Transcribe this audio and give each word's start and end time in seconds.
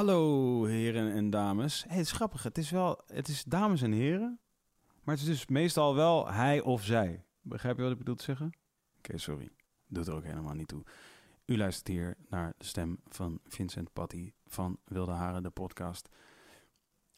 Hallo 0.00 0.64
heren 0.64 1.12
en 1.12 1.30
dames. 1.30 1.84
Het 1.88 1.98
is 1.98 2.12
grappig. 2.12 2.42
Het 2.42 2.58
is 2.58 2.70
wel, 2.70 3.00
het 3.06 3.28
is 3.28 3.44
dames 3.44 3.82
en 3.82 3.92
heren, 3.92 4.40
maar 5.02 5.14
het 5.14 5.24
is 5.24 5.30
dus 5.30 5.46
meestal 5.46 5.94
wel 5.94 6.32
hij 6.32 6.60
of 6.60 6.84
zij. 6.84 7.24
Begrijp 7.40 7.76
je 7.76 7.82
wat 7.82 7.92
ik 7.92 7.98
bedoel 7.98 8.14
te 8.14 8.24
zeggen? 8.24 8.52
Oké, 8.98 9.18
sorry. 9.18 9.50
Doet 9.86 10.06
er 10.06 10.14
ook 10.14 10.24
helemaal 10.24 10.54
niet 10.54 10.68
toe. 10.68 10.82
U 11.44 11.56
luistert 11.56 11.88
hier 11.88 12.16
naar 12.28 12.54
de 12.58 12.64
stem 12.64 13.00
van 13.08 13.40
Vincent 13.44 13.92
Patty 13.92 14.32
van 14.46 14.78
Wilde 14.84 15.12
Haren, 15.12 15.42
de 15.42 15.50
podcast. 15.50 16.08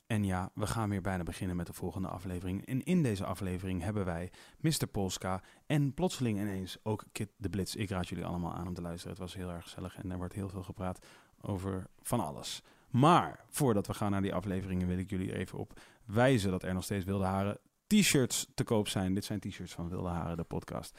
En 0.07 0.25
ja, 0.25 0.51
we 0.55 0.67
gaan 0.67 0.89
weer 0.89 1.01
bijna 1.01 1.23
beginnen 1.23 1.57
met 1.57 1.67
de 1.67 1.73
volgende 1.73 2.09
aflevering. 2.09 2.67
En 2.67 2.83
in 2.83 3.03
deze 3.03 3.25
aflevering 3.25 3.83
hebben 3.83 4.05
wij 4.05 4.33
Mr. 4.61 4.87
Polska 4.87 5.43
en 5.67 5.95
plotseling 5.95 6.39
ineens 6.39 6.79
ook 6.83 7.05
Kit 7.13 7.31
de 7.37 7.51
Blitz. 7.51 7.75
Ik 7.75 7.91
raad 7.91 8.09
jullie 8.09 8.25
allemaal 8.25 8.55
aan 8.55 8.67
om 8.67 8.75
te 8.75 8.83
luisteren. 8.83 9.11
Het 9.11 9.23
was 9.23 9.35
heel 9.35 9.51
erg 9.51 9.63
gezellig 9.63 9.97
en 9.97 10.11
er 10.11 10.17
wordt 10.17 10.35
heel 10.35 10.49
veel 10.49 10.63
gepraat 10.63 11.07
over 11.43 11.87
van 12.03 12.21
alles. 12.21 12.63
Maar 12.91 13.45
voordat 13.49 13.87
we 13.87 13.95
gaan 13.95 14.11
naar 14.11 14.23
die 14.23 14.35
afleveringen 14.35 14.89
wil 14.89 14.99
ik 14.99 15.11
jullie 15.11 15.37
even 15.37 15.59
op 15.59 15.81
wijzen 16.05 16.51
dat 16.51 16.63
er 16.63 16.75
nog 16.75 16.85
steeds 16.85 17.05
Wilde 17.05 17.25
Haren 17.25 17.59
t-shirts 17.87 18.47
te 18.55 18.65
koop 18.65 18.89
zijn. 18.89 19.15
Dit 19.15 19.25
zijn 19.25 19.41
t-shirts 19.41 19.73
van 19.73 19.89
Wilde 19.89 20.09
Haren, 20.09 20.37
de 20.37 20.43
podcast. 20.43 20.99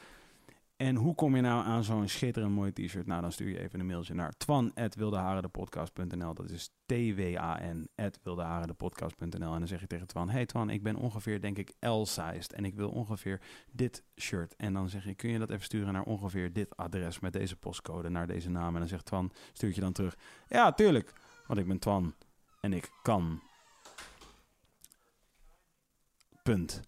En 0.84 0.96
hoe 0.96 1.14
kom 1.14 1.36
je 1.36 1.42
nou 1.42 1.64
aan 1.64 1.84
zo'n 1.84 2.08
schitterend 2.08 2.54
mooi 2.54 2.72
t-shirt? 2.72 3.06
Nou, 3.06 3.20
dan 3.20 3.32
stuur 3.32 3.48
je 3.48 3.58
even 3.58 3.80
een 3.80 3.86
mailtje 3.86 4.14
naar 4.14 4.36
twan.wildeharendepodcast.nl. 4.36 6.34
Dat 6.34 6.50
is 6.50 6.70
T-W-A-N. 6.86 7.88
En 7.94 8.12
dan 9.40 9.66
zeg 9.66 9.80
je 9.80 9.86
tegen 9.86 10.06
Twan, 10.06 10.30
hey 10.30 10.46
Twan, 10.46 10.70
ik 10.70 10.82
ben 10.82 10.96
ongeveer, 10.96 11.40
denk 11.40 11.58
ik, 11.58 11.74
L-sized. 11.80 12.52
En 12.52 12.64
ik 12.64 12.74
wil 12.74 12.90
ongeveer 12.90 13.40
dit 13.70 14.04
shirt. 14.20 14.56
En 14.56 14.72
dan 14.72 14.88
zeg 14.88 15.04
je, 15.04 15.14
kun 15.14 15.30
je 15.30 15.38
dat 15.38 15.50
even 15.50 15.64
sturen 15.64 15.92
naar 15.92 16.02
ongeveer 16.02 16.52
dit 16.52 16.76
adres 16.76 17.20
met 17.20 17.32
deze 17.32 17.56
postcode, 17.56 18.08
naar 18.08 18.26
deze 18.26 18.50
naam. 18.50 18.72
En 18.74 18.80
dan 18.80 18.88
zegt 18.88 19.04
Twan, 19.04 19.32
stuurt 19.52 19.74
je 19.74 19.80
dan 19.80 19.92
terug, 19.92 20.16
ja, 20.48 20.72
tuurlijk, 20.72 21.12
want 21.46 21.60
ik 21.60 21.66
ben 21.66 21.78
Twan 21.78 22.14
en 22.60 22.72
ik 22.72 22.90
kan. 23.02 23.40
Punt. 26.42 26.80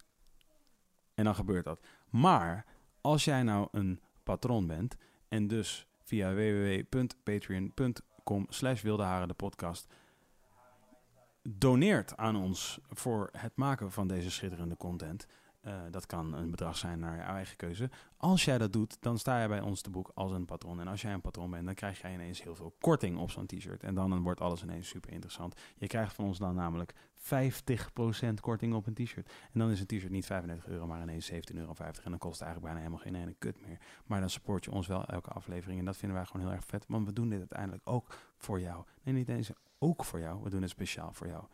En 1.13 1.23
dan 1.23 1.35
gebeurt 1.35 1.65
dat. 1.65 1.79
Maar 2.09 2.65
als 3.01 3.25
jij 3.25 3.43
nou 3.43 3.67
een 3.71 3.99
patroon 4.23 4.67
bent 4.67 4.95
en 5.27 5.47
dus 5.47 5.87
via 6.03 6.33
www.patreon.com 6.33 8.45
slash 8.49 8.81
de 8.81 9.33
podcast 9.35 9.87
doneert 11.49 12.17
aan 12.17 12.35
ons 12.35 12.79
voor 12.89 13.29
het 13.37 13.55
maken 13.55 13.91
van 13.91 14.07
deze 14.07 14.31
schitterende 14.31 14.77
content. 14.77 15.27
Uh, 15.67 15.73
dat 15.91 16.05
kan 16.05 16.33
een 16.33 16.51
bedrag 16.51 16.77
zijn 16.77 16.99
naar 16.99 17.15
je 17.15 17.21
eigen 17.21 17.57
keuze. 17.57 17.89
Als 18.17 18.45
jij 18.45 18.57
dat 18.57 18.73
doet, 18.73 18.97
dan 18.99 19.17
sta 19.17 19.41
je 19.41 19.47
bij 19.47 19.61
ons 19.61 19.81
te 19.81 19.89
boek 19.89 20.11
als 20.13 20.31
een 20.31 20.45
patron. 20.45 20.79
En 20.79 20.87
als 20.87 21.01
jij 21.01 21.13
een 21.13 21.21
patron 21.21 21.51
bent, 21.51 21.65
dan 21.65 21.73
krijg 21.73 22.01
jij 22.01 22.13
ineens 22.13 22.43
heel 22.43 22.55
veel 22.55 22.75
korting 22.79 23.17
op 23.17 23.31
zo'n 23.31 23.45
t-shirt. 23.45 23.83
En 23.83 23.95
dan, 23.95 24.09
dan 24.09 24.21
wordt 24.21 24.41
alles 24.41 24.63
ineens 24.63 24.87
super 24.87 25.11
interessant. 25.11 25.61
Je 25.77 25.87
krijgt 25.87 26.13
van 26.13 26.25
ons 26.25 26.37
dan 26.37 26.55
namelijk 26.55 26.93
50% 27.17 28.33
korting 28.41 28.73
op 28.73 28.87
een 28.87 28.93
t-shirt. 28.93 29.31
En 29.53 29.59
dan 29.59 29.69
is 29.69 29.79
een 29.79 29.85
t-shirt 29.85 30.09
niet 30.09 30.25
35 30.25 30.67
euro, 30.67 30.87
maar 30.87 31.01
ineens 31.01 31.31
17,50 31.31 31.37
euro. 31.53 31.73
En 31.77 32.09
dan 32.09 32.17
kost 32.17 32.39
het 32.39 32.47
eigenlijk 32.47 32.61
bijna 32.61 32.77
helemaal 32.77 32.99
geen 32.99 33.15
ene 33.15 33.33
kut 33.33 33.61
meer. 33.61 33.77
Maar 34.05 34.19
dan 34.19 34.29
support 34.29 34.65
je 34.65 34.71
ons 34.71 34.87
wel 34.87 35.05
elke 35.05 35.29
aflevering. 35.29 35.79
En 35.79 35.85
dat 35.85 35.97
vinden 35.97 36.17
wij 36.17 36.25
gewoon 36.25 36.45
heel 36.45 36.55
erg 36.55 36.65
vet. 36.65 36.85
Want 36.87 37.05
we 37.05 37.13
doen 37.13 37.29
dit 37.29 37.39
uiteindelijk 37.39 37.89
ook 37.89 38.15
voor 38.37 38.59
jou. 38.59 38.85
Nee, 39.03 39.13
niet 39.13 39.29
eens 39.29 39.51
ook 39.79 40.05
voor 40.05 40.19
jou. 40.19 40.43
We 40.43 40.49
doen 40.49 40.61
het 40.61 40.69
speciaal 40.69 41.13
voor 41.13 41.27
jou. 41.27 41.45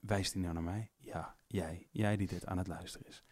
Wijst 0.00 0.32
die 0.32 0.42
nou 0.42 0.54
naar 0.54 0.62
mij? 0.62 0.90
Ja, 0.96 1.36
jij. 1.46 1.88
Jij 1.90 2.16
die 2.16 2.26
dit 2.26 2.46
aan 2.46 2.58
het 2.58 2.66
luisteren 2.66 3.06
is. 3.06 3.24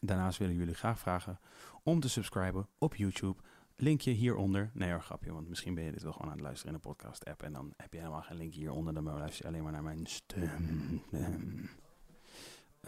Daarnaast 0.00 0.38
willen 0.38 0.56
jullie 0.56 0.74
graag 0.74 0.98
vragen 0.98 1.38
om 1.82 2.00
te 2.00 2.08
subscriben 2.08 2.68
op 2.78 2.94
YouTube. 2.94 3.40
Linkje 3.76 4.10
hieronder. 4.10 4.70
Nee 4.74 4.90
hoor, 4.90 5.02
grapje, 5.02 5.32
want 5.32 5.48
misschien 5.48 5.74
ben 5.74 5.84
je 5.84 5.92
dit 5.92 6.02
wel 6.02 6.12
gewoon 6.12 6.26
aan 6.26 6.36
het 6.36 6.44
luisteren 6.44 6.74
in 6.74 6.80
de 6.82 6.88
podcast-app. 6.88 7.42
En 7.42 7.52
dan 7.52 7.72
heb 7.76 7.92
je 7.92 7.98
helemaal 7.98 8.22
geen 8.22 8.36
link 8.36 8.52
hieronder. 8.52 8.94
Dan 8.94 9.04
luister 9.04 9.44
je 9.44 9.50
alleen 9.50 9.62
maar 9.62 9.72
naar 9.72 9.82
mijn 9.82 10.06
stem. 10.06 11.02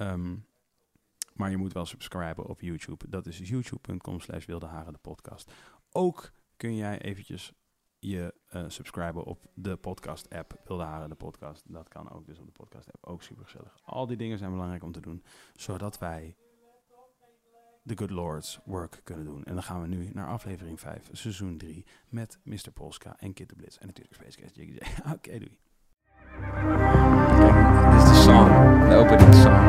Um, 0.01 0.47
maar 1.35 1.51
je 1.51 1.57
moet 1.57 1.73
wel 1.73 1.87
subscriben 1.87 2.47
op 2.47 2.61
YouTube. 2.61 3.09
Dat 3.09 3.27
is 3.27 3.39
youtube.com 3.39 4.21
slash 4.21 4.45
de 4.45 4.99
podcast. 5.01 5.53
Ook 5.91 6.33
kun 6.57 6.77
jij 6.77 7.01
eventjes 7.01 7.53
je 7.99 8.35
uh, 8.51 8.65
subscriben 8.69 9.25
op 9.25 9.51
de 9.55 9.77
podcast-app. 9.77 10.61
Wilde 10.65 10.83
Haren, 10.83 11.09
de 11.09 11.15
podcast. 11.15 11.73
Dat 11.73 11.89
kan 11.89 12.11
ook 12.11 12.27
dus 12.27 12.39
op 12.39 12.47
de 12.47 12.53
podcast-app. 12.53 13.07
Ook 13.07 13.23
super 13.23 13.45
gezellig. 13.45 13.79
Al 13.85 14.07
die 14.07 14.17
dingen 14.17 14.39
zijn 14.39 14.51
belangrijk 14.51 14.83
om 14.83 14.93
te 14.93 15.01
doen. 15.01 15.25
Zodat 15.55 15.99
wij 15.99 16.37
The 17.87 17.97
Good 17.97 18.11
Lord's 18.11 18.61
work 18.65 19.01
kunnen 19.05 19.25
doen. 19.25 19.43
En 19.45 19.55
dan 19.55 19.63
gaan 19.63 19.81
we 19.81 19.87
nu 19.87 20.11
naar 20.13 20.27
aflevering 20.27 20.81
5, 20.81 21.09
seizoen 21.13 21.59
3, 21.59 21.87
met 22.09 22.39
Mr. 22.45 22.71
Polska 22.75 23.15
en 23.19 23.33
Kid 23.33 23.49
de 23.49 23.55
Blitz. 23.57 23.77
En 23.77 23.87
natuurlijk 23.87 24.15
Space 24.15 24.39
Case. 24.41 24.53
Oké, 25.01 25.15
okay, 25.15 25.39
doei. 25.39 25.59
Dit 27.93 28.03
is 28.03 28.09
de 28.09 28.15
song, 28.15 28.49
de 28.89 28.95
opening 28.97 29.35
song. 29.35 29.61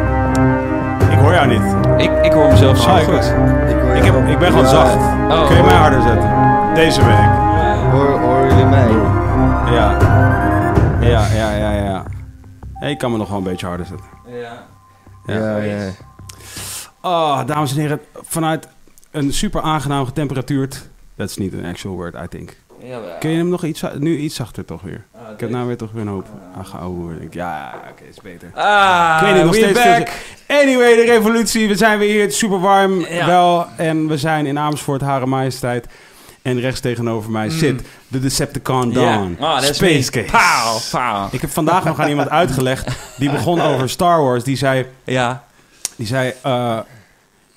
Ik 1.12 1.20
hoor 1.20 1.32
jou 1.34 1.48
niet. 1.48 2.02
Ik, 2.02 2.26
ik 2.26 2.32
hoor 2.32 2.48
mezelf 2.50 2.78
zo 2.78 2.90
Ah, 2.90 2.98
goed. 2.98 3.14
ik- 3.14 3.70
Ik, 3.76 3.82
hoor 3.82 3.96
Ik, 3.96 4.04
heb, 4.04 4.14
jou. 4.14 4.28
ik 4.32 4.40
ben 4.40 4.48
gewoon 4.52 4.68
zacht. 4.68 4.96
Oh. 4.96 5.48
Kun 5.48 5.56
je 5.58 5.64
mij 5.64 5.76
harder 5.76 6.02
zetten? 6.02 6.30
Deze 6.76 7.06
week. 7.06 7.32
Hoor, 7.92 8.20
horen 8.20 8.50
jullie 8.50 8.66
mij? 8.66 8.92
Ja. 9.74 9.98
Ja, 11.02 11.28
ja, 11.28 11.52
ja, 11.56 11.72
ja. 11.72 12.06
Hey, 12.74 12.92
ik 12.92 12.98
kan 12.98 13.12
me 13.12 13.18
nog 13.18 13.30
wel 13.30 13.38
een 13.38 13.44
beetje 13.44 13.66
harder 13.68 13.86
zetten. 13.86 14.08
Ja. 14.28 14.68
Ja, 15.26 15.58
ja. 15.58 15.90
Oh, 17.06 17.46
dames 17.46 17.72
en 17.72 17.78
heren, 17.80 18.00
vanuit 18.14 18.68
een 19.12 19.34
super 19.34 19.62
aangenaam 19.62 20.06
getemperatuurd. 20.06 20.90
Dat 21.16 21.30
is 21.30 21.38
niet 21.38 21.54
een 21.54 21.66
actual 21.66 21.94
word, 21.94 22.16
I 22.16 22.28
think. 22.30 22.56
Kun 23.20 23.30
je 23.30 23.38
hem 23.38 23.50
nog 23.50 23.64
iets, 23.64 23.84
nu 23.98 24.18
iets 24.18 24.36
zachter 24.36 24.66
toch 24.66 24.82
weer? 24.82 25.06
Ik 25.34 25.40
heb 25.40 25.50
nou 25.50 25.68
weer 25.68 25.78
toch 25.78 25.92
weer 25.92 26.02
een 26.02 26.08
hoop 26.08 26.28
aangehouden. 26.58 27.28
Ja, 27.32 27.74
oké, 27.92 28.04
is 28.10 28.22
beter. 28.22 28.52
Ah, 28.54 29.22
Ik 29.28 29.34
weet 29.34 29.44
nog 29.46 29.56
steeds 29.56 29.84
back. 29.84 30.10
Anyway, 30.48 30.96
de 30.96 31.04
revolutie. 31.06 31.68
We 31.68 31.76
zijn 31.76 32.00
weer 32.00 32.10
hier. 32.10 32.22
Het 32.22 32.32
is 32.32 32.38
super 32.38 32.60
warm. 32.60 33.00
Ja. 33.00 33.26
Wel. 33.26 33.66
En 33.78 34.08
we 34.08 34.18
zijn 34.18 34.46
in 34.46 34.60
Amersfoort, 34.60 35.02
Hare 35.02 35.26
Majesteit. 35.26 35.88
En 36.42 36.60
rechts 36.60 36.80
tegenover 36.80 37.32
mij 37.32 37.50
zit 37.50 37.82
de 38.08 38.20
Decepticon 38.20 38.88
Mm. 38.88 38.94
Dawn. 38.94 39.38
Ah, 39.40 39.62
Space 39.62 40.12
me. 40.14 40.24
Case. 40.26 40.32
Pauw, 40.32 40.80
pauw. 41.02 41.28
Ik 41.32 41.42
heb 41.42 41.50
vandaag 41.50 41.84
nog 41.84 42.00
aan 42.00 42.10
iemand 42.10 42.30
uitgelegd. 42.30 42.88
Die 43.18 43.32
begon 43.32 43.62
over 43.62 43.90
Star 43.90 44.22
Wars. 44.24 44.44
Die 44.44 44.56
zei... 44.58 44.86
Ja. 45.04 45.44
Die 45.96 46.06
zei 46.06 46.34
eh, 46.44 46.80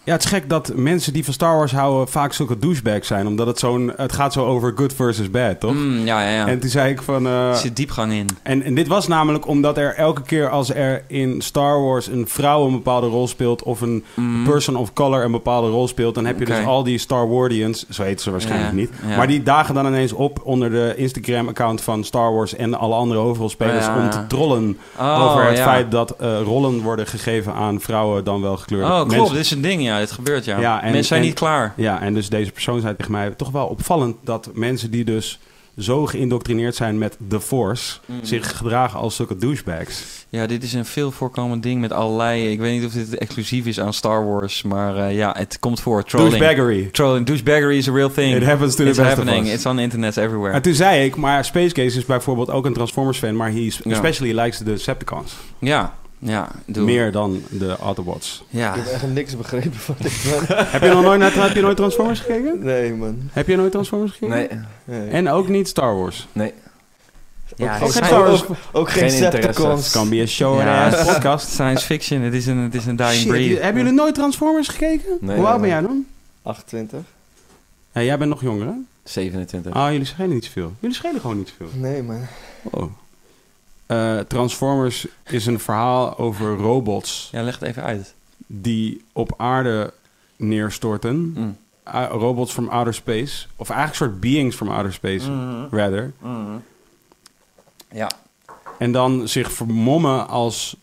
ja, 0.07 0.13
het 0.13 0.25
is 0.25 0.31
gek 0.31 0.49
dat 0.49 0.73
mensen 0.75 1.13
die 1.13 1.25
van 1.25 1.33
Star 1.35 1.57
Wars 1.57 1.73
houden 1.73 2.09
vaak 2.09 2.33
zulke 2.33 2.59
douchebags 2.59 3.07
zijn. 3.07 3.27
Omdat 3.27 3.47
het 3.47 3.59
zo'n... 3.59 3.93
Het 3.97 4.13
gaat 4.13 4.33
zo 4.33 4.45
over 4.45 4.73
good 4.77 4.93
versus 4.93 5.31
bad, 5.31 5.61
toch? 5.61 5.73
Mm, 5.75 6.07
ja, 6.07 6.23
ja, 6.23 6.31
ja. 6.35 6.47
En 6.47 6.59
toen 6.59 6.71
zei 6.71 6.91
ik 6.91 7.03
van... 7.03 7.27
eh, 7.27 7.49
er 7.49 7.57
zit 7.57 7.77
diepgang 7.77 8.13
in. 8.13 8.27
en, 8.43 8.63
en 8.63 8.75
dit 8.75 8.87
was 8.87 9.07
namelijk 9.09 9.47
omdat 9.47 9.77
er 9.79 9.95
elke 9.95 10.23
keer 10.23 10.49
als 10.51 10.75
er 10.75 11.05
in 11.07 11.41
Star 11.43 11.83
Wars 11.83 12.07
een 12.07 12.29
vrouw 12.29 12.67
een 12.67 12.73
bepaalde 12.73 13.07
rol 13.07 13.29
speelt 13.29 13.63
of 13.63 13.81
een 13.81 14.05
Mm. 14.15 14.45
person 14.45 14.77
of 14.77 14.93
color 14.93 15.25
een 15.25 15.31
bepaalde 15.31 15.69
rol 15.69 15.89
speelt, 15.89 16.15
dan 16.15 16.25
heb 16.27 16.39
je 16.39 16.45
dus 16.45 16.65
al 16.65 16.83
die 16.83 16.99
Star 16.99 17.29
Wardians, 17.29 17.89
zo 17.89 18.03
heet 18.03 18.21
ze 18.21 18.31
waarschijnlijk 18.31 18.71
Ja, 18.71 18.77
niet, 18.77 18.91
ja. 19.09 19.17
maar 19.17 19.27
die 19.27 19.43
dagen 19.43 19.75
dan 19.75 19.87
ineens 19.87 20.13
op 20.13 20.41
onder 20.45 20.71
de 20.71 20.95
Instagram-account 20.97 21.81
van 21.81 22.05
Star 22.05 22.35
Wars 22.35 22.55
en 22.57 22.75
alle 22.75 22.95
andere 22.95 23.21
hoofdrolspelers 23.21 23.87
om 23.87 24.11
te 24.11 24.27
trollen 24.27 24.79
Oh, 24.99 25.25
over 25.31 25.45
het 25.49 25.59
feit 25.61 25.91
dat 25.91 26.11
eh, 26.11 26.41
rollen 26.45 26.81
worden 26.83 27.07
gegeven 27.07 27.53
aan 27.55 27.81
vrouwen 27.81 28.25
dan 28.25 28.41
wel 28.43 28.57
gekleurde 28.57 28.87
Oh, 28.87 28.93
klopt. 28.95 29.11
mensen. 29.17 29.35
Dit 29.35 29.45
is 29.45 29.51
een 29.51 29.61
ding, 29.61 29.83
ja. 29.83 29.96
Dit 29.99 30.11
gebeurt, 30.11 30.45
ja. 30.45 30.59
Ja, 30.61 30.77
en- 30.79 30.85
Mensen 30.85 31.05
zijn 31.05 31.21
en- 31.21 31.27
niet 31.27 31.35
klaar. 31.37 31.73
Ja, 31.77 32.01
en 32.01 32.15
dus 32.15 32.29
deze 32.29 32.51
persoon 32.53 32.81
zei 32.81 32.97
tegen 32.97 33.13
mij, 33.13 33.31
toch 33.31 33.51
wel 33.51 33.67
opvallend 33.67 34.17
dat 34.25 34.51
mensen 34.55 34.91
die 34.91 35.05
dus 35.05 35.39
zo 35.79 36.07
geïndoctrineerd 36.07 36.75
zijn 36.75 36.99
met 36.99 37.17
The 37.29 37.41
Force, 37.41 37.99
Mm. 38.07 38.19
zich 38.23 38.57
gedragen 38.57 38.99
als 39.01 39.17
zulke 39.17 39.37
douchebags. 39.37 40.03
Ja, 40.29 40.47
dit 40.47 40.63
is 40.63 40.73
een 40.73 40.85
veel 40.85 41.11
voorkomend 41.11 41.63
ding 41.63 41.81
met 41.81 41.93
allerlei... 41.93 42.51
Ik 42.51 42.59
weet 42.61 42.73
niet 42.79 42.87
of 42.87 42.93
dit 42.93 43.19
exclusief 43.19 43.67
is 43.67 43.81
aan 43.81 43.93
Star 43.93 44.27
Wars, 44.27 44.63
maar 44.63 44.97
eh, 44.97 45.17
ja, 45.17 45.35
het 45.39 45.59
komt 45.59 45.81
voor. 45.81 46.05
Trolling. 46.05 46.31
Douchebaggery. 46.37 46.89
Trolling. 46.93 47.27
Douchebaggery 47.27 47.77
is 47.77 47.89
a 47.89 47.93
real 47.93 48.11
thing. 48.11 48.35
It 48.37 48.43
happens 48.45 48.75
to 48.75 48.83
the 48.85 48.89
It's 48.89 48.99
best 48.99 49.19
of 49.19 49.25
us. 49.29 49.49
It's 49.53 49.67
on 49.67 49.77
the 49.77 49.83
internet 49.83 50.17
everywhere. 50.17 50.53
En 50.55 50.63
toen 50.63 50.75
zei 50.75 51.05
ik, 51.05 51.17
maar 51.17 51.45
Space 51.45 51.75
Case 51.75 51.99
is 51.99 52.05
bijvoorbeeld 52.05 52.51
ook 52.51 52.67
een 52.67 52.73
Transformers 52.75 53.19
fan, 53.19 53.37
maar 53.37 53.51
hij 53.51 53.73
Ja. 53.85 53.91
especially 53.91 54.41
likes 54.41 54.59
de 54.59 54.65
Decepticons. 54.65 55.33
Ja, 55.59 55.95
ja. 56.19 56.49
Doe. 56.67 56.85
Meer 56.85 57.13
dan 57.13 57.43
de 57.51 57.77
Autobots. 57.77 58.45
Ja. 58.49 58.75
Ik 58.75 58.83
heb 58.85 58.93
echt 58.93 59.07
niks 59.07 59.37
begrepen 59.37 59.73
van 59.75 59.95
dit, 59.99 60.25
man. 60.31 60.57
heb, 60.67 60.83
je 60.83 60.89
nog 60.89 61.03
nooit 61.03 61.19
naar, 61.21 61.35
heb 61.35 61.55
je 61.55 61.61
nooit 61.61 61.77
Transformers 61.77 62.21
gekeken? 62.21 62.59
Nee, 62.65 62.95
man. 62.95 63.19
Heb 63.33 63.47
je 63.49 63.57
nooit 63.57 63.73
Transformers 63.73 64.13
gekeken? 64.13 64.37
Nee, 64.37 64.49
Nee. 65.01 65.09
En 65.11 65.29
ook 65.29 65.49
niet 65.49 65.69
Star 65.69 65.97
Wars. 65.97 66.29
nee. 66.33 66.53
Ja, 67.57 67.75
ook, 67.75 67.81
het 67.83 67.93
geen 67.93 68.05
Star 68.05 68.23
Wars, 68.23 68.45
ook 68.73 68.91
geen 68.91 69.11
Geen 69.11 69.25
interesse. 69.25 69.31
Decepticons. 69.41 69.91
Kan 69.93 70.09
be 70.09 70.21
a 70.21 70.27
show 70.27 70.59
Ja, 70.61 70.85
het 70.91 70.99
is- 71.01 71.13
podcast. 71.13 71.49
Science 71.49 71.87
fiction, 71.87 72.21
het 72.21 72.35
is 72.35 72.47
een, 72.47 72.57
het 72.59 72.75
is 72.75 72.87
een 72.87 72.97
dying 72.97 73.13
Shit, 73.13 73.29
breed. 73.29 73.61
hebben 73.63 73.83
jullie 73.83 73.99
nooit 73.99 74.15
Transformers 74.15 74.69
gekeken? 74.69 75.19
Nee, 75.21 75.37
Hoe 75.37 75.47
oud 75.47 75.61
ben 75.61 75.69
jij 75.69 75.81
dan? 75.81 76.07
28? 76.43 76.99
Ja, 77.93 78.03
jij 78.03 78.19
bent 78.19 78.31
nog 78.31 78.41
jonger, 78.43 78.67
hè? 78.67 78.73
27. 79.05 79.73
Ah, 79.73 79.91
jullie 79.91 80.07
schelen 80.07 80.31
niet 80.31 80.45
zoveel. 80.45 80.73
Jullie 80.81 80.97
schelen 80.97 81.21
gewoon 81.21 81.37
niet 81.37 81.49
zoveel. 81.59 81.81
Nee, 81.81 82.03
man. 82.03 82.21
Oh. 82.63 82.83
Eh, 83.87 84.19
Transformers 84.19 85.07
is 85.25 85.47
een 85.47 85.61
verhaal 85.61 86.19
over 86.19 86.57
robots 86.57 87.29
Ja, 87.33 87.43
leg 87.43 87.59
het 87.59 87.69
even 87.69 87.83
uit. 87.83 88.15
die 88.47 89.05
op 89.13 89.35
aarde 89.37 89.93
neerstorten. 90.37 91.17
Mm. 91.37 91.57
Uh, 91.95 92.07
robots 92.11 92.53
from 92.53 92.69
outer 92.69 92.95
space. 92.95 93.47
Of 93.57 93.71
eigenlijk 93.71 94.01
een 94.01 94.07
soort 94.09 94.21
beings 94.21 94.57
from 94.57 94.69
outer 94.71 94.93
space, 94.93 95.31
Mhm. 95.31 95.67
rather. 95.77 96.13
Mhm. 96.19 96.57
Ja. 97.93 98.11
En 98.79 98.93
dan 98.93 99.29
zich 99.29 99.53
vermommen 99.53 100.29
als 100.29 100.77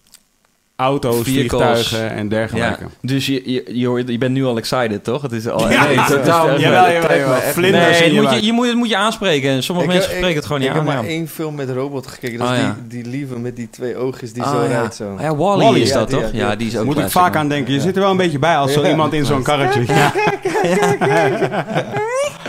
auto's, 0.76 1.24
Vehicles. 1.24 1.60
vliegtuigen 1.62 2.10
en 2.18 2.28
dergelijke. 2.30 2.82
Ja. 2.84 2.90
Dus 3.02 3.26
je, 3.26 3.42
je, 3.52 4.04
je, 4.12 4.18
bent 4.18 4.32
nu 4.34 4.46
al 4.46 4.58
excited, 4.58 5.04
toch? 5.04 5.22
Het 5.22 5.32
is 5.32 5.48
al, 5.48 5.72
Ja, 5.72 5.84
nee, 5.86 5.94
ja, 5.96 6.06
totaal 6.08 6.50
niet. 6.52 6.60
Jawel, 6.60 6.84
Dat 6.84 6.92
jawel, 7.12 7.40
Vlinders 7.42 8.00
Nee, 8.00 8.14
je 8.14 8.22
moet 8.22 8.32
je, 8.32 8.46
je 8.46 8.52
moet, 8.54 8.66
het 8.68 8.76
moet 8.76 8.90
je 8.90 8.98
aanspreken. 8.98 9.50
En 9.50 9.64
sommige 9.64 9.88
Ik- 9.88 9.94
mensen 9.94 10.12
ik- 10.12 10.18
spreken 10.18 10.36
het 10.38 10.46
gewoon 10.46 10.62
niet 10.62 10.70
ik 10.70 10.76
aan. 10.78 10.86
heb 10.88 10.96
maar 10.96 11.06
één 11.06 11.28
film 11.28 11.56
met 11.56 11.70
robot 11.70 12.08
gekeken. 12.08 12.40
Dat 12.40 12.50
is 12.50 12.58
Oh, 12.58 12.62
ja. 12.62 12.78
die, 12.88 13.04
die 13.04 13.12
lieve 13.12 13.40
met 13.40 13.56
die 13.56 13.70
twee 13.70 13.96
oogjes 13.98 14.34
die 14.34 14.44
Ah, 14.44 14.52
zo 14.52 14.62
ja. 14.64 14.68
rijdt 14.68 14.96
zo. 14.96 15.14
Ah, 15.16 15.22
ja, 15.22 15.36
Wally, 15.36 15.64
Wally, 15.64 15.80
is 15.82 15.92
dat, 15.92 16.10
toch? 16.10 16.32
die- 16.32 16.40
Ja, 16.40 16.56
die 16.56 16.68
is 16.68 16.78
ook 16.78 16.86
Moet 16.86 16.98
ik 16.98 17.10
vaak 17.10 17.36
aan 17.36 17.50
denken. 17.50 17.74
Je 17.74 17.80
zit 17.82 17.96
er 17.96 18.02
wel 18.02 18.12
een 18.12 18.18
beetje 18.18 18.40
bij 18.40 18.58
als 18.58 18.74
zo 18.74 18.84
iemand 18.86 19.14
in 19.14 19.26
zo'n 19.26 19.44
karretje. 19.44 19.84
Ja. 19.94 20.12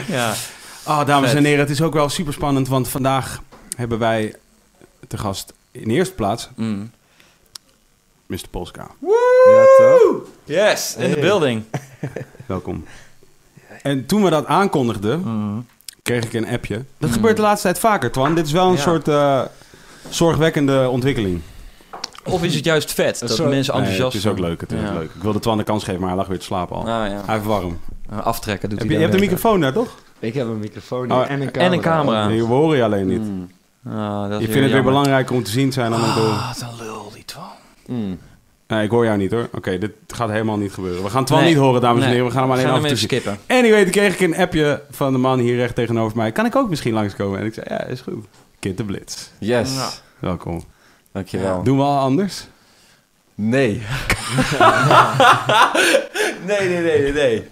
Ja. 0.09 0.33
Oh, 0.87 1.07
dames 1.07 1.35
en 1.35 1.45
heren, 1.45 1.61
het 1.61 1.71
is 1.71 1.83
ook 1.83 1.93
wel 1.95 2.09
super 2.09 2.33
spannend, 2.33 2.69
want 2.69 2.89
vandaag 2.89 3.43
hebben 3.77 3.99
wij 3.99 4.35
te 5.09 5.19
gast 5.19 5.53
in 5.73 5.91
eerste 5.91 6.15
plaats 6.15 6.49
Mm. 6.57 6.91
Mr. 8.35 8.49
Polska. 8.51 8.87
Ja, 9.47 9.65
toch? 9.77 10.23
Yes, 10.45 10.97
in 10.99 11.13
the 11.13 11.21
building. 11.21 11.63
Welkom. 12.47 12.85
En 13.83 14.07
toen 14.07 14.23
we 14.25 14.31
dat 14.31 14.47
aankondigden, 14.47 15.21
Mm. 15.25 15.67
kreeg 16.03 16.25
ik 16.25 16.33
een 16.33 16.49
appje. 16.49 16.85
Dat 16.99 17.09
Mm. 17.09 17.15
gebeurt 17.15 17.37
de 17.37 17.43
laatste 17.43 17.63
tijd 17.67 17.79
vaker, 17.79 18.13
Twan. 18.13 18.35
Dit 18.35 18.47
is 18.47 18.53
wel 18.53 18.67
een 18.67 18.73
Ja. 18.75 18.81
soort 18.81 19.09
eh, 19.09 19.41
zorgwekkende 20.09 20.89
ontwikkeling. 20.89 21.41
Of 22.25 22.43
is 22.43 22.55
het 22.55 22.65
juist 22.65 22.93
vet, 22.93 23.19
dat 23.21 23.31
soort- 23.31 23.49
mensen 23.51 23.73
Nee, 23.75 23.83
enthousiast 23.83 24.13
het 24.17 24.25
is 24.25 24.31
ook 24.31 24.39
leuk, 24.39 24.61
het 24.61 24.73
is 24.73 24.81
Ja. 24.81 24.93
leuk. 24.93 25.11
Ik 25.15 25.23
wilde 25.23 25.39
Twan 25.39 25.57
de 25.57 25.65
kans 25.65 25.85
geven, 25.85 26.01
maar 26.01 26.09
hij 26.09 26.19
lag 26.19 26.27
weer 26.27 26.39
te 26.39 26.45
slapen 26.45 26.77
al. 26.77 26.83
Ah, 26.83 26.87
ja. 26.89 27.23
Hij 27.25 27.35
heeft 27.35 27.45
warm. 27.47 27.79
Uh, 28.13 28.21
Aftrekken 28.27 28.69
doet 28.69 28.79
Heb 28.79 28.89
je, 28.89 28.95
hij 28.95 29.03
je 29.05 29.11
hebt 29.11 29.23
een 29.23 29.29
dan 29.29 29.37
microfoon 29.39 29.61
daar, 29.61 29.73
toch? 29.73 29.95
Ik 30.19 30.35
heb 30.35 30.47
een 30.47 30.59
microfoon 30.59 31.13
Oh, 31.13 31.31
en 31.31 31.41
een 31.41 31.51
camera. 31.51 31.61
en 31.61 31.73
een 31.73 31.81
camera. 31.81 32.27
Nee, 32.29 32.39
we 32.47 32.53
horen 32.53 32.77
je 32.77 32.85
alleen 32.85 33.07
niet. 33.07 33.21
Mm. 33.21 33.49
weer. 33.83 33.95
Ah, 33.97 34.23
dat 34.23 34.31
is 34.31 34.31
Je 34.31 34.37
vindt 34.39 34.45
het 34.45 34.53
jammer. 34.55 34.73
weer 34.73 34.83
belangrijker 34.83 35.35
om 35.35 35.43
te 35.43 35.51
zien 35.51 35.67
te 35.69 35.75
zijn 35.75 35.91
dan 35.91 36.01
om 36.01 36.13
te 36.13 36.19
horen. 36.19 36.33
Ah, 36.35 36.49
wat 36.49 36.61
een 36.71 36.87
lul, 36.87 37.11
die 37.15 37.25
Twan. 37.25 37.43
Mm. 37.87 38.19
Nee, 38.69 38.85
ik 38.85 38.91
hoor 38.91 39.05
jou 39.05 39.19
niet 39.19 39.31
hoor. 39.31 39.49
Oké, 39.53 39.79
dit 39.79 39.91
gaat 40.07 40.29
helemaal 40.31 40.57
niet 40.57 40.73
gebeuren. 40.73 41.03
We 41.03 41.11
gaan 41.11 41.25
Twan 41.25 41.39
Nee. 41.41 41.49
niet 41.49 41.59
horen, 41.59 41.81
dames 41.81 41.97
en 42.03 42.09
Nee. 42.09 42.11
heren. 42.15 42.27
We 42.27 42.33
gaan 42.33 42.43
hem 42.43 42.51
alleen 42.53 42.65
Gaan 42.65 42.73
af 42.75 42.81
hem 42.81 42.91
en 42.91 42.97
toe 42.97 43.05
skippen. 43.07 43.39
Anyway, 43.47 43.83
toen 43.83 43.93
kreeg 43.93 44.15
ik 44.15 44.21
een 44.21 44.37
appje 44.37 44.83
van 44.91 45.13
de 45.13 45.19
man 45.19 45.39
hier 45.39 45.57
recht 45.57 45.75
tegenover 45.75 46.17
mij. 46.17 46.33
Kan 46.33 46.47
ik 46.47 46.57
ook 46.57 46.69
misschien 46.69 46.93
langskomen? 46.93 47.39
En 47.41 47.47
ik 47.47 47.55
zei, 47.55 47.67
ja, 47.69 47.85
is 47.85 48.01
goed. 48.01 48.25
Kid 48.59 48.77
de 48.77 48.85
Blitz. 48.85 49.29
Yes. 49.39 49.75
Ja. 49.75 49.89
Welkom. 50.19 50.65
Dankjewel. 51.13 51.63
Doen 51.63 51.77
we 51.77 51.83
al 51.83 51.99
anders? 51.99 52.47
Nee. 53.35 53.83
nee, 56.47 56.69
nee, 56.69 56.83
nee, 56.83 57.13
nee. 57.13 57.49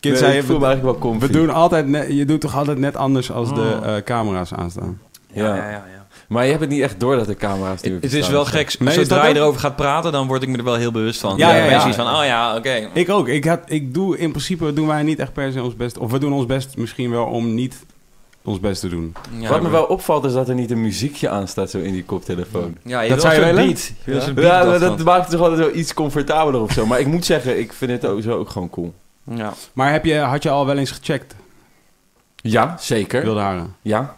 Kid 0.00 0.12
Nee, 0.12 0.16
zei, 0.20 0.38
ik 0.38 0.44
voel 0.44 0.58
me 0.58 0.66
eigenlijk 0.66 0.98
wel 1.00 1.10
comfy. 1.10 1.26
we 1.26 1.32
doen 1.32 1.50
altijd 1.50 1.86
net, 1.86 2.06
je 2.12 2.24
doet 2.24 2.40
toch 2.40 2.56
altijd 2.56 2.78
net 2.78 2.96
anders 2.96 3.30
als 3.32 3.54
de 3.54 3.60
Oh. 3.84 3.96
eh, 3.96 4.02
camera's 4.02 4.52
aanstaan? 4.52 5.00
Ja. 5.32 5.46
Ja, 5.46 5.54
ja, 5.56 5.62
ja. 5.70 5.70
ja. 5.70 6.05
Maar 6.28 6.44
je 6.44 6.48
hebt 6.50 6.60
het 6.62 6.70
niet 6.70 6.80
echt 6.80 7.00
door 7.00 7.16
dat 7.16 7.26
de 7.26 7.34
camera's 7.36 7.82
nu 7.82 7.98
Het 8.00 8.12
is 8.12 8.28
wel 8.28 8.44
gek. 8.44 8.78
Nee, 8.78 8.94
Zodra 8.94 9.22
je 9.24 9.30
ook? 9.30 9.36
erover 9.36 9.60
gaat 9.60 9.76
praten, 9.76 10.12
dan 10.12 10.26
word 10.26 10.42
ik 10.42 10.48
me 10.48 10.56
er 10.58 10.64
wel 10.64 10.74
heel 10.74 10.90
bewust 10.90 11.20
van. 11.20 11.36
Ja, 11.36 11.54
ja, 11.54 11.92
van, 11.92 12.06
oh 12.06 12.24
ja, 12.24 12.56
oké. 12.56 12.88
Ik 12.92 13.10
ook. 13.10 13.28
Ik, 13.28 13.44
had, 13.44 13.60
ik 13.66 13.94
doe 13.94 14.18
in 14.18 14.30
principe 14.30 14.72
doen 14.72 14.86
wij 14.86 15.02
niet 15.02 15.18
echt 15.18 15.32
per 15.32 15.52
se 15.52 15.62
ons 15.62 15.76
best. 15.76 15.98
Of 15.98 16.10
we 16.10 16.18
doen 16.18 16.32
ons 16.32 16.46
best 16.46 16.76
misschien 16.76 17.10
wel 17.10 17.24
om 17.24 17.54
niet 17.54 17.84
ons 18.42 18.60
best 18.60 18.80
te 18.80 18.88
doen. 18.88 19.14
Ja, 19.38 19.48
Wat 19.48 19.62
me 19.62 19.68
wel 19.70 19.84
opvalt 19.84 20.24
is 20.24 20.32
dat 20.32 20.48
er 20.48 20.54
niet 20.54 20.70
een 20.70 20.80
muziekje 20.82 21.28
aan 21.28 21.48
staat 21.48 21.70
zo 21.70 21.78
in 21.78 21.92
die 21.92 22.04
koptelefoon. 22.04 22.76
Ja, 22.82 23.00
je 23.00 23.08
Dat 23.08 23.20
zou 23.20 23.34
je 23.34 23.52
beat. 23.54 23.92
Je 24.04 24.14
Ja, 24.14 24.32
beat 24.32 24.80
dat 24.80 25.04
maakt 25.04 25.20
het 25.22 25.30
toch 25.30 25.40
altijd 25.40 25.58
wel 25.66 25.74
iets 25.76 25.94
comfortabeler 25.94 26.60
of 26.60 26.72
zo. 26.72 26.86
Maar 26.86 27.00
ik 27.00 27.06
moet 27.06 27.24
zeggen, 27.24 27.58
ik 27.58 27.72
vind 27.72 27.90
het 27.90 28.02
sowieso 28.02 28.38
ook 28.38 28.50
gewoon 28.50 28.70
cool. 28.70 28.94
Ja. 29.30 29.52
Maar 29.72 29.92
heb 29.92 30.04
je, 30.04 30.18
had 30.18 30.42
je 30.42 30.50
al 30.50 30.66
wel 30.66 30.76
eens 30.76 30.90
gecheckt, 30.90 31.34
Ja, 32.36 32.76
zeker. 32.80 33.22
wilde 33.22 33.40
haren? 33.40 33.74
Ja. 33.82 34.16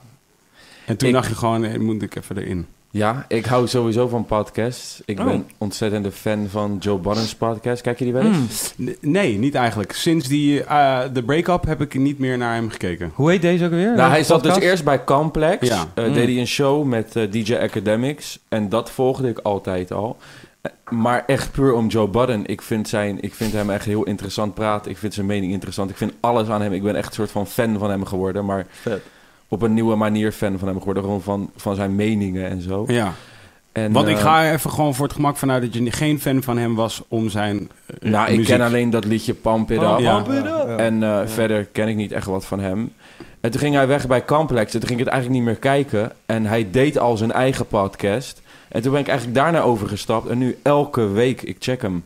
En 0.89 0.97
toen 0.97 1.09
Ik- 1.09 1.15
dacht 1.15 1.29
je 1.29 1.35
gewoon, 1.35 1.65
eh, 1.65 1.79
moet 1.79 2.03
ik 2.03 2.17
even 2.17 2.37
erin. 2.39 2.67
Ja, 2.91 3.25
ik 3.29 3.45
hou 3.47 3.67
sowieso 3.69 4.09
van 4.09 4.25
podcasts. 4.27 5.03
Ik 5.05 5.19
Oh. 5.19 5.25
ben 5.25 5.47
ontzettende 5.59 6.11
fan 6.11 6.47
van 6.51 6.77
Joe 6.81 6.99
Budden's 6.99 7.35
podcast. 7.35 7.83
Kijk 7.83 7.99
je 7.99 8.05
die 8.05 8.13
wel 8.13 8.23
eens? 8.23 8.75
Mm. 8.77 8.87
N- 8.89 8.97
Nee, 9.01 9.39
niet 9.39 9.55
eigenlijk. 9.55 9.93
Sinds 9.93 10.29
die, 10.29 10.65
eh, 10.65 11.01
de 11.13 11.23
break-up 11.23 11.65
heb 11.67 11.81
ik 11.81 11.95
niet 11.95 12.19
meer 12.19 12.39
naar 12.39 12.55
hem 12.55 12.71
gekeken. 12.71 13.11
Hoe 13.15 13.31
heet 13.31 13.43
deze 13.43 13.65
ook 13.65 13.71
weer? 13.71 13.95
Nou, 13.97 14.11
hij 14.11 14.23
zat 14.25 14.43
dus 14.43 14.57
eerst 14.59 14.85
bij 14.85 15.05
Complex. 15.05 15.69
Ja. 15.69 15.87
Eh, 15.95 16.07
Mm. 16.07 16.13
Deed 16.13 16.29
hij 16.29 16.39
een 16.39 16.47
show 16.47 16.85
met 16.85 17.17
eh, 17.17 17.31
DJ 17.31 17.55
Academics. 17.57 18.39
En 18.49 18.69
dat 18.69 18.91
volgde 18.91 19.29
ik 19.29 19.39
altijd 19.39 19.93
al. 19.93 20.17
Eh, 20.61 20.71
Maar 20.91 21.25
echt 21.27 21.53
puur 21.53 21.73
om 21.75 21.87
Joe 21.89 22.09
Budden. 22.09 22.47
Ik 22.47 22.63
vind, 22.63 22.89
zijn, 22.89 23.19
ik 23.23 23.35
vind 23.35 23.53
hem 23.53 23.71
echt 23.71 23.85
heel 23.85 24.05
interessant 24.05 24.55
praten. 24.55 24.91
Ik 24.91 24.97
vind 24.99 25.15
zijn 25.15 25.27
mening 25.27 25.53
interessant. 25.53 25.91
Ik 25.91 25.97
vind 25.97 26.13
alles 26.21 26.49
aan 26.49 26.63
hem. 26.63 26.73
Ik 26.73 26.83
ben 26.83 26.95
echt 26.97 27.09
een 27.09 27.15
soort 27.15 27.31
van 27.31 27.47
fan 27.47 27.79
van 27.79 27.91
hem 27.91 28.05
geworden. 28.05 28.45
Maar 28.45 28.67
Vet. 28.71 29.01
Op 29.49 29.63
een 29.63 29.75
nieuwe 29.75 29.97
manier 29.97 30.33
fan 30.33 30.59
van 30.59 30.69
hem 30.69 30.79
geworden. 30.79 31.03
Gewoon 31.03 31.23
van, 31.23 31.51
van 31.57 31.75
zijn 31.75 31.95
meningen 31.95 32.49
en 32.51 32.63
zo. 32.63 32.85
Ja, 32.87 33.13
En, 33.73 33.93
want 33.93 34.09
ik 34.09 34.17
eh, 34.17 34.23
ga 34.23 34.45
er 34.45 34.53
even 34.53 34.71
gewoon 34.71 34.95
voor 34.95 35.07
het 35.07 35.15
gemak 35.15 35.37
vanuit 35.37 35.63
dat 35.63 35.75
je 35.75 35.91
geen 35.91 36.21
fan 36.21 36.43
van 36.43 36.59
hem 36.59 36.75
was 36.75 37.03
om 37.09 37.29
zijn 37.29 37.71
eh, 37.87 38.11
Nou, 38.11 38.31
ik 38.31 38.45
ken 38.45 38.61
alleen 38.61 38.91
dat 38.91 39.05
liedje 39.05 39.35
Pump 39.35 39.71
It 39.71 39.79
Pump 39.79 39.93
Up. 39.93 39.99
Ja. 39.99 40.21
Pump 40.21 40.39
it 40.39 40.51
up. 40.51 40.79
En 40.79 41.03
eh, 41.03 41.21
verder 41.27 41.65
ken 41.65 41.89
ik 41.89 41.97
niet 41.97 42.13
echt 42.13 42.27
wat 42.27 42.45
van 42.45 42.61
hem. 42.61 42.93
En 43.41 43.51
toen 43.51 43.61
ging 43.61 43.75
hij 43.75 43.87
weg 43.87 44.07
bij 44.07 44.25
Complex. 44.25 44.75
En 44.75 44.79
toen 44.81 44.89
ging 44.89 45.01
ik 45.01 45.05
het 45.05 45.15
eigenlijk 45.15 45.45
niet 45.45 45.53
meer 45.53 45.61
kijken. 45.61 46.13
En 46.27 46.47
hij 46.47 46.71
deed 46.71 46.99
al 46.99 47.17
zijn 47.17 47.33
eigen 47.33 47.67
podcast. 47.67 48.43
En 48.69 48.83
toen 48.83 48.93
ben 48.93 49.01
ik 49.01 49.09
eigenlijk 49.09 49.39
daarna 49.39 49.61
overgestapt. 49.61 50.29
En 50.29 50.39
nu 50.39 50.59
elke 50.63 51.09
week, 51.09 51.43
ik 51.43 51.57
check 51.59 51.83
hem. 51.83 52.05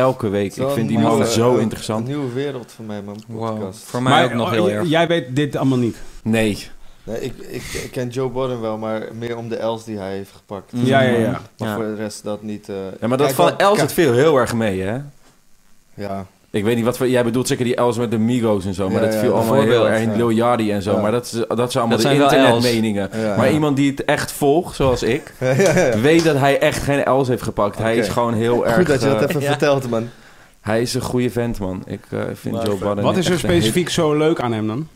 Elke 0.00 0.28
week. 0.28 0.56
Ik 0.56 0.68
vind 0.70 0.88
die 0.88 0.98
man 0.98 1.26
zo 1.26 1.56
interessant. 1.56 2.00
Een 2.08 2.14
nieuwe 2.14 2.32
wereld 2.32 2.72
voor 2.72 2.84
mij, 2.84 3.02
man. 3.02 3.22
Wow. 3.26 3.48
Podcast. 3.58 3.82
Voor 3.82 4.02
mij 4.02 4.12
Maar 4.12 4.24
ook 4.24 4.32
nog 4.32 4.46
oh, 4.46 4.52
heel 4.52 4.70
erg. 4.70 4.88
Jij 4.88 5.06
weet 5.06 5.36
dit 5.36 5.56
allemaal 5.56 5.78
niet. 5.78 5.96
Nee. 6.22 6.68
Nee, 7.04 7.20
ik, 7.20 7.32
ik, 7.38 7.62
ik 7.62 7.88
ken 7.92 8.08
Joe 8.08 8.30
Budden 8.30 8.60
wel, 8.60 8.78
maar 8.78 9.08
meer 9.14 9.36
om 9.36 9.48
de 9.48 9.56
Els 9.56 9.84
die 9.84 9.98
hij 9.98 10.12
heeft 10.12 10.30
gepakt. 10.36 10.72
Mm. 10.72 10.84
Ja, 10.84 11.00
ja, 11.00 11.18
ja. 11.18 11.30
Maar 11.58 11.68
Ja. 11.68 11.74
voor 11.74 11.84
de 11.84 11.94
rest 11.94 12.22
dat 12.24 12.42
niet. 12.42 12.68
eh, 12.68 12.76
Ja, 13.00 13.06
maar 13.08 13.18
dat 13.18 13.32
van 13.32 13.58
Els 13.58 13.80
het 13.80 13.92
veel 13.92 14.12
heel 14.12 14.36
erg 14.36 14.54
mee, 14.54 14.80
hè? 14.82 14.98
Ja, 15.94 16.26
Ik 16.52 16.64
weet 16.64 16.76
niet 16.76 16.84
wat 16.84 16.96
voor... 16.96 17.08
Jij 17.08 17.24
bedoelt 17.24 17.48
zeker 17.48 17.64
die 17.64 17.74
Els 17.76 17.98
met 17.98 18.10
de 18.10 18.18
Migos 18.18 18.64
en 18.64 18.74
zo. 18.74 18.88
Maar 18.88 19.00
Ja, 19.00 19.04
dat 19.06 19.14
ja, 19.14 19.20
viel 19.20 19.34
allemaal 19.34 19.62
heel 19.62 19.88
erg 19.88 20.00
in 20.00 20.10
ja. 20.10 20.16
Lil 20.16 20.30
Yachty 20.30 20.70
en 20.70 20.82
zo. 20.82 20.92
Ja. 20.94 21.00
Maar 21.00 21.10
dat, 21.10 21.24
is, 21.24 21.30
dat 21.48 21.72
zijn 21.72 21.84
allemaal 21.84 22.02
Dat 22.02 22.12
de 22.12 22.22
internetmeningen. 22.22 23.10
ja, 23.12 23.36
Maar 23.36 23.46
ja. 23.46 23.52
iemand 23.52 23.76
die 23.76 23.90
het 23.90 24.04
echt 24.04 24.32
volgt, 24.32 24.76
zoals 24.76 25.02
ik... 25.02 25.32
ja, 25.40 25.50
ja, 25.50 25.78
ja. 25.78 25.98
weet 26.00 26.24
dat 26.24 26.36
hij 26.36 26.58
echt 26.58 26.82
geen 26.82 27.04
Els 27.04 27.28
heeft 27.28 27.42
gepakt. 27.42 27.78
Hij 27.78 27.96
is 27.96 28.08
gewoon 28.08 28.34
heel 28.34 28.66
erg... 28.66 28.74
Goed 28.74 28.86
dat 28.86 29.00
je 29.00 29.06
dat 29.06 29.22
eh, 29.22 29.28
even 29.28 29.40
ja. 29.40 29.46
vertelt, 29.46 29.90
man. 29.90 30.08
Hij 30.60 30.80
is 30.80 30.94
een 30.94 31.00
goede 31.00 31.30
vent, 31.30 31.58
man. 31.58 31.82
Ik 31.86 32.00
eh, 32.10 32.20
vind 32.34 32.54
Maar 32.54 32.66
Joe. 32.66 32.78
Budden 32.78 33.04
Wat 33.04 33.16
is 33.16 33.28
er 33.28 33.38
specifiek 33.38 33.88
zo 33.88 34.16
leuk 34.16 34.40
aan 34.40 34.52
hem 34.52 34.66
dan? 34.66 34.88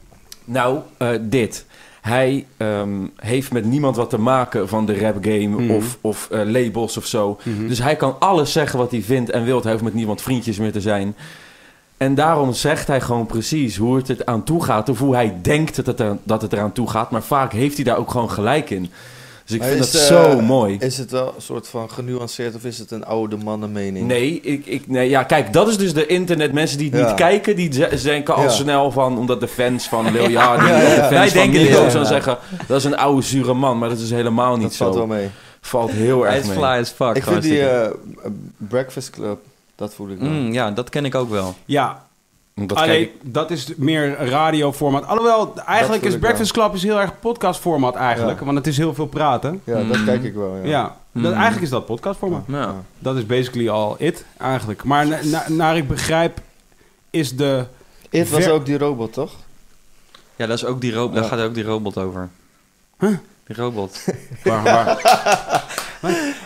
Nou, 0.45 0.79
eh, 0.97 1.09
dit. 1.21 1.65
Hij 2.01 2.47
ehm, 2.57 3.07
heeft 3.17 3.53
met 3.53 3.65
niemand 3.65 3.97
wat 3.97 4.11
te 4.11 4.19
maken 4.19 4.69
van 4.69 4.87
de 4.87 4.99
rap 4.99 5.17
game 5.21 5.49
Mhm. 5.49 5.71
of, 5.71 5.99
of 6.01 6.29
labels 6.31 6.97
of 6.97 7.07
zo. 7.07 7.39
Mhm. 7.43 7.69
Dus 7.69 7.79
hij 7.79 7.97
kan 7.97 8.17
alles 8.19 8.53
zeggen 8.53 8.79
wat 8.79 8.91
hij 8.91 9.03
vindt 9.03 9.31
en 9.31 9.45
wil. 9.45 9.63
Hij 9.63 9.73
hoeft 9.73 9.85
met 9.85 9.95
niemand 9.95 10.23
vriendjes 10.23 10.59
meer 10.59 10.73
te 10.73 10.81
zijn. 10.81 11.15
En 11.97 12.15
daarom 12.15 12.53
zegt 12.53 12.87
hij 12.87 13.01
gewoon 13.01 13.27
precies 13.27 13.77
hoe 13.77 13.97
het 13.97 14.09
er 14.09 14.17
aan 14.25 14.45
toe 14.45 14.65
gaat. 14.65 14.89
Of 14.89 14.99
hoe 14.99 15.15
hij 15.15 15.37
denkt 15.43 15.77
dat 15.77 15.87
het, 15.87 16.01
er, 16.01 16.17
dat 16.23 16.43
het 16.43 16.53
eraan 16.53 16.73
toe 16.73 16.91
gaat. 16.91 17.11
Maar 17.11 17.23
vaak 17.23 17.53
heeft 17.53 17.75
hij 17.77 17.85
daar 17.85 17.97
ook 17.97 18.11
gewoon 18.11 18.31
gelijk 18.31 18.71
in. 18.71 18.91
Dus 19.45 19.55
ik 19.55 19.61
Maar 19.61 19.69
vind 19.71 19.85
is, 19.85 19.91
dat 19.91 20.01
eh, 20.01 20.07
zo 20.07 20.41
mooi. 20.41 20.77
Is 20.81 20.99
het 20.99 21.11
wel 21.11 21.27
een 21.37 21.43
soort 21.43 21.69
van 21.69 21.91
genuanceerd 21.91 22.55
of 22.55 22.65
is 22.65 22.79
het 22.79 22.91
een 22.91 23.05
oude 23.05 23.37
mannenmening? 23.37 24.07
Nee, 24.07 24.41
ik, 24.41 24.67
ik, 24.67 24.89
nee, 24.89 25.09
ja, 25.09 25.23
kijk, 25.23 25.53
dat 25.53 25.69
is 25.69 25.77
dus 25.77 25.95
de 25.95 26.07
internet. 26.07 26.53
Mensen 26.53 26.79
die 26.79 26.91
het 26.91 26.99
Ja. 27.01 27.07
niet 27.07 27.15
kijken, 27.15 27.57
die 27.57 27.71
denken 28.03 28.35
al 28.35 28.43
Ja. 28.43 28.49
snel 28.49 28.91
van... 28.91 29.19
Omdat 29.19 29.41
de 29.41 29.49
fans 29.49 29.89
van 29.89 30.11
Lil 30.13 30.29
Yachty, 30.31 30.65
Ja, 30.65 30.79
ja, 30.79 30.79
de 30.79 30.85
ja. 30.95 31.09
fans 31.09 31.33
Wij 31.33 31.45
van 31.45 31.53
dan 31.93 32.03
ja. 32.03 32.05
zeggen... 32.05 32.39
Dat 32.67 32.79
is 32.79 32.85
een 32.85 32.97
oude, 32.97 33.23
zure 33.23 33.55
man. 33.55 33.79
Maar 33.79 33.89
dat 33.89 33.99
is 33.99 34.11
helemaal 34.11 34.55
niet 34.55 34.63
dat 34.63 34.73
zo. 34.75 34.85
valt 34.85 34.97
wel 34.97 35.07
mee. 35.07 35.29
Valt 35.61 35.91
heel 35.91 36.23
Hij 36.23 36.31
erg 36.33 36.41
is 36.43 36.47
mee. 36.49 36.57
fly 36.57 36.65
as 36.67 36.91
fuck. 36.91 37.17
ik 37.17 37.23
vind 37.25 37.43
die 37.43 37.69
eh, 37.69 37.91
Breakfast 38.57 39.11
Club, 39.11 39.39
dat 39.75 39.95
voel 39.95 40.09
ik 40.09 40.19
wel. 40.19 40.29
Mm, 40.31 40.53
ja, 40.53 40.71
dat 40.71 40.89
ken 40.91 41.05
ik 41.05 41.15
ook 41.15 41.31
wel. 41.31 41.55
Ja, 41.65 42.03
Dat 42.55 42.87
ik- 42.89 43.13
dat 43.23 43.51
is 43.51 43.73
meer 43.77 44.17
radioformat. 44.29 45.07
Alhoewel, 45.07 45.55
eigenlijk 45.67 46.03
is 46.05 46.19
Breakfast 46.19 46.53
Club 46.53 46.75
is 46.75 46.83
heel 46.83 47.01
erg 47.01 47.21
podcastformat 47.21 47.95
eigenlijk. 47.95 48.39
Ja. 48.39 48.45
Want 48.45 48.57
het 48.57 48.67
is 48.67 48.77
heel 48.77 48.95
veel 48.95 49.07
praten. 49.07 49.61
Ja, 49.65 49.83
dat 49.83 49.97
Mm. 49.99 50.05
kijk 50.05 50.23
ik 50.23 50.35
wel. 50.35 50.57
Ja. 50.57 50.63
Ja, 50.69 50.83
dat, 51.13 51.23
Mm. 51.23 51.33
eigenlijk 51.33 51.63
is 51.63 51.71
dat 51.71 51.87
podcastformat. 51.87 52.43
Ja. 52.47 52.75
Dat 52.99 53.17
is 53.17 53.27
basically 53.27 53.69
al 53.69 53.95
it, 53.99 54.25
eigenlijk. 54.39 54.85
Maar 54.85 55.07
na- 55.07 55.19
na- 55.25 55.45
naar 55.49 55.77
ik 55.77 55.89
begrijp 55.89 56.41
is 57.11 57.37
de... 57.37 57.65
It 58.11 58.31
was 58.31 58.49
ook 58.49 58.67
die 58.67 58.79
robot, 58.79 59.13
toch? 59.13 59.33
ja, 60.37 60.47
dat 60.47 60.57
is 60.57 60.65
ook 60.65 60.81
die 60.81 60.93
robot. 60.93 61.15
Ja. 61.15 61.21
Daar 61.21 61.29
gaat 61.39 61.41
ook 61.49 61.55
die 61.55 61.65
robot 61.65 61.99
over. 61.99 62.29
Huh? 62.99 63.17
Die 63.47 63.57
robot. 63.57 64.05
Waar, 64.45 64.63
waar? 64.63 64.97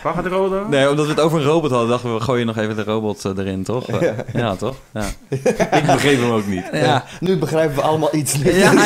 waar 0.03 0.13
gaat 0.13 0.23
de 0.23 0.29
rode 0.29 0.55
over? 0.55 0.69
Nee, 0.69 0.89
omdat 0.89 1.05
we 1.05 1.11
het 1.11 1.21
over 1.21 1.39
een 1.39 1.45
robot 1.45 1.71
hadden, 1.71 1.89
dachten 1.89 2.09
we, 2.09 2.15
we 2.17 2.23
gooien 2.23 2.45
nog 2.45 2.57
even 2.57 2.75
de 2.75 2.83
robot 2.83 3.25
eh, 3.25 3.31
erin, 3.37 3.63
toch? 3.63 3.87
Eh, 3.87 4.09
ja, 4.33 4.55
toch? 4.55 4.75
Ja. 4.93 5.05
ik 5.77 5.85
begreep 5.85 6.19
hem 6.19 6.31
ook 6.31 6.47
niet. 6.47 6.63
Ja. 6.71 7.03
Nu 7.19 7.37
begrijpen 7.37 7.75
we 7.75 7.81
allemaal 7.81 8.15
iets 8.15 8.33
niet. 8.33 8.55
Ja, 8.55 8.71
ja. 8.71 8.73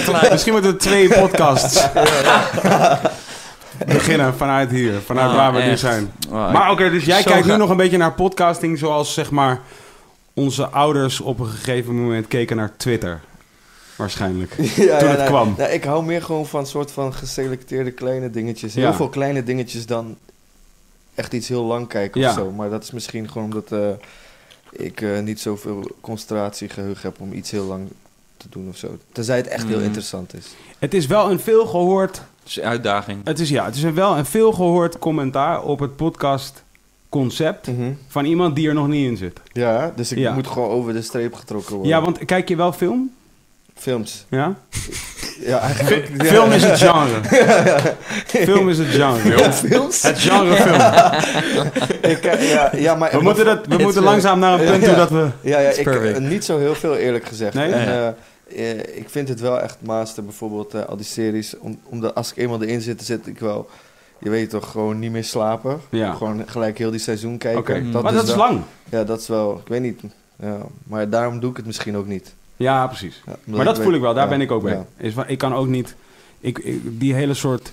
gelijk. 0.00 0.30
Misschien 0.30 0.52
moeten 0.52 0.70
we 0.70 0.76
twee 0.76 1.08
podcasts 1.08 1.86
beginnen 3.86 4.34
vanuit 4.34 4.70
hier. 4.70 4.92
Vanuit 5.06 5.30
Ah, 5.30 5.36
waar 5.36 5.52
we 5.52 5.62
nu 5.62 5.76
zijn. 5.76 6.12
Oh, 6.30 6.52
Maar 6.52 6.70
oké, 6.70 6.90
dus 6.90 7.04
jij 7.04 7.22
kijkt 7.22 7.46
nu 7.46 7.56
nog 7.56 7.70
een 7.70 7.76
beetje 7.76 7.96
naar 7.96 8.12
podcasting 8.12 8.78
zoals 8.78 9.14
zeg 9.14 9.30
maar 9.30 9.60
onze 10.34 10.68
ouders 10.68 11.20
op 11.20 11.40
een 11.40 11.46
gegeven 11.46 12.02
moment 12.02 12.28
keken 12.28 12.56
naar 12.56 12.70
Twitter. 12.76 13.20
Waarschijnlijk. 13.98 14.54
ja, 14.58 14.64
toen 14.74 14.84
ja, 14.86 14.96
het 14.96 15.16
nou, 15.18 15.24
kwam. 15.28 15.54
nou, 15.58 15.70
ik 15.70 15.84
hou 15.84 16.04
meer 16.04 16.22
gewoon 16.22 16.46
van 16.46 16.66
soort 16.66 16.90
van 16.90 17.14
geselecteerde 17.14 17.90
kleine 17.90 18.30
dingetjes. 18.30 18.74
Heel 18.74 18.84
Ja. 18.84 18.94
veel 18.94 19.08
kleine 19.08 19.42
dingetjes 19.42 19.86
dan 19.86 20.16
echt 21.14 21.32
iets 21.32 21.48
heel 21.48 21.64
lang 21.64 21.88
kijken 21.88 22.20
Ja. 22.20 22.28
of 22.28 22.34
zo. 22.34 22.50
Maar 22.50 22.70
dat 22.70 22.82
is 22.82 22.90
misschien 22.90 23.30
gewoon 23.30 23.44
omdat 23.44 23.72
eh, 23.72 23.88
ik 24.86 25.00
eh, 25.00 25.20
niet 25.20 25.40
zoveel 25.40 25.90
concentratiegeheugen 26.00 27.02
heb 27.02 27.20
om 27.20 27.32
iets 27.32 27.50
heel 27.50 27.64
lang 27.64 27.88
te 28.36 28.46
doen 28.50 28.68
of 28.68 28.76
zo. 28.76 28.98
Tenzij 29.12 29.36
het 29.36 29.46
echt 29.46 29.66
heel 29.66 29.76
Mhm. 29.76 29.84
interessant 29.86 30.34
is. 30.34 30.46
Het 30.78 30.94
is 30.94 31.06
wel 31.06 31.30
een 31.30 31.40
veel 31.40 31.66
gehoord... 31.66 32.16
Het 32.16 32.48
is 32.48 32.56
een 32.56 32.68
uitdaging. 32.68 33.20
Het 33.24 33.38
is, 33.40 33.48
ja, 33.48 33.64
het 33.64 33.74
is 33.74 33.82
een 33.82 33.94
wel 33.94 34.16
een 34.18 34.26
veel 34.26 34.52
gehoord 34.52 34.98
commentaar 34.98 35.62
op 35.62 35.78
het 35.78 35.96
podcast 35.96 36.62
concept 37.08 37.68
van 38.08 38.24
iemand 38.24 38.56
die 38.56 38.68
er 38.68 38.74
nog 38.74 38.88
niet 38.88 39.06
in 39.10 39.16
zit. 39.16 39.40
Ja, 39.52 39.92
dus 39.96 40.12
ik 40.12 40.18
Ja. 40.18 40.34
moet 40.34 40.46
gewoon 40.46 40.68
over 40.70 40.92
de 40.92 41.02
streep 41.02 41.34
getrokken 41.34 41.72
worden. 41.74 41.90
Ja, 41.92 42.00
want 42.02 42.24
kijk 42.24 42.48
je 42.48 42.56
wel 42.56 42.72
film? 42.72 43.10
Films. 43.78 44.24
Ja? 44.28 44.54
Ja, 45.40 45.58
eigenlijk. 45.60 46.08
ja. 46.16 46.24
Film 46.24 46.50
is 46.52 46.64
het 46.64 46.78
genre. 46.78 47.20
Film 48.26 48.68
is 48.68 48.78
het 48.78 48.86
genre. 48.88 49.36
Ja, 49.38 49.52
films? 49.52 50.02
Het 50.02 50.18
genre 50.18 50.54
film. 50.56 51.70
Ik, 52.12 52.24
eh, 52.24 52.50
ja, 52.52 52.70
ja, 52.76 52.94
maar 52.94 53.10
We 53.12 53.20
moeten, 53.22 53.44
dat, 53.44 53.66
we 53.66 53.74
It's, 53.74 53.82
moeten 53.82 54.02
eh, 54.02 54.08
langzaam 54.08 54.38
naar 54.38 54.60
een 54.60 54.66
punt 54.66 54.82
toe 54.82 54.90
ja. 54.92 54.96
dat 54.96 55.10
we... 55.10 55.28
Ja, 55.40 55.58
ja 55.58 55.68
ik, 55.70 55.84
perfect. 55.84 56.18
eh, 56.18 56.24
niet 56.28 56.44
zo 56.44 56.58
heel 56.58 56.74
veel 56.74 56.96
eerlijk 56.96 57.24
gezegd. 57.24 57.54
Nee? 57.54 57.72
En, 57.72 57.92
Ja. 57.92 58.14
eh, 58.48 58.70
eh, 58.70 58.78
ik 58.78 59.08
vind 59.10 59.28
het 59.28 59.40
wel 59.40 59.60
echt 59.60 59.76
master, 59.80 60.24
bijvoorbeeld 60.24 60.74
eh, 60.74 60.84
al 60.84 60.96
die 60.96 61.06
series. 61.06 61.58
Om, 61.58 61.80
omdat 61.84 62.14
als 62.14 62.30
ik 62.30 62.36
eenmaal 62.36 62.62
erin 62.62 62.80
zit, 62.80 63.02
zit 63.04 63.26
ik 63.26 63.38
wel... 63.38 63.68
Je 64.20 64.30
weet 64.30 64.50
toch, 64.50 64.70
gewoon 64.70 64.98
niet 64.98 65.10
meer 65.10 65.24
slapen. 65.24 65.80
Ja. 65.90 66.12
Gewoon 66.12 66.42
gelijk 66.46 66.78
heel 66.78 66.90
die 66.90 67.00
seizoen 67.00 67.38
kijken. 67.38 67.92
Dat 67.92 68.02
maar 68.02 68.12
dat 68.12 68.28
is 68.28 68.34
lang. 68.34 68.60
Ja, 68.90 69.04
dat 69.04 69.20
is 69.20 69.28
wel... 69.28 69.60
Ik 69.64 69.68
weet 69.68 69.80
niet. 69.82 70.00
Ja, 70.42 70.56
maar 70.84 71.08
daarom 71.08 71.40
doe 71.40 71.50
ik 71.50 71.56
het 71.56 71.66
misschien 71.66 71.96
ook 71.96 72.06
niet. 72.06 72.34
Ja, 72.58 72.86
precies. 72.86 73.22
Ja, 73.26 73.36
Maar 73.44 73.64
dat 73.64 73.76
weet- 73.76 73.84
voel 73.86 73.94
ik 73.94 74.00
wel, 74.00 74.14
daar 74.14 74.24
ja, 74.24 74.30
ben 74.30 74.40
ik 74.40 74.50
ook 74.50 74.62
bij. 74.62 74.72
ja. 74.72 74.86
Is 74.96 75.12
van, 75.12 75.24
ik 75.26 75.38
kan 75.38 75.54
ook 75.54 75.66
niet... 75.66 75.94
Ik, 76.40 76.58
ik- 76.58 76.80
die 77.00 77.14
hele 77.14 77.34
soort... 77.34 77.72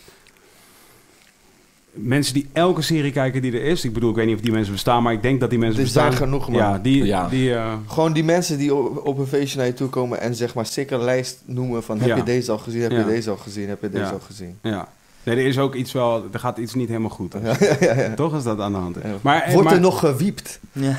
Mensen 1.91 2.33
die 2.33 2.47
elke 2.53 2.81
serie 2.81 3.11
kijken 3.11 3.41
die 3.41 3.51
er 3.53 3.63
is. 3.63 3.83
Ik 3.85 3.93
bedoel, 3.93 4.09
ik 4.09 4.15
weet 4.15 4.25
niet 4.25 4.35
of 4.35 4.41
die 4.41 4.51
mensen 4.51 4.73
bestaan, 4.73 5.03
maar 5.03 5.13
ik 5.13 5.21
denk 5.21 5.39
dat 5.39 5.49
die 5.49 5.59
mensen 5.59 5.81
Er 5.81 5.87
zijn 5.87 6.09
bestaan. 6.09 6.27
genoeg, 6.27 6.49
man. 6.49 6.57
Ja, 6.57 6.77
die... 6.77 7.03
Ja. 7.05 7.27
die 7.29 7.53
eh, 7.55 7.73
Gewoon 7.87 8.13
die 8.13 8.23
mensen 8.23 8.57
die 8.57 8.75
op, 8.75 9.05
op 9.07 9.17
een 9.17 9.27
feestje 9.27 9.57
naar 9.57 9.67
je 9.67 9.73
toe 9.73 9.89
komen 9.89 10.19
en 10.21 10.35
zeg 10.35 10.53
maar 10.53 10.65
zeker 10.65 10.97
een 10.97 11.03
lijst 11.03 11.41
noemen 11.45 11.83
van... 11.83 11.99
Heb 11.99 12.07
Ja. 12.07 12.15
je 12.15 12.23
deze 12.23 12.51
al 12.51 12.57
gezien? 12.57 12.81
Heb 12.81 12.91
Ja. 12.91 12.97
je 12.97 13.05
deze 13.05 13.29
al 13.29 13.37
gezien? 13.37 13.67
Heb 13.69 13.81
je 13.81 13.89
deze 13.89 14.03
Ja. 14.03 14.09
al 14.09 14.19
gezien? 14.19 14.57
ja. 14.61 14.87
Nee, 15.25 15.35
er 15.35 15.45
is 15.45 15.59
ook 15.59 15.75
iets 15.75 15.91
wel... 15.91 16.25
Er 16.33 16.39
gaat 16.39 16.57
iets 16.57 16.73
niet 16.73 16.87
helemaal 16.87 17.09
goed. 17.09 17.33
Ja, 17.43 17.55
ja, 17.59 17.75
ja, 17.79 18.01
ja. 18.01 18.13
Toch 18.15 18.35
is 18.35 18.43
dat 18.43 18.59
aan 18.59 18.71
de 18.71 18.77
hand. 18.77 18.97
Maar, 19.21 19.41
eh, 19.41 19.51
Wordt 19.51 19.63
maar 19.67 19.73
er 19.77 19.81
nog 19.81 19.99
gewiept? 19.99 20.59
Ja, 20.71 20.95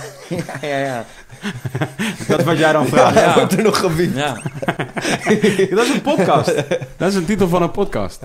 ja, 0.62 0.78
ja. 0.78 1.04
dat 2.28 2.38
is 2.38 2.45
wat 2.45 2.59
jij 2.59 2.73
dan 2.73 2.87
vraagt. 2.87 3.14
Ja. 3.14 3.35
Wordt 3.35 3.56
er 3.56 3.62
nog 3.62 3.78
gewiept? 3.78 4.16
ja. 4.16 4.33
dat 5.76 5.85
is 5.85 5.92
een 5.95 6.02
podcast. 6.02 6.54
Dat 6.97 7.09
is 7.09 7.14
een 7.14 7.25
titel 7.25 7.49
van 7.49 7.62
een 7.62 7.71
podcast. 7.71 8.21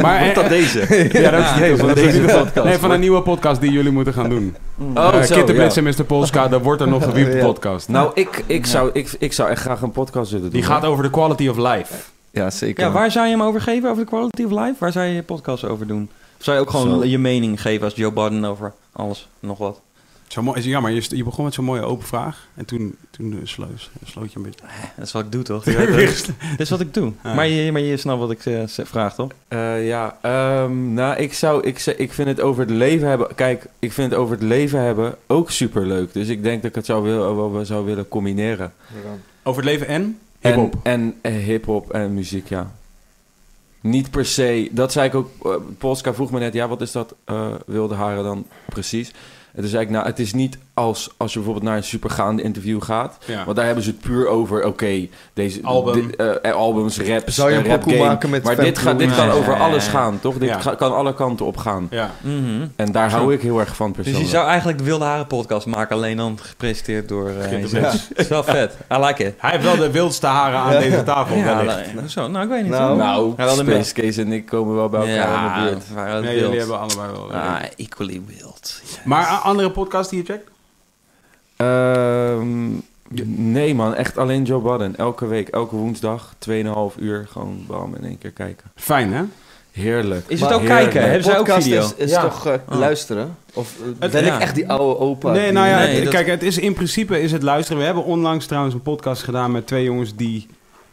Maar, 0.00 0.20
Wordt 0.20 0.34
dat 0.34 0.44
eh, 0.44 0.50
deze? 0.50 0.78
Ja, 1.12 1.30
dat 1.30 1.40
is 1.40 1.48
Ja, 1.48 1.54
de 1.56 1.60
titel 1.62 1.76
van 1.76 1.94
deze 1.94 2.20
podcast. 2.20 2.64
Nee, 2.66 2.78
van 2.78 2.90
een 2.90 3.00
nieuwe 3.00 3.22
podcast 3.22 3.60
die 3.60 3.70
jullie 3.72 3.92
moeten 3.92 4.12
gaan 4.12 4.28
doen. 4.28 4.56
Oh, 4.94 5.14
Eh, 5.14 5.26
ja. 5.26 5.44
Blitz 5.44 5.76
en 5.76 5.84
Mr. 5.84 6.04
Polska, 6.04 6.48
daar 6.48 6.62
wordt 6.62 6.80
er 6.80 6.88
nog 6.88 7.04
gewiept 7.04 7.32
Ja. 7.32 7.40
podcast. 7.44 7.88
Nou, 7.88 8.10
ik, 8.14 8.42
ik, 8.46 8.64
Ja. 8.64 8.70
zou, 8.70 8.90
ik, 8.92 9.10
ik 9.18 9.32
zou 9.32 9.50
echt 9.50 9.60
graag 9.60 9.82
een 9.82 9.90
podcast 9.92 10.30
willen 10.30 10.50
doen. 10.50 10.60
Die 10.60 10.68
gaat 10.68 10.84
over 10.84 11.02
de 11.02 11.10
quality 11.10 11.48
of 11.48 11.56
life. 11.56 11.92
Ja, 12.30 12.50
zeker. 12.50 12.84
Ja, 12.84 12.90
waar 12.90 13.10
zou 13.10 13.26
je 13.26 13.32
hem 13.32 13.42
over 13.42 13.60
geven, 13.60 13.90
over 13.90 14.02
de 14.04 14.08
quality 14.08 14.42
of 14.44 14.50
life? 14.50 14.74
Waar 14.78 14.92
zou 14.92 15.06
je 15.06 15.14
je 15.14 15.22
podcast 15.22 15.64
over 15.64 15.86
doen? 15.86 16.10
Of 16.38 16.44
zou 16.44 16.56
je 16.56 16.62
ook 16.62 16.70
gewoon 16.70 17.00
Zo. 17.00 17.04
je 17.04 17.18
mening 17.18 17.60
geven 17.60 17.84
als 17.84 17.94
Joe 17.94 18.12
Biden 18.12 18.44
over 18.44 18.72
alles, 18.92 19.28
nog 19.40 19.58
wat? 19.58 19.80
Zo 20.32 20.42
mooi, 20.42 20.68
ja, 20.68 20.80
maar 20.80 20.92
je, 20.92 21.02
je 21.08 21.24
begon 21.24 21.44
met 21.44 21.54
zo'n 21.54 21.64
mooie 21.64 21.82
open 21.82 22.06
vraag. 22.06 22.48
En 22.54 22.64
toen, 22.64 22.96
toen 23.10 23.32
uh, 23.32 23.38
sloot, 23.42 23.90
sloot 24.04 24.32
je 24.32 24.36
een 24.36 24.42
beetje. 24.42 24.64
Dat 24.96 25.06
is 25.06 25.12
wat 25.12 25.24
ik 25.24 25.32
doe, 25.32 25.42
toch? 25.42 25.64
Dit 25.64 26.34
is 26.58 26.70
wat 26.70 26.80
ik 26.80 26.94
doe. 26.94 27.12
Ja. 27.24 27.34
Maar, 27.34 27.46
je, 27.46 27.72
maar 27.72 27.80
je 27.80 27.96
snapt 27.96 28.20
wat 28.20 28.30
ik 28.30 28.46
eh, 28.46 28.62
vraag, 28.66 29.14
toch? 29.14 29.30
Eh, 29.48 29.86
ja, 29.86 30.18
ehm, 30.22 30.94
nou, 30.94 31.16
ik 31.16 31.34
zou, 31.34 31.66
ik, 31.66 31.86
ik 31.96 32.12
vind 32.12 32.28
het 32.28 32.40
over 32.40 32.60
het 32.60 32.70
leven 32.70 33.08
hebben. 33.08 33.34
Kijk, 33.34 33.66
ik 33.78 33.92
vind 33.92 34.10
het 34.10 34.20
over 34.20 34.34
het 34.34 34.44
leven 34.44 34.80
hebben 34.80 35.14
ook 35.26 35.50
super 35.50 35.86
leuk. 35.86 36.12
Dus 36.12 36.28
ik 36.28 36.42
denk 36.42 36.62
dat 36.62 36.70
ik 36.70 36.76
het 36.76 36.86
zou, 36.86 37.02
wil, 37.02 37.36
wel, 37.36 37.52
wel 37.52 37.64
zou 37.64 37.84
willen 37.84 38.08
combineren. 38.08 38.72
Over 39.42 39.62
het 39.62 39.70
leven 39.70 39.86
en 39.86 40.18
hip-hop. 40.40 40.74
En, 40.82 40.92
en 40.92 41.14
eh, 41.20 41.44
hip-hop 41.44 41.90
en 41.90 42.14
muziek, 42.14 42.48
ja. 42.48 42.72
Niet 43.80 44.10
per 44.10 44.26
se, 44.26 44.68
dat 44.72 44.92
zei 44.92 45.08
ik 45.08 45.14
ook. 45.14 45.30
eh, 45.42 45.54
Polska 45.78 46.14
vroeg 46.14 46.30
me 46.30 46.38
net, 46.38 46.54
ja, 46.54 46.68
wat 46.68 46.80
is 46.80 46.92
dat 46.92 47.14
eh, 47.24 47.54
wilde 47.66 47.94
haren 47.94 48.24
dan 48.24 48.46
precies? 48.66 49.12
Toen 49.54 49.66
zei 49.68 49.82
ik, 49.82 49.90
nou, 49.90 50.06
het 50.06 50.18
is 50.18 50.32
niet 50.32 50.58
als, 50.80 51.10
als 51.16 51.32
je 51.32 51.38
bijvoorbeeld 51.38 51.66
naar 51.68 51.76
een 51.76 51.84
supergaande 51.84 52.42
interview 52.42 52.82
gaat. 52.82 53.16
Ja. 53.24 53.44
Want 53.44 53.56
daar 53.56 53.66
hebben 53.66 53.84
ze 53.84 53.90
het 53.90 54.00
puur 54.00 54.26
over, 54.28 54.64
oké, 54.64 55.08
deze 55.32 55.60
Album. 55.62 56.06
dit, 56.06 56.16
eh, 56.42 56.52
albums, 56.52 57.00
raps, 57.00 57.34
Zou 57.34 57.50
je 57.50 57.56
eh, 57.56 57.64
een 57.64 57.70
rap 57.70 57.82
game. 57.82 57.98
maken 57.98 58.30
met 58.30 58.44
Maar 58.44 58.56
dit, 58.56 58.78
gaat, 58.78 58.98
dit 58.98 59.14
kan 59.14 59.26
Ja, 59.26 59.32
over 59.32 59.52
ja, 59.52 59.58
ja, 59.58 59.64
alles 59.64 59.84
ja. 59.84 59.90
gaan, 59.90 60.20
toch? 60.20 60.38
Dit 60.38 60.48
Ja. 60.48 60.60
ga- 60.60 60.74
kan 60.74 60.94
alle 60.94 61.14
kanten 61.14 61.46
op 61.46 61.56
gaan. 61.56 61.86
ja. 61.90 62.10
Mhm. 62.20 62.66
En 62.76 62.92
daar 62.92 63.10
hou 63.10 63.34
ik 63.34 63.40
heel 63.42 63.58
erg 63.60 63.76
van 63.76 63.86
Dus 63.86 63.96
persoonlijk. 63.96 64.24
je 64.24 64.30
zou 64.36 64.46
eigenlijk 64.48 64.78
de 64.78 64.84
Wilde 64.84 65.04
Haren 65.04 65.26
podcast 65.26 65.66
maken, 65.66 65.96
alleen 65.96 66.16
dan 66.16 66.38
gepresenteerd 66.42 67.08
door... 67.08 67.28
eh. 67.28 67.72
Dat 67.82 68.08
is 68.16 68.28
wel 68.28 68.44
vet. 68.44 68.76
I 68.92 68.96
like 68.98 69.24
it. 69.24 69.34
Hij 69.38 69.50
heeft 69.50 69.64
wel 69.64 69.76
de 69.76 69.90
wildste 69.90 70.26
haren 70.26 70.58
aan 70.58 70.72
Ja. 70.72 70.78
deze 70.78 71.02
tafel. 71.02 71.36
Ja, 71.36 71.62
nou, 71.62 72.08
zo, 72.08 72.28
nou, 72.28 72.44
ik 72.44 72.50
weet 72.50 72.62
niet. 72.62 72.70
Nou. 72.72 72.96
Nou, 72.96 73.32
Ja, 73.36 73.48
Space 73.54 73.94
Case 73.94 74.20
en 74.20 74.32
ik 74.32 74.46
komen 74.46 74.74
wel 74.74 74.88
bij 74.88 75.00
elkaar 75.00 75.32
ja, 75.32 75.56
in 75.56 75.64
de 75.64 75.70
buurt. 75.94 76.22
Nee, 76.24 76.38
jullie 76.40 76.58
hebben 76.58 76.78
allebei 76.80 77.08
wel. 77.12 77.32
Ah, 77.32 77.56
equally 77.76 78.22
wild. 78.26 78.80
Maar 79.04 79.26
andere 79.26 79.70
podcast 79.70 80.10
die 80.10 80.18
je 80.18 80.24
checkt? 80.24 80.50
Ehm, 81.60 82.68
nee 83.24 83.74
man, 83.74 83.94
echt 83.94 84.18
alleen 84.18 84.42
Joe 84.44 84.60
Budden. 84.60 84.96
Elke 84.96 85.26
week, 85.26 85.48
elke 85.48 85.76
woensdag, 85.76 86.34
2,5 86.38 86.96
uur, 86.98 87.26
gewoon 87.30 87.64
bam 87.66 87.94
in 87.94 88.04
één 88.04 88.18
keer 88.18 88.30
kijken. 88.30 88.70
Fijn, 88.74 89.12
hè? 89.12 89.22
Heerlijk. 89.72 90.24
Is 90.26 90.40
het 90.40 90.52
ook 90.52 90.60
heerlijk. 90.60 90.80
kijken? 90.90 91.02
Hebben 91.02 91.22
zij 91.24 91.38
ook 91.38 91.50
video? 91.50 91.80
is, 91.80 91.94
is 91.94 92.10
Ja. 92.10 92.22
toch 92.22 92.46
eh, 92.46 92.54
Oh. 92.70 92.78
luisteren? 92.78 93.36
Of 93.54 93.74
eh, 93.80 93.86
Het- 94.00 94.12
ben 94.12 94.24
ja. 94.24 94.34
ik 94.34 94.40
echt 94.40 94.54
die 94.54 94.68
oude 94.68 94.98
opa? 95.00 95.30
Nee, 95.32 95.42
die- 95.44 95.52
nou 95.52 95.68
ja, 95.68 95.78
Nee, 95.78 95.94
het- 95.94 96.02
dat- 96.04 96.12
kijk, 96.12 96.26
het 96.26 96.42
is 96.42 96.58
in 96.58 96.74
principe 96.74 97.20
is 97.20 97.32
het 97.32 97.42
luisteren. 97.42 97.78
We 97.78 97.84
hebben 97.84 98.04
onlangs 98.04 98.46
trouwens 98.46 98.74
een 98.74 98.82
podcast 98.82 99.22
gedaan 99.22 99.52
met 99.52 99.66
twee 99.66 99.84
jongens 99.84 100.16
die 100.16 100.46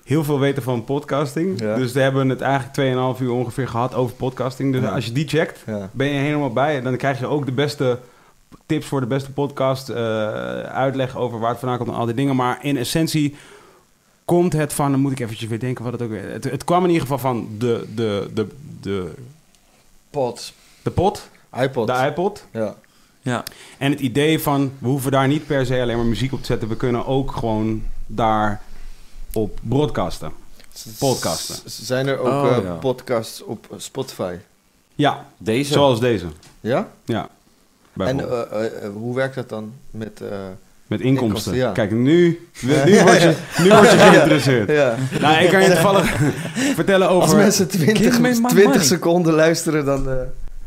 heel 0.03 0.23
veel 0.23 0.39
weten 0.39 0.63
van 0.63 0.83
podcasting. 0.83 1.59
Ja. 1.59 1.75
Dus 1.75 1.91
we 1.91 1.99
hebben 1.99 2.29
het 2.29 2.41
eigenlijk 2.41 2.73
2,5 2.73 3.19
uur 3.21 3.31
ongeveer 3.31 3.67
gehad 3.67 3.95
over 3.95 4.15
podcasting. 4.15 4.73
Dus 4.73 4.81
Ja. 4.81 4.89
als 4.89 5.05
je 5.05 5.11
die 5.11 5.27
checkt, 5.27 5.59
Ja. 5.65 5.89
ben 5.91 6.07
je 6.07 6.19
helemaal 6.19 6.53
bij. 6.53 6.77
En 6.77 6.83
dan 6.83 6.97
krijg 6.97 7.19
je 7.19 7.27
ook 7.27 7.45
de 7.45 7.51
beste 7.51 7.97
tips 8.65 8.85
voor 8.85 8.99
de 8.99 9.05
beste 9.07 9.31
podcast. 9.31 9.89
eh, 9.89 9.97
uitleg 10.61 11.17
over 11.17 11.39
waar 11.39 11.49
het 11.49 11.59
vandaan 11.59 11.77
komt 11.77 11.89
en 11.89 11.95
al 11.95 12.05
die 12.05 12.15
dingen. 12.15 12.35
Maar 12.35 12.57
in 12.61 12.77
essentie 12.77 13.35
komt 14.25 14.53
het 14.53 14.73
van... 14.73 14.91
Dan 14.91 14.99
moet 14.99 15.11
ik 15.11 15.19
eventjes 15.19 15.49
weer 15.49 15.59
denken 15.59 15.83
wat 15.83 15.93
het 15.93 16.01
ook 16.01 16.09
weer... 16.09 16.29
Het, 16.31 16.43
het 16.43 16.63
kwam 16.63 16.81
in 16.83 16.87
ieder 16.89 17.01
geval 17.01 17.17
van 17.19 17.47
de, 17.57 17.87
de, 17.95 18.29
de, 18.33 18.47
de, 18.81 19.11
Pod. 20.09 20.53
de 20.83 20.91
pot, 20.91 21.29
iPod. 21.59 21.87
de 21.87 21.93
iPod. 21.93 22.45
ja. 22.51 22.75
Ja. 23.21 23.43
En 23.77 23.91
het 23.91 23.99
idee 23.99 24.39
van, 24.41 24.71
we 24.79 24.87
hoeven 24.87 25.11
daar 25.11 25.27
niet 25.27 25.45
per 25.47 25.65
se 25.65 25.81
alleen 25.81 25.97
maar 25.97 26.05
muziek 26.05 26.33
op 26.33 26.39
te 26.39 26.45
zetten. 26.45 26.67
We 26.67 26.75
kunnen 26.75 27.05
ook 27.05 27.31
gewoon 27.31 27.83
daar 28.05 28.61
op 29.33 29.59
broadcasten. 29.61 30.31
Podcasten. 30.99 31.55
Zijn 31.71 32.07
er 32.07 32.19
ook 32.19 32.27
Oh, 32.27 32.57
eh, 32.57 32.63
ja. 32.63 32.73
podcasts 32.73 33.43
op 33.43 33.67
Spotify? 33.77 34.35
Ja, 34.95 35.25
Deze? 35.37 35.73
zoals 35.73 35.99
deze. 35.99 36.25
Ja? 36.59 36.89
Ja, 37.05 37.29
En 38.05 38.19
eh, 38.19 38.41
eh, 38.51 38.65
eh, 38.85 38.89
hoe 38.93 39.15
werkt 39.15 39.35
dat 39.35 39.49
dan 39.49 39.71
met... 39.91 40.21
eh, 40.21 40.27
Met 40.87 41.01
inkomsten. 41.01 41.05
inkomsten, 41.27 41.55
ja. 41.55 41.71
Kijk, 41.71 41.91
nu, 41.91 42.47
nu, 42.61 43.01
word 43.03 43.21
je, 43.21 43.35
nu 43.63 43.69
word 43.69 43.91
je 43.91 43.97
geïnteresseerd. 43.97 44.69
ja. 44.71 44.95
Nou, 45.21 45.43
ik 45.43 45.49
kan 45.49 45.61
je 45.61 45.67
toevallig 45.69 46.15
vertellen 46.75 47.07
Als 47.07 47.23
over... 47.23 47.37
mensen 47.37 47.69
Give 47.69 47.85
me 47.85 47.93
20, 47.93 48.19
my 48.19 48.31
20 48.49 48.63
money. 48.65 48.79
seconden 48.83 49.33
luisteren, 49.33 49.85
dan... 49.85 50.09
eh, 50.09 50.15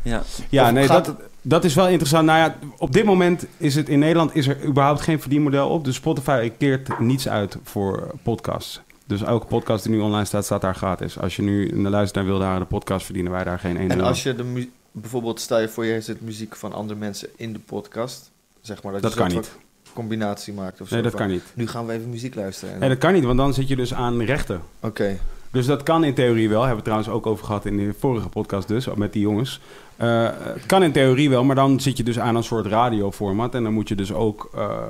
Ja. 0.03 0.23
Ja, 0.49 0.71
nee, 0.71 0.87
dat, 0.87 1.15
dat 1.43 1.65
is 1.65 1.75
wel 1.75 1.89
interessant. 1.89 2.27
Nou 2.27 2.39
ja, 2.39 2.55
op 2.79 2.93
dit 2.93 3.05
moment 3.05 3.47
is 3.57 3.75
het 3.75 3.89
in 3.89 3.99
Nederland 3.99 4.35
is 4.35 4.47
er 4.49 4.65
überhaupt 4.65 5.01
geen 5.01 5.21
verdienmodel 5.21 5.69
op. 5.69 5.85
Dus 5.85 5.95
Spotify 5.95 6.53
keert 6.59 6.99
niets 6.99 7.29
uit 7.29 7.57
voor 7.63 8.15
podcasts. 8.23 8.81
Dus 9.07 9.23
elke 9.23 9.47
podcast 9.47 9.85
die 9.85 9.93
nu 9.93 10.01
online 10.01 10.25
staat, 10.25 10.45
staat 10.45 10.61
daar 10.61 10.75
gratis. 10.75 11.19
Als 11.19 11.37
je 11.37 11.43
nu 11.43 11.71
naar 11.75 11.91
luistert 11.91 12.15
naar 12.15 12.25
Wilde 12.33 12.45
Haren, 12.45 12.61
de 12.61 12.67
podcast, 12.67 13.05
verdienen 13.05 13.33
wij 13.33 13.45
daar 13.45 13.59
geen 13.59 13.77
ene 13.77 13.93
En 13.93 14.01
als 14.01 14.23
je 14.23 14.35
de 14.35 14.67
bijvoorbeeld, 14.93 15.41
stel 15.41 15.61
je 15.61 15.69
voor 15.69 15.85
je 15.85 16.01
zet 16.01 16.21
muziek 16.21 16.57
van 16.57 16.73
andere 16.73 16.99
mensen 16.99 17.29
in 17.37 17.53
de 17.53 17.59
podcast, 17.59 18.31
zeg 18.61 18.83
maar 18.83 18.93
dat, 18.93 19.03
Dat 19.03 19.13
je 19.13 19.19
kan 19.19 19.29
niet. 19.29 19.53
combinatie 19.93 20.53
maakt 20.53 20.81
of 20.81 20.89
zo. 20.89 20.95
Nee, 20.95 21.03
dat 21.03 21.13
van, 21.13 21.21
kan 21.21 21.31
niet. 21.31 21.43
Nu 21.55 21.67
gaan 21.69 21.87
we 21.87 21.93
even 21.93 22.11
muziek 22.11 22.35
luisteren. 22.35 22.75
En 22.75 22.81
Nee, 22.81 22.89
dat 22.89 22.99
kan 22.99 23.13
niet, 23.13 23.25
want 23.25 23.39
dan 23.39 23.55
zit 23.55 23.69
je 23.69 23.77
dus 23.77 23.95
aan 23.95 24.23
rechten. 24.23 24.63
Oké. 24.81 25.19
Dus 25.53 25.67
dat 25.67 25.83
kan 25.83 26.05
in 26.05 26.15
theorie 26.15 26.49
wel. 26.49 26.61
Hebben 26.61 26.79
we 26.79 26.85
trouwens 26.85 27.11
ook 27.11 27.27
over 27.27 27.45
gehad 27.45 27.65
in 27.67 27.77
de 27.77 27.95
vorige 27.99 28.29
podcast 28.29 28.69
dus, 28.69 28.87
met 28.95 29.13
die 29.13 29.23
jongens. 29.23 29.61
Eh, 29.97 30.29
het 30.39 30.67
kan 30.67 30.83
in 30.83 30.93
theorie 30.93 31.31
wel, 31.31 31.45
maar 31.45 31.57
dan 31.57 31.81
zit 31.81 31.97
je 31.97 32.03
dus 32.03 32.19
aan 32.19 32.37
een 32.37 32.45
soort 32.45 32.67
radioformat. 32.67 33.55
En 33.55 33.63
dan 33.63 33.73
moet 33.73 33.89
je 33.89 33.95
dus 33.95 34.13
ook 34.13 34.51
eh, 34.55 34.83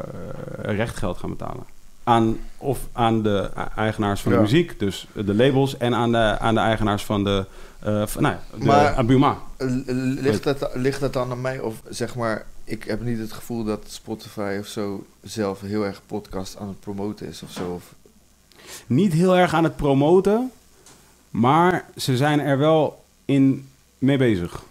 rechtgeld 0.63 1.19
gaan 1.19 1.31
betalen. 1.31 1.65
Aan, 2.11 2.39
of 2.57 2.79
aan 2.93 3.23
de 3.23 3.51
eigenaars 3.77 4.21
van 4.21 4.33
Ja. 4.33 4.39
de 4.39 4.43
muziek, 4.45 4.79
dus 4.79 5.07
de 5.15 5.35
labels. 5.35 5.77
En 5.77 5.95
aan 5.95 6.13
de, 6.13 6.39
aan 6.39 6.55
de 6.55 6.61
eigenaars 6.61 7.05
van 7.05 7.25
de, 7.25 7.47
eh 7.81 8.07
van, 8.07 8.23
nou, 8.23 8.35
ja, 8.35 8.59
de 8.59 8.65
Maar- 8.65 8.95
aan 8.95 9.07
Buma. 9.07 9.39
L- 9.59 9.67
Ligt 10.21 10.45
dat, 10.45 10.71
ligt 10.75 11.01
dat 11.01 11.13
dan 11.13 11.31
aan 11.31 11.41
mij? 11.41 11.61
Of 11.61 11.83
zeg 11.89 12.15
maar, 12.17 12.47
ik 12.65 12.85
heb 12.85 13.03
niet 13.05 13.19
het 13.19 13.33
gevoel 13.33 13.65
dat 13.65 13.85
Spotify 13.89 14.57
of 14.61 14.67
zo 14.67 15.07
zelf 15.23 15.61
heel 15.61 15.85
erg 15.85 16.03
podcast 16.07 16.57
aan 16.59 16.69
het 16.69 16.81
promoten 16.81 17.27
is 17.29 17.43
of 17.43 17.51
zo. 17.51 17.73
Of, 17.75 17.95
niet 18.87 19.13
heel 19.13 19.37
erg 19.37 19.55
aan 19.55 19.65
het 19.65 19.77
promoten, 19.77 20.51
maar 21.31 21.85
ze 21.97 22.17
zijn 22.17 22.41
er 22.41 22.59
wel 22.59 23.05
in 23.25 23.69
mee 23.99 24.17
bezig. 24.19 24.63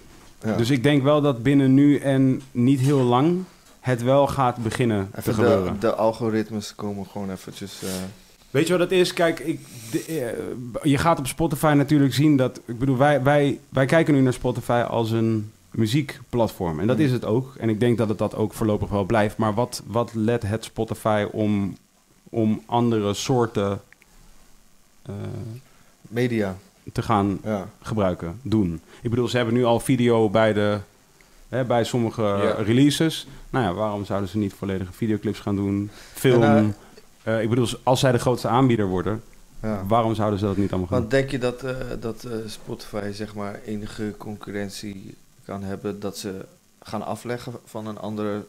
Ja. 0.44 0.56
Dus 0.56 0.70
ik 0.70 0.84
denk 0.84 1.04
wel 1.04 1.22
dat 1.22 1.44
binnen 1.44 1.74
nu 1.74 1.98
en 1.98 2.42
niet 2.52 2.80
heel 2.80 3.02
lang 3.02 3.44
het 3.80 4.04
wel 4.04 4.28
gaat 4.28 4.58
beginnen 4.58 5.10
te 5.12 5.18
Even 5.20 5.34
gebeuren. 5.34 5.74
de, 5.74 5.80
de 5.80 5.96
algoritmes 5.96 6.76
komen 6.76 7.06
gewoon 7.06 7.32
eventjes... 7.32 7.84
eh, 7.84 7.90
Weet 8.52 8.68
je 8.68 8.78
wat 8.78 8.90
dat 8.90 8.98
is? 9.00 9.14
Kijk, 9.14 9.40
ik, 9.40 9.60
de- 9.92 10.04
eh, 10.06 10.92
je 10.92 10.98
gaat 10.98 11.20
op 11.20 11.28
Spotify 11.28 11.74
natuurlijk 11.78 12.14
zien 12.14 12.38
dat... 12.38 12.60
Ik 12.66 12.80
bedoel, 12.80 12.98
wij, 12.98 13.24
wij, 13.24 13.60
wij 13.70 13.86
kijken 13.86 14.14
nu 14.14 14.22
naar 14.22 14.34
Spotify 14.34 14.84
als 14.88 15.12
een 15.12 15.52
muziekplatform. 15.72 16.80
En 16.80 16.88
dat 16.88 16.98
Mm. 16.98 17.04
is 17.04 17.12
het 17.12 17.26
ook. 17.26 17.56
En 17.58 17.70
ik 17.70 17.80
denk 17.80 17.98
dat 17.98 18.10
het 18.10 18.18
dat 18.18 18.36
ook 18.36 18.54
voorlopig 18.54 18.90
wel 18.90 19.04
blijft. 19.04 19.38
Maar 19.38 19.54
wat, 19.54 19.82
wat 19.86 20.12
let 20.14 20.44
het 20.44 20.64
Spotify 20.64 21.26
om, 21.32 21.78
om 22.30 22.62
andere 22.66 23.14
soorten 23.14 23.82
eh, 25.06 25.14
media, 26.02 26.56
te 26.92 27.02
gaan 27.02 27.40
ja. 27.44 27.68
gebruiken, 27.82 28.40
doen? 28.42 28.82
Ik 29.02 29.10
bedoel, 29.10 29.28
ze 29.28 29.36
hebben 29.38 29.56
nu 29.56 29.64
al 29.66 29.80
video 29.80 30.30
bij, 30.30 30.54
de, 30.54 30.80
hè, 31.50 31.66
bij 31.66 31.84
sommige 31.84 32.22
Ja. 32.22 32.52
releases. 32.64 33.28
Nou 33.50 33.66
ja, 33.66 33.74
waarom 33.74 34.06
zouden 34.06 34.30
ze 34.30 34.38
niet 34.38 34.54
volledige 34.54 34.94
videoclips 34.94 35.40
gaan 35.40 35.56
doen? 35.56 35.90
Film. 36.14 36.44
En, 36.44 36.76
Eh, 37.24 37.42
ik 37.42 37.50
bedoel, 37.50 37.68
als 37.84 38.00
zij 38.00 38.12
de 38.12 38.18
grootste 38.20 38.48
aanbieder 38.48 38.86
worden... 38.88 39.24
ja. 39.62 39.84
Waarom 39.88 40.16
zouden 40.16 40.40
ze 40.40 40.46
dat 40.46 40.58
niet 40.58 40.70
allemaal 40.72 40.88
gaan 40.90 41.00
Want 41.00 41.12
denk 41.12 41.30
je 41.32 41.38
dat, 41.38 41.64
eh, 41.64 41.76
dat 42.00 42.24
eh, 42.24 42.32
Spotify 42.46 43.12
zeg 43.14 43.36
maar 43.36 43.60
enige 43.66 44.14
concurrentie 44.18 45.16
kan 45.46 45.64
hebben 45.64 46.00
dat 46.00 46.18
ze 46.18 46.46
gaan 46.82 47.06
afleggen 47.06 47.54
van 47.66 47.88
een 47.88 47.98
andere, 48.00 48.44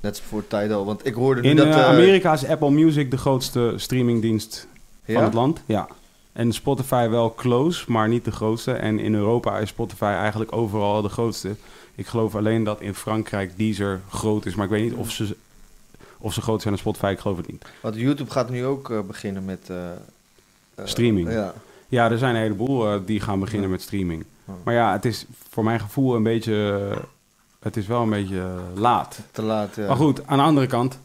net 0.00 0.20
voor 0.20 0.46
Tidal? 0.46 0.84
Want 0.84 1.06
ik 1.06 1.14
hoorde 1.14 1.40
nu 1.40 1.48
In 1.48 1.56
dat... 1.56 1.66
eh, 1.66 1.78
eh, 1.78 1.86
Amerika 1.86 2.32
is 2.32 2.46
Apple 2.46 2.70
Music 2.70 3.10
de 3.10 3.18
grootste 3.18 3.72
streamingdienst 3.76 4.66
ja? 5.04 5.14
van 5.14 5.24
het 5.24 5.34
land. 5.34 5.60
Ja. 5.66 5.88
En 6.32 6.52
Spotify 6.52 7.08
wel 7.08 7.34
close, 7.34 7.84
maar 7.92 8.08
niet 8.08 8.24
de 8.24 8.32
grootste. 8.32 8.72
En 8.72 8.98
in 8.98 9.14
Europa 9.14 9.58
is 9.58 9.68
Spotify 9.68 10.02
eigenlijk 10.18 10.52
overal 10.56 11.02
de 11.02 11.08
grootste. 11.08 11.54
Ik 11.96 12.06
geloof 12.06 12.34
alleen 12.34 12.64
dat 12.64 12.80
in 12.80 12.94
Frankrijk 12.94 13.52
Deezer 13.56 14.00
groot 14.10 14.46
is. 14.46 14.54
Maar 14.54 14.64
ik 14.64 14.70
weet 14.70 14.82
niet 14.82 14.94
of 14.94 15.10
ze, 15.10 15.36
of 16.18 16.32
ze 16.32 16.40
groot 16.42 16.60
zijn 16.60 16.72
als 16.72 16.82
Spotify. 16.82 17.06
Ik 17.06 17.18
geloof 17.18 17.36
het 17.36 17.46
niet. 17.50 17.64
Want 17.80 17.94
YouTube 17.94 18.30
gaat 18.30 18.50
nu 18.50 18.64
ook 18.64 18.90
eh, 18.90 19.00
beginnen 19.00 19.44
met... 19.44 19.70
eh, 19.70 19.90
eh, 20.74 20.86
Streaming. 20.86 21.30
Ja. 21.30 21.54
Ja, 21.88 22.10
er 22.10 22.18
zijn 22.18 22.34
een 22.34 22.40
heleboel 22.40 23.04
die 23.04 23.20
gaan 23.20 23.40
beginnen 23.40 23.70
met 23.70 23.82
streaming. 23.82 24.24
Maar 24.62 24.74
ja, 24.74 24.92
het 24.92 25.04
is 25.04 25.26
voor 25.50 25.64
mijn 25.64 25.80
gevoel 25.80 26.14
een 26.14 26.22
beetje... 26.22 26.88
het 27.58 27.76
is 27.76 27.86
wel 27.86 28.02
een 28.02 28.10
beetje 28.10 28.44
laat. 28.74 29.18
Te 29.30 29.42
laat, 29.42 29.74
ja. 29.74 29.86
Maar 29.86 29.96
goed, 29.96 30.26
aan 30.26 30.38
de 30.38 30.44
andere 30.44 30.66
kant. 30.66 30.98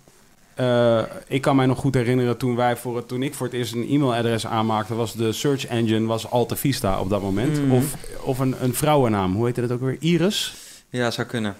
ik 1.27 1.41
kan 1.41 1.55
mij 1.55 1.65
nog 1.65 1.77
goed 1.77 1.93
herinneren 1.93 2.37
toen, 2.37 2.55
wij 2.55 2.77
voor 2.77 2.95
het, 2.95 3.07
toen 3.07 3.23
ik 3.23 3.33
voor 3.33 3.45
het 3.45 3.55
eerst 3.55 3.73
een 3.73 3.89
e-mailadres 3.89 4.47
aanmaakte, 4.47 4.95
was 4.95 5.13
de 5.13 5.31
search 5.31 5.65
engine 5.65 6.05
was 6.07 6.29
Alta 6.29 6.55
Vista 6.55 6.99
op 6.99 7.09
dat 7.09 7.21
moment. 7.21 7.61
Mhm. 7.61 7.71
Of, 7.71 7.95
of 8.23 8.39
een, 8.39 8.55
een 8.63 8.73
vrouwennaam, 8.73 9.35
hoe 9.35 9.45
heette 9.45 9.61
dat 9.61 9.71
ook 9.71 9.81
weer? 9.81 9.97
Iris? 9.99 10.60
Ja, 10.91 11.11
zou 11.11 11.27
kunnen. 11.27 11.55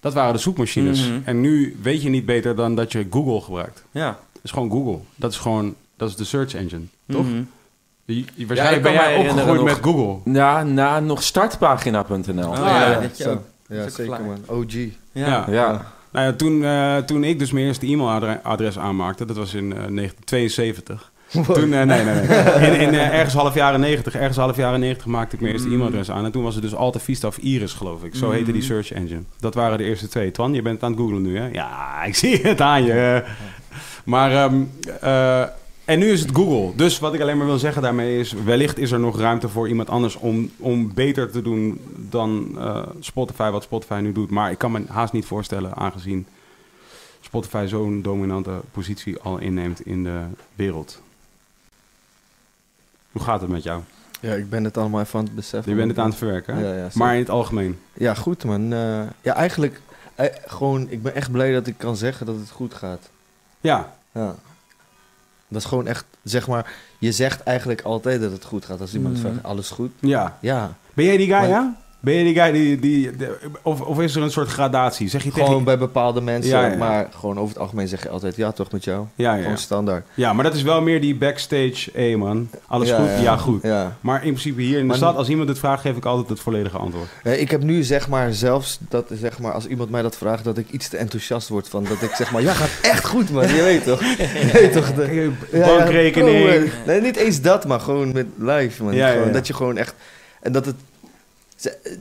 Dat 0.00 0.14
waren 0.14 0.32
de 0.32 0.38
zoekmachines. 0.40 1.08
Mhm. 1.08 1.18
En 1.24 1.40
nu 1.40 1.76
weet 1.82 2.02
je 2.02 2.08
niet 2.08 2.26
beter 2.26 2.56
dan 2.56 2.74
dat 2.74 2.92
je 2.92 3.06
Google 3.10 3.40
gebruikt. 3.40 3.84
Ja. 3.90 4.06
Dat 4.32 4.42
is 4.42 4.50
gewoon 4.50 4.70
Google. 4.70 4.98
Dat 5.16 5.32
is 5.32 5.38
gewoon, 5.38 5.74
dat 5.96 6.08
is 6.08 6.16
de 6.16 6.24
search 6.24 6.54
engine, 6.54 6.84
toch? 7.08 7.24
Mhm. 7.26 7.42
Waarschijnlijk 8.46 8.76
ik 8.76 8.82
ben 8.82 8.92
jij 8.92 9.16
opgegroeid 9.16 9.62
met 9.62 9.78
Google. 9.82 10.32
Ja, 10.32 10.62
na 10.62 11.00
nog 11.00 11.22
startpagina.nl. 11.22 12.48
Oh, 12.50 12.56
ja, 12.56 12.90
ja, 12.90 13.00
dat 13.00 13.26
ook. 13.26 13.42
Ja, 13.68 13.82
Dat 13.82 13.92
zeker 13.92 14.24
man. 14.24 14.38
OG. 14.46 14.72
Ja. 14.72 14.88
Ja. 15.12 15.44
Ja. 15.50 15.92
Nou 16.10 16.26
ja, 16.26 16.32
toen, 16.32 16.64
eh, 16.64 16.96
toen 16.96 17.24
ik 17.24 17.38
dus 17.38 17.52
mijn 17.52 17.66
eerste 17.66 17.86
e-mailadres 17.86 18.78
aanmaakte, 18.78 19.24
dat 19.24 19.36
was 19.36 19.54
in 19.54 19.72
eh, 19.72 19.78
1972. 19.78 21.12
Toen, 21.32 21.72
eh, 21.72 21.82
nee, 21.82 21.84
nee, 21.84 22.04
nee. 22.04 22.22
In, 22.70 22.80
in 22.80 22.94
eh, 22.94 23.14
ergens 23.14 23.34
half 23.34 23.54
jaren 23.54 23.80
90, 23.80 24.14
ergens 24.14 24.36
half 24.36 24.56
jaren 24.56 24.80
90 24.80 25.06
maakte 25.06 25.34
ik 25.34 25.40
mijn 25.40 25.52
eerste 25.52 25.68
Mm. 25.68 25.74
e-mailadres 25.74 26.10
aan. 26.10 26.24
En 26.24 26.32
toen 26.32 26.42
was 26.42 26.54
het 26.54 26.62
dus 26.62 26.74
Alta 26.74 26.98
Vista 26.98 27.26
of 27.28 27.38
Iris, 27.38 27.72
geloof 27.72 28.04
ik. 28.04 28.14
Zo 28.14 28.26
Mm. 28.26 28.32
heette 28.32 28.52
die 28.52 28.62
search 28.62 28.92
engine. 28.92 29.20
Dat 29.40 29.54
waren 29.54 29.78
de 29.78 29.84
eerste 29.84 30.08
twee. 30.08 30.30
Twan, 30.30 30.54
je 30.54 30.62
bent 30.62 30.82
aan 30.82 30.90
het 30.90 31.00
googlen 31.00 31.22
nu, 31.22 31.38
hè? 31.38 31.48
Ja, 31.52 32.04
ik 32.04 32.14
zie 32.14 32.36
het 32.36 32.60
aan 32.60 32.84
je. 32.84 33.24
Maar, 34.04 34.50
eh, 35.00 35.42
en 35.84 35.98
nu 35.98 36.06
is 36.10 36.20
het 36.20 36.30
Google. 36.32 36.72
Dus 36.76 36.98
wat 36.98 37.14
ik 37.14 37.20
alleen 37.20 37.36
maar 37.36 37.46
wil 37.46 37.58
zeggen 37.58 37.82
daarmee 37.82 38.18
is... 38.18 38.34
wellicht 38.44 38.78
is 38.78 38.90
er 38.90 39.00
nog 39.00 39.18
ruimte 39.20 39.48
voor 39.48 39.68
iemand 39.68 39.90
anders 39.90 40.16
om, 40.16 40.50
om 40.58 40.94
beter 40.94 41.30
te 41.30 41.42
doen 41.42 41.80
dan 42.10 42.58
Spotify, 43.00 43.50
wat 43.50 43.62
Spotify 43.62 43.98
nu 44.02 44.12
doet. 44.12 44.30
Maar 44.30 44.50
ik 44.50 44.58
kan 44.58 44.72
me 44.72 44.82
haast 44.88 45.12
niet 45.12 45.24
voorstellen, 45.26 45.74
aangezien 45.76 46.26
Spotify 47.20 47.64
zo'n 47.68 48.02
dominante 48.02 48.50
positie 48.72 49.18
al 49.18 49.38
inneemt 49.38 49.86
in 49.86 50.04
de 50.04 50.20
wereld. 50.54 51.02
Hoe 53.12 53.22
gaat 53.22 53.40
het 53.40 53.50
met 53.50 53.62
jou? 53.62 53.82
Ja, 54.20 54.34
ik 54.34 54.50
ben 54.50 54.64
het 54.64 54.76
allemaal 54.76 55.00
even 55.00 55.18
aan 55.18 55.24
het 55.24 55.34
beseffen. 55.34 55.72
Je 55.72 55.78
bent 55.78 55.90
het 55.90 55.98
aan 55.98 56.08
het 56.08 56.18
verwerken, 56.18 56.54
hè? 56.56 56.68
Ja, 56.68 56.74
ja, 56.82 56.88
maar 56.94 57.12
in 57.14 57.20
het 57.20 57.30
algemeen. 57.30 57.78
Ja, 57.92 58.14
goed 58.14 58.44
man. 58.44 58.72
Eh, 58.72 59.00
ja, 59.22 59.34
eigenlijk 59.34 59.80
eh, 60.14 60.26
gewoon, 60.46 60.86
ik 60.90 61.02
ben 61.02 61.14
echt 61.14 61.30
blij 61.30 61.52
dat 61.52 61.66
ik 61.66 61.74
kan 61.78 61.96
zeggen 61.96 62.26
dat 62.26 62.36
het 62.36 62.50
goed 62.50 62.74
gaat. 62.74 63.10
Ja, 63.60 63.92
Ja. 64.12 64.34
Dat 65.50 65.60
is 65.62 65.66
gewoon 65.68 65.86
echt, 65.86 66.04
zeg 66.22 66.48
maar, 66.48 66.72
je 66.98 67.12
zegt 67.12 67.42
eigenlijk 67.42 67.82
altijd 67.82 68.20
dat 68.20 68.32
het 68.32 68.44
goed 68.44 68.64
gaat. 68.64 68.80
Als 68.80 68.94
iemand 68.94 69.14
Mhm. 69.14 69.22
vraagt, 69.26 69.42
alles 69.42 69.70
goed? 69.70 69.90
ja. 69.98 70.38
Ja, 70.40 70.76
Ben 70.94 71.04
jij 71.04 71.16
die 71.16 71.26
guy, 71.26 71.36
Maar- 71.36 71.48
ja? 71.48 71.76
Ben 72.00 72.14
jij 72.14 72.22
die 72.24 72.34
guy 72.34 72.52
die... 72.52 72.78
die, 72.78 73.16
de- 73.16 73.36
of, 73.62 73.80
of 73.80 74.00
is 74.00 74.16
er 74.16 74.22
een 74.22 74.30
soort 74.30 74.48
gradatie? 74.48 75.08
Zeg 75.08 75.24
je 75.24 75.30
gewoon 75.32 75.48
tegen... 75.48 75.64
bij 75.64 75.78
bepaalde 75.78 76.20
mensen. 76.20 76.50
Ja, 76.50 76.60
ja, 76.66 76.70
ja. 76.70 76.76
Maar 76.76 77.08
gewoon 77.18 77.38
over 77.38 77.48
het 77.48 77.58
algemeen 77.58 77.88
zeg 77.88 78.02
je 78.02 78.08
altijd, 78.08 78.36
ja 78.36 78.52
toch 78.52 78.70
met 78.72 78.84
jou? 78.84 79.06
Ja, 79.14 79.34
ja, 79.34 79.42
Gewoon 79.42 79.58
standaard. 79.58 80.06
ja, 80.14 80.32
maar 80.32 80.44
dat 80.44 80.54
is 80.54 80.62
wel 80.62 80.80
meer 80.80 81.00
die 81.00 81.14
backstage... 81.14 81.90
Hé 81.92 82.16
man, 82.16 82.48
alles 82.66 82.90
goed? 82.90 83.08
ja. 83.22 83.36
Goed. 83.36 83.62
Ja. 83.62 83.96
Maar 84.00 84.16
in 84.24 84.32
principe 84.32 84.60
hier 84.62 84.74
in 84.74 84.80
de 84.80 84.86
Maar- 84.86 84.96
stad, 84.96 85.16
als 85.16 85.28
iemand 85.28 85.48
het 85.48 85.58
vraagt, 85.58 85.80
geef 85.82 85.96
ik 85.96 86.04
altijd 86.04 86.28
het 86.28 86.40
volledige 86.40 86.78
antwoord. 86.78 87.08
Ik 87.22 87.50
heb 87.50 87.62
nu 87.62 87.82
zeg 87.82 88.08
maar 88.08 88.32
zelfs 88.34 88.78
dat 88.88 89.10
zeg 89.12 89.38
maar 89.38 89.52
als 89.52 89.66
iemand 89.66 89.90
mij 89.90 90.02
dat 90.02 90.16
vraagt 90.16 90.44
dat 90.44 90.58
ik 90.58 90.70
iets 90.70 90.88
te 90.88 90.96
enthousiast 90.96 91.48
word 91.48 91.68
van 91.68 91.84
dat 91.84 92.02
ik 92.02 92.14
zeg 92.14 92.30
maar 92.32 92.42
ja 92.42 92.52
gaat 92.52 92.70
echt 92.82 93.04
goed 93.06 93.30
man 93.30 93.48
je 93.48 93.62
weet 93.62 93.84
toch 93.84 94.00
je 94.44 94.50
weet 94.52 94.72
toch 94.72 94.94
de, 94.94 95.30
Bankrekening. 95.52 96.46
eh, 96.48 96.62
nee 96.86 97.00
niet 97.00 97.16
eens 97.16 97.40
dat 97.40 97.66
maar 97.66 97.80
gewoon 97.80 98.12
met 98.12 98.26
live 98.36 98.82
man 98.84 98.92
Gewoon 98.94 99.26
ja. 99.26 99.32
dat 99.32 99.46
je 99.46 99.54
gewoon 99.54 99.76
echt 99.76 99.94
en 100.40 100.52
dat 100.52 100.66
het 100.66 100.74
ze- 101.58 101.70
eh, 101.82 101.92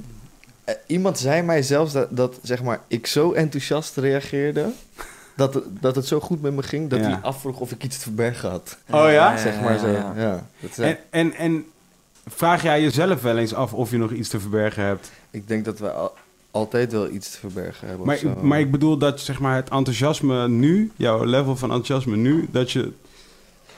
eh, 0.63 0.75
iemand 0.87 1.19
zei 1.19 1.41
mij 1.41 1.61
zelfs 1.63 1.93
dat, 1.93 2.07
dat 2.09 2.39
zeg 2.41 2.63
maar 2.63 2.79
ik 2.87 3.07
zo 3.07 3.31
enthousiast 3.33 3.95
reageerde 3.97 4.69
dat 5.35 5.53
het, 5.53 5.63
dat 5.81 5.95
het 5.95 6.07
zo 6.07 6.19
goed 6.19 6.41
met 6.41 6.53
me 6.55 6.63
ging 6.63 6.89
dat 6.89 6.99
Ja. 6.99 7.05
hij 7.05 7.19
afvroeg 7.21 7.59
of 7.59 7.71
ik 7.71 7.83
iets 7.83 7.95
te 7.97 8.03
verbergen 8.03 8.49
had 8.49 8.77
Oh 8.89 9.11
ja? 9.11 9.37
zeg 9.37 9.61
maar 9.61 9.79
zo 9.79 9.87
ja, 9.87 10.45
dat 10.59 10.77
En, 10.77 10.97
en, 11.09 11.33
en 11.33 11.65
vraag 12.27 12.63
jij 12.63 12.81
jezelf 12.81 13.21
wel 13.21 13.37
eens 13.37 13.53
af 13.53 13.73
of 13.73 13.91
je 13.91 13.97
nog 13.97 14.11
iets 14.11 14.29
te 14.29 14.39
verbergen 14.39 14.83
hebt? 14.83 15.11
ik 15.31 15.47
denk 15.47 15.65
dat 15.65 15.79
we 15.79 15.91
al- 15.91 16.13
altijd 16.51 16.91
wel 16.91 17.09
iets 17.09 17.31
te 17.31 17.37
verbergen 17.39 17.87
hebben 17.87 18.05
Maar, 18.05 18.15
of 18.15 18.21
zo. 18.21 18.35
maar 18.41 18.59
ik 18.59 18.71
bedoel 18.71 18.97
dat 18.97 19.19
zeg 19.21 19.39
maar, 19.39 19.55
het 19.55 19.69
enthousiasme 19.69 20.47
nu, 20.47 20.91
jouw 20.95 21.23
level 21.23 21.55
van 21.55 21.71
enthousiasme 21.71 22.15
nu, 22.15 22.47
dat 22.51 22.71
je. 22.71 22.91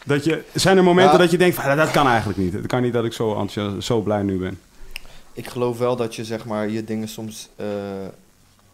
Dat 0.05 0.23
je 0.23 0.43
zijn 0.53 0.77
er 0.77 0.83
momenten 0.83 1.11
Ja. 1.13 1.17
dat 1.17 1.31
je 1.31 1.37
denkt: 1.37 1.55
van, 1.55 1.63
"Ah, 1.65 1.77
dat 1.77 1.91
kan 1.91 2.07
eigenlijk 2.07 2.39
niet. 2.39 2.53
Het 2.53 2.65
kan 2.65 2.81
niet 2.81 2.93
dat 2.93 3.05
ik 3.05 3.13
zo, 3.13 3.29
enthousiast, 3.39 3.85
zo 3.87 4.01
blij 4.01 4.21
nu 4.21 4.37
ben. 4.37 4.59
Ik 5.39 5.47
geloof 5.47 5.77
wel 5.77 5.95
dat 5.95 6.15
je 6.15 6.23
zeg 6.25 6.45
maar 6.45 6.69
je 6.69 6.83
dingen 6.83 7.07
soms 7.07 7.49
eh, 7.55 7.65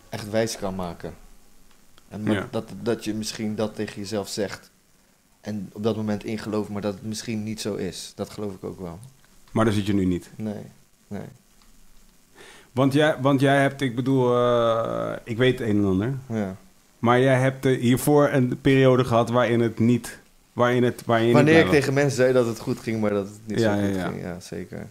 echt 0.09 0.29
wijs 0.29 0.57
kan 0.57 0.75
maken. 0.75 1.13
En 2.09 2.23
Ja. 2.23 2.47
dat, 2.51 2.69
dat 2.81 3.03
je 3.03 3.13
misschien 3.13 3.55
dat 3.55 3.75
tegen 3.75 3.99
jezelf 4.01 4.27
zegt. 4.27 4.69
En 5.41 5.69
op 5.73 5.83
dat 5.83 5.95
moment 5.95 6.23
ingelooft, 6.23 6.69
maar 6.69 6.81
dat 6.81 6.93
het 6.93 7.03
misschien 7.03 7.43
niet 7.43 7.61
zo 7.61 7.75
is. 7.75 8.11
Dat 8.15 8.29
geloof 8.29 8.53
ik 8.53 8.63
ook 8.63 8.79
wel. 8.79 8.99
Maar 9.51 9.65
daar 9.65 9.73
zit 9.73 9.85
je 9.85 9.93
nu 9.93 10.05
niet. 10.05 10.29
Nee, 10.35 10.63
nee. 11.07 11.21
Want 12.71 12.93
jij, 12.93 13.15
want 13.21 13.39
jij 13.41 13.61
hebt, 13.61 13.81
ik 13.81 13.95
bedoel, 13.95 14.35
eh, 14.35 15.13
ik 15.23 15.37
weet 15.37 15.59
het 15.59 15.67
een 15.69 15.77
en 15.77 15.85
ander. 15.85 16.13
Ja. 16.29 16.55
Maar 16.99 17.19
jij 17.19 17.39
hebt 17.39 17.65
eh, 17.65 17.79
hiervoor 17.79 18.29
een 18.29 18.61
periode 18.61 19.03
gehad 19.05 19.29
waarin 19.29 19.59
het 19.59 19.79
niet. 19.79 20.19
Waarin 20.53 20.83
het, 20.83 21.05
waarin 21.05 21.33
Wanneer 21.33 21.59
ik 21.65 21.69
tegen 21.69 21.93
mensen 21.93 22.15
zei 22.15 22.33
dat 22.33 22.45
het 22.45 22.59
goed 22.59 22.79
ging, 22.79 23.01
maar 23.01 23.09
dat 23.09 23.27
het 23.27 23.39
niet 23.45 23.59
Ja, 23.59 23.77
zo 23.77 23.85
goed 23.85 23.95
ja. 23.95 24.07
ging. 24.07 24.21
Ja, 24.21 24.39
zeker. 24.39 24.87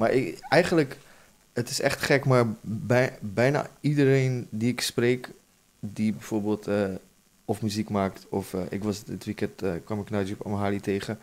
Maar 0.00 0.12
ik, 0.12 0.38
eigenlijk, 0.48 0.96
het 1.52 1.70
is 1.70 1.80
echt 1.80 2.00
gek, 2.00 2.24
maar 2.24 2.46
bij, 2.60 3.18
bijna 3.20 3.66
iedereen 3.80 4.46
die 4.50 4.68
ik 4.68 4.80
spreek, 4.80 5.30
die 5.80 6.12
bijvoorbeeld 6.12 6.66
eh, 6.66 6.84
of 7.44 7.62
muziek 7.62 7.88
maakt, 7.88 8.26
of 8.28 8.54
eh, 8.54 8.60
ik 8.68 8.84
was 8.84 9.04
dit 9.04 9.24
weekend, 9.24 9.62
eh, 9.62 9.72
kwam 9.84 10.00
ik 10.00 10.10
Najib 10.10 10.42
Amhali 10.42 10.80
tegen, 10.80 11.18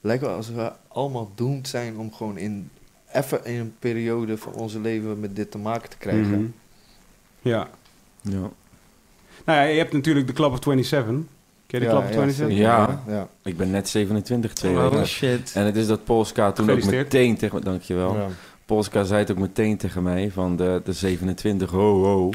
lijkt 0.00 0.22
wel 0.22 0.34
alsof 0.34 0.54
we 0.54 0.72
allemaal 0.88 1.32
doemd 1.34 1.68
zijn 1.68 1.98
om 1.98 2.12
gewoon 2.12 2.38
in, 2.38 2.70
even 3.12 3.44
in 3.44 3.58
een 3.58 3.74
periode 3.78 4.38
van 4.38 4.52
onze 4.52 4.80
leven 4.80 5.20
met 5.20 5.36
dit 5.36 5.50
te 5.50 5.58
maken 5.58 5.90
te 5.90 5.98
krijgen. 5.98 6.40
Mhm. 6.40 6.50
Ja. 7.40 7.70
Ja. 8.20 8.50
Nou 9.44 9.58
ja, 9.58 9.62
je 9.62 9.78
hebt 9.78 9.92
natuurlijk 9.92 10.26
de 10.26 10.32
Club 10.32 10.50
of 10.50 10.58
27. 10.62 11.14
Ken 11.72 11.80
je 11.80 11.88
de 11.88 11.94
ja, 11.94 12.00
27? 12.00 12.36
zeker, 12.36 12.56
Ja. 12.56 13.02
ja. 13.06 13.28
Ik 13.42 13.56
ben 13.56 13.70
net 13.70 13.88
27, 13.88 14.52
twee 14.52 14.76
Oh 14.76 15.04
shit. 15.04 15.52
En 15.54 15.64
het 15.64 15.76
is 15.76 15.86
dat 15.86 16.04
Polska 16.04 16.52
toen 16.52 16.70
ook 16.70 16.84
meteen 16.84 17.36
tegen 17.36 17.58
me... 17.58 17.64
Dankjewel. 17.64 18.14
Ja. 18.14 18.26
Polska 18.66 19.04
zei 19.04 19.20
het 19.20 19.30
ook 19.30 19.38
meteen 19.38 19.76
tegen 19.76 20.02
mij 20.02 20.30
van 20.30 20.56
de, 20.56 20.80
de 20.84 20.92
27, 20.92 21.70
ho 21.70 22.04
ho. 22.04 22.30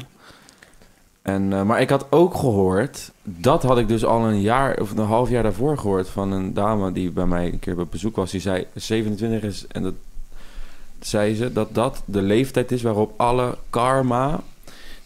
En, 1.22 1.52
eh, 1.52 1.62
maar 1.62 1.80
ik 1.80 1.90
had 1.90 2.06
ook 2.10 2.34
gehoord, 2.34 3.12
dat 3.22 3.62
had 3.62 3.78
ik 3.78 3.88
dus 3.88 4.04
al 4.04 4.24
een 4.24 4.40
jaar 4.40 4.80
of 4.80 4.90
een 4.90 4.98
half 4.98 5.28
jaar 5.30 5.42
daarvoor 5.42 5.78
gehoord 5.78 6.08
van 6.08 6.32
een 6.32 6.54
dame 6.54 6.92
die 6.92 7.10
bij 7.10 7.26
mij 7.26 7.46
een 7.46 7.58
keer 7.58 7.80
op 7.80 7.90
bezoek 7.90 8.16
was. 8.16 8.30
Die 8.30 8.40
zei 8.40 8.66
27 8.74 9.42
is, 9.42 9.66
en 9.68 9.82
dat 9.82 9.94
zei 11.00 11.34
ze, 11.34 11.52
dat 11.52 11.74
dat 11.74 12.02
de 12.04 12.22
leeftijd 12.22 12.72
is 12.72 12.82
waarop 12.82 13.12
alle 13.16 13.58
karma 13.70 14.40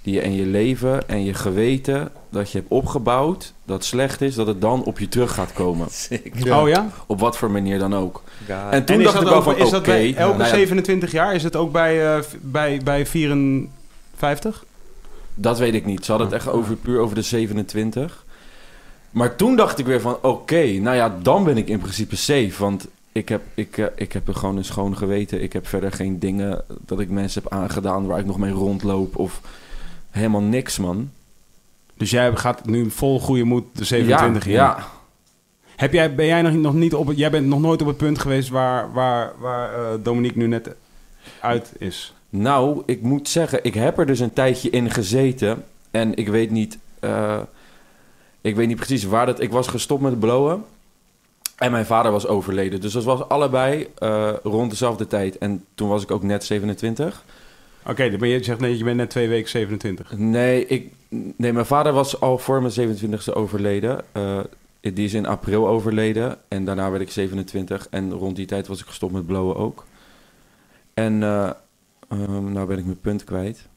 die 0.02 0.14
je 0.14 0.22
in 0.22 0.34
je 0.34 0.46
leven 0.46 1.08
en 1.08 1.24
je 1.24 1.34
geweten 1.34 2.10
dat 2.28 2.50
je 2.50 2.58
hebt 2.58 2.70
opgebouwd, 2.70 3.52
dat 3.64 3.84
slecht 3.84 4.20
is, 4.20 4.34
dat 4.34 4.46
het 4.46 4.60
dan 4.60 4.84
op 4.84 4.98
je 4.98 5.08
terug 5.08 5.34
gaat 5.34 5.52
komen. 5.52 5.88
Oh 6.50 6.68
ja? 6.68 6.88
Op 7.06 7.20
wat 7.20 7.36
voor 7.36 7.50
manier 7.50 7.78
dan 7.78 7.94
ook. 7.94 8.22
Ja, 8.46 8.70
En 8.70 8.84
toen 8.84 8.96
en 8.96 9.02
dacht 9.02 9.20
ik 9.20 9.28
wel 9.28 9.42
van, 9.42 9.56
is 9.56 9.70
dat 9.70 9.82
bij 9.82 10.14
elke 10.14 10.38
nou 10.38 10.50
ja, 10.50 10.54
27 10.54 11.12
jaar? 11.12 11.34
Is 11.34 11.42
het 11.42 11.56
ook 11.56 11.72
bij, 11.72 12.16
eh, 12.16 12.22
bij, 12.40 12.80
bij 12.84 13.06
54? 13.06 14.64
Dat 15.34 15.58
weet 15.58 15.74
ik 15.74 15.84
niet. 15.84 16.04
Ze 16.04 16.10
hadden 16.10 16.30
het 16.30 16.36
echt 16.36 16.48
over, 16.48 16.76
puur 16.76 17.00
over 17.00 17.14
de 17.14 17.22
27. 17.22 18.24
Maar 19.10 19.36
toen 19.36 19.56
dacht 19.56 19.78
ik 19.78 19.86
weer 19.86 20.00
van, 20.00 20.18
oké, 20.22 20.66
nou 20.66 20.96
ja, 20.96 21.16
dan 21.22 21.44
ben 21.44 21.56
ik 21.56 21.68
in 21.68 21.78
principe 21.78 22.16
safe. 22.16 22.52
Want 22.58 22.86
ik 23.12 23.28
heb, 23.28 23.42
ik, 23.54 23.78
eh, 23.78 23.86
ik 23.96 24.12
heb 24.12 24.28
er 24.28 24.34
gewoon 24.34 24.56
een 24.56 24.64
schoon 24.64 24.96
geweten. 24.96 25.42
Ik 25.42 25.52
heb 25.52 25.66
verder 25.66 25.92
geen 25.92 26.18
dingen 26.18 26.64
dat 26.68 27.00
ik 27.00 27.10
mensen 27.10 27.42
heb 27.42 27.52
aangedaan 27.52 28.06
waar 28.06 28.18
ik 28.18 28.26
nog 28.26 28.38
mee 28.38 28.52
rondloop. 28.52 29.16
Of 29.16 29.40
helemaal 30.12 30.42
niks, 30.42 30.78
man. 30.78 31.10
Dus 31.94 32.10
jij 32.10 32.36
gaat 32.36 32.66
nu 32.66 32.90
vol 32.90 33.20
goede 33.20 33.44
moed 33.44 33.64
de 33.72 33.84
27 33.84 34.44
ja, 34.44 34.50
in. 34.50 34.56
ja. 34.56 34.88
Heb 35.76 35.92
jij, 35.92 36.14
ben 36.14 36.26
jij 36.26 36.42
nog, 36.42 36.52
nog 36.52 36.74
niet 36.74 36.94
op 36.94 37.06
het, 37.06 37.18
jij 37.18 37.30
bent 37.30 37.46
nog 37.46 37.60
nooit 37.60 37.80
op 37.80 37.86
het 37.86 37.96
punt 37.96 38.18
geweest 38.18 38.48
waar, 38.48 38.92
waar, 38.92 39.32
waar 39.38 39.74
eh, 39.74 39.98
Dominique 40.02 40.38
nu 40.38 40.46
net 40.46 40.74
uit 41.40 41.72
is? 41.78 42.14
Nou, 42.28 42.82
ik 42.86 43.02
moet 43.02 43.28
zeggen, 43.28 43.64
ik 43.64 43.74
heb 43.74 43.98
er 43.98 44.06
dus 44.06 44.20
een 44.20 44.32
tijdje 44.32 44.70
in 44.70 44.90
gezeten. 44.90 45.64
En 45.90 46.16
ik 46.16 46.28
weet 46.28 46.50
niet, 46.50 46.78
eh, 47.00 47.40
ik 48.40 48.56
weet 48.56 48.68
niet 48.68 48.76
precies 48.76 49.04
waar 49.04 49.26
dat... 49.26 49.40
Ik 49.40 49.50
was 49.50 49.68
gestopt 49.68 50.02
met 50.02 50.20
blowen. 50.20 50.64
En 51.56 51.70
mijn 51.70 51.86
vader 51.86 52.12
was 52.12 52.26
overleden. 52.26 52.80
Dus 52.80 52.92
dat 52.92 53.04
was 53.04 53.28
allebei 53.28 53.88
eh, 53.98 54.32
rond 54.42 54.70
dezelfde 54.70 55.06
tijd. 55.06 55.38
En 55.38 55.64
toen 55.74 55.88
was 55.88 56.02
ik 56.02 56.10
ook 56.10 56.22
net 56.22 56.44
27. 56.44 57.24
Oké, 57.86 58.10
dan 58.10 58.18
ben 58.18 58.28
je, 58.28 58.44
zegt 58.44 58.60
nee, 58.60 58.76
je 58.76 58.84
bent 58.84 58.96
net 58.96 59.10
twee 59.10 59.28
weken 59.28 59.50
27. 59.50 60.16
Nee, 60.16 60.66
ik, 60.66 60.92
nee 61.36 61.52
mijn 61.52 61.66
vader 61.66 61.92
was 61.92 62.20
al 62.20 62.38
voor 62.38 62.62
mijn 62.62 62.98
27e 62.98 63.32
overleden. 63.32 64.04
Eh, 64.12 64.38
die 64.80 65.04
is 65.04 65.14
in 65.14 65.26
april 65.26 65.68
overleden. 65.68 66.36
En 66.48 66.64
daarna 66.64 66.90
werd 66.90 67.02
ik 67.02 67.10
27. 67.10 67.86
En 67.90 68.12
rond 68.12 68.36
die 68.36 68.46
tijd 68.46 68.66
was 68.66 68.80
ik 68.80 68.86
gestopt 68.86 69.12
met 69.12 69.26
blowen 69.26 69.56
ook. 69.56 69.84
En 70.94 71.22
eh 71.22 71.50
ehm, 72.08 72.52
nou 72.52 72.66
ben 72.66 72.78
ik 72.78 72.84
mijn 72.84 73.00
punt 73.00 73.24
kwijt. 73.24 73.68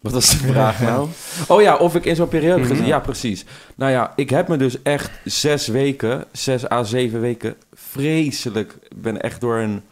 Wat 0.00 0.12
was 0.12 0.30
de 0.30 0.36
vraag 0.36 0.80
nou? 0.90 1.08
Oh 1.48 1.62
ja, 1.62 1.76
of 1.76 1.94
ik 1.94 2.04
in 2.04 2.16
zo'n 2.16 2.28
periode 2.28 2.60
heb 2.60 2.70
gezien. 2.70 2.86
Ja, 2.86 3.00
precies. 3.00 3.44
Nou 3.74 3.92
ja, 3.92 4.12
ik 4.16 4.30
heb 4.30 4.48
me 4.48 4.56
dus 4.56 4.82
echt 4.82 5.10
zes 5.24 5.66
weken, 5.66 6.24
zes 6.32 6.70
à 6.70 6.82
zeven 6.82 7.20
weken, 7.20 7.56
vreselijk... 7.72 8.76
Ik 8.88 9.02
ben 9.02 9.20
echt 9.20 9.40
door 9.40 9.56
een 9.56 9.82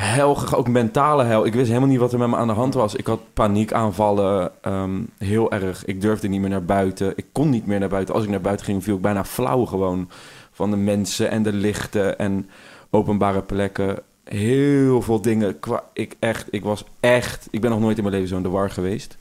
hel 0.00 0.34
gegaan, 0.34 0.58
ook 0.58 0.68
mentale 0.68 1.24
hel. 1.24 1.46
Ik 1.46 1.54
wist 1.54 1.68
helemaal 1.68 1.88
niet 1.88 1.98
wat 1.98 2.12
er 2.12 2.18
met 2.18 2.28
me 2.28 2.36
aan 2.36 2.46
de 2.46 2.52
hand 2.52 2.74
was. 2.74 2.94
Ik 2.94 3.06
had 3.06 3.20
paniekaanvallen, 3.34 4.52
ehm, 4.62 5.02
heel 5.18 5.52
erg. 5.52 5.84
Ik 5.84 6.00
durfde 6.00 6.28
niet 6.28 6.40
meer 6.40 6.50
naar 6.50 6.64
buiten. 6.64 7.12
Ik 7.16 7.26
kon 7.32 7.50
niet 7.50 7.66
meer 7.66 7.78
naar 7.78 7.88
buiten. 7.88 8.14
Als 8.14 8.24
ik 8.24 8.30
naar 8.30 8.40
buiten 8.40 8.66
ging, 8.66 8.84
viel 8.84 8.94
ik 8.94 9.00
bijna 9.00 9.24
flauw 9.24 9.64
gewoon. 9.64 10.10
Van 10.52 10.70
de 10.70 10.76
mensen 10.76 11.30
en 11.30 11.42
de 11.42 11.52
lichten 11.52 12.18
en 12.18 12.48
openbare 12.90 13.42
plekken. 13.42 13.98
Heel 14.24 15.02
veel 15.02 15.20
dingen. 15.20 15.60
Qua, 15.60 15.84
ik, 15.92 16.16
echt, 16.18 16.46
ik 16.50 16.62
was 16.62 16.84
echt... 17.00 17.48
Ik 17.50 17.60
ben 17.60 17.70
nog 17.70 17.80
nooit 17.80 17.96
in 17.96 18.02
mijn 18.02 18.14
leven 18.14 18.30
zo 18.30 18.36
in 18.36 18.42
de 18.42 18.48
war 18.48 18.70
geweest. 18.70 19.16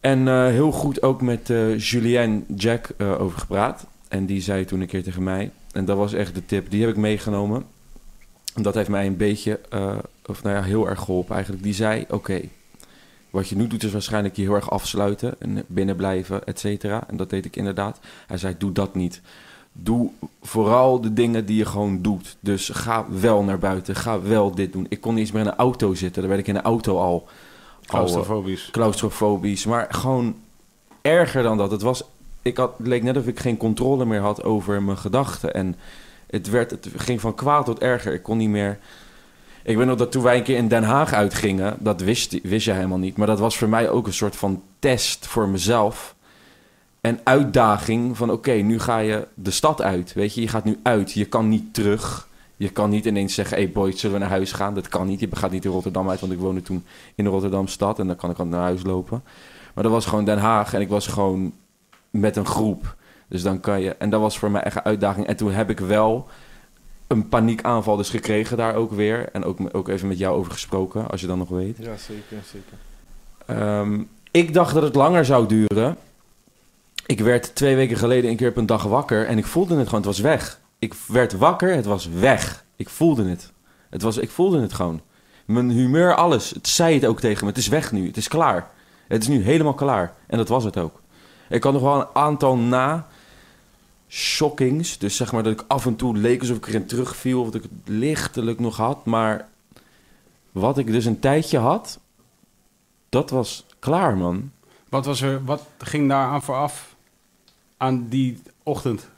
En 0.00 0.28
eh, 0.28 0.46
heel 0.46 0.72
goed 0.72 1.02
ook 1.02 1.22
met 1.22 1.50
eh 1.50 1.78
Julien 1.78 2.44
Jack 2.56 2.88
eh, 2.96 3.20
over 3.20 3.38
gepraat. 3.38 3.86
En 4.08 4.26
die 4.26 4.40
zei 4.40 4.64
toen 4.64 4.80
een 4.80 4.86
keer 4.86 5.02
tegen 5.02 5.22
mij... 5.22 5.50
En 5.72 5.84
dat 5.84 5.96
was 5.96 6.12
echt 6.12 6.34
de 6.34 6.46
tip. 6.46 6.70
Die 6.70 6.80
heb 6.80 6.90
ik 6.90 6.96
meegenomen. 6.96 7.64
Dat 8.54 8.74
heeft 8.74 8.88
mij 8.88 9.06
een 9.06 9.16
beetje... 9.16 9.60
eh, 9.68 9.96
of 10.26 10.42
nou 10.42 10.56
ja, 10.56 10.62
heel 10.62 10.88
erg 10.88 10.98
geholpen 11.00 11.34
eigenlijk. 11.34 11.62
Die 11.64 11.74
zei... 11.74 12.04
Oké, 12.08 12.40
wat 13.30 13.48
je 13.48 13.56
nu 13.56 13.66
doet 13.66 13.84
is 13.84 13.92
waarschijnlijk 13.92 14.36
je 14.36 14.42
heel 14.42 14.54
erg 14.54 14.70
afsluiten. 14.70 15.34
En 15.38 15.64
binnen 15.66 15.96
blijven, 15.96 16.46
et 16.46 16.58
cetera. 16.58 17.04
En 17.08 17.16
dat 17.16 17.30
deed 17.30 17.44
ik 17.44 17.56
inderdaad. 17.56 17.98
Hij 18.26 18.38
zei, 18.38 18.54
doe 18.58 18.72
dat 18.72 18.94
niet. 18.94 19.20
Doe 19.72 20.10
vooral 20.42 21.00
de 21.00 21.12
dingen 21.12 21.46
die 21.46 21.56
je 21.56 21.64
gewoon 21.64 22.02
doet. 22.02 22.36
Dus 22.40 22.68
ga 22.68 23.06
wel 23.08 23.42
naar 23.42 23.58
buiten. 23.58 23.96
Ga 23.96 24.22
wel 24.22 24.54
dit 24.54 24.72
doen. 24.72 24.86
Ik 24.88 25.00
kon 25.00 25.14
niet 25.14 25.22
eens 25.22 25.32
meer 25.32 25.42
in 25.42 25.48
een 25.48 25.56
auto 25.56 25.94
zitten. 25.94 26.20
Dan 26.20 26.30
werd 26.30 26.42
ik 26.42 26.48
in 26.48 26.56
een 26.56 26.62
auto 26.62 26.98
al... 26.98 27.02
al 27.02 27.28
Claustrofobisch. 27.86 28.68
claustrofobisch. 28.70 29.66
Maar 29.66 29.86
gewoon 29.90 30.34
erger 31.02 31.42
dan 31.42 31.56
dat. 31.56 31.70
Het, 31.70 31.82
was, 31.82 32.02
ik 32.42 32.56
had, 32.56 32.74
het 32.78 32.86
leek 32.86 33.02
net 33.02 33.16
of 33.16 33.26
ik 33.26 33.40
geen 33.40 33.56
controle 33.56 34.04
meer 34.04 34.20
had 34.20 34.42
over 34.42 34.82
mijn 34.82 34.98
gedachten. 34.98 35.54
En 35.54 35.76
het, 36.30 36.50
werd, 36.50 36.70
het 36.70 36.88
ging 36.96 37.20
van 37.20 37.34
kwaad 37.34 37.64
tot 37.64 37.78
erger. 37.78 38.12
Ik 38.12 38.22
kon 38.22 38.36
niet 38.36 38.48
meer... 38.48 38.78
Ik 39.62 39.76
weet 39.76 39.86
nog 39.86 39.96
dat 39.96 40.12
toen 40.12 40.22
wij 40.22 40.36
een 40.36 40.42
keer 40.42 40.56
in 40.56 40.68
Den 40.68 40.82
Haag 40.82 41.12
uitgingen... 41.12 41.76
dat 41.78 42.00
wist, 42.00 42.40
wist 42.42 42.64
je 42.64 42.72
helemaal 42.72 42.98
niet. 42.98 43.16
Maar 43.16 43.26
dat 43.26 43.38
was 43.38 43.58
voor 43.58 43.68
mij 43.68 43.90
ook 43.90 44.06
een 44.06 44.12
soort 44.12 44.36
van 44.36 44.62
test 44.78 45.26
voor 45.26 45.48
mezelf. 45.48 46.14
En 47.00 47.20
uitdaging 47.24 48.16
van... 48.16 48.30
oké, 48.30 48.52
nu 48.52 48.78
ga 48.78 48.98
je 48.98 49.26
de 49.34 49.50
stad 49.50 49.82
uit. 49.82 50.12
Weet 50.12 50.34
je, 50.34 50.40
je 50.40 50.48
gaat 50.48 50.64
nu 50.64 50.78
uit. 50.82 51.12
Je 51.12 51.24
kan 51.24 51.48
niet 51.48 51.74
terug. 51.74 52.28
Je 52.56 52.68
kan 52.68 52.90
niet 52.90 53.04
ineens 53.04 53.34
zeggen... 53.34 53.56
hey 53.56 53.70
boys, 53.70 54.00
zullen 54.00 54.16
we 54.16 54.22
naar 54.22 54.32
huis 54.32 54.52
gaan? 54.52 54.74
Dat 54.74 54.88
kan 54.88 55.06
niet. 55.06 55.20
Je 55.20 55.28
gaat 55.30 55.50
niet 55.50 55.64
in 55.64 55.70
Rotterdam 55.70 56.10
uit... 56.10 56.20
want 56.20 56.32
ik 56.32 56.38
woonde 56.38 56.62
toen 56.62 56.84
in 57.14 57.24
de 57.24 57.30
Rotterdamstad... 57.30 57.98
en 57.98 58.06
dan 58.06 58.16
kan 58.16 58.30
ik 58.30 58.38
altijd 58.38 58.56
naar 58.56 58.66
huis 58.66 58.82
lopen. 58.82 59.22
Maar 59.74 59.84
dat 59.84 59.92
was 59.92 60.06
gewoon 60.06 60.24
Den 60.24 60.38
Haag... 60.38 60.74
en 60.74 60.80
ik 60.80 60.88
was 60.88 61.06
gewoon 61.06 61.52
met 62.10 62.36
een 62.36 62.46
groep. 62.46 62.96
Dus 63.30 63.42
dan 63.42 63.60
kan 63.60 63.80
je... 63.80 63.94
En 63.94 64.10
dat 64.10 64.20
was 64.20 64.38
voor 64.38 64.50
mij 64.50 64.62
echt 64.62 64.76
een 64.76 64.82
uitdaging. 64.82 65.26
En 65.26 65.36
toen 65.36 65.52
heb 65.52 65.70
ik 65.70 65.80
wel 65.80 66.28
een 67.06 67.28
paniekaanval 67.28 67.96
dus 67.96 68.10
gekregen 68.10 68.56
daar 68.56 68.74
ook 68.74 68.92
weer. 68.92 69.28
En 69.32 69.44
ook, 69.44 69.58
ook 69.72 69.88
even 69.88 70.08
met 70.08 70.18
jou 70.18 70.36
over 70.36 70.52
gesproken, 70.52 71.10
als 71.10 71.20
je 71.20 71.26
dan 71.26 71.38
nog 71.38 71.48
weet. 71.48 71.76
Ja, 71.78 71.96
zeker, 71.96 72.38
zeker. 72.44 72.78
Ehm, 73.46 74.02
ik 74.30 74.54
dacht 74.54 74.74
dat 74.74 74.82
het 74.82 74.94
langer 74.94 75.24
zou 75.24 75.46
duren. 75.46 75.96
Ik 77.06 77.20
werd 77.20 77.54
twee 77.54 77.76
weken 77.76 77.96
geleden 77.96 78.30
een 78.30 78.36
keer 78.36 78.48
op 78.48 78.56
een 78.56 78.66
dag 78.66 78.82
wakker 78.82 79.26
en 79.26 79.38
ik 79.38 79.46
voelde 79.46 79.76
het 79.76 79.84
gewoon, 79.84 80.04
het 80.04 80.10
was 80.10 80.20
weg. 80.20 80.60
Ik 80.78 80.94
werd 81.06 81.32
wakker, 81.32 81.74
het 81.74 81.84
was 81.84 82.08
weg. 82.08 82.64
Ik 82.76 82.88
voelde 82.88 83.24
het. 83.24 83.52
het 83.90 84.02
was, 84.02 84.16
ik 84.16 84.30
voelde 84.30 84.60
het 84.60 84.72
gewoon. 84.72 85.00
Mijn 85.44 85.70
humeur, 85.70 86.14
alles. 86.14 86.50
Het 86.50 86.68
zei 86.68 86.94
het 86.94 87.06
ook 87.06 87.20
tegen 87.20 87.44
me. 87.44 87.50
Het 87.50 87.58
is 87.58 87.68
weg 87.68 87.92
nu, 87.92 88.06
het 88.06 88.16
is 88.16 88.28
klaar. 88.28 88.70
Het 89.08 89.22
is 89.22 89.28
nu 89.28 89.42
helemaal 89.42 89.74
klaar. 89.74 90.14
En 90.26 90.36
dat 90.36 90.48
was 90.48 90.64
het 90.64 90.76
ook. 90.76 91.00
Ik 91.48 91.62
had 91.62 91.72
nog 91.72 91.82
wel 91.82 92.00
een 92.00 92.06
aantal 92.12 92.56
na 92.56 93.06
shockings. 94.10 94.98
Dus 94.98 95.16
zeg 95.16 95.32
maar 95.32 95.42
dat 95.42 95.52
ik 95.52 95.64
af 95.66 95.86
en 95.86 95.96
toe 95.96 96.16
leek 96.16 96.40
alsof 96.40 96.56
ik 96.56 96.66
erin 96.66 96.86
terugviel. 96.86 97.40
Of 97.40 97.46
dat 97.50 97.54
ik 97.54 97.62
het 97.62 97.88
lichtelijk 97.88 98.60
nog 98.60 98.76
had. 98.76 99.04
Maar 99.04 99.48
wat 100.52 100.78
ik 100.78 100.86
dus 100.86 101.04
een 101.04 101.20
tijdje 101.20 101.58
had, 101.58 101.98
dat 103.08 103.30
was 103.30 103.66
klaar, 103.78 104.16
man. 104.16 104.50
Wat, 104.88 105.04
was 105.06 105.20
er, 105.20 105.44
wat 105.44 105.66
ging 105.78 106.08
daar 106.08 106.26
aan 106.26 106.42
vooraf 106.42 106.94
aan 107.76 108.06
die 108.08 108.42
ochtend? 108.62 109.08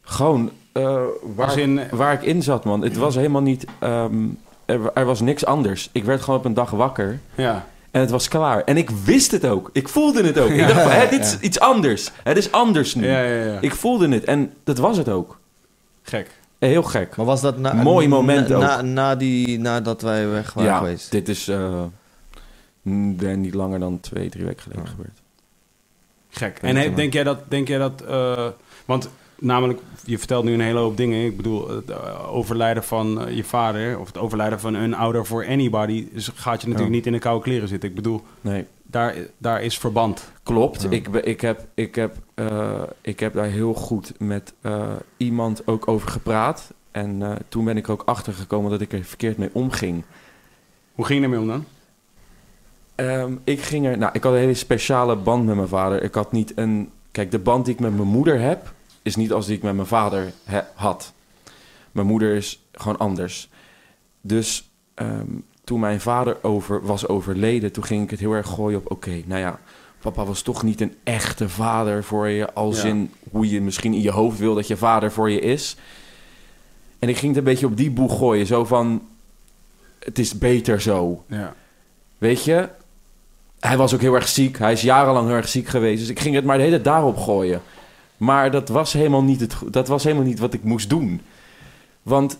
Gewoon 0.00 0.50
eh, 0.72 1.04
waar, 1.34 1.58
in, 1.58 1.80
waar 1.90 2.12
ik 2.12 2.22
in 2.22 2.42
zat, 2.42 2.64
man. 2.64 2.82
Het 2.82 2.96
was 2.96 3.14
helemaal 3.14 3.42
niet... 3.42 3.66
ehm, 3.78 4.26
er, 4.64 4.92
er 4.92 5.04
was 5.04 5.20
niks 5.20 5.44
anders. 5.44 5.88
Ik 5.92 6.04
werd 6.04 6.22
gewoon 6.22 6.38
op 6.38 6.44
een 6.44 6.54
dag 6.54 6.70
wakker. 6.70 7.20
ja. 7.34 7.66
En 7.90 8.00
het 8.00 8.10
was 8.10 8.28
klaar. 8.28 8.64
En 8.64 8.76
ik 8.76 8.90
wist 8.90 9.30
het 9.30 9.44
ook. 9.46 9.70
Ik 9.72 9.88
voelde 9.88 10.22
het 10.22 10.38
ook. 10.38 10.50
Ik 10.50 10.66
dacht 10.68 10.80
van, 10.82 10.90
hè, 10.90 11.08
dit 11.08 11.20
is 11.20 11.38
iets 11.40 11.60
anders. 11.60 12.10
Het 12.22 12.36
is 12.36 12.52
anders 12.52 12.94
nu. 12.94 13.06
Ja, 13.06 13.20
ja, 13.22 13.44
ja. 13.44 13.60
Ik 13.60 13.74
voelde 13.74 14.08
het. 14.08 14.24
En 14.24 14.52
dat 14.64 14.78
was 14.78 14.96
het 14.96 15.08
ook. 15.08 15.38
Gek. 16.02 16.30
Eh, 16.58 16.68
Heel 16.68 16.82
gek. 16.82 17.16
Maar 17.16 17.26
was 17.26 17.40
dat 17.40 17.58
na, 17.58 17.72
Mooi 17.72 18.08
moment 18.08 18.48
na, 18.48 18.54
ook. 18.54 18.60
na, 18.62 18.82
na 18.82 19.16
die, 19.16 19.58
nadat 19.58 20.02
wij 20.02 20.28
weg 20.28 20.52
waren 20.52 20.70
ja, 20.70 20.78
geweest? 20.78 21.10
dit 21.10 21.28
is 21.28 21.48
eh, 21.48 21.82
ben 22.82 23.40
niet 23.40 23.54
langer 23.54 23.78
dan 23.78 24.00
twee, 24.00 24.28
drie 24.30 24.44
weken 24.44 24.62
geleden 24.62 24.84
Ja. 24.84 24.90
gebeurd. 24.90 25.18
Gek. 26.30 26.58
En 26.62 26.94
denk 26.94 27.12
jij 27.12 27.24
dat, 27.24 27.38
denk 27.48 27.68
jij 27.68 27.78
dat 27.78 28.02
eh, 28.08 28.46
want 28.84 29.08
namelijk, 29.40 29.80
je 30.04 30.18
vertelt 30.18 30.44
nu 30.44 30.52
een 30.52 30.60
hele 30.60 30.78
hoop 30.78 30.96
dingen. 30.96 31.24
Ik 31.24 31.36
bedoel, 31.36 31.68
het 31.68 31.90
eh, 31.90 32.34
overlijden 32.34 32.84
van 32.84 33.20
eh, 33.26 33.36
je 33.36 33.44
vader 33.44 33.98
of 33.98 34.06
het 34.06 34.18
overlijden 34.18 34.60
van 34.60 34.74
een 34.74 34.94
ouder 34.94 35.26
voor 35.26 35.46
anybody, 35.46 36.08
gaat 36.14 36.60
je 36.62 36.66
natuurlijk 36.68 36.78
Ja. 36.78 36.88
niet 36.88 37.06
in 37.06 37.12
de 37.12 37.18
koude 37.18 37.42
kleren 37.44 37.68
zitten. 37.68 37.88
Ik 37.88 37.94
bedoel, 37.94 38.22
Nee, 38.40 38.64
daar, 38.82 39.14
daar 39.38 39.62
is 39.62 39.78
verband. 39.78 40.32
klopt. 40.42 40.82
Ja. 40.82 40.90
Ik, 40.90 41.06
ik, 41.08 41.40
heb, 41.40 41.66
ik, 41.74 41.94
heb, 41.94 42.16
eh, 42.34 42.82
ik 43.00 43.20
heb 43.20 43.34
daar 43.34 43.46
heel 43.46 43.74
goed 43.74 44.12
met 44.18 44.54
iemand 45.16 45.66
ook 45.66 45.88
over 45.88 46.08
gepraat. 46.08 46.72
En 46.90 47.38
toen 47.48 47.64
ben 47.64 47.76
ik 47.76 47.86
er 47.86 47.92
ook 47.92 48.02
achter 48.04 48.32
gekomen 48.32 48.70
dat 48.70 48.80
ik 48.80 48.92
er 48.92 49.04
verkeerd 49.04 49.38
mee 49.38 49.50
omging. 49.52 50.04
Hoe 50.94 51.04
ging 51.04 51.18
je 51.18 51.24
ermee 51.24 51.40
om 51.40 51.46
dan? 51.46 51.64
Ehm, 52.94 53.32
ik 53.44 53.60
ging 53.60 53.86
er, 53.86 53.98
nou, 53.98 54.10
ik 54.14 54.22
had 54.22 54.32
een 54.32 54.38
hele 54.38 54.54
speciale 54.54 55.16
band 55.16 55.46
met 55.46 55.56
mijn 55.56 55.68
vader. 55.68 56.02
Ik 56.02 56.14
had 56.14 56.32
niet 56.32 56.52
een, 56.56 56.90
kijk, 57.12 57.30
de 57.30 57.38
band 57.38 57.64
die 57.64 57.74
ik 57.74 57.80
met 57.80 57.96
mijn 57.96 58.08
moeder 58.08 58.40
heb, 58.40 58.72
is 59.08 59.16
niet 59.16 59.32
als 59.32 59.46
die 59.46 59.56
ik 59.56 59.62
met 59.62 59.74
mijn 59.74 59.86
vader 59.86 60.32
he- 60.44 60.64
had. 60.74 61.12
Mijn 61.92 62.06
moeder 62.06 62.34
is 62.34 62.62
gewoon 62.72 62.98
anders. 62.98 63.48
Dus 64.20 64.68
ehm, 64.94 65.26
toen 65.64 65.80
mijn 65.80 66.00
vader 66.00 66.36
over, 66.42 66.86
was 66.86 67.08
overleden, 67.08 67.72
toen 67.72 67.84
ging 67.84 68.02
ik 68.04 68.10
het 68.10 68.20
heel 68.20 68.32
erg 68.32 68.46
gooien 68.48 68.78
op... 68.78 68.90
Oké, 68.90 69.22
nou 69.26 69.40
ja, 69.40 69.60
papa 70.00 70.24
was 70.24 70.42
toch 70.42 70.62
niet 70.62 70.80
een 70.80 70.94
echte 71.04 71.48
vader 71.48 72.04
voor 72.04 72.28
je... 72.28 72.52
als 72.52 72.82
Ja. 72.82 72.88
in 72.88 73.12
hoe 73.30 73.50
je 73.50 73.60
misschien 73.60 73.94
in 73.94 74.02
je 74.02 74.10
hoofd 74.10 74.38
wil 74.38 74.54
dat 74.54 74.66
je 74.66 74.76
vader 74.76 75.12
voor 75.12 75.30
je 75.30 75.40
is. 75.40 75.76
En 76.98 77.08
ik 77.08 77.16
ging 77.16 77.28
het 77.34 77.38
een 77.38 77.52
beetje 77.52 77.66
op 77.66 77.76
die 77.76 77.90
boeg 77.90 78.18
gooien. 78.18 78.46
Zo 78.46 78.64
van, 78.64 79.02
het 79.98 80.18
is 80.18 80.38
beter 80.38 80.80
zo. 80.80 81.24
Ja. 81.26 81.54
Weet 82.18 82.44
je? 82.44 82.68
Hij 83.60 83.76
was 83.76 83.94
ook 83.94 84.00
heel 84.00 84.14
erg 84.14 84.28
ziek. 84.28 84.58
Hij 84.58 84.72
is 84.72 84.82
jarenlang 84.82 85.26
heel 85.26 85.36
erg 85.36 85.48
ziek 85.48 85.68
geweest. 85.68 86.00
Dus 86.00 86.08
ik 86.08 86.20
ging 86.20 86.34
het 86.34 86.44
maar 86.44 86.56
de 86.56 86.62
hele 86.62 86.80
daarop 86.80 87.16
gooien. 87.16 87.62
Maar 88.18 88.50
dat 88.50 88.68
was 88.68 88.92
helemaal 88.92 89.22
niet, 89.22 89.40
het, 89.40 89.56
dat 89.70 89.88
was 89.88 90.04
helemaal 90.04 90.24
niet 90.24 90.38
wat 90.38 90.54
ik 90.54 90.64
moest 90.64 90.90
doen. 90.90 91.20
Want 92.02 92.38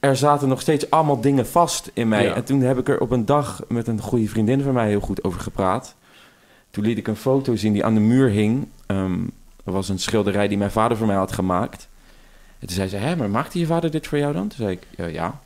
er 0.00 0.16
zaten 0.16 0.48
nog 0.48 0.60
steeds 0.60 0.90
allemaal 0.90 1.20
dingen 1.20 1.46
vast 1.46 1.90
in 1.94 2.08
mij. 2.08 2.24
Ja. 2.24 2.34
En 2.34 2.44
toen 2.44 2.60
heb 2.60 2.78
ik 2.78 2.88
er 2.88 3.00
op 3.00 3.10
een 3.10 3.24
dag 3.24 3.62
met 3.68 3.86
een 3.86 4.00
goede 4.00 4.28
vriendin 4.28 4.62
van 4.62 4.72
mij 4.72 4.88
heel 4.88 5.00
goed 5.00 5.24
over 5.24 5.40
gepraat. 5.40 5.94
Toen 6.70 6.84
liet 6.84 6.98
ik 6.98 7.06
een 7.06 7.16
foto 7.16 7.56
zien 7.56 7.72
die 7.72 7.84
aan 7.84 7.94
de 7.94 8.00
muur 8.00 8.28
hing. 8.28 8.68
Ehm 8.86 9.20
dat 9.68 9.76
was 9.76 9.88
een 9.88 9.98
schilderij 9.98 10.48
die 10.48 10.58
mijn 10.58 10.70
vader 10.70 10.96
voor 10.96 11.06
mij 11.06 11.16
had 11.16 11.32
gemaakt. 11.32 11.88
En 12.58 12.66
toen 12.66 12.76
zei 12.76 12.88
ze, 12.88 12.96
hè, 12.96 13.16
maar 13.16 13.30
maakte 13.30 13.58
je 13.58 13.66
vader 13.66 13.90
dit 13.90 14.06
voor 14.06 14.18
jou 14.18 14.32
dan? 14.32 14.48
Toen 14.48 14.58
zei 14.58 14.70
ik, 14.70 14.82
ja. 14.96 15.06
ja. 15.06 15.40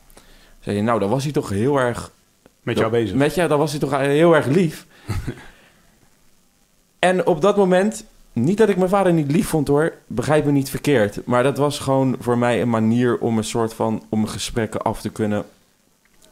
Zei 0.59 0.75
je, 0.75 0.81
nou, 0.81 0.99
dan 0.99 1.09
was 1.09 1.23
hij 1.23 1.31
toch 1.31 1.49
heel 1.49 1.79
erg 1.79 2.11
Met 2.61 2.77
jou 2.77 2.91
bezig. 2.91 3.15
met 3.15 3.35
jou, 3.35 3.49
dan 3.49 3.59
was 3.59 3.71
hij 3.71 3.79
toch 3.79 3.97
heel 3.97 4.35
erg 4.35 4.45
lief. 4.45 4.85
en 6.99 7.25
op 7.25 7.41
dat 7.41 7.57
moment, 7.57 8.05
niet 8.33 8.57
dat 8.57 8.69
ik 8.69 8.77
mijn 8.77 8.89
vader 8.89 9.13
niet 9.13 9.31
lief 9.31 9.47
vond 9.47 9.67
hoor, 9.67 9.93
begrijp 10.07 10.45
me 10.45 10.51
niet 10.51 10.69
verkeerd. 10.69 11.25
Maar 11.25 11.43
dat 11.43 11.57
was 11.57 11.79
gewoon 11.79 12.15
voor 12.19 12.37
mij 12.37 12.61
een 12.61 12.69
manier 12.69 13.17
om 13.17 13.37
een 13.37 13.43
soort 13.43 13.73
van, 13.73 14.03
om 14.09 14.27
gesprekken 14.27 14.81
af 14.81 15.01
te 15.01 15.09
kunnen. 15.09 15.45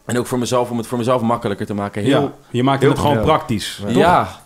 En 0.06 0.18
ook 0.18 0.28
voor 0.28 0.40
mezelf, 0.40 0.70
om 0.72 0.78
het 0.78 0.88
voor 0.88 0.98
mezelf 0.98 1.22
makkelijker 1.22 1.66
te 1.66 1.74
maken. 1.74 2.04
Heel, 2.04 2.22
ja, 2.22 2.32
je 2.52 2.64
maakt 2.64 2.82
heel- 2.82 2.90
het 2.90 3.00
gewoon 3.00 3.22
praktisch. 3.22 3.82
ja. 3.88 4.42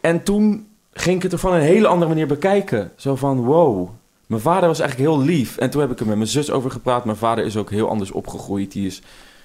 En 0.00 0.22
toen 0.22 0.66
ging 0.92 1.16
ik 1.16 1.22
het 1.22 1.32
er 1.32 1.38
van 1.38 1.52
een 1.54 1.60
hele 1.60 1.86
andere 1.86 2.08
manier 2.10 2.26
bekijken. 2.26 2.92
Zo 2.96 3.16
van, 3.16 3.44
wow, 3.44 3.88
mijn 4.26 4.40
vader 4.42 4.68
was 4.68 4.80
eigenlijk 4.80 5.10
heel 5.10 5.20
lief. 5.20 5.56
En 5.56 5.70
toen 5.70 5.80
heb 5.80 5.90
ik 5.90 6.00
er 6.00 6.06
met 6.06 6.16
mijn 6.16 6.28
zus 6.28 6.50
over 6.50 6.70
gepraat. 6.70 7.04
Mijn 7.04 7.16
vader 7.16 7.44
is 7.44 7.56
ook 7.56 7.70
heel 7.70 7.88
anders 7.88 8.10
opgegroeid. 8.10 8.72
Die 8.72 8.86
is 8.86 9.02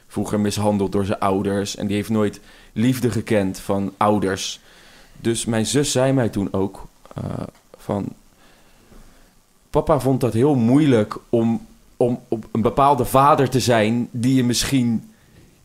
vroeger 0.07 0.39
mishandeld 0.39 0.91
door 0.91 1.05
zijn 1.05 1.19
ouders. 1.19 1.75
En 1.75 1.87
die 1.87 1.95
heeft 1.95 2.09
nooit 2.09 2.39
liefde 2.73 3.11
gekend 3.11 3.59
van 3.59 3.93
ouders. 3.97 4.59
Dus 5.17 5.45
mijn 5.45 5.65
zus 5.65 5.91
zei 5.91 6.11
mij 6.13 6.29
toen 6.29 6.47
ook 6.53 6.87
van... 7.77 8.05
Papa 9.69 9.99
vond 9.99 10.21
dat 10.21 10.33
heel 10.33 10.55
moeilijk 10.55 11.17
om, 11.29 11.65
om 11.97 12.19
op 12.27 12.45
een 12.51 12.61
bepaalde 12.61 13.05
vader 13.05 13.49
te 13.49 13.59
zijn... 13.59 14.07
die 14.11 14.35
je 14.35 14.43
misschien 14.43 15.03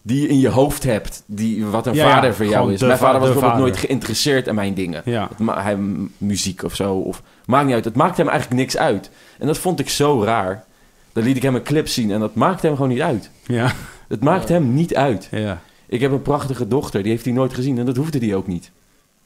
die 0.06 0.20
je 0.20 0.28
in 0.28 0.38
je 0.38 0.48
hoofd 0.48 0.82
hebt. 0.82 1.22
Die, 1.26 1.66
wat 1.66 1.86
een 1.86 1.94
Ja, 1.94 2.06
ja, 2.06 2.14
vader 2.14 2.34
voor 2.34 2.46
jou 2.46 2.72
is. 2.72 2.80
Mijn 2.80 2.92
va- 2.92 3.04
vader 3.04 3.20
was 3.20 3.28
bijvoorbeeld 3.28 3.52
vader. 3.52 3.68
nooit 3.68 3.86
geïnteresseerd 3.86 4.46
in 4.46 4.54
mijn 4.54 4.74
dingen. 4.74 5.02
Ja. 5.04 5.28
Hij, 5.46 5.76
muziek 6.18 6.62
of 6.62 6.74
zo. 6.74 6.94
Of, 6.94 7.22
maakt 7.46 7.64
niet 7.66 7.74
uit. 7.74 7.84
Het 7.84 7.94
maakte 7.94 8.20
hem 8.20 8.30
eigenlijk 8.30 8.60
niks 8.60 8.76
uit. 8.76 9.10
En 9.38 9.46
dat 9.46 9.58
vond 9.58 9.80
ik 9.80 9.88
zo 9.88 10.22
raar. 10.24 10.64
Dan 11.12 11.24
liet 11.24 11.36
ik 11.36 11.42
hem 11.42 11.54
een 11.54 11.62
clip 11.62 11.88
zien 11.88 12.10
en 12.10 12.20
dat 12.20 12.34
maakte 12.34 12.66
hem 12.66 12.74
gewoon 12.76 12.90
niet 12.90 13.00
uit. 13.00 13.30
Ja. 13.46 13.72
Het 14.08 14.20
maakte 14.22 14.52
hem 14.52 14.74
niet 14.74 14.94
uit. 14.94 15.28
Ja. 15.30 15.60
Ik 15.86 16.00
heb 16.00 16.12
een 16.12 16.22
prachtige 16.22 16.68
dochter, 16.68 17.02
die 17.02 17.10
heeft 17.10 17.24
hij 17.24 17.34
nooit 17.34 17.54
gezien 17.54 17.78
en 17.78 17.86
dat 17.86 17.96
hoefde 17.96 18.18
hij 18.18 18.34
ook 18.34 18.46
niet. 18.46 18.70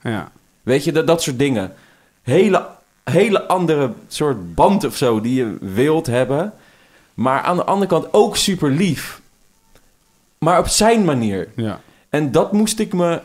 Ja. 0.03 0.31
Weet 0.63 0.85
je, 0.85 0.93
dat, 0.93 1.07
dat 1.07 1.23
soort 1.23 1.39
dingen. 1.39 1.73
Hele, 2.29 2.67
hele 3.05 3.47
andere 3.47 3.93
soort 4.09 4.55
band 4.55 4.85
of 4.85 4.97
zo 4.97 5.21
die 5.21 5.35
je 5.35 5.57
wilt 5.61 6.07
hebben. 6.07 6.53
Maar 7.15 7.43
aan 7.43 7.57
de 7.57 7.65
andere 7.65 7.87
kant 7.91 8.07
ook 8.13 8.37
super 8.37 8.71
lief. 8.71 9.21
Maar 10.39 10.59
op 10.59 10.67
zijn 10.69 11.05
manier. 11.05 11.49
Ja. 11.57 11.81
En 12.09 12.33
dat 12.33 12.53
moest 12.53 12.79
ik 12.79 12.93
me 12.93 13.21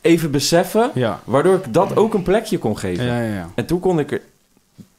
even 0.00 0.30
beseffen, 0.30 0.90
Ja. 0.94 1.20
waardoor 1.24 1.54
ik 1.54 1.74
dat 1.74 1.96
ook 1.96 2.14
een 2.14 2.22
plekje 2.22 2.58
kon 2.58 2.78
geven. 2.78 3.04
Ja, 3.04 3.20
ja, 3.20 3.34
ja. 3.34 3.48
En 3.54 3.66
toen 3.66 3.80
kon 3.80 3.98
ik 3.98 4.12
er, 4.12 4.20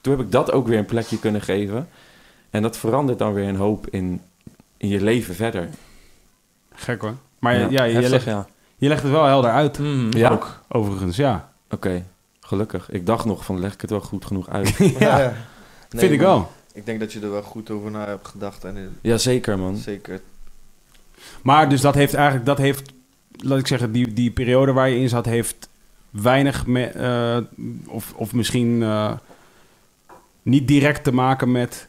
toen 0.01 0.17
heb 0.17 0.25
ik 0.25 0.31
dat 0.31 0.51
ook 0.51 0.67
weer 0.67 0.77
een 0.77 0.85
plekje 0.85 1.19
kunnen 1.19 1.41
geven. 1.41 1.87
En 2.49 2.61
dat 2.61 2.77
verandert 2.77 3.19
dan 3.19 3.33
weer 3.33 3.47
een 3.47 3.55
hoop 3.55 3.87
in, 3.89 4.21
in 4.77 4.87
je 4.89 5.01
leven 5.01 5.35
verder. 5.35 5.69
Gek 6.73 7.01
hoor. 7.01 7.15
Maar 7.39 7.71
ja, 7.71 7.83
je, 7.83 7.93
Heftig, 7.93 8.11
legt, 8.11 8.25
ja. 8.25 8.45
je 8.77 8.87
legt 8.87 9.03
het 9.03 9.11
wel 9.11 9.25
helder 9.25 9.51
uit. 9.51 9.79
Ja. 10.09 10.29
Ook, 10.29 10.59
overigens, 10.67 11.15
ja. 11.15 11.49
Oké, 11.69 12.03
gelukkig. 12.51 12.91
Ik 12.91 13.05
dacht 13.05 13.25
nog 13.25 13.45
van 13.45 13.59
leg 13.59 13.73
ik 13.73 13.81
het 13.81 13.89
wel 13.89 14.01
goed 14.01 14.25
genoeg 14.25 14.49
uit. 14.49 14.75
ja, 14.99 15.33
Nee, 15.89 16.01
vind 16.01 16.13
ik 16.13 16.19
wel. 16.19 16.51
Ik 16.73 16.85
denk 16.85 16.99
dat 16.99 17.13
je 17.13 17.19
er 17.19 17.31
wel 17.31 17.43
goed 17.43 17.69
over 17.69 17.91
na 17.91 18.05
hebt 18.05 18.27
gedacht. 18.27 18.63
En 18.63 18.77
eh, 18.77 18.83
Jazeker 19.01 19.59
man. 19.59 19.77
zeker. 19.77 20.21
Maar 21.41 21.69
dus 21.69 21.81
dat 21.81 21.95
heeft 21.95 22.13
eigenlijk, 22.13 22.45
dat 22.45 22.57
heeft, 22.57 22.93
laat 23.31 23.59
ik 23.59 23.67
zeggen, 23.67 23.91
die, 23.91 24.13
die 24.13 24.31
periode 24.31 24.71
waar 24.71 24.89
je 24.89 24.99
in 24.99 25.09
zat, 25.09 25.25
heeft 25.25 25.69
weinig 26.09 26.65
met, 26.65 26.95
eh, 26.95 27.37
of, 27.87 28.13
of 28.15 28.33
misschien 28.33 28.83
eh, 28.83 29.11
niet 30.41 30.67
direct 30.67 31.03
te 31.03 31.13
maken 31.13 31.51
met 31.51 31.87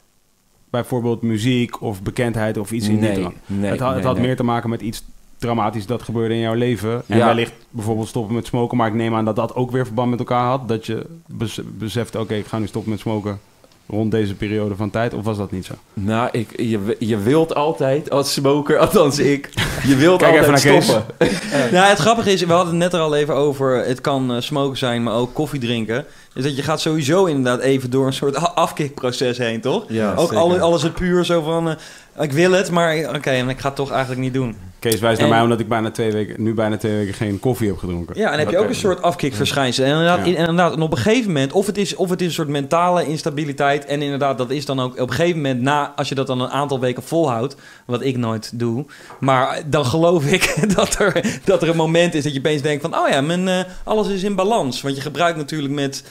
bijvoorbeeld 0.70 1.22
muziek 1.22 1.80
of 1.80 2.02
bekendheid 2.02 2.58
of 2.58 2.72
iets 2.72 2.88
in 2.88 3.00
die 3.00 3.28
nee, 3.46 3.70
het 3.70 3.80
had, 3.80 3.94
het 3.94 4.04
had 4.04 4.16
nee. 4.16 4.26
meer 4.26 4.36
te 4.36 4.42
maken 4.42 4.70
met 4.70 4.80
iets 4.80 5.04
dramatisch 5.42 5.86
dat 5.86 6.02
gebeurde 6.02 6.34
in 6.34 6.40
jouw 6.40 6.54
leven. 6.54 7.02
En 7.06 7.18
Ja. 7.18 7.26
wellicht 7.26 7.52
bijvoorbeeld 7.70 8.08
stoppen 8.08 8.34
met 8.34 8.46
smoken. 8.46 8.76
Maar 8.76 8.88
ik 8.88 8.94
neem 8.94 9.14
aan 9.14 9.24
dat 9.24 9.36
dat 9.36 9.54
ook 9.54 9.70
weer 9.70 9.84
verband 9.84 10.10
met 10.10 10.18
elkaar 10.18 10.46
had. 10.46 10.68
Dat 10.68 10.86
je 10.86 11.06
bes- 11.26 11.60
beseft, 11.64 12.16
oké, 12.16 12.34
ik 12.34 12.46
ga 12.46 12.58
nu 12.58 12.66
stoppen 12.66 12.90
met 12.90 13.00
smoken 13.00 13.40
rond 13.88 14.10
deze 14.10 14.34
periode 14.34 14.76
van 14.76 14.90
tijd. 14.90 15.14
Of 15.14 15.24
was 15.24 15.36
dat 15.36 15.50
niet 15.50 15.64
zo? 15.64 15.72
Nou, 15.94 16.28
ik, 16.32 16.60
je, 16.60 16.96
je 16.98 17.16
wilt 17.18 17.54
altijd 17.54 18.10
als 18.10 18.32
smoker, 18.32 18.78
althans 18.78 19.18
ik, 19.18 19.50
je 19.86 19.96
wilt 19.96 20.20
Kijk 20.22 20.34
even 20.34 20.46
altijd 20.52 20.64
naar 20.64 20.74
Kees. 20.74 20.86
stoppen. 20.88 21.16
Nou, 21.72 21.88
het 21.88 21.98
grappige 21.98 22.32
is, 22.32 22.40
we 22.42 22.52
hadden 22.52 22.68
het 22.74 22.82
net 22.82 22.92
er 22.92 23.00
al 23.00 23.14
even 23.14 23.34
over. 23.34 23.84
Het 23.86 24.00
kan 24.00 24.34
eh, 24.34 24.40
smoken 24.40 24.78
zijn, 24.78 25.02
maar 25.02 25.14
ook 25.14 25.34
koffie 25.34 25.60
drinken. 25.60 26.04
Dus 26.34 26.44
dat 26.44 26.56
je 26.56 26.62
gaat 26.62 26.80
sowieso 26.80 27.24
inderdaad 27.24 27.60
even 27.60 27.90
door 27.90 28.06
een 28.06 28.12
soort 28.12 28.36
a- 28.42 28.52
afkikproces 28.54 29.38
heen, 29.38 29.60
toch? 29.60 29.84
Ja, 29.88 30.12
ook 30.14 30.20
zeker. 30.28 30.36
alle, 30.36 30.60
alles 30.60 30.82
het 30.82 30.94
puur 30.94 31.24
zo 31.24 31.42
van, 31.42 31.68
eh, 31.68 32.24
ik 32.24 32.32
wil 32.32 32.52
het, 32.52 32.70
maar 32.70 33.14
oké, 33.14 33.30
en 33.30 33.48
ik 33.48 33.58
ga 33.60 33.66
het 33.66 33.76
toch 33.76 33.90
eigenlijk 33.90 34.20
niet 34.20 34.34
doen. 34.34 34.56
Kees 34.82 35.00
wijst 35.00 35.20
naar 35.20 35.28
mij 35.28 35.40
omdat 35.42 35.60
ik 35.60 35.68
bijna 35.68 35.90
twee 35.90 36.12
weken, 36.12 36.42
nu 36.42 36.54
bijna 36.54 36.76
twee 36.76 36.92
weken 36.96 37.14
geen 37.14 37.40
koffie 37.40 37.68
heb 37.68 37.78
gedronken. 37.78 38.18
Ja, 38.18 38.32
en 38.32 38.38
heb 38.38 38.50
je 38.50 38.58
ook 38.58 38.68
een 38.68 38.74
soort 38.74 39.02
afkikverschijnsel. 39.02 39.84
En 39.84 39.90
inderdaad, 39.90 40.18
Ja. 40.18 40.24
in- 40.24 40.34
en 40.34 40.40
inderdaad, 40.40 40.72
en 40.74 40.82
op 40.82 40.92
een 40.92 40.98
gegeven 40.98 41.26
moment, 41.26 41.52
of 41.52 41.66
het, 41.66 41.78
is, 41.78 41.94
of 41.94 42.10
het 42.10 42.20
is 42.20 42.26
een 42.26 42.32
soort 42.32 42.48
mentale 42.48 43.06
instabiliteit. 43.06 43.84
En 43.84 44.02
inderdaad, 44.02 44.38
dat 44.38 44.50
is 44.50 44.66
dan 44.66 44.80
ook 44.80 44.92
op 45.00 45.08
een 45.08 45.14
gegeven 45.14 45.36
moment, 45.36 45.60
na, 45.60 45.92
als 45.96 46.08
je 46.08 46.14
dat 46.14 46.26
dan 46.26 46.40
een 46.40 46.48
aantal 46.50 46.80
weken 46.80 47.02
volhoudt, 47.02 47.56
wat 47.84 48.02
ik 48.02 48.16
nooit 48.16 48.50
doe. 48.54 48.84
Maar 49.20 49.62
dan 49.66 49.84
geloof 49.86 50.24
ik 50.26 50.54
dat 50.76 50.98
er, 50.98 51.40
dat 51.44 51.62
er 51.62 51.68
een 51.68 51.76
moment 51.76 52.14
is 52.14 52.22
dat 52.22 52.32
je 52.32 52.38
opeens 52.38 52.62
denkt 52.62 52.82
van, 52.82 52.96
oh 52.96 53.08
ja, 53.08 53.20
mijn, 53.20 53.48
eh, 53.48 53.58
alles 53.84 54.08
is 54.08 54.22
in 54.22 54.34
balans. 54.34 54.82
Want 54.82 54.94
je 54.96 55.00
gebruikt 55.02 55.36
natuurlijk 55.38 55.72
met, 55.74 56.04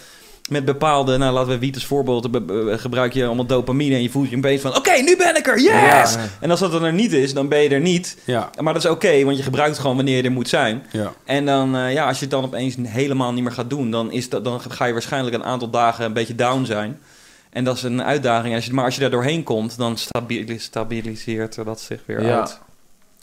met 0.52 0.66
bepaalde, 0.66 1.18
nou 1.18 1.34
laten 1.34 1.50
we 1.52 1.58
wiet 1.58 1.76
als 1.76 1.86
voorbeeld, 1.86 2.32
be- 2.32 2.42
be- 2.42 2.78
gebruik 2.78 3.14
je 3.14 3.26
allemaal 3.26 3.46
dopamine 3.46 3.96
en 3.96 4.02
je 4.02 4.10
voelt 4.10 4.30
je 4.30 4.38
opeens 4.38 4.62
van, 4.62 4.76
oké, 4.76 4.92
nu 5.02 5.18
ben 5.18 5.36
ik 5.38 5.48
er, 5.48 5.60
yes! 5.60 5.72
Ja. 6.14 6.18
En 6.40 6.52
als 6.52 6.60
dat 6.60 6.74
er 6.74 6.94
niet 6.94 7.12
is, 7.14 7.34
dan 7.34 7.48
ben 7.48 7.60
je 7.60 7.70
er 7.70 7.80
niet. 7.80 8.18
Ja, 8.26 8.50
Maar 8.60 8.74
dat 8.74 8.84
is 8.84 8.90
oké, 8.90 9.24
want 9.24 9.38
je 9.38 9.44
gebruikt 9.44 9.80
gewoon 9.80 9.96
wanneer 9.96 10.18
je 10.18 10.24
er 10.24 10.32
moet 10.32 10.50
zijn. 10.50 10.84
ja. 10.92 11.14
En 11.26 11.46
dan, 11.46 11.76
eh, 11.76 11.94
ja, 11.94 12.08
als 12.08 12.16
je 12.18 12.22
het 12.22 12.32
dan 12.34 12.44
opeens 12.44 12.76
helemaal 12.84 13.34
niet 13.34 13.44
meer 13.44 13.52
gaat 13.52 13.70
doen, 13.70 13.92
dan, 13.92 14.12
is 14.12 14.30
dat, 14.30 14.44
dan 14.44 14.62
ga 14.62 14.86
je 14.86 14.94
waarschijnlijk 14.94 15.36
een 15.36 15.44
aantal 15.44 15.70
dagen 15.70 16.06
een 16.06 16.14
beetje 16.14 16.36
down 16.36 16.66
zijn. 16.66 17.00
En 17.50 17.64
dat 17.64 17.76
is 17.76 17.84
een 17.84 18.04
uitdaging. 18.04 18.56
Als 18.56 18.66
je, 18.66 18.74
maar 18.74 18.86
als 18.86 18.96
je 18.96 19.02
daar 19.02 19.10
doorheen 19.10 19.44
komt, 19.44 19.78
dan 19.78 19.98
stabili- 19.98 20.60
stabiliseert 20.60 21.66
dat 21.66 21.80
zich 21.82 22.00
weer 22.06 22.26
Ja. 22.26 22.40
uit. 22.40 22.60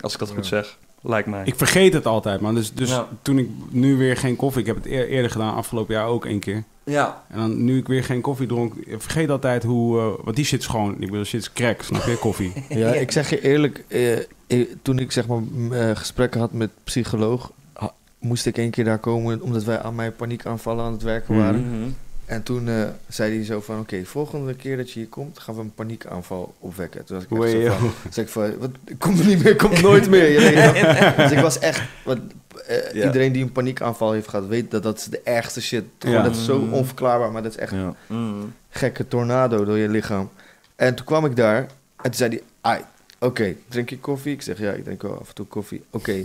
Als 0.01 0.13
ik 0.13 0.19
dat 0.19 0.31
goed 0.31 0.47
zeg, 0.47 0.77
lijkt 1.03 1.29
mij. 1.29 1.43
Ik 1.45 1.55
vergeet 1.55 1.93
het 1.93 2.07
altijd, 2.07 2.41
man. 2.41 2.55
Dus, 2.55 2.73
dus 2.75 2.89
Ja. 2.91 3.09
toen 3.23 3.39
ik 3.39 3.49
nu 3.71 3.97
weer 3.97 4.17
geen 4.17 4.37
koffie... 4.37 4.61
Ik 4.61 4.67
heb 4.67 4.77
het 4.77 4.87
eer- 4.87 5.09
eerder 5.09 5.31
gedaan, 5.31 5.55
afgelopen 5.55 5.95
jaar 5.95 6.07
ook 6.07 6.25
één 6.27 6.39
keer. 6.39 6.63
ja. 6.85 7.25
En 7.31 7.39
dan, 7.39 7.65
nu 7.65 7.79
ik 7.79 7.87
weer 7.89 8.05
geen 8.05 8.21
koffie 8.21 8.47
dronk... 8.47 8.75
Vergeet 8.99 9.31
altijd 9.31 9.63
hoe... 9.63 9.99
eh, 10.01 10.25
want 10.25 10.37
die 10.37 10.45
shit 10.45 10.61
is 10.61 10.67
gewoon... 10.67 10.93
Ik 11.01 11.11
bedoel, 11.11 11.25
shit 11.25 11.41
is 11.41 11.53
crack, 11.53 11.83
snap 11.83 12.03
je? 12.03 12.17
Koffie. 12.19 12.53
Ja, 12.69 12.93
ik 12.93 13.11
zeg 13.11 13.31
je 13.31 13.41
eerlijk, 13.43 13.85
eh, 13.89 14.17
eh, 14.47 14.67
toen 14.83 14.99
ik 14.99 15.13
zeg 15.13 15.27
maar 15.27 15.41
eh, 15.71 15.97
gesprekken 15.97 16.41
had 16.41 16.53
met 16.53 16.71
psycholoog, 16.85 17.53
ha- 17.73 17.95
moest 18.19 18.47
ik 18.47 18.59
één 18.59 18.71
keer 18.71 18.85
daar 18.85 18.99
komen 18.99 19.43
omdat 19.43 19.65
wij 19.65 19.81
aan 19.83 19.95
mijn 19.95 20.17
paniekaanvallen 20.17 20.85
aan 20.85 20.93
het 20.93 21.03
werken 21.03 21.35
Mhm. 21.35 21.43
waren. 21.45 21.61
Mhm. 21.81 21.89
En 22.29 22.43
toen 22.43 22.69
eh, 22.69 22.85
zei 23.09 23.35
hij 23.37 23.45
zo 23.45 23.61
van, 23.61 23.79
oké, 23.81 24.05
volgende 24.05 24.55
keer 24.55 24.77
dat 24.77 24.91
je 24.91 24.99
hier 25.01 25.09
komt, 25.09 25.39
gaan 25.39 25.55
we 25.55 25.61
een 25.61 25.75
paniekaanval 25.75 26.55
opwekken. 26.59 27.05
Toen 27.05 27.17
was 27.17 27.25
ik 27.25 27.31
echt 27.31 27.51
zo 27.51 27.59
Wee, 27.59 27.71
van, 27.71 27.91
zei 28.11 28.27
ik 28.27 28.33
van, 28.33 28.59
wat, 28.59 28.71
ik 28.85 28.99
kom 28.99 29.19
er 29.19 29.27
niet 29.27 29.43
meer, 29.43 29.53
ik 29.53 29.59
kom 29.59 29.81
nooit 29.81 30.09
meer. 30.11 30.29
Je 30.31 30.39
weet 30.41 30.55
wel. 30.55 31.15
dus 31.29 31.33
ik 31.33 31.39
was 31.39 31.59
echt, 31.59 31.83
wat, 32.05 32.19
eh, 32.67 32.93
Ja. 32.93 33.05
iedereen 33.07 33.33
die 33.33 33.43
een 33.43 33.53
paniekaanval 33.53 34.13
heeft 34.13 34.29
gehad, 34.29 34.47
weet 34.47 34.71
dat 34.71 34.83
dat 34.83 34.99
is 34.99 35.05
de 35.05 35.21
ergste 35.25 35.61
shit. 35.63 35.85
Gewoon, 35.99 36.17
Ja. 36.17 36.23
Dat 36.23 36.37
is 36.37 36.45
zo 36.45 36.59
Mhm. 36.61 36.73
onverklaarbaar, 36.73 37.33
maar 37.33 37.43
dat 37.43 37.53
is 37.53 37.59
echt 37.59 37.73
Ja. 37.73 37.95
Mhm. 38.07 38.33
gekke 38.71 39.09
tornado 39.09 39.65
door 39.65 39.79
je 39.79 39.89
lichaam. 39.89 40.31
En 40.77 40.95
toen 40.95 41.07
kwam 41.07 41.25
ik 41.25 41.37
daar 41.37 41.61
en 41.97 42.03
toen 42.03 42.15
zei 42.15 42.31
hij, 42.31 42.43
ai, 42.61 42.83
oké, 43.19 43.55
drink 43.69 43.91
je 43.91 43.99
koffie? 43.99 44.33
Ik 44.33 44.43
zeg, 44.43 44.59
ja, 44.59 44.73
ik 44.73 44.85
drink 44.85 45.03
wel 45.03 45.19
af 45.21 45.29
en 45.29 45.35
toe 45.35 45.47
koffie. 45.47 45.85
Oké, 45.91 46.23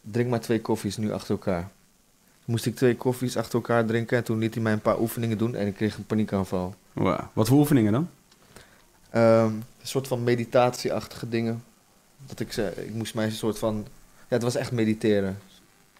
drink 0.00 0.30
maar 0.30 0.40
twee 0.40 0.60
koffies 0.60 0.96
nu 0.96 1.12
achter 1.12 1.30
elkaar. 1.30 1.68
Moest 2.52 2.66
ik 2.66 2.76
twee 2.76 2.96
koffies 2.96 3.36
achter 3.36 3.54
elkaar 3.54 3.84
drinken 3.84 4.16
en 4.16 4.24
toen 4.24 4.38
liet 4.38 4.54
hij 4.54 4.62
mij 4.62 4.72
een 4.72 4.80
paar 4.80 5.00
oefeningen 5.00 5.38
doen 5.38 5.54
en 5.54 5.66
ik 5.66 5.74
kreeg 5.74 5.96
een 5.96 6.06
paniekaanval. 6.06 6.74
Wow. 6.92 7.20
Wat 7.32 7.48
voor 7.48 7.58
oefeningen 7.58 7.92
dan? 7.92 8.08
Ehm, 9.10 9.44
een 9.44 9.62
soort 9.82 10.08
van 10.08 10.22
meditatieachtige 10.22 11.28
dingen. 11.28 11.64
Dat 12.26 12.40
ik 12.40 12.52
zei, 12.52 12.68
ik 12.68 12.94
moest 12.94 13.14
mij 13.14 13.24
een 13.24 13.32
soort 13.32 13.58
van, 13.58 13.86
het 14.28 14.42
was 14.42 14.54
echt 14.54 14.72
mediteren. 14.72 15.38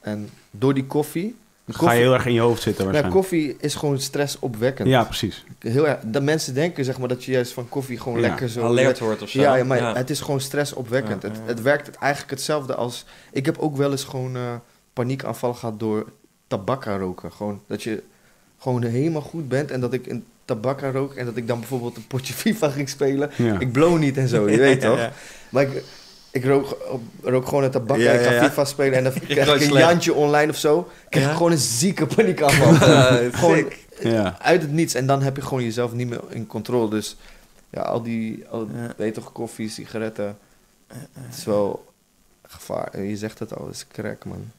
En 0.01 0.29
door 0.51 0.75
die 0.75 0.87
koffie... 0.87 1.37
De 1.65 1.73
Ga 1.73 1.79
je 1.79 1.87
koffie, 1.87 2.03
heel 2.03 2.15
erg 2.15 2.27
in 2.27 2.33
je 2.33 2.41
hoofd 2.41 2.63
zitten 2.63 2.85
ja, 2.85 2.91
waarschijnlijk. 2.91 3.23
koffie 3.23 3.57
is 3.61 3.75
gewoon 3.75 4.01
stressopwekkend. 4.01 4.89
Ja, 4.89 5.05
precies. 5.05 5.45
Heel 5.59 5.89
erg, 5.89 6.01
dat 6.05 6.23
mensen 6.23 6.55
denken 6.55 6.85
zeg 6.85 6.99
maar, 6.99 7.09
dat 7.09 7.25
je 7.25 7.33
juist 7.33 7.53
van 7.53 7.69
koffie 7.69 7.99
gewoon 7.99 8.21
Ja. 8.21 8.29
lekker 8.29 8.49
zo... 8.49 8.65
Alert 8.65 8.99
wordt 8.99 9.23
of 9.23 9.29
zo. 9.29 9.41
Ja, 9.41 9.55
ja, 9.55 9.65
maar 9.65 9.97
het 9.97 10.11
is 10.11 10.21
gewoon 10.21 10.41
stressopwekkend. 10.41 11.23
Ja, 11.23 11.29
het, 11.29 11.39
ja. 11.39 11.45
het 11.47 11.63
werkt 11.63 11.97
eigenlijk 11.97 12.33
hetzelfde 12.33 12.75
als... 12.75 13.05
Ik 13.31 13.47
heb 13.47 13.59
ook 13.59 13.77
wel 13.77 13.91
eens 13.91 14.05
gewoon 14.05 14.37
eh 14.37 14.55
paniekaanval 14.93 15.55
gehad 15.55 15.81
door 15.81 16.07
tabakka 16.57 16.97
roken. 16.97 17.33
Gewoon 17.33 17.61
dat 17.67 17.83
je 17.83 18.03
gewoon 18.59 18.83
helemaal 18.83 19.21
goed 19.23 19.49
bent 19.49 19.71
en 19.71 19.81
dat 19.81 19.93
ik 19.93 20.07
een 20.07 20.25
tabakka 20.45 20.91
rook... 20.91 21.15
en 21.15 21.25
dat 21.25 21.37
ik 21.37 21.47
dan 21.47 21.59
bijvoorbeeld 21.59 21.97
een 21.97 22.07
potje 22.07 22.35
FIFA 22.43 22.71
ging 22.71 22.89
spelen. 22.89 23.31
Ja. 23.37 23.59
Ik 23.59 23.73
blow 23.73 23.99
niet 23.99 24.17
en 24.17 24.29
zo, 24.29 24.51
je 24.51 24.57
weet 24.69 24.81
toch? 24.81 24.99
ja. 24.99 25.13
Maar 25.51 25.63
ik, 25.63 25.83
ik 26.31 26.45
rook, 26.45 26.77
rook 27.23 27.49
gewoon 27.49 27.65
een 27.65 27.71
tabakka, 27.71 28.03
Ja, 28.03 28.13
ik 28.13 28.27
ga. 28.27 28.49
FIFA 28.49 28.65
spelen... 28.65 28.99
en 28.99 29.05
dan 29.05 29.13
krijg 29.29 29.49
ik 29.49 29.55
een 29.55 29.67
slecht. 29.67 29.87
jantje 29.87 30.15
online 30.15 30.51
of 30.51 30.57
zo. 30.59 30.89
krijg 31.09 31.27
ik 31.27 31.37
gewoon 31.37 31.53
een 31.53 31.59
zieke 31.59 32.07
paniekaanval. 32.07 32.75
gewoon. 33.33 33.65
Ja. 34.01 34.39
uit 34.41 34.63
het 34.63 34.73
niets. 34.73 34.95
En 34.95 35.07
dan 35.07 35.23
heb 35.23 35.37
je 35.37 35.43
gewoon 35.43 35.63
jezelf 35.63 35.93
niet 35.93 36.09
meer 36.09 36.21
in 36.29 36.47
controle. 36.47 36.91
Dus 36.91 37.17
ja, 37.71 37.81
al 37.81 38.03
die, 38.03 38.45
al, 38.49 38.69
weet 38.97 39.15
toch, 39.15 39.33
koffie, 39.33 39.69
sigaretten. 39.69 40.39
Het 41.13 41.37
is 41.37 41.45
wel 41.45 41.93
gevaar. 42.43 43.03
Je 43.03 43.17
zegt 43.17 43.39
het 43.39 43.57
al, 43.57 43.67
het 43.67 43.75
is 43.75 43.87
crack, 43.93 44.25
man. 44.25 44.51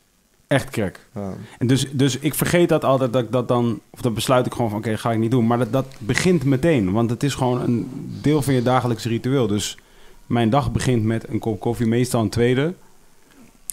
Echt 0.48 0.70
krek. 0.70 1.00
Ja. 1.16 1.34
En 1.58 1.68
dus, 1.68 1.88
dus 1.92 2.18
ik 2.20 2.34
vergeet 2.34 2.70
dat 2.70 2.84
altijd, 2.84 3.14
dat 3.14 3.24
ik 3.24 3.32
dat 3.32 3.48
dan... 3.48 3.80
Of 3.90 4.02
dan 4.02 4.14
besluit 4.14 4.46
ik 4.46 4.54
gewoon 4.54 4.70
van, 4.70 4.80
oké, 4.80 4.90
dat 4.90 5.00
ga 5.00 5.12
ik 5.12 5.18
niet 5.18 5.32
doen. 5.32 5.48
Maar 5.48 5.58
dat, 5.58 5.72
dat 5.72 5.86
begint 6.00 6.44
meteen. 6.44 6.92
Want 6.92 7.10
het 7.10 7.24
is 7.24 7.34
gewoon 7.34 7.62
een 7.62 8.08
deel 8.22 8.42
van 8.42 8.54
je 8.54 8.62
dagelijks 8.62 9.06
ritueel. 9.06 9.48
Dus 9.48 9.78
mijn 10.26 10.50
dag 10.50 10.72
begint 10.72 11.04
met 11.04 11.30
een 11.30 11.40
kop 11.40 11.60
koffie, 11.60 11.88
meestal 11.88 12.22
een 12.22 12.30
tweede. 12.30 12.74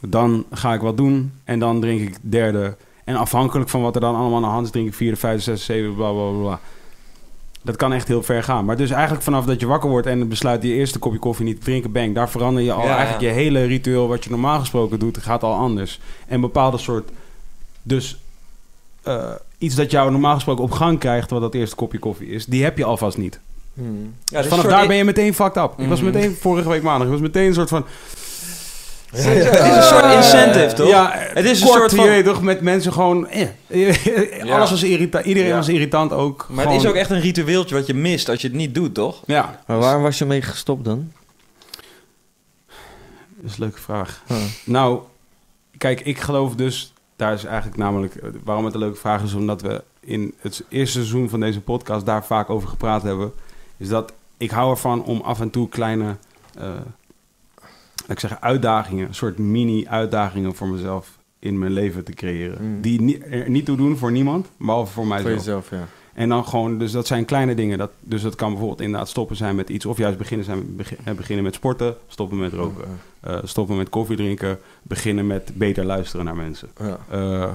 Dan 0.09 0.45
ga 0.51 0.75
ik 0.75 0.81
wat 0.81 0.97
doen. 0.97 1.33
En 1.45 1.59
dan 1.59 1.81
drink 1.81 2.01
ik 2.01 2.17
derde. 2.21 2.77
En 3.05 3.17
afhankelijk 3.17 3.69
van 3.69 3.83
wat 3.83 3.95
er 3.95 4.01
dan 4.01 4.15
allemaal 4.15 4.37
aan 4.37 4.43
de 4.43 4.49
hand 4.49 4.65
is... 4.65 4.73
drink 4.73 4.87
ik 4.87 4.95
vierde, 4.95 5.17
vijfde, 5.17 5.43
zesde, 5.43 5.73
zevende, 5.73 5.97
bla, 5.97 6.13
bla, 6.13 6.31
bla, 6.31 6.41
bla. 6.41 6.61
Dat 7.63 7.77
kan 7.77 7.93
echt 7.93 8.09
heel 8.09 8.23
ver 8.23 8.43
gaan. 8.43 8.65
Maar 8.65 8.77
dus 8.77 8.91
eigenlijk 8.91 9.23
vanaf 9.23 9.45
dat 9.45 9.61
je 9.61 9.67
wakker 9.67 9.91
wordt... 9.91 10.07
en 10.07 10.29
besluit 10.29 10.63
je 10.63 10.73
eerste 10.73 10.99
kopje 10.99 11.19
koffie 11.19 11.45
niet 11.45 11.57
te 11.59 11.65
drinken... 11.65 11.93
bang, 11.93 12.15
daar 12.15 12.31
verander 12.31 12.63
je 12.63 12.73
al 12.73 12.85
Ja, 12.85 12.91
eigenlijk 12.97 13.21
ja. 13.21 13.29
je 13.29 13.35
hele 13.35 13.65
ritueel... 13.65 14.09
wat 14.09 14.25
je 14.25 14.31
normaal 14.31 14.59
gesproken 14.59 14.99
doet, 14.99 15.19
gaat 15.19 15.43
al 15.43 15.55
anders. 15.55 16.01
En 16.27 16.41
bepaalde 16.41 16.79
soort... 16.79 17.11
Dus 17.83 18.19
eh, 19.03 19.31
iets 19.59 19.75
dat 19.75 19.91
jou 19.91 20.11
normaal 20.11 20.35
gesproken 20.35 20.65
op 20.65 20.71
gang 20.71 20.99
krijgt... 20.99 21.31
wat 21.31 21.41
dat 21.41 21.55
eerste 21.55 21.77
kopje 21.77 21.99
koffie 21.99 22.29
is... 22.29 22.47
die 22.47 22.63
heb 22.65 22.79
je 22.79 22.85
alvast 22.85 23.17
niet. 23.19 23.41
Hmm. 23.75 24.15
Ja, 24.25 24.39
Dus 24.41 24.49
vanaf 24.51 24.65
daar 24.65 24.87
ben 24.87 24.97
je 24.97 25.05
meteen 25.05 25.35
fucked 25.35 25.57
up. 25.63 25.73
Ik 25.77 25.89
was 25.89 26.01
Mhm. 26.01 26.11
meteen 26.13 26.37
vorige 26.41 26.69
week 26.69 26.83
maandag... 26.83 27.07
ik 27.07 27.13
was 27.13 27.23
meteen 27.23 27.47
een 27.47 27.55
soort 27.55 27.69
van... 27.69 27.85
Het 29.11 29.55
is 29.69 29.77
een 29.77 29.83
soort 29.83 30.13
incentive, 30.13 30.75
toch? 30.75 30.89
Ja, 30.89 31.11
Het 31.15 31.45
is 31.45 31.61
een 31.61 31.67
kort, 31.67 31.79
soort 31.79 31.95
van- 31.95 32.05
je 32.05 32.11
weet 32.11 32.25
toch, 32.25 32.43
met 32.43 32.61
mensen 32.61 32.93
gewoon... 32.93 33.29
eh. 33.29 34.53
Alles 34.53 34.71
was 34.71 34.83
irritant. 34.83 35.25
Iedereen 35.25 35.49
Ja. 35.49 35.57
was 35.57 35.69
irritant 35.69 36.13
ook. 36.13 36.47
Maar 36.51 36.65
het 36.67 36.75
is 36.75 36.87
ook 36.87 36.95
echt 36.95 37.11
een 37.11 37.21
ritueeltje 37.21 37.75
wat 37.75 37.87
je 37.87 37.95
mist 37.95 38.29
als 38.29 38.41
je 38.41 38.47
het 38.49 38.57
niet 38.57 38.75
doet, 38.75 38.95
toch? 38.95 39.23
Ja, 39.27 39.61
Maar 39.67 39.79
waar 39.79 40.03
was 40.03 40.19
je 40.19 40.25
mee 40.25 40.43
gestopt 40.43 40.85
dan? 40.85 41.13
dat 43.37 43.51
is 43.51 43.53
een 43.59 43.63
leuke 43.63 43.81
vraag. 43.81 44.23
Huh. 44.27 44.37
Nou, 44.65 45.01
kijk, 45.79 46.01
ik 46.01 46.19
geloof 46.21 46.55
dus... 46.55 46.93
Daar 47.17 47.33
is 47.33 47.45
eigenlijk 47.45 47.77
namelijk... 47.77 48.15
eh, 48.15 48.29
Waarom 48.45 48.65
het 48.65 48.75
een 48.75 48.81
leuke 48.81 48.99
vraag 48.99 49.23
is, 49.23 49.35
omdat 49.35 49.63
we 49.63 49.83
in 50.01 50.35
het 50.41 50.65
eerste 50.69 50.99
seizoen 50.99 51.29
van 51.29 51.41
deze 51.41 51.61
podcast... 51.61 52.07
daar 52.07 52.25
vaak 52.25 52.51
over 52.51 52.69
gepraat 52.69 53.03
hebben. 53.03 53.33
Is 53.77 53.89
dat 53.89 54.13
ik 54.37 54.51
hou 54.51 54.71
ervan 54.71 55.05
om 55.05 55.21
af 55.21 55.41
en 55.41 55.51
toe 55.51 55.69
kleine... 55.69 56.17
eh 56.59 56.69
ik 58.17 58.21
zeggen, 58.21 58.43
uitdagingen... 58.43 59.09
een 59.09 59.15
soort 59.15 59.39
mini-uitdagingen 59.39 60.55
voor 60.55 60.69
mezelf 60.69 61.19
in 61.39 61.59
mijn 61.59 61.73
leven 61.73 62.05
te 62.05 62.13
creëren. 62.13 62.59
Mm. 62.65 62.81
Die 62.81 63.01
ni- 63.01 63.19
er 63.19 63.51
niet 63.51 63.65
toe 63.65 63.77
doen 63.77 63.97
voor 63.97 64.13
niemand, 64.13 64.47
behalve 64.59 64.93
voor 64.93 65.05
Voor 65.05 65.13
mijzelf. 65.13 65.35
jezelf, 65.37 65.71
ja. 65.71 65.87
En 66.15 66.29
dan 66.29 66.45
gewoon, 66.47 66.79
dus 66.79 66.93
dat 66.93 67.07
zijn 67.07 67.25
kleine 67.25 67.55
dingen. 67.55 67.79
Dat, 67.79 67.91
dus 68.01 68.23
dat 68.23 68.35
kan 68.35 68.49
bijvoorbeeld 68.51 68.81
inderdaad 68.81 69.09
stoppen 69.09 69.37
zijn 69.37 69.55
met 69.57 69.69
iets... 69.69 69.87
of 69.87 69.99
juist 69.99 70.19
beginnen, 70.19 70.47
zijn, 70.47 70.81
eh, 71.05 71.15
beginnen 71.15 71.45
met 71.45 71.55
sporten, 71.55 71.97
stoppen 72.09 72.39
met 72.39 72.53
roken. 72.53 72.85
Eh, 73.21 73.39
stoppen 73.43 73.77
met 73.77 73.89
koffie 73.89 74.17
drinken, 74.17 74.59
beginnen 74.83 75.27
met 75.27 75.51
beter 75.55 75.85
luisteren 75.85 76.25
naar 76.25 76.37
mensen. 76.37 76.69
Ja. 76.79 76.99
Eh, 77.11 77.53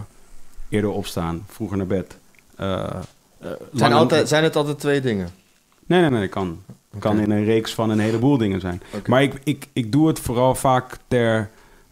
eerder 0.70 0.90
opstaan, 0.90 1.44
vroeger 1.48 1.78
naar 1.78 1.88
bed. 1.88 2.18
Eh, 2.56 2.96
Zijn, 3.74 3.94
altijd, 3.94 4.28
zijn 4.28 4.44
het 4.44 4.56
altijd 4.56 4.80
twee 4.80 5.02
dingen? 5.02 5.30
Nee, 5.86 6.02
nee, 6.02 6.10
nee, 6.10 6.28
kan. 6.28 6.62
Kan 7.00 7.12
Oké. 7.12 7.22
in 7.22 7.32
een 7.32 7.44
reeks 7.44 7.74
van 7.74 7.90
een 7.90 8.00
heleboel 8.00 8.38
dingen 8.38 8.60
zijn. 8.62 8.82
Maar 9.06 9.24
ik, 9.24 9.34
ik, 9.44 9.68
ik 9.74 9.92
doe 9.92 10.08
het 10.08 10.20
vooral 10.20 10.56
vaak 10.56 10.98
ter, 11.08 11.50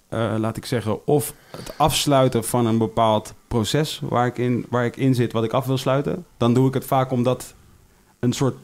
eh, 0.09 0.35
laat 0.37 0.57
ik 0.57 0.65
zeggen, 0.65 1.07
of 1.07 1.33
het 1.51 1.73
afsluiten 1.77 2.43
van 2.43 2.65
een 2.65 2.77
bepaald 2.77 3.33
proces 3.47 4.01
waar 4.03 4.27
ik, 4.27 4.37
in, 4.37 4.65
waar 4.69 4.85
ik 4.85 4.97
in 4.97 5.15
zit, 5.15 5.31
wat 5.31 5.43
ik 5.43 5.51
af 5.53 5.65
wil 5.65 5.77
sluiten. 5.77 6.25
Dan 6.37 6.53
doe 6.53 6.67
ik 6.67 6.73
het 6.73 6.85
vaak 6.85 7.11
om 7.11 7.23
dat 7.23 7.53
een 8.19 8.33
soort, 8.33 8.55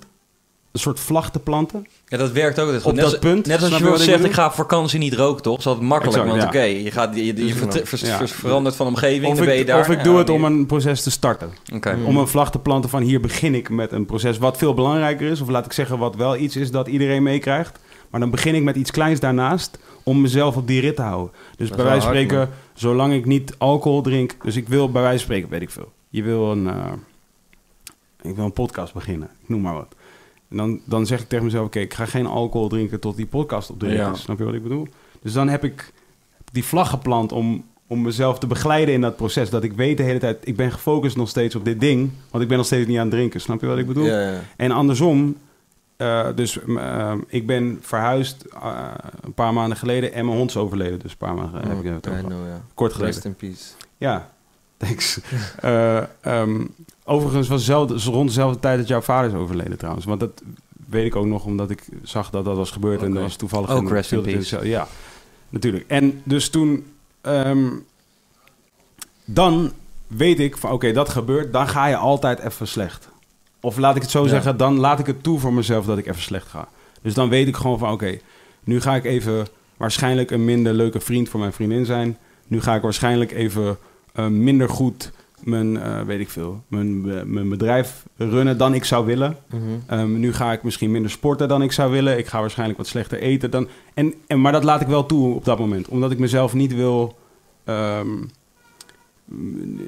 een 0.71 0.79
soort 0.79 0.99
vlag 0.99 1.31
te 1.31 1.39
planten. 1.39 1.87
Ja, 2.07 2.17
dat 2.17 2.31
werkt 2.31 2.59
ook 2.59 2.67
goed. 2.73 2.85
Op 2.85 2.93
Net, 2.93 3.03
dat 3.03 3.11
als- 3.11 3.19
punt, 3.19 3.45
net 3.45 3.61
als 3.61 3.77
je 3.77 3.97
zegt, 3.97 4.23
ik 4.23 4.31
ga 4.33 4.45
op 4.45 4.51
vakantie 4.53 4.99
niet 4.99 5.13
roken, 5.13 5.41
toch? 5.43 5.57
Is 5.57 5.67
altijd 5.67 5.85
makkelijk, 5.87 6.17
Exact, 6.17 6.39
want 6.41 6.53
ja. 6.53 6.59
oké, 6.59 6.67
je, 6.67 6.91
gaat, 6.91 7.15
je, 7.15 7.25
je, 7.25 7.33
Dus 7.33 7.51
ver- 7.53 7.69
dan- 7.69 7.85
ver- 7.85 8.05
ja. 8.07 8.17
ver- 8.17 8.27
verandert 8.27 8.75
van 8.75 8.87
omgeving, 8.87 9.25
Of 9.31 9.35
dan 9.37 9.45
ben 9.45 9.53
je 9.53 9.59
ik, 9.61 9.67
daar. 9.67 9.79
of 9.79 9.89
ik 9.89 10.03
doe 10.03 10.17
het 10.17 10.29
om 10.29 10.43
een 10.43 10.65
proces 10.65 11.03
te 11.03 11.11
starten. 11.11 11.49
Oké. 11.73 11.95
Mm. 11.95 12.05
Om 12.05 12.17
een 12.17 12.27
vlag 12.27 12.51
te 12.51 12.59
planten 12.59 12.89
van 12.89 13.01
hier 13.01 13.21
begin 13.21 13.55
ik 13.55 13.69
met 13.69 13.91
een 13.91 14.05
proces 14.05 14.37
wat 14.37 14.57
veel 14.57 14.73
belangrijker 14.73 15.29
is. 15.31 15.41
Of 15.41 15.49
laat 15.49 15.65
ik 15.65 15.71
zeggen 15.73 15.97
wat 15.97 16.15
wel 16.15 16.37
iets 16.37 16.55
is 16.55 16.71
dat 16.71 16.87
iedereen 16.87 17.23
meekrijgt. 17.23 17.79
Maar 18.09 18.19
dan 18.19 18.29
begin 18.29 18.55
ik 18.55 18.63
met 18.63 18.75
iets 18.75 18.91
kleins 18.91 19.19
daarnaast 19.19 19.79
om 20.03 20.21
mezelf 20.21 20.55
op 20.57 20.67
die 20.67 20.81
rit 20.81 20.95
te 20.95 21.01
houden. 21.01 21.31
Dus 21.57 21.69
bij 21.69 21.83
wijze 21.85 22.01
van 22.01 22.09
spreken, 22.09 22.49
zolang 22.73 23.13
ik 23.13 23.25
niet 23.25 23.55
alcohol 23.57 24.01
drink... 24.01 24.35
Dus 24.43 24.55
ik 24.55 24.67
wil 24.67 24.91
bij 24.91 25.01
wijze 25.01 25.17
van 25.17 25.25
spreken, 25.25 25.49
weet 25.49 25.61
ik 25.61 25.69
veel. 25.69 25.91
Je 26.09 26.23
wil 26.23 26.51
een, 26.51 26.67
eh, 26.67 26.91
ik 28.21 28.35
wil 28.35 28.45
een 28.45 28.53
podcast 28.53 28.93
beginnen, 28.93 29.29
ik 29.41 29.49
noem 29.49 29.61
maar 29.61 29.73
wat. 29.73 29.95
En 30.49 30.57
dan, 30.57 30.79
dan 30.85 31.05
zeg 31.05 31.21
ik 31.21 31.27
tegen 31.29 31.45
mezelf, 31.45 31.65
oké, 31.65 31.79
ik 31.79 31.93
ga 31.93 32.05
geen 32.05 32.25
alcohol 32.25 32.69
drinken 32.69 32.99
tot 32.99 33.15
die 33.15 33.25
podcast 33.25 33.69
op 33.69 33.79
de 33.79 33.87
Ja. 33.87 34.11
is. 34.11 34.21
Snap 34.21 34.37
je 34.37 34.43
wat 34.43 34.53
ik 34.53 34.63
bedoel? 34.63 34.87
Dus 35.21 35.33
dan 35.33 35.47
heb 35.49 35.63
ik 35.63 35.93
die 36.51 36.63
vlag 36.65 36.89
geplant 36.89 37.31
om, 37.31 37.63
om 37.87 38.01
mezelf 38.01 38.39
te 38.39 38.47
begeleiden 38.47 38.93
in 38.93 39.01
dat 39.01 39.15
proces. 39.15 39.49
Dat 39.49 39.63
ik 39.63 39.73
weet 39.73 39.97
de 39.97 40.03
hele 40.03 40.19
tijd, 40.19 40.37
ik 40.47 40.55
ben 40.55 40.71
gefocust 40.71 41.15
nog 41.17 41.29
steeds 41.29 41.55
op 41.55 41.65
dit 41.65 41.79
ding. 41.79 42.11
Want 42.31 42.43
ik 42.43 42.49
ben 42.49 42.57
nog 42.57 42.65
steeds 42.65 42.87
niet 42.87 42.97
aan 42.97 43.05
het 43.05 43.11
drinken. 43.11 43.41
Snap 43.41 43.61
je 43.61 43.67
wat 43.67 43.77
ik 43.77 43.87
bedoel? 43.87 44.05
Ja, 44.05 44.31
ja. 44.31 44.39
En 44.57 44.71
andersom, 44.71 45.35
eh, 45.97 46.27
dus 46.35 46.59
eh, 46.63 47.13
ik 47.27 47.47
ben 47.47 47.77
verhuisd 47.81 48.41
eh, 48.43 48.87
een 49.21 49.33
paar 49.33 49.53
maanden 49.53 49.77
geleden 49.77 50.13
en 50.13 50.25
mijn 50.25 50.37
hond 50.37 50.49
is 50.49 50.57
overleden. 50.57 50.99
Dus 50.99 51.11
een 51.11 51.17
paar 51.17 51.33
maanden 51.35 51.49
geleden 51.49 51.69
heb 51.75 51.85
ik 51.85 51.91
het 51.93 52.05
I 52.05 52.09
over. 52.09 52.23
know. 52.23 52.37
Kort 52.73 52.91
geleden. 52.93 53.13
Rest 53.13 53.25
in 53.25 53.35
peace. 53.35 53.63
Ja, 53.97 54.29
thanks. 54.77 55.19
Ehm, 56.21 56.61
overigens 57.09 57.47
was 57.47 57.65
zelf, 57.65 58.05
rond 58.05 58.27
dezelfde 58.27 58.59
tijd 58.59 58.77
dat 58.77 58.87
jouw 58.87 59.01
vader 59.01 59.29
is 59.29 59.35
overleden 59.37 59.77
trouwens. 59.77 60.05
Want 60.05 60.19
dat 60.19 60.41
weet 60.89 61.05
ik 61.05 61.15
ook 61.15 61.25
nog 61.25 61.45
omdat 61.45 61.69
ik 61.69 61.83
zag 62.03 62.29
dat 62.29 62.45
dat 62.45 62.55
was 62.55 62.71
gebeurd. 62.71 63.01
En 63.03 63.13
dat 63.13 63.21
was 63.23 63.35
toevallig... 63.35 63.69
Ook 63.69 63.81
een- 63.81 63.89
rest 63.89 64.11
in 64.11 64.21
peace. 64.21 64.67
Ja, 64.67 64.87
natuurlijk. 65.49 65.85
En 65.87 66.21
dus 66.23 66.49
toen... 66.49 66.85
ehm, 67.21 67.67
dan 69.25 69.71
weet 70.07 70.39
ik 70.39 70.57
van 70.57 70.71
oké, 70.71 70.91
dat 70.91 71.09
gebeurt. 71.09 71.53
Dan 71.53 71.67
ga 71.67 71.85
je 71.87 71.95
altijd 71.95 72.39
even 72.39 72.67
slecht. 72.67 73.09
Of 73.61 73.77
laat 73.77 73.95
ik 73.95 74.01
het 74.01 74.11
zo 74.11 74.23
Ja. 74.23 74.29
zeggen, 74.29 74.57
dan 74.57 74.77
laat 74.79 74.99
ik 74.99 75.05
het 75.05 75.23
toe 75.23 75.39
voor 75.39 75.53
mezelf 75.53 75.85
dat 75.85 75.97
ik 75.97 76.07
even 76.07 76.21
slecht 76.21 76.47
ga. 76.47 76.67
Dus 77.01 77.13
dan 77.13 77.29
weet 77.29 77.47
ik 77.47 77.55
gewoon 77.55 77.79
van 77.79 77.91
oké, 77.91 78.19
nu 78.63 78.81
ga 78.81 78.95
ik 78.95 79.03
even 79.05 79.47
waarschijnlijk 79.77 80.31
een 80.31 80.45
minder 80.45 80.73
leuke 80.73 80.99
vriend 80.99 81.29
voor 81.29 81.39
mijn 81.39 81.53
vriendin 81.53 81.85
zijn. 81.85 82.17
Nu 82.47 82.61
ga 82.61 82.75
ik 82.75 82.81
waarschijnlijk 82.81 83.31
even 83.31 83.77
eh, 84.13 84.27
minder 84.27 84.69
goed 84.69 85.11
mijn, 85.43 85.77
eh, 85.77 86.01
weet 86.01 86.19
ik 86.19 86.29
veel, 86.29 86.63
mijn, 86.67 87.01
mijn 87.33 87.49
bedrijf 87.49 88.05
runnen 88.17 88.57
dan 88.57 88.73
ik 88.73 88.83
zou 88.83 89.05
willen. 89.05 89.37
Mhm. 89.49 89.61
Ehm, 89.87 90.19
nu 90.19 90.33
ga 90.33 90.51
ik 90.51 90.63
misschien 90.63 90.91
minder 90.91 91.11
sporten 91.11 91.47
dan 91.47 91.61
ik 91.61 91.71
zou 91.71 91.91
willen. 91.91 92.17
Ik 92.17 92.27
ga 92.27 92.39
waarschijnlijk 92.39 92.77
wat 92.77 92.87
slechter 92.87 93.19
eten 93.19 93.51
dan. 93.51 93.67
En, 93.93 94.13
en, 94.27 94.41
maar 94.41 94.51
dat 94.51 94.63
laat 94.63 94.81
ik 94.81 94.87
wel 94.87 95.05
toe 95.05 95.35
op 95.35 95.45
dat 95.45 95.59
moment. 95.59 95.87
Omdat 95.87 96.11
ik 96.11 96.19
mezelf 96.19 96.53
niet 96.53 96.75
wil. 96.75 97.17
ehm, 97.63 98.07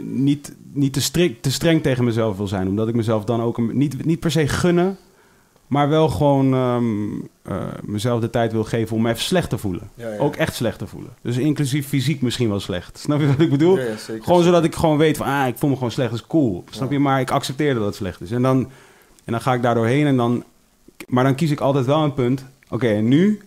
niet 0.04 0.56
niet 0.74 0.94
te, 0.94 1.02
strik, 1.02 1.42
te 1.42 1.52
streng 1.52 1.84
tegen 1.84 2.04
mezelf 2.04 2.38
wil 2.38 2.48
zijn. 2.48 2.68
Omdat 2.68 2.88
ik 2.88 2.96
mezelf 2.96 3.24
dan 3.24 3.42
ook 3.42 3.58
een, 3.58 3.78
niet, 3.78 4.06
niet 4.06 4.20
per 4.20 4.32
se 4.32 4.47
gunnen. 4.47 4.97
Maar 5.72 5.89
wel 5.89 6.09
gewoon 6.09 6.53
ehm, 6.53 7.09
eh, 7.41 7.67
mezelf 7.84 8.22
de 8.22 8.30
tijd 8.30 8.51
wil 8.51 8.63
geven 8.63 8.95
om 8.95 9.01
me 9.01 9.09
even 9.09 9.22
slecht 9.22 9.49
te 9.49 9.57
voelen. 9.57 9.89
Ja, 9.95 10.09
ja. 10.09 10.17
Ook 10.17 10.36
echt 10.36 10.55
slecht 10.55 10.80
te 10.80 10.88
voelen. 10.88 11.11
Dus 11.22 11.38
inclusief 11.38 11.88
fysiek 11.88 12.22
misschien 12.22 12.49
wel 12.49 12.59
slecht. 12.59 12.97
Snap 12.97 13.19
je 13.19 13.28
wat 13.28 13.39
ik 13.39 13.49
bedoel? 13.49 13.80
Ja. 13.80 13.95
Gewoon 14.22 14.43
zodat 14.43 14.63
ik 14.63 14.76
gewoon 14.76 14.97
weet 14.97 15.17
van, 15.17 15.26
ah, 15.26 15.47
ik 15.47 15.57
voel 15.57 15.69
me 15.69 15.76
gewoon 15.76 15.91
slecht, 15.91 16.09
dat 16.09 16.19
is 16.19 16.28
cool. 16.28 16.63
Snap 16.69 16.91
je? 16.91 16.99
Maar 16.99 17.19
ik 17.19 17.32
accepteer 17.32 17.74
dat 17.74 17.86
het 17.86 17.95
slecht 17.95 18.22
is. 18.22 18.32
En 18.32 18.41
dan, 18.41 18.57
en 19.24 19.32
dan 19.32 19.41
ga 19.41 19.53
ik 19.53 19.61
daar 19.61 19.76
doorheen 19.76 20.05
en 20.05 20.17
dan... 20.17 20.43
Maar 21.07 21.24
dan 21.24 21.36
kies 21.36 21.51
ik 21.51 21.59
altijd 21.59 21.86
wel 21.86 22.03
een 22.03 22.13
punt. 22.13 22.45
Oké, 22.69 22.88
en 22.88 23.07
nu? 23.07 23.41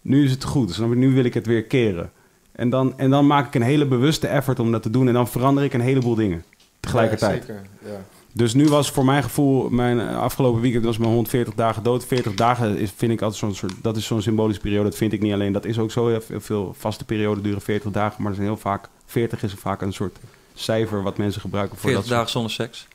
Nu 0.00 0.24
is 0.24 0.30
het 0.30 0.44
goed. 0.44 0.72
Snap 0.72 0.88
je? 0.88 0.96
Nu 0.96 1.14
wil 1.14 1.24
ik 1.24 1.34
het 1.34 1.46
weer 1.46 1.62
keren. 1.62 2.10
En 2.52 2.70
dan, 2.70 2.98
en 2.98 3.10
dan 3.10 3.26
maak 3.26 3.46
ik 3.46 3.54
een 3.54 3.62
hele 3.62 3.86
bewuste 3.86 4.26
effort 4.26 4.58
om 4.58 4.72
dat 4.72 4.82
te 4.82 4.90
doen. 4.90 5.08
En 5.08 5.14
dan 5.14 5.28
verander 5.28 5.64
ik 5.64 5.72
een 5.72 5.80
heleboel 5.80 6.14
dingen. 6.14 6.44
Tegelijkertijd. 6.80 7.44
Zeker. 7.44 7.62
Ja. 7.84 8.00
Dus 8.34 8.54
nu 8.54 8.68
was 8.68 8.90
voor 8.90 9.04
mijn 9.04 9.22
gevoel, 9.22 9.68
mijn 9.70 10.00
eh, 10.00 10.18
afgelopen 10.18 10.60
weekend 10.60 10.84
was 10.84 10.98
mijn 10.98 11.10
hond 11.10 11.28
40 11.28 11.54
dagen 11.54 11.82
dood. 11.82 12.06
40 12.06 12.34
dagen 12.34 12.78
is, 12.78 12.90
vind 12.96 13.12
ik 13.12 13.20
altijd 13.22 13.40
zo'n 13.40 13.54
soort, 13.54 13.72
dat 13.82 13.96
is 13.96 14.06
zo'n 14.06 14.22
symbolische 14.22 14.60
periode. 14.62 14.88
Dat 14.88 14.98
vind 14.98 15.12
ik 15.12 15.20
niet 15.20 15.32
alleen. 15.32 15.52
Dat 15.52 15.64
is 15.64 15.78
ook 15.78 15.90
zo 15.90 16.08
heel 16.08 16.20
veel- 16.40 16.74
vaste 16.78 17.04
perioden 17.04 17.42
duren 17.42 17.60
40 17.60 17.90
dagen. 17.90 18.16
Maar 18.22 18.30
er 18.30 18.36
zijn 18.36 18.48
heel 18.48 18.56
vaak, 18.56 18.88
40 19.06 19.42
is 19.42 19.52
vaak 19.52 19.82
een 19.82 19.92
soort 19.92 20.18
cijfer 20.54 21.02
wat 21.02 21.16
mensen 21.16 21.40
gebruiken 21.40 21.78
voor 21.78 21.90
40 21.90 22.08
dat 22.08 22.08
soort- 22.08 22.18
dagen 22.18 22.32
zonder 22.32 22.52
seks. 22.52 22.86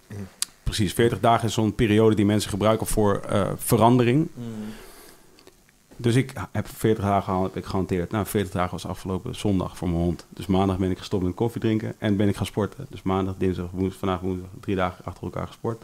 Precies, 0.63 0.93
40 0.93 1.19
dagen 1.19 1.47
is 1.47 1.53
zo'n 1.53 1.75
periode 1.75 2.15
die 2.15 2.25
mensen 2.25 2.49
gebruiken 2.49 2.88
voor 2.88 3.19
eh, 3.29 3.41
verandering. 3.57 4.27
Dus 5.97 6.15
ik 6.15 6.33
heb 6.51 6.67
40 6.67 7.03
dagen 7.03 7.23
geha- 7.23 7.43
heb 7.43 7.55
ik 7.55 7.65
gehanteerd. 7.65 8.11
Nou, 8.11 8.25
40 8.25 8.51
dagen 8.53 8.71
was 8.71 8.85
afgelopen 8.87 9.35
zondag 9.35 9.77
voor 9.77 9.89
mijn 9.89 10.01
hond. 10.01 10.25
Dus 10.29 10.45
maandag 10.45 10.77
ben 10.77 10.91
ik 10.91 10.97
gestopt 10.97 11.23
met 11.23 11.33
koffie 11.33 11.61
drinken 11.61 11.93
en 11.97 12.17
ben 12.17 12.27
ik 12.27 12.35
gaan 12.35 12.45
sporten. 12.45 12.85
Dus 12.89 13.01
maandag, 13.01 13.35
dinsdag, 13.37 13.67
woensdag, 13.71 13.99
vandaag 13.99 14.19
woensdag, 14.19 14.49
drie 14.59 14.75
dagen 14.75 15.05
achter 15.05 15.23
elkaar 15.23 15.47
gesport. 15.47 15.83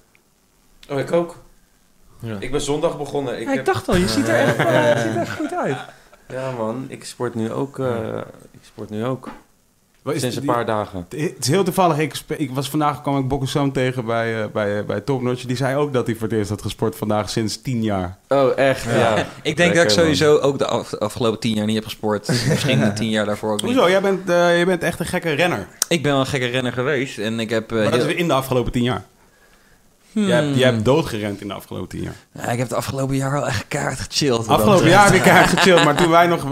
Oh, 0.90 1.00
ik 1.00 1.12
ook. 1.12 1.36
Ja. 2.20 2.38
Ik 2.40 2.52
ben 2.52 2.62
zondag 2.62 2.98
begonnen. 2.98 3.34
Ik 3.40 3.44
Ja, 3.46 3.50
ik 3.50 3.56
heb- 3.56 3.66
dacht 3.66 3.88
al, 3.90 3.96
je 3.96 4.08
ziet 4.08 4.28
er 4.28 4.36
echt, 4.36 4.58
Ja, 4.58 4.72
ja, 4.72 4.88
ja. 4.88 4.94
je 4.96 5.00
ziet 5.02 5.16
er 5.16 5.22
echt 5.22 5.36
goed 5.38 5.54
uit. 5.54 5.78
Ja 6.28 6.52
man, 6.52 6.86
ik 6.88 7.04
sport 7.06 7.36
nu 7.36 7.52
ook. 7.52 7.80
eh, 7.80 8.18
ik 8.52 8.60
sport 8.62 8.90
nu 8.90 9.06
ook. 9.06 9.30
Wat 10.04 10.14
is 10.14 10.22
Sinds 10.22 10.36
een 10.36 10.42
die- 10.42 10.52
paar 10.52 10.66
dagen. 10.66 11.06
Het 11.10 11.36
is 11.40 11.48
heel 11.48 11.64
toevallig. 11.64 11.98
Ik, 11.98 12.14
ik 12.38 12.52
was 12.52 12.70
vandaag 12.70 13.02
kwam 13.02 13.18
ik 13.18 13.28
Bokusam 13.28 13.72
tegen 13.72 14.06
bij, 14.06 14.42
eh, 14.42 14.48
bij, 14.54 14.78
eh, 14.80 14.86
bij 14.86 15.02
Topnotch. 15.02 15.44
Die 15.46 15.56
zei 15.56 15.76
ook 15.76 15.94
dat 15.94 16.06
hij 16.06 16.16
voor 16.16 16.28
het 16.28 16.38
eerst 16.38 16.50
had 16.50 16.62
gesport 16.62 16.96
vandaag 16.96 17.30
sinds 17.30 17.62
10 17.62 17.84
jaar. 17.84 18.18
Oh, 18.28 18.58
echt? 18.58 18.84
Ja. 18.84 19.26
Ik 19.44 19.58
denk 19.58 19.76
dat 19.76 19.84
ik 19.84 19.90
sowieso 19.90 20.38
ook 20.38 20.58
de 20.58 20.66
af- 20.68 20.94
afgelopen 20.96 21.40
tien 21.40 21.56
jaar 21.56 21.66
niet 21.66 21.76
heb 21.76 21.84
gesport. 21.84 22.28
Misschien 22.50 22.80
de 22.80 22.94
tien 22.94 23.10
jaar 23.10 23.26
daarvoor 23.26 23.52
ook 23.52 23.62
niet. 23.62 23.72
Hoezo? 23.74 23.90
Jij 23.90 24.02
bent, 24.02 24.30
eh, 24.30 24.60
je 24.60 24.66
bent 24.66 24.84
echt 24.84 25.00
een 25.00 25.06
gekke 25.06 25.32
renner. 25.32 25.68
Ik 25.88 26.04
ben 26.04 26.12
wel 26.12 26.20
een 26.20 26.26
gekke 26.28 26.46
renner 26.48 26.74
geweest 26.74 27.18
en 27.18 27.40
ik 27.40 27.50
heb... 27.50 27.72
eh, 27.72 27.76
maar 27.78 27.84
dat 27.86 27.94
is 27.94 28.00
heel- 28.00 28.08
weer 28.08 28.18
in 28.18 28.28
de 28.28 28.34
afgelopen 28.34 28.72
10 28.72 28.84
jaar. 28.84 29.04
Hmm. 30.14 30.28
Jij, 30.28 30.44
hebt, 30.44 30.58
jij 30.58 30.70
hebt 30.70 30.86
doodgerend 30.86 31.42
in 31.42 31.48
de 31.48 31.54
afgelopen 31.54 31.88
10 31.90 32.02
jaar. 32.02 32.16
Ja, 32.34 32.42
ik 32.42 32.58
heb 32.58 32.68
het 32.68 32.74
afgelopen 32.74 33.16
jaar 33.16 33.32
wel 33.32 33.48
echt 33.48 33.66
kaart 33.68 34.00
gechilled. 34.00 34.48
Afgelopen 34.48 34.90
jaar 34.90 35.06
heb 35.06 35.14
ik 35.14 35.22
keihard 35.22 35.50
gechilled. 35.50 35.84
Maar 35.84 35.96
toen 35.96 36.10
wij 36.10 36.28
nog... 36.28 36.46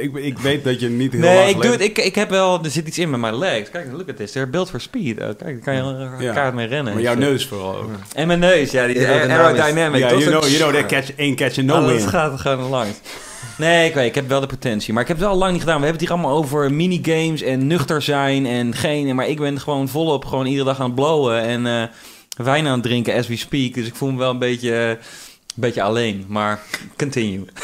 Ik, 0.00 0.14
ik 0.14 0.38
weet 0.38 0.64
dat 0.64 0.80
je 0.80 0.88
niet 0.88 1.12
heel 1.12 1.20
lang 1.20 1.34
Nee, 1.34 1.48
ik 1.48 1.62
doe 1.62 1.70
het. 1.70 1.80
Ik, 1.80 1.98
ik 1.98 2.14
heb 2.14 2.30
wel... 2.30 2.64
Er 2.64 2.70
zit 2.70 2.86
iets 2.86 2.98
in 2.98 3.10
met 3.10 3.20
mijn 3.20 3.38
legs. 3.38 3.70
Kijk, 3.70 3.86
look 3.92 4.08
at 4.08 4.16
this. 4.16 4.32
They're 4.32 4.46
built 4.50 4.70
for 4.70 4.80
speed. 4.80 5.18
Oh, 5.20 5.24
kijk, 5.24 5.38
daar 5.38 5.54
kan 5.58 5.74
je 5.74 5.80
een 5.80 6.22
Ja. 6.22 6.32
kaart 6.32 6.54
mee 6.54 6.66
rennen. 6.66 6.92
Maar 6.92 7.02
jouw 7.02 7.14
neus 7.14 7.46
vooral 7.46 7.76
ook. 7.76 7.90
En 8.14 8.26
mijn 8.26 8.38
neus, 8.38 8.70
ja. 8.70 8.86
Die 8.86 9.06
aerodynamic. 9.08 10.00
Ja, 10.00 10.08
you 10.08 10.24
know, 10.24 10.44
you 10.44 10.56
know 10.56 10.74
that 10.74 10.86
catch, 10.86 11.12
één 11.16 11.36
catch 11.36 11.58
and 11.58 11.66
no 11.66 11.74
Oh, 11.80 11.86
win. 11.86 11.98
dat 11.98 12.06
gaat 12.08 12.32
er 12.32 12.38
gewoon 12.38 12.70
langs. 12.70 12.96
Nee, 13.58 13.88
ik 13.88 13.94
weet, 13.94 14.06
ik 14.06 14.14
heb 14.14 14.28
wel 14.28 14.40
de 14.40 14.46
potentie. 14.46 14.92
Maar 14.92 15.02
ik 15.02 15.08
heb 15.08 15.16
het 15.16 15.26
wel 15.26 15.34
al 15.34 15.40
lang 15.40 15.52
niet 15.52 15.60
gedaan. 15.60 15.80
We 15.80 15.86
hebben 15.86 16.00
het 16.02 16.10
hier 16.10 16.18
allemaal 16.18 16.38
over 16.38 16.72
minigames 16.72 17.42
en 17.42 17.66
nuchter 17.66 18.02
zijn 18.02 18.46
en 18.46 18.74
geen... 18.74 19.14
Maar 19.14 19.28
ik 19.28 19.38
ben 19.38 19.60
gewoon 19.60 19.88
volop 19.88 20.24
gewoon 20.24 20.46
iedere 20.46 20.64
dag 20.64 20.80
aan 20.80 20.86
het 20.86 20.94
blowen 20.94 21.40
en 21.42 21.66
eh, 21.66 21.82
wijn 22.36 22.66
aan 22.66 22.72
het 22.72 22.82
drinken 22.82 23.14
as 23.14 23.26
we 23.26 23.36
speak. 23.36 23.74
Dus 23.74 23.86
ik 23.86 23.94
voel 23.94 24.10
me 24.10 24.18
wel 24.18 24.30
een 24.30 24.38
beetje, 24.38 24.72
eh, 24.72 24.88
een 24.88 24.98
beetje 25.54 25.82
alleen. 25.82 26.24
Maar 26.28 26.60
continue. 26.96 27.44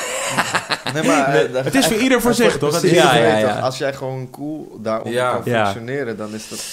Nee, 0.95 1.03
maar, 1.03 1.35
eh, 1.35 1.53
dat- 1.53 1.65
Het 1.65 1.75
is 1.75 1.87
voor 1.87 1.97
ieder 1.97 2.21
voor 2.21 2.35
zich, 2.35 2.59
toch? 2.59 2.71
precies, 2.71 2.91
Ja, 2.91 3.17
ja, 3.17 3.37
ja. 3.39 3.59
Als 3.59 3.79
jij 3.79 3.93
gewoon 3.95 4.31
cool 4.31 4.79
daaronder 4.83 5.13
Ja. 5.13 5.33
kan 5.33 5.43
Ja. 5.45 5.65
functioneren, 5.65 6.17
dan 6.17 6.35
is 6.35 6.49
dat... 6.49 6.65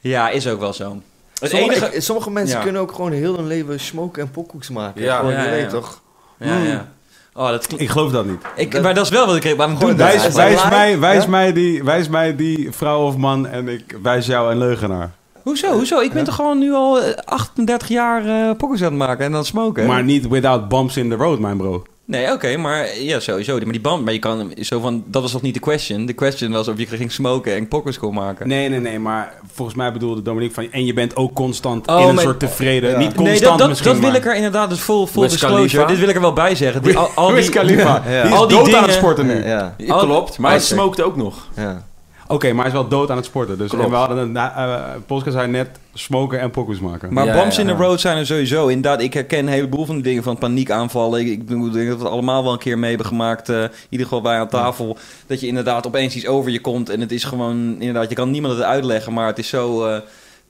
Ja, 0.00 0.28
is 0.30 0.46
ook 0.48 0.60
wel 0.60 0.72
zo. 0.72 1.02
Het 1.40 1.50
Sommige, 1.50 1.74
enige... 1.76 1.94
ik- 1.96 2.02
sommige 2.02 2.30
mensen 2.30 2.56
Ja. 2.56 2.62
kunnen 2.62 2.82
ook 2.82 2.92
gewoon 2.92 3.12
heel 3.12 3.36
hun 3.36 3.46
leven 3.46 3.80
smoken 3.80 4.22
en 4.22 4.30
pokoeks 4.30 4.70
maken. 4.70 5.02
Ja. 5.02 5.16
Gewoon, 5.16 5.32
Ja, 5.32 5.40
je 5.42 5.44
ja, 5.48 5.52
weet 5.54 5.70
toch? 5.70 6.00
Ja, 6.38 6.56
ja. 6.58 6.88
Oh, 7.34 7.48
dat 7.48 7.66
klinkt... 7.66 7.84
Ik 7.84 7.90
geloof 7.90 8.12
dat 8.12 8.26
niet. 8.26 8.40
Ik, 8.56 8.80
maar 8.82 8.94
dat 8.94 9.04
is 9.04 9.10
wel 9.10 9.26
wat 9.26 9.36
ik 9.44 9.56
waarom 9.56 9.78
doen 9.78 9.88
dat 9.88 9.96
Wijs, 9.96 10.34
mij, 10.70 10.98
wijs, 10.98 11.22
ja? 11.24 11.28
mij 11.30 11.52
die, 11.52 11.84
wijs 11.84 12.08
mij 12.08 12.36
die 12.36 12.72
vrouw 12.72 13.06
of 13.06 13.16
man 13.16 13.46
en 13.46 13.68
ik 13.68 13.96
wijs 14.02 14.26
jou 14.26 14.50
een 14.50 14.58
leugenaar. 14.58 15.10
Hoezo? 15.42 15.72
Hoezo? 15.72 16.00
Ik 16.00 16.12
ben 16.12 16.24
toch 16.24 16.34
gewoon 16.34 16.58
nu 16.58 16.72
al 16.72 17.00
eh, 17.02 17.14
38 17.24 17.88
jaar 17.88 18.26
eh 18.26 18.56
pokkers 18.56 18.80
aan 18.82 18.88
het 18.88 18.96
maken 18.98 19.24
en 19.24 19.30
aan 19.32 19.38
het 19.38 19.46
smoken? 19.46 19.86
Maar 19.86 20.04
niet 20.04 20.28
without 20.28 20.68
bumps 20.68 20.96
in 20.96 21.08
the 21.08 21.14
road, 21.16 21.38
mijn 21.38 21.56
bro. 21.56 21.82
Nee, 22.04 22.32
oké, 22.32 22.56
maar 22.56 22.98
ja, 22.98 23.20
sowieso. 23.20 23.58
Maar 23.58 23.72
die 23.72 23.80
band, 23.80 24.04
maar 24.04 24.12
je 24.12 24.18
kan 24.18 24.52
zo 24.60 24.80
van, 24.80 25.04
dat 25.06 25.22
was 25.22 25.30
toch 25.30 25.42
niet 25.42 25.54
de 25.54 25.60
question? 25.60 26.06
De 26.06 26.12
question 26.12 26.52
was 26.52 26.68
of 26.68 26.78
je 26.78 26.86
ging 26.86 27.12
smoken 27.12 27.54
en 27.54 27.68
pokkers 27.68 27.98
kon 27.98 28.14
maken. 28.14 28.48
Nee, 28.48 28.68
nee, 28.68 28.80
nee, 28.80 28.98
maar 28.98 29.34
volgens 29.52 29.76
mij 29.76 29.92
bedoelde 29.92 30.22
Dominique 30.22 30.54
van... 30.54 30.66
En 30.72 30.84
je 30.86 30.92
bent 30.92 31.16
ook 31.16 31.34
constant 31.34 31.86
Oh, 31.88 32.00
in 32.00 32.08
een 32.08 32.14
maar- 32.14 32.24
soort 32.24 32.40
tevreden... 32.40 32.90
Ja. 32.90 32.98
Niet 32.98 33.14
constant 33.14 33.28
nee, 33.40 33.48
dat, 33.48 33.58
dat, 33.58 33.68
misschien, 33.68 33.90
dat 33.92 34.00
wil 34.00 34.08
maar- 34.10 34.18
ik 34.18 34.26
er 34.26 34.34
inderdaad, 34.34 34.70
dus 34.70 34.78
full 34.80 34.96
Wiz 35.00 35.12
disclosure. 35.30 35.54
Khalifa? 35.54 35.84
Dit 35.84 35.98
wil 35.98 36.08
ik 36.08 36.14
er 36.14 36.20
wel 36.20 36.32
bij 36.32 36.54
zeggen. 36.54 36.82
Die, 36.82 36.96
al, 36.98 37.08
al 37.14 37.28
die. 37.34 37.52
Ja. 37.52 37.62
Die 37.64 37.84
Al 37.84 38.42
is 38.42 38.48
die 38.48 38.56
dood 38.64 38.74
aan 38.74 38.82
het 38.82 38.92
sporten 38.92 39.26
nu. 39.26 39.44
Ja, 39.46 39.74
Ja, 39.78 39.98
klopt. 39.98 40.38
Maar 40.38 40.50
hij 40.50 40.60
smokte 40.60 41.02
ook 41.04 41.16
nog. 41.16 41.48
ja. 41.56 41.90
Oké, 42.32 42.52
maar 42.52 42.64
hij 42.64 42.66
is 42.74 42.80
wel 42.80 42.88
dood 42.88 43.10
aan 43.10 43.16
het 43.16 43.24
sporten. 43.26 43.58
Dus 43.58 43.68
Klopt. 43.68 43.84
en 43.84 43.90
we 43.90 43.96
hadden 43.96 44.18
een 44.18 44.34
uh, 44.34 44.84
podcast 45.06 45.36
zei 45.36 45.50
net 45.50 45.68
smoken 45.94 46.40
en 46.40 46.50
pokus 46.50 46.80
maken. 46.80 47.12
Maar 47.12 47.24
Ja, 47.26 47.40
bumps 47.40 47.56
ja, 47.56 47.62
in 47.62 47.68
the 47.68 47.74
road 47.82 48.00
zijn 48.00 48.16
er 48.16 48.26
sowieso. 48.26 48.66
Inderdaad, 48.66 49.00
ik 49.00 49.14
herken 49.14 49.38
een 49.38 49.48
heleboel 49.48 49.84
van 49.86 49.94
die 49.94 50.04
dingen 50.04 50.22
van 50.22 50.38
paniekaanvallen. 50.38 51.20
Ik, 51.20 51.26
ik 51.26 51.46
bedoel, 51.46 51.66
ik 51.66 51.72
denk 51.72 51.88
dat 51.88 51.96
we 51.98 52.02
het 52.04 52.12
allemaal 52.12 52.42
wel 52.42 52.52
een 52.52 52.58
keer 52.58 52.78
mee 52.78 52.88
hebben 52.88 53.06
gemaakt. 53.06 53.48
eh, 53.48 53.62
in 53.62 53.70
ieder 53.88 54.06
geval 54.06 54.22
wij 54.22 54.38
aan 54.38 54.48
tafel. 54.48 54.96
Dat 55.26 55.40
je 55.40 55.46
inderdaad 55.46 55.86
opeens 55.86 56.14
iets 56.14 56.26
over 56.26 56.50
je 56.50 56.60
komt. 56.60 56.88
En 56.88 57.00
het 57.00 57.12
is 57.12 57.24
gewoon, 57.24 57.56
inderdaad, 57.78 58.08
je 58.08 58.14
kan 58.14 58.30
niemand 58.30 58.54
het 58.54 58.62
uitleggen. 58.62 59.12
Maar 59.12 59.26
het 59.26 59.38
is 59.38 59.48
zo 59.48 59.84
eh, 59.86 60.00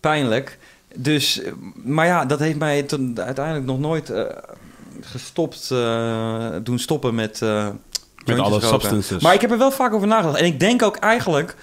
pijnlijk. 0.01 0.59
Dus, 0.97 1.43
eh, 1.43 1.53
maar 1.85 2.07
ja, 2.07 2.25
dat 2.25 2.39
heeft 2.39 2.59
mij 2.59 2.83
ten- 2.83 3.15
uiteindelijk 3.25 3.67
nog 3.67 3.79
nooit 3.79 4.11
eh, 4.11 4.23
gestopt, 5.01 5.71
eh, 5.73 6.47
doen 6.63 6.79
stoppen 6.79 7.15
met... 7.15 7.43
Met 8.27 8.39
alle 8.39 8.51
roken. 8.51 8.69
substances. 8.69 9.23
Maar 9.23 9.35
ik 9.35 9.41
heb 9.41 9.51
er 9.51 9.59
wel 9.59 9.71
vaak 9.71 9.93
over 9.93 10.07
nagedacht. 10.07 10.39
En 10.39 10.45
ik 10.45 10.61
denk 10.61 10.83
ook 10.83 10.97
eigenlijk, 10.97 11.57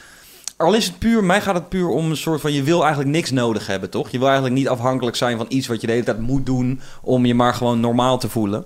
al 0.58 0.74
is 0.74 0.86
het 0.86 1.00
puur, 1.00 1.24
mij 1.24 1.42
gaat 1.42 1.56
het 1.56 1.70
puur 1.70 1.88
om 1.88 2.10
een 2.10 2.18
soort 2.18 2.42
van, 2.42 2.54
je 2.54 2.64
wil 2.64 2.80
eigenlijk 2.82 3.10
niks 3.12 3.32
nodig 3.32 3.68
hebben, 3.68 3.90
toch? 3.90 4.10
Je 4.10 4.18
wil 4.18 4.28
eigenlijk 4.28 4.58
niet 4.58 4.68
afhankelijk 4.68 5.16
zijn 5.16 5.38
van 5.38 5.46
iets 5.50 5.68
wat 5.68 5.82
je 5.82 5.88
de 5.88 5.94
hele 5.94 6.06
tijd 6.06 6.20
moet 6.20 6.46
doen 6.46 6.82
om 7.02 7.26
je 7.26 7.36
maar 7.36 7.54
gewoon 7.54 7.80
normaal 7.80 8.18
te 8.18 8.30
voelen. 8.30 8.66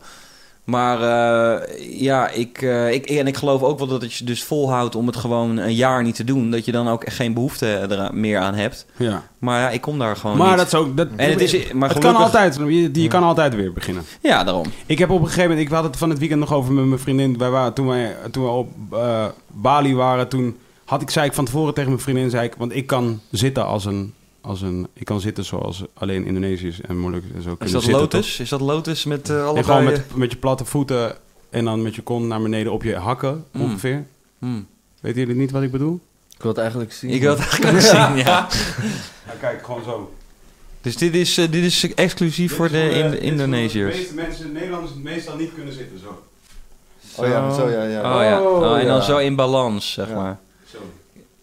Maar 0.63 1.01
eh, 1.01 1.99
ja, 2.01 2.29
ik, 2.29 2.61
eh, 2.61 2.93
ik, 2.93 3.05
en 3.05 3.27
ik 3.27 3.37
geloof 3.37 3.61
ook 3.61 3.77
wel 3.79 3.87
dat 3.87 4.03
als 4.03 4.17
je 4.17 4.25
dus 4.25 4.43
volhoudt 4.43 4.95
om 4.95 5.07
het 5.07 5.15
gewoon 5.15 5.57
een 5.57 5.73
jaar 5.75 6.03
niet 6.03 6.15
te 6.15 6.23
doen, 6.23 6.51
dat 6.51 6.65
je 6.65 6.71
dan 6.71 6.87
ook 6.87 7.03
echt 7.03 7.15
geen 7.15 7.33
behoefte 7.33 7.67
er 7.67 8.15
meer 8.15 8.39
aan 8.39 8.55
hebt. 8.55 8.85
ja. 8.97 9.23
Maar 9.39 9.59
ja, 9.59 9.69
ik 9.69 9.81
kom 9.81 9.99
daar 9.99 10.15
gewoon 10.15 10.37
Maar 10.37 10.47
niet. 10.47 10.57
dat 10.57 10.67
is 10.67 10.73
ook... 10.73 10.97
Dat, 10.97 11.07
en 11.15 11.29
het 11.29 11.41
is, 11.41 11.51
maar 11.51 11.89
het 11.89 11.97
gelukkig, 11.97 12.01
kan 12.01 12.15
altijd. 12.15 12.55
Je, 12.55 13.01
je 13.01 13.07
kan 13.07 13.23
altijd 13.23 13.55
weer 13.55 13.73
beginnen. 13.73 14.03
Ja, 14.21 14.43
daarom. 14.43 14.65
Ik 14.85 14.97
heb 14.97 15.09
op 15.09 15.19
een 15.19 15.25
gegeven 15.27 15.49
moment... 15.49 15.67
Ik 15.67 15.73
had 15.73 15.83
het 15.83 15.97
van 15.97 16.09
het 16.09 16.19
weekend 16.19 16.39
nog 16.39 16.53
over 16.53 16.73
met 16.73 16.85
mijn 16.85 16.99
vriendin. 16.99 17.37
Wij 17.37 17.49
waren, 17.49 17.73
toen, 17.73 17.87
wij, 17.87 18.15
toen 18.31 18.43
we 18.43 18.49
op 18.49 18.69
eh, 18.91 19.25
Bali 19.47 19.95
waren, 19.95 20.27
toen 20.27 20.57
had 20.85 21.01
ik, 21.01 21.09
zei 21.09 21.25
ik 21.25 21.33
van 21.33 21.45
tevoren 21.45 21.73
tegen 21.73 21.89
mijn 21.89 22.01
vriendin... 22.01 22.29
Zei 22.29 22.45
ik, 22.45 22.55
want 22.57 22.75
ik 22.75 22.87
kan 22.87 23.19
zitten 23.31 23.65
als 23.65 23.85
een... 23.85 24.13
Als 24.45 24.61
een 24.61 24.87
ik 24.93 25.05
kan 25.05 25.19
zitten 25.21 25.45
zoals 25.45 25.83
alleen 25.93 26.25
Indonesiërs 26.25 26.81
en 26.81 26.95
en 26.95 27.01
zo 27.13 27.17
Is 27.37 27.43
kunnen 27.43 27.57
dat 27.57 27.67
zitten, 27.83 27.91
Lotus? 27.91 28.39
Is 28.39 28.49
dat 28.49 28.61
Lotus 28.61 29.03
met 29.05 29.29
eh 29.29 29.35
allebei... 29.35 29.57
En 29.57 29.63
gewoon 29.63 29.81
eh, 29.81 29.91
met, 29.91 30.15
met 30.15 30.31
je 30.31 30.37
platte 30.37 30.65
voeten 30.65 31.15
en 31.49 31.65
dan 31.65 31.81
met 31.81 31.95
je 31.95 32.01
kont 32.01 32.25
naar 32.27 32.41
beneden 32.41 32.71
op 32.71 32.83
je 32.83 32.95
hakken, 32.95 33.45
Mm. 33.51 33.61
ongeveer. 33.61 34.05
hmm. 34.39 34.67
Weten 35.01 35.19
jullie 35.19 35.35
niet 35.35 35.51
wat 35.51 35.61
ik 35.61 35.71
bedoel? 35.71 35.99
Ik 36.35 36.41
wil 36.41 36.51
het 36.51 36.59
eigenlijk 36.59 36.93
zien. 36.93 37.09
Ik 37.09 37.21
wil 37.21 37.29
het 37.37 37.39
eigenlijk 37.39 37.81
zien, 37.93 38.15
ja. 38.17 38.47
Ja, 39.27 39.33
kijk, 39.39 39.65
gewoon 39.65 39.83
zo. 39.83 40.13
Dus 40.81 40.97
dit 40.97 41.15
is, 41.15 41.37
eh, 41.37 41.51
dit 41.51 41.63
is 41.63 41.93
exclusief 41.93 42.55
voor 42.55 42.69
de 42.69 42.89
in, 42.89 43.21
Indonesiërs. 43.21 43.93
De 43.95 43.99
meeste 43.99 44.15
mensen, 44.15 44.51
Nederlanders, 44.51 44.93
meestal 44.93 45.35
niet 45.35 45.53
kunnen 45.53 45.73
zitten, 45.73 45.99
zo. 45.99 46.23
Oh 47.15 47.27
ja, 47.27 47.53
zo 47.53 47.69
ja, 47.69 47.83
ja. 47.83 48.15
Oh 48.17 48.23
ja, 48.23 48.41
oh, 48.41 48.79
en 48.79 48.85
dan 48.85 48.95
ja. 48.95 49.01
zo 49.01 49.17
in 49.17 49.35
balans, 49.35 49.91
zeg 49.93 50.07
Ja. 50.07 50.15
maar. 50.15 50.39
Zo. 50.71 50.77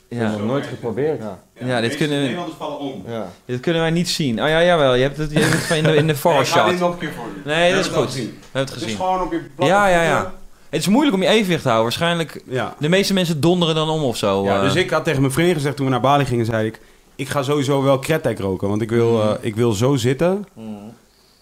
Ja, 0.09 0.31
nog 0.31 0.45
nooit 0.47 0.67
geprobeerd. 0.67 1.19
Ja, 1.21 1.43
Ja, 1.65 1.81
dit 1.81 1.97
kunnen 1.97 2.17
we- 2.17 2.23
Nederlanders 2.23 2.59
vallen 2.59 2.79
om. 2.79 3.03
ja. 3.09 3.27
dit 3.45 3.61
kunnen 3.61 3.83
wij 3.83 3.91
niet 3.91 4.09
zien. 4.09 4.43
Oh 4.43 4.49
ja, 4.49 4.63
jawel, 4.65 4.95
je 4.95 5.03
hebt 5.03 5.17
het, 5.17 5.31
je 5.33 5.39
hebt 5.39 5.53
het 5.53 5.63
van 5.63 5.77
in 5.77 5.83
de, 5.83 5.95
in 5.95 6.07
de 6.07 6.17
far 6.25 6.41
ik 6.41 6.47
ga 6.47 6.63
dit 6.65 6.71
shot. 6.73 6.81
nog 6.81 6.93
een 6.93 6.99
keer 6.99 7.13
voor 7.13 7.25
je. 7.45 7.49
Nee, 7.49 7.75
dat 7.75 7.81
is 7.85 7.91
goed. 7.91 7.97
het 8.05 8.05
We 8.05 8.11
gezien. 8.19 8.39
hebben 8.41 8.61
het 8.61 8.69
Het 8.69 8.77
is 8.77 8.83
gezien. 8.83 8.97
gewoon 8.97 9.23
op 9.23 9.33
je 9.33 9.41
Ja, 9.67 9.87
ja, 9.89 10.03
ja. 10.03 10.33
Het 10.69 10.81
is 10.81 10.89
moeilijk 10.89 11.17
om 11.17 11.23
je 11.23 11.29
evenwicht 11.29 11.63
te 11.63 11.69
houden. 11.69 11.89
Waarschijnlijk, 11.89 12.43
Ja. 12.49 12.75
de 12.79 12.89
meeste 12.89 13.13
mensen 13.15 13.41
donderen 13.41 13.75
dan 13.75 13.89
om 13.89 14.03
of 14.03 14.17
zo. 14.17 14.45
ja, 14.45 14.57
eh. 14.57 14.63
dus 14.63 14.75
ik 14.75 14.91
had 14.91 15.05
tegen 15.05 15.21
mijn 15.21 15.33
vriendin 15.33 15.55
gezegd 15.55 15.77
toen 15.77 15.85
we 15.85 15.91
naar 15.93 16.01
Bali 16.01 16.25
gingen, 16.25 16.45
zei 16.45 16.67
ik... 16.67 16.81
Ik 17.17 17.29
ga 17.29 17.43
sowieso 17.43 17.83
wel 17.83 17.99
kretek 17.99 18.39
roken, 18.39 18.69
want 18.69 18.83
ik 18.83 18.91
wil, 18.91 19.11
Mm. 19.13 19.21
eh, 19.21 19.33
ik 19.41 19.57
wil 19.57 19.73
zo 19.73 19.97
zitten, 19.97 20.47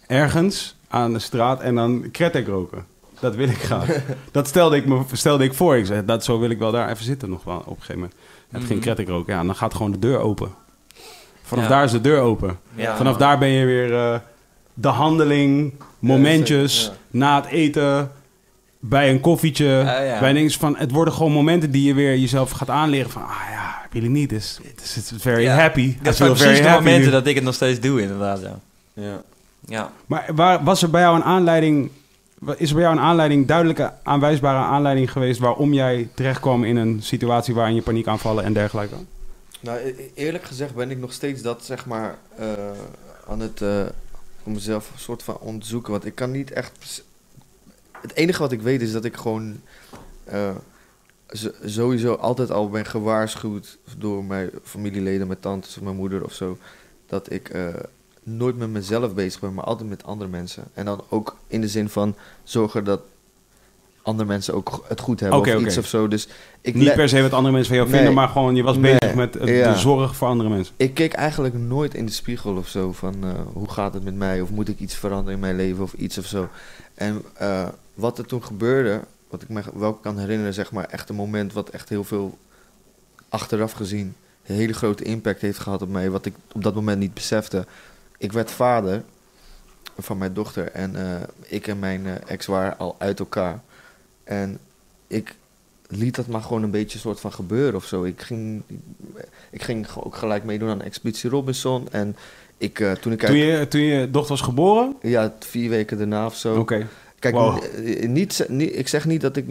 ergens 0.07 0.77
aan 0.89 1.13
de 1.13 1.19
straat 1.19 1.61
en 1.61 1.75
dan 1.75 2.09
kretek 2.13 2.47
roken. 2.47 2.85
Dat 3.21 3.35
wil 3.35 3.49
ik 3.49 3.59
graag. 3.63 3.87
dat 4.33 4.47
stelde 4.47 4.77
ik, 4.77 4.87
me, 4.87 5.01
stelde 5.13 5.45
ik 5.45 5.55
voor. 5.55 5.77
Ik 5.77 5.87
zei, 5.87 6.05
dat, 6.05 6.25
zo 6.25 6.39
wil 6.39 6.51
ik 6.51 6.59
wel 6.59 6.73
daar 6.73 6.91
even 6.91 7.05
zitten 7.05 7.31
nog 7.31 7.45
wel 7.45 7.57
op 7.59 7.67
een 7.67 7.75
gegeven 7.83 7.95
moment. 7.95 8.15
Het 8.51 8.61
ging 8.65 8.71
Mhm. 8.73 8.81
kretek 8.81 9.09
roken. 9.09 9.35
Ja, 9.35 9.45
dan 9.45 9.55
gaat 9.55 9.75
gewoon 9.75 9.93
de 9.93 9.99
deur 9.99 10.19
open. 10.19 10.51
Vanaf 11.43 11.65
Ja. 11.65 11.71
daar 11.71 11.85
is 11.85 11.91
de 11.91 12.01
deur 12.01 12.21
open. 12.21 12.59
Ja. 12.75 12.97
Vanaf 12.97 13.17
daar 13.17 13.39
ben 13.39 13.49
je 13.49 13.65
weer 13.67 13.95
eh, 13.95 14.19
de 14.75 14.89
handeling, 14.89 15.73
momentjes, 15.99 16.85
Ja. 16.85 16.93
na 17.19 17.37
het 17.41 17.47
eten, 17.51 18.11
bij 18.81 19.11
een 19.11 19.21
koffietje, 19.21 19.83
bij 20.21 20.33
dingen 20.33 20.51
van... 20.51 20.77
Het 20.77 20.91
worden 20.91 21.15
gewoon 21.15 21.33
momenten 21.33 21.71
die 21.71 21.83
je 21.85 21.95
weer 21.95 22.17
jezelf 22.19 22.51
gaat 22.51 22.71
aanleren 22.71 23.11
van... 23.11 23.23
Ah 23.23 23.41
ja, 23.51 23.75
really 23.93 24.09
need 24.09 24.29
this. 24.29 24.59
It's, 24.63 24.97
it's 24.97 25.13
very 25.19 25.47
happy. 25.47 25.97
Dat 26.03 26.17
zijn 26.17 26.33
precies 26.33 26.59
de 26.63 26.69
momenten 26.69 27.05
nu. 27.05 27.11
dat 27.11 27.27
ik 27.27 27.35
het 27.35 27.45
nog 27.45 27.55
steeds 27.55 27.81
doe, 27.81 28.01
inderdaad. 28.03 28.41
Ja. 28.41 28.59
Ja. 28.95 29.23
ja. 29.67 29.91
Maar 30.07 30.25
waar, 30.35 30.65
was 30.65 30.83
er 30.83 30.91
bij 30.91 31.01
jou 31.01 31.17
een 31.17 31.25
aanleiding... 31.25 31.91
Is 32.57 32.69
er 32.69 32.75
bij 32.75 32.85
jou 32.85 32.97
een 32.97 33.03
aanleiding, 33.03 33.47
duidelijke 33.47 33.93
aanwijsbare 34.03 34.59
aanleiding 34.59 35.13
geweest... 35.13 35.41
waarom 35.41 35.73
jij 35.73 36.09
terechtkwam 36.15 36.65
in 36.65 36.77
een 36.77 37.03
situatie 37.03 37.55
waarin 37.55 37.75
je 37.75 37.83
paniekaanvallen 37.83 38.45
en 38.45 38.53
dergelijke? 38.53 38.95
Nou, 39.61 39.79
e- 39.79 39.89
e- 39.89 40.11
eerlijk 40.15 40.45
gezegd 40.45 40.75
ben 40.75 40.91
ik 40.91 40.99
nog 40.99 41.13
steeds 41.13 41.43
dat, 41.43 41.65
zeg 41.65 41.87
maar, 41.87 42.19
eh, 42.37 42.53
aan 43.29 43.41
het 43.41 43.63
voor 44.49 44.53
mezelf 44.53 44.91
een 44.93 44.99
soort 44.99 45.23
van 45.23 45.39
onderzoeken. 45.39 45.93
Want 45.93 46.05
ik 46.05 46.15
kan 46.15 46.31
niet 46.31 46.51
echt. 46.51 47.05
Het 48.01 48.15
enige 48.15 48.43
wat 48.43 48.53
ik 48.53 48.63
weet 48.63 48.83
is 48.83 48.93
dat 48.93 49.05
ik 49.05 49.17
gewoon 49.17 49.61
eh, 50.25 50.57
sowieso 51.65 52.15
altijd 52.15 52.51
al 52.51 52.71
ben 52.71 52.87
gewaarschuwd 52.87 53.79
door 53.99 54.25
mijn 54.25 54.51
familieleden, 54.63 55.27
mijn 55.27 55.41
tantes 55.41 55.77
of 55.77 55.83
mijn 55.83 55.97
moeder 55.97 56.25
of 56.25 56.33
zo. 56.33 56.59
Dat 57.07 57.33
ik 57.33 57.51
nooit 58.37 58.57
met 58.59 58.69
mezelf 58.71 59.15
bezig 59.15 59.41
ben, 59.41 59.55
maar 59.55 59.65
altijd 59.65 59.89
met 59.89 60.05
andere 60.05 60.31
mensen. 60.31 60.65
En 60.75 60.85
dan 60.85 61.01
ook 61.09 61.37
in 61.47 61.61
de 61.61 61.69
zin 61.69 61.89
van 61.89 62.15
zorgen 62.45 62.85
dat 62.85 63.01
andere 64.03 64.29
mensen 64.29 64.55
ook 64.55 64.85
het 64.89 65.01
goed 65.01 65.21
hebben 65.21 65.39
Oké, 65.39 65.55
of 65.57 65.63
iets 65.63 65.79
of 65.79 65.87
zo. 65.87 66.09
Dus 66.09 66.29
ik 66.61 66.75
Niet 66.75 66.95
per 66.95 67.09
se 67.09 67.23
wat 67.23 67.33
andere 67.33 67.55
mensen 67.55 67.67
van 67.75 67.77
jou 67.77 67.89
Nee. 67.89 67.97
vinden, 67.99 68.15
maar 68.15 68.29
gewoon 68.29 68.55
je 68.55 68.63
was 68.63 68.77
Nee. 68.77 68.97
bezig 68.99 69.15
met 69.17 69.35
het- 69.35 69.49
Ja. 69.49 69.73
de 69.73 69.79
zorg 69.79 70.17
voor 70.17 70.29
andere 70.29 70.49
mensen. 70.49 70.75
Ik 70.77 70.95
keek 70.95 71.13
eigenlijk 71.13 71.55
nooit 71.55 71.95
in 71.95 72.07
de 72.07 72.13
spiegel 72.13 72.57
of 72.57 72.69
zo 72.69 72.93
van 72.93 73.15
eh, 73.25 73.31
hoe 73.53 73.71
gaat 73.71 73.95
het 73.95 74.05
met 74.05 74.15
mij 74.15 74.41
of 74.41 74.51
moet 74.51 74.69
ik 74.69 74.79
iets 74.81 74.95
veranderen 74.95 75.35
in 75.35 75.41
mijn 75.41 75.57
leven 75.57 75.83
of 75.83 75.93
iets 75.93 76.19
of 76.19 76.27
zo. 76.27 76.49
En 76.95 77.23
eh, 77.35 77.69
wat 77.95 78.19
er 78.19 78.27
toen 78.27 78.45
gebeurde, 78.45 79.01
wat 79.31 79.43
ik 79.43 79.49
me 79.49 79.63
wel 79.75 79.93
kan 79.95 80.19
herinneren, 80.19 80.55
zeg 80.55 80.73
maar 80.73 80.85
echt 80.85 81.09
een 81.09 81.15
moment 81.17 81.53
wat 81.53 81.69
echt 81.69 81.89
heel 81.89 82.05
veel 82.05 82.39
achteraf 83.29 83.73
gezien 83.73 84.15
een 84.47 84.55
hele 84.55 84.73
grote 84.73 85.05
impact 85.05 85.41
heeft 85.41 85.59
gehad 85.59 85.83
op 85.83 85.89
mij, 85.89 86.11
wat 86.11 86.27
ik 86.27 86.35
op 86.53 86.63
dat 86.63 86.75
moment 86.75 86.99
niet 86.99 87.15
besefte. 87.15 87.67
Ik 88.19 88.33
werd 88.33 88.51
vader 88.51 89.03
van 89.99 90.19
mijn 90.19 90.33
dochter 90.33 90.71
en 90.73 90.97
eh, 90.97 91.23
ik 91.47 91.67
en 91.67 91.79
mijn 91.79 92.07
eh, 92.07 92.13
ex 92.27 92.47
waren 92.47 92.79
al 92.79 92.95
uit 92.99 93.19
elkaar. 93.19 93.61
En 94.25 94.59
ik 95.07 95.35
liet 95.89 96.15
dat 96.15 96.27
maar 96.27 96.43
gewoon 96.43 96.63
een 96.63 96.71
beetje 96.71 96.99
soort 96.99 97.21
van 97.21 97.33
gebeuren 97.33 97.75
of 97.75 97.85
zo. 97.85 98.05
Ik 98.05 98.21
ging, 98.21 98.63
ik 99.51 99.63
ging 99.63 99.87
ook 99.95 100.17
gelijk 100.17 100.45
meedoen 100.45 100.69
aan 100.69 100.83
Expeditie 100.83 101.31
Robinson. 101.31 101.89
En 101.91 102.17
ik, 102.59 102.81
eh, 102.81 102.93
toen 102.93 103.13
ik 103.13 103.19
Toen 103.19 103.29
uit, 103.29 103.39
je, 103.39 103.67
toen 103.69 103.81
je 103.81 104.11
dochter 104.11 104.31
was 104.31 104.41
geboren? 104.41 104.97
ja, 105.03 105.35
vier 105.39 105.71
weken 105.71 105.99
daarna 105.99 106.27
of 106.27 106.37
zo. 106.37 106.59
Oké. 106.59 106.87
Kijk, 107.19 107.35
Wow. 107.35 107.63
niet, 108.07 108.47
niet, 108.49 108.77
ik 108.77 108.89
zeg 108.89 109.05
niet 109.05 109.21
dat 109.21 109.37
ik 109.37 109.47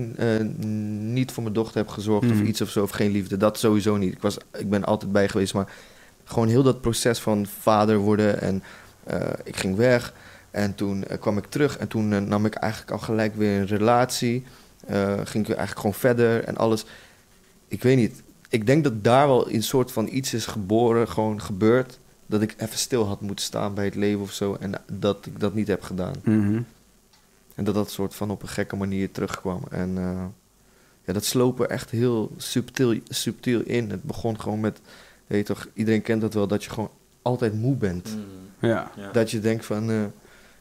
niet 1.00 1.32
voor 1.32 1.44
mijn 1.44 1.56
dochter 1.56 1.78
heb 1.78 1.88
gezorgd 1.88 2.32
of 2.32 2.42
iets 2.42 2.62
of 2.62 2.70
zo, 2.70 2.84
of 2.84 2.90
geen 2.90 3.12
liefde. 3.12 3.38
Dat 3.38 3.60
sowieso 3.60 3.98
niet. 3.98 4.14
Ik, 4.14 4.22
was, 4.22 4.38
ik 4.58 4.70
ben 4.70 4.86
altijd 4.86 5.12
bij 5.12 5.28
geweest, 5.30 5.54
maar 5.54 5.68
gewoon 6.28 6.48
heel 6.48 6.64
dat 6.64 6.82
proces 6.82 7.20
van 7.20 7.46
vader 7.60 7.98
worden. 7.98 8.42
En 8.42 8.64
eh, 9.04 9.30
ik 9.44 9.56
ging 9.56 9.76
weg 9.76 10.14
en 10.52 10.76
toen 10.76 11.04
eh, 11.04 11.20
kwam 11.20 11.38
ik 11.38 11.46
terug 11.46 11.78
en 11.78 11.88
toen 11.88 12.14
eh, 12.14 12.20
nam 12.20 12.46
ik 12.46 12.54
eigenlijk 12.54 12.92
al 12.92 13.00
gelijk 13.00 13.36
weer 13.36 13.60
een 13.60 13.68
relatie. 13.68 14.44
Ging 15.24 15.48
ik 15.48 15.56
eigenlijk 15.56 15.80
gewoon 15.80 15.94
verder 15.94 16.44
en 16.44 16.58
alles. 16.58 16.86
Ik 17.68 17.84
weet 17.84 17.98
niet. 17.98 18.22
Ik 18.50 18.66
denk 18.66 18.84
dat 18.84 19.04
daar 19.04 19.28
wel 19.28 19.52
een 19.52 19.64
soort 19.64 19.92
van 19.92 20.08
iets 20.12 20.34
is 20.34 20.46
geboren, 20.46 21.08
gewoon 21.10 21.42
gebeurd. 21.42 22.00
Dat 22.26 22.42
ik 22.42 22.56
even 22.58 22.78
stil 22.78 23.06
had 23.06 23.22
moeten 23.22 23.46
staan 23.46 23.74
bij 23.74 23.86
het 23.86 23.96
leven 23.96 24.22
of 24.22 24.32
zo. 24.32 24.58
En 24.60 24.74
dat 24.92 25.26
ik 25.26 25.40
dat 25.40 25.54
niet 25.54 25.68
heb 25.68 25.82
gedaan. 25.82 26.16
Mhm. 26.24 26.62
En 27.56 27.64
dat 27.64 27.74
dat 27.74 27.92
soort 27.92 28.16
van 28.16 28.32
op 28.32 28.42
een 28.42 28.48
gekke 28.48 28.76
manier 28.76 29.12
terugkwam. 29.12 29.62
En 29.70 29.94
ja, 31.06 31.14
dat 31.14 31.26
sloop 31.26 31.60
er 31.60 31.70
echt 31.70 31.90
heel 31.90 32.32
subtiel, 32.38 33.00
subtiel 33.10 33.62
in. 33.62 33.90
Het 33.90 34.04
begon 34.04 34.40
gewoon 34.40 34.60
met, 34.60 34.80
weet 35.28 35.48
je 35.48 35.54
toch, 35.54 35.68
iedereen 35.74 36.02
kent 36.02 36.22
dat 36.22 36.34
wel, 36.34 36.48
dat 36.48 36.64
je 36.64 36.70
gewoon 36.70 36.92
altijd 37.22 37.54
moe 37.54 37.76
bent. 37.76 38.18
Ja. 38.60 38.92
Ja. 38.96 39.12
Dat 39.12 39.32
je 39.32 39.40
denkt 39.40 39.66
van, 39.66 39.90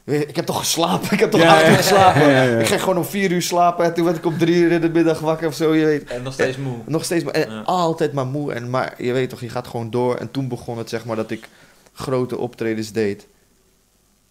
eh, 0.04 0.20
ik 0.20 0.36
heb 0.36 0.44
toch 0.46 0.58
geslapen, 0.58 1.12
ik 1.16 1.20
heb 1.20 1.30
toch 1.30 1.40
Ja, 1.40 1.52
acht 1.54 1.60
ja, 1.62 1.70
uur 1.70 1.76
geslapen. 1.76 2.20
ja, 2.20 2.28
ja, 2.28 2.42
ja. 2.42 2.58
Ik 2.58 2.66
ging 2.66 2.80
gewoon 2.80 2.96
om 2.98 3.04
vier 3.04 3.30
uur 3.32 3.42
slapen 3.42 3.84
en 3.84 3.94
toen 3.94 4.04
werd 4.04 4.16
ik 4.16 4.24
om 4.26 4.38
drie 4.38 4.54
uur 4.56 4.72
in 4.72 4.80
de 4.80 4.88
middag 4.88 5.18
wakker 5.20 5.46
of 5.48 5.54
zo, 5.54 5.74
je 5.74 5.84
weet. 5.84 6.04
En 6.04 6.22
nog 6.22 6.32
steeds 6.32 6.56
moe. 6.56 6.76
Nog 6.86 7.04
steeds, 7.04 7.24
maar, 7.24 7.32
en 7.34 7.50
Ja. 7.50 7.60
altijd 7.60 8.12
maar 8.12 8.26
moe. 8.26 8.52
En, 8.52 8.70
maar 8.70 9.02
je 9.02 9.12
weet 9.12 9.28
toch, 9.30 9.40
je 9.40 9.48
gaat 9.48 9.66
gewoon 9.66 9.90
door. 9.90 10.14
En 10.16 10.30
toen 10.30 10.48
begon 10.48 10.78
het 10.78 10.88
zeg 10.88 11.04
maar 11.04 11.16
dat 11.16 11.30
ik 11.30 11.48
grote 11.92 12.38
optredens 12.38 12.92
deed. 12.92 13.26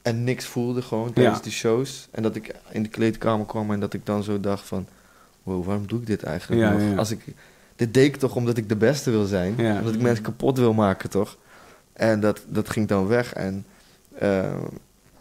En 0.02 0.24
niks 0.24 0.46
voelde 0.46 0.82
gewoon 0.82 1.14
tijdens 1.14 1.38
Ja. 1.38 1.44
die 1.44 1.52
shows. 1.52 2.08
En 2.12 2.24
dat 2.24 2.36
ik 2.36 2.52
in 2.72 2.84
de 2.84 2.90
kleedkamer 2.90 3.46
kwam 3.46 3.72
en 3.72 3.80
dat 3.80 3.94
ik 3.94 4.06
dan 4.06 4.24
zo 4.24 4.40
dacht 4.40 4.68
van... 4.68 4.88
Wow, 5.44 5.66
waarom 5.66 5.88
doe 5.88 6.00
ik 6.00 6.08
dit 6.08 6.24
eigenlijk 6.24 6.62
Ja, 6.62 6.72
nog? 6.72 6.82
ja, 6.82 6.88
ja. 6.88 6.96
Als 6.96 7.12
ik, 7.12 7.20
dit 7.76 7.94
deed 7.94 8.06
ik 8.06 8.16
toch 8.16 8.36
omdat 8.36 8.58
ik 8.58 8.70
de 8.70 8.76
beste 8.76 9.12
wil 9.12 9.26
zijn. 9.26 9.54
Ja. 9.58 9.78
Omdat 9.78 9.94
ik 9.94 10.02
mensen 10.02 10.24
kapot 10.24 10.58
wil 10.58 10.74
maken, 10.74 11.10
toch? 11.10 11.38
En 11.94 12.20
dat, 12.20 12.42
dat 12.48 12.70
ging 12.70 12.88
dan 12.88 13.08
weg. 13.08 13.34
En 13.34 13.66
eh, 14.18 14.54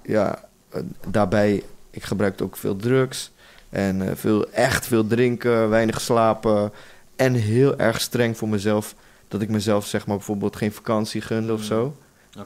ja, 0.03 0.45
eh, 0.69 0.81
daarbij, 1.09 1.63
ik 1.91 2.03
gebruikte 2.03 2.45
ook 2.45 2.57
veel 2.57 2.77
drugs. 2.77 3.33
En 3.71 4.09
eh, 4.09 4.15
veel, 4.17 4.51
echt 4.51 4.87
veel 4.87 5.07
drinken, 5.07 5.69
weinig 5.69 6.01
slapen. 6.01 6.73
En 7.17 7.35
heel 7.35 7.79
erg 7.79 8.01
streng 8.01 8.37
voor 8.37 8.49
mezelf. 8.49 8.95
Dat 9.29 9.43
ik 9.43 9.49
mezelf 9.49 9.87
zeg 9.87 10.07
maar 10.07 10.17
bijvoorbeeld 10.17 10.57
geen 10.57 10.73
vakantie 10.73 11.21
gunde 11.21 11.53
of 11.53 11.59
Mm. 11.61 11.65
zo. 11.67 11.97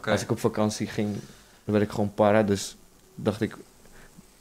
Als 0.04 0.22
ik 0.22 0.30
op 0.30 0.38
vakantie 0.40 0.86
ging, 0.86 1.12
dan 1.64 1.74
werd 1.74 1.82
ik 1.82 1.90
gewoon 1.90 2.14
para. 2.14 2.42
Dus 2.42 2.76
dacht 3.14 3.40
ik, 3.40 3.56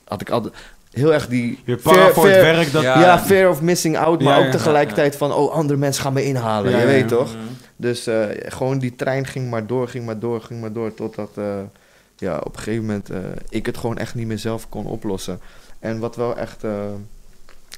had 0.04 0.22
ik 0.22 0.30
altijd 0.30 0.54
heel 0.98 1.14
erg 1.14 1.28
die... 1.28 1.60
Je 1.66 1.80
fear- 1.80 2.14
voor 2.14 2.28
het 2.28 2.42
werk. 2.42 2.72
Dat, 2.72 2.82
Ja. 2.84 3.00
Ja, 3.02 3.20
fear 3.20 3.50
of 3.50 3.62
missing 3.62 3.98
out, 3.98 4.22
maar 4.22 4.34
Ja, 4.34 4.40
ook 4.40 4.46
ja, 4.46 4.52
tegelijkertijd 4.52 5.16
van, 5.16 5.34
oh, 5.34 5.52
andere 5.52 5.80
mensen 5.80 6.04
gaan 6.04 6.14
me 6.14 6.24
inhalen, 6.26 6.72
Ja, 6.72 6.78
je 6.78 6.84
ja, 6.86 6.90
weet 6.92 7.10
ja. 7.10 7.16
toch? 7.16 7.34
Mhm. 7.34 7.44
Dus 7.76 8.08
eh, 8.08 8.26
gewoon 8.34 8.80
die 8.80 8.96
trein 8.96 9.26
ging 9.26 9.50
maar 9.50 9.68
door, 9.68 9.88
ging 9.88 10.06
maar 10.06 10.20
door, 10.20 10.42
ging 10.42 10.62
maar 10.62 10.72
door, 10.74 10.94
totdat 10.94 11.30
eh, 11.36 11.46
ja, 12.18 12.38
op 12.44 12.56
een 12.56 12.62
gegeven 12.62 12.86
moment 12.86 13.10
eh, 13.10 13.18
ik 13.50 13.66
het 13.66 13.78
gewoon 13.78 13.98
echt 13.98 14.16
niet 14.16 14.28
meer 14.28 14.40
zelf 14.40 14.70
kon 14.70 14.86
oplossen. 14.86 15.40
En 15.80 16.00
wat 16.00 16.16
wel 16.16 16.38
echt, 16.38 16.64
eh, 16.64 16.72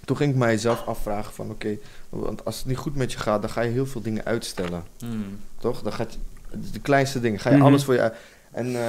toen 0.06 0.18
ging 0.18 0.32
ik 0.32 0.38
mijzelf 0.38 0.84
afvragen 0.86 1.34
van, 1.34 1.50
oké, 1.50 1.78
want 2.10 2.46
als 2.46 2.58
het 2.58 2.66
niet 2.66 2.78
goed 2.78 2.96
met 2.96 3.12
je 3.12 3.18
gaat, 3.18 3.42
dan 3.42 3.50
ga 3.50 3.62
je 3.62 3.72
heel 3.72 3.86
veel 3.86 4.02
dingen 4.02 4.26
uitstellen, 4.26 4.84
Mhm. 5.04 5.12
toch? 5.60 5.82
Dan 5.82 5.94
gaat 5.94 6.14
je, 6.14 6.20
de 6.72 6.80
kleinste 6.80 7.20
dingen, 7.20 7.40
ga 7.40 7.50
je 7.50 7.56
Mhm. 7.56 7.66
alles 7.66 7.84
voor 7.84 7.94
je 7.94 8.02
uit. 8.02 8.14
En 8.52 8.76
eh, 8.76 8.82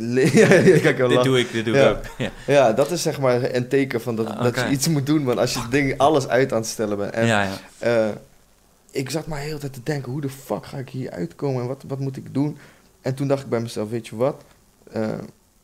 ja, 0.40 0.46
kijk, 0.46 0.96
Dit 0.96 0.98
lang. 0.98 1.22
doe 1.24 1.38
ik, 1.38 1.52
dit 1.52 1.64
doe 1.64 1.74
Ja. 1.74 1.90
ik 1.90 1.96
ook. 1.96 2.04
Ja. 2.18 2.30
ja, 2.46 2.72
dat 2.72 2.90
is 2.90 3.02
zeg 3.02 3.20
maar 3.20 3.54
een 3.54 3.68
teken 3.68 4.00
van 4.00 4.16
dat, 4.16 4.26
Ah, 4.26 4.42
dat 4.42 4.54
je 4.54 4.68
iets 4.68 4.88
moet 4.88 5.06
doen, 5.06 5.24
want 5.24 5.38
als 5.38 5.52
je 5.52 5.60
ding, 5.70 5.98
alles 5.98 6.28
uit 6.28 6.52
aan 6.52 6.58
het 6.58 6.68
stellen 6.68 6.96
bent. 6.96 7.12
En, 7.12 7.26
ja, 7.26 7.48
eh, 7.78 8.08
ik 8.90 9.10
zat 9.10 9.26
maar 9.26 9.38
heel 9.38 9.58
tijd 9.58 9.72
te 9.72 9.80
denken, 9.82 10.12
hoe 10.12 10.20
de 10.20 10.28
fuck 10.28 10.66
ga 10.66 10.76
ik 10.78 10.88
hier 10.88 11.10
uitkomen 11.10 11.62
en 11.62 11.68
wat, 11.68 11.84
wat 11.88 11.98
moet 11.98 12.16
ik 12.16 12.34
doen? 12.34 12.58
En 13.00 13.14
toen 13.14 13.28
dacht 13.28 13.42
ik 13.42 13.48
bij 13.48 13.60
mezelf, 13.60 13.90
weet 13.90 14.06
je 14.08 14.16
wat? 14.16 14.42
Eh, 14.92 15.08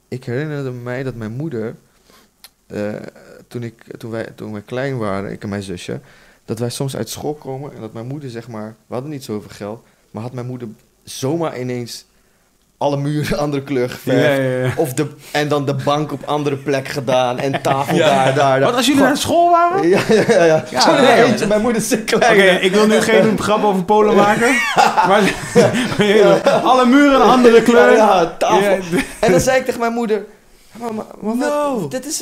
ik 0.09 0.25
herinnerde 0.25 0.71
mij 0.71 1.03
dat 1.03 1.15
mijn 1.15 1.33
moeder, 1.33 1.75
eh, 2.67 2.93
toen, 3.49 3.63
ik, 3.63 3.97
toen, 3.99 4.11
wij, 4.11 4.25
toen 4.35 4.53
wij 4.53 4.63
klein 4.63 4.99
waren, 4.99 5.33
ik 5.33 5.43
en 5.43 5.49
mijn 5.49 5.63
zusje, 5.63 6.01
dat 6.45 6.59
wij 6.59 6.71
soms 6.71 6.97
uit 6.97 7.09
school 7.09 7.35
komen 7.35 7.75
en 7.75 7.81
dat 7.81 7.93
mijn 7.93 8.07
moeder 8.07 8.31
zeg 8.31 8.49
maar, 8.49 8.75
we 8.87 8.93
hadden 8.95 9.11
niet 9.13 9.25
zoveel 9.25 9.51
geld, 9.51 9.85
maar 10.11 10.23
had 10.23 10.33
mijn 10.33 10.47
moeder 10.47 10.69
zomaar 11.05 11.61
ineens 11.61 12.05
alle 12.79 12.97
muren 12.97 13.39
andere 13.45 13.63
kleur 13.63 13.91
geverfd. 13.91 14.37
Ja, 14.37 14.43
ja, 14.43 14.65
ja. 14.67 14.73
Of 14.77 14.93
de, 14.95 15.07
en 15.33 15.49
dan 15.49 15.67
de 15.67 15.75
bank 15.75 16.13
op 16.13 16.23
andere 16.25 16.57
plek 16.57 16.89
gedaan 16.89 17.39
en 17.39 17.63
tafel 17.63 17.97
daar, 17.99 18.35
daar. 18.35 18.61
Wat 18.61 18.75
als 18.75 18.87
jullie 18.87 19.03
naar 19.03 19.17
school 19.17 19.51
waren? 19.51 19.89
Ja, 19.89 20.01
ja, 20.29 20.65
ja. 20.71 21.01
nee, 21.01 21.23
eentje, 21.25 21.47
mijn 21.47 21.61
moeder 21.61 21.83
zo 21.83 21.97
klein. 22.05 22.33
Oké, 22.33 22.43
ik 22.65 22.73
wil 22.73 22.87
nu 22.87 23.01
geen 23.01 23.39
grap 23.47 23.65
over 23.65 23.85
Polen 23.85 24.15
maken. 24.17 24.51
maar 25.09 25.33
alle 26.63 26.87
muren 26.87 27.15
een 27.21 27.29
andere 27.29 27.63
kleur. 27.63 27.93
Ja, 27.93 28.35
tafel. 28.39 28.79
En 29.21 29.31
dan 29.31 29.41
zei 29.41 29.59
ik 29.59 29.65
tegen 29.65 29.81
mijn 29.81 29.93
moeder... 29.93 30.25
Maar 30.79 31.05
wat- 31.21 31.35
No. 31.37 31.89
dit 31.89 32.07
is... 32.07 32.19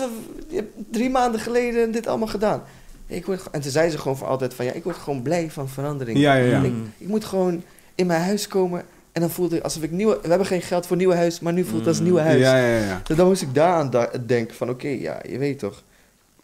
Je 0.48 0.56
hebt 0.56 0.72
drie 0.90 1.10
maanden 1.10 1.40
geleden 1.40 1.90
dit 1.92 2.06
allemaal 2.06 2.28
gedaan. 2.28 2.62
Ik 3.06 3.26
word, 3.26 3.42
en 3.50 3.60
toen 3.60 3.70
zei 3.70 3.90
ze 3.90 3.98
gewoon 3.98 4.16
voor 4.16 4.26
altijd 4.26 4.54
van... 4.54 4.64
Ja, 4.64 4.72
ik 4.72 4.84
word 4.84 4.96
gewoon 4.96 5.22
blij 5.22 5.48
van 5.52 5.68
verandering. 5.68 6.18
Ja, 6.18 6.34
ja, 6.34 6.44
ja. 6.50 6.60
Ik, 6.62 6.72
ik 6.98 7.08
moet 7.08 7.24
gewoon 7.24 7.62
in 7.94 8.06
mijn 8.06 8.22
huis 8.22 8.48
komen... 8.48 8.82
En 9.16 9.22
dan 9.22 9.30
voelt 9.30 9.50
het 9.50 9.62
alsof 9.62 9.82
ik 9.82 9.90
nieuwe... 9.90 10.18
We 10.22 10.28
hebben 10.28 10.46
geen 10.46 10.62
geld 10.62 10.86
voor 10.86 10.96
nieuw 10.96 11.12
huis... 11.12 11.40
Maar 11.40 11.52
nu 11.52 11.64
voelt 11.64 11.78
het 11.78 11.88
als 11.88 12.00
nieuw 12.00 12.16
huis. 12.18 12.40
Ja, 12.40 12.56
ja, 12.58 12.78
ja. 12.78 13.00
Dus 13.04 13.16
dan 13.16 13.26
moest 13.26 13.42
ik 13.42 13.54
daaraan 13.54 13.90
da- 13.90 14.10
denken 14.26 14.56
van... 14.56 14.70
Oké, 14.70 14.88
ja, 14.88 15.18
je 15.28 15.38
weet 15.38 15.58
toch... 15.58 15.82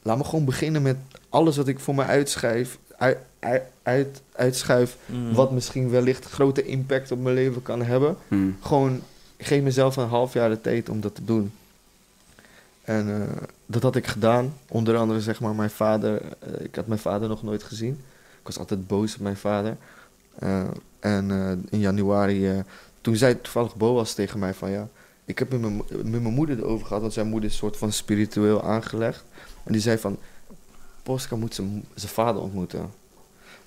Laat 0.03 0.17
me 0.19 0.25
gewoon 0.25 0.45
beginnen 0.45 0.83
met 0.83 0.97
alles 1.29 1.57
wat 1.57 1.69
ik 1.69 1.81
voor 1.81 1.95
me 1.95 2.03
uitschuif... 2.05 2.79
Uit, 2.97 3.19
uit, 3.39 3.63
uit, 3.83 4.21
uitschuif... 4.33 4.97
Mhm. 5.07 5.33
Wat 5.35 5.51
misschien 5.53 5.91
wellicht 5.91 6.25
grote 6.25 6.63
impact 6.65 7.11
op 7.11 7.21
mijn 7.23 7.35
leven 7.35 7.63
kan 7.63 7.83
hebben 7.83 8.17
Hm. 8.29 8.37
gewoon, 8.61 9.01
ik 9.37 9.47
geef 9.47 9.63
mezelf 9.63 9.97
een 9.97 10.09
half 10.09 10.33
jaar 10.33 10.49
de 10.49 10.61
tijd 10.61 10.89
om 10.89 11.01
dat 11.01 11.15
te 11.15 11.25
doen. 11.25 11.53
En 12.83 13.09
eh, 13.09 13.43
dat 13.67 13.83
had 13.83 13.97
ik 13.97 14.07
gedaan. 14.07 14.55
Onder 14.69 14.97
andere 14.97 15.21
zeg 15.21 15.41
maar 15.41 15.55
mijn 15.55 15.71
vader, 15.71 16.23
eh, 16.39 16.65
ik 16.65 16.75
had 16.75 16.87
mijn 16.87 17.01
vader 17.01 17.29
nog 17.29 17.43
nooit 17.43 17.63
gezien. 17.63 17.93
Ik 18.41 18.47
was 18.47 18.59
altijd 18.59 18.87
boos 18.87 19.15
op 19.15 19.21
mijn 19.21 19.37
vader. 19.37 19.77
Eh, 20.39 20.63
en 21.01 21.31
eh, 21.31 21.51
in 21.71 21.79
januari, 21.79 22.49
eh, 22.49 22.59
toen 23.01 23.17
zei 23.17 23.41
toevallig 23.41 23.77
Boas 23.77 24.15
tegen 24.15 24.39
mij 24.39 24.55
van 24.55 24.71
ja, 24.71 24.89
ik 25.25 25.39
heb 25.39 25.51
met 25.51 25.61
mijn, 25.61 25.77
met 25.89 26.23
mijn 26.23 26.35
moeder 26.35 26.59
erover 26.59 26.87
gehad, 26.87 27.01
want 27.03 27.13
zijn 27.15 27.27
moeder 27.29 27.49
is 27.49 27.55
een 27.55 27.61
soort 27.61 27.77
van 27.77 27.93
spiritueel 27.93 28.63
aangelegd. 28.63 29.25
En 29.65 29.73
die 29.73 29.81
zei 29.81 29.99
van, 29.99 30.17
Posca 31.03 31.37
moet 31.37 31.55
zijn 31.55 31.85
zijn 31.95 32.13
vader 32.13 32.43
ontmoeten. 32.43 32.91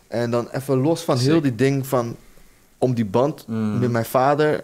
En 0.08 0.32
dan 0.32 0.50
even 0.50 0.78
los 0.78 1.02
van 1.04 1.18
heel 1.18 1.42
die 1.42 1.56
ding 1.56 1.88
van, 1.88 2.16
om 2.78 2.94
die 2.94 3.06
band 3.06 3.48
Mhm. 3.48 3.80
met 3.80 3.92
mijn 3.92 4.06
vader 4.06 4.64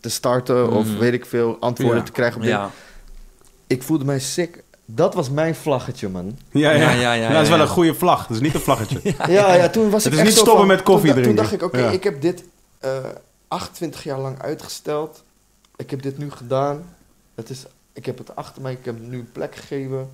te 0.00 0.08
starten 0.08 0.70
of 0.70 0.86
Mhm. 0.86 0.98
weet 0.98 1.12
ik 1.12 1.26
veel, 1.26 1.56
antwoorden 1.60 1.98
Ja. 1.98 2.04
te 2.04 2.12
krijgen 2.12 2.40
op. 2.40 2.46
Ja. 2.46 2.70
Ik 3.66 3.82
voelde 3.82 4.04
mij 4.04 4.18
sick. 4.18 4.62
Dat 4.94 5.14
was 5.14 5.30
mijn 5.30 5.54
vlaggetje, 5.54 6.08
man. 6.08 6.38
Ja, 6.50 6.70
ja. 6.70 6.76
Ja, 6.80 6.90
ja, 6.92 7.12
ja, 7.12 7.32
dat 7.32 7.42
is 7.42 7.48
wel 7.48 7.56
ja. 7.56 7.62
een 7.62 7.68
goede 7.68 7.94
vlag. 7.94 8.26
Dat 8.26 8.36
is 8.36 8.42
niet 8.42 8.54
een 8.54 8.60
vlaggetje. 8.60 9.00
Ja, 9.28 9.54
ja, 9.54 9.68
toen 9.68 9.90
was 9.90 10.04
Het 10.04 10.12
ik 10.12 10.18
is 10.18 10.24
echt 10.24 10.28
niet 10.28 10.38
stoppen 10.38 10.66
van- 10.66 10.66
met 10.76 10.82
koffie 10.82 11.12
toen, 11.12 11.22
da- 11.22 11.26
Toen 11.28 11.34
drinken. 11.34 11.58
dacht 11.58 11.74
ik, 11.74 11.80
oké, 11.80 11.86
Ja. 11.86 11.90
ik 11.96 12.04
heb 12.04 12.20
dit 12.20 12.44
eh 12.78 12.90
28 13.48 14.02
jaar 14.04 14.18
lang 14.18 14.42
uitgesteld. 14.42 15.22
ik 15.76 15.90
heb 15.90 16.02
dit 16.02 16.18
nu 16.18 16.30
gedaan. 16.30 16.84
Het 17.34 17.50
is, 17.50 17.64
ik 17.92 18.06
heb 18.06 18.18
het 18.18 18.36
achter 18.36 18.62
mij, 18.62 18.72
ik 18.72 18.84
heb 18.84 19.00
nu 19.00 19.18
een 19.18 19.32
plek 19.32 19.56
gegeven. 19.56 20.10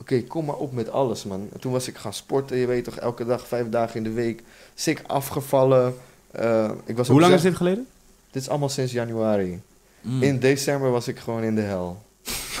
Oké, 0.00 0.22
kom 0.22 0.44
maar 0.44 0.54
op 0.56 0.72
met 0.72 0.90
alles, 0.90 1.24
man. 1.24 1.48
En 1.52 1.60
toen 1.60 1.72
was 1.72 1.88
ik 1.88 1.96
gaan 1.96 2.12
sporten, 2.12 2.56
je 2.56 2.66
weet 2.66 2.84
toch, 2.84 2.96
elke 2.96 3.24
dag, 3.26 3.46
vijf 3.46 3.68
dagen 3.68 3.96
in 3.96 4.02
de 4.02 4.10
week. 4.12 4.42
Sick 4.74 5.02
afgevallen. 5.06 5.94
Eh, 6.30 6.70
ik 6.84 6.96
was 6.96 7.08
Hoe 7.08 7.20
lang 7.20 7.32
is 7.34 7.42
dit 7.42 7.56
geleden? 7.56 7.86
Dit 8.30 8.42
is 8.42 8.48
allemaal 8.48 8.68
sinds 8.68 8.92
januari. 8.92 9.60
Mm. 10.00 10.22
In 10.22 10.38
december 10.38 10.90
was 10.90 11.08
ik 11.08 11.18
gewoon 11.18 11.42
in 11.42 11.54
de 11.54 11.60
hel. 11.60 12.02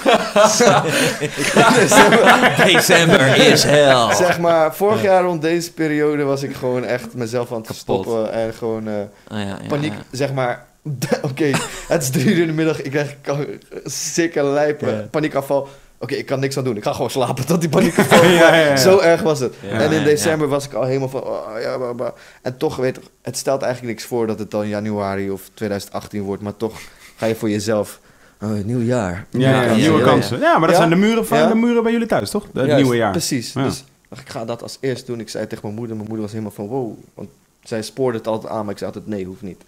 December- 2.64 3.36
is 3.36 3.62
hell. 3.62 4.14
zeg 4.14 4.38
maar, 4.40 4.74
vorig 4.74 5.02
jaar 5.02 5.22
rond 5.22 5.42
deze 5.42 5.72
periode 5.72 6.22
was 6.22 6.42
ik 6.42 6.54
gewoon 6.56 6.84
echt 6.84 7.14
mezelf 7.14 7.52
aan 7.52 7.64
het 7.66 7.76
stoppen. 7.76 8.32
En 8.32 8.54
gewoon 8.54 8.88
eh, 8.88 8.94
Ah, 9.28 9.38
ja, 9.38 9.44
ja, 9.46 9.58
paniek, 9.68 9.92
ja. 9.92 9.98
zeg 10.10 10.32
maar. 10.32 10.66
Oké, 11.30 11.50
het 11.88 12.02
is 12.02 12.10
drie 12.10 12.24
uur 12.26 12.40
in 12.40 12.46
de 12.46 12.52
middag. 12.52 12.82
Ik 12.82 12.90
krijg 12.90 13.14
sikke 13.84 14.42
lijpen. 14.42 15.10
Paniekafval. 15.10 15.68
Oké, 15.98 16.14
ik 16.14 16.26
kan 16.26 16.40
niks 16.40 16.56
aan 16.58 16.64
doen. 16.64 16.76
Ik 16.76 16.82
ga 16.82 16.92
gewoon 16.92 17.10
slapen 17.10 17.46
tot 17.46 17.60
die 17.60 17.68
paniekafval. 17.68 18.24
Ja, 18.42 18.54
ja, 18.54 18.66
ja. 18.68 18.76
Zo 18.76 18.98
erg 18.98 19.22
was 19.22 19.40
het. 19.40 19.54
En 19.72 19.92
in 19.92 20.04
december 20.04 20.48
was 20.48 20.64
ik 20.64 20.72
al 20.72 20.84
helemaal 20.84 21.08
van... 21.08 21.22
oh, 21.24 21.46
ja, 21.60 21.78
bah, 21.78 21.94
bah. 21.96 22.08
En 22.42 22.56
toch, 22.56 22.76
weet 22.76 22.98
het 23.22 23.36
stelt 23.36 23.62
eigenlijk 23.62 23.94
niks 23.94 24.08
voor 24.08 24.26
dat 24.26 24.38
het 24.38 24.50
dan 24.50 24.68
januari 24.68 25.30
of 25.30 25.40
2018 25.54 26.22
wordt. 26.22 26.42
Maar 26.42 26.56
toch 26.56 26.78
ga 27.16 27.26
je 27.26 27.34
voor 27.34 27.50
jezelf... 27.50 28.00
Oh, 28.40 28.50
nieuw 28.64 28.80
jaar. 28.80 29.26
Ja, 29.30 29.50
ja, 29.50 29.62
ja, 29.62 29.74
nieuwe 29.74 29.98
ja, 29.98 30.04
kansen. 30.04 30.38
Ja, 30.38 30.52
maar 30.58 30.60
dat 30.68 30.70
Ja. 30.70 30.76
zijn 30.76 30.90
de 30.90 30.96
muren 31.06 31.26
van 31.26 31.38
Ja. 31.38 31.48
de 31.48 31.54
muren 31.54 31.82
bij 31.82 31.92
jullie 31.92 32.06
thuis, 32.06 32.30
toch? 32.30 32.46
Het 32.54 32.74
nieuwe 32.76 32.96
jaar. 32.96 33.10
Precies. 33.10 33.52
Ja. 33.52 33.62
Dus 33.62 33.84
dacht, 34.08 34.22
ik 34.22 34.28
ga 34.28 34.44
dat 34.44 34.62
als 34.62 34.78
eerst 34.80 35.06
doen. 35.06 35.20
Ik 35.20 35.28
zei 35.28 35.46
tegen 35.46 35.62
mijn 35.64 35.74
moeder. 35.74 35.96
Mijn 35.96 36.08
moeder 36.08 36.24
was 36.24 36.34
helemaal 36.34 36.54
van 36.54 36.66
wow. 36.66 36.92
Want 37.14 37.28
zij 37.62 37.82
spoorde 37.82 38.18
het 38.18 38.26
altijd 38.26 38.52
aan. 38.52 38.62
Maar 38.64 38.72
ik 38.72 38.78
zei 38.78 38.90
altijd 38.92 39.08
nee, 39.14 39.24
hoeft 39.24 39.42
niet. 39.42 39.62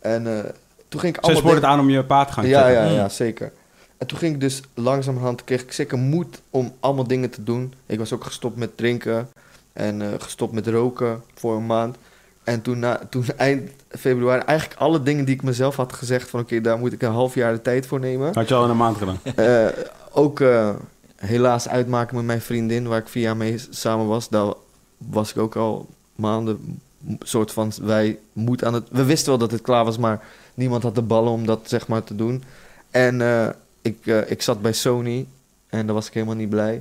En 0.00 0.26
eh, 0.36 0.44
toen 0.88 1.00
ging 1.00 1.12
ik 1.14 1.20
Ze 1.20 1.26
allemaal... 1.26 1.42
spoort 1.42 1.54
het 1.62 1.64
aan 1.64 1.80
om 1.80 1.90
je 1.90 2.04
paard 2.04 2.26
te 2.28 2.32
gaan 2.34 2.46
Ja, 2.46 2.62
checken. 2.62 2.82
ja, 2.82 2.88
Mm. 2.88 2.94
ja, 2.94 3.08
zeker. 3.08 3.52
En 3.98 4.06
toen 4.06 4.18
ging 4.18 4.34
ik 4.34 4.40
dus 4.40 4.60
langzamerhand, 4.74 5.44
kreeg 5.44 5.62
ik 5.62 5.72
zeker 5.72 5.98
moed 5.98 6.40
om 6.50 6.72
allemaal 6.80 7.06
dingen 7.06 7.30
te 7.30 7.42
doen. 7.42 7.74
Ik 7.86 7.98
was 7.98 8.12
ook 8.12 8.24
gestopt 8.24 8.56
met 8.56 8.76
drinken 8.76 9.28
en 9.72 10.02
eh, 10.02 10.08
gestopt 10.18 10.52
met 10.52 10.66
roken 10.66 11.22
voor 11.34 11.56
een 11.56 11.66
maand. 11.66 11.96
En 12.44 12.62
toen, 12.62 12.78
na, 12.78 13.00
toen 13.10 13.24
eind 13.36 13.70
februari, 13.98 14.42
eigenlijk 14.44 14.80
alle 14.80 15.02
dingen 15.02 15.24
die 15.24 15.34
ik 15.34 15.42
mezelf 15.42 15.76
had 15.76 15.92
gezegd 15.92 16.30
van 16.30 16.40
oké, 16.40 16.60
daar 16.60 16.78
moet 16.78 16.92
ik 16.92 17.02
een 17.02 17.12
half 17.12 17.34
jaar 17.34 17.52
de 17.52 17.62
tijd 17.62 17.86
voor 17.86 18.00
nemen. 18.00 18.34
Had 18.34 18.48
je 18.48 18.54
al 18.54 18.64
in 18.64 18.70
een 18.70 18.76
maand 18.76 18.96
gedaan. 18.96 19.18
Eh, 19.36 19.66
ook 20.12 20.40
eh, 20.40 20.74
helaas 21.16 21.68
uitmaken 21.68 22.16
met 22.16 22.24
mijn 22.24 22.40
vriendin, 22.40 22.88
waar 22.88 22.98
ik 22.98 23.08
vier 23.08 23.22
jaar 23.22 23.36
mee 23.36 23.56
samen 23.70 24.06
was. 24.06 24.28
Daar 24.28 24.52
was 24.96 25.30
ik 25.30 25.38
ook 25.38 25.56
al 25.56 25.88
maanden, 26.14 26.80
soort 27.20 27.52
van, 27.52 27.72
wij 27.82 28.18
moed 28.32 28.64
aan 28.64 28.74
het... 28.74 28.88
We 28.90 29.04
wisten 29.04 29.28
wel 29.28 29.38
dat 29.38 29.50
het 29.50 29.62
klaar 29.62 29.84
was, 29.84 29.98
maar 29.98 30.24
niemand 30.54 30.82
had 30.82 30.94
de 30.94 31.02
ballen 31.02 31.32
om 31.32 31.46
dat 31.46 31.60
zeg 31.64 31.88
maar 31.88 32.04
te 32.04 32.14
doen. 32.14 32.42
En 32.90 33.20
eh, 33.20 33.48
ik, 33.82 34.06
ik 34.06 34.42
zat 34.42 34.62
bij 34.62 34.72
Sony 34.72 35.26
en 35.68 35.86
daar 35.86 35.94
was 35.94 36.06
ik 36.06 36.14
helemaal 36.14 36.34
niet 36.34 36.50
blij. 36.50 36.80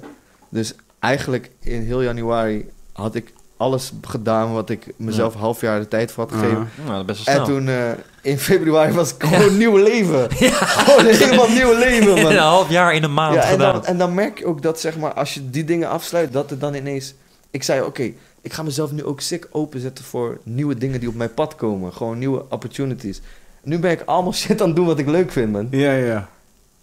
Dus 0.49 0.73
eigenlijk 0.99 1.51
in 1.59 1.81
heel 1.81 2.01
januari 2.01 2.69
had 2.91 3.15
ik 3.15 3.33
alles 3.61 3.91
gedaan 4.01 4.53
wat 4.53 4.69
ik 4.69 4.93
mezelf 4.95 5.33
half 5.33 5.61
jaar 5.61 5.79
de 5.79 5.87
tijd 5.87 6.11
voor 6.11 6.23
had 6.23 6.33
gegeven. 6.39 6.69
Nou, 6.85 7.03
best 7.05 7.25
wel 7.25 7.35
En 7.35 7.45
snel. 7.45 7.57
toen 7.57 7.67
eh, 7.67 7.91
in 8.21 8.37
februari 8.39 8.93
was 8.93 9.13
ik 9.15 9.23
gewoon 9.27 9.57
nieuw 9.57 9.77
leven. 9.77 10.31
Gewoon 10.31 11.05
een 11.05 11.15
helemaal 11.15 11.49
nieuw 11.49 11.73
leven, 11.77 12.21
man. 12.23 12.31
een 12.31 12.37
half 12.37 12.69
jaar 12.69 12.93
in 12.93 13.03
een 13.03 13.13
maand 13.13 13.35
Ja, 13.35 13.41
en 13.41 13.51
gedaan. 13.51 13.73
dan, 13.73 13.85
en 13.85 13.97
dan 13.97 14.13
merk 14.13 14.39
je 14.39 14.45
ook 14.45 14.61
dat, 14.61 14.79
zeg 14.79 14.97
maar, 14.97 15.13
als 15.13 15.33
je 15.33 15.49
die 15.49 15.63
dingen 15.63 15.89
afsluit, 15.89 16.33
dat 16.33 16.51
er 16.51 16.59
dan 16.59 16.73
ineens... 16.73 17.13
Ik 17.51 17.63
zei, 17.63 17.81
oké, 17.81 18.11
ik 18.41 18.53
ga 18.53 18.63
mezelf 18.63 18.91
nu 18.91 19.03
ook 19.03 19.21
sick 19.21 19.47
openzetten 19.51 20.05
voor 20.05 20.39
nieuwe 20.43 20.77
dingen 20.77 20.99
die 20.99 21.09
op 21.09 21.15
mijn 21.15 21.33
pad 21.33 21.55
komen. 21.55 21.93
Gewoon 21.93 22.17
nieuwe 22.17 22.45
opportunities. 22.49 23.21
Nu 23.63 23.79
ben 23.79 23.91
ik 23.91 24.01
allemaal 24.05 24.33
shit 24.41 24.61
aan 24.61 24.67
het 24.67 24.75
doen 24.75 24.85
wat 24.85 24.99
ik 24.99 25.07
leuk 25.07 25.31
vind, 25.31 25.51
man. 25.51 25.67
Ja, 25.71 25.91
ja, 25.93 26.05
ja. 26.05 26.29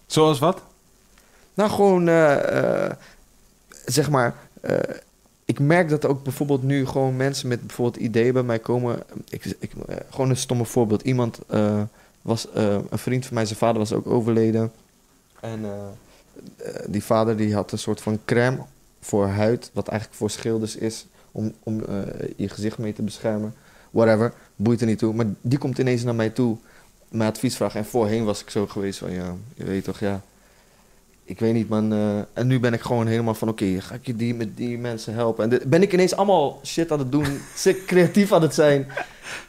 Zoals 0.07 0.39
wat? 0.39 0.61
Nou, 1.53 1.69
gewoon, 1.69 2.07
eh, 2.07 2.85
eh, 2.85 2.91
zeg 3.85 4.09
maar... 4.09 4.35
ik 5.49 5.59
merk 5.59 5.89
dat 5.89 6.05
ook 6.05 6.23
bijvoorbeeld 6.23 6.63
nu 6.63 6.85
gewoon 6.85 7.15
mensen 7.15 7.47
met 7.47 7.67
bijvoorbeeld 7.67 8.03
ideeën 8.03 8.33
bij 8.33 8.43
mij 8.43 8.59
komen. 8.59 8.99
Ik, 9.29 9.45
ik, 9.59 9.71
eh, 9.87 9.95
gewoon 10.09 10.29
een 10.29 10.37
stomme 10.37 10.65
voorbeeld. 10.65 11.01
Iemand 11.01 11.39
eh, 11.47 11.81
was, 12.21 12.51
eh, 12.51 12.77
een 12.89 12.97
vriend 12.97 13.25
van 13.25 13.33
mij, 13.33 13.45
zijn 13.45 13.57
vader 13.57 13.77
was 13.77 13.93
ook 13.93 14.07
overleden. 14.07 14.71
En 15.39 15.59
die 16.87 17.03
vader 17.03 17.37
die 17.37 17.53
had 17.53 17.71
een 17.71 17.77
soort 17.77 18.01
van 18.01 18.19
crème 18.25 18.57
voor 18.99 19.27
huid, 19.27 19.71
wat 19.73 19.87
eigenlijk 19.87 20.19
voor 20.19 20.29
schilders 20.29 20.75
is, 20.75 21.05
om, 21.31 21.53
om 21.63 21.83
je 22.35 22.49
gezicht 22.49 22.77
mee 22.77 22.93
te 22.93 23.01
beschermen. 23.01 23.53
Whatever, 23.91 24.33
boeit 24.55 24.81
er 24.81 24.87
niet 24.87 24.99
toe. 24.99 25.13
Maar 25.13 25.25
die 25.41 25.59
komt 25.59 25.77
ineens 25.77 26.03
naar 26.03 26.15
mij 26.15 26.29
toe, 26.29 26.57
mijn 27.07 27.29
advies 27.29 27.55
vragen. 27.55 27.79
En 27.79 27.85
voorheen 27.85 28.23
was 28.23 28.41
ik 28.41 28.49
zo 28.49 28.67
geweest 28.67 28.99
van, 28.99 29.11
ja, 29.11 29.35
je 29.55 29.63
weet 29.63 29.83
toch, 29.83 29.99
ja, 29.99 30.21
ik 31.29 31.39
weet 31.39 31.53
niet, 31.53 31.69
man. 31.69 31.93
eh, 31.93 32.17
en 32.33 32.47
nu 32.47 32.59
ben 32.59 32.73
ik 32.73 32.81
gewoon 32.81 33.07
helemaal 33.07 33.33
van, 33.33 33.49
oké, 33.49 33.81
ga 33.81 33.95
ik 33.95 34.05
je 34.05 34.15
die 34.15 34.35
met 34.35 34.57
die 34.57 34.77
mensen 34.77 35.13
helpen? 35.13 35.51
En 35.51 35.69
ben 35.69 35.81
ik 35.81 35.93
ineens 35.93 36.15
allemaal 36.15 36.59
shit 36.65 36.91
aan 36.91 36.99
het 36.99 37.11
doen, 37.11 37.39
creatief 37.87 38.31
aan 38.31 38.41
het 38.41 38.53
zijn. 38.53 38.87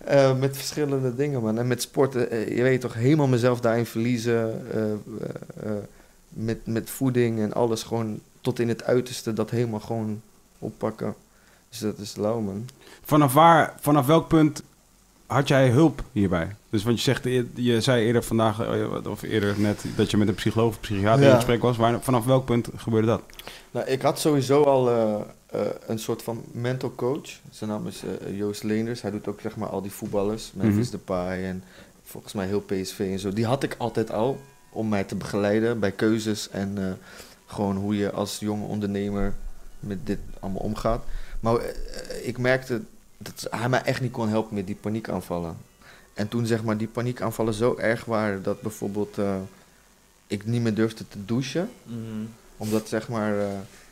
eh, 0.05 0.37
met 0.39 0.57
verschillende 0.57 1.14
dingen, 1.14 1.43
man. 1.43 1.59
En 1.59 1.66
met 1.66 1.83
sporten, 1.83 2.31
eh, 2.31 2.57
je 2.57 2.62
weet 2.62 2.81
toch, 2.81 2.95
helemaal 2.95 3.26
mezelf 3.28 3.61
daarin 3.61 3.87
verliezen. 3.87 4.66
met, 6.28 6.66
met 6.66 6.91
voeding 6.91 7.41
en 7.41 7.53
alles 7.53 7.83
gewoon 7.83 8.20
tot 8.41 8.59
in 8.59 8.68
het 8.68 8.85
uiterste 8.85 9.33
dat 9.33 9.51
helemaal 9.51 9.81
gewoon 9.81 10.20
oppakken. 10.59 11.14
Dus 11.68 11.78
dat 11.78 11.99
is 11.99 12.16
lauw, 12.16 12.41
man. 12.41 12.68
Vanaf 13.05 13.33
waar, 13.33 13.74
vanaf 13.81 14.07
welk 14.07 14.28
punt 14.28 14.62
had 15.31 15.49
jij 15.49 15.68
hulp 15.68 16.03
hierbij? 16.12 16.57
Dus 16.70 16.83
want 16.83 16.97
je 16.97 17.03
zegt, 17.03 17.24
je, 17.55 17.81
zei 17.81 18.05
eerder 18.07 18.22
vandaag, 18.22 18.61
eh, 18.61 19.11
of 19.11 19.22
eerder 19.22 19.55
net, 19.61 19.85
dat 19.97 20.11
je 20.11 20.16
met 20.16 20.28
een 20.28 20.35
psycholoog 20.35 20.68
of 20.68 20.81
psychiater 20.81 21.26
in 21.26 21.35
gesprek 21.35 21.62
was. 21.62 21.76
Waar, 21.76 22.03
vanaf 22.03 22.24
welk 22.24 22.45
punt 22.45 22.68
gebeurde 22.76 23.07
dat? 23.07 23.22
Nou, 23.70 23.87
ik 23.87 24.03
had 24.03 24.18
sowieso 24.18 24.62
al 24.62 24.91
eh, 24.91 25.14
eh, 25.47 25.61
een 25.87 25.99
soort 25.99 26.22
van 26.22 26.45
mental 26.53 26.95
coach. 26.95 27.28
Zijn 27.51 27.70
naam 27.70 27.87
is 27.87 28.03
Joost 28.33 28.62
Leenders. 28.62 29.03
Hij 29.03 29.11
doet 29.11 29.28
ook 29.28 29.41
zeg 29.41 29.57
maar 29.57 29.68
al 29.68 29.83
die 29.83 29.91
voetballers. 29.91 30.51
Memphis 30.55 30.91
Mhm. 30.91 30.97
Depay 30.97 31.45
en 31.45 31.62
volgens 32.03 32.33
mij 32.33 32.47
heel 32.47 32.61
PSV 32.61 32.99
en 32.99 33.18
zo. 33.18 33.33
Die 33.33 33.47
had 33.47 33.62
ik 33.62 33.74
altijd 33.78 34.12
al 34.12 34.41
om 34.70 34.89
mij 34.89 35.05
te 35.05 35.14
begeleiden 35.14 35.81
bij 35.81 35.93
keuzes 35.93 36.51
en 36.51 36.99
gewoon 37.47 37.76
hoe 37.76 37.97
je 37.97 38.11
als 38.11 38.39
jonge 38.39 38.66
ondernemer 38.66 39.35
met 39.81 40.07
dit 40.07 40.18
allemaal 40.41 40.62
omgaat. 40.62 41.05
Maar 41.41 41.61
ik 42.22 42.39
merkte 42.39 42.81
dat 43.23 43.47
hij 43.51 43.68
mij 43.68 43.83
echt 43.83 44.01
niet 44.01 44.12
kon 44.12 44.29
helpen 44.29 44.55
met 44.55 44.66
die 44.66 44.75
paniekaanvallen. 44.81 45.57
En 46.14 46.29
toen 46.29 46.47
zeg 46.47 46.62
maar 46.62 46.77
die 46.77 46.89
paniekaanvallen 46.89 47.55
zo 47.55 47.77
erg 47.79 48.05
waren 48.05 48.43
dat 48.43 48.61
bijvoorbeeld 48.62 49.18
eh, 49.18 49.35
ik 50.27 50.47
niet 50.47 50.62
meer 50.62 50.75
durfde 50.75 51.05
te 51.09 51.25
douchen 51.25 51.71
Mhm. 51.85 51.97
omdat 52.57 52.89
zeg 52.89 53.09
maar, 53.09 53.39
eh, 53.39 53.47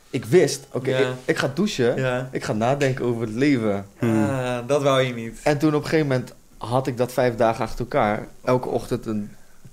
ik 0.09 0.25
wist, 0.25 0.65
oké, 0.71 0.89
Ja. 0.89 0.97
ik, 1.09 1.15
ik 1.25 1.37
ga 1.37 1.51
douchen. 1.53 1.95
Ja. 1.95 2.29
Ik 2.31 2.43
ga 2.43 2.53
nadenken 2.53 3.05
over 3.05 3.21
het 3.21 3.33
leven. 3.35 3.85
Ah, 3.99 4.57
dat 4.67 4.81
wou 4.83 5.01
je 5.01 5.13
niet. 5.13 5.39
En 5.43 5.57
toen 5.57 5.75
op 5.75 5.81
een 5.83 5.89
gegeven 5.89 6.07
moment 6.07 6.33
had 6.57 6.87
ik 6.87 6.97
dat 6.97 7.11
vijf 7.13 7.35
dagen 7.35 7.63
achter 7.63 7.79
elkaar. 7.79 8.27
Elke 8.43 8.67
ochtend 8.67 9.05
een 9.05 9.31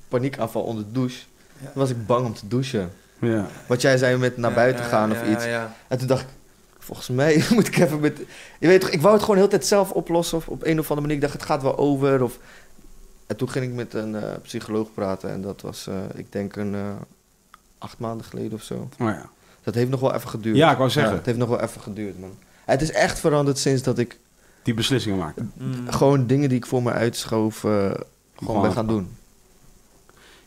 paniekaanval 0.08 0.62
onder 0.62 0.84
de 0.84 0.92
douche. 0.92 1.22
Ja. 1.58 1.64
Toen 1.64 1.72
was 1.82 1.90
ik 1.90 2.06
bang 2.06 2.26
om 2.26 2.34
te 2.34 2.48
douchen. 2.48 2.90
Ja. 3.20 3.46
Wat 3.66 3.80
jij 3.80 3.96
zei 3.96 4.16
met 4.16 4.36
naar 4.36 4.50
Ja, 4.50 4.56
buiten 4.56 4.82
ja, 4.84 4.88
gaan 4.90 5.10
ja, 5.10 5.20
of 5.20 5.28
iets. 5.28 5.44
Ja, 5.44 5.50
ja. 5.50 5.74
En 5.88 5.98
toen 5.98 6.06
dacht 6.06 6.20
ik, 6.22 6.28
volgens 6.86 7.08
mij 7.08 7.44
moet 7.54 7.66
ik 7.66 7.76
even 7.76 8.00
met... 8.00 8.20
Je 8.58 8.66
weet 8.66 8.80
toch, 8.80 8.90
ik 8.90 9.00
wou 9.00 9.14
het 9.14 9.22
gewoon 9.22 9.36
heel 9.36 9.48
tijd 9.48 9.66
zelf 9.66 9.90
oplossen. 9.90 10.38
Of 10.38 10.48
op 10.48 10.64
een 10.64 10.78
of 10.78 10.88
andere 10.88 11.00
manier. 11.00 11.14
Ik 11.14 11.20
dacht, 11.20 11.32
het 11.32 11.42
gaat 11.42 11.62
wel 11.62 11.78
over. 11.78 12.22
Of... 12.22 12.38
En 13.26 13.36
toen 13.36 13.50
ging 13.50 13.64
ik 13.64 13.72
met 13.72 13.94
een 13.94 14.14
eh, 14.14 14.32
psycholoog 14.42 14.92
praten. 14.94 15.30
En 15.30 15.42
dat 15.42 15.60
was, 15.60 15.86
eh, 15.86 15.94
ik 16.14 16.32
denk, 16.32 16.56
een 16.56 16.74
eh, 16.74 16.90
acht 17.78 17.98
maanden 17.98 18.26
geleden 18.26 18.52
of 18.52 18.62
zo. 18.62 18.74
Oh, 18.74 18.88
ja. 18.98 19.30
Dat 19.62 19.74
heeft 19.74 19.90
nog 19.90 20.00
wel 20.00 20.14
even 20.14 20.28
geduurd. 20.28 20.56
Ja, 20.56 20.70
ik 20.70 20.78
wou 20.78 20.90
zeggen. 20.90 21.14
het 21.14 21.26
heeft 21.26 21.38
nog 21.38 21.48
wel 21.48 21.60
even 21.60 21.80
geduurd, 21.80 22.20
man. 22.20 22.32
Het 22.64 22.82
is 22.82 22.90
echt 22.90 23.18
veranderd 23.18 23.58
sinds 23.58 23.82
dat 23.82 23.98
ik 23.98 24.18
Die 24.62 24.74
beslissingen. 24.74 25.34
Mm. 25.54 25.90
gewoon 25.90 26.26
dingen 26.26 26.48
die 26.48 26.58
ik 26.58 26.66
voor 26.66 26.82
me 26.82 26.92
uitschoof, 26.92 27.60
Gewoon 28.34 28.62
ben 28.62 28.72
gaan 28.72 28.86
doen. 28.86 29.16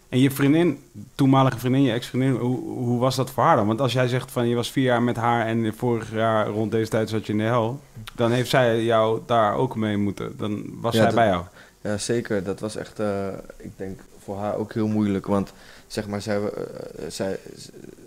En 0.10 0.20
je 0.20 0.32
vriendin, 0.32 0.84
toenmalige 1.16 1.60
vriendin, 1.60 1.82
je 1.82 1.92
ex-vriendin, 1.92 2.32
hoe, 2.32 2.60
hoe 2.60 3.00
was 3.00 3.16
dat 3.16 3.30
voor 3.32 3.44
haar 3.44 3.56
dan? 3.56 3.68
Want 3.68 3.82
als 3.82 3.94
jij 3.94 4.08
zegt 4.08 4.32
van 4.32 4.48
je 4.48 4.56
was 4.56 4.72
vier 4.72 4.84
jaar 4.84 5.02
met 5.02 5.16
haar 5.16 5.46
en 5.46 5.74
vorig 5.76 6.12
jaar 6.12 6.48
rond 6.48 6.72
deze 6.72 6.90
tijd 6.90 7.10
zat 7.10 7.26
je 7.26 7.32
in 7.32 7.38
de 7.38 7.44
hel, 7.44 7.80
dan 8.16 8.32
heeft 8.32 8.50
zij 8.50 8.84
jou 8.84 9.22
daar 9.26 9.54
ook 9.56 9.76
mee 9.76 9.98
moeten. 9.98 10.38
Dan 10.38 10.64
was 10.82 10.94
Ja, 10.94 10.98
zij 11.00 11.06
dat- 11.08 11.16
bij 11.16 11.28
jou. 11.28 11.44
Ja, 11.82 11.98
zeker. 11.98 12.44
Dat 12.44 12.60
was 12.60 12.76
echt, 12.76 13.00
eh, 13.00 13.28
ik 13.58 13.72
denk, 13.76 14.00
voor 14.24 14.38
haar 14.38 14.56
ook 14.56 14.74
heel 14.74 14.88
moeilijk. 14.88 15.26
Want 15.26 15.54
zeg 15.88 16.08
maar, 16.08 16.22
zij, 16.22 16.42
eh, 16.44 16.64
zij, 17.08 17.40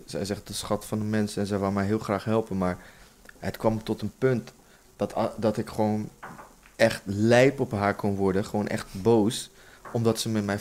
zij 0.07 0.21
echt 0.21 0.47
de 0.47 0.53
schat 0.53 0.85
van 0.85 0.99
de 0.99 1.05
mensen 1.05 1.41
en 1.43 1.49
zij 1.49 1.59
wou 1.59 1.73
mij 1.73 1.85
heel 1.87 1.99
graag 1.99 2.25
helpen. 2.25 2.59
Maar 2.59 2.79
het 3.39 3.57
kwam 3.57 3.83
tot 3.83 4.03
een 4.03 4.13
punt 4.19 4.53
dat, 4.97 5.15
dat 5.37 5.57
ik 5.57 5.69
gewoon 5.69 6.09
echt 6.77 7.03
lijp 7.05 7.61
op 7.61 7.73
haar 7.73 7.95
kon 7.95 8.17
worden. 8.17 8.45
Gewoon 8.45 8.67
echt 8.69 8.87
boos. 8.91 9.51
Omdat 9.93 10.21
ze 10.21 10.29
met 10.29 10.45
mij, 10.45 10.59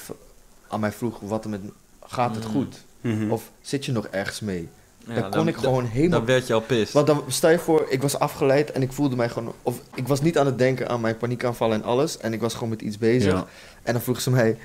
aan 0.72 0.80
mij 0.80 0.92
vroeg, 0.92 1.20
wat 1.22 1.44
er 1.44 1.50
met, 1.50 1.62
gaat 2.08 2.36
het 2.36 2.46
Mm. 2.46 2.52
goed? 2.52 2.76
Mhm. 3.02 3.32
Of 3.32 3.50
zit 3.62 3.86
je 3.86 3.92
nog 3.92 4.08
ergens 4.08 4.40
mee? 4.40 4.70
Ja, 5.08 5.22
dan 5.22 5.32
kon 5.32 5.48
ik 5.48 5.56
gewoon 5.56 5.86
helemaal 5.86 6.18
Dan 6.18 6.28
werd 6.28 6.48
je 6.48 6.54
al 6.54 6.62
pist. 6.62 6.94
Want 6.94 7.08
dan 7.08 7.24
stel 7.28 7.50
je 7.50 7.60
voor, 7.60 7.86
ik 7.90 8.02
was 8.02 8.20
afgeleid 8.20 8.72
en 8.72 8.82
ik 8.82 8.92
voelde 8.94 9.16
mij 9.16 9.30
gewoon... 9.30 9.54
Of 9.64 9.80
ik 9.96 10.08
was 10.08 10.22
niet 10.22 10.38
aan 10.38 10.46
het 10.46 10.58
denken 10.58 10.90
aan 10.90 11.02
mijn 11.02 11.18
paniekaanvallen 11.18 11.76
en 11.76 11.84
alles. 11.84 12.18
En 12.18 12.34
ik 12.34 12.42
was 12.42 12.54
gewoon 12.54 12.70
met 12.70 12.82
iets 12.82 12.98
bezig. 12.98 13.32
Ja. 13.34 13.46
En 13.84 13.94
dan 13.94 14.02
vroeg 14.02 14.22
ze 14.22 14.30
mij... 14.30 14.58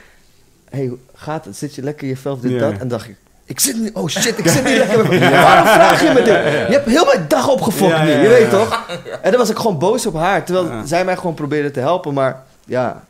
hey, 0.71 0.93
gaat 1.15 1.45
het? 1.45 1.57
Zit 1.57 1.75
je 1.75 1.83
lekker 1.83 2.03
in 2.03 2.09
je 2.09 2.17
vel 2.17 2.41
dit, 2.41 2.51
Ja. 2.51 2.59
dat? 2.59 2.81
En 2.81 2.89
dacht 2.89 3.09
ik, 3.09 3.17
ik 3.45 3.61
zit 3.61 3.77
niet, 3.81 3.95
oh 3.95 4.09
shit, 4.09 4.39
ik 4.39 4.49
zit 4.49 4.65
niet 4.65 4.77
lekker 4.77 5.09
met 5.09 5.21
Waarom 5.31 5.67
vraag 5.67 6.03
je 6.03 6.09
me 6.09 6.15
dit? 6.23 6.27
Je 6.69 6.73
hebt 6.73 6.87
heel 6.87 7.05
mijn 7.05 7.25
dag 7.29 7.49
opgefokt 7.49 7.91
Ja, 7.93 8.03
nu, 8.05 8.11
ja, 8.11 8.17
je 8.17 8.23
ja, 8.23 8.29
weet 8.29 8.51
ja. 8.51 8.59
toch? 8.59 8.87
En 9.23 9.31
dan 9.31 9.41
was 9.41 9.51
ik 9.51 9.57
gewoon 9.57 9.79
boos 9.79 10.07
op 10.07 10.15
haar, 10.15 10.45
terwijl 10.45 10.67
Ja. 10.67 10.87
zij 10.87 11.05
mij 11.05 11.17
gewoon 11.17 11.35
probeerde 11.35 11.71
te 11.71 11.81
helpen, 11.81 12.15
maar 12.15 12.43
ja, 12.65 13.05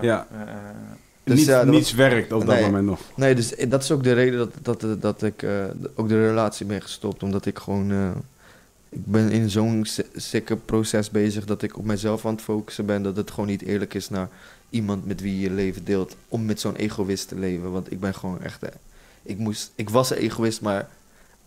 Ja. 0.00 0.26
Dus 1.24 1.38
Niet- 1.38 1.46
ja, 1.48 1.56
dat 1.56 1.66
was- 1.66 1.74
niets 1.74 1.92
werkt 1.94 2.32
op 2.32 2.46
dat 2.46 2.54
Nee. 2.54 2.64
moment 2.64 2.86
nog. 2.86 3.00
Nee, 3.16 3.34
dus 3.34 3.54
dat 3.68 3.82
is 3.82 3.90
ook 3.90 4.02
de 4.02 4.12
reden 4.12 4.38
dat, 4.62 4.80
dat, 4.80 5.02
dat 5.02 5.22
ik 5.22 5.42
eh, 5.42 5.64
ook 5.94 6.08
de 6.08 6.26
relatie 6.26 6.66
ben 6.66 6.82
gestopt. 6.82 7.22
Omdat 7.22 7.46
ik 7.46 7.58
gewoon... 7.58 7.90
eh, 7.90 8.10
ik 8.88 9.06
ben 9.06 9.30
in 9.30 9.50
zo'n 9.50 9.84
si- 9.84 10.02
sikke 10.14 10.56
proces 10.56 11.10
bezig 11.10 11.44
dat 11.44 11.62
ik 11.62 11.78
op 11.78 11.84
mezelf 11.84 12.26
aan 12.26 12.32
het 12.34 12.42
focussen 12.42 12.86
ben. 12.86 13.02
Dat 13.02 13.16
het 13.16 13.30
gewoon 13.30 13.48
niet 13.48 13.62
eerlijk 13.62 13.94
is 13.94 14.08
naar 14.08 14.28
iemand 14.70 15.06
met 15.06 15.20
wie 15.20 15.40
je 15.40 15.50
leven 15.50 15.84
deelt. 15.84 16.16
Om 16.28 16.44
met 16.44 16.60
zo'n 16.60 16.76
egoïst 16.76 17.28
te 17.28 17.34
leven. 17.38 17.72
Want 17.72 17.92
ik 17.92 18.00
ben 18.00 18.14
gewoon 18.14 18.42
echt... 18.42 18.62
eh, 18.62 18.68
ik, 19.22 19.38
moest, 19.38 19.72
ik 19.74 19.90
was 19.90 20.10
een 20.10 20.16
egoïst, 20.16 20.60
maar... 20.60 20.88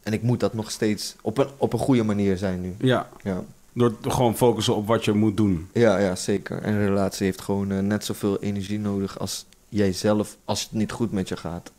En 0.03 0.13
ik 0.13 0.21
moet 0.21 0.39
dat 0.39 0.53
nog 0.53 0.71
steeds 0.71 1.15
op 1.21 1.38
een, 1.38 1.47
op 1.57 1.74
een 1.74 1.80
goede 1.80 2.03
manier 2.03 2.38
zijn 2.38 2.61
nu. 2.61 2.74
Ja, 2.78 3.09
Ja, 3.24 3.43
door 3.74 3.99
te 3.99 4.09
gewoon 4.09 4.38
focussen 4.38 4.76
op 4.76 4.88
wat 4.88 5.05
je 5.05 5.13
moet 5.13 5.38
doen. 5.38 5.67
ja, 5.74 5.97
ja 5.97 6.15
zeker. 6.15 6.61
En 6.61 6.74
een 6.74 6.86
relatie 6.88 7.26
heeft 7.26 7.41
gewoon 7.41 7.88
net 7.88 8.05
zoveel 8.05 8.41
energie 8.41 8.80
nodig 8.80 9.19
als 9.19 9.45
jij 9.76 9.93
zelf... 9.93 10.38
Als 10.45 10.61
het 10.61 10.71
niet 10.71 10.91
goed 10.91 11.11
met 11.11 11.28
je 11.28 11.38
gaat, 11.38 11.71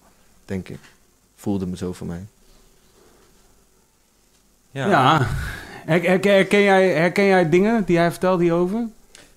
denk 0.45 0.69
ik. 0.69 0.79
Voelde 1.37 1.67
me 1.67 1.77
zo 1.77 1.93
voor 1.93 2.07
mij. 2.07 2.25
ja. 4.71 4.89
Ja. 4.89 5.19
Her- 5.85 6.03
Herken, 6.03 6.33
herken, 6.33 6.61
jij, 6.63 6.89
herken 6.89 7.25
jij 7.25 7.49
dingen 7.49 7.85
die 7.85 7.97
hij 7.99 8.11
vertelt 8.11 8.41
hierover? 8.41 8.87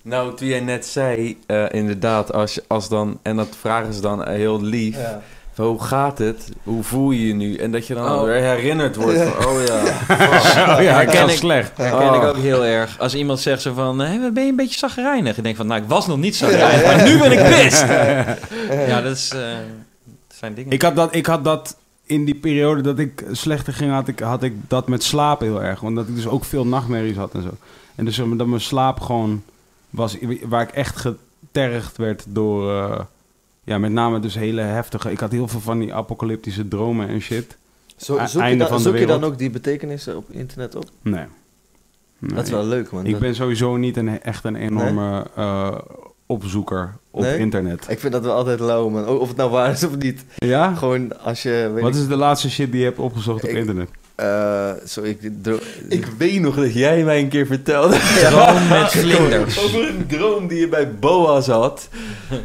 Nou, 0.02 0.36
toen 0.36 0.48
jij 0.48 0.60
net 0.60 0.86
zei, 0.86 1.38
eh, 1.46 1.66
inderdaad, 1.70 2.32
als, 2.32 2.54
je- 2.54 2.64
als 2.66 2.88
dan, 2.88 3.18
en 3.22 3.36
dat 3.36 3.56
vragen 3.56 3.92
ze 3.94 4.00
dan 4.00 4.28
heel 4.28 4.62
lief, 4.62 4.96
van, 4.96 5.20
hoe 5.66 5.82
gaat 5.82 6.18
het? 6.18 6.48
Hoe 6.62 6.82
voel 6.82 7.10
je 7.10 7.26
je 7.26 7.34
nu? 7.34 7.56
En 7.56 7.70
dat 7.72 7.86
je 7.86 7.94
dan 7.94 8.12
Oh. 8.12 8.22
weer 8.24 8.42
herinnerd 8.42 8.96
wordt 8.96 9.18
van, 9.18 9.46
oh 9.46 9.64
ja, 9.66 9.74
oh 10.76 10.82
ja, 10.82 10.92
herken 10.94 11.28
ik- 11.28 11.36
slecht. 11.36 11.76
herken 11.76 12.14
ik 12.14 12.22
Oh. 12.22 12.28
ook 12.28 12.36
heel 12.36 12.64
erg. 12.64 12.98
Als 12.98 13.14
iemand 13.14 13.40
zegt 13.40 13.62
zo 13.62 13.74
van, 13.74 13.98
hey, 13.98 14.32
ben 14.32 14.42
je 14.44 14.50
een 14.50 14.56
beetje 14.56 14.78
zagrijnig? 14.78 15.36
Ik 15.36 15.42
denk 15.42 15.56
van, 15.56 15.66
nou, 15.66 15.82
ik 15.82 15.88
was 15.88 16.06
nog 16.06 16.18
niet 16.18 16.36
zagrijnig, 16.36 16.84
maar 16.84 17.02
nu 17.08 17.18
ben 17.18 17.32
ik 17.32 17.38
pissed. 17.62 17.88
Ja, 18.88 19.00
dat, 19.00 19.16
is, 19.16 19.30
eh, 19.30 19.40
dat 20.06 20.36
zijn 20.38 20.54
dingen. 20.54 20.72
Ik 20.72 20.82
had, 20.82 20.96
dat, 20.96 21.14
ik 21.14 21.26
had 21.26 21.44
dat 21.44 21.76
in 22.06 22.24
die 22.24 22.34
periode 22.34 22.80
dat 22.80 22.98
ik 22.98 23.24
slechter 23.32 23.72
ging, 23.72 23.92
had 23.92 24.08
ik, 24.08 24.20
had 24.20 24.42
ik 24.42 24.52
dat 24.68 24.88
met 24.88 25.02
slapen 25.02 25.46
heel 25.46 25.62
erg. 25.62 25.80
Want 25.80 25.96
dat 25.96 26.08
ik 26.08 26.14
dus 26.14 26.26
ook 26.26 26.44
veel 26.44 26.66
nachtmerries 26.66 27.16
had 27.16 27.34
en 27.34 27.42
zo. 27.42 27.50
En 27.94 28.04
dus 28.04 28.16
dat 28.36 28.46
mijn 28.46 28.60
slaap 28.60 29.00
gewoon 29.00 29.42
was, 29.90 30.16
waar 30.42 30.62
ik 30.62 30.70
echt 30.70 30.96
getergd 30.96 31.96
werd 31.96 32.24
door, 32.28 32.72
eh, 32.76 33.00
ja, 33.68 33.78
met 33.78 33.92
name 33.92 34.20
dus 34.20 34.34
hele 34.34 34.60
heftige... 34.60 35.10
Ik 35.10 35.20
had 35.20 35.32
heel 35.32 35.48
veel 35.48 35.60
van 35.60 35.78
die 35.78 35.94
apocalyptische 35.94 36.68
dromen 36.68 37.08
en 37.08 37.20
shit. 37.20 37.56
Zo, 37.96 38.16
E- 38.18 38.26
zoek 38.26 38.30
je, 38.30 38.38
einde 38.40 38.58
dan, 38.58 38.68
van 38.68 38.76
de 38.76 38.82
zoek 38.82 38.96
je 38.96 39.06
dan 39.06 39.24
ook 39.24 39.38
die 39.38 39.50
betekenissen 39.50 40.16
op 40.16 40.30
internet 40.30 40.74
op? 40.76 40.90
Nee. 41.02 41.24
Nee. 42.18 42.34
Dat 42.34 42.44
is 42.44 42.50
wel 42.50 42.64
leuk, 42.64 42.90
man. 42.90 43.04
Ik 43.04 43.10
Dat- 43.10 43.20
ben 43.20 43.34
sowieso 43.34 43.76
niet 43.76 43.96
een, 43.96 44.22
echt 44.22 44.44
een 44.44 44.56
enorme 44.56 45.26
eh, 45.36 45.78
opzoeker 46.26 46.94
op 47.10 47.20
Nee? 47.22 47.38
internet. 47.38 47.86
ik 47.88 47.98
vind 48.00 48.12
dat 48.12 48.22
wel 48.22 48.34
altijd 48.34 48.60
lauw, 48.60 48.88
man. 48.88 49.06
Of 49.08 49.28
het 49.28 49.36
nou 49.36 49.50
waar 49.50 49.70
is 49.70 49.84
of 49.84 49.96
niet. 49.96 50.24
Ja? 50.36 50.74
Gewoon 50.74 51.20
als 51.22 51.42
je... 51.42 51.70
Weet 51.74 51.82
Wat 51.82 51.94
ik, 51.94 52.00
is 52.00 52.08
de 52.08 52.16
laatste 52.16 52.50
shit 52.50 52.70
die 52.70 52.80
je 52.80 52.86
hebt 52.86 52.98
opgezocht 52.98 53.42
op 53.44 53.48
internet? 53.50 53.88
Eh, 54.18 54.70
zo, 54.86 55.02
ik, 55.02 55.18
ik 55.88 56.06
weet 56.18 56.40
nog 56.40 56.56
dat 56.56 56.74
jij 56.74 57.04
mij 57.04 57.18
een 57.18 57.28
keer 57.28 57.46
vertelde 57.46 57.96
Droom 58.20 58.68
met 58.68 58.90
vlinders. 59.04 59.64
over 59.64 59.88
een 59.88 60.06
droom 60.06 60.46
die 60.48 60.58
je 60.60 60.68
bij 60.68 60.94
Boas 60.94 61.46
had. 61.46 61.88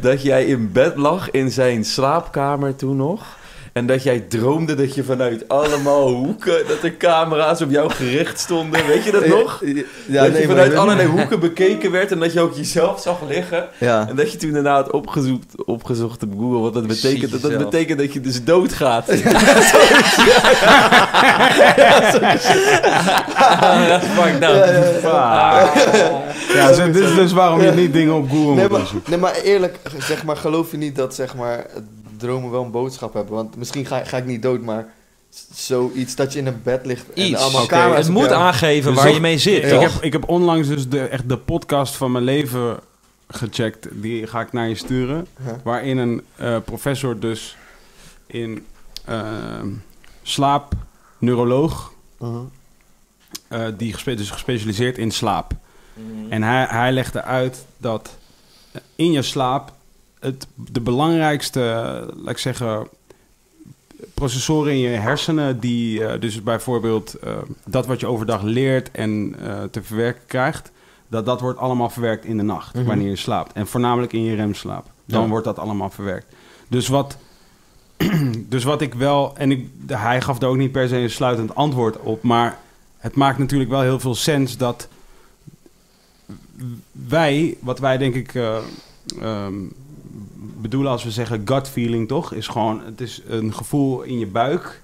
Dat 0.00 0.22
jij 0.22 0.44
in 0.44 0.72
bed 0.72 0.96
lag 0.96 1.30
in 1.30 1.50
zijn 1.50 1.84
slaapkamer 1.84 2.76
toen 2.76 2.96
nog. 2.96 3.36
En 3.74 3.86
dat 3.86 4.02
jij 4.02 4.20
droomde 4.20 4.74
dat 4.74 4.94
je 4.94 5.04
vanuit 5.04 5.48
allemaal 5.48 6.08
hoeken, 6.08 6.66
dat 6.68 6.82
er 6.82 6.96
camera's 6.96 7.60
op 7.60 7.70
jou 7.70 7.90
gericht 7.90 8.40
stonden. 8.40 8.86
Weet 8.86 9.04
je 9.04 9.10
dat 9.10 9.26
nog? 9.26 9.62
Ja, 10.06 10.22
dat 10.22 10.32
nee, 10.32 10.40
je 10.40 10.48
vanuit 10.48 10.74
allerlei 10.74 11.08
hoeken 11.08 11.40
bekeken 11.40 11.90
werd 11.90 12.10
en 12.10 12.18
dat 12.18 12.32
je 12.32 12.40
ook 12.40 12.54
jezelf 12.54 13.00
zag 13.00 13.18
liggen. 13.28 13.68
Ja. 13.78 14.08
En 14.08 14.16
dat 14.16 14.32
je 14.32 14.38
toen 14.38 14.52
daarna 14.52 14.74
had 14.74 14.90
opgezocht, 14.90 15.64
opgezocht 15.64 16.22
op 16.22 16.32
Google 16.38 16.58
wat 16.58 16.74
dat 16.74 16.86
betekent. 16.86 17.30
Dat, 17.30 17.42
dat 17.42 17.58
betekent 17.58 17.98
dat 17.98 18.12
je 18.12 18.20
dus 18.20 18.44
doodgaat. 18.44 19.04
Fuck. 19.04 19.22
Ja, 26.54 26.70
dit 26.70 26.96
is 26.96 27.14
dus 27.14 27.32
waarom 27.32 27.62
je 27.62 27.70
niet 27.70 27.92
dingen 27.92 28.14
op 28.14 28.30
Google 28.30 28.54
Nee 28.54 28.68
moet 28.68 28.70
maar, 28.70 28.92
nee, 29.08 29.18
maar 29.18 29.34
eerlijk, 29.34 29.78
zeg 29.98 30.24
maar, 30.24 30.36
geloof 30.36 30.70
je 30.70 30.76
niet 30.76 30.96
dat 30.96 31.14
zeg 31.14 31.34
maar, 31.34 31.66
dromen 32.16 32.50
wel 32.50 32.62
een 32.64 32.70
boodschap 32.70 33.14
hebben? 33.14 33.34
Want 33.34 33.56
misschien 33.56 33.86
ga, 33.86 34.04
ga 34.04 34.16
ik 34.16 34.24
niet 34.26 34.42
dood, 34.42 34.60
maar 34.60 34.86
zoiets 35.54 36.14
dat 36.14 36.32
je 36.32 36.38
in 36.38 36.46
een 36.46 36.60
bed 36.62 36.86
ligt 36.86 37.12
en 37.12 37.22
Iets. 37.26 37.40
allemaal 37.40 37.66
camera's 37.66 38.04
het 38.04 38.14
moet 38.14 38.24
jou. 38.28 38.34
aangeven 38.42 38.92
Dus 38.94 39.02
waar 39.02 39.12
je 39.12 39.20
mee 39.20 39.38
zit, 39.38 39.62
ik, 39.64 39.68
toch? 39.68 39.92
heb, 39.92 40.02
ik 40.02 40.12
heb 40.12 40.28
onlangs 40.28 40.68
dus 40.68 40.88
de, 40.88 41.00
echt 41.00 41.28
de 41.28 41.38
podcast 41.38 41.94
van 41.94 42.12
mijn 42.12 42.24
leven 42.24 42.78
gecheckt. 43.28 43.88
Die 43.92 44.26
ga 44.26 44.40
ik 44.40 44.52
naar 44.52 44.68
je 44.68 44.74
sturen. 44.74 45.26
Waarin 45.64 45.98
een 45.98 46.22
eh, 46.36 46.56
professor 46.64 47.18
dus 47.18 47.56
in 48.26 48.66
ehm 49.04 49.68
slaap, 50.22 50.72
neuroloog, 51.18 51.92
Mhm. 52.18 52.36
eh, 53.48 53.66
die 53.76 53.92
gespe 53.92 54.14
dus 54.14 54.30
gespecialiseerd 54.30 54.98
in 54.98 55.10
slaap. 55.10 55.52
Mhm. 55.94 56.32
En 56.32 56.42
hij, 56.42 56.66
hij 56.68 56.92
legde 56.92 57.22
uit 57.22 57.64
dat 57.76 58.16
in 58.96 59.12
je 59.12 59.22
slaap 59.22 59.72
het, 60.24 60.46
de 60.54 60.80
belangrijkste, 60.80 61.60
laat 62.16 62.30
ik 62.30 62.38
zeggen, 62.38 62.86
processoren 64.14 64.72
in 64.72 64.78
je 64.78 64.88
hersenen, 64.88 65.60
die 65.60 66.04
eh, 66.04 66.20
dus 66.20 66.42
bijvoorbeeld 66.42 67.14
eh, 67.14 67.32
dat 67.66 67.86
wat 67.86 68.00
je 68.00 68.06
overdag 68.06 68.42
leert 68.42 68.90
en 68.90 69.34
eh, 69.40 69.62
te 69.70 69.82
verwerken 69.82 70.26
krijgt, 70.26 70.70
dat 71.08 71.26
dat 71.26 71.40
wordt 71.40 71.58
allemaal 71.58 71.90
verwerkt 71.90 72.24
in 72.24 72.36
de 72.36 72.42
nacht, 72.42 72.74
Mhm. 72.74 72.84
wanneer 72.84 73.08
je 73.08 73.16
slaapt. 73.16 73.52
En 73.52 73.66
voornamelijk 73.66 74.12
in 74.12 74.22
je 74.24 74.34
remslaap. 74.34 74.86
Dan 75.04 75.22
Ja. 75.22 75.28
wordt 75.28 75.44
dat 75.44 75.58
allemaal 75.58 75.90
verwerkt. 75.90 76.26
Dus 76.68 76.88
wat, 76.88 77.16
dus 78.48 78.64
wat 78.64 78.80
ik 78.80 78.94
wel, 78.94 79.32
en 79.36 79.50
ik, 79.50 79.68
hij 79.86 80.20
gaf 80.20 80.38
daar 80.38 80.50
ook 80.50 80.56
niet 80.56 80.72
per 80.72 80.88
se 80.88 80.96
een 80.96 81.10
sluitend 81.10 81.54
antwoord 81.54 81.98
op, 81.98 82.22
maar 82.22 82.58
het 82.98 83.14
maakt 83.14 83.38
natuurlijk 83.38 83.70
wel 83.70 83.80
heel 83.80 84.00
veel 84.00 84.14
sens 84.14 84.56
dat 84.56 84.88
wij, 86.92 87.56
wat 87.60 87.78
wij 87.78 87.98
denk 87.98 88.14
ik 88.14 88.34
eh, 88.34 88.56
ehm, 89.20 89.54
bedoelen 90.64 90.92
als 90.92 91.04
we 91.04 91.10
zeggen 91.10 91.42
gut 91.44 91.68
feeling, 91.68 92.08
toch? 92.08 92.32
Is 92.32 92.46
gewoon, 92.46 92.82
het 92.84 93.00
is 93.00 93.22
een 93.28 93.54
gevoel 93.54 94.02
in 94.02 94.18
je 94.18 94.26
buik. 94.26 94.82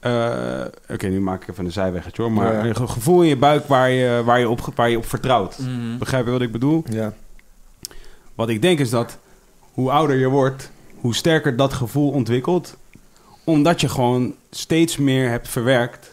Eh, 0.00 0.64
Oké, 0.90 1.06
nu 1.06 1.20
maak 1.20 1.42
ik 1.42 1.48
even 1.48 1.64
een 1.64 1.72
zijweggetje 1.72 2.22
hoor. 2.22 2.32
Maar 2.32 2.52
Ja, 2.52 2.58
ja. 2.58 2.64
een 2.68 2.76
ge- 2.76 2.86
gevoel 2.86 3.22
in 3.22 3.28
je 3.28 3.36
buik 3.36 3.66
waar 3.66 3.90
je, 3.90 4.22
waar 4.24 4.38
je, 4.40 4.48
op, 4.48 4.60
waar 4.74 4.90
je 4.90 4.96
op 4.96 5.06
vertrouwt. 5.06 5.58
Mhm. 5.58 5.98
Begrijp 5.98 6.24
je 6.24 6.30
wat 6.30 6.40
ik 6.40 6.52
bedoel? 6.52 6.84
Ja. 6.90 7.12
Wat 8.34 8.48
ik 8.48 8.62
denk 8.62 8.78
is 8.78 8.90
dat 8.90 9.18
hoe 9.72 9.90
ouder 9.90 10.16
je 10.16 10.28
wordt, 10.28 10.70
hoe 10.96 11.14
sterker 11.14 11.56
dat 11.56 11.72
gevoel 11.72 12.10
ontwikkelt. 12.10 12.76
Omdat 13.44 13.80
je 13.80 13.88
gewoon 13.88 14.34
steeds 14.50 14.96
meer 14.96 15.28
hebt 15.30 15.48
verwerkt 15.48 16.10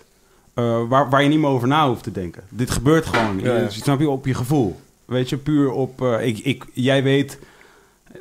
eh, 0.53 0.81
waar, 0.87 1.09
waar 1.09 1.23
je 1.23 1.29
niet 1.29 1.39
meer 1.39 1.49
over 1.49 1.67
na 1.67 1.87
hoeft 1.87 2.03
te 2.03 2.11
denken. 2.11 2.43
Dit 2.49 2.71
gebeurt 2.71 3.05
gewoon. 3.05 3.39
Ja, 3.39 3.55
ja. 3.55 3.61
Je, 3.61 3.71
snap 3.71 3.99
je? 3.99 4.09
Op 4.09 4.25
je 4.25 4.33
gevoel. 4.33 4.79
Weet 5.05 5.29
je, 5.29 5.37
puur 5.37 5.71
op... 5.71 6.01
eh, 6.01 6.27
ik, 6.27 6.37
ik, 6.39 6.65
jij 6.73 7.03
weet, 7.03 7.39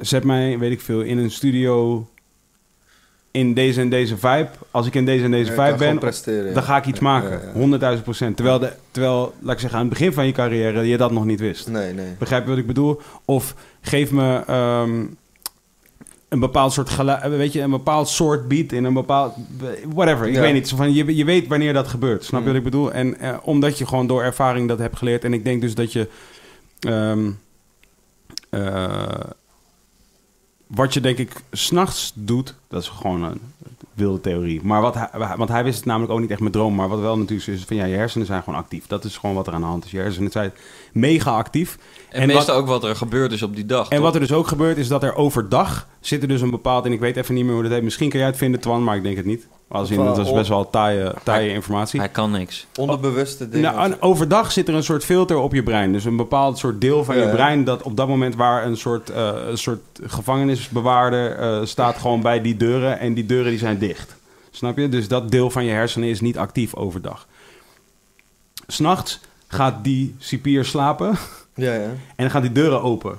zet 0.01 0.25
mij, 0.25 0.59
weet 0.59 0.73
ik 0.73 0.81
veel, 0.81 1.01
in 1.01 1.19
een 1.19 1.31
studio 1.31 2.07
in 3.31 3.55
deze 3.55 3.81
en 3.81 3.89
deze 3.89 4.17
vibe. 4.17 4.49
Als 4.71 4.87
ik 4.87 4.95
in 4.95 5.05
deze 5.05 5.25
en 5.25 5.31
deze 5.31 5.53
Ja, 5.55 5.65
vibe 5.67 5.79
ben, 5.79 5.95
ja. 6.47 6.53
dan 6.53 6.63
ga 6.63 6.77
ik 6.77 6.87
iets 6.87 6.99
Ja, 6.99 7.05
maken. 7.05 7.31
ja, 7.31 7.41
ja. 7.47 7.53
Honderdduizend 7.53 8.05
procent. 8.05 8.37
Terwijl, 8.37 8.59
de, 8.59 8.73
terwijl, 8.91 9.35
laat 9.41 9.55
ik 9.55 9.61
zeggen, 9.61 9.79
aan 9.79 9.85
het 9.87 9.95
begin 9.99 10.13
van 10.13 10.27
je 10.27 10.33
carrière 10.33 10.87
je 10.87 10.97
dat 10.97 11.11
nog 11.11 11.25
niet 11.25 11.41
wist. 11.41 11.69
Nee, 11.69 11.93
nee. 11.93 12.13
Begrijp 12.19 12.43
je 12.45 12.49
wat 12.49 12.59
ik 12.59 12.67
bedoel? 12.67 13.01
Of 13.25 13.55
geef 13.81 14.11
me 14.11 14.43
ehm, 14.47 15.05
een 16.29 16.41
bepaald 16.41 16.73
soort 16.73 16.89
geluid, 16.91 17.37
weet 17.37 17.53
je, 17.53 17.61
een 17.61 17.71
bepaald 17.71 18.09
soort 18.09 18.49
beat 18.49 18.73
in 18.73 18.85
een 18.85 18.95
bepaald, 18.95 19.35
whatever. 19.95 20.27
Ik 20.27 20.37
weet 20.37 20.53
niet. 20.53 20.69
Van, 20.69 20.93
je, 20.95 21.17
je 21.17 21.25
weet 21.25 21.47
wanneer 21.47 21.73
dat 21.73 21.89
gebeurt. 21.89 22.25
Snap 22.25 22.41
je 22.41 22.47
Mm. 22.47 22.53
wat 22.53 22.65
ik 22.65 22.71
bedoel? 22.71 22.93
En 22.93 23.19
eh, 23.19 23.37
omdat 23.43 23.79
je 23.79 23.87
gewoon 23.87 24.07
door 24.07 24.23
ervaring 24.23 24.69
dat 24.69 24.79
hebt 24.79 24.97
geleerd. 24.97 25.25
En 25.25 25.33
ik 25.33 25.45
denk 25.45 25.61
dus 25.61 25.75
dat 25.75 25.93
je, 25.93 26.09
ehm, 26.81 27.31
eh, 28.51 29.05
wat 30.67 30.95
je 30.95 31.01
denk 31.01 31.19
ik 31.19 31.43
s'nachts 31.51 32.13
doet, 32.15 32.55
dat 32.69 32.83
is 32.83 32.89
gewoon 32.89 33.23
een 33.23 33.41
wilde 33.95 34.21
theorie. 34.21 34.61
Maar 34.63 34.81
wat 34.81 34.95
hij, 34.95 35.37
want 35.37 35.49
hij 35.49 35.65
wist 35.65 35.77
het 35.77 35.85
namelijk 35.85 36.13
ook 36.13 36.21
niet 36.21 36.31
echt 36.31 36.41
met 36.41 36.53
droom. 36.53 36.75
Maar 36.75 36.89
wat 36.89 37.01
wel 37.01 37.19
natuurlijk 37.19 37.49
is, 37.49 37.65
van 37.65 37.77
ja, 37.77 37.85
je 37.85 37.97
hersenen 37.97 38.27
zijn 38.27 38.43
gewoon 38.43 38.59
actief. 38.59 38.87
Dat 38.87 39.05
is 39.05 39.17
gewoon 39.17 39.35
wat 39.35 39.47
er 39.47 39.53
aan 39.53 39.61
de 39.61 39.67
hand 39.67 39.85
is. 39.85 39.91
Je 39.91 39.99
hersenen 39.99 40.31
zijn 40.31 40.53
mega 40.93 41.37
actief. 41.37 41.79
En, 42.17 42.23
En 42.23 42.29
meestal 42.29 42.55
wat- 42.55 42.63
ook 42.63 42.69
wat 42.69 42.85
er 42.85 42.97
gebeurd 42.97 43.33
is 43.33 43.43
op 43.43 43.55
die 43.55 43.67
dag. 43.67 43.89
En 43.89 43.97
toch? 43.97 44.05
wat 44.05 44.15
er 44.15 44.21
dus 44.21 44.33
ook 44.33 44.47
gebeurt, 44.47 44.77
is 44.77 44.89
dat 44.89 45.03
er 45.03 45.15
overdag 45.15 45.87
zit 46.01 46.23
er 46.23 46.29
dus 46.29 46.41
een 46.41 46.51
bepaald... 46.51 46.85
En 46.85 46.93
ik 46.93 47.01
weet 47.01 47.17
even 47.17 47.35
niet 47.35 47.45
meer 47.45 47.55
hoe 47.55 47.63
dat 47.63 47.73
heet. 47.73 47.83
Misschien 47.83 48.09
kan 48.09 48.19
jij 48.19 48.29
het 48.29 48.37
vinden, 48.37 48.61
Twan, 48.61 48.85
maar 48.85 48.97
ik 48.97 49.03
denk 49.03 49.17
het 49.17 49.27
niet. 49.27 49.47
Als 49.69 49.91
in, 49.91 50.01
uh, 50.01 50.05
dat 50.07 50.19
is 50.19 50.33
best 50.33 50.49
wel 50.49 50.71
taaie, 50.71 51.15
taaie 51.23 51.53
informatie. 51.53 52.01
Hij 52.01 52.09
kan 52.09 52.31
niks. 52.31 52.67
Onderbewuste 52.79 53.49
dingen. 53.49 53.73
Nou, 53.73 53.85
en 53.85 54.03
overdag 54.03 54.53
zit 54.53 54.69
er 54.69 54.75
een 54.75 54.83
soort 54.83 55.05
filter 55.05 55.37
op 55.37 55.55
je 55.55 55.63
brein. 55.63 55.93
Dus 55.93 56.05
een 56.05 56.17
bepaald 56.17 56.59
soort 56.59 56.81
deel 56.81 57.05
van 57.05 57.17
Ja, 57.17 57.23
je 57.23 57.31
brein... 57.31 57.65
dat 57.65 57.83
op 57.83 57.97
dat 57.97 58.09
moment 58.09 58.35
waar 58.35 58.67
een 58.67 58.77
soort, 58.77 59.11
eh, 59.11 59.31
een 59.49 59.59
soort 59.59 59.81
gevangenisbewaarder 60.03 61.37
eh, 61.39 61.65
staat 61.65 61.97
gewoon 61.99 62.23
bij 62.23 62.41
die 62.41 62.57
deuren... 62.57 62.99
en 62.99 63.15
die 63.15 63.27
deuren 63.27 63.51
die 63.51 63.59
zijn 63.59 63.79
dicht. 63.79 64.17
Snap 64.51 64.77
je? 64.79 64.89
Dus 64.89 65.09
dat 65.09 65.31
deel 65.31 65.51
van 65.51 65.65
je 65.65 65.71
hersenen 65.73 66.09
is 66.09 66.21
niet 66.21 66.39
actief 66.39 66.75
overdag. 66.75 67.27
S'nachts 68.67 69.21
gaat 69.49 69.85
die 69.85 70.15
cipier 70.19 70.65
slapen 70.65 71.19
ja, 71.57 71.73
ja. 71.75 71.81
en 71.81 71.97
dan 72.17 72.31
gaan 72.31 72.43
die 72.43 72.53
deuren 72.53 72.83
open. 72.83 73.15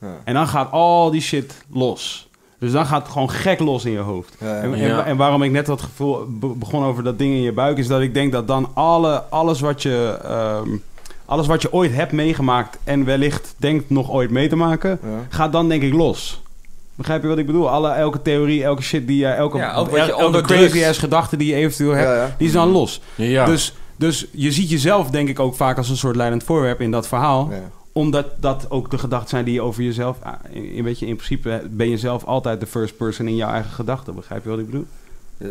Ja. 0.00 0.06
En 0.24 0.34
dan 0.34 0.46
gaat 0.48 0.70
al 0.72 1.10
die 1.10 1.20
shit 1.20 1.54
los. 1.72 2.28
Dus 2.58 2.72
dan 2.72 2.86
gaat 2.86 3.02
het 3.02 3.12
gewoon 3.12 3.30
gek 3.30 3.58
los 3.60 3.84
in 3.84 3.92
je 3.92 3.98
hoofd. 3.98 4.36
Ja, 4.40 4.54
ja. 4.56 4.62
En, 4.62 5.04
en, 5.04 5.16
waarom 5.16 5.42
ik 5.42 5.50
net 5.50 5.66
dat 5.66 5.80
gevoel 5.82 6.26
be- 6.28 6.46
begon 6.46 6.84
over 6.84 7.02
dat 7.02 7.18
ding 7.18 7.34
in 7.34 7.42
je 7.42 7.52
buik, 7.52 7.78
is 7.78 7.86
dat 7.86 8.00
ik 8.00 8.14
denk 8.14 8.32
dat 8.32 8.46
dan 8.46 8.70
alle, 8.74 9.22
alles, 9.30 9.60
wat 9.60 9.82
je, 9.82 10.18
ehm, 10.24 10.68
alles 11.24 11.46
wat 11.46 11.62
je 11.62 11.72
ooit 11.72 11.94
hebt 11.94 12.12
meegemaakt 12.12 12.78
en 12.84 13.04
wellicht 13.04 13.54
denkt 13.56 13.90
nog 13.90 14.10
ooit 14.10 14.30
mee 14.30 14.48
te 14.48 14.56
maken, 14.56 14.98
Ja. 15.02 15.08
gaat 15.28 15.52
dan 15.52 15.68
denk 15.68 15.82
ik 15.82 15.92
los. 15.92 16.42
Begrijp 16.94 17.22
je 17.22 17.28
wat 17.28 17.38
ik 17.38 17.46
bedoel? 17.46 17.70
Alle, 17.70 17.88
elke 17.90 18.22
theorie, 18.22 18.64
elke 18.64 18.82
shit 18.82 19.06
die 19.06 19.18
je, 19.18 19.26
elke, 19.26 19.56
Ja, 19.58 19.74
ook 19.74 19.90
wat 19.90 20.04
je 20.06 20.10
elke 20.12 20.24
onderdrukt. 20.24 20.70
crazy 20.70 20.86
ass 20.88 20.98
gedachte 20.98 21.36
die 21.36 21.48
je 21.48 21.54
eventueel 21.54 21.92
hebt, 21.92 22.08
Ja, 22.08 22.14
ja. 22.14 22.34
die 22.38 22.46
is 22.46 22.52
dan 22.52 22.68
los. 22.68 23.00
Ja. 23.14 23.44
Dus, 23.44 23.74
dus 24.00 24.26
je 24.32 24.52
ziet 24.52 24.70
jezelf 24.70 25.10
denk 25.10 25.28
ik 25.28 25.38
ook 25.38 25.54
vaak 25.54 25.76
als 25.76 25.88
een 25.88 25.96
soort 25.96 26.16
leidend 26.16 26.44
voorwerp 26.44 26.80
in 26.80 26.90
dat 26.90 27.08
verhaal 27.08 27.50
Ja. 27.50 27.70
omdat 27.92 28.26
dat 28.42 28.70
ook 28.70 28.90
de 28.90 28.98
gedachten 28.98 29.28
zijn 29.28 29.44
die 29.44 29.54
je 29.54 29.60
over 29.60 29.82
jezelf... 29.82 30.18
ah, 30.22 30.34
In, 30.50 30.64
in, 30.72 30.84
weet 30.84 30.98
je, 30.98 31.06
in 31.06 31.16
principe 31.16 31.62
ben 31.70 31.88
je 31.88 31.98
zelf 31.98 32.24
altijd 32.24 32.60
de 32.60 32.66
first 32.66 32.96
person 32.96 33.28
in 33.28 33.36
jouw 33.36 33.50
eigen 33.50 33.70
gedachten. 33.70 34.14
Begrijp 34.14 34.42
je 34.44 34.50
wat 34.50 34.58
ik 34.58 34.66
bedoel? 34.66 34.86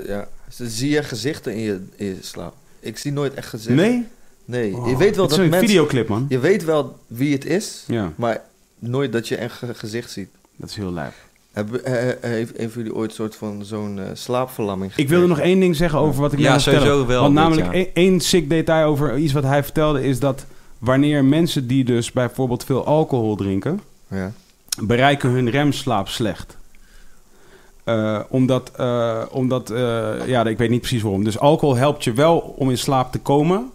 Ja. 0.05 0.27
Dus 0.57 0.77
zie 0.77 0.89
je 0.89 1.03
gezichten 1.03 1.53
in 1.53 1.59
je, 1.59 1.81
in 1.95 2.05
je 2.05 2.17
slaap? 2.21 2.53
Ik 2.79 2.97
zie 2.97 3.11
nooit 3.11 3.33
echt 3.33 3.47
gezichten. 3.47 3.75
Nee? 3.75 4.05
Nee. 4.45 4.75
Oh, 4.75 4.89
je 4.89 4.97
weet 4.97 5.15
wel 5.15 5.27
dat 5.27 5.37
een 5.37 5.49
mensen... 5.49 5.67
videoclip, 5.67 6.07
man. 6.07 6.25
Je 6.29 6.39
weet 6.39 6.63
wel 6.65 6.97
wie 7.07 7.33
het 7.33 7.45
is, 7.45 7.83
Ja, 7.87 8.13
maar 8.15 8.41
nooit 8.79 9.11
dat 9.11 9.27
je 9.27 9.41
een 9.41 9.49
ge- 9.49 9.73
gezicht 9.73 10.11
ziet. 10.11 10.29
dat 10.55 10.69
is 10.69 10.75
heel 10.75 10.93
lijp. 10.93 11.13
Hebben, 11.59 11.85
eh, 11.85 12.09
eh, 12.09 12.17
heeft 12.21 12.59
een 12.59 12.71
van 12.71 12.81
jullie 12.81 12.97
ooit 12.97 13.13
soort 13.13 13.35
van 13.35 13.65
zo'n 13.65 13.99
eh, 13.99 14.05
slaapverlamming 14.13 14.91
Ik 14.95 15.09
wilde 15.09 15.27
nog 15.27 15.35
gekregen? 15.37 15.57
één 15.57 15.65
ding 15.65 15.75
zeggen 15.75 15.99
over 15.99 16.21
wat 16.21 16.33
ik 16.33 16.39
Ja, 16.39 16.59
sowieso 16.59 17.05
wel 17.05 17.21
Want 17.21 17.33
dit, 17.33 17.43
namelijk 17.43 17.67
ja. 17.67 17.73
één- 17.73 17.93
één 17.93 18.19
sick 18.19 18.49
detail 18.49 18.87
over 18.87 19.17
iets 19.17 19.33
wat 19.33 19.43
hij 19.43 19.63
vertelde... 19.63 20.03
is 20.03 20.19
dat 20.19 20.45
wanneer 20.77 21.25
mensen 21.25 21.67
die 21.67 21.83
dus 21.83 22.11
bijvoorbeeld 22.11 22.63
veel 22.63 22.85
alcohol 22.85 23.35
drinken... 23.35 23.79
Ja. 24.09 24.31
bereiken 24.81 25.29
hun 25.29 25.49
remslaap 25.49 26.07
slecht. 26.07 26.57
Eh, 27.83 28.19
omdat, 28.29 28.71
eh, 28.75 29.21
omdat 29.31 29.69
eh, 29.69 30.27
ja, 30.27 30.45
ik 30.45 30.57
weet 30.57 30.69
niet 30.69 30.79
precies 30.79 31.01
waarom. 31.01 31.23
Dus 31.23 31.39
alcohol 31.39 31.75
helpt 31.75 32.03
je 32.03 32.13
wel 32.13 32.37
om 32.37 32.69
in 32.69 32.77
slaap 32.77 33.11
te 33.11 33.19
komen, 33.19 33.71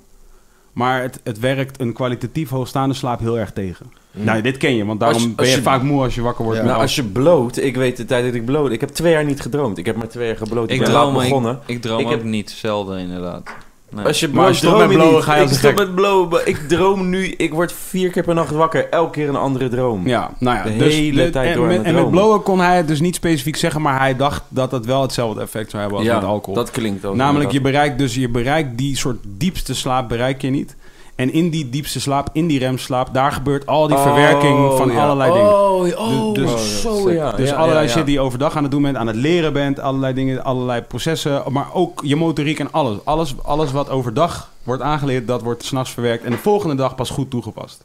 maar 0.73 1.03
het, 1.03 1.21
het 1.23 1.39
werkt 1.39 1.81
een 1.81 1.93
kwalitatief 1.93 2.49
hoogstaande 2.51 2.95
slaap 2.95 3.21
heel 3.21 3.39
erg 3.39 3.53
tegen. 3.53 3.93
Nou, 4.17 4.41
dit 4.43 4.57
ken 4.57 4.77
je, 4.77 4.85
want 4.85 5.01
daarom 5.01 5.23
Als 5.23 5.35
ben 5.35 5.49
je, 5.49 5.63
vaak 5.63 5.83
moe 5.83 6.03
als 6.03 6.15
je 6.15 6.23
wakker 6.23 6.45
wordt. 6.45 6.59
Ja. 6.59 6.65
met 6.65 6.73
Nou, 6.73 6.85
als 6.87 6.97
je 6.97 7.05
bloot, 7.05 7.57
ik 7.57 7.77
weet 7.77 7.97
de 7.97 8.05
tijd 8.05 8.25
dat 8.25 8.35
ik 8.35 8.45
bloot. 8.45 8.71
Ik 8.71 8.81
heb 8.81 8.89
twee 8.91 9.13
jaar 9.13 9.25
niet 9.25 9.41
gedroomd. 9.41 9.79
Ik 9.79 9.87
heb 9.87 9.97
maar 9.97 10.09
twee 10.09 10.27
jaar 10.27 10.37
gebloot. 10.37 10.71
Ik 10.71 10.79
ben 10.79 10.89
droom, 10.91 11.15
laat 11.15 11.23
begonnen. 11.23 11.59
ik 11.67 11.83
droom 11.83 11.99
Ik 11.99 12.05
ook 12.05 12.11
heb- 12.11 12.25
niet, 12.25 12.51
zelden 12.51 12.99
inderdaad. 12.99 13.43
Nee. 13.91 14.05
Als 14.07 14.21
je 14.21 14.29
Maar 14.29 14.47
als 14.47 14.61
je 14.61 14.67
stopt 14.67 14.75
droom 14.77 14.89
met 14.89 14.97
blowen, 14.97 15.15
niet. 15.15 15.25
ga 15.25 15.35
je 15.35 15.41
als 15.43 15.51
ik 15.51 15.57
een 15.57 15.63
stop 15.63 15.77
gek. 15.79 15.87
met 15.87 15.95
blowen. 15.95 16.49
Ik 16.49 16.57
droom 16.69 17.09
nu. 17.09 17.27
Ik 17.27 17.53
word 17.53 17.73
vier 17.73 18.11
keer 18.11 18.23
per 18.23 18.35
nacht 18.35 18.51
wakker. 18.51 18.89
Elke 18.89 19.11
keer 19.11 19.29
een 19.29 19.37
andere 19.37 19.69
droom. 19.69 20.07
Ja, 20.07 20.31
nou 20.39 20.57
ja. 20.57 20.63
De 20.63 20.77
dus, 20.77 20.95
hele 20.95 21.25
de- 21.25 21.31
tijd 21.31 21.49
en, 21.49 21.55
door 21.55 21.63
aan 21.63 21.69
met, 21.69 21.77
het 21.79 21.87
en 21.87 21.93
met 21.93 22.03
dromen. 22.03 22.21
blowen 22.21 22.43
kon 22.43 22.61
hij 22.61 22.77
het 22.77 22.89
dus 22.89 23.01
niet 23.01 23.15
specifiek 23.15 23.57
zeggen, 23.57 23.83
maar 23.83 23.99
hij 23.99 24.17
dacht 24.17 24.43
dat 24.49 24.71
het 24.73 24.87
wel 24.87 25.03
hetzelfde 25.03 25.41
effect 25.41 25.71
zou 25.71 25.83
hebben 25.83 25.99
als 26.01 26.09
Ja, 26.09 26.15
met 26.15 26.25
alcohol. 26.25 26.55
dat 26.55 26.71
klinkt 26.71 27.05
ook. 27.05 27.15
Namelijk, 27.15 27.51
je 27.51 27.57
inderdaad. 27.57 27.81
bereikt 27.83 27.99
dus 27.99 28.15
je 28.15 28.29
bereikt 28.29 28.79
die 28.79 28.97
soort 28.97 29.19
diepste 29.27 29.75
slaap 29.75 30.09
bereik 30.09 30.41
je 30.43 30.51
niet. 30.51 30.77
En 31.15 31.33
in 31.33 31.51
die 31.51 31.71
diepste 31.71 32.01
slaap, 32.01 32.29
in 32.33 32.47
die 32.47 32.59
remslaap, 32.59 33.15
daar 33.15 33.33
gebeurt 33.33 33.67
al 33.67 33.89
die 33.89 33.97
verwerking 33.99 34.59
Oh, 34.59 34.77
van 34.77 34.91
ja. 34.91 35.03
allerlei 35.03 35.33
dingen. 35.33 35.49
Oh, 35.49 35.99
oh, 35.99 36.35
Dus- 36.35 36.51
dus- 36.51 36.81
zo 36.81 37.11
ja. 37.11 37.33
Dus 37.33 37.49
Ja, 37.49 37.55
allerlei 37.55 37.81
ja, 37.87 37.91
ja. 37.91 37.97
shit 37.97 38.07
die 38.07 38.15
je 38.15 38.21
overdag 38.21 38.57
aan 38.57 38.63
het 38.63 38.73
doen 38.73 38.83
bent, 38.83 38.97
aan 38.97 39.07
het 39.07 39.17
leren 39.17 39.53
bent, 39.53 39.81
allerlei 39.81 40.15
dingen, 40.15 40.45
allerlei 40.45 40.81
processen, 40.83 41.43
maar 41.51 41.67
ook 41.73 42.01
je 42.05 42.17
motoriek 42.17 42.59
en 42.59 42.73
alles. 42.73 42.99
Alles, 43.05 43.35
alles 43.43 43.73
wat 43.73 43.91
overdag 43.91 44.51
wordt 44.63 44.83
aangeleerd, 44.83 45.27
dat 45.27 45.43
wordt 45.43 45.65
s'nachts 45.65 45.91
verwerkt 45.91 46.25
en 46.25 46.31
de 46.31 46.39
volgende 46.39 46.75
dag 46.75 46.95
pas 46.95 47.11
goed 47.11 47.31
toegepast. 47.31 47.85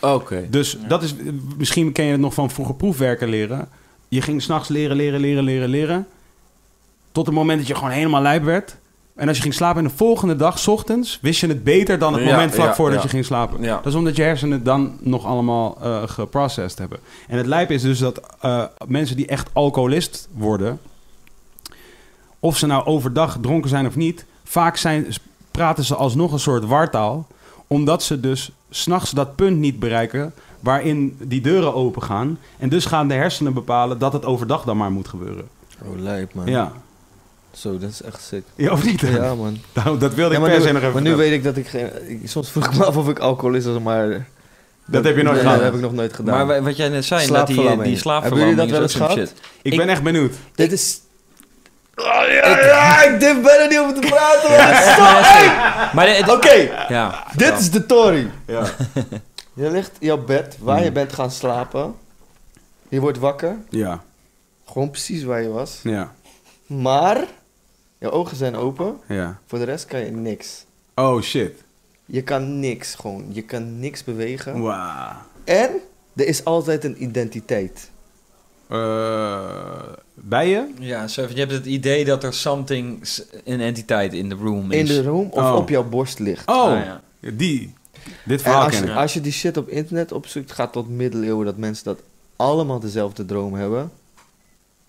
Oké. 0.00 0.46
Dus 0.50 0.76
dat 0.88 1.02
is, 1.02 1.14
misschien 1.56 1.92
ken 1.92 2.04
je 2.04 2.10
het 2.12 2.20
nog 2.20 2.34
van 2.34 2.50
vroeger 2.50 2.74
proefwerken 2.74 3.28
leren. 3.28 3.68
Je 4.08 4.22
ging 4.22 4.42
s'nachts 4.42 4.68
leren, 4.68 4.96
leren, 4.96 5.20
leren, 5.20 5.44
leren, 5.44 5.68
leren. 5.68 6.06
Tot 7.12 7.26
het 7.26 7.34
moment 7.34 7.58
dat 7.58 7.66
je 7.68 7.74
gewoon 7.74 7.90
helemaal 7.90 8.22
lijp 8.22 8.44
werd. 8.44 8.76
En 9.20 9.28
als 9.28 9.36
je 9.36 9.42
ging 9.42 9.54
slapen 9.54 9.82
en 9.82 9.88
de 9.88 9.96
volgende 9.96 10.36
dag, 10.36 10.58
's 10.58 10.66
ochtends, 10.66 11.18
wist 11.22 11.40
je 11.40 11.46
het 11.46 11.64
beter 11.64 11.98
dan 11.98 12.12
het 12.12 12.22
Ja, 12.22 12.30
moment 12.30 12.54
vlak 12.54 12.66
ja, 12.66 12.74
voordat 12.74 12.96
ja. 12.96 13.02
je 13.02 13.08
ging 13.08 13.24
slapen. 13.24 13.62
Ja. 13.62 13.74
Dat 13.74 13.86
is 13.86 13.94
omdat 13.94 14.16
je 14.16 14.22
hersenen 14.22 14.52
het 14.52 14.64
dan 14.64 14.96
nog 15.00 15.24
allemaal 15.24 15.78
eh 15.82 16.02
geprocessed 16.06 16.78
hebben. 16.78 16.98
En 17.28 17.36
het 17.36 17.46
lijp 17.46 17.70
is 17.70 17.82
dus 17.82 17.98
dat 17.98 18.20
eh, 18.40 18.64
mensen 18.86 19.16
die 19.16 19.26
echt 19.26 19.48
alcoholist 19.52 20.28
worden, 20.32 20.80
of 22.38 22.56
ze 22.56 22.66
nou 22.66 22.84
overdag 22.84 23.38
dronken 23.40 23.70
zijn 23.70 23.86
of 23.86 23.96
niet, 23.96 24.24
vaak 24.44 24.76
zijn, 24.76 25.06
praten 25.50 25.84
ze 25.84 25.94
alsnog 25.94 26.32
een 26.32 26.38
soort 26.38 26.64
wartaal, 26.64 27.26
omdat 27.66 28.02
ze 28.02 28.20
dus 28.20 28.50
s'nachts 28.70 29.10
dat 29.10 29.36
punt 29.36 29.58
niet 29.58 29.78
bereiken 29.78 30.32
waarin 30.60 31.16
die 31.22 31.40
deuren 31.40 31.74
open 31.74 32.02
gaan. 32.02 32.38
En 32.58 32.68
dus 32.68 32.84
gaan 32.84 33.08
de 33.08 33.14
hersenen 33.14 33.52
bepalen 33.52 33.98
dat 33.98 34.12
het 34.12 34.24
overdag 34.24 34.64
dan 34.64 34.76
maar 34.76 34.92
moet 34.92 35.08
gebeuren. 35.08 35.48
Oh, 35.82 35.98
lijp, 35.98 36.34
man. 36.34 36.46
Ja. 36.46 36.72
Zo, 37.52 37.78
dat 37.78 37.90
is 37.90 38.02
echt 38.02 38.22
sick. 38.22 38.42
Ja, 38.54 38.72
of 38.72 38.84
niet? 38.84 39.00
Ja, 39.00 39.34
man. 39.34 39.58
Nou, 39.84 39.98
dat 39.98 40.14
wilde 40.14 40.34
Ja, 40.34 40.40
ik 40.40 40.52
per 40.52 40.60
se 40.62 40.72
nog 40.72 40.80
even 40.82 40.92
maar 40.92 41.02
nu 41.02 41.14
weet 41.14 41.32
ik 41.32 41.42
dat 41.44 41.56
ik 41.56 41.66
geen... 41.68 41.90
ik- 42.08 42.28
soms 42.28 42.50
vroeg 42.50 42.66
ik 42.66 42.76
me 42.78 42.84
af 42.84 42.96
of 42.96 43.08
ik 43.08 43.18
alcoholist 43.18 43.66
was, 43.66 43.78
maar... 43.78 44.26
Dat 44.86 45.04
heb 45.04 45.16
je 45.16 45.22
nooit 45.22 45.34
nee, 45.34 45.44
gedaan. 45.44 45.54
Dat 45.56 45.64
heb 45.64 45.74
ik 45.74 45.80
nog 45.80 45.92
nooit 45.92 46.12
gedaan. 46.14 46.34
Maar 46.36 46.46
wa- 46.46 46.62
wat 46.62 46.76
jij 46.76 46.88
net 46.88 47.04
zei, 47.04 47.20
dat 47.26 47.28
die, 47.28 47.36
Slaapverlamming. 47.56 47.88
die 47.88 47.98
slaapverlamming 47.98 48.48
Hebben 48.58 48.66
jullie 48.78 48.88
dat 48.88 48.98
wel 48.98 49.14
eens 49.18 49.28
shit. 49.30 49.40
Ik 49.62 49.72
Ik- 49.72 49.78
ben 49.78 49.88
echt 49.88 50.02
benieuwd. 50.02 50.34
Dit 50.54 50.72
is... 50.72 51.00
Oh, 51.96 52.04
ja, 52.28 52.58
ja, 52.66 53.02
ik 53.12 53.20
durf 53.20 53.40
bijna 53.42 53.64
niet 53.64 53.78
over 53.78 53.94
te 54.00 54.06
praten. 54.08 54.50
Maar 55.94 56.30
Oké, 56.36 56.84
ja, 56.88 57.24
dit 57.36 57.58
is 57.58 57.70
de 57.70 57.86
tory. 57.86 58.30
Ja. 58.46 58.62
Je 59.54 59.70
ligt 59.70 59.90
in 59.98 60.06
jouw 60.06 60.24
bed, 60.24 60.56
waar 60.60 60.78
je 60.78 60.84
Hmm. 60.84 60.92
bent 60.94 61.12
gaan 61.12 61.30
slapen. 61.30 61.94
Je 62.88 63.00
wordt 63.00 63.18
wakker. 63.18 63.56
Ja, 63.68 64.02
Gewoon 64.66 64.90
precies 64.90 65.22
waar 65.24 65.42
je 65.42 65.48
was. 65.48 65.80
ja, 65.82 66.12
Maar, 66.66 67.24
je 68.00 68.10
ogen 68.10 68.36
zijn 68.36 68.56
open. 68.56 68.96
ja. 69.08 69.38
Voor 69.46 69.58
de 69.58 69.64
rest 69.64 69.84
kan 69.86 70.00
je 70.04 70.10
niks. 70.10 70.64
Oh, 70.94 71.20
shit. 71.22 71.62
Je 72.06 72.22
kan 72.22 72.58
niks 72.60 72.94
gewoon. 72.94 73.24
Je 73.28 73.42
kan 73.42 73.78
niks 73.78 74.04
bewegen. 74.04 74.60
Wauw. 74.60 75.12
En 75.44 75.70
er 76.16 76.26
is 76.26 76.44
altijd 76.44 76.84
een 76.84 77.02
identiteit. 77.02 77.90
Eh, 78.68 79.82
bij 80.14 80.48
je? 80.48 80.68
ja 80.78 81.08
zo, 81.08 81.22
je 81.28 81.38
hebt 81.38 81.52
het 81.52 81.66
idee 81.66 82.04
dat 82.04 82.24
er 82.24 82.34
something, 82.34 83.08
een 83.44 83.60
entiteit 83.60 84.12
in 84.12 84.28
de 84.28 84.34
room 84.34 84.70
is. 84.72 84.78
In 84.78 84.86
de 84.86 85.02
room 85.02 85.28
of 85.30 85.42
Oh. 85.50 85.56
op 85.56 85.68
jouw 85.68 85.84
borst 85.88 86.18
ligt. 86.18 86.48
Oh, 86.48 86.64
Ah, 86.64 86.84
ja. 86.84 87.00
die. 87.34 87.74
Dit 88.24 88.42
verhaal 88.42 88.62
als 88.64 88.74
ken 88.76 88.84
je, 88.84 88.90
ik. 88.90 88.96
als 88.96 89.12
je 89.14 89.20
die 89.20 89.32
shit 89.32 89.56
op 89.56 89.68
internet 89.68 90.12
opzoekt, 90.12 90.52
gaat 90.52 90.72
tot 90.72 90.88
middeleeuwen 90.88 91.44
dat 91.46 91.56
mensen 91.56 91.84
dat 91.84 92.00
allemaal 92.36 92.80
dezelfde 92.80 93.24
droom 93.24 93.54
hebben. 93.54 93.90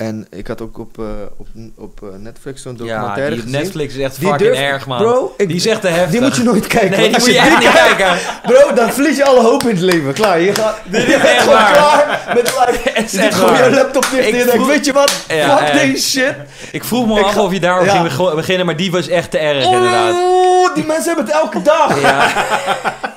En 0.01 0.27
ik 0.29 0.47
had 0.47 0.61
ook 0.61 0.77
op, 0.79 0.99
eh, 0.99 1.05
op, 1.37 1.47
op 1.77 1.99
eh, 2.03 2.07
Netflix 2.17 2.61
zo'n 2.61 2.71
Ja, 2.71 2.77
documentaire 2.77 3.33
die 3.35 3.41
gezien. 3.43 3.59
Netflix 3.61 3.93
is 3.95 4.03
echt 4.03 4.19
Die 4.19 4.27
fucking 4.29 4.55
erg, 4.55 4.87
man. 4.87 4.97
Bro, 4.97 5.33
ik, 5.37 5.47
die 5.47 5.55
is 5.57 5.65
echt 5.65 5.81
te 5.81 5.87
heftig. 5.87 6.11
die 6.11 6.21
moet 6.21 6.35
je 6.35 6.43
nooit 6.43 6.67
kijken. 6.67 6.89
Nee, 6.99 7.09
die 7.09 7.17
moet 7.19 7.25
je 7.25 7.37
echt 7.37 7.59
niet 7.59 7.71
kijken. 7.71 8.17
Bro, 8.43 8.73
dan 8.73 8.91
verlies 8.91 9.17
je 9.17 9.25
alle 9.25 9.41
hoop 9.41 9.61
in 9.63 9.69
het 9.69 9.79
leven. 9.79 10.13
Klaar, 10.13 10.39
je, 10.39 10.53
gaat, 10.55 10.77
bent 10.85 11.07
echt 11.07 11.41
gewoon 11.41 11.55
waar. 11.55 11.71
klaar 11.73 12.31
met 12.35 12.53
is 13.03 13.11
Je 13.11 13.31
gewoon 13.31 13.63
je 13.63 13.69
laptop 13.71 14.05
dicht 14.11 14.29
en 14.29 14.37
je 14.37 14.45
denkt, 14.45 14.65
weet 14.67 14.85
je 14.85 14.93
wat? 14.93 15.11
Ja, 15.27 15.57
Fuck 15.57 15.73
deze 15.81 16.09
shit. 16.09 16.33
Ik 16.71 16.83
vroeg 16.83 17.07
me 17.07 17.19
Ik 17.19 17.25
af 17.25 17.33
ga- 17.33 17.41
of 17.41 17.51
je 17.51 17.59
daarover 17.59 17.93
Ja. 17.93 18.09
ging 18.09 18.33
beginnen, 18.35 18.65
maar 18.65 18.75
die 18.75 18.91
was 18.91 19.07
echt 19.07 19.31
te 19.31 19.37
erg, 19.37 19.63
inderdaad. 19.65 20.13
Oeh, 20.23 20.73
die 20.75 20.85
mensen 20.85 21.07
hebben 21.07 21.25
het 21.25 21.33
elke 21.33 21.61
dag. 21.61 22.01
Ja. 22.01 22.27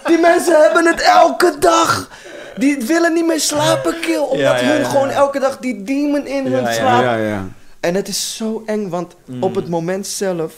Die 0.06 0.18
mensen 0.18 0.60
hebben 0.62 0.86
het 0.86 1.00
elke 1.00 1.54
dag. 1.58 2.08
Die 2.56 2.76
willen 2.86 3.12
niet 3.12 3.26
meer 3.26 3.40
slapen, 3.40 4.00
kill. 4.00 4.18
Omdat 4.20 4.38
Ja, 4.38 4.56
ja, 4.60 4.66
hun 4.70 4.80
ja. 4.80 4.88
gewoon 4.88 5.08
elke 5.10 5.38
dag 5.40 5.58
die 5.58 5.82
demon 5.82 6.26
in 6.26 6.44
Ja, 6.44 6.50
hun 6.50 6.62
ja. 6.62 6.72
slaap. 6.72 7.02
Ja, 7.02 7.16
ja. 7.16 7.48
En 7.80 7.94
het 7.94 8.08
is 8.08 8.36
zo 8.36 8.62
eng, 8.66 8.88
want 8.88 9.14
Mm. 9.24 9.42
op 9.42 9.54
het 9.54 9.68
moment 9.68 10.06
zelf... 10.06 10.54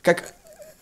Kijk, 0.00 0.32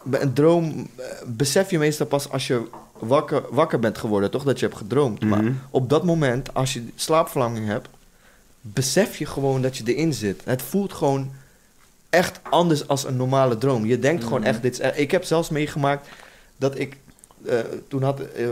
bij 0.03 0.21
een 0.23 0.33
droom 0.33 0.89
eh, 0.97 1.05
besef 1.27 1.71
je 1.71 1.79
meestal 1.79 2.07
pas 2.07 2.31
als 2.31 2.47
je 2.47 2.63
wakker, 2.99 3.43
wakker 3.51 3.79
bent 3.79 3.99
geworden, 3.99 4.31
toch? 4.31 4.43
Dat 4.45 4.59
je 4.59 4.67
hebt 4.67 4.79
gedroomd. 4.79 5.21
Maar 5.21 5.43
Mhm. 5.43 5.53
op 5.71 5.89
dat 5.91 6.05
moment, 6.05 6.55
als 6.55 6.73
je 6.73 6.87
slaapverlamming 6.95 7.67
hebt, 7.67 7.89
besef 8.61 9.17
je 9.17 9.27
gewoon 9.27 9.63
dat 9.63 9.77
je 9.77 9.85
erin 9.95 10.13
zit. 10.15 10.41
Het 10.45 10.63
voelt 10.63 10.93
gewoon 10.93 11.31
echt 12.11 12.41
anders 12.43 12.89
als 12.89 13.05
een 13.05 13.17
normale 13.17 13.59
droom. 13.59 13.87
Je 13.87 13.99
denkt 13.99 14.25
gewoon 14.25 14.41
Mhm. 14.41 14.49
echt, 14.49 14.63
dit 14.63 14.73
is 14.73 14.81
echt- 14.81 14.99
Ik 14.99 15.11
heb 15.11 15.25
zelfs 15.25 15.49
meegemaakt 15.49 16.09
dat 16.57 16.79
ik... 16.79 16.97
eh, 17.47 17.59
toen 17.89 18.03
had, 18.03 18.21
eh, 18.21 18.49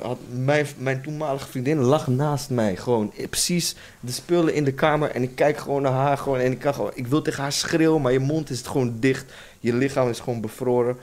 had 0.00 0.18
mijn, 0.32 0.66
mijn 0.78 1.02
toenmalige 1.02 1.48
vriendin 1.48 1.78
lag 1.78 2.06
naast 2.06 2.50
mij. 2.50 2.76
Gewoon 2.76 3.12
eh, 3.16 3.28
precies 3.28 3.74
de 4.00 4.12
spullen 4.12 4.54
in 4.54 4.64
de 4.64 4.72
kamer. 4.72 5.10
En 5.10 5.22
ik 5.22 5.34
kijk 5.34 5.58
gewoon 5.58 5.82
naar 5.82 5.92
haar. 5.92 6.18
Gewoon, 6.18 6.38
en 6.38 6.52
ik, 6.52 6.58
kan 6.58 6.74
gewoon, 6.74 6.90
ik 6.94 7.06
wil 7.06 7.22
tegen 7.22 7.42
haar 7.42 7.52
schreeuwen, 7.52 8.02
maar 8.02 8.12
je 8.12 8.18
mond 8.18 8.50
is 8.50 8.60
gewoon 8.60 8.96
dicht. 9.00 9.32
Je 9.60 9.74
lichaam 9.74 10.08
is 10.08 10.20
gewoon 10.20 10.40
bevroren. 10.40 10.96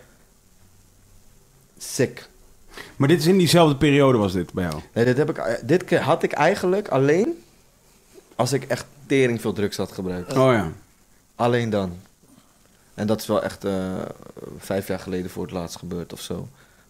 Sick. 1.77 2.29
Maar 2.95 3.07
dit 3.07 3.19
is 3.19 3.27
in 3.27 3.37
diezelfde 3.37 3.75
periode 3.75 4.17
was 4.17 4.33
dit 4.33 4.53
bij 4.53 4.63
jou? 4.63 4.81
Nee, 4.93 5.05
dit, 5.05 5.17
heb 5.17 5.29
ik, 5.29 5.61
dit 5.63 5.83
keer 5.83 6.01
had 6.01 6.23
ik 6.23 6.31
eigenlijk 6.31 6.87
alleen 6.87 7.43
als 8.35 8.53
ik 8.53 8.63
echt 8.63 8.85
tering 9.05 9.41
veel 9.41 9.53
drugs 9.53 9.77
had 9.77 9.91
gebruikt. 9.91 10.31
Oh 10.31 10.51
ja. 10.51 10.71
Alleen 11.35 11.69
dan. 11.69 11.97
En 12.93 13.07
dat 13.07 13.21
is 13.21 13.27
wel 13.27 13.43
echt 13.43 13.65
vijf 14.57 14.87
jaar 14.87 14.99
geleden 14.99 15.31
voor 15.31 15.43
het 15.43 15.51
laatst 15.51 15.77
gebeurd 15.77 16.13
of 16.13 16.21
zo. 16.21 16.47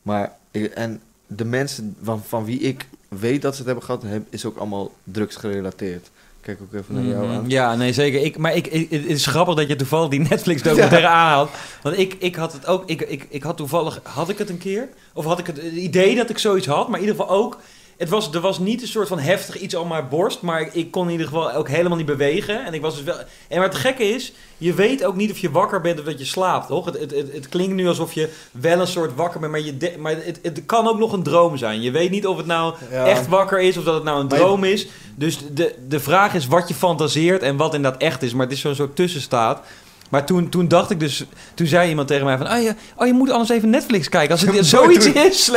Maar, 0.08 0.32
en 0.74 1.02
de 1.28 1.46
mensen 1.46 1.96
van, 2.04 2.24
van 2.28 2.46
wie 2.46 2.60
ik 2.60 2.88
weet 3.08 3.42
dat 3.42 3.52
ze 3.54 3.58
het 3.58 3.66
hebben 3.68 3.86
gehad, 3.86 4.04
is 4.30 4.46
ook 4.46 4.58
allemaal 4.58 4.92
drugs 5.04 5.36
gerelateerd. 5.36 6.10
Kijk 6.42 6.60
ook 6.62 6.74
even 6.74 6.96
naar 6.96 7.04
jou 7.04 7.26
Mhm. 7.26 7.36
aan. 7.36 7.50
Ja, 7.50 7.76
nee, 7.76 7.94
zeker. 7.94 8.22
Ik, 8.22 8.38
maar 8.38 8.56
ik, 8.56 8.68
ik- 8.68 8.90
het 8.92 9.06
is 9.06 9.26
grappig 9.26 9.56
dat 9.56 9.68
je 9.68 9.76
toevallig 9.76 10.10
die 10.10 10.20
Netflix-documentaire 10.20 11.08
aanhaalt. 11.22 11.50
Want 11.82 11.98
ik, 11.98 12.14
ik 12.20 12.36
had 12.36 12.54
het 12.54 12.66
ook... 12.68 12.84
Ik, 12.90 13.02
ik, 13.02 13.26
ik 13.30 13.44
had 13.44 13.58
toevallig... 13.58 14.00
Had 14.04 14.30
ik 14.30 14.38
het 14.38 14.50
een 14.50 14.58
keer? 14.58 14.90
Of 15.14 15.26
had 15.26 15.40
ik 15.40 15.48
het, 15.48 15.56
het 15.62 15.74
idee 15.74 16.16
dat 16.16 16.30
ik 16.30 16.38
zoiets 16.38 16.68
had? 16.68 16.88
Maar 16.90 17.00
in 17.00 17.06
ieder 17.06 17.20
geval 17.22 17.36
ook... 17.38 17.60
Het 17.98 18.10
was, 18.10 18.34
er 18.34 18.40
was 18.42 18.60
niet 18.60 18.82
een 18.82 18.88
soort 18.88 19.08
van 19.08 19.20
heftig 19.20 19.60
iets 19.60 19.76
aan 19.76 19.88
mijn 19.88 20.08
borst. 20.10 20.42
Maar 20.42 20.62
ik, 20.62 20.74
ik 20.74 20.92
kon 20.92 21.06
in 21.06 21.12
ieder 21.12 21.28
geval 21.28 21.52
ook 21.52 21.68
helemaal 21.70 21.98
niet 21.98 22.06
bewegen. 22.06 22.66
En 22.66 22.74
ik 22.74 22.82
was 22.82 22.96
dus 22.96 23.04
wel... 23.04 23.16
En 23.48 23.58
maar 23.60 23.68
het 23.68 23.76
gekke 23.76 24.04
is... 24.04 24.32
Je 24.58 24.74
weet 24.74 25.06
ook 25.06 25.16
niet 25.16 25.32
of 25.32 25.38
je 25.38 25.52
wakker 25.52 25.82
bent 25.82 26.00
of 26.00 26.06
dat 26.06 26.20
je 26.20 26.26
slaapt, 26.26 26.68
toch? 26.68 26.86
Het, 26.86 27.00
het, 27.00 27.12
het, 27.12 27.34
het 27.34 27.50
klinkt 27.50 27.74
nu 27.76 27.88
alsof 27.88 28.14
je 28.14 28.30
wel 28.52 28.80
een 28.80 28.88
soort 28.88 29.16
wakker 29.16 29.40
bent. 29.40 29.52
Maar, 29.52 29.62
je 29.62 29.78
de- 29.78 29.96
maar 30.00 30.16
het, 30.24 30.40
het 30.42 30.62
kan 30.66 30.88
ook 30.88 30.98
nog 31.00 31.12
een 31.14 31.24
droom 31.24 31.58
zijn. 31.58 31.82
Je 31.82 31.92
weet 31.92 32.10
niet 32.10 32.28
of 32.28 32.38
het 32.38 32.46
nou 32.46 32.76
Ja. 32.92 33.06
echt 33.06 33.28
wakker 33.28 33.60
is 33.60 33.78
of 33.78 33.84
dat 33.84 33.94
het 33.94 34.04
nou 34.04 34.20
een 34.22 34.28
je- 34.30 34.36
droom 34.36 34.64
is. 34.64 34.88
Dus 35.16 35.38
de, 35.52 35.76
de 35.88 36.00
vraag 36.00 36.34
is 36.34 36.48
wat 36.48 36.68
je 36.68 36.74
fantaseert 36.74 37.42
en 37.42 37.58
wat 37.58 37.74
inderdaad 37.74 38.02
echt 38.02 38.22
is. 38.24 38.34
Maar 38.34 38.46
het 38.46 38.56
is 38.56 38.62
zo'n 38.62 38.76
soort 38.76 38.96
tussenstaat. 38.96 39.62
Maar 40.10 40.26
toen, 40.26 40.50
toen 40.50 40.68
dacht 40.68 40.90
ik 40.92 41.00
dus... 41.00 41.26
Toen 41.54 41.68
zei 41.68 41.90
iemand 41.90 42.08
tegen 42.08 42.26
mij 42.26 42.38
van... 42.38 42.52
Oh 42.52 42.62
je, 42.62 42.74
oh, 42.96 43.08
je 43.08 43.14
moet 43.14 43.32
anders 43.32 43.50
even 43.50 43.70
Netflix 43.70 44.10
kijken. 44.10 44.32
Als 44.32 44.42
het 44.42 44.66
zoiets 44.78 45.06
is... 45.06 45.46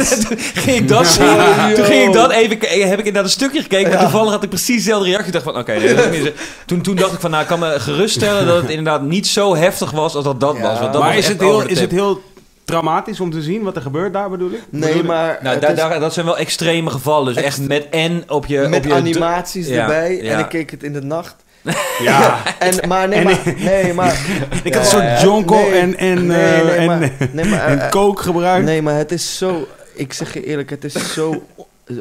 toen 0.28 0.38
ging 0.38 0.76
ik 0.76 0.88
dat 0.88 1.06
zien. 1.06 1.24
Ja. 1.24 1.72
Toen 1.74 1.84
ging 1.84 2.06
ik 2.08 2.12
dat 2.12 2.30
even... 2.30 2.58
Heb 2.60 2.98
ik 2.98 3.06
inderdaad 3.06 3.24
een 3.24 3.30
stukje 3.30 3.62
gekeken. 3.62 3.90
Maar 3.90 4.00
toevallig 4.00 4.30
had 4.32 4.42
ik 4.42 4.48
precies 4.48 4.76
dezelfde 4.76 5.06
reactie. 5.08 5.26
Ik 5.26 5.32
dacht 5.32 5.44
van... 5.44 5.56
Oké, 5.58 5.72
nee, 5.78 6.32
toen, 6.66 6.80
toen 6.82 6.96
dacht 6.96 7.12
ik 7.12 7.20
van... 7.20 7.30
Nou, 7.30 7.42
ik 7.42 7.48
kan 7.48 7.58
me 7.58 7.80
geruststellen 7.80 8.46
dat 8.46 8.60
het 8.62 8.70
inderdaad 8.70 9.02
niet 9.02 9.26
zo 9.26 9.56
heftig 9.56 9.90
was 9.90 10.14
als 10.14 10.24
dat 10.24 10.40
dat 10.40 10.56
Ja. 10.56 10.62
was. 10.62 10.78
Want 10.80 10.92
dat 10.92 11.02
maar 11.02 11.10
was 11.14 11.18
is 11.22 11.28
het, 11.28 11.40
heel, 11.40 11.66
is 11.66 11.80
het 11.80 11.90
heel 11.90 12.22
traumatisch 12.64 13.20
om 13.20 13.30
te 13.30 13.42
zien 13.42 13.62
wat 13.62 13.76
er 13.76 13.82
gebeurt 13.82 14.12
daar 14.12 14.30
bedoel 14.30 14.50
ik? 14.50 14.60
Nee, 14.70 14.80
Bedoel 14.80 15.00
ik- 15.00 15.06
maar 15.06 15.38
Nou, 15.42 15.58
is 15.58 15.74
daar, 15.76 16.00
dat 16.00 16.12
zijn 16.14 16.26
wel 16.26 16.38
extreme 16.38 16.90
gevallen. 16.90 17.34
Dus 17.34 17.42
echt 17.44 17.60
met 17.60 17.88
en 17.90 18.24
op 18.28 18.46
je... 18.46 18.58
met 18.68 18.78
op 18.84 18.84
je 18.90 18.94
animaties 18.94 19.68
Ja, 19.68 19.80
erbij. 19.80 20.22
ja. 20.22 20.32
En 20.32 20.38
ik 20.38 20.48
keek 20.48 20.70
het 20.70 20.82
in 20.82 20.92
de 20.92 21.02
nacht. 21.02 21.34
Ja. 22.02 22.42
En, 22.58 22.88
maar 22.88 23.08
nee, 23.08 23.18
En- 23.18 23.24
maar... 23.24 23.54
Nee, 23.56 23.94
maar... 23.94 24.12
Ik 24.64 24.74
had 24.74 24.74
Ja, 24.74 24.78
een 24.80 24.86
soort 24.86 25.02
ja, 25.02 25.22
jonko 25.22 25.54
nee. 25.54 25.70
en, 25.80 25.96
en, 25.96 26.26
Nee, 26.26 26.38
eh, 26.60 26.64
nee, 26.64 26.76
en, 26.76 26.86
maar- 26.86 27.12
nee, 27.32 27.44
maar, 27.44 27.60
en 27.66 27.90
coke 27.90 28.22
gebruikt. 28.22 28.64
Nee, 28.64 28.82
maar 28.82 28.94
het 28.96 29.12
is 29.12 29.38
zo... 29.38 29.66
Ik 29.94 30.12
zeg 30.12 30.34
je 30.34 30.44
eerlijk, 30.44 30.70
het 30.70 30.84
is 30.84 31.12
zo 31.12 31.42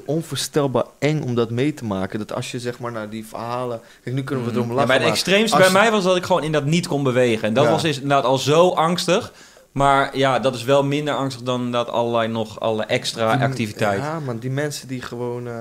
onvoorstelbaar 0.05 0.83
eng 0.99 1.21
om 1.21 1.35
dat 1.35 1.49
mee 1.49 1.73
te 1.73 1.85
maken. 1.85 2.19
Dat 2.19 2.33
als 2.33 2.51
je 2.51 2.59
zeg 2.59 2.79
maar 2.79 2.91
naar 2.91 3.09
die 3.09 3.25
verhalen... 3.27 3.81
Kijk, 4.03 4.15
nu 4.15 4.23
kunnen 4.23 4.45
we 4.45 4.51
erom 4.51 4.67
Ja, 4.67 4.73
lachen, 4.73 4.87
bij 4.87 4.95
het 4.95 5.05
maar 5.05 5.13
extreemste 5.13 5.55
als 5.57 5.65
bij 5.71 5.73
je- 5.73 5.79
mij 5.81 5.91
was 5.91 6.03
dat 6.03 6.15
ik 6.15 6.23
gewoon 6.25 6.43
inderdaad 6.43 6.69
niet 6.69 6.87
kon 6.87 7.03
bewegen. 7.03 7.47
En 7.47 7.53
dat 7.53 7.63
Ja. 7.63 7.69
was 7.71 7.81
dus 7.81 7.95
inderdaad 7.95 8.23
al 8.25 8.37
zo 8.37 8.69
angstig. 8.69 9.31
Maar 9.71 10.17
ja, 10.17 10.39
dat 10.39 10.55
is 10.55 10.63
wel 10.63 10.83
minder 10.83 11.13
angstig 11.13 11.43
dan 11.43 11.71
dat 11.71 11.89
allerlei 11.89 12.27
nog 12.27 12.59
alle 12.59 12.83
extra 12.85 13.35
die- 13.35 13.45
activiteit. 13.45 13.99
Ja, 14.01 14.19
man, 14.19 14.37
die 14.37 14.51
mensen 14.51 14.87
die 14.87 15.01
gewoon... 15.01 15.47
eh, 15.47 15.53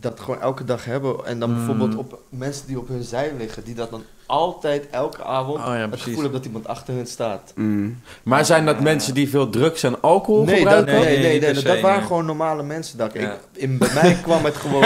dat 0.00 0.20
gewoon 0.20 0.40
elke 0.40 0.64
dag 0.64 0.84
hebben. 0.84 1.16
En 1.26 1.38
dan 1.38 1.50
Mm. 1.50 1.56
bijvoorbeeld 1.56 1.94
op 1.96 2.20
mensen 2.28 2.66
die 2.66 2.78
op 2.78 2.88
hun 2.88 3.02
zij 3.02 3.32
liggen. 3.38 3.64
Die 3.64 3.74
dat 3.74 3.90
dan 3.90 4.02
altijd, 4.26 4.86
elke 4.90 5.24
avond... 5.24 5.58
Oh 5.58 5.64
ja, 5.64 5.88
het 5.90 6.00
gevoel 6.00 6.14
hebben 6.14 6.32
dat 6.32 6.44
iemand 6.44 6.66
achter 6.68 6.94
hun 6.94 7.06
staat. 7.06 7.52
Mm. 7.54 8.00
Maar 8.22 8.44
zijn 8.44 8.66
dat 8.66 8.80
mensen 8.80 9.14
die 9.14 9.28
veel 9.28 9.50
drugs 9.50 9.82
en 9.82 10.00
alcohol 10.00 10.44
Nee, 10.44 10.64
dat, 10.64 10.74
gebruiken? 10.74 10.94
nee, 10.94 11.18
Nee, 11.18 11.40
nee, 11.40 11.62
dat, 11.62 11.80
waren 11.80 12.02
gewoon 12.02 12.26
normale 12.26 12.62
mensen. 12.62 12.98
Dat 12.98 13.14
ik, 13.14 13.30
in, 13.52 13.78
bij 13.78 13.90
mij 13.94 14.14
kwam 14.22 14.44
het 14.44 14.56
gewoon... 14.56 14.80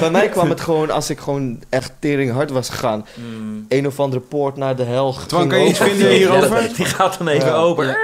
bij 0.00 0.10
mij 0.10 0.28
kwam 0.28 0.48
het 0.48 0.60
gewoon 0.60 0.90
als 0.90 1.10
ik 1.10 1.18
gewoon 1.18 1.62
echt 1.68 1.92
tering 1.98 2.32
hard 2.32 2.50
was 2.50 2.68
gegaan. 2.68 3.06
Mm. 3.14 3.64
Een 3.68 3.86
of 3.86 4.00
andere 4.00 4.22
poort 4.22 4.56
naar 4.56 4.76
de 4.76 4.82
hel 4.84 5.12
Twan, 5.26 5.48
kan 5.48 5.60
je 5.62 5.68
iets 5.68 5.78
vinden 5.78 6.08
hierover? 6.10 6.70
Die 6.76 6.84
gaat 6.84 7.18
dan 7.18 7.28
even 7.28 7.48
Ja. 7.48 7.54
open. 7.54 7.86
Ja. 7.86 7.96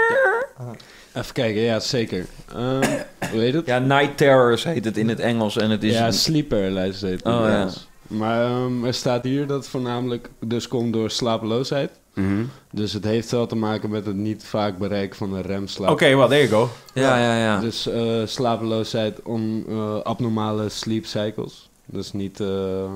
Ja. 1.18 1.24
Even 1.24 1.34
kijken, 1.34 1.60
ja, 1.60 1.80
zeker. 1.80 2.26
Ehm, 2.54 2.98
hoe 3.30 3.40
heet 3.40 3.54
het? 3.54 3.66
Night 3.66 4.16
Terrors 4.16 4.64
heet 4.64 4.84
het 4.84 4.96
in 4.96 5.08
het 5.08 5.20
Engels. 5.20 5.56
En 5.56 5.70
het 5.70 5.84
is... 5.84 5.92
ja, 5.92 6.10
sleeper 6.10 6.70
lijst 6.70 7.00
heet 7.00 7.10
het 7.10 7.26
Oh, 7.26 7.44
het 7.44 7.74
ja. 7.74 8.16
Maar 8.16 8.44
ehm, 8.44 8.84
er 8.84 8.94
staat 8.94 9.24
hier 9.24 9.46
dat 9.46 9.56
het 9.56 9.68
voornamelijk 9.68 10.30
dus 10.40 10.68
komt 10.68 10.92
door 10.92 11.10
slapeloosheid. 11.10 11.90
Mhm. 12.14 12.44
Dus 12.70 12.92
het 12.92 13.04
heeft 13.04 13.30
wel 13.30 13.46
te 13.46 13.56
maken 13.56 13.90
met 13.90 14.06
het 14.06 14.16
niet 14.16 14.44
vaak 14.44 14.78
bereiken 14.78 15.16
van 15.16 15.34
een 15.34 15.42
remslaap. 15.42 15.90
Oké, 15.90 16.16
well, 16.16 16.28
there 16.28 16.48
you 16.48 16.48
go. 16.48 16.70
ja, 16.94 17.18
ja, 17.18 17.36
ja. 17.38 17.60
Dus 17.60 17.88
eh, 17.88 18.22
slapeloosheid, 18.24 19.22
on, 19.22 19.64
eh, 19.68 20.00
abnormale 20.00 20.68
sleep 20.68 21.06
cycles. 21.06 21.68
Dus 21.84 22.12
niet, 22.12 22.40
eh, 22.40 22.90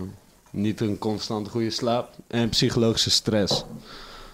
niet 0.51 0.81
een 0.81 0.99
constant 0.99 1.49
goede 1.49 1.71
slaap. 1.71 2.09
En 2.27 2.49
psychologische 2.49 3.11
stress. 3.11 3.65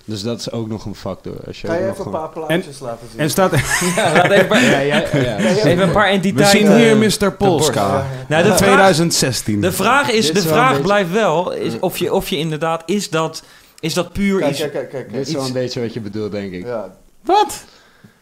Dus 0.09 0.23
dat 0.23 0.39
is 0.41 0.51
ook 0.51 0.69
nog 0.69 0.85
een 0.85 0.95
factor. 0.95 1.33
Als 1.47 1.61
je 1.61 1.67
Kan 1.67 1.77
je 1.77 1.83
nog 1.83 1.93
even 1.93 2.05
een 2.05 2.11
paar 2.13 2.29
plaatjes 2.29 2.79
laten 2.81 3.07
zien? 3.11 3.21
En 3.21 3.31
staat, 3.31 3.51
Ja, 3.97 4.13
laat 4.15 4.25
even, 4.25 4.39
een 4.41 4.47
paar- 4.47 4.63
Ja, 4.65 4.79
ja, 4.79 5.03
ja, 5.13 5.37
even 5.39 5.81
een 5.83 5.91
paar 5.93 6.07
we 6.07 6.13
entiteiten. 6.13 6.59
zien 6.59 6.77
hier 6.77 6.97
Mr. 6.97 7.33
Polska. 7.33 8.07
Nou, 8.29 8.43
de 8.43 8.49
vraag, 8.49 8.59
2016. 8.59 9.61
de 9.61 9.73
vraag, 9.73 10.11
is, 10.11 10.33
de 10.33 10.41
vraag 10.41 10.69
beetje- 10.69 10.83
blijft 10.83 11.11
wel 11.13 11.53
is 11.53 11.79
of, 11.81 11.99
je, 11.99 12.13
of 12.13 12.29
je 12.29 12.37
inderdaad... 12.37 12.83
Is 12.87 13.11
dat, 13.11 13.43
is 13.81 13.95
dat 13.95 14.13
puur 14.13 14.39
Kijk, 14.39 14.51
iets... 14.51 14.61
kijk, 14.61 14.73
kijk, 14.73 14.91
kijk. 14.91 15.13
Dit 15.13 15.27
is 15.29 15.35
wel 15.35 15.47
een 15.47 15.53
beetje 15.53 15.81
wat 15.81 15.93
je 15.93 16.01
bedoelt, 16.01 16.33
denk 16.33 16.53
ik. 16.53 16.65
Ja. 16.67 16.95
Wat? 17.25 17.65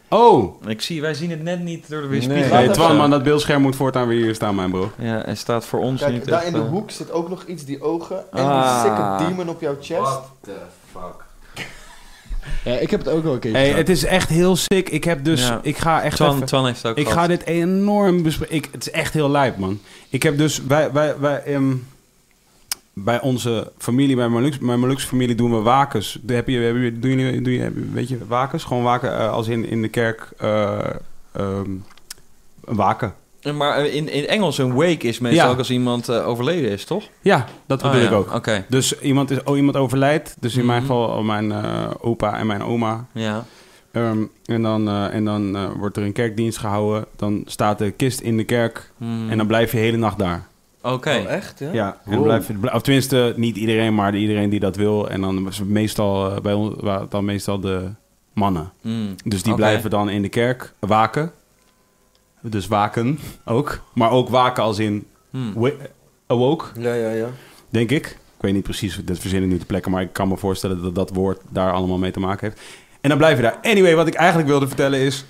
Oh. 0.09 0.61
Ik 0.67 0.81
zie, 0.81 1.01
wij 1.01 1.13
zien 1.13 1.29
het 1.29 1.43
net 1.43 1.59
niet 1.59 1.89
door 1.89 2.01
de 2.01 2.07
Nee. 2.07 2.19
weerspiegel. 2.19 2.53
Nee, 2.53 2.61
even- 2.63 2.73
Twan, 2.73 2.95
man, 2.97 3.09
dat 3.09 3.23
beeldscherm 3.23 3.61
moet 3.61 3.75
voortaan 3.75 4.07
weer 4.07 4.23
hier 4.23 4.35
staan, 4.35 4.55
mijn 4.55 4.71
bro. 4.71 4.91
Ja, 4.97 5.21
hij 5.25 5.35
staat 5.35 5.65
voor 5.65 5.79
ons 5.79 6.01
Kijk, 6.01 6.13
niet 6.13 6.25
daar 6.25 6.37
echt, 6.37 6.47
in 6.47 6.53
de 6.53 6.59
eh, 6.59 6.69
hoek 6.69 6.91
zit 6.91 7.11
ook 7.11 7.29
nog 7.29 7.43
iets, 7.45 7.65
die 7.65 7.81
ogen. 7.81 8.23
En 8.31 8.43
Ah. 8.45 8.81
die 8.83 8.91
sikke 8.91 9.29
demon 9.29 9.49
op 9.49 9.61
jouw 9.61 9.75
chest. 9.81 10.19
the 10.41 10.51
fuck? 10.91 11.25
Ja, 12.63 12.73
ik 12.77 12.89
heb 12.91 12.99
het 12.99 13.09
ook 13.09 13.23
wel 13.23 13.33
een 13.33 13.39
keertje 13.39 13.59
Hey, 13.61 13.69
het 13.71 13.89
is 13.89 14.03
echt 14.05 14.29
heel 14.29 14.55
sick. 14.55 14.89
Ik 14.89 15.03
heb 15.03 15.23
dus, 15.23 15.47
Ja. 15.47 15.59
ik 15.63 15.77
ga 15.77 16.01
echt 16.03 16.15
Twan, 16.15 16.35
even- 16.35 16.45
Twan 16.45 16.65
heeft 16.65 16.81
het 16.81 16.91
ook 16.91 16.97
Ik 16.97 17.07
gehad. 17.07 17.19
ga 17.19 17.27
dit 17.27 17.45
enorm 17.45 18.23
bespreken. 18.23 18.71
Het 18.71 18.87
is 18.87 18.91
echt 18.91 19.13
heel 19.13 19.29
lijp, 19.29 19.57
man. 19.57 19.79
Ik 20.09 20.23
heb 20.23 20.37
dus, 20.37 20.61
wij, 20.67 20.91
wij, 20.91 21.19
wij, 21.19 21.43
ehm, 21.43 21.73
bij 22.93 23.21
onze 23.21 23.71
familie, 23.77 24.15
bij 24.15 24.29
mijn 24.29 24.41
Molux, 24.41 24.59
mijn 24.59 24.99
familie 24.99 25.35
doen 25.35 25.51
we 25.51 25.57
wakens. 25.61 26.19
De- 26.21 26.33
Heb 26.33 26.47
je, 26.47 26.57
heb 26.59 26.75
je, 26.75 26.99
doen 26.99 27.19
jullie, 27.19 27.41
doe 27.41 27.53
je, 27.53 27.71
weet 27.93 28.07
je, 28.09 28.17
wakens? 28.27 28.63
Gewoon 28.63 28.83
waken 28.83 29.17
eh, 29.19 29.31
als 29.31 29.47
in, 29.47 29.65
in 29.69 29.81
de 29.81 29.87
kerk, 29.87 30.29
eh, 30.37 30.79
ehm, 31.31 31.71
een 32.65 32.75
waken. 32.75 33.13
Maar 33.55 33.77
eh, 33.77 33.95
in, 33.95 34.09
in 34.09 34.27
Engels 34.27 34.57
een 34.57 34.73
wake 34.73 35.07
is 35.07 35.19
meestal 35.19 35.45
Ja. 35.45 35.51
ook 35.51 35.57
als 35.57 35.69
iemand 35.69 36.09
eh, 36.09 36.27
overleden 36.27 36.69
is, 36.71 36.85
toch? 36.85 37.03
Ja, 37.21 37.45
dat 37.67 37.81
bedoel 37.81 37.97
Oh, 37.97 38.03
ik 38.03 38.09
ja. 38.09 38.15
ook. 38.15 38.33
Oké, 38.33 38.65
Dus 38.69 38.99
iemand, 38.99 39.31
is, 39.31 39.43
oh, 39.43 39.57
iemand 39.57 39.75
overlijdt. 39.77 40.35
Dus 40.39 40.55
in 40.55 40.65
mijn 40.65 40.83
Mhm. 40.83 40.87
geval 40.91 41.23
mijn 41.23 41.51
eh, 41.51 41.89
opa 42.01 42.37
en 42.37 42.47
mijn 42.47 42.63
oma. 42.63 43.05
ja. 43.11 43.45
Ehm, 43.91 44.17
en 44.45 44.61
dan, 44.61 44.87
eh, 44.87 45.13
en 45.13 45.25
dan 45.25 45.55
eh, 45.55 45.65
wordt 45.77 45.97
er 45.97 46.03
een 46.03 46.11
kerkdienst 46.11 46.57
gehouden. 46.57 47.05
Dan 47.15 47.41
staat 47.45 47.77
de 47.77 47.91
kist 47.91 48.19
in 48.19 48.37
de 48.37 48.43
kerk. 48.43 48.91
Hmm. 48.97 49.29
En 49.29 49.37
dan 49.37 49.47
blijf 49.47 49.71
je 49.71 49.77
de 49.77 49.83
hele 49.83 49.97
nacht 49.97 50.17
daar. 50.19 50.47
Oké. 50.81 51.09
Oh, 51.09 51.31
echt? 51.31 51.59
Ja? 51.59 51.69
Ja, 51.73 51.97
en 52.05 52.15
Wow. 52.15 52.23
blijf, 52.23 52.47
je- 52.47 52.73
of 52.73 52.81
tenminste 52.81 53.33
niet 53.35 53.55
iedereen, 53.57 53.95
maar 53.95 54.15
iedereen 54.15 54.49
die 54.49 54.59
dat 54.59 54.75
wil. 54.75 55.09
En 55.09 55.21
dan 55.21 55.43
was 55.43 55.57
het 55.57 55.67
meestal 55.69 56.41
bij 56.41 56.53
ons 56.53 56.73
waren 56.79 57.01
het 57.01 57.11
dan 57.11 57.25
meestal 57.25 57.59
de 57.59 57.89
mannen. 58.33 58.71
Hmm. 58.81 59.15
Dus 59.25 59.43
die 59.43 59.53
blijven 59.55 59.89
dan 59.89 60.09
in 60.09 60.21
de 60.21 60.29
kerk 60.29 60.73
waken. 60.79 61.31
Dus 62.41 62.67
waken 62.67 63.19
ook. 63.45 63.79
Maar 63.93 64.11
ook 64.11 64.29
waken 64.29 64.63
als 64.63 64.79
in 64.79 65.07
Hmm. 65.31 65.71
awoke, 66.27 66.65
Ja, 66.79 66.93
ja, 66.93 67.09
ja. 67.09 67.27
denk 67.69 67.91
ik. 67.91 68.05
Ik 68.07 68.43
weet 68.43 68.53
niet 68.53 68.63
precies, 68.63 68.99
dat 69.05 69.19
verzin 69.19 69.43
ik 69.43 69.49
nu 69.49 69.57
te 69.57 69.65
plekken, 69.65 69.91
maar 69.91 70.01
ik 70.01 70.13
kan 70.13 70.27
me 70.27 70.37
voorstellen 70.37 70.81
dat 70.81 70.95
dat 70.95 71.09
woord 71.09 71.39
daar 71.49 71.71
allemaal 71.73 71.97
mee 71.97 72.11
te 72.11 72.19
maken 72.19 72.47
heeft. 72.47 72.61
En 73.01 73.09
dan 73.09 73.17
blijf 73.17 73.35
je 73.35 73.41
daar. 73.43 73.57
Anyway, 73.61 73.95
wat 73.95 74.07
ik 74.07 74.13
eigenlijk 74.13 74.47
wilde 74.49 74.67
vertellen 74.67 74.99
is, 74.99 75.25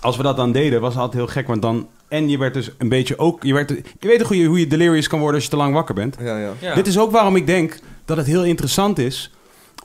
als 0.00 0.16
we 0.16 0.22
dat 0.22 0.36
dan 0.36 0.52
deden, 0.52 0.80
was 0.80 0.92
het 0.92 1.02
altijd 1.02 1.22
heel 1.22 1.32
gek, 1.32 1.46
want 1.46 1.62
dan 1.62 1.88
en 2.08 2.28
je 2.28 2.38
werd 2.38 2.54
dus 2.54 2.70
een 2.78 2.88
beetje 2.88 3.18
ook, 3.18 3.42
je 3.42 3.52
werd, 3.52 3.68
je 4.00 4.08
weet 4.08 4.18
toch 4.18 4.28
hoe 4.28 4.36
je, 4.38 4.46
hoe 4.46 4.58
je 4.58 4.66
delirious 4.66 5.08
kan 5.08 5.18
worden 5.18 5.34
als 5.36 5.44
je 5.44 5.50
te 5.50 5.56
lang 5.56 5.74
wakker 5.74 5.94
bent. 5.94 6.16
Ja, 6.20 6.38
ja. 6.38 6.52
Ja. 6.60 6.74
Dit 6.74 6.86
is 6.86 6.98
ook 6.98 7.10
waarom 7.10 7.36
ik 7.36 7.46
denk 7.46 7.78
dat 8.04 8.16
het 8.16 8.26
heel 8.26 8.44
interessant 8.44 8.98
is 8.98 9.30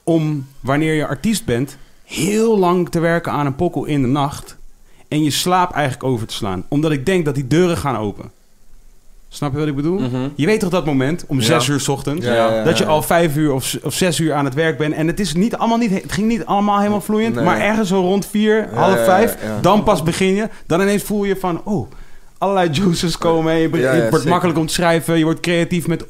om, 0.03 0.47
wanneer 0.59 0.93
je 0.93 1.07
artiest 1.07 1.45
bent, 1.45 1.77
heel 2.03 2.57
lang 2.59 2.89
te 2.89 2.99
werken 2.99 3.31
aan 3.31 3.45
een 3.45 3.55
pokkel 3.55 3.85
in 3.85 4.01
de 4.01 4.07
nacht 4.07 4.57
en 5.11 5.23
je 5.23 5.29
slaap 5.31 5.71
eigenlijk 5.71 6.03
over 6.03 6.27
te 6.27 6.33
slaan. 6.33 6.63
Omdat 6.67 6.91
ik 6.91 7.05
denk 7.05 7.25
dat 7.25 7.35
die 7.35 7.47
deuren 7.47 7.77
gaan 7.77 7.97
open. 7.97 8.31
Snap 9.29 9.51
je 9.51 9.57
wat 9.57 9.67
ik 9.67 9.75
bedoel? 9.75 9.99
Mhm. 9.99 10.27
Je 10.35 10.45
weet 10.45 10.59
toch 10.59 10.69
dat 10.69 10.85
moment, 10.85 11.23
om 11.27 11.37
Ja. 11.39 11.43
zes 11.43 11.67
uur 11.67 11.79
's 11.79 11.87
ochtends, 11.87 12.25
Ja, 12.25 12.63
dat 12.63 12.77
je 12.77 12.85
al 12.85 13.01
vijf 13.01 13.35
uur 13.35 13.53
of, 13.53 13.77
of 13.83 13.93
zes 13.93 14.19
uur 14.19 14.33
aan 14.33 14.45
het 14.45 14.53
werk 14.53 14.77
bent. 14.77 14.93
En 14.93 15.07
het, 15.07 15.19
is 15.19 15.33
niet, 15.33 15.55
allemaal 15.55 15.77
niet, 15.77 15.91
het 16.01 16.11
ging 16.11 16.27
niet 16.27 16.45
allemaal 16.45 16.77
helemaal 16.77 17.01
vloeiend, 17.01 17.35
Nee. 17.35 17.43
maar 17.45 17.59
ergens 17.59 17.89
zo 17.89 17.99
rond 17.99 18.25
vier, 18.25 18.69
half 18.73 19.03
vijf, 19.05 19.37
dan 19.61 19.83
pas 19.83 20.03
begin 20.03 20.33
je. 20.35 20.49
Dan 20.65 20.81
ineens 20.81 21.03
voel 21.03 21.23
je 21.23 21.35
van, 21.35 21.61
oh, 21.63 21.91
allerlei 22.37 22.69
juices 22.71 23.17
komen. 23.17 23.53
En 23.53 23.59
je, 23.59 23.69
je 23.77 24.07
wordt 24.09 24.25
makkelijk 24.25 24.57
om 24.59 24.65
te 24.67 24.73
schrijven, 24.73 25.17
je 25.17 25.23
wordt 25.23 25.39
creatief 25.39 25.87
met 25.87 26.05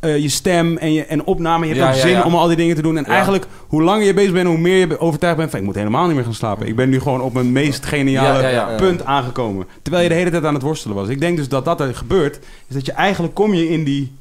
eh, 0.00 0.18
je 0.18 0.28
stem 0.28 0.76
en, 0.76 0.92
je, 0.92 1.04
en 1.04 1.24
opname. 1.24 1.66
Je 1.66 1.72
hebt 1.72 1.84
Ja, 1.84 1.88
ook 1.90 1.94
ja, 1.94 2.00
zin 2.00 2.10
ja. 2.10 2.22
om 2.24 2.34
al 2.34 2.46
die 2.46 2.56
dingen 2.56 2.76
te 2.76 2.82
doen. 2.82 2.96
En 2.96 3.04
eigenlijk, 3.04 3.46
hoe 3.66 3.82
langer 3.82 4.06
je 4.06 4.14
bezig 4.14 4.32
bent, 4.32 4.46
hoe 4.46 4.58
meer 4.58 4.88
je 4.88 5.00
overtuigd 5.00 5.36
bent 5.36 5.50
van, 5.50 5.58
ik 5.58 5.64
moet 5.64 5.74
helemaal 5.74 6.06
niet 6.06 6.14
meer 6.14 6.24
gaan 6.24 6.34
slapen. 6.34 6.66
Ik 6.66 6.76
ben 6.76 6.88
nu 6.88 7.00
gewoon 7.00 7.20
op 7.20 7.32
mijn 7.32 7.52
meest 7.52 7.86
geniale 7.86 8.74
punt 8.76 9.04
aangekomen. 9.04 9.66
Terwijl 9.82 10.02
je 10.02 10.08
de 10.08 10.14
hele 10.14 10.30
tijd 10.30 10.44
aan 10.44 10.54
het 10.54 10.62
worstelen 10.62 10.96
was. 10.96 11.08
Ik 11.08 11.20
denk 11.20 11.36
dus 11.36 11.48
dat 11.48 11.64
dat 11.64 11.80
er 11.80 11.94
gebeurt, 11.94 12.36
is 12.68 12.74
dat 12.74 12.86
je 12.86 12.92
eigenlijk 12.92 13.34
kom 13.34 13.54
je 13.54 13.68
in 13.68 13.84
die 13.84 14.12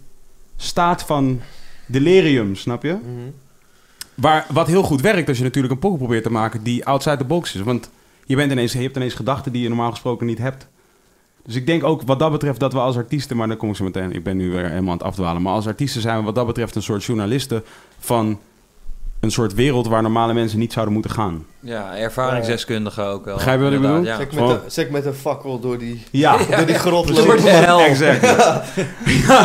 staat 0.55 1.03
van 1.03 1.41
delirium, 1.85 2.55
snap 2.55 2.83
je? 2.83 2.91
Mhm. 2.91 3.29
Waar, 4.15 4.45
wat 4.49 4.67
heel 4.67 4.83
goed 4.83 5.01
werkt 5.01 5.27
als 5.27 5.37
je 5.37 5.43
natuurlijk 5.43 5.73
een 5.73 5.79
pokoe 5.79 5.97
probeert 5.97 6.23
te 6.23 6.31
maken 6.31 6.63
die 6.63 6.85
outside 6.85 7.17
the 7.17 7.23
box 7.23 7.55
is. 7.55 7.61
Want 7.61 7.89
je, 8.25 8.35
bent 8.35 8.51
ineens, 8.51 8.73
je 8.73 8.79
hebt 8.79 8.95
ineens 8.95 9.13
gedachten 9.13 9.51
die 9.51 9.61
je 9.61 9.67
normaal 9.67 9.91
gesproken 9.91 10.25
niet 10.25 10.37
hebt. 10.37 10.67
Dus 11.45 11.55
ik 11.55 11.65
denk 11.65 11.83
ook 11.83 12.01
wat 12.01 12.19
dat 12.19 12.31
betreft 12.31 12.59
dat 12.59 12.73
we 12.73 12.79
als 12.79 12.97
artiesten, 12.97 13.37
maar 13.37 13.47
dan 13.47 13.57
kom 13.57 13.69
ik 13.69 13.75
zo 13.75 13.83
meteen, 13.83 14.11
ik 14.11 14.23
ben 14.23 14.37
nu 14.37 14.51
weer 14.51 14.69
helemaal 14.69 14.91
aan 14.91 14.97
het 14.97 15.07
afdwalen. 15.07 15.41
Maar 15.41 15.53
als 15.53 15.67
artiesten 15.67 16.01
zijn 16.01 16.17
we 16.17 16.23
wat 16.23 16.35
dat 16.35 16.45
betreft 16.45 16.75
een 16.75 16.83
soort 16.83 17.03
journalisten 17.03 17.63
van 17.99 18.39
een 19.19 19.31
soort 19.31 19.53
wereld 19.53 19.87
waar 19.87 20.01
normale 20.01 20.33
mensen 20.33 20.59
niet 20.59 20.73
zouden 20.73 20.93
moeten 20.93 21.11
gaan. 21.11 21.45
Ja, 21.59 21.95
ervaringsdeskundige 21.97 23.01
ook 23.01 23.25
wel. 23.25 23.35
Begrijp 23.35 23.57
je 23.57 23.63
wat 23.63 23.73
ik 23.73 23.81
bedoel? 23.81 24.03
Ja. 24.03 24.17
Zeg 24.17 24.31
met, 24.31 24.59
zeg 24.67 24.89
met 24.89 25.05
een 25.05 25.13
fakkel 25.13 25.59
door 25.59 25.77
die, 25.77 26.03
Ja, 26.11 26.37
door 26.57 26.65
die 26.65 26.75
grot 26.75 27.09
hel. 27.43 27.79
exact. 27.79 28.21
Ja. 29.27 29.41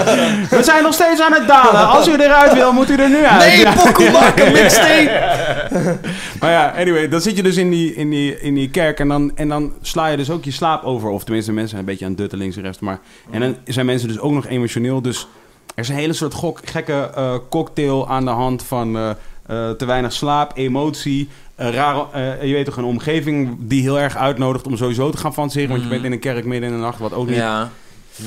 We 0.51 0.63
zijn 0.63 0.83
nog 0.83 0.95
steeds 0.95 1.21
aan 1.21 1.33
het 1.33 1.47
dalen. 1.49 1.89
Als 1.89 2.09
u 2.09 2.13
eruit 2.13 2.53
wil, 2.53 2.73
moet 2.73 2.91
u 2.91 2.95
er 2.97 3.09
nu 3.09 3.25
uit. 3.25 3.39
Nee, 3.41 3.59
Ja. 3.59 3.73
pokkel 3.85 4.11
maken, 4.11 4.53
mixtape! 4.63 5.99
Maar 6.41 6.51
ja, 6.51 6.75
anyway, 6.77 7.09
dan 7.09 7.21
zit 7.21 7.37
je 7.37 7.43
dus 7.43 7.57
in 7.57 7.71
die, 7.71 7.95
in 7.95 8.11
die, 8.11 8.41
in 8.41 8.55
die 8.55 8.71
kerk 8.71 8.99
en 9.01 9.09
dan, 9.09 9.37
en 9.37 9.49
dan 9.49 9.73
sla 9.81 10.07
je 10.07 10.17
dus 10.17 10.31
ook 10.31 10.45
je 10.45 10.51
slaap 10.51 10.85
over. 10.85 11.09
Of 11.11 11.25
tenminste, 11.25 11.53
mensen 11.53 11.71
zijn 11.71 11.81
een 11.81 11.87
beetje 11.89 12.05
aan 12.05 12.11
het 12.11 12.21
dutten 12.21 12.39
links 12.39 12.57
en 12.57 12.63
rechts. 12.63 12.79
Maar, 12.81 13.01
en 13.31 13.41
dan 13.41 13.57
zijn 13.65 13.87
mensen 13.87 14.09
dus 14.09 14.19
ook 14.19 14.33
nog 14.33 14.47
emotioneel. 14.47 15.03
Dus 15.03 15.27
er 15.75 15.83
is 15.83 15.89
een 15.89 15.95
hele 15.95 16.13
soort 16.13 16.35
gok, 16.35 16.61
gekke 16.65 17.11
eh, 17.15 17.35
cocktail 17.51 18.09
aan 18.09 18.25
de 18.25 18.31
hand 18.31 18.63
van 18.63 18.97
eh, 18.97 19.11
eh, 19.51 19.71
te 19.71 19.85
weinig 19.85 20.13
slaap, 20.13 20.53
emotie. 20.55 21.29
eh, 21.55 21.69
rare, 21.75 22.05
eh, 22.13 22.45
je 22.49 22.53
weet 22.53 22.65
toch, 22.65 22.77
een 22.77 22.85
omgeving 22.85 23.57
die 23.61 23.83
heel 23.83 24.01
erg 24.01 24.17
uitnodigt 24.17 24.67
om 24.67 24.77
sowieso 24.77 25.11
te 25.11 25.17
gaan 25.17 25.33
fantaseren. 25.35 25.69
Want 25.69 25.81
je 25.81 25.87
Mhm. 25.87 25.95
bent 25.95 26.07
in 26.07 26.13
een 26.13 26.19
kerk 26.19 26.45
midden 26.45 26.69
in 26.71 26.75
de 26.77 26.83
nacht, 26.83 26.99
wat 26.99 27.13
ook 27.15 27.27
niet... 27.27 27.37
Ja, 27.37 27.71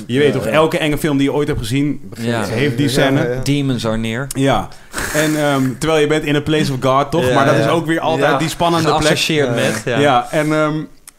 Je 0.06 0.20
weet 0.20 0.34
toch, 0.34 0.46
elke 0.46 0.78
enge 0.78 0.98
film 0.98 1.18
die 1.18 1.26
je 1.28 1.34
ooit 1.34 1.48
hebt 1.48 1.60
gezien, 1.60 2.12
ja. 2.20 2.44
heeft 2.44 2.78
die 2.78 2.90
scène. 2.90 3.40
Demons 3.44 3.88
are 3.88 3.98
near. 3.98 4.28
Ja, 4.36 4.68
en 5.14 5.36
ehm, 5.46 5.64
terwijl 5.80 6.02
je 6.02 6.08
bent 6.08 6.24
in 6.24 6.36
a 6.36 6.42
place 6.42 6.72
of 6.74 6.78
God, 6.82 7.12
toch? 7.12 7.28
Ja, 7.28 7.34
maar 7.34 7.46
dat 7.46 7.56
ja. 7.56 7.62
is 7.62 7.68
ook 7.68 7.86
weer 7.86 8.00
altijd 8.00 8.32
Ja. 8.32 8.38
die 8.38 8.50
spannende 8.50 8.88
plek. 8.90 9.02
Geassocieerd 9.02 9.56
met. 9.56 9.82
Ja. 9.86 10.00
Ja, 10.00 10.28
en, 10.32 10.54
ehm, 10.54 10.74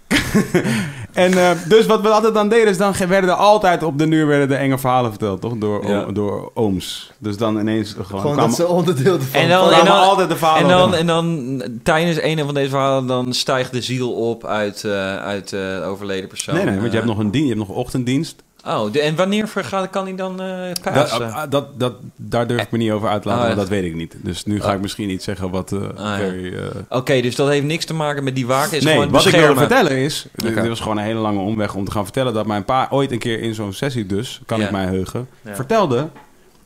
en 1.14 1.38
eh, 1.38 1.50
dus 1.68 1.86
wat 1.86 2.00
we 2.00 2.08
altijd 2.08 2.34
dan 2.34 2.48
deden, 2.48 2.68
is 2.68 2.78
dan 2.78 2.94
werden 3.08 3.30
er 3.30 3.36
altijd 3.36 3.82
op 3.82 3.98
de 3.98 4.06
nuur 4.06 4.26
werden 4.26 4.48
de 4.48 4.54
enge 4.54 4.78
verhalen 4.78 5.10
verteld, 5.10 5.40
toch? 5.40 5.52
Door, 5.58 5.86
Ja. 5.88 6.04
door 6.04 6.50
ooms. 6.54 7.10
Dus 7.18 7.36
dan 7.36 7.58
ineens 7.58 7.90
gewoon, 7.90 8.06
Gewoon 8.06 8.22
kwamen, 8.22 8.44
dat 8.44 8.54
ze 8.54 8.66
onderdeel 8.66 9.14
ervan. 9.14 9.40
En 9.40 9.48
dan- 9.48 9.72
en 9.72 9.84
dan- 9.84 9.98
altijd 10.00 10.28
de 10.28 10.36
verhalen 10.36 10.62
En 10.62 10.68
dan, 10.68 10.88
op. 10.88 10.94
en 10.94 11.06
dan 11.06 11.62
tijdens 11.82 12.22
een 12.22 12.38
van 12.44 12.54
deze 12.54 12.68
verhalen 12.70 13.06
dan 13.06 13.32
stijgt 13.32 13.72
de 13.72 13.82
ziel 13.82 14.12
op 14.12 14.44
uit, 14.46 14.84
eh, 14.84 15.16
uit 15.16 15.52
eh, 15.52 15.60
de 15.60 15.82
overleden 15.86 16.28
persoon. 16.28 16.54
Nee, 16.54 16.64
nee, 16.64 16.74
want 16.74 16.86
je 16.92 16.96
hebt 16.98 17.10
Eh, 17.10 17.14
nog 17.16 17.24
een 17.24 17.30
dienst, 17.30 17.48
je 17.48 17.54
hebt 17.56 17.68
nog 17.68 17.76
ochtenddienst. 17.76 18.42
Oh, 18.66 18.92
de- 18.92 19.00
en 19.00 19.16
wanneer 19.16 19.48
vergaat, 19.48 19.90
kan 19.90 20.04
hij 20.04 20.14
dan 20.14 20.40
eh 20.40 20.94
Dat, 20.94 21.10
ah, 21.10 21.42
dat, 21.50 21.80
dat, 21.80 21.94
daar 22.16 22.46
durf 22.46 22.62
ik 22.62 22.70
me 22.70 22.78
niet 22.78 22.90
over 22.90 23.08
uit 23.08 23.22
te 23.22 23.28
laten, 23.28 23.42
Oh, 23.42 23.48
want 23.48 23.60
dat 23.60 23.68
weet 23.68 23.84
ik 23.84 23.94
niet. 23.94 24.14
Dus 24.22 24.44
nu 24.44 24.60
ga 24.60 24.68
Oh. 24.68 24.74
ik 24.74 24.80
misschien 24.80 25.10
iets 25.10 25.24
zeggen 25.24 25.50
wat 25.50 25.72
eh, 25.72 25.80
ja. 25.96 26.16
very, 26.16 26.54
eh, 26.56 26.66
Oké, 26.88 27.20
dus 27.20 27.34
dat 27.36 27.48
heeft 27.48 27.66
niks 27.66 27.84
te 27.84 27.94
maken 27.94 28.24
met 28.24 28.34
die 28.34 28.46
waken. 28.46 28.76
Is 28.76 28.84
nee, 28.84 28.92
gewoon 28.94 29.10
wat 29.10 29.24
ik 29.24 29.30
beschermen. 29.30 29.58
vertellen 29.58 29.92
is... 29.96 30.26
Dit, 30.34 30.68
was 30.68 30.80
gewoon 30.80 30.96
een 30.96 31.04
hele 31.04 31.18
lange 31.20 31.38
omweg 31.38 31.74
om 31.74 31.84
te 31.84 31.90
gaan 31.90 32.04
vertellen... 32.04 32.34
dat 32.34 32.46
mijn 32.46 32.64
pa 32.64 32.86
ooit 32.90 33.12
een 33.12 33.18
keer 33.18 33.40
in 33.40 33.54
zo'n 33.54 33.72
sessie 33.72 34.06
dus... 34.06 34.40
kan 34.46 34.58
Ja. 34.60 34.64
ik 34.64 34.70
mij 34.70 34.84
heugen... 34.84 35.28
Ja. 35.42 35.54
vertelde... 35.54 36.08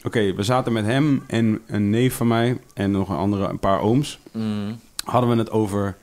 Oké, 0.03 0.34
we 0.34 0.42
zaten 0.42 0.72
met 0.72 0.84
hem 0.84 1.24
en 1.26 1.61
een 1.66 1.90
neef 1.90 2.14
van 2.14 2.26
mij... 2.26 2.59
en 2.74 2.90
nog 2.90 3.09
een 3.09 3.16
andere, 3.16 3.49
een 3.49 3.59
paar 3.59 3.80
ooms... 3.80 4.18
Mm. 4.32 4.80
hadden 5.05 5.30
we 5.30 5.36
het 5.36 5.51
over... 5.51 5.96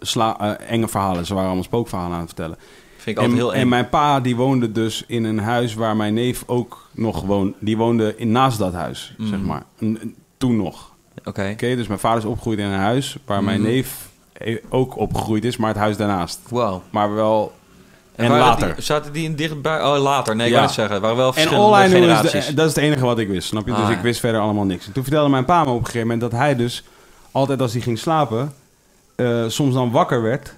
sla, 0.00 0.58
enge 0.58 0.88
verhalen. 0.88 1.26
Ze 1.26 1.32
waren 1.32 1.46
allemaal 1.46 1.64
spookverhalen 1.64 2.12
aan 2.14 2.20
het 2.24 2.28
vertellen. 2.34 2.56
Vind 3.04 3.16
ik 3.16 3.22
altijd 3.22 3.40
En, 3.40 3.44
heel 3.46 3.54
en 3.54 3.68
mijn 3.68 3.88
pa 3.88 4.20
die 4.20 4.36
woonde 4.36 4.72
dus 4.72 5.04
in 5.06 5.24
een 5.24 5.38
huis... 5.38 5.74
waar 5.74 5.96
mijn 5.96 6.14
neef 6.14 6.42
ook 6.46 6.88
nog 6.92 7.22
woonde. 7.22 7.52
Die 7.58 7.76
woonde 7.76 8.14
in, 8.16 8.32
naast 8.32 8.58
dat 8.58 8.72
huis, 8.72 9.14
Mm. 9.18 9.26
zeg 9.28 9.40
maar. 9.40 9.62
Toen 10.36 10.56
nog. 10.56 10.90
Oké. 11.24 11.50
Oké, 11.52 11.76
dus 11.76 11.86
mijn 11.86 11.98
vader 12.00 12.18
is 12.18 12.24
opgegroeid 12.24 12.58
in 12.58 12.64
een 12.64 12.78
huis... 12.78 13.16
waar 13.26 13.44
mijn 13.44 13.60
Mhm. 13.60 13.68
neef 13.70 14.08
eh, 14.32 14.56
ook 14.68 14.96
opgegroeid 14.98 15.44
is... 15.44 15.56
maar 15.56 15.68
het 15.68 15.78
huis 15.78 15.96
daarnaast. 15.96 16.40
Wow. 16.48 16.80
Maar 16.90 17.14
wel... 17.14 17.52
En 18.14 18.30
later. 18.30 18.74
Die, 18.74 18.84
zaten 18.84 19.12
die 19.12 19.24
in 19.24 19.34
dichtbij? 19.34 19.82
Oh, 19.84 20.02
later. 20.02 20.36
Nee, 20.36 20.46
ik 20.46 20.52
Ja. 20.52 20.62
het 20.62 20.70
zeggen. 20.70 21.00
Waren 21.00 21.16
wel 21.16 21.26
En 21.26 21.32
verschillende 21.34 21.74
all 21.76 21.84
is, 21.84 21.92
generaties. 21.92 22.46
de, 22.46 22.54
dat 22.54 22.68
is 22.68 22.74
het 22.74 22.84
enige 22.84 23.04
wat 23.04 23.18
ik 23.18 23.28
wist, 23.28 23.48
snap 23.48 23.66
je? 23.66 23.72
Ah, 23.72 23.80
dus 23.80 23.88
ik 23.90 23.96
ja. 23.96 24.02
wist 24.02 24.20
verder 24.20 24.40
allemaal 24.40 24.64
niks. 24.64 24.86
En 24.86 24.92
toen 24.92 25.02
vertelde 25.02 25.30
mijn 25.30 25.44
pa 25.44 25.64
me 25.64 25.70
op 25.70 25.78
een 25.78 25.84
gegeven 25.84 26.00
moment 26.08 26.20
dat 26.20 26.40
hij 26.40 26.56
dus 26.56 26.84
altijd 27.30 27.60
als 27.60 27.72
hij 27.72 27.80
ging 27.80 27.98
slapen, 27.98 28.52
eh, 29.16 29.44
soms 29.48 29.74
dan 29.74 29.90
wakker 29.90 30.22
werd. 30.22 30.54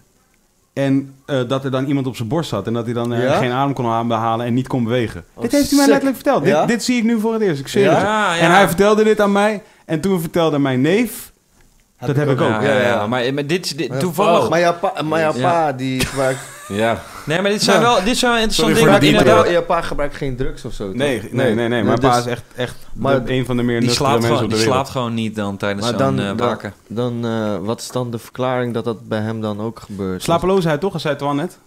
En 0.77 1.15
eh, 1.27 1.41
dat 1.49 1.65
er 1.65 1.71
dan 1.71 1.85
iemand 1.85 2.07
op 2.07 2.17
zijn 2.17 2.29
borst 2.29 2.49
zat. 2.49 2.67
En 2.67 2.73
dat 2.73 2.85
hij 2.85 2.95
dan 2.95 3.13
eh, 3.13 3.23
Ja? 3.23 3.39
geen 3.39 3.51
adem 3.53 3.75
kon 3.75 4.09
behalen 4.09 4.47
en 4.47 4.55
niet 4.55 4.67
kon 4.69 4.85
bewegen. 4.85 5.25
Oh, 5.35 5.43
dit 5.43 5.53
heeft 5.53 5.69
hij 5.69 5.77
mij 5.79 5.87
letterlijk 5.87 6.17
verteld. 6.17 6.47
Ja? 6.47 6.61
Dit, 6.61 6.69
dit 6.69 6.85
zie 6.85 6.97
ik 6.97 7.05
nu 7.05 7.21
voor 7.21 7.33
het 7.33 7.43
eerst. 7.43 7.61
Ik 7.61 7.69
zweer 7.69 7.85
Ja? 7.85 7.91
het 7.91 8.01
je. 8.01 8.07
Ja, 8.07 8.35
ja. 8.35 8.41
En 8.41 8.51
hij 8.51 8.67
vertelde 8.67 9.05
dit 9.05 9.21
aan 9.21 9.33
mij. 9.33 9.63
En 9.85 10.01
toen 10.01 10.21
vertelde 10.21 10.59
mijn 10.59 10.81
neef... 10.81 11.33
Dat 12.01 12.17
heb 12.17 12.29
ik 12.31 12.41
ook. 12.41 12.49
Ja, 12.49 12.63
ja, 12.63 12.81
ja. 12.81 13.07
Maar, 13.07 13.35
maar 13.35 13.47
dit 13.47 13.91
toevallig... 14.01 14.49
Maar 14.49 14.61
jouw 14.61 14.75
pa, 14.75 15.03
maar 15.03 15.21
jouw 15.21 15.35
Ja. 15.35 15.51
pa 15.51 15.73
die 15.73 16.01
gebruikt... 16.01 16.41
Ja. 16.69 17.03
Nee, 17.27 17.41
maar 17.43 17.51
dit 17.51 17.63
zijn 17.63 17.81
Ja. 17.81 17.83
wel 17.83 18.05
dit 18.05 18.17
zijn 18.17 18.33
wel 18.33 18.41
interessante 18.43 19.01
dingen. 19.01 19.19
Inderdaad, 19.19 19.49
Jouw 19.51 19.63
pa 19.63 19.81
gebruikt 19.81 20.17
geen 20.17 20.37
drugs 20.37 20.65
of 20.65 20.73
zo, 20.73 20.85
toch? 20.87 20.95
Nee, 20.95 21.23
nee, 21.31 21.55
nee. 21.55 21.69
nee. 21.69 21.83
Mijn 21.83 22.01
dus- 22.01 22.11
pa 22.11 22.19
is 22.19 22.27
echt, 22.27 22.43
echt 22.57 22.77
Maar 22.93 23.25
de- 23.25 23.33
een 23.33 23.45
van 23.45 23.57
de 23.57 23.63
meer 23.63 23.81
die 23.81 23.91
slaapt, 23.91 24.11
mensen 24.13 24.29
gewoon, 24.29 24.45
op 24.45 24.51
de 24.51 24.57
die 24.57 24.65
wereld. 24.65 24.87
slaapt 24.87 24.91
gewoon 24.99 25.15
niet 25.15 25.35
dan 25.37 25.57
tijdens 25.57 25.81
Maar 25.91 25.99
zo'n 25.99 26.17
dan, 26.17 26.21
eh, 26.21 26.27
dan, 26.27 26.37
waken. 26.37 26.75
dan 26.87 27.25
eh, 27.27 27.57
wat 27.61 27.81
is 27.81 27.89
dan 27.89 28.11
de 28.11 28.19
verklaring 28.19 28.75
dat 28.75 28.85
dat 28.85 29.09
bij 29.09 29.21
hem 29.21 29.41
dan 29.41 29.61
ook 29.61 29.81
gebeurt? 29.81 30.23
Slapeloosheid 30.23 30.81
toch, 30.81 31.01
zei 31.01 31.17
Twan 31.17 31.37
net? 31.37 31.59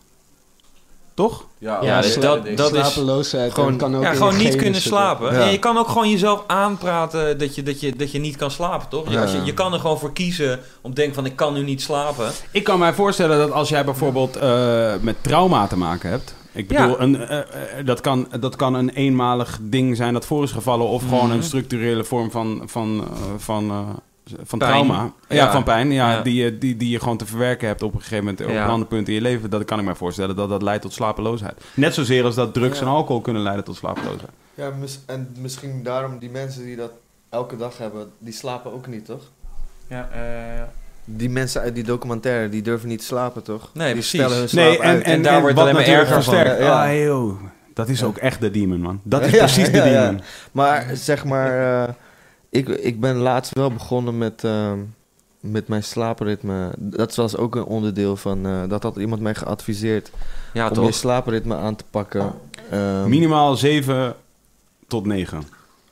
Toch? 1.19 1.43
Ja, 1.57 1.79
Ja, 1.81 2.01
dus 2.01 2.19
dat- 2.19 2.45
dat 2.55 2.73
is- 2.73 2.91
slapeloosheid 2.93 3.53
Gewoon- 3.53 3.69
en 3.71 3.77
kan 3.77 3.95
ook 3.95 4.03
Ja, 4.03 4.13
gewoon 4.13 4.37
niet 4.37 4.55
kunnen 4.55 4.81
zitten. 4.81 4.81
slapen. 4.81 5.33
Ja. 5.33 5.39
En 5.41 5.51
je 5.51 5.59
kan 5.59 5.77
ook 5.77 5.87
gewoon 5.87 6.09
jezelf 6.09 6.43
aanpraten 6.47 7.37
dat 7.37 7.55
je, 7.55 7.63
dat 7.63 7.79
je, 7.81 7.95
dat 7.95 8.11
je 8.11 8.19
niet 8.19 8.35
kan 8.35 8.51
slapen, 8.51 8.89
toch? 8.89 9.11
Ja. 9.11 9.21
Als 9.21 9.31
je, 9.31 9.41
je 9.43 9.53
kan 9.53 9.73
er 9.73 9.79
gewoon 9.79 9.99
voor 9.99 10.13
kiezen 10.13 10.59
om 10.81 10.89
te 10.89 10.95
denken 10.95 11.15
van 11.15 11.25
ik 11.25 11.35
kan 11.35 11.53
nu 11.53 11.63
niet 11.63 11.81
slapen. 11.81 12.31
Ik 12.51 12.63
kan 12.63 12.79
mij 12.79 12.93
voorstellen 12.93 13.37
dat 13.37 13.51
als 13.51 13.69
jij 13.69 13.85
bijvoorbeeld 13.85 14.35
eh, 14.35 14.91
met 15.01 15.15
trauma 15.21 15.67
te 15.67 15.77
maken 15.77 16.09
hebt. 16.09 16.35
Ik 16.51 16.67
bedoel, 16.67 16.87
Ja. 16.89 16.95
een, 16.99 17.27
eh, 17.27 17.37
eh, 17.39 17.45
dat, 17.85 18.01
kan, 18.01 18.27
dat 18.39 18.55
kan 18.55 18.73
een 18.73 18.89
eenmalig 18.89 19.57
ding 19.61 19.95
zijn 19.97 20.13
dat 20.13 20.25
voor 20.25 20.43
is 20.43 20.51
gevallen. 20.51 20.87
Of 20.87 21.01
gewoon 21.03 21.27
Mhm. 21.27 21.35
een 21.35 21.43
structurele 21.43 22.03
vorm 22.03 22.31
van, 22.31 22.61
van, 22.65 23.07
van, 23.37 23.69
eh, 23.69 23.77
van 24.43 24.59
Pijn. 24.59 24.71
trauma. 24.71 25.11
Ja, 25.27 25.35
Ja. 25.35 25.51
van 25.51 25.63
pijn. 25.63 25.91
Ja, 25.91 26.11
Ja. 26.11 26.21
Die, 26.21 26.43
je, 26.43 26.57
die, 26.57 26.77
die 26.77 26.89
je 26.89 26.99
gewoon 26.99 27.17
te 27.17 27.25
verwerken 27.25 27.67
hebt 27.67 27.81
op 27.83 27.93
een 27.93 27.99
gegeven 28.01 28.23
moment. 28.23 28.41
Op 28.41 28.49
Ja. 28.49 28.63
een 28.63 28.69
ander 28.69 28.87
punt 28.87 29.07
in 29.07 29.13
je 29.13 29.21
leven. 29.21 29.49
Dat 29.49 29.65
kan 29.65 29.79
ik 29.79 29.85
mij 29.85 29.95
voorstellen 29.95 30.35
dat 30.35 30.49
dat 30.49 30.61
leidt 30.61 30.81
tot 30.81 30.93
slapeloosheid. 30.93 31.61
Net 31.73 31.93
zozeer 31.93 32.23
als 32.23 32.35
dat 32.35 32.53
drugs 32.53 32.79
Ja. 32.79 32.85
en 32.85 32.91
alcohol 32.91 33.21
kunnen 33.21 33.41
leiden 33.41 33.65
tot 33.65 33.75
slapeloosheid. 33.75 34.31
Ja, 34.53 34.69
mis- 34.79 34.99
en 35.05 35.35
misschien 35.39 35.83
daarom 35.83 36.19
die 36.19 36.29
mensen 36.29 36.63
die 36.63 36.75
dat 36.75 36.91
elke 37.29 37.57
dag 37.57 37.77
hebben, 37.77 38.11
die 38.17 38.33
slapen 38.33 38.73
ook 38.73 38.87
niet, 38.87 39.05
toch? 39.05 39.21
Ja, 39.87 40.09
Die 41.05 41.29
mensen 41.29 41.61
uit 41.61 41.75
die 41.75 41.83
documentaire, 41.83 42.49
die 42.49 42.61
durven 42.61 42.87
niet 42.87 42.99
te 42.99 43.05
slapen, 43.05 43.43
toch? 43.43 43.69
Nee, 43.73 43.85
die 43.85 43.93
precies. 43.93 44.19
stellen 44.19 44.37
hun 44.37 44.49
slaap 44.49 44.65
Nee, 44.65 44.77
en, 44.79 44.83
uit. 44.89 45.03
en, 45.03 45.11
En 45.11 45.21
daar 45.21 45.33
en 45.35 45.41
wordt 45.41 45.57
alleen 45.59 45.73
maar 45.73 45.83
erger 45.83 46.23
van. 46.23 46.35
Ja. 46.35 46.85
Ah, 46.87 47.03
joh. 47.03 47.39
Dat 47.73 47.89
is 47.89 47.99
Ja. 47.99 48.05
ook 48.05 48.17
echt 48.17 48.41
de 48.41 48.51
demon, 48.51 48.79
man. 48.81 48.99
Dat 49.03 49.21
is 49.25 49.31
Ja, 49.31 49.37
precies 49.37 49.71
de 49.71 49.77
ja, 49.77 49.85
ja. 49.85 50.05
demon. 50.05 50.21
Maar 50.51 50.85
zeg 50.93 51.25
maar, 51.25 51.83
eh, 51.87 51.93
ik, 52.49 52.67
ik 52.67 52.99
ben 52.99 53.15
laatst 53.15 53.53
wel 53.53 53.71
begonnen 53.71 54.17
met, 54.17 54.43
ehm, 54.43 54.77
met 55.39 55.67
mijn 55.67 55.83
slaapritme. 55.83 56.71
Dat 56.77 57.15
was 57.15 57.37
ook 57.37 57.55
een 57.55 57.63
onderdeel 57.63 58.15
van, 58.15 58.45
eh, 58.45 58.61
dat 58.67 58.83
had 58.83 58.97
iemand 58.97 59.21
mij 59.21 59.35
geadviseerd 59.35 60.11
ja 60.53 60.69
om 60.69 60.83
je 60.83 60.91
slaapritme 60.91 61.55
aan 61.55 61.75
te 61.75 61.83
pakken. 61.89 62.33
Ehm, 62.71 63.09
Minimaal 63.09 63.55
7 63.55 64.15
tot 64.87 65.05
9. 65.05 65.43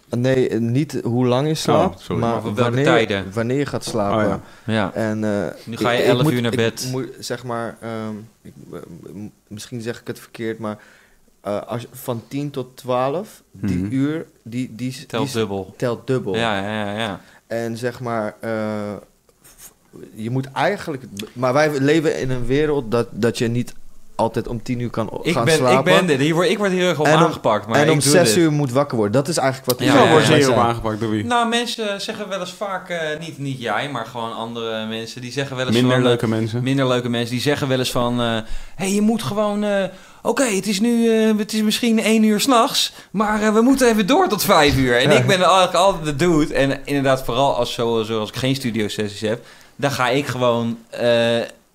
Nee, 0.09 0.49
niet 0.59 0.99
hoe 1.03 1.25
lang 1.25 1.47
je 1.47 1.53
slaapt, 1.55 2.07
Oh, 2.11 2.17
maar 2.17 2.53
wanneer, 2.53 2.83
tijden? 2.83 3.25
wanneer 3.33 3.57
je 3.57 3.65
gaat 3.65 3.83
slapen. 3.83 4.25
Oh, 4.25 4.39
ja. 4.65 4.73
Ja. 4.73 4.93
En, 4.93 5.23
eh, 5.23 5.53
Nu 5.65 5.77
ga 5.77 5.91
je 5.91 5.97
ik- 5.97 6.03
ik 6.03 6.09
11 6.09 6.23
moet- 6.23 6.31
uur 6.31 6.41
naar 6.41 6.51
ik 6.51 6.57
bed. 6.57 6.87
moet, 6.91 7.07
zeg 7.19 7.43
maar, 7.43 7.77
ehm, 7.81 8.15
ik, 8.41 8.53
misschien 9.47 9.81
zeg 9.81 9.99
ik 10.01 10.07
het 10.07 10.19
verkeerd, 10.19 10.59
maar 10.59 10.77
eh, 11.47 11.61
als 11.67 11.87
van 11.91 12.21
10 12.27 12.49
tot 12.49 12.77
12, 12.77 13.43
die 13.51 13.77
Mhm. 13.77 13.91
uur, 13.93 14.25
die, 14.43 14.75
die, 14.75 15.05
Telt 15.05 15.25
die 15.25 15.33
dubbel. 15.33 15.73
telt 15.77 16.07
dubbel. 16.07 16.35
Ja, 16.35 16.59
ja, 16.61 16.85
ja, 16.85 16.97
ja. 16.97 17.19
En 17.47 17.77
zeg 17.77 17.99
maar, 17.99 18.35
eh, 18.39 18.93
je 20.15 20.29
moet 20.29 20.51
eigenlijk, 20.51 21.03
maar 21.33 21.53
wij 21.53 21.79
leven 21.79 22.19
in 22.19 22.29
een 22.29 22.45
wereld 22.45 22.91
dat, 22.91 23.07
dat 23.11 23.37
je 23.37 23.47
niet 23.47 23.73
altijd 24.17 24.47
om 24.47 24.63
tien 24.63 24.79
uur 24.79 24.89
kan 24.89 25.09
Ik 25.21 25.33
gaan 25.33 25.45
ben, 25.45 25.55
slapen. 25.55 25.77
ik 25.77 25.83
ben 25.97 26.05
dit. 26.07 26.19
Hier 26.19 26.33
word, 26.33 26.49
ik 26.49 26.57
word 26.57 26.71
hier 26.71 26.87
erg 26.89 26.99
op 26.99 27.05
aangepakt. 27.07 27.67
Maar 27.67 27.75
en 27.77 27.85
ik 27.85 27.91
om 27.91 27.99
doe 27.99 28.09
zes 28.09 28.27
dit. 28.33 28.37
uur 28.37 28.51
moet 28.51 28.71
wakker 28.71 28.95
worden. 28.97 29.13
Dat 29.13 29.27
is 29.27 29.37
eigenlijk 29.37 29.69
wat 29.71 29.87
Ja, 29.87 30.03
ja, 30.03 30.11
wordt 30.11 30.27
ja. 30.27 30.35
hierop 30.35 30.57
aangepakt 30.57 30.99
door 30.99 31.09
wie? 31.09 31.25
Nou, 31.25 31.47
mensen 31.49 32.01
zeggen 32.01 32.29
wel 32.29 32.39
eens 32.39 32.53
vaak, 32.53 32.89
eh, 32.89 32.99
niet, 33.19 33.37
niet 33.37 33.59
jij, 33.61 33.89
maar 33.89 34.05
gewoon 34.05 34.33
andere 34.35 34.85
mensen, 34.85 35.21
die 35.21 35.31
zeggen 35.31 35.55
wel 35.55 35.65
eens 35.65 35.75
Minder 35.75 35.91
van... 35.93 36.01
eh, 36.01 36.07
leuke 36.07 36.27
mensen. 36.27 36.63
minder 36.63 36.87
leuke 36.87 37.09
mensen, 37.09 37.31
die 37.31 37.41
zeggen 37.41 37.67
wel 37.67 37.79
eens 37.79 37.91
van... 37.91 38.19
Hé, 38.19 38.41
hey, 38.75 38.91
je 38.93 39.01
moet 39.01 39.23
gewoon... 39.23 39.63
eh, 39.63 39.83
Oké, 40.21 40.43
het 40.43 40.67
is 40.67 40.79
nu, 40.79 41.09
eh, 41.09 41.37
het 41.37 41.53
is 41.53 41.61
misschien 41.61 41.99
één 41.99 42.23
uur 42.23 42.39
s'nachts, 42.39 42.93
maar 43.11 43.41
eh, 43.41 43.53
we 43.53 43.61
moeten 43.61 43.89
even 43.89 44.07
door 44.07 44.27
tot 44.27 44.43
vijf 44.43 44.75
uur. 44.77 44.97
En 44.97 45.11
Ja. 45.11 45.17
ik 45.17 45.27
ben 45.27 45.37
eigenlijk 45.41 45.73
altijd 45.73 46.05
de 46.05 46.15
dude. 46.15 46.53
En 46.53 46.79
inderdaad, 46.85 47.23
vooral 47.23 47.55
als, 47.55 47.73
zo, 47.73 48.03
zoals 48.03 48.29
ik 48.29 48.35
geen 48.35 48.55
studiosessies 48.55 49.21
heb, 49.29 49.45
dan 49.75 49.91
ga 49.91 50.09
ik 50.09 50.25
gewoon... 50.27 50.77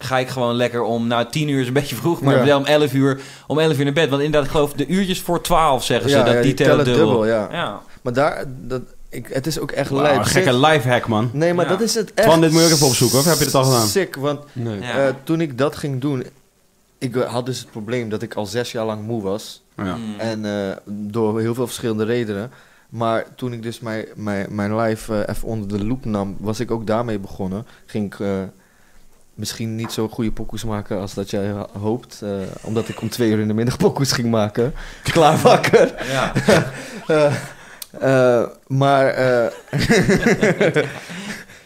Ga 0.02 0.18
ik 0.18 0.28
gewoon 0.28 0.54
lekker 0.54 0.82
om, 0.82 1.06
nou 1.06 1.26
tien 1.30 1.48
uur 1.48 1.60
is 1.60 1.66
een 1.66 1.72
beetje 1.72 1.96
vroeg, 1.96 2.20
maar 2.20 2.36
Ja. 2.36 2.44
wel 2.44 2.58
om 2.58 2.64
elf 2.64 2.92
uur, 2.94 3.20
om 3.46 3.58
elf 3.58 3.78
uur 3.78 3.84
naar 3.84 3.92
bed. 3.92 4.08
Want 4.10 4.22
inderdaad, 4.22 4.44
ik 4.48 4.54
geloof 4.54 4.72
de 4.72 4.86
uurtjes 4.86 5.20
voor 5.20 5.42
twaalf 5.42 5.84
zeggen 5.84 6.10
ze, 6.10 6.16
Ja, 6.16 6.24
dat 6.24 6.34
ja, 6.34 6.40
die, 6.42 6.54
tellen 6.54 6.84
dubbel. 6.84 7.26
ja. 7.26 7.48
Ja. 7.52 7.80
Maar 8.02 8.12
daar, 8.12 8.44
dat, 8.48 8.82
ik, 9.08 9.26
het 9.32 9.46
is 9.46 9.58
ook 9.58 9.70
echt 9.70 9.90
Wauw, 9.90 10.02
lijp. 10.02 10.16
een 10.18 10.24
gekke 10.26 10.58
lifehack, 10.58 11.06
man. 11.06 11.30
Nee, 11.32 11.54
maar 11.54 11.64
Ja. 11.64 11.70
dat 11.70 11.80
is 11.80 11.94
het 11.94 12.14
echt. 12.14 12.26
Twan, 12.28 12.40
dit 12.40 12.50
moet 12.50 12.60
je 12.60 12.66
ook 12.66 12.72
even 12.72 12.86
opzoeken, 12.86 13.18
of 13.18 13.24
heb 13.24 13.38
je 13.38 13.44
het 13.44 13.54
al 13.54 13.64
gedaan? 13.64 13.86
Sick, 13.86 14.16
want 14.16 14.40
Nee. 14.52 14.80
Ja. 14.80 15.06
eh, 15.06 15.14
toen 15.24 15.40
ik 15.40 15.58
dat 15.58 15.76
ging 15.76 16.00
doen, 16.00 16.24
ik 16.98 17.14
had 17.14 17.46
dus 17.46 17.58
het 17.58 17.70
probleem 17.70 18.08
dat 18.08 18.22
ik 18.22 18.34
al 18.34 18.46
zes 18.46 18.72
jaar 18.72 18.84
lang 18.86 19.06
moe 19.06 19.22
was. 19.22 19.62
Ja. 19.76 19.94
Mm. 19.96 20.14
En 20.18 20.44
eh, 20.44 20.76
door 20.86 21.40
heel 21.40 21.54
veel 21.54 21.66
verschillende 21.66 22.04
redenen. 22.04 22.50
Maar 22.88 23.24
toen 23.36 23.52
ik 23.52 23.62
dus 23.62 23.80
mijn, 23.80 24.04
mijn, 24.14 24.46
mijn 24.50 24.76
life 24.76 25.14
eh, 25.22 25.34
even 25.34 25.48
onder 25.48 25.78
de 25.78 25.84
loep 25.84 26.04
nam, 26.04 26.36
was 26.40 26.60
ik 26.60 26.70
ook 26.70 26.86
daarmee 26.86 27.18
begonnen. 27.18 27.66
Ging 27.86 28.06
ik 28.14 28.20
eh, 28.20 28.28
misschien 29.34 29.76
niet 29.76 29.92
zo 29.92 30.08
goede 30.08 30.32
pokoes 30.32 30.64
maken 30.64 30.98
als 31.00 31.14
dat 31.14 31.30
jij 31.30 31.54
hoopt. 31.78 32.20
eh, 32.22 32.30
omdat 32.62 32.88
ik 32.88 33.00
om 33.00 33.08
twee 33.08 33.30
uur 33.30 33.38
in 33.40 33.48
de 33.48 33.54
middag 33.54 33.76
pokoes 33.76 34.12
ging 34.12 34.30
maken. 34.30 34.72
Klaar 35.02 35.38
wakker. 35.38 35.94
Ja. 36.10 36.32
Eh, 37.06 37.34
eh, 38.40 38.48
maar 38.66 39.06
eh, 39.06 39.46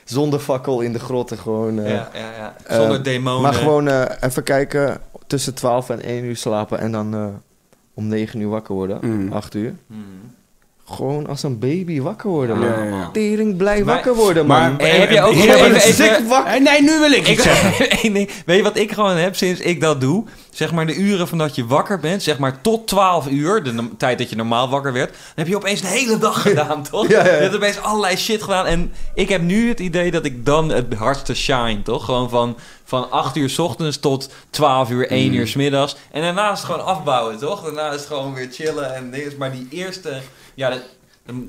zonder 0.04 0.40
fakkel 0.40 0.80
in 0.80 0.92
de 0.92 0.98
grotten 0.98 1.38
gewoon. 1.38 1.78
eh, 1.78 1.90
ja, 1.90 2.10
ja, 2.14 2.30
ja. 2.36 2.76
Zonder 2.76 3.02
demonen. 3.02 3.42
maar 3.42 3.54
gewoon 3.54 3.88
eh, 3.88 4.02
even 4.20 4.42
kijken, 4.42 5.00
tussen 5.26 5.54
12 5.54 5.90
en 5.90 6.00
1 6.02 6.24
uur 6.24 6.36
slapen 6.36 6.78
en 6.78 6.92
dan 6.92 7.14
eh, 7.14 7.26
om 7.94 8.06
9 8.06 8.40
uur 8.40 8.48
wakker 8.48 8.74
worden, 8.74 8.98
Mm. 9.02 9.32
8 9.32 9.54
uur. 9.54 9.74
Mm. 9.86 10.04
Gewoon 10.90 11.26
als 11.26 11.42
een 11.42 11.58
baby 11.58 12.00
wakker 12.00 12.30
worden, 12.30 12.58
man. 12.58 12.68
Ja, 12.68 12.78
ja, 12.82 12.84
ja. 12.90 13.10
Tering 13.12 13.56
blij 13.56 13.82
Maar- 13.84 13.94
wakker 13.94 14.14
worden, 14.14 14.46
Maar- 14.46 14.70
man. 14.72 14.80
Heb 14.88 15.10
je 15.10 15.22
ook 15.22 15.32
even, 15.34 15.54
even, 15.54 15.66
een 15.70 15.74
even- 15.74 16.28
wakker. 16.28 16.52
Eh, 16.52 16.60
Nee, 16.60 16.82
nu 16.82 16.98
wil 16.98 17.12
ik 17.12 17.28
ik, 17.28 17.40
zeggen. 17.40 17.88
Ding. 18.12 18.30
Weet 18.46 18.56
je 18.56 18.62
wat 18.62 18.76
ik 18.76 18.92
gewoon 18.92 19.16
heb 19.16 19.36
sinds 19.36 19.60
ik 19.60 19.80
dat 19.80 20.00
doe? 20.00 20.24
Zeg 20.50 20.72
maar 20.72 20.86
de 20.86 20.94
uren 20.94 21.28
van 21.28 21.38
dat 21.38 21.54
je 21.54 21.66
wakker 21.66 22.00
bent, 22.00 22.22
zeg 22.22 22.38
maar 22.38 22.60
tot 22.60 22.86
12 22.88 23.28
uur, 23.28 23.62
de 23.62 23.88
tijd 23.98 24.18
dat 24.18 24.30
je 24.30 24.36
normaal 24.36 24.68
wakker 24.68 24.92
werd, 24.92 25.08
dan 25.10 25.18
heb 25.34 25.46
je 25.46 25.56
opeens 25.56 25.80
de 25.80 25.86
hele 25.86 26.18
dag 26.18 26.42
gedaan, 26.48 26.82
toch? 26.82 27.08
Ja, 27.08 27.18
ja, 27.18 27.26
ja. 27.30 27.34
Je 27.34 27.42
hebt 27.42 27.54
opeens 27.54 27.80
allerlei 27.80 28.16
shit 28.16 28.42
gedaan. 28.42 28.66
En 28.66 28.92
ik 29.14 29.28
heb 29.28 29.40
nu 29.42 29.68
het 29.68 29.80
idee 29.80 30.10
dat 30.10 30.24
ik 30.24 30.46
dan 30.46 30.68
het 30.68 30.94
hardste 30.94 31.34
shine, 31.34 31.82
toch? 31.82 32.04
Gewoon 32.04 32.30
van, 32.30 32.56
van 32.84 33.10
8 33.10 33.36
uur 33.36 33.50
s 33.50 33.58
ochtends 33.58 33.98
tot 33.98 34.28
12 34.50 34.90
uur, 34.90 35.10
1 35.10 35.30
Mm. 35.30 35.34
uur 35.38 35.46
s 35.48 35.54
middags. 35.54 35.96
En 36.10 36.22
daarna 36.22 36.52
is 36.52 36.58
het 36.58 36.66
gewoon 36.66 36.84
afbouwen, 36.84 37.38
toch? 37.38 37.62
Daarna 37.62 37.88
is 37.88 37.94
het 38.00 38.06
gewoon 38.06 38.34
weer 38.34 38.48
chillen 38.52 38.94
en 38.94 39.10
dingen. 39.10 39.32
Maar 39.38 39.52
die 39.52 39.66
eerste, 39.70 40.20
ja, 40.56 40.68
dat, 40.68 40.80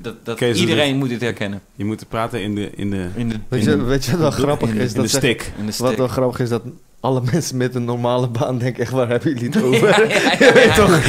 dat, 0.02 0.14
dat, 0.24 0.36
Kees, 0.36 0.48
dat 0.52 0.58
iedereen 0.68 0.96
moet 0.96 1.08
dit 1.08 1.20
herkennen. 1.20 1.60
Je 1.74 1.84
moet 1.84 2.08
praten 2.08 2.42
in 2.42 2.54
de, 2.54 2.70
in 2.74 2.90
de, 2.90 3.08
In 3.14 3.28
de, 3.28 3.36
Weet 3.48 3.64
in 3.64 3.70
je, 3.70 3.76
de- 3.76 3.82
weet 3.82 4.04
je 4.04 4.10
wat 4.10 4.20
wel 4.20 4.30
grappig 4.30 4.68
in, 4.68 4.76
is? 4.76 4.80
in 4.82 4.88
de 4.88 4.94
Dat 5.00 5.10
zeg- 5.10 5.20
stick. 5.20 5.52
in 5.58 5.66
de 5.66 5.72
wat 5.78 5.94
wel 5.94 6.08
grappig 6.08 6.40
is, 6.40 6.48
dat 6.48 6.62
alle 7.00 7.22
mensen 7.32 7.56
met 7.56 7.74
een 7.74 7.84
normale 7.84 8.28
baan 8.28 8.58
denken 8.58 8.82
echt, 8.82 8.92
waar 8.92 9.08
hebben 9.08 9.32
jullie 9.34 9.48
het 9.48 9.62
over? 9.74 9.88
Ja, 9.88 10.14
ja, 10.14 10.20
ja, 10.38 10.46
Je 10.46 10.52
weet 10.52 10.64
ja. 10.64 10.74
toch? 10.74 11.00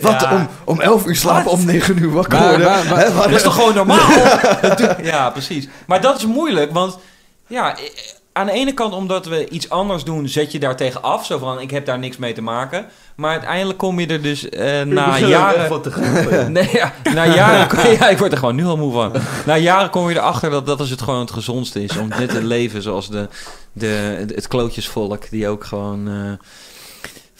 Wat, 0.00 0.30
om, 0.32 0.48
om 0.64 0.80
11 0.80 1.06
uur 1.06 1.16
slapen, 1.16 1.44
Wat? 1.44 1.52
om 1.52 1.64
9 1.64 1.98
uur 1.98 2.10
wakker 2.10 2.38
worden? 2.40 2.64
waar- 2.88 3.12
Dat 3.14 3.30
is 3.30 3.42
toch 3.42 3.54
gewoon 3.54 3.74
normaal? 3.74 4.10
Ja, 5.02 5.30
precies. 5.30 5.68
Maar 5.86 6.00
dat 6.00 6.16
is 6.18 6.26
moeilijk, 6.26 6.72
want 6.72 6.98
ja, 7.46 7.76
aan 8.32 8.46
de 8.46 8.52
ene 8.52 8.74
kant 8.74 8.94
omdat 8.94 9.26
we 9.26 9.48
iets 9.48 9.70
anders 9.70 10.04
doen, 10.04 10.28
zet 10.28 10.52
je 10.52 10.58
daar 10.58 10.76
tegen 10.76 11.02
af. 11.02 11.26
Zo 11.26 11.38
van, 11.38 11.60
ik 11.60 11.70
heb 11.70 11.86
daar 11.86 11.98
niks 11.98 12.16
mee 12.16 12.32
te 12.32 12.42
maken. 12.42 12.86
Maar 13.14 13.30
uiteindelijk 13.30 13.78
kom 13.78 14.00
je 14.00 14.06
er 14.06 14.22
dus 14.22 14.48
eh, 14.48 14.82
na 14.82 15.18
jaren... 15.18 15.68
Nee, 16.52 16.68
ja, 16.72 16.94
na 17.14 17.26
jaren... 17.34 17.92
Ja, 17.92 18.08
ik 18.08 18.18
word 18.18 18.32
er 18.32 18.38
gewoon 18.38 18.54
nu 18.54 18.64
al 18.64 18.76
moe 18.76 18.92
van. 18.92 19.12
Na 19.46 19.56
jaren 19.56 19.90
kom 19.90 20.08
je 20.08 20.16
erachter 20.16 20.50
dat 20.50 20.66
dat 20.66 20.80
is 20.80 20.90
het 20.90 21.02
gewoon 21.02 21.20
het 21.20 21.30
gezondste 21.30 21.82
is. 21.82 21.96
Om 21.96 22.08
net 22.08 22.28
te 22.28 22.42
leven 22.54 22.82
zoals 22.82 23.08
de, 23.08 23.28
de, 23.72 24.24
het 24.34 24.48
klootjesvolk, 24.48 25.30
die 25.30 25.48
ook 25.48 25.64
gewoon... 25.64 26.08
eh, 26.08 26.46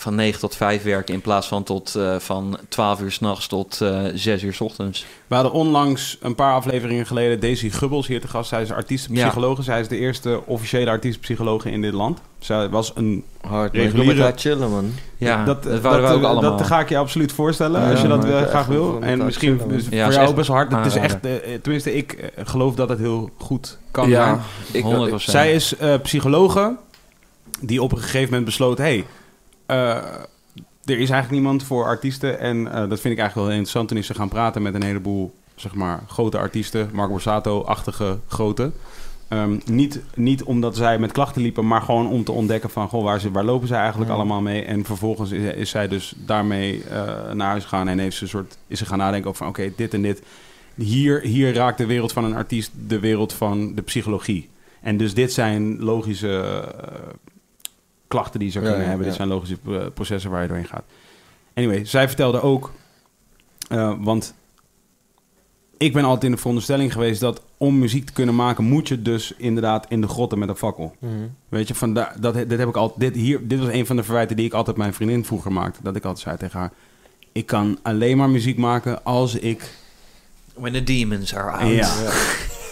van 0.00 0.14
9 0.14 0.40
tot 0.40 0.56
5 0.56 0.82
werken 0.82 1.14
in 1.14 1.20
plaats 1.20 1.48
van 1.48 1.62
tot 1.62 1.94
eh, 1.94 2.18
van 2.18 2.58
12 2.68 3.00
uur 3.00 3.12
s'nachts 3.12 3.46
tot 3.46 3.80
eh 3.80 4.00
6 4.14 4.42
uur 4.42 4.54
s 4.54 4.60
ochtends. 4.60 5.06
We 5.26 5.34
hadden 5.34 5.52
onlangs 5.52 6.16
een 6.20 6.34
paar 6.34 6.54
afleveringen 6.54 7.06
geleden 7.06 7.40
Daisy 7.40 7.70
Gubbels 7.70 8.06
hier 8.06 8.20
te 8.20 8.28
gast. 8.28 8.48
Zij 8.48 8.62
is 8.62 8.72
artiestenpsychologe. 8.72 9.62
Zij 9.62 9.80
is 9.80 9.88
de 9.88 9.96
eerste 9.96 10.40
officiële 10.46 10.90
artiestenpsychologe 10.90 11.70
in 11.70 11.82
dit 11.82 11.92
land. 11.92 12.20
Zij 12.38 12.68
was 12.68 12.92
een... 12.94 13.24
Hard, 13.40 13.74
Reguliere- 13.74 14.32
chillen, 14.36 14.70
man. 14.70 14.92
Ja, 15.16 15.44
dat, 15.44 15.62
dat, 15.62 15.80
waren 15.80 16.02
we 16.02 16.06
dat, 16.06 16.16
ook 16.16 16.24
allemaal. 16.24 16.56
dat 16.56 16.66
ga 16.66 16.80
ik 16.80 16.88
je 16.88 16.96
absoluut 16.96 17.32
voorstellen, 17.32 17.80
Ja, 17.80 17.90
als 17.90 18.00
je 18.00 18.08
dat 18.08 18.24
eh, 18.24 18.42
graag 18.42 18.66
wil. 18.66 19.00
En 19.00 19.24
misschien 19.24 19.58
chillen, 19.58 19.68
dus 19.68 19.82
man. 19.82 19.90
voor 19.90 19.98
Ja, 19.98 20.08
is 20.08 20.14
jou 20.14 20.28
ook 20.28 20.34
best 20.34 20.48
wel 20.48 20.56
hard. 20.56 20.72
Het 20.72 20.86
is 20.86 20.94
echt, 20.94 21.26
eh, 21.26 21.32
tenminste, 21.62 21.94
ik 21.96 22.12
eh, 22.12 22.46
geloof 22.46 22.74
dat 22.74 22.88
het 22.88 22.98
heel 22.98 23.30
goed 23.38 23.78
kan 23.90 24.10
zijn. 24.10 24.40
Ja, 24.72 24.78
ik, 24.78 24.84
100%. 25.12 25.14
Zij 25.16 25.52
is 25.52 25.76
eh, 25.76 25.94
psychologe 26.02 26.76
die 27.60 27.82
op 27.82 27.92
een 27.92 27.98
gegeven 27.98 28.28
moment 28.28 28.44
besloot... 28.44 28.78
hey, 28.78 28.98
eh, 28.98 29.04
er 30.84 30.98
is 30.98 31.10
eigenlijk 31.10 31.30
niemand 31.30 31.62
voor 31.62 31.84
artiesten. 31.84 32.38
En 32.38 32.66
eh, 32.66 32.74
dat 32.74 33.00
vind 33.00 33.14
ik 33.14 33.18
eigenlijk 33.18 33.34
wel 33.34 33.44
heel 33.44 33.52
interessant. 33.52 33.88
Toen 33.88 33.98
is 33.98 34.06
ze 34.06 34.14
gaan 34.14 34.28
praten 34.28 34.62
met 34.62 34.74
een 34.74 34.82
heleboel 34.82 35.34
zeg 35.54 35.74
maar, 35.74 36.02
grote 36.06 36.38
artiesten. 36.38 36.90
Mark 36.92 37.10
Borsato-achtige 37.10 38.18
grote. 38.28 38.70
Ehm, 39.28 39.58
niet, 39.64 40.00
niet 40.14 40.42
omdat 40.42 40.76
zij 40.76 40.98
met 40.98 41.12
klachten 41.12 41.42
liepen, 41.42 41.66
maar 41.66 41.82
gewoon 41.82 42.08
om 42.08 42.24
te 42.24 42.32
ontdekken 42.32 42.70
van... 42.70 42.88
Goh, 42.88 43.04
waar, 43.04 43.20
ze, 43.20 43.30
waar 43.30 43.44
lopen 43.44 43.68
zij 43.68 43.78
eigenlijk 43.78 44.10
Ja. 44.10 44.16
allemaal 44.16 44.40
mee? 44.40 44.64
En 44.64 44.84
vervolgens 44.84 45.30
is, 45.30 45.54
is 45.54 45.70
zij 45.70 45.88
dus 45.88 46.14
daarmee 46.16 46.84
eh, 46.84 47.32
naar 47.32 47.48
huis 47.48 47.62
gegaan... 47.62 47.88
en 47.88 47.98
heeft 47.98 48.16
ze 48.16 48.22
een 48.22 48.28
soort, 48.28 48.58
is 48.66 48.78
ze 48.78 48.86
gaan 48.86 48.98
nadenken 48.98 49.28
over 49.28 49.44
van... 49.44 49.48
oké, 49.48 49.72
dit 49.76 49.94
en 49.94 50.02
dit. 50.02 50.22
Hier, 50.74 51.20
hier 51.20 51.54
raakt 51.54 51.78
de 51.78 51.86
wereld 51.86 52.12
van 52.12 52.24
een 52.24 52.34
artiest 52.34 52.70
de 52.86 52.98
wereld 52.98 53.32
van 53.32 53.74
de 53.74 53.82
psychologie. 53.82 54.48
En 54.80 54.96
dus 54.96 55.14
dit 55.14 55.32
zijn 55.32 55.80
logische 55.82 56.40
eh, 56.40 56.96
klachten 58.10 58.40
die 58.40 58.48
Ja, 58.52 58.60
kunnen 58.60 58.72
ja, 58.80 58.84
hebben. 58.84 58.98
ja. 58.98 59.04
Dit 59.06 59.14
zijn 59.14 59.28
logische 59.28 59.56
eh, 59.68 59.86
processen 59.94 60.30
waar 60.30 60.42
je 60.42 60.48
doorheen 60.48 60.66
gaat. 60.66 60.84
Anyway, 61.54 61.84
zij 61.84 62.06
vertelde 62.06 62.40
ook... 62.40 62.72
eh, 63.68 63.94
want 63.98 64.34
ik 65.76 65.92
ben 65.92 66.04
altijd 66.04 66.24
in 66.24 66.30
de 66.30 66.36
veronderstelling 66.36 66.92
geweest... 66.92 67.20
dat 67.20 67.42
om 67.56 67.78
muziek 67.78 68.06
te 68.06 68.12
kunnen 68.12 68.34
maken... 68.34 68.64
moet 68.64 68.88
je 68.88 69.02
dus 69.02 69.34
inderdaad 69.36 69.86
in 69.88 70.00
de 70.00 70.08
grotten 70.08 70.38
met 70.38 70.48
een 70.48 70.56
fakkel. 70.56 70.94
Mhm. 70.98 71.12
Weet 71.48 71.68
je, 71.68 71.74
van 71.74 71.94
da- 71.94 72.14
dat, 72.20 72.34
dit 72.34 72.58
heb 72.58 72.68
ik 72.68 72.76
altijd. 72.76 73.00
Dit, 73.00 73.14
hier, 73.22 73.48
dit 73.48 73.58
was 73.58 73.68
een 73.68 73.86
van 73.86 73.96
de 73.96 74.02
verwijten 74.02 74.36
die 74.36 74.46
ik 74.46 74.52
altijd 74.52 74.76
mijn 74.76 74.94
vriendin 74.94 75.24
vroeger 75.24 75.52
maakte. 75.52 75.80
Dat 75.82 75.96
ik 75.96 76.04
altijd 76.04 76.24
zei 76.24 76.36
tegen 76.36 76.58
haar: 76.58 76.72
Ik 77.32 77.46
kan 77.46 77.78
alleen 77.82 78.16
maar 78.16 78.30
muziek 78.30 78.56
maken 78.58 79.04
als 79.04 79.34
ik, 79.34 79.70
When 80.54 80.72
the 80.72 80.82
demons 80.82 81.34
are 81.34 81.50
out. 81.50 81.70
Ja. 81.72 82.12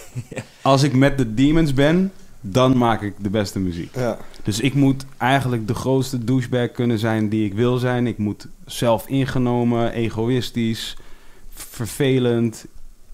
als 0.61 0.83
ik 0.83 0.93
met 0.93 1.17
de 1.17 1.33
demons 1.33 1.73
ben. 1.73 2.11
Dan 2.41 2.77
maak 2.77 3.01
ik 3.01 3.13
de 3.17 3.29
beste 3.29 3.59
muziek. 3.59 3.95
Ja. 3.95 4.17
Dus 4.43 4.59
ik 4.59 4.73
moet 4.73 5.05
eigenlijk 5.17 5.67
de 5.67 5.73
grootste 5.73 6.23
douchebag 6.23 6.71
kunnen 6.71 6.99
zijn 6.99 7.29
die 7.29 7.45
ik 7.45 7.53
wil 7.53 7.77
zijn. 7.77 8.07
Ik 8.07 8.17
moet 8.17 8.47
zelf 8.65 9.07
ingenomen, 9.07 9.91
egoïstisch, 9.91 10.97
vervelend, 11.53 12.65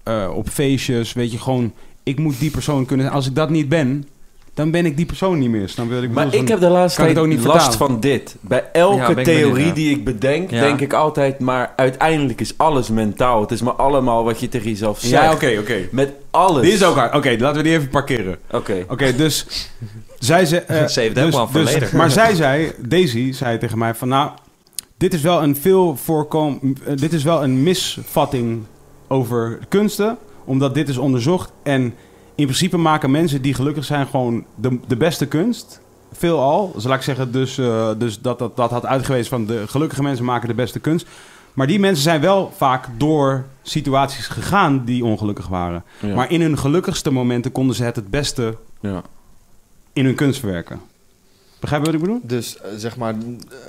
eh, 0.02 0.30
op 0.34 0.48
feestjes. 0.48 1.12
Weet 1.12 1.32
je, 1.32 1.38
gewoon, 1.38 1.72
ik 2.02 2.18
moet 2.18 2.38
die 2.38 2.50
persoon 2.50 2.86
kunnen 2.86 3.06
zijn. 3.06 3.18
Als 3.18 3.26
ik 3.26 3.34
dat 3.34 3.50
niet 3.50 3.68
ben, 3.68 4.08
dan 4.56 4.70
ben 4.70 4.86
ik 4.86 4.96
die 4.96 5.06
persoon 5.06 5.38
niet 5.38 5.50
meer. 5.50 5.68
Snap 5.68 5.88
je 5.88 5.94
wat 5.94 6.02
ik 6.02 6.10
Maar 6.10 6.34
ik 6.34 6.48
heb 6.48 6.60
de 6.60 6.68
laatste 6.68 7.00
tijd 7.00 7.18
ook 7.18 7.26
niet 7.26 7.44
last 7.44 7.68
vertalen. 7.68 7.92
van 7.92 8.00
dit. 8.00 8.36
Bij 8.40 8.64
elke 8.72 9.22
theorie 9.22 9.52
benieuwd, 9.52 9.66
ja. 9.66 9.72
die 9.74 9.90
ik 9.90 10.04
bedenk, 10.04 10.50
Ja. 10.50 10.60
denk 10.60 10.80
ik 10.80 10.92
altijd... 10.92 11.38
maar 11.38 11.72
uiteindelijk 11.76 12.40
is 12.40 12.54
alles 12.56 12.88
mentaal. 12.88 13.40
Het 13.40 13.50
is 13.50 13.62
maar 13.62 13.72
allemaal 13.72 14.24
wat 14.24 14.40
je 14.40 14.48
tegen 14.48 14.70
jezelf 14.70 15.00
zegt. 15.00 15.12
Ja, 15.24 15.32
oké, 15.32 15.56
oké. 15.58 15.76
Met 15.90 16.12
alles. 16.30 16.62
Die 16.62 16.72
is 16.72 16.84
ook 16.84 16.94
hard. 16.94 17.14
Oké, 17.14 17.36
laten 17.38 17.56
we 17.56 17.62
die 17.62 17.72
even 17.72 17.88
parkeren. 17.88 18.38
Oké. 18.50 18.84
Oké, 18.88 19.16
dus 19.16 19.46
zij 20.18 20.44
ze, 20.44 20.58
eh, 20.60 20.86
Save 20.86 21.12
that 21.12 21.24
dus, 21.32 21.52
dus- 21.52 21.72
later. 21.72 21.96
Maar 21.96 22.10
zij 22.10 22.34
zei, 22.34 22.72
Daisy 22.78 23.32
zei 23.32 23.58
tegen 23.58 23.78
mij 23.78 23.94
van, 23.94 24.08
nou, 24.08 24.30
dit 24.96 25.14
is 25.14 25.20
wel 25.20 25.42
een 25.42 25.56
veel 25.56 25.96
voorkom, 25.96 26.60
eh, 26.86 26.96
dit 26.96 27.12
is 27.12 27.22
wel 27.22 27.42
een 27.44 27.62
misvatting 27.62 28.64
over 29.08 29.58
kunsten, 29.68 30.16
omdat 30.44 30.74
dit 30.74 30.88
is 30.88 30.98
onderzocht 30.98 31.50
en 31.62 31.94
in 32.36 32.44
principe 32.44 32.76
maken 32.76 33.10
mensen 33.10 33.42
die 33.42 33.54
gelukkig 33.54 33.84
zijn 33.84 34.06
gewoon 34.06 34.44
de, 34.54 34.78
de 34.86 34.96
beste 34.96 35.26
kunst. 35.26 35.80
Veelal, 36.12 36.74
zal 36.76 36.92
ik 36.92 37.02
zeggen, 37.02 37.32
dus, 37.32 37.58
eh, 37.58 37.90
dus 37.98 38.20
dat, 38.20 38.38
dat 38.38 38.56
dat 38.56 38.70
had 38.70 38.86
uitgewezen 38.86 39.28
van 39.28 39.46
de 39.46 39.66
gelukkige 39.66 40.02
mensen 40.02 40.24
maken 40.24 40.48
de 40.48 40.54
beste 40.54 40.80
kunst. 40.80 41.06
Maar 41.52 41.66
die 41.66 41.80
mensen 41.80 42.02
zijn 42.02 42.20
wel 42.20 42.52
vaak 42.56 42.88
door 42.96 43.44
situaties 43.62 44.26
gegaan 44.26 44.84
die 44.84 45.04
ongelukkig 45.04 45.48
waren. 45.48 45.84
Ja. 46.00 46.14
Maar 46.14 46.30
in 46.30 46.40
hun 46.40 46.58
gelukkigste 46.58 47.10
momenten 47.10 47.52
konden 47.52 47.76
ze 47.76 47.84
het 47.84 47.96
het 47.96 48.10
beste 48.10 48.56
ja. 48.80 49.02
in 49.92 50.04
hun 50.04 50.14
kunst 50.14 50.40
verwerken. 50.40 50.80
Begrijp 51.60 51.84
je 51.84 51.90
wat 51.90 52.00
ik 52.00 52.06
bedoel? 52.06 52.20
Dus 52.22 52.60
eh, 52.60 52.70
zeg 52.76 52.96
maar, 52.96 53.14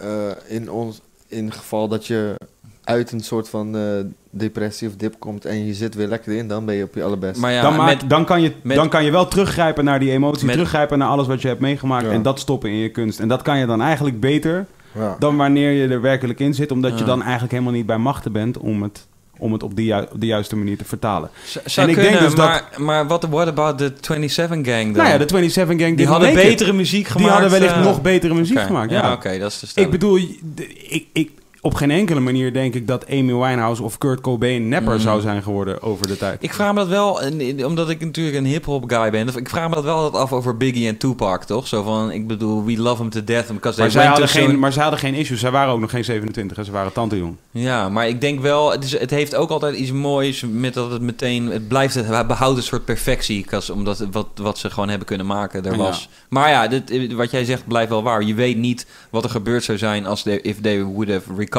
eh, 0.02 0.30
in 0.48 0.72
ons 0.72 1.02
in 1.28 1.52
geval 1.52 1.88
dat 1.88 2.08
je 2.08 2.36
uit 2.84 3.12
een 3.12 3.24
soort 3.24 3.50
van 3.50 3.78
eh, 3.78 4.00
depressie 4.38 4.88
of 4.88 4.96
dip 4.96 5.16
komt 5.20 5.46
en 5.46 5.66
je 5.66 5.74
zit 5.74 5.96
weer 5.96 6.08
lekker 6.08 6.34
in, 6.34 6.48
dan 6.48 6.66
ben 6.66 6.76
je 6.76 6.84
op 6.84 6.96
je 6.96 7.04
allerbest. 7.04 7.40
Maar 7.40 7.52
ja, 7.52 7.62
dan, 7.62 7.76
maak- 7.76 8.02
met, 8.02 8.10
dan, 8.10 8.26
kan 8.26 8.42
je, 8.42 8.52
met- 8.62 8.76
dan 8.76 8.90
kan 8.90 9.04
je 9.06 9.12
wel 9.12 9.28
teruggrijpen 9.28 9.84
naar 9.84 10.00
die 10.00 10.12
emotie, 10.12 10.46
Met- 10.46 10.56
teruggrijpen 10.56 10.98
naar 10.98 11.08
alles 11.10 11.28
wat 11.28 11.42
je 11.42 11.48
hebt 11.48 11.60
meegemaakt 11.60 12.06
Ja. 12.06 12.12
en 12.12 12.22
dat 12.22 12.40
stoppen 12.40 12.70
in 12.70 12.76
je 12.78 12.90
kunst. 12.90 13.20
En 13.20 13.28
dat 13.28 13.42
kan 13.42 13.58
je 13.60 13.66
dan 13.66 13.82
eigenlijk 13.82 14.20
beter 14.20 14.66
ja. 14.92 15.16
dan 15.20 15.36
wanneer 15.38 15.72
je 15.72 15.88
er 15.88 16.02
werkelijk 16.02 16.40
in 16.40 16.54
zit, 16.54 16.72
omdat 16.72 17.00
je 17.00 17.06
dan 17.06 17.22
eigenlijk 17.22 17.52
helemaal 17.52 17.74
niet 17.74 17.86
bij 17.86 17.98
machten 17.98 18.32
bent 18.32 18.58
om 18.58 18.84
het, 18.84 19.08
om 19.40 19.54
het 19.54 19.64
op 19.64 19.76
de, 19.76 19.86
ju- 19.86 20.06
de 20.16 20.26
juiste 20.26 20.56
manier 20.56 20.78
te 20.78 20.86
vertalen. 20.86 21.30
z- 21.46 21.58
zou 21.66 21.88
en 21.88 21.94
ik 21.94 22.00
kunnen, 22.00 22.20
denk 22.20 22.32
dus 22.32 22.40
dat- 22.40 22.48
maar, 22.48 22.64
maar 22.78 23.08
what, 23.08 23.26
what 23.30 23.48
about 23.48 23.78
the 23.78 23.94
27 24.02 24.66
Gang 24.74 24.84
dan? 24.86 25.04
Nou 25.04 25.08
ja, 25.10 25.18
de 25.18 25.26
27 25.28 25.80
Gang 25.86 25.98
die 25.98 26.08
hadden 26.08 26.34
betere 26.34 26.74
muziek 26.74 27.08
gemaakt. 27.08 27.24
Die 27.24 27.32
hadden 27.34 27.52
wellicht 27.60 27.74
eh, 27.74 27.84
nog 27.84 28.02
betere 28.02 28.34
muziek 28.34 28.60
gemaakt. 28.60 28.92
Ja, 28.92 29.02
Ja, 29.02 29.12
oké, 29.14 29.38
dat 29.40 29.52
is 29.52 29.60
de 29.60 29.66
Ik 29.66 29.70
stelling. 29.72 29.92
bedoel, 29.92 30.20
de- 30.56 30.68
ik, 30.90 31.06
ik, 31.14 31.32
op 31.68 31.74
geen 31.74 31.92
enkele 31.92 32.20
manier 32.20 32.54
denk 32.54 32.74
ik 32.74 32.88
dat 32.88 33.08
Amy 33.10 33.34
Winehouse 33.34 33.84
of 33.84 33.98
Kurt 33.98 34.22
Cobain 34.22 34.68
nepper 34.68 34.94
Mm. 34.94 35.00
zou 35.00 35.22
zijn 35.22 35.44
geworden 35.44 35.82
over 35.82 36.08
de 36.08 36.18
tijd. 36.18 36.44
Ik 36.44 36.54
vraag 36.54 36.74
me 36.74 36.80
dat 36.80 36.88
wel, 36.88 37.20
omdat 37.66 37.90
ik 37.90 38.00
natuurlijk 38.00 38.38
een 38.38 38.46
hip-hop 38.46 38.84
guy 38.92 39.10
ben. 39.12 39.28
Ik 39.36 39.50
vraag 39.50 39.70
me 39.70 39.76
dat 39.76 39.84
wel 39.84 40.18
af 40.18 40.34
over 40.34 40.58
Biggie 40.58 40.88
en 40.88 40.98
Tupac, 40.98 41.44
toch? 41.44 41.68
Zo 41.68 41.84
van, 41.84 42.12
ik 42.12 42.28
bedoel, 42.28 42.66
we 42.66 42.78
love 42.78 43.02
him 43.02 43.10
to 43.12 43.24
death. 43.24 43.48
Because 43.48 43.80
Maar 43.80 43.92
zij, 43.92 44.06
hadden 44.06 44.28
geen, 44.28 44.60
maar 44.60 44.74
zij 44.74 44.82
hadden 44.82 45.00
geen 45.00 45.14
issues. 45.14 45.40
Zij 45.40 45.52
waren 45.52 45.74
ook 45.74 45.80
nog 45.80 45.90
geen 45.90 46.04
27 46.04 46.58
en 46.58 46.66
ze 46.66 46.72
waren 46.72 46.94
tante 46.94 47.18
jong. 47.18 47.36
Ja, 47.52 47.90
maar 47.90 48.08
ik 48.08 48.22
denk 48.22 48.40
wel, 48.42 48.72
het, 48.72 48.84
is, 48.84 49.00
het 49.00 49.10
heeft 49.10 49.36
ook 49.36 49.50
altijd 49.50 49.76
iets 49.76 49.92
moois 49.92 50.44
met 50.52 50.74
dat 50.74 50.92
het 50.92 51.02
meteen, 51.02 51.46
het 51.52 51.68
blijft, 51.68 51.94
het 51.96 52.28
behoudt 52.28 52.58
een 52.58 52.64
soort 52.64 52.86
perfectie, 52.86 53.46
omdat 53.74 54.06
wat, 54.12 54.28
wat 54.36 54.58
ze 54.58 54.70
gewoon 54.70 54.90
hebben 54.90 55.08
kunnen 55.08 55.26
maken, 55.26 55.66
er 55.66 55.72
Ja. 55.72 55.78
was. 55.78 56.10
Maar 56.30 56.50
ja, 56.50 56.68
dit, 56.68 57.14
wat 57.14 57.32
jij 57.32 57.46
zegt 57.46 57.68
blijft 57.68 57.90
wel 57.90 58.04
waar. 58.04 58.24
Je 58.24 58.34
weet 58.34 58.58
niet 58.58 58.86
wat 59.10 59.24
er 59.24 59.30
gebeurd 59.30 59.64
zou 59.64 59.78
zijn 59.78 60.06
als 60.06 60.24
they, 60.24 60.36
if 60.42 60.62
they 60.62 60.84
would 60.84 61.10
have 61.12 61.24
recovered 61.38 61.56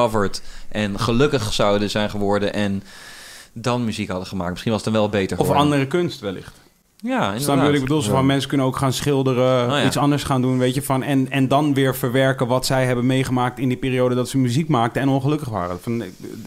en 0.68 1.00
gelukkig 1.00 1.52
zouden 1.52 1.90
zijn 1.90 2.10
geworden 2.10 2.52
en 2.52 2.82
dan 3.52 3.84
muziek 3.84 4.08
hadden 4.08 4.28
gemaakt. 4.28 4.50
Misschien 4.50 4.72
was 4.72 4.84
het 4.84 4.92
dan 4.92 5.02
wel 5.02 5.10
beter 5.10 5.38
Of 5.38 5.50
andere 5.50 5.86
kunst 5.86 6.20
wellicht. 6.20 6.52
Ja, 7.02 7.38
Snap 7.38 7.66
je 7.66 7.72
ik 7.72 7.80
bedoel? 7.80 8.00
Zo 8.02 8.08
Ja. 8.10 8.14
van 8.16 8.26
mensen 8.26 8.48
kunnen 8.48 8.66
ook 8.66 8.76
gaan 8.76 8.92
schilderen, 8.92 9.64
Oh 9.70 9.78
ja. 9.78 9.84
iets 9.84 9.96
anders 9.96 10.22
gaan 10.22 10.42
doen, 10.42 10.58
weet 10.58 10.74
je, 10.74 10.82
van, 10.82 11.02
en, 11.02 11.30
en 11.30 11.48
dan 11.48 11.74
weer 11.74 11.96
verwerken 11.96 12.46
wat 12.46 12.66
zij 12.66 12.86
hebben 12.86 13.06
meegemaakt 13.06 13.58
in 13.58 13.68
die 13.68 13.76
periode 13.76 14.14
dat 14.14 14.28
ze 14.28 14.38
muziek 14.38 14.68
maakten 14.68 15.02
en 15.02 15.08
ongelukkig 15.08 15.48
waren. 15.48 15.80
Van, 15.80 16.02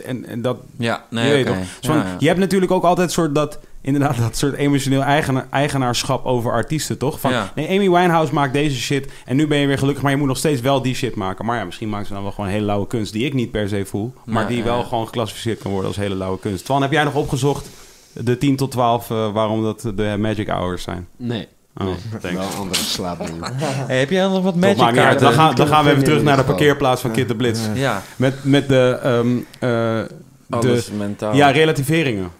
en, 0.05 0.25
en 0.25 0.41
dat, 0.41 0.57
Ja, 0.77 1.05
je 1.09 1.15
nee, 1.15 1.31
weet 1.31 1.49
oké. 1.49 1.57
toch? 1.57 1.67
Zo 1.79 1.91
van, 1.91 1.97
Ja, 2.01 2.03
ja. 2.07 2.15
Je 2.19 2.27
hebt 2.27 2.39
natuurlijk 2.39 2.71
ook 2.71 2.83
altijd 2.83 3.11
soort 3.11 3.35
dat, 3.35 3.59
inderdaad, 3.81 4.17
dat 4.17 4.37
soort 4.37 4.55
emotioneel 4.55 5.01
eigena- 5.01 5.47
eigenaarschap 5.49 6.25
over 6.25 6.51
artiesten, 6.51 6.97
toch? 6.97 7.19
Van, 7.19 7.31
Ja. 7.31 7.51
nee, 7.55 7.67
Amy 7.67 7.89
Winehouse 7.89 8.33
maakt 8.33 8.53
deze 8.53 8.77
shit 8.79 9.11
en 9.25 9.35
nu 9.35 9.47
ben 9.47 9.57
je 9.57 9.67
weer 9.67 9.77
gelukkig, 9.77 10.03
maar 10.03 10.11
je 10.11 10.17
moet 10.17 10.27
nog 10.27 10.37
steeds 10.37 10.61
wel 10.61 10.81
die 10.81 10.95
shit 10.95 11.15
maken. 11.15 11.45
Maar 11.45 11.57
ja, 11.57 11.65
misschien 11.65 11.89
maken 11.89 12.07
ze 12.07 12.13
dan 12.13 12.23
wel 12.23 12.31
gewoon 12.31 12.49
hele 12.49 12.65
lauwe 12.65 12.87
kunst 12.87 13.13
die 13.13 13.25
ik 13.25 13.33
niet 13.33 13.51
per 13.51 13.69
se 13.69 13.85
voel, 13.85 14.13
maar 14.25 14.43
Ja, 14.43 14.47
die 14.49 14.63
wel 14.63 14.77
ja. 14.77 14.83
gewoon 14.83 15.05
geclassificeerd 15.05 15.59
kan 15.61 15.71
worden 15.71 15.87
als 15.89 15.97
hele 15.97 16.15
lauwe 16.15 16.39
kunst. 16.39 16.65
Twan, 16.65 16.81
heb 16.81 16.91
jij 16.91 17.03
nog 17.03 17.15
opgezocht 17.15 17.69
de 18.13 18.37
10 18.37 18.55
tot 18.55 18.71
12 18.71 19.09
eh, 19.09 19.31
waarom 19.33 19.63
dat 19.63 19.81
de 19.95 20.15
magic 20.19 20.47
hours 20.49 20.83
zijn? 20.83 21.07
Nee. 21.17 21.47
Oh, 21.77 21.87
nee. 22.21 22.33
Wel 22.37 22.47
andere 22.57 22.81
slaapdingen. 22.83 23.43
Hey, 23.87 23.99
heb 23.99 24.09
jij 24.09 24.27
nog 24.27 24.43
wat 24.43 24.55
magic 24.55 24.77
kaarten? 24.77 25.21
Dan 25.21 25.33
gaan, 25.33 25.55
dan 25.55 25.67
gaan 25.67 25.83
we 25.83 25.91
even 25.91 26.03
terug 26.03 26.23
naar 26.23 26.37
de 26.37 26.43
parkeerplaats 26.43 27.01
van 27.01 27.11
Kid 27.11 27.27
de 27.27 27.35
Blitz. 27.35 27.59
Ja. 27.73 28.01
Met, 28.15 28.43
met 28.43 28.67
de, 28.67 28.99
ehm, 29.03 29.37
eh, 29.37 29.59
de 29.59 30.07
Alles 30.49 30.91
mentaal. 30.91 31.35
ja, 31.35 31.49
relativeringen. 31.49 32.31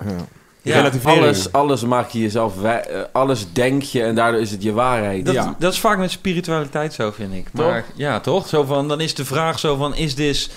Ja. 0.63 0.91
Alles, 1.03 1.51
alles 1.51 1.81
maak 1.83 2.09
je 2.09 2.19
jezelf... 2.19 2.63
eh, 2.63 2.75
alles 3.11 3.45
denk 3.53 3.81
je 3.83 4.03
en 4.03 4.15
daardoor 4.15 4.41
is 4.41 4.51
het 4.51 4.63
je 4.63 4.71
waarheid. 4.71 5.25
Dat, 5.25 5.33
Ja. 5.33 5.55
dat 5.59 5.73
is 5.73 5.79
vaak 5.79 5.97
met 5.97 6.11
spiritualiteit 6.11 6.93
zo, 6.93 7.11
vind 7.11 7.33
ik. 7.33 7.47
Toch? 7.53 7.65
Maar 7.65 7.85
ja, 7.95 8.19
toch? 8.19 8.47
Zo 8.47 8.63
van, 8.63 8.87
dan 8.87 9.01
is 9.01 9.13
de 9.15 9.25
vraag 9.25 9.59
zo 9.59 9.75
van, 9.75 9.95
is 9.95 10.13
this, 10.13 10.49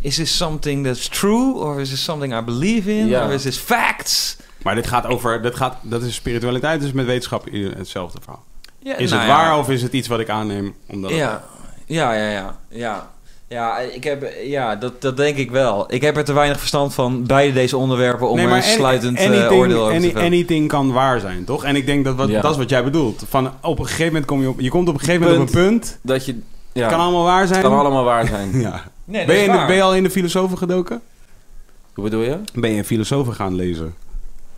is 0.00 0.14
this 0.16 0.36
something 0.36 0.84
that's 0.86 1.08
true? 1.08 1.54
Or 1.54 1.80
is 1.80 1.88
this 1.88 2.04
something 2.04 2.36
I 2.38 2.40
believe 2.44 2.90
in? 2.98 3.06
Ja. 3.06 3.26
Or 3.26 3.32
is 3.32 3.42
this 3.42 3.56
facts? 3.58 4.36
Maar 4.62 4.74
dit 4.74 4.86
gaat 4.86 5.06
over, 5.06 5.42
dat, 5.42 5.54
gaat, 5.56 5.76
dat 5.82 6.02
is 6.02 6.14
spiritualiteit, 6.14 6.80
dus 6.80 6.92
met 6.92 7.06
wetenschap 7.06 7.44
hetzelfde 7.76 8.18
verhaal. 8.22 8.44
Ja, 8.78 8.96
Is 8.96 9.10
nou 9.10 9.22
het 9.22 9.30
ja. 9.30 9.36
waar 9.36 9.58
of 9.58 9.70
is 9.70 9.82
het 9.82 9.92
iets 9.92 10.08
wat 10.08 10.20
ik 10.20 10.28
aanneem? 10.28 10.74
Omdat 10.86 11.10
het- 11.10 11.18
Ja, 11.18 11.42
ja, 11.86 12.12
ja, 12.12 12.28
ja. 12.30 12.56
ja. 12.68 13.08
Ja, 13.48 13.78
ik 13.78 14.04
heb, 14.04 14.32
ja 14.44 14.76
dat, 14.76 15.00
dat 15.02 15.16
denk 15.16 15.36
ik 15.36 15.50
wel. 15.50 15.92
Ik 15.92 16.00
heb 16.02 16.16
er 16.16 16.24
te 16.24 16.32
weinig 16.32 16.58
verstand 16.58 16.94
van 16.94 17.24
beide 17.26 17.52
deze 17.52 17.76
onderwerpen 17.76 18.28
om 18.28 18.36
Nee, 18.36 18.46
een 18.46 18.62
sluitend 18.62 19.18
eh, 19.18 19.52
oordeel 19.52 19.80
over 19.80 19.92
te 19.92 19.98
any- 19.98 20.10
vellen. 20.10 20.26
anything 20.26 20.68
kan 20.68 20.92
waar 20.92 21.20
zijn, 21.20 21.44
toch? 21.44 21.64
En 21.64 21.76
ik 21.76 21.86
denk 21.86 22.04
dat 22.04 22.14
wat, 22.16 22.30
dat 22.30 22.50
is 22.50 22.56
wat 22.56 22.68
jij 22.70 22.84
bedoelt. 22.84 23.24
Van, 23.28 23.50
op 23.62 23.78
een 23.78 23.84
gegeven 23.86 24.06
moment 24.06 24.24
kom 24.24 24.40
je 24.40 24.48
op, 24.48 24.60
je 24.60 24.70
komt 24.70 24.88
op 24.88 24.94
een 24.94 25.00
gegeven 25.00 25.20
moment 25.22 25.40
op 25.40 25.46
een 25.56 25.68
punt. 25.68 25.98
Dat 26.02 26.24
je... 26.26 26.38
Ja, 26.72 26.88
kan 26.88 27.00
allemaal 27.00 27.24
waar 27.24 27.46
zijn. 27.46 27.58
het 27.60 27.68
kan 27.68 27.78
allemaal 27.78 28.04
waar 28.04 28.26
zijn. 28.26 28.50
Ja. 28.60 28.82
Nee, 29.04 29.26
Ben, 29.26 29.36
je 29.36 29.44
in 29.44 29.52
de- 29.52 29.64
ben 29.66 29.76
je 29.76 29.82
al 29.82 29.94
in 29.94 30.02
de 30.02 30.10
filosofen 30.10 30.58
gedoken? 30.58 31.00
Hoe 31.94 32.04
bedoel 32.04 32.22
je? 32.22 32.38
Ben 32.54 32.70
je 32.70 32.78
een 32.78 32.84
filosofen 32.84 33.34
gaan 33.34 33.54
lezen? 33.54 33.94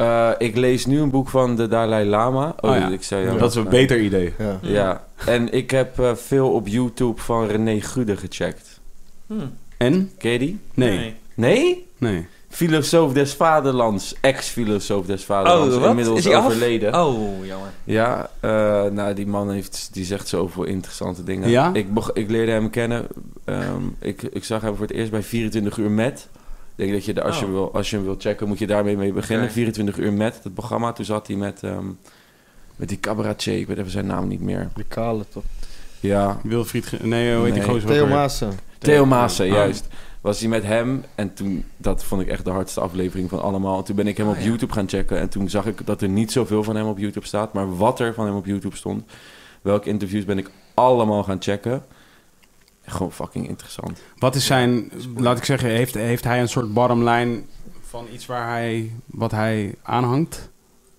Eh, 0.01 0.31
ik 0.39 0.56
lees 0.56 0.86
nu 0.86 1.01
een 1.01 1.10
boek 1.10 1.28
van 1.28 1.56
de 1.56 1.68
Dalai 1.68 2.09
Lama. 2.09 2.55
Oh, 2.60 2.70
Oh 2.70 2.77
ja. 2.77 2.89
ik 2.89 3.02
zei 3.02 3.24
ja. 3.27 3.35
Dat 3.35 3.51
is 3.51 3.56
een 3.56 3.68
beter 3.68 4.01
idee. 4.01 4.32
Ja. 4.39 4.59
Ja, 4.62 5.05
en 5.27 5.52
ik 5.52 5.70
heb 5.70 5.98
eh, 5.98 6.14
veel 6.14 6.51
op 6.52 6.66
YouTube 6.68 7.20
van 7.20 7.47
René 7.47 7.81
Gude 7.81 8.16
gecheckt. 8.16 8.81
Hm. 9.27 9.35
En? 9.77 10.10
Ken 10.18 10.31
je 10.31 10.39
die? 10.39 10.59
Nee. 10.74 11.14
Nee? 11.35 11.86
Nee. 11.98 12.27
Filosoof 12.48 13.12
des 13.12 13.35
Vaderlands, 13.35 14.14
ex-filosoof 14.20 15.06
des 15.06 15.24
Vaderlands, 15.24 15.74
Oh, 15.74 15.81
wat? 15.81 15.90
inmiddels 15.90 16.18
Is 16.27 16.32
af? 16.32 16.44
overleden. 16.44 16.94
Oh, 17.05 17.47
jammer. 17.47 17.68
Ja, 17.85 18.31
eh, 18.40 18.51
nou 18.85 19.14
die 19.14 19.27
man 19.27 19.51
heeft, 19.51 19.89
die 19.93 20.05
zegt 20.05 20.28
zoveel 20.28 20.64
interessante 20.64 21.22
dingen. 21.24 21.48
Ja? 21.48 21.70
Ik, 21.74 21.94
beg- 21.94 22.12
ik 22.12 22.31
leerde 22.31 22.52
hem 22.52 22.70
kennen. 22.70 23.06
ehm, 23.44 23.82
ik, 23.98 24.22
ik 24.22 24.44
zag 24.44 24.62
hem 24.62 24.77
voor 24.77 24.86
het 24.86 24.94
eerst 24.97 25.10
bij 25.10 25.22
24 25.22 25.77
uur 25.77 25.90
met. 25.90 26.28
Ik 26.81 26.86
denk 26.86 26.98
dat 26.98 27.05
je, 27.05 27.15
de, 27.15 27.23
als, 27.23 27.39
je 27.39 27.44
Oh. 27.44 27.51
wil, 27.51 27.74
als 27.74 27.90
je 27.90 27.97
hem 27.97 28.05
wilt 28.05 28.23
checken, 28.23 28.48
moet 28.48 28.59
je 28.59 28.66
daarmee 28.66 28.97
mee 28.97 29.12
beginnen. 29.12 29.44
Oké. 29.44 29.55
24 29.55 29.98
uur 29.98 30.12
met, 30.12 30.40
het 30.43 30.55
programma. 30.55 30.93
Toen 30.93 31.05
zat 31.05 31.27
hij 31.27 31.36
met, 31.36 31.62
ehm, 31.62 31.85
met 32.77 32.89
die 32.89 33.01
cabaretier, 33.01 33.59
ik 33.59 33.66
weet 33.66 33.78
even 33.78 33.90
zijn 33.90 34.07
naam 34.07 34.28
niet 34.28 34.40
meer. 34.40 34.69
Die 34.74 34.85
kale 34.89 35.24
toch? 35.28 35.43
Ja, 36.01 36.40
Wilfried... 36.43 37.02
Nee, 37.02 37.35
hoe 37.35 37.44
heet 37.44 37.55
die 37.55 37.62
Nee. 37.62 37.70
gozer? 37.73 37.89
Theo? 37.89 38.07
Maassen. 38.07 38.52
Theo 38.78 39.07
Maassen, 39.07 39.47
Ah. 39.47 39.52
juist. 39.52 39.86
Was 40.20 40.40
hij 40.40 40.48
met 40.48 40.62
hem 40.65 41.05
en 41.15 41.35
toen, 41.35 41.65
dat 41.77 42.05
vond 42.05 42.23
ik 42.23 42.28
echt 42.28 42.44
de 42.44 42.51
hardste 42.51 42.81
aflevering 42.81 43.28
van 43.28 43.43
allemaal. 43.43 43.78
En 43.78 43.85
toen 43.85 43.97
ben 43.97 44.07
ik 44.07 44.16
hem 44.16 44.27
Ah, 44.27 44.32
op 44.32 44.39
ja. 44.39 44.44
YouTube 44.44 44.73
gaan 44.73 44.89
checken 44.89 45.19
en 45.19 45.28
toen 45.28 45.48
zag 45.51 45.66
ik 45.66 45.86
dat 45.86 46.02
er 46.02 46.09
niet 46.09 46.32
zoveel 46.32 46.62
van 46.65 46.77
hem 46.77 46.86
op 46.86 46.98
YouTube 46.98 47.27
staat, 47.27 47.52
maar 47.52 47.77
wat 47.77 48.01
er 48.01 48.15
van 48.15 48.27
hem 48.27 48.35
op 48.36 48.47
YouTube 48.47 48.77
stond. 48.77 49.02
Welke 49.62 49.89
interviews 49.89 50.24
ben 50.24 50.39
ik 50.39 50.51
allemaal 50.74 51.23
gaan 51.23 51.43
checken. 51.43 51.82
Gewoon 52.91 53.12
fucking 53.12 53.49
interessant. 53.49 54.01
Wat 54.19 54.35
is 54.35 54.47
zijn, 54.47 54.93
laat 55.17 55.39
ik 55.39 55.45
zeggen, 55.45 55.69
heeft, 55.69 55.95
heeft 55.95 56.25
hij 56.25 56.41
een 56.41 56.49
soort 56.49 56.73
bottom 56.73 57.09
line 57.09 57.43
van 57.89 58.07
iets 58.12 58.27
waar 58.27 58.49
hij, 58.49 58.93
wat 59.07 59.31
hij 59.31 59.75
aanhangt? 59.83 60.51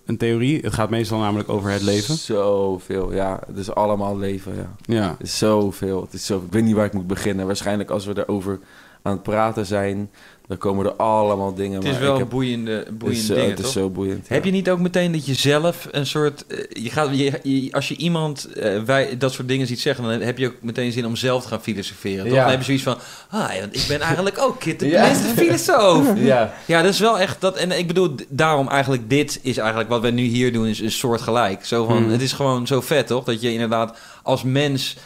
Een 0.04 0.16
theorie? 0.16 0.60
Het 0.60 0.72
gaat 0.72 0.90
meestal 0.90 1.18
namelijk 1.18 1.48
over 1.48 1.70
het 1.70 1.82
leven. 1.82 2.14
Zoveel, 2.14 3.12
ja. 3.12 3.40
Het 3.46 3.56
is 3.56 3.74
allemaal 3.74 4.18
leven, 4.18 4.54
ja. 4.54 4.74
Ja. 4.80 5.10
Het 5.10 5.26
is 5.26 5.38
zoveel. 5.38 6.02
Het 6.02 6.12
is 6.12 6.26
zo, 6.26 6.38
ik 6.46 6.52
weet 6.52 6.64
niet 6.64 6.74
waar 6.74 6.84
ik 6.84 6.92
moet 6.92 7.06
beginnen. 7.06 7.46
Waarschijnlijk 7.46 7.90
als 7.90 8.06
we 8.06 8.18
erover 8.18 8.60
aan 9.02 9.12
het 9.12 9.22
praten 9.22 9.66
zijn, 9.66 10.10
dan 10.52 10.60
komen 10.60 10.86
er 10.86 10.92
allemaal 10.92 11.54
dingen. 11.54 11.74
Het 11.78 11.84
is 11.84 11.90
maar 11.92 12.00
wel 12.00 12.18
heb, 12.18 12.28
boeiende, 12.28 12.86
boeiende 12.92 13.24
zo- 13.24 13.34
dingen, 13.34 13.48
Het 13.50 13.58
is 13.58 13.64
toch? 13.64 13.72
zo 13.74 13.90
boeiend. 13.90 14.28
Heb 14.28 14.44
ja. 14.44 14.50
je 14.50 14.56
niet 14.56 14.70
ook 14.70 14.78
meteen 14.80 15.12
dat 15.12 15.26
je 15.26 15.34
zelf 15.34 15.88
een 15.90 16.06
soort... 16.06 16.46
eh, 16.46 16.58
je 16.82 16.90
gaat, 16.90 17.08
je, 17.18 17.40
je- 17.42 17.72
als 17.72 17.88
je 17.88 17.96
iemand 17.96 18.44
eh, 18.52 18.82
wij, 18.82 19.16
dat 19.18 19.32
soort 19.32 19.48
dingen 19.48 19.66
ziet 19.66 19.80
zeggen... 19.80 20.04
dan 20.04 20.20
heb 20.20 20.38
je 20.38 20.46
ook 20.46 20.54
meteen 20.60 20.92
zin 20.92 21.06
om 21.06 21.16
zelf 21.16 21.42
te 21.42 21.48
gaan 21.48 21.62
filosoferen. 21.62 22.24
Toch? 22.24 22.34
Ja. 22.34 22.40
Dan 22.40 22.50
heb 22.50 22.58
je 22.58 22.64
zoiets 22.64 22.82
van... 22.84 22.96
Ah, 23.30 23.58
want 23.60 23.76
ik 23.76 23.84
ben 23.88 24.00
eigenlijk 24.00 24.38
ook 24.38 24.58
Kit 24.60 24.80
de 24.80 24.88
Ja. 24.88 25.08
beste 25.08 25.24
filosoof. 25.36 26.06
Ja. 26.32 26.54
Ja, 26.66 26.82
dat 26.82 26.92
is 26.92 26.98
wel 27.00 27.18
echt 27.18 27.40
dat. 27.40 27.56
En 27.56 27.78
ik 27.78 27.86
bedoel, 27.86 28.14
daarom 28.28 28.68
eigenlijk, 28.68 29.10
dit 29.10 29.38
is 29.42 29.56
eigenlijk 29.56 29.88
wat 29.88 30.00
we 30.00 30.10
nu 30.10 30.22
hier 30.22 30.52
doen, 30.52 30.66
is 30.66 30.80
een 30.80 30.90
soort 30.90 31.20
gelijk. 31.20 31.64
Zo 31.64 31.84
van, 31.86 31.96
Hmm. 31.96 32.10
het 32.10 32.22
is 32.22 32.32
gewoon 32.32 32.66
zo 32.66 32.80
vet, 32.80 33.06
toch? 33.06 33.24
Dat 33.24 33.40
je 33.40 33.52
inderdaad 33.52 33.98
als 34.22 34.42
mens 34.42 34.96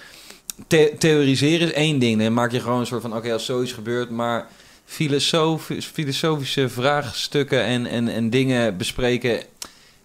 the- 0.66 0.92
theoriseren 0.98 1.66
is 1.68 1.72
één 1.72 1.98
ding. 1.98 2.20
Dan 2.22 2.32
maak 2.32 2.52
je 2.52 2.60
gewoon 2.60 2.80
een 2.80 2.86
soort 2.86 3.02
van, 3.02 3.16
oké, 3.16 3.32
als 3.32 3.44
zoiets 3.44 3.72
gebeurt, 3.72 4.10
maar 4.10 4.46
filosofisch, 4.86 5.86
filosofische 5.86 6.68
vraagstukken 6.68 7.62
en, 7.64 7.86
en, 7.86 8.08
en 8.08 8.30
dingen 8.30 8.76
bespreken, 8.76 9.40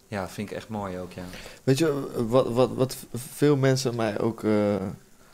ja, 0.08 0.30
vind 0.30 0.50
ik 0.52 0.56
echt 0.58 0.68
mooi 0.68 0.98
ook, 0.98 1.12
ja. 1.14 1.22
Weet 1.64 1.78
je, 1.78 2.08
wat, 2.28 2.48
wat, 2.50 2.70
wat 2.76 2.96
veel 3.34 3.56
mensen 3.56 3.96
mij 3.96 4.20
ook, 4.20 4.44
eh, 4.44 4.52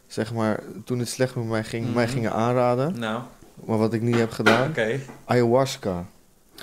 zeg 0.07 0.33
maar, 0.33 0.59
toen 0.85 0.99
het 0.99 1.09
slecht 1.09 1.35
met 1.35 1.45
mij 1.47 1.63
ging, 1.63 1.85
Mhm. 1.85 1.93
mij 1.93 2.07
gingen 2.07 2.31
aanraden. 2.33 2.99
Nou, 2.99 3.21
Maar 3.65 3.77
wat 3.77 3.93
ik 3.93 4.01
niet 4.01 4.15
heb 4.15 4.31
gedaan, 4.31 4.69
oké, 4.69 4.99
ayahuasca. 5.25 6.05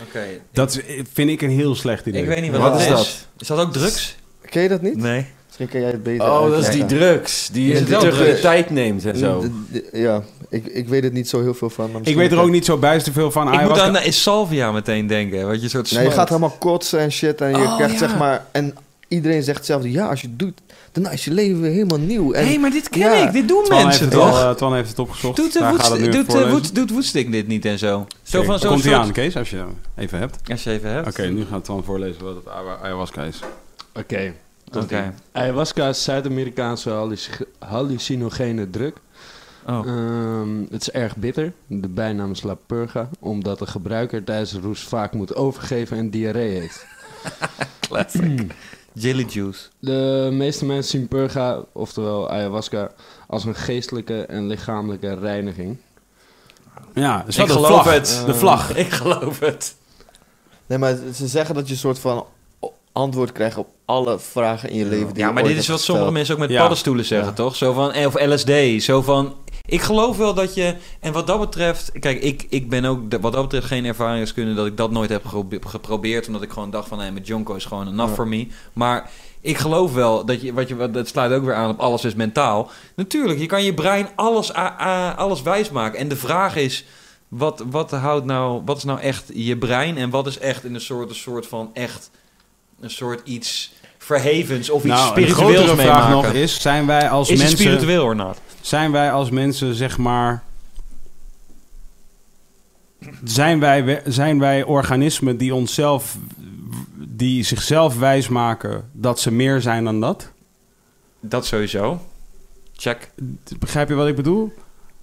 oké. 0.03 0.25
Dat 0.53 0.81
vind 1.13 1.31
ik 1.31 1.43
een 1.43 1.51
heel 1.51 1.75
slecht 1.75 2.07
idee. 2.07 2.23
Ik 2.23 2.29
weet 2.29 2.41
niet 2.41 2.51
wat, 2.51 2.61
Wat 2.61 2.73
dat 2.73 2.81
is 2.81 2.87
is. 2.87 2.91
dat? 2.93 3.27
Is 3.39 3.47
dat 3.47 3.59
ook 3.59 3.73
drugs? 3.73 4.17
Ken 4.51 4.63
je 4.63 4.69
dat 4.69 4.83
niet? 4.83 4.97
Nee. 4.97 5.27
Misschien 5.47 5.69
kan 5.69 5.81
jij 5.81 5.91
het 5.91 6.03
beter 6.03 6.27
Oh, 6.31 6.51
dat 6.51 6.59
is 6.59 6.71
die 6.71 6.85
drugs. 6.87 7.49
Die 7.53 7.69
je 7.75 7.85
veel 8.13 8.41
tijd 8.41 8.71
neemt 8.71 9.05
en 9.05 9.17
zo. 9.17 9.45
Ja, 9.93 10.23
ik, 10.49 10.67
ik 10.67 10.89
weet 10.89 11.03
het 11.05 11.13
niet 11.13 11.29
zo 11.29 11.43
heel 11.43 11.55
veel 11.55 11.71
van. 11.71 11.91
Maar 11.93 12.01
Ik 12.05 12.17
weet 12.17 12.33
er 12.33 12.39
ook 12.39 12.51
niet 12.51 12.65
zo 12.65 12.77
bijster 12.77 13.13
veel 13.13 13.31
van. 13.31 13.53
Ik 13.53 13.61
moet 13.69 13.79
aan 13.81 13.93
de 13.93 14.11
salvia 14.13 14.73
meteen 14.73 15.07
denken, 15.07 15.47
wat 15.47 15.63
je 15.63 15.69
soort 15.69 15.93
Nee, 15.93 16.05
je 16.05 16.11
gaat 16.11 16.29
helemaal 16.29 16.57
kotsen 16.59 16.99
en 16.99 17.13
shit 17.13 17.41
en 17.41 17.49
je 17.51 17.57
Oh, 17.57 17.77
krijgt 17.77 17.93
ja. 17.93 17.99
zeg 18.09 18.19
maar... 18.19 18.45
En 18.53 18.75
iedereen 19.09 19.43
zegt 19.43 19.57
hetzelfde. 19.57 19.91
Ja, 19.91 20.09
als 20.09 20.21
je 20.21 20.27
het 20.27 20.39
doet, 20.39 20.61
dan 20.93 21.11
is 21.13 21.25
je 21.25 21.31
leven 21.33 21.61
weer 21.61 21.71
helemaal 21.71 21.99
nieuw. 21.99 22.33
Hé, 22.33 22.59
maar 22.59 22.71
dit 22.71 22.89
ken 22.89 23.01
Ja. 23.01 23.27
ik. 23.27 23.33
Dit 23.33 23.49
doen 23.49 23.65
Twan 23.65 23.85
mensen 23.87 24.11
toch? 24.11 24.43
al, 24.43 24.49
eh, 24.51 24.55
Twan 24.57 24.75
heeft 24.75 24.89
het 24.89 24.99
opgezocht. 24.99 25.37
Doet, 25.37 25.55
het 25.55 26.51
doet, 26.51 26.75
doet 26.75 26.91
Woodstick 26.91 27.33
dit 27.33 27.47
niet 27.47 27.65
en 27.65 27.79
zo? 27.79 28.07
Zo 28.23 28.43
van 28.43 28.59
zo'n 28.59 28.71
Komt 28.71 28.85
hij 28.85 28.95
aan, 28.97 29.13
Kees, 29.13 29.37
als 29.37 29.51
je 29.51 29.65
even 29.97 30.19
hebt. 30.19 30.37
Als 30.51 30.65
je 30.65 30.71
even 30.71 30.91
hebt. 30.91 31.09
Oké, 31.09 31.27
nu 31.27 31.45
gaat 31.51 31.65
Twan 31.65 31.85
voorlezen 31.85 32.25
wat 32.25 32.35
het 32.35 32.49
ayahu- 32.49 32.83
ayahuasca 32.85 33.23
is. 33.23 33.41
Oké. 33.95 34.33
Oké. 34.79 35.15
Ayahuasca 35.33 35.89
is 35.89 36.03
Zuid-Amerikaanse 36.03 36.91
halluc- 36.91 37.47
hallucinogene 37.59 38.71
drug. 38.71 38.93
Oh. 39.67 39.87
Ehm, 39.87 40.61
het 40.71 40.81
is 40.81 40.91
erg 40.91 41.17
bitter. 41.17 41.53
De 41.67 41.89
bijnaam 41.89 42.31
is 42.31 42.43
La 42.43 42.55
Purga, 42.67 43.09
omdat 43.19 43.59
de 43.59 43.67
gebruiker 43.67 44.25
tijdens 44.25 44.51
de 44.53 44.61
roes 44.61 44.83
vaak 44.83 45.13
moet 45.13 45.35
overgeven 45.35 45.97
en 45.97 46.11
diarree 46.11 46.51
heeft. 46.61 46.87
Classic. 47.89 48.53
Jelly 48.93 49.25
juice. 49.29 49.61
De 49.79 50.29
meeste 50.33 50.65
mensen 50.65 50.99
zien 50.99 51.09
Purga, 51.09 51.61
oftewel 51.73 52.31
ayahuasca, 52.31 52.91
als 53.27 53.45
een 53.45 53.55
geestelijke 53.55 54.23
en 54.27 54.47
lichamelijke 54.47 55.15
reiniging. 55.15 55.77
Ja, 56.95 57.25
is 57.27 57.39
Ik 57.39 57.49
geloof 57.49 57.67
vlag. 57.67 57.93
het. 57.93 58.23
De 58.27 58.35
vlag. 58.35 58.75
Ik 58.77 58.91
geloof 58.93 59.39
het. 59.41 59.75
Nee, 60.67 60.79
maar 60.79 60.97
ze 61.15 61.27
zeggen 61.27 61.55
dat 61.55 61.67
je 61.67 61.73
een 61.73 61.79
soort 61.79 61.99
van 61.99 62.27
antwoord 62.93 63.33
krijgt 63.33 63.57
op 63.57 63.69
alle 63.85 64.19
vragen 64.19 64.69
in 64.71 64.77
je 64.77 64.85
leven. 64.85 65.09
Die 65.15 65.19
Ja, 65.23 65.27
je 65.29 65.33
maar 65.33 65.43
ooit 65.43 65.53
dit 65.53 65.63
is 65.63 65.69
wat 65.69 65.81
sommige 65.81 66.13
mensen 66.13 66.35
ook 66.35 66.41
met 66.41 66.51
Ja. 66.51 66.59
paddenstoelen 66.61 67.05
zeggen, 67.05 67.29
Ja. 67.29 67.35
toch? 67.35 67.57
Zo 67.57 67.73
van, 67.73 67.93
eh, 67.93 68.07
of 68.07 68.15
LSD. 68.27 68.83
Zo 68.83 69.03
van, 69.03 69.35
ik 69.67 69.81
geloof 69.81 70.17
wel 70.17 70.35
dat 70.35 70.55
je... 70.55 70.77
En 71.01 71.13
wat 71.13 71.27
dat 71.27 71.41
betreft... 71.41 71.93
Kijk, 71.99 72.23
ik, 72.23 72.47
ik 72.49 72.69
ben 72.69 72.85
ook 72.85 73.11
de- 73.11 73.21
wat 73.21 73.33
dat 73.33 73.43
betreft 73.43 73.67
geen 73.67 73.85
ervaringskunde... 73.85 74.55
dat 74.55 74.67
ik 74.67 74.77
dat 74.77 74.91
nooit 74.91 75.11
heb 75.11 75.25
gepro- 75.27 75.69
geprobeerd. 75.71 76.27
Omdat 76.27 76.43
ik 76.43 76.51
gewoon 76.51 76.71
dacht 76.71 76.89
van... 76.89 76.99
Nee, 76.99 77.11
met 77.11 77.27
Jonko 77.27 77.55
is 77.55 77.65
gewoon 77.65 77.89
enough 77.89 78.09
Ja. 78.09 78.15
for 78.15 78.29
me. 78.29 78.47
Maar 78.73 79.11
ik 79.41 79.57
geloof 79.59 79.93
wel 79.95 80.25
dat 80.25 80.43
je... 80.43 80.53
Wat 80.53 80.69
je 80.69 80.77
wat, 80.77 80.95
dat 80.95 81.09
sluit 81.09 81.33
ook 81.33 81.45
weer 81.45 81.55
aan 81.55 81.71
op 81.71 81.79
alles 81.81 82.05
is 82.05 82.15
mentaal. 82.15 82.71
Natuurlijk, 82.97 83.39
je 83.39 83.47
kan 83.47 83.63
je 83.65 83.75
brein 83.75 84.09
alles, 84.15 84.55
a- 84.57 84.81
a- 84.81 85.15
alles 85.15 85.43
wijsmaken. 85.43 85.99
En 85.99 86.09
de 86.09 86.17
vraag 86.17 86.57
is... 86.57 86.85
Wat, 87.29 87.65
wat, 87.71 87.91
houdt 87.91 88.25
nou, 88.25 88.63
wat 88.65 88.77
is 88.77 88.85
nou 88.85 89.01
echt 89.01 89.31
je 89.35 89.57
brein? 89.59 89.97
En 89.97 90.11
wat 90.11 90.27
is 90.27 90.39
echt 90.39 90.65
in 90.65 90.75
een 90.75 90.81
soort, 90.81 91.09
een 91.09 91.15
soort 91.15 91.47
van 91.47 91.71
echt... 91.73 92.11
Een 92.81 92.91
soort 92.91 93.29
iets 93.29 93.73
verhevens 94.05 94.71
of 94.71 94.85
iets 94.85 94.95
Nou, 94.95 95.27
grotere 95.27 95.77
vraag 95.77 96.11
nog 96.11 96.27
is, 96.33 96.61
zijn 96.61 96.87
wij 96.87 97.09
als 97.09 97.29
is 97.29 97.39
mensen... 97.39 97.59
spiritueel 97.59 98.07
of 98.07 98.15
not? 98.15 98.41
Zijn 98.61 98.93
wij 98.93 99.13
als 99.13 99.31
mensen, 99.31 99.75
zeg 99.75 99.99
maar... 99.99 100.43
Zijn 103.25 103.61
wij, 103.61 104.03
zijn 104.05 104.39
wij 104.39 104.65
organismen 104.65 105.37
die 105.37 105.55
onszelf... 105.55 106.17
die 106.95 107.43
zichzelf 107.43 107.99
wijsmaken 107.99 108.91
dat 108.93 109.21
ze 109.21 109.31
meer 109.31 109.61
zijn 109.61 109.85
dan 109.85 110.01
dat? 110.01 110.33
Dat 111.21 111.47
sowieso. 111.47 112.01
Check. 112.77 113.11
Begrijp 113.59 113.89
je 113.89 113.95
wat 113.95 114.09
ik 114.09 114.17
bedoel? 114.17 114.53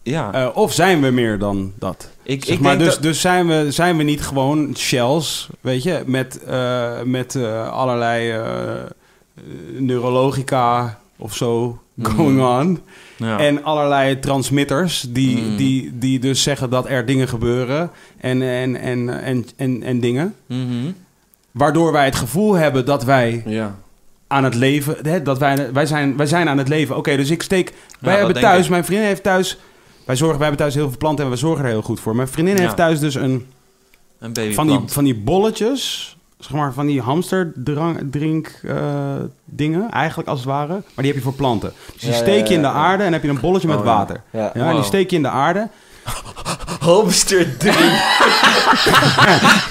Ja. 0.04 0.34
Eh, 0.34 0.48
of 0.58 0.74
zijn 0.74 1.02
we 1.02 1.10
meer 1.10 1.38
dan 1.40 1.74
dat? 1.80 2.10
ik, 2.24 2.46
Zeg 2.46 2.56
ik 2.56 2.62
maar, 2.62 2.78
dus 2.78 2.94
dat... 2.94 3.04
dus 3.04 3.22
zijn, 3.22 3.48
we, 3.48 3.66
zijn 3.72 3.98
we 3.98 4.04
niet 4.04 4.22
gewoon 4.22 4.74
shells, 4.78 5.50
weet 5.62 5.84
je, 5.84 6.04
met, 6.06 6.44
eh, 6.44 7.02
met 7.04 7.36
eh, 7.36 7.70
allerlei 7.72 8.34
neurologica 9.78 11.00
of 11.18 11.36
zo 11.36 11.80
going 12.02 12.38
Mm. 12.38 12.42
on. 12.60 12.80
ja. 13.18 13.40
En 13.40 13.64
allerlei 13.64 14.20
transmitters 14.20 15.06
die, 15.10 15.38
Mm. 15.42 15.58
die, 15.58 15.92
die 15.98 16.20
dus 16.20 16.44
zeggen 16.44 16.70
dat 16.70 16.90
er 16.90 17.06
dingen 17.06 17.28
gebeuren 17.28 17.90
en, 18.18 18.42
en, 18.42 18.76
en, 18.76 19.10
en, 19.24 19.46
en, 19.56 19.84
en 19.84 20.00
dingen. 20.00 20.36
Mhm. 20.46 20.92
Waardoor 21.52 21.92
wij 21.92 22.06
het 22.06 22.16
gevoel 22.16 22.54
hebben 22.54 22.86
dat 22.86 23.04
wij 23.04 23.44
Ja. 23.46 23.76
aan 24.28 24.44
het 24.44 24.56
leven, 24.56 24.96
hè, 25.02 25.22
dat 25.22 25.38
wij, 25.38 25.74
wij, 25.74 25.86
zijn, 25.86 26.18
wij 26.18 26.26
zijn 26.26 26.50
aan 26.50 26.58
het 26.58 26.68
leven. 26.68 26.98
Oké, 26.98 27.16
dus 27.16 27.30
ik 27.30 27.42
steek, 27.42 27.74
wij 28.00 28.18
hebben 28.18 28.42
thuis, 28.42 28.64
ik. 28.64 28.70
mijn 28.70 28.86
vriendin 28.86 29.08
heeft 29.08 29.24
thuis, 29.24 29.58
wij, 30.06 30.16
zorgen, 30.16 30.38
wij 30.40 30.48
hebben 30.48 30.66
thuis 30.66 30.76
heel 30.76 30.90
veel 30.90 30.98
planten 30.98 31.26
en 31.26 31.32
we 31.32 31.38
zorgen 31.38 31.66
er 31.66 31.72
heel 31.72 31.82
goed 31.82 32.00
voor. 32.00 32.16
Mijn 32.16 32.28
vriendin 32.28 32.56
Ja. 32.56 32.62
heeft 32.62 32.76
thuis 32.76 33.00
dus 33.00 33.16
een, 33.16 33.46
Een 34.20 34.54
van 34.54 34.68
die, 34.68 34.80
van 34.86 35.04
die 35.04 35.16
bolletjes, 35.16 36.16
zeg 36.40 36.52
maar 36.52 36.74
van 36.74 36.86
die 36.86 37.02
hamsterdrink 37.02 38.60
eh, 38.64 39.16
dingen, 39.46 39.92
eigenlijk 39.92 40.30
als 40.30 40.40
het 40.40 40.48
ware. 40.48 40.68
Maar 40.74 40.84
die 40.96 41.06
heb 41.06 41.16
je 41.16 41.22
voor 41.22 41.34
planten. 41.34 41.74
Dus 41.94 42.02
die 42.02 42.10
Ja, 42.12 42.16
steek 42.16 42.48
je 42.48 42.54
in 42.54 42.62
de 42.62 42.68
aarde 42.68 43.04
en 43.04 43.14
heb 43.14 43.24
je 43.24 43.30
een 43.30 43.40
bolletje 43.40 43.68
met 43.68 43.78
Oh, 43.78 43.84
water. 43.84 44.22
Ja. 44.32 44.54
En 44.54 44.76
die 44.76 44.84
steek 44.84 45.10
je 45.10 45.16
in 45.16 45.22
de 45.22 45.30
aarde. 45.30 45.68
Hamster 46.80 47.58
3. 47.58 47.74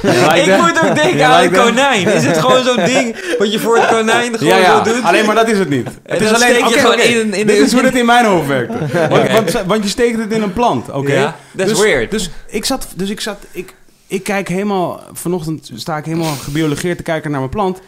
Ja, 0.03 0.35
ik 0.35 0.57
moet 0.61 0.81
ook 0.89 0.95
denken 0.95 1.27
aan 1.27 1.43
een 1.43 1.53
konijn. 1.53 2.09
Is 2.09 2.25
het 2.25 2.39
gewoon 2.39 2.65
zo'n 2.65 2.85
ding 2.85 3.35
wat 3.39 3.53
je 3.53 3.59
voor 3.59 3.77
het 3.79 3.87
konijn 3.89 4.39
gewoon 4.39 4.59
Ja, 4.59 4.61
ja, 4.61 4.85
zo 4.85 4.93
doet? 4.93 5.03
alleen 5.05 5.27
maar 5.27 5.35
dat 5.35 5.49
is 5.49 5.59
het 5.59 5.69
niet. 5.69 5.89
Het 6.07 6.21
is 6.21 6.33
alleen, 6.33 6.65
gewoon 6.65 6.87
oké, 6.93 7.01
in- 7.03 7.35
in 7.35 7.47
dit 7.47 7.57
de- 7.57 7.63
is 7.63 7.73
hoe 7.73 7.83
het 7.83 7.95
in 7.97 8.07
mijn 8.07 8.25
hoofd 8.25 8.47
werkt. 8.47 8.73
Want, 9.11 9.31
want, 9.31 9.51
want 9.67 9.83
je 9.85 9.89
steekt 9.91 10.19
het 10.19 10.33
in 10.33 10.43
een 10.43 10.53
plant, 10.53 10.91
oké? 10.91 11.13
Ja, 11.13 11.37
dat 11.53 11.67
is 11.69 11.73
dus, 11.73 11.83
weird. 11.83 12.11
Dus 12.11 12.31
ik 12.49 12.65
zat, 12.65 12.87
dus 12.97 13.09
ik 13.09 13.21
zat, 13.21 13.37
ik, 13.51 13.75
ik 14.07 14.23
kijk 14.25 14.49
helemaal, 14.49 15.01
vanochtend 15.13 15.71
sta 15.75 15.97
ik 15.97 16.05
helemaal 16.05 16.35
gebiologeerd 16.43 16.97
te 16.97 17.03
kijken 17.03 17.31
naar 17.31 17.41
mijn 17.41 17.53
plant. 17.53 17.81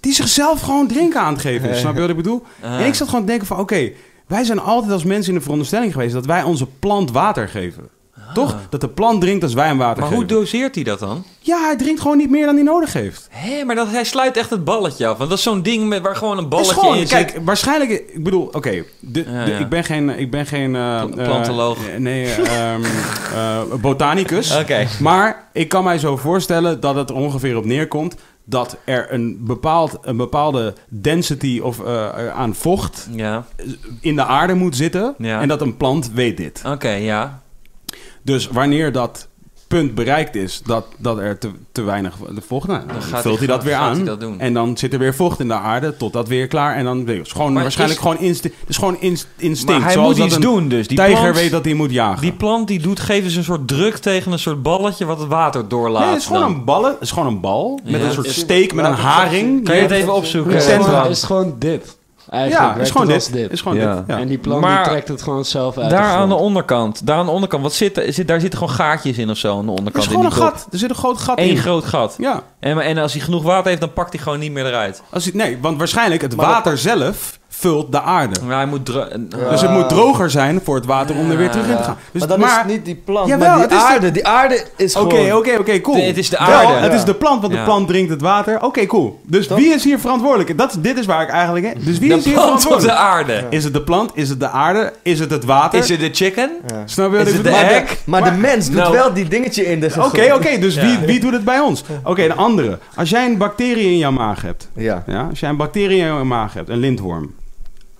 Die 0.00 0.12
zichzelf 0.14 0.60
gewoon 0.60 0.86
drinken 0.86 1.20
aan 1.20 1.32
het 1.32 1.42
geven 1.42 1.68
is. 1.70 1.78
Snap 1.80 1.94
je 1.94 2.00
wat 2.00 2.10
ik 2.10 2.16
bedoel? 2.16 2.42
Ah. 2.60 2.80
En 2.80 2.86
ik 2.86 2.94
zat 2.94 3.06
gewoon 3.08 3.20
te 3.24 3.30
denken 3.30 3.46
van, 3.46 3.58
oké, 3.58 3.90
wij 4.30 4.44
zijn 4.44 4.60
altijd 4.60 4.92
als 4.92 5.04
mensen 5.04 5.28
in 5.32 5.34
de 5.38 5.42
veronderstelling 5.44 5.92
geweest 5.92 6.12
dat 6.14 6.26
wij 6.26 6.42
onze 6.42 6.66
plant 6.78 7.10
water 7.10 7.48
geven. 7.48 7.88
Toch? 8.34 8.56
Dat 8.70 8.80
de 8.80 8.88
plant 8.88 9.20
drinkt 9.20 9.42
als 9.42 9.54
wij 9.54 9.66
hem 9.66 9.78
water 9.78 10.02
Ah. 10.02 10.08
Maar 10.08 10.18
hoe 10.18 10.26
geven. 10.28 10.40
doseert 10.40 10.74
hij 10.74 10.84
dat 10.84 10.98
dan? 10.98 11.24
Ja, 11.40 11.60
hij 11.64 11.76
drinkt 11.76 12.00
gewoon 12.00 12.16
niet 12.16 12.30
meer 12.30 12.46
dan 12.46 12.54
hij 12.54 12.64
nodig 12.64 12.92
heeft. 12.92 13.28
Hé, 13.30 13.64
maar 13.64 13.74
dat, 13.74 13.88
hij 13.90 14.04
sluit 14.04 14.36
echt 14.36 14.50
het 14.50 14.64
balletje 14.64 15.06
af. 15.06 15.16
Want 15.18 15.30
dat 15.30 15.38
is 15.38 15.44
zo'n 15.44 15.62
ding 15.62 15.88
met, 15.88 16.02
waar 16.02 16.16
gewoon 16.16 16.38
een 16.38 16.48
balletje 16.48 16.74
gewoon, 16.74 16.96
in 16.96 17.06
kijk, 17.06 17.30
zit. 17.30 17.44
waarschijnlijk, 17.44 17.90
ik 17.90 18.24
bedoel, 18.24 18.48
oké, 18.52 18.70
Ja, 18.70 18.82
ja. 19.46 19.58
ik 19.58 19.68
ben 19.68 19.84
geen, 19.84 20.18
ik 20.18 20.30
ben 20.30 20.46
geen 20.46 20.76
eh, 20.76 21.04
Pl- 21.04 21.18
eh, 21.18 21.24
plantoloog. 21.24 21.78
eh, 21.88 21.96
nee, 21.98 22.24
eh, 22.32 22.74
eh, 23.34 23.60
botanicus. 23.80 24.56
Oké. 24.56 24.86
Maar 25.00 25.48
ik 25.52 25.68
kan 25.68 25.84
mij 25.84 25.98
zo 25.98 26.16
voorstellen 26.16 26.80
dat 26.80 26.94
het 26.94 27.10
er 27.10 27.16
ongeveer 27.16 27.56
op 27.56 27.64
neerkomt 27.64 28.14
dat 28.50 28.76
er 28.84 29.12
een, 29.12 29.44
bepaald, 29.44 29.98
een 30.02 30.16
bepaalde 30.16 30.74
density 30.88 31.60
of, 31.62 31.80
eh, 31.84 32.06
eh, 32.06 32.34
aan 32.34 32.54
vocht 32.54 33.08
Ja, 33.12 33.46
in 34.00 34.16
de 34.16 34.24
aarde 34.24 34.54
moet 34.54 34.76
zitten. 34.76 35.14
Ja. 35.18 35.40
En 35.40 35.48
dat 35.48 35.60
een 35.60 35.76
plant 35.76 36.10
weet 36.12 36.36
dit. 36.36 36.62
oké, 36.66 36.90
ja. 36.90 37.42
Dus 38.22 38.48
wanneer 38.48 38.92
dat 38.92 39.28
punt 39.70 39.94
bereikt 39.94 40.34
is 40.36 40.62
dat, 40.64 40.84
dat 40.96 41.18
er 41.18 41.38
te, 41.38 41.50
te 41.72 41.82
weinig 41.82 42.14
vocht... 42.46 42.66
Nou, 42.68 42.82
dan 42.92 43.02
gaat 43.02 43.22
vult 43.22 43.38
hij- 43.38 43.46
dat 43.46 43.62
weer 43.64 43.74
aan. 43.74 43.94
hij 43.96 44.04
dat 44.04 44.20
doen. 44.20 44.40
En 44.40 44.52
dan 44.54 44.76
zit 44.76 44.92
er 44.92 44.98
weer 44.98 45.14
vocht 45.14 45.40
in 45.40 45.48
de 45.48 45.54
aarde 45.54 45.96
tot 45.96 46.12
dat 46.12 46.28
weer 46.28 46.46
klaar. 46.46 46.76
En 46.76 46.84
dan 46.84 47.08
is 47.08 47.32
gewoon 47.32 47.52
Maar 47.52 47.62
waarschijnlijk 47.62 48.00
is- 48.00 48.06
gewoon 48.06 48.22
instinct. 48.22 48.56
Het 48.60 48.68
is 48.68 48.76
gewoon 48.76 48.96
inst- 49.00 49.26
instinct. 49.36 49.72
Maar 49.74 49.82
hij 49.84 49.92
zoals 49.92 50.08
moet 50.08 50.16
dat 50.18 50.26
iets 50.26 50.46
doen 50.46 50.68
dus. 50.68 50.88
Die 50.88 50.96
tijger 50.96 51.20
plant, 51.20 51.34
weet 51.36 51.50
dat 51.50 51.64
hij 51.64 51.74
moet 51.74 51.90
jagen. 51.90 52.20
Die 52.22 52.32
plant 52.32 52.68
die 52.68 52.80
doet, 52.80 53.00
geeft 53.00 53.24
dus 53.24 53.36
een 53.36 53.44
soort 53.44 53.68
druk 53.68 53.96
tegen 53.96 54.32
een 54.32 54.38
soort 54.38 54.62
balletje 54.62 55.04
wat 55.04 55.18
het 55.18 55.28
water 55.28 55.68
doorlaat. 55.68 56.02
nee, 56.02 56.10
het 56.10 56.20
is 56.20 56.26
gewoon 56.26 56.42
dan. 56.42 56.50
een 56.52 56.64
ballen. 56.64 56.90
Het 56.90 57.00
is 57.00 57.10
gewoon 57.10 57.28
een 57.28 57.40
bal 57.40 57.80
met 57.84 58.00
Ja. 58.00 58.06
een 58.06 58.12
soort 58.12 58.30
steek 58.30 58.74
met 58.74 58.84
een 58.84 58.92
haring. 58.92 59.64
Kan 59.64 59.76
je 59.76 59.82
het 59.82 59.90
even 59.90 60.14
opzoeken? 60.14 60.54
Is 61.10 61.22
gewoon 61.24 61.54
dit. 61.58 61.98
Eigenlijk 62.30 62.62
Ja, 62.62 62.72
het 62.78 62.82
is 62.86 62.90
gewoon 62.92 63.06
dit. 63.06 63.50
is 63.52 63.60
gewoon 63.60 63.78
Ja. 63.78 63.94
dit. 63.94 64.04
Ja. 64.06 64.18
En 64.18 64.28
die 64.28 64.38
plant 64.38 64.60
Maar- 64.60 64.82
die 64.82 64.92
trekt 64.92 65.08
het 65.08 65.22
gewoon 65.22 65.44
zelf 65.44 65.78
uit 65.78 65.90
Daar 65.90 66.02
de 66.12 66.18
aan 66.18 66.28
de 66.28 66.34
onderkant. 66.34 67.06
Daar 67.06 67.16
aan 67.18 67.24
de 67.26 67.32
onderkant. 67.32 67.62
Wat 67.62 67.72
zit, 67.72 67.96
er- 67.96 68.12
zit, 68.12 68.28
daar 68.28 68.40
zitten 68.40 68.58
gewoon 68.58 68.74
gaatjes 68.74 69.18
in 69.18 69.30
of 69.30 69.36
zo 69.36 69.58
aan 69.58 69.64
de 69.66 69.70
onderkant. 69.72 70.04
is 70.04 70.10
gewoon 70.10 70.24
in 70.24 70.30
een 70.30 70.36
gat. 70.36 70.66
Er 70.72 70.78
zit 70.78 70.90
een 70.90 70.96
groot 70.96 71.18
gat 71.18 71.38
Eén 71.38 71.48
in. 71.48 71.56
groot 71.56 71.84
gat. 71.84 72.14
Ja. 72.18 72.42
En, 72.60 72.78
en 72.80 72.98
als 72.98 73.12
hij 73.12 73.22
genoeg 73.22 73.42
water 73.42 73.68
heeft, 73.68 73.80
dan 73.80 73.92
pakt 73.92 74.12
hij 74.12 74.22
gewoon 74.22 74.38
niet 74.38 74.52
meer 74.52 74.66
eruit. 74.66 75.02
Als 75.10 75.24
hij, 75.24 75.32
nee, 75.34 75.58
want 75.60 75.78
waarschijnlijk 75.78 76.22
het 76.22 76.36
Maar 76.36 76.46
dat- 76.46 76.54
water 76.54 76.78
zelf 76.78 77.38
vult 77.60 77.92
de 77.92 78.00
aarde. 78.02 78.40
Maar 78.46 78.56
hij 78.56 78.66
moet... 78.66 78.90
Ja. 78.92 79.48
Dus 79.50 79.60
het 79.60 79.70
moet 79.70 79.88
droger 79.88 80.30
zijn 80.30 80.60
voor 80.64 80.74
het 80.76 80.86
water 80.86 81.16
om 81.16 81.30
er 81.30 81.36
weer 81.36 81.50
terug 81.50 81.66
in 81.68 81.76
te 81.76 81.82
gaan. 81.82 81.96
Dus, 82.12 82.26
maar 82.26 82.38
dan 82.38 82.48
is 82.48 82.52
niet 82.66 82.84
die 82.84 82.94
plant, 83.04 83.28
Jawel, 83.28 83.48
maar 83.48 83.60
het 83.60 83.68
die 83.68 83.78
is 83.78 83.84
de- 83.84 83.90
aarde. 83.90 84.10
Die 84.10 84.26
aarde 84.26 84.64
is 84.76 84.96
Oké, 84.96 85.16
gewoon... 85.16 85.32
oké, 85.38 85.56
oké, 85.58 85.80
cool. 85.80 86.06
Het 86.06 86.18
is 86.18 86.28
de 86.30 86.36
Wel, 86.38 86.46
aarde. 86.48 86.72
het 86.72 86.90
Ja. 86.92 86.98
is 86.98 87.04
de 87.04 87.14
plant, 87.14 87.40
want 87.40 87.52
Ja. 87.52 87.58
de 87.58 87.64
plant 87.64 87.88
drinkt 87.88 88.10
het 88.10 88.20
water. 88.20 88.62
Oké, 88.62 88.86
cool. 88.86 89.20
Dus 89.26 89.46
Toch? 89.46 89.58
wie 89.58 89.74
is 89.74 89.84
hier 89.84 89.98
verantwoordelijk? 89.98 90.58
Dat, 90.58 90.76
dit 90.80 90.98
is 90.98 91.06
waar 91.06 91.22
ik 91.22 91.28
eigenlijk... 91.28 91.66
hè? 91.66 91.72
Dus 91.84 91.98
wie 91.98 92.08
De 92.08 92.16
is 92.16 92.24
hier 92.24 92.34
plant 92.34 92.48
op 92.50 92.56
de 92.56 92.60
verantwoordelijk? 92.62 92.98
aarde. 92.98 93.44
Is 93.50 93.64
het 93.64 93.72
de 93.72 93.82
plant? 93.82 94.10
Is 94.14 94.28
het 94.28 94.40
de 94.40 94.48
aarde? 94.48 94.92
Is 95.02 95.18
het 95.18 95.30
het 95.30 95.44
water? 95.44 95.78
Is 95.78 95.88
het 95.88 96.00
de 96.00 96.10
chicken? 96.12 96.50
Ja. 96.66 96.82
Snap 96.84 97.10
je 97.10 97.16
wat 97.16 97.26
is 97.26 97.32
ik 97.32 97.44
het 97.44 97.44
de 97.44 97.50
bedoel? 97.50 97.70
Maar, 97.70 97.86
de, 97.86 97.96
maar 98.04 98.24
de 98.24 98.30
mens 98.40 98.66
doet 98.66 98.76
Nou. 98.76 98.92
wel 98.92 99.12
die 99.12 99.28
dingetje 99.28 99.66
in 99.66 99.80
de... 99.80 99.88
Oké, 99.98 100.32
oké, 100.34 100.58
dus 100.58 100.74
Ja. 100.74 100.82
wie, 100.82 100.98
wie 100.98 101.20
doet 101.20 101.32
het 101.32 101.44
bij 101.44 101.58
ons? 101.58 101.82
Oké, 102.04 102.26
de 102.26 102.34
andere. 102.34 102.78
Als 102.96 103.10
jij 103.10 103.26
een 103.26 103.38
bacterie 103.38 103.84
in 103.90 103.98
jouw 103.98 104.10
maag 104.10 104.42
hebt... 104.42 104.68
Ja. 104.74 105.02
Ja, 105.06 105.26
als 105.30 105.40
jij 105.40 105.48
een 105.48 105.56
bacterie 105.56 105.98
in 105.98 106.04
jouw 106.06 106.24
maag 106.24 106.54
hebt, 106.54 106.68
een 106.68 106.78
lintworm. 106.78 107.30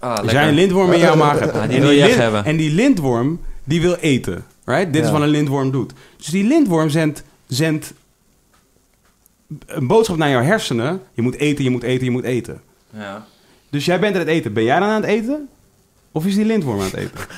Ah, 0.01 0.19
Als 0.19 0.31
jij 0.33 0.49
een 0.49 0.55
lintworm 0.55 0.93
in 0.93 0.99
jouw 0.99 1.17
maag. 1.17 1.41
Ah, 1.53 1.69
die 1.69 1.77
en, 1.77 1.83
wil 1.83 1.91
lint- 1.91 2.15
hebben. 2.15 2.45
en 2.45 2.57
die 2.57 2.71
lintworm, 2.71 3.41
die 3.65 3.81
wil 3.81 3.95
eten. 3.95 4.45
Right? 4.65 4.93
Dit 4.93 5.05
is 5.05 5.11
wat 5.11 5.21
een 5.21 5.29
lintworm 5.29 5.71
doet. 5.71 5.93
Dus 6.17 6.27
die 6.27 6.45
lintworm 6.45 6.89
zendt, 6.91 7.23
zendt 7.47 7.93
een 9.67 9.87
boodschap 9.87 10.17
naar 10.17 10.31
jouw 10.31 10.43
hersenen. 10.43 11.01
Je 11.15 11.23
moet 11.23 11.35
eten, 11.35 11.65
je 11.65 11.71
moet 11.71 11.83
eten, 11.83 12.05
je 12.05 12.11
moet 12.11 12.25
eten. 12.25 12.61
Ja. 12.97 13.27
Dus 13.71 13.85
jij 13.85 14.01
bent 14.01 14.15
aan 14.15 14.21
het 14.21 14.29
eten. 14.29 14.53
Ben 14.53 14.65
jij 14.65 14.79
dan 14.81 14.89
aan 14.89 15.01
het 15.01 15.11
eten? 15.11 15.49
Of 16.13 16.27
is 16.27 16.35
die 16.35 16.45
lintworm 16.45 16.79
aan 16.79 16.85
het 16.85 16.95
eten? 16.95 17.11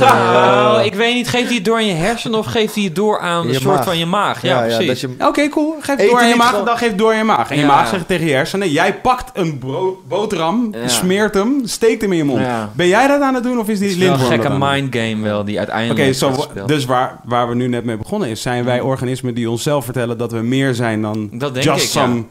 Oh, 0.00 0.78
ik 0.84 0.94
weet 0.94 1.14
niet, 1.14 1.28
geeft 1.28 1.46
hij 1.46 1.54
het 1.54 1.64
door 1.64 1.76
aan 1.76 1.86
je 1.86 1.92
hersenen 1.92 2.38
of 2.38 2.46
geeft 2.46 2.74
hij 2.74 2.84
het 2.84 2.94
door 2.94 3.20
aan 3.20 3.42
een 3.46 3.52
Je 3.52 3.60
soort 3.60 3.74
maag. 3.76 3.84
van 3.84 3.98
je 3.98 4.06
maag? 4.06 4.42
Ja, 4.42 4.60
precies. 4.60 5.00
je, 5.00 5.08
Oké, 5.18 5.48
cool. 5.48 5.74
Geef 5.80 5.86
het 5.86 5.98
Eten 5.98 6.10
door 6.10 6.20
aan 6.20 6.28
je 6.28 6.36
maag, 6.36 6.48
gewoon- 6.50 6.64
dan 6.64 6.76
geef 6.76 6.88
het 6.88 6.98
door 6.98 7.10
aan 7.10 7.16
je 7.16 7.24
maag. 7.24 7.50
En 7.50 7.56
je 7.56 7.62
Ja. 7.62 7.68
maag 7.68 7.88
zegt 7.88 8.06
tegen 8.08 8.26
je 8.26 8.32
hersenen, 8.32 8.70
jij 8.70 8.94
pakt 8.94 9.30
een 9.34 9.58
bro- 9.58 10.02
boterham, 10.08 10.74
Ja. 10.82 10.88
smeert 10.88 11.34
hem, 11.34 11.60
steekt 11.64 12.02
hem 12.02 12.10
in 12.10 12.16
je 12.18 12.24
mond. 12.24 12.40
Ja. 12.40 12.70
Ben 12.74 12.86
jij 12.88 13.06
dat 13.06 13.20
aan 13.20 13.34
het 13.34 13.42
doen 13.42 13.58
of 13.58 13.68
is 13.68 13.78
die 13.78 13.88
Het 13.88 13.96
is 13.96 14.02
wel 14.02 14.12
een 14.12 14.18
lintworm 14.18 14.38
gekke 14.40 14.48
dat 14.54 14.62
aan 14.62 14.68
het 14.72 14.80
doen? 14.92 15.00
mindgame 15.02 15.22
wel, 15.30 15.44
die 15.44 15.58
uiteindelijk 15.58 16.00
Oké, 16.00 16.12
zo, 16.12 16.26
wordt 16.28 16.42
gespeeld. 16.42 16.68
dus 16.68 16.84
waar, 16.84 17.20
waar 17.24 17.48
we 17.48 17.54
nu 17.54 17.68
net 17.68 17.84
mee 17.84 17.96
begonnen 17.96 18.28
is, 18.28 18.42
zijn 18.42 18.64
wij 18.64 18.80
organismen 18.80 19.34
die 19.34 19.50
onszelf 19.50 19.84
vertellen 19.84 20.18
dat 20.18 20.32
we 20.32 20.38
meer 20.40 20.74
zijn 20.74 21.02
dan 21.02 21.28
Dat 21.32 21.54
denk 21.54 21.66
just 21.66 21.84
ik, 21.84 21.92
ja. 21.92 22.00
some 22.00 22.24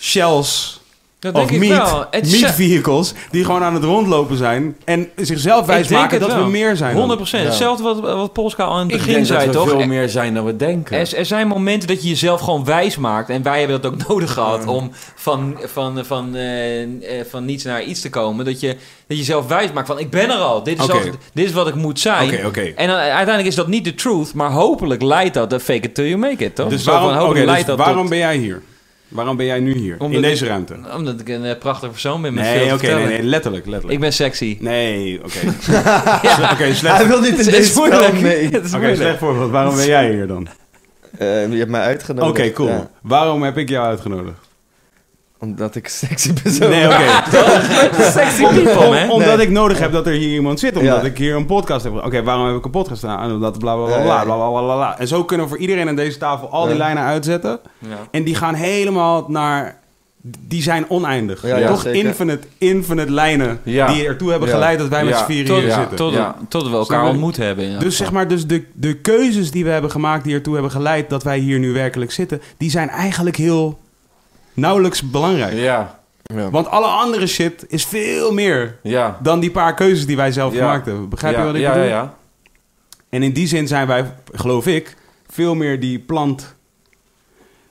shells 0.00 0.80
Dat 1.18 1.34
of 1.34 1.38
denk 1.48 1.50
ik 1.62 1.68
meat, 1.68 1.90
wel. 1.90 2.00
Het 2.10 2.30
meat 2.30 2.50
is- 2.50 2.54
vehicles 2.54 3.12
die 3.30 3.44
gewoon 3.44 3.62
aan 3.62 3.74
het 3.74 3.84
rondlopen 3.84 4.36
zijn 4.36 4.76
en 4.84 5.08
zichzelf 5.16 5.60
Ik 5.60 5.66
wijs 5.66 5.88
denk 5.88 6.00
maken 6.00 6.18
het 6.18 6.26
dat 6.28 6.36
wel. 6.36 6.44
we 6.44 6.50
meer 6.50 6.76
zijn. 6.76 6.96
dan. 6.96 7.18
100%. 7.18 7.42
Ja. 7.42 7.48
Hetzelfde 7.48 7.82
wat, 7.82 8.00
wat 8.00 8.32
Polska 8.32 8.64
al 8.64 8.72
aan 8.72 8.78
het 8.82 8.90
Ik 8.90 8.96
begin 8.96 9.12
denk 9.14 9.26
zei, 9.26 9.38
dat 9.38 9.46
we 9.48 9.52
toch? 9.52 9.68
veel 9.68 9.86
meer 9.86 10.08
zijn 10.08 10.34
dan 10.34 10.44
we 10.44 10.56
denken. 10.56 10.98
Er, 10.98 11.14
er 11.16 11.26
zijn 11.26 11.48
momenten 11.48 11.88
dat 11.88 12.02
je 12.02 12.08
jezelf 12.08 12.40
gewoon 12.40 12.64
wijs 12.64 12.96
maakt. 12.96 13.28
En 13.30 13.42
wij 13.42 13.58
hebben 13.58 13.80
dat 13.82 13.92
ook 13.92 14.06
nodig 14.08 14.32
gehad 14.32 14.66
om 14.66 14.90
van, 15.14 15.58
van, 15.64 16.04
van, 16.04 16.34
eh, 16.36 16.82
eh, 16.82 16.88
van 17.30 17.44
niets 17.44 17.64
naar 17.64 17.82
iets 17.82 18.00
te 18.00 18.10
komen. 18.10 18.44
Dat 18.44 18.60
je, 18.60 18.68
dat 18.68 18.76
je 19.06 19.16
jezelf 19.16 19.46
wijs 19.46 19.72
maakt 19.72 19.86
van 19.86 19.98
ik 19.98 20.10
ben 20.10 20.30
er 20.30 20.36
al. 20.36 20.62
Dit 20.62 20.78
is, 20.82 20.90
al, 20.90 21.00
dit 21.32 21.46
is 21.46 21.52
wat 21.52 21.68
ik 21.68 21.74
moet 21.74 22.00
zijn. 22.00 22.34
Oké, 22.34 22.46
oké. 22.46 22.60
En 22.76 22.86
dan, 22.86 22.96
uiteindelijk 22.96 23.46
is 23.48 23.54
dat 23.54 23.68
niet 23.68 23.84
de 23.84 23.94
truth, 23.94 24.34
maar 24.34 24.50
hopelijk 24.50 25.02
leidt 25.02 25.34
dat 25.34 25.50
de 25.50 25.60
fake 25.60 25.80
it 25.86 25.94
till 25.94 26.04
you 26.06 26.16
make 26.16 26.44
it, 26.44 26.54
toch? 26.54 26.68
Dus 26.68 26.84
Zo 26.84 26.90
waarom, 26.90 27.14
van, 27.26 27.34
dus 27.34 27.44
leidt 27.44 27.66
dat 27.66 27.78
waarom 27.78 28.00
tot- 28.00 28.08
ben 28.08 28.18
jij 28.18 28.36
hier? 28.36 28.62
Waarom 29.08 29.36
ben 29.36 29.46
jij 29.46 29.60
nu 29.60 29.72
hier? 29.74 29.96
Omdat 29.98 30.16
in 30.16 30.22
deze 30.28 30.44
ik- 30.44 30.50
ruimte? 30.50 30.76
Omdat 30.96 31.20
ik 31.20 31.28
een 31.28 31.44
eh, 31.44 31.58
prachtige 31.58 31.90
persoon 31.92 32.22
ben 32.22 32.34
met 32.34 32.44
Nee, 32.44 32.64
veel 32.66 32.74
oké, 32.74 32.94
nee, 32.94 33.06
nee, 33.06 33.22
letterlijk, 33.22 33.64
letterlijk. 33.66 33.94
Ik 33.94 34.00
ben 34.00 34.12
sexy. 34.12 34.56
Nee, 34.60 35.18
oké. 35.24 35.38
Oké, 36.52 36.74
slecht. 36.74 36.96
hij 36.96 37.06
wil 37.06 37.20
niet 37.20 37.30
in 37.30 37.36
Het 37.38 37.50
deze 37.50 37.78
moeilijk. 37.78 38.02
Oké, 38.74 38.94
slecht 38.96 39.18
voorbeeld. 39.18 39.50
Waarom 39.50 39.76
ben 39.76 39.86
jij 39.86 40.12
hier 40.12 40.26
dan? 40.26 40.48
Eh, 41.18 41.50
je 41.52 41.58
hebt 41.58 41.70
mij 41.70 41.80
Oké, 41.80 41.88
uitgenodigd. 41.88 42.52
cool. 42.52 42.68
Ja, 42.68 42.90
Waarom 43.02 43.42
heb 43.42 43.58
ik 43.58 43.68
jou 43.68 43.86
uitgenodigd? 43.86 44.38
Omdat 45.38 45.74
ik 45.74 45.88
sexy 45.88 46.32
ben. 46.42 46.52
Zo. 46.52 46.68
Nee, 46.68 46.84
oké. 46.86 47.04
Sexy 48.18 48.42
people, 48.44 48.84
Om- 48.86 48.94
man. 48.94 49.10
omdat 49.10 49.36
Nee. 49.36 49.46
ik 49.46 49.52
nodig 49.52 49.78
heb 49.78 49.92
dat 49.92 50.06
er 50.06 50.12
hier 50.12 50.32
iemand 50.34 50.60
zit. 50.60 50.76
Omdat 50.76 51.00
Ja. 51.00 51.02
ik 51.08 51.18
hier 51.18 51.34
een 51.36 51.46
podcast 51.46 51.84
heb. 51.84 52.04
Oké, 52.04 52.22
waarom 52.22 52.46
heb 52.46 52.56
ik 52.56 52.64
een 52.64 52.70
podcast 52.70 53.00
gedaan? 53.00 53.32
Omdat 53.32 53.58
bla 53.58 53.74
bla 53.74 53.84
bla 53.86 53.96
Ja, 53.96 54.02
bla 54.02 54.16
ja. 54.16 54.24
bla 54.24 54.36
bla 54.36 54.48
bla 54.50 54.60
bla 54.62 54.74
bla. 54.74 54.98
En 54.98 55.08
zo 55.08 55.24
kunnen 55.24 55.46
we 55.46 55.52
voor 55.52 55.60
iedereen 55.60 55.88
aan 55.88 55.96
deze 55.96 56.18
tafel 56.18 56.50
al 56.50 56.62
die 56.62 56.72
Ja. 56.72 56.78
lijnen 56.78 57.02
uitzetten. 57.02 57.58
Ja. 57.78 57.88
En 58.10 58.24
die 58.24 58.34
gaan 58.34 58.54
helemaal 58.54 59.24
naar... 59.28 59.84
Die 60.48 60.62
zijn 60.62 60.84
oneindig. 60.90 61.42
Ja, 61.46 61.56
ja, 61.56 61.68
Toch 61.68 61.80
zeker. 61.80 62.04
infinite, 62.04 62.46
infinite 62.58 63.12
lijnen 63.12 63.60
Ja. 63.62 63.86
die 63.86 64.06
ertoe 64.06 64.30
hebben 64.30 64.48
Ja. 64.48 64.54
geleid 64.54 64.78
dat 64.78 64.88
wij 64.88 65.04
met 65.04 65.12
Ja. 65.14 65.18
z'n 65.18 65.24
vieren 65.24 65.46
Tot, 65.46 65.58
hier 65.58 65.66
Ja. 65.68 65.78
zitten. 65.78 65.96
tot, 65.96 66.12
Ja. 66.12 66.36
tot 66.48 66.68
we 66.70 66.76
elkaar 66.76 67.04
je? 67.04 67.10
ontmoet 67.10 67.36
hebben. 67.36 67.64
in 67.64 67.72
elk 67.72 67.80
Dus 67.80 67.96
zeg 67.96 68.06
geval. 68.06 68.22
maar, 68.22 68.30
dus 68.30 68.46
de, 68.46 68.64
de 68.72 68.94
keuzes 68.94 69.50
die 69.50 69.64
we 69.64 69.70
hebben 69.70 69.90
gemaakt 69.90 70.24
die 70.24 70.34
ertoe 70.34 70.52
hebben 70.52 70.70
geleid 70.72 71.10
dat 71.10 71.22
wij 71.22 71.38
hier 71.38 71.58
nu 71.58 71.72
werkelijk 71.72 72.12
zitten, 72.12 72.40
die 72.56 72.70
zijn 72.70 72.88
eigenlijk 72.88 73.36
heel 73.36 73.78
nauwelijks 74.56 75.10
belangrijk. 75.10 75.52
Ja, 75.52 76.00
Ja. 76.34 76.50
Want 76.50 76.68
alle 76.68 76.86
andere 76.86 77.26
shit 77.26 77.64
is 77.68 77.84
veel 77.84 78.32
meer 78.32 78.78
ja. 78.82 79.18
dan 79.22 79.40
die 79.40 79.50
paar 79.50 79.74
keuzes 79.74 80.06
die 80.06 80.16
wij 80.16 80.32
zelf 80.32 80.52
Ja. 80.52 80.58
gemaakt 80.58 80.86
hebben. 80.86 81.08
Begrijp 81.08 81.34
ja, 81.34 81.40
je 81.40 81.46
wat 81.46 81.54
ik 81.54 81.60
ja, 81.60 81.72
bedoel? 81.72 81.84
Ja, 81.86 81.94
ja. 81.94 82.14
En 83.08 83.22
in 83.22 83.32
die 83.32 83.46
zin 83.46 83.66
zijn 83.68 83.86
wij, 83.86 84.12
geloof 84.32 84.66
ik, 84.66 84.96
veel 85.30 85.54
meer 85.54 85.80
die 85.80 85.98
plant 85.98 86.54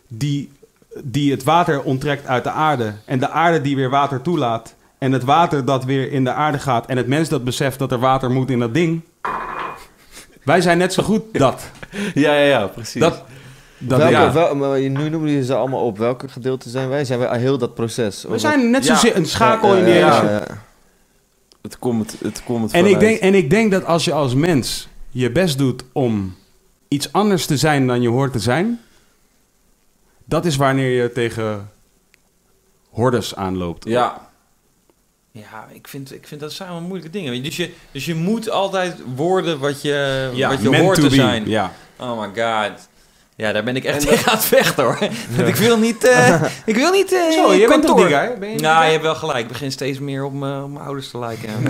die, 0.08 0.52
die 1.04 1.32
het 1.32 1.44
water 1.44 1.82
onttrekt 1.84 2.28
uit 2.28 2.44
de 2.44 2.50
aarde. 2.52 2.94
En 3.06 3.20
de 3.20 3.30
aarde 3.30 3.62
die 3.62 3.76
weer 3.76 3.90
water 3.90 4.22
toelaat. 4.22 4.76
En 4.98 5.12
het 5.12 5.24
water 5.24 5.66
dat 5.66 5.86
weer 5.86 6.12
in 6.12 6.24
de 6.24 6.32
aarde 6.32 6.60
gaat. 6.60 6.86
En 6.86 6.98
het 6.98 7.08
mens 7.08 7.30
dat 7.30 7.44
beseft 7.44 7.80
dat 7.80 7.92
er 7.92 8.00
water 8.00 8.32
moet 8.32 8.50
in 8.50 8.60
dat 8.60 8.74
ding. 8.74 9.02
Wij 10.44 10.62
zijn 10.62 10.78
net 10.78 10.94
zo 10.94 11.04
goed 11.04 11.24
dat. 11.32 11.70
Ja, 12.14 12.34
ja, 12.34 12.46
ja, 12.46 12.68
precies. 12.68 13.02
Dat, 13.02 13.24
dat 13.78 13.98
Welke, 13.98 14.14
ja. 14.14 14.34
wel, 14.34 14.56
maar 14.56 14.80
nu 14.80 15.10
noemen 15.10 15.30
je 15.30 15.46
ze 15.46 15.56
allemaal 15.56 15.86
op. 15.86 15.98
Welke 15.98 16.28
gedeelte 16.30 16.70
zijn 16.70 16.90
wij? 16.90 17.06
Zijn 17.06 17.20
wij 17.20 17.40
heel 17.40 17.58
dat 17.58 17.74
proces? 17.74 18.24
We 18.24 18.40
zijn 18.40 18.70
net 18.70 18.86
Ja. 18.86 18.94
zozeer 18.96 19.16
een 19.16 19.26
schakel 19.26 19.72
Ja, 19.74 19.80
in 19.80 19.86
die 19.86 19.94
ja, 19.94 20.00
hele 20.20 20.32
ja, 20.32 20.38
shit. 20.40 20.48
ja. 20.50 20.64
het 21.62 21.80
komt, 21.80 22.16
het 22.22 22.44
komt 22.44 22.72
En 22.72 22.86
ik, 22.86 23.00
denk, 23.00 23.20
en 23.20 23.34
ik 23.36 23.50
denk 23.50 23.72
dat 23.72 23.86
als 23.86 24.06
je 24.06 24.14
als 24.14 24.34
mens 24.34 24.88
je 25.10 25.32
best 25.32 25.58
doet 25.58 25.84
om 25.92 26.36
iets 26.88 27.12
anders 27.12 27.46
te 27.46 27.58
zijn 27.58 27.88
dan 27.88 28.02
je 28.02 28.10
hoort 28.10 28.32
te 28.32 28.40
zijn, 28.40 28.82
dat 30.26 30.46
is 30.46 30.56
wanneer 30.56 31.02
je 31.02 31.12
tegen 31.12 31.70
hordes 32.90 33.36
aanloopt. 33.36 33.86
Ja, 33.88 34.24
Ja, 35.32 35.68
ik 35.74 35.88
vind, 35.88 36.14
ik 36.14 36.28
vind 36.28 36.42
dat 36.42 36.52
zijn 36.54 36.70
wel 36.70 36.82
moeilijke 36.82 37.10
dingen. 37.10 37.44
Dus 37.44 37.56
je, 37.58 37.72
dus 37.92 38.06
je 38.06 38.16
moet 38.16 38.50
altijd 38.50 38.96
worden 39.16 39.60
wat 39.60 39.82
je, 39.82 40.30
Ja, 40.34 40.50
wat 40.50 40.62
je 40.62 40.78
hoort 40.78 40.96
to 40.96 41.02
te 41.02 41.10
be. 41.10 41.16
zijn. 41.16 41.48
Ja. 41.50 41.72
Oh 42.00 42.20
my 42.20 42.26
god. 42.44 42.88
Ja, 43.38 43.52
daar 43.52 43.64
ben 43.64 43.76
ik 43.76 43.84
echt 43.84 44.04
En 44.04 44.10
tegen 44.10 44.32
aan 44.32 44.38
het 44.38 44.46
vechten 44.46 44.84
hoor. 44.84 44.98
Want 45.36 45.48
ik 45.48 45.56
wil 45.56 45.78
niet... 45.78 46.04
eh 46.04 46.42
ik 46.66 46.76
wil 46.76 46.92
niet... 46.92 47.14
eh 47.14 47.32
Zo, 47.32 47.54
je 47.54 47.68
bent 47.68 47.86
toch 47.86 47.96
die 47.96 48.06
guy? 48.06 48.38
Ben 48.40 48.50
je 48.50 48.56
die 48.56 48.66
Nou, 48.66 48.86
je 48.86 48.92
hebt 48.92 49.04
wel 49.04 49.16
gelijk. 49.16 49.40
Ik 49.40 49.48
begin 49.48 49.72
steeds 49.72 50.00
meer 50.00 50.24
op 50.24 50.34
mijn 50.34 50.64
op 50.64 50.70
mijn 50.72 50.86
ouders 50.86 51.10
te 51.10 51.20
lijken. 51.20 51.50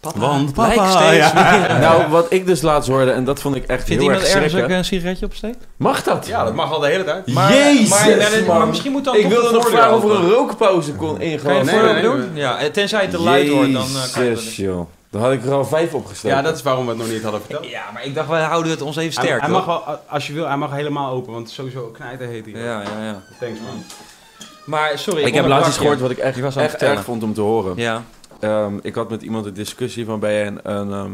papa, 0.00 0.18
Want 0.18 0.56
lijkt 0.56 0.74
papa, 0.76 0.90
steeds 0.90 1.32
ja. 1.32 1.58
meer. 1.68 1.78
nou, 1.88 2.08
wat 2.08 2.26
ik 2.32 2.46
dus 2.46 2.62
laatst 2.62 2.88
hoorde, 2.90 3.10
en 3.10 3.24
dat 3.24 3.40
vond 3.40 3.56
ik 3.56 3.64
echt 3.66 3.84
Vindt 3.84 4.02
heel 4.02 4.02
iemand 4.02 4.22
erg 4.22 4.34
ergens 4.34 4.62
ook 4.62 4.68
een 4.68 4.84
sigaretje 4.84 5.26
opsteekt? 5.26 5.66
Mag 5.76 6.02
dat? 6.02 6.26
Ja, 6.26 6.44
dat 6.44 6.54
mag 6.54 6.72
al 6.72 6.80
de 6.80 6.86
hele 6.86 7.04
tijd. 7.04 7.26
Maar, 7.26 7.52
Jezus, 7.52 7.88
maar, 7.88 8.08
maar, 8.16 8.42
maar 8.46 8.58
man. 8.58 8.68
misschien 8.68 8.92
moet 8.92 9.04
dan 9.04 9.16
Ik 9.16 9.26
wilde 9.26 9.48
de 9.48 9.54
nog 9.54 9.68
vragen 9.68 9.96
of 9.96 10.04
er 10.04 10.10
een 10.10 10.30
rookpauze 10.30 10.92
kon 10.92 11.16
Kan 11.16 11.26
je 11.26 11.32
ingaan. 11.32 11.56
het 11.56 11.66
Nee, 11.66 11.92
nee, 11.92 12.02
doen? 12.02 12.18
nee. 12.18 12.42
Ja, 12.42 12.58
en 12.58 12.72
tenzij 12.72 13.00
het 13.00 13.10
te 13.10 13.20
luid 13.20 13.48
wordt, 13.50 13.72
dan 13.72 13.82
eh, 13.82 14.12
kan 14.12 14.24
je 14.24 14.30
dat 14.34 14.86
Dan 15.10 15.22
had 15.22 15.32
ik 15.32 15.44
er 15.44 15.52
al 15.52 15.64
vijf 15.64 15.94
opgestoken. 15.94 16.36
Ja, 16.36 16.42
dat 16.42 16.56
is 16.56 16.62
waarom 16.62 16.84
we 16.84 16.90
het 16.90 17.00
nog 17.00 17.08
niet 17.10 17.22
hadden 17.22 17.40
verteld. 17.40 17.66
Ja, 17.66 17.82
maar 17.92 18.04
ik 18.04 18.14
dacht, 18.14 18.28
wij 18.28 18.42
houden 18.42 18.70
het 18.70 18.82
ons 18.82 18.96
even 18.96 19.14
Hij, 19.14 19.24
sterk. 19.24 19.40
hij 19.40 19.50
toch? 19.50 19.66
mag 19.66 19.84
wel, 19.86 19.98
als 20.08 20.26
je 20.26 20.32
wil, 20.32 20.46
hij 20.46 20.56
mag 20.56 20.70
helemaal 20.70 21.12
open, 21.12 21.32
want 21.32 21.50
sowieso 21.50 21.86
knijten 21.86 22.28
heet 22.28 22.44
hij. 22.44 22.62
Ja, 22.62 22.82
ja, 22.82 23.04
ja. 23.04 23.22
Thanks 23.40 23.60
man. 23.60 23.82
Maar 24.64 24.98
sorry, 24.98 25.22
Ik 25.22 25.34
heb 25.34 25.46
laatst 25.46 25.68
iets 25.68 25.78
gehoord 25.78 26.00
wat 26.00 26.10
ik 26.10 26.18
echt, 26.18 26.40
was 26.40 26.56
aan 26.56 26.62
het 26.62 26.72
echt 26.72 26.82
erg 26.82 27.04
vond 27.04 27.22
om 27.22 27.34
te 27.34 27.40
horen. 27.40 27.72
Ja. 27.76 28.02
Ehm, 28.40 28.74
ik 28.82 28.94
had 28.94 29.10
met 29.10 29.22
iemand 29.22 29.46
een 29.46 29.54
discussie 29.54 30.04
van 30.04 30.20
je 30.20 30.26
een, 30.26 30.60
een 30.62 30.92
ehm, 30.92 31.10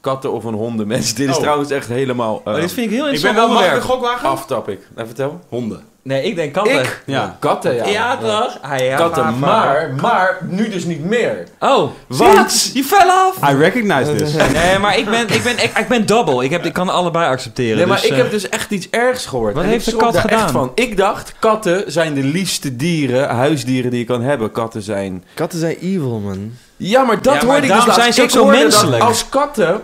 katten- 0.00 0.32
of 0.32 0.44
een 0.44 0.54
hondenmens. 0.54 1.14
Dit 1.14 1.28
is 1.28 1.34
Oh. 1.36 1.40
trouwens 1.40 1.70
echt 1.70 1.88
helemaal 1.88 2.40
ehm, 2.44 2.60
dit 2.60 2.72
vind 2.72 2.86
ik 2.86 2.92
heel 2.92 2.98
Ik 2.98 3.04
ben 3.04 3.12
interessant 3.14 3.36
wel, 3.36 3.44
ik 3.44 3.50
onderwerp. 3.64 3.82
gokwagen? 3.82 4.28
aftap 4.28 4.68
ik. 4.68 4.80
Nou, 4.94 5.06
vertel. 5.06 5.40
Honden. 5.48 5.84
Nee, 6.04 6.22
ik 6.22 6.36
denk 6.36 6.52
katten. 6.52 6.80
Ik? 6.80 7.02
Ja. 7.06 7.36
Katten, 7.38 7.74
ja. 7.74 7.86
Ja, 7.86 8.16
toch? 8.16 8.58
Ah, 8.62 8.78
ja, 8.78 8.96
Katten, 8.96 9.38
maar- 9.38 9.38
maar, 9.38 9.94
maar 10.00 10.38
nu 10.48 10.68
dus 10.68 10.84
niet 10.84 11.04
meer. 11.04 11.44
Oh, 11.60 11.90
wat? 12.06 12.70
Je 12.74 12.84
fell 12.84 13.08
af? 13.08 13.50
I 13.50 13.56
recognize 13.56 14.14
this. 14.14 14.32
Nee, 14.62 14.78
maar 14.78 14.98
ik 14.98 15.04
ben, 15.04 15.28
ik 15.28 15.42
ben, 15.42 15.52
ik, 15.62 15.78
ik 15.78 15.88
ben 15.88 16.06
double. 16.06 16.44
Ik, 16.44 16.50
heb, 16.50 16.64
ik 16.64 16.72
kan 16.72 16.88
allebei 16.88 17.26
accepteren. 17.30 17.76
Nee, 17.76 17.86
maar 17.86 17.96
dus, 17.96 18.06
ik 18.06 18.12
eh, 18.12 18.18
heb 18.18 18.30
dus 18.30 18.48
echt 18.48 18.70
iets 18.70 18.88
ergs 18.90 19.26
gehoord. 19.26 19.54
Wat 19.54 19.62
En 19.64 19.68
heeft 19.68 19.84
de 19.84 19.96
kat 19.96 20.12
daar 20.12 20.24
echt 20.24 20.34
gedaan? 20.34 20.50
van. 20.52 20.72
Ik 20.74 20.96
dacht, 20.96 21.32
katten 21.38 21.92
zijn 21.92 22.14
de 22.14 22.24
liefste 22.24 22.76
dieren, 22.76 23.28
huisdieren 23.28 23.90
die 23.90 24.00
je 24.00 24.06
kan 24.06 24.22
hebben. 24.22 24.52
Katten 24.52 24.82
zijn... 24.82 25.24
Katten 25.34 25.58
zijn 25.58 25.76
evil, 25.80 26.18
man. 26.24 26.52
Ja, 26.76 27.02
maar 27.02 27.22
dat 27.22 27.34
Ja, 27.34 27.38
maar 27.46 27.50
hoorde 27.60 27.74
ik 27.74 27.84
dus 27.84 27.94
zijn 27.94 28.12
ze 28.12 28.22
ook 28.22 28.30
zo 28.30 28.44
menselijk. 28.44 29.02
Als 29.02 29.28
katten 29.28 29.80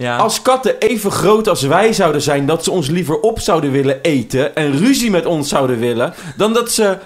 ja. 0.00 0.16
Als 0.16 0.42
katten 0.42 0.78
even 0.78 1.10
groot 1.10 1.48
als 1.48 1.62
wij 1.62 1.92
zouden 1.92 2.22
zijn, 2.22 2.46
dat 2.46 2.64
ze 2.64 2.70
ons 2.70 2.88
liever 2.88 3.20
op 3.20 3.40
zouden 3.40 3.70
willen 3.70 3.98
eten 4.02 4.54
en 4.54 4.78
ruzie 4.78 5.10
met 5.10 5.26
ons 5.26 5.48
zouden 5.48 5.78
willen, 5.78 6.14
dan 6.36 6.52
dat 6.52 6.72
ze 6.72 6.96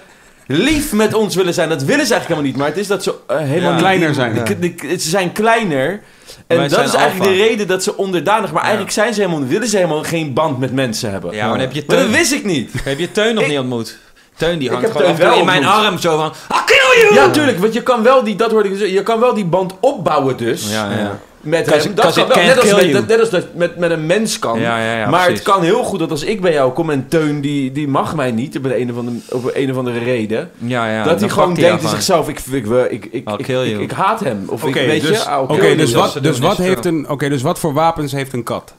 lief 0.46 0.92
met 0.92 1.14
ons 1.14 1.34
willen 1.34 1.54
zijn. 1.54 1.68
Dat 1.68 1.82
willen 1.84 2.06
ze 2.06 2.12
eigenlijk 2.14 2.28
helemaal 2.28 2.50
niet, 2.50 2.56
maar 2.56 2.66
het 2.68 2.76
is 2.76 2.86
dat 2.86 3.02
ze 3.02 3.14
eh, 3.26 3.36
helemaal 3.38 3.60
Ja. 3.60 3.70
niet- 3.70 3.78
Kleiner 3.78 4.14
zijn. 4.14 4.34
de- 4.34 4.58
de- 4.58 4.74
de- 4.74 4.98
ze 4.98 5.08
zijn 5.08 5.32
kleiner. 5.32 6.00
En 6.46 6.56
Wij 6.56 6.68
dat 6.68 6.78
is 6.84 6.94
eigenlijk 6.94 7.30
alpha. 7.30 7.42
de 7.42 7.48
reden 7.48 7.66
dat 7.66 7.82
ze 7.82 7.96
onderdanig, 7.96 8.46
maar 8.46 8.54
Ja. 8.62 8.62
eigenlijk 8.62 8.92
zijn 8.92 9.14
ze 9.14 9.20
helemaal, 9.20 9.46
willen 9.46 9.68
ze 9.68 9.76
helemaal 9.76 10.02
geen 10.02 10.32
band 10.32 10.58
met 10.58 10.72
mensen 10.72 11.10
hebben. 11.10 11.32
ja, 11.34 11.40
maar 11.40 11.50
dan 11.50 11.60
heb 11.60 11.72
je 11.72 11.82
Maar 11.86 11.96
dat 11.96 12.04
Teun, 12.06 12.14
wist 12.14 12.32
ik 12.32 12.44
niet. 12.44 12.70
heb 12.84 12.98
je 12.98 13.12
Teun 13.12 13.34
nog 13.34 13.42
Ik- 13.44 13.50
niet 13.50 13.58
ontmoet. 13.58 13.98
Teun 14.36 14.58
die 14.58 14.70
hangt 14.70 14.90
gewoon 14.90 15.16
Teun 15.16 15.26
wel 15.28 15.38
in 15.38 15.44
mijn 15.44 15.64
arm 15.64 15.98
zo 15.98 16.16
van... 16.16 16.32
I 16.56 16.60
kill 16.66 17.02
you! 17.02 17.14
Ja, 17.14 17.30
tuurlijk, 17.30 17.58
want 17.58 17.72
je 17.72 17.82
kan 17.82 18.02
wel 18.02 18.24
die, 18.24 18.36
dat 18.36 18.50
hoorde 18.50 18.68
ik, 18.68 18.78
dus, 18.78 18.90
je 18.90 19.02
kan 19.02 19.20
wel 19.20 19.34
die 19.34 19.44
band 19.44 19.72
opbouwen 19.80 20.36
dus. 20.36 20.70
Ja, 20.72 20.90
ja. 20.90 21.18
Met 21.44 21.66
Cause- 21.66 21.86
hem. 21.86 21.94
Dat 21.94 22.14
kan 22.14 22.28
wel, 22.28 22.36
net 22.36 22.60
als, 22.60 22.74
met, 22.74 23.08
net 23.08 23.20
als 23.20 23.30
dat 23.30 23.44
met, 23.54 23.76
met 23.76 23.90
een 23.90 24.06
mens 24.06 24.38
kan. 24.38 24.60
Ja, 24.60 24.78
ja, 24.78 24.98
ja, 24.98 25.08
maar 25.08 25.24
precies. 25.24 25.44
het 25.44 25.54
kan 25.54 25.62
heel 25.62 25.82
goed 25.82 25.98
dat 25.98 26.10
als 26.10 26.24
ik 26.24 26.40
bij 26.40 26.52
jou 26.52 26.72
kom 26.72 26.90
en 26.90 27.08
Teun 27.08 27.40
die, 27.40 27.72
die 27.72 27.88
mag 27.88 28.14
mij 28.14 28.30
niet 28.30 28.56
op 28.56 28.64
een, 28.64 28.80
een 28.80 28.90
of 28.90 28.96
andere, 28.96 29.16
op 29.30 29.50
een 29.54 29.70
of 29.70 29.76
andere 29.76 29.98
reden. 29.98 30.50
Ja, 30.58 30.90
ja. 30.92 31.04
dat 31.04 31.20
hij 31.20 31.28
gewoon 31.28 31.54
denkt 31.54 31.82
in 31.82 31.88
zichzelf, 31.88 32.28
ik, 32.28 32.38
ik, 32.38 32.66
ik, 32.66 33.04
ik, 33.10 33.28
ik, 33.36 33.48
ik, 33.48 33.80
ik, 33.80 33.90
haat 33.90 34.20
hem. 34.20 34.44
Of 34.46 34.64
Oké, 34.64 34.78
ik, 34.78 34.86
weet 34.86 35.00
dus, 35.00 35.22
je, 35.22 35.30
I'll 35.30 35.38
oké, 35.38 35.54
kill 35.54 35.64
you. 35.64 35.76
dus, 35.76 35.92
dus, 35.92 36.22
doen 36.22 36.48
wat 36.48 36.58
is 36.58 36.64
heeft 36.64 36.84
een, 36.84 37.08
oké, 37.08 37.28
dus 37.28 37.42
wat 37.42 37.58
voor 37.58 37.72
wapens 37.72 38.12
heeft 38.12 38.32
een 38.32 38.42
kat? 38.42 38.74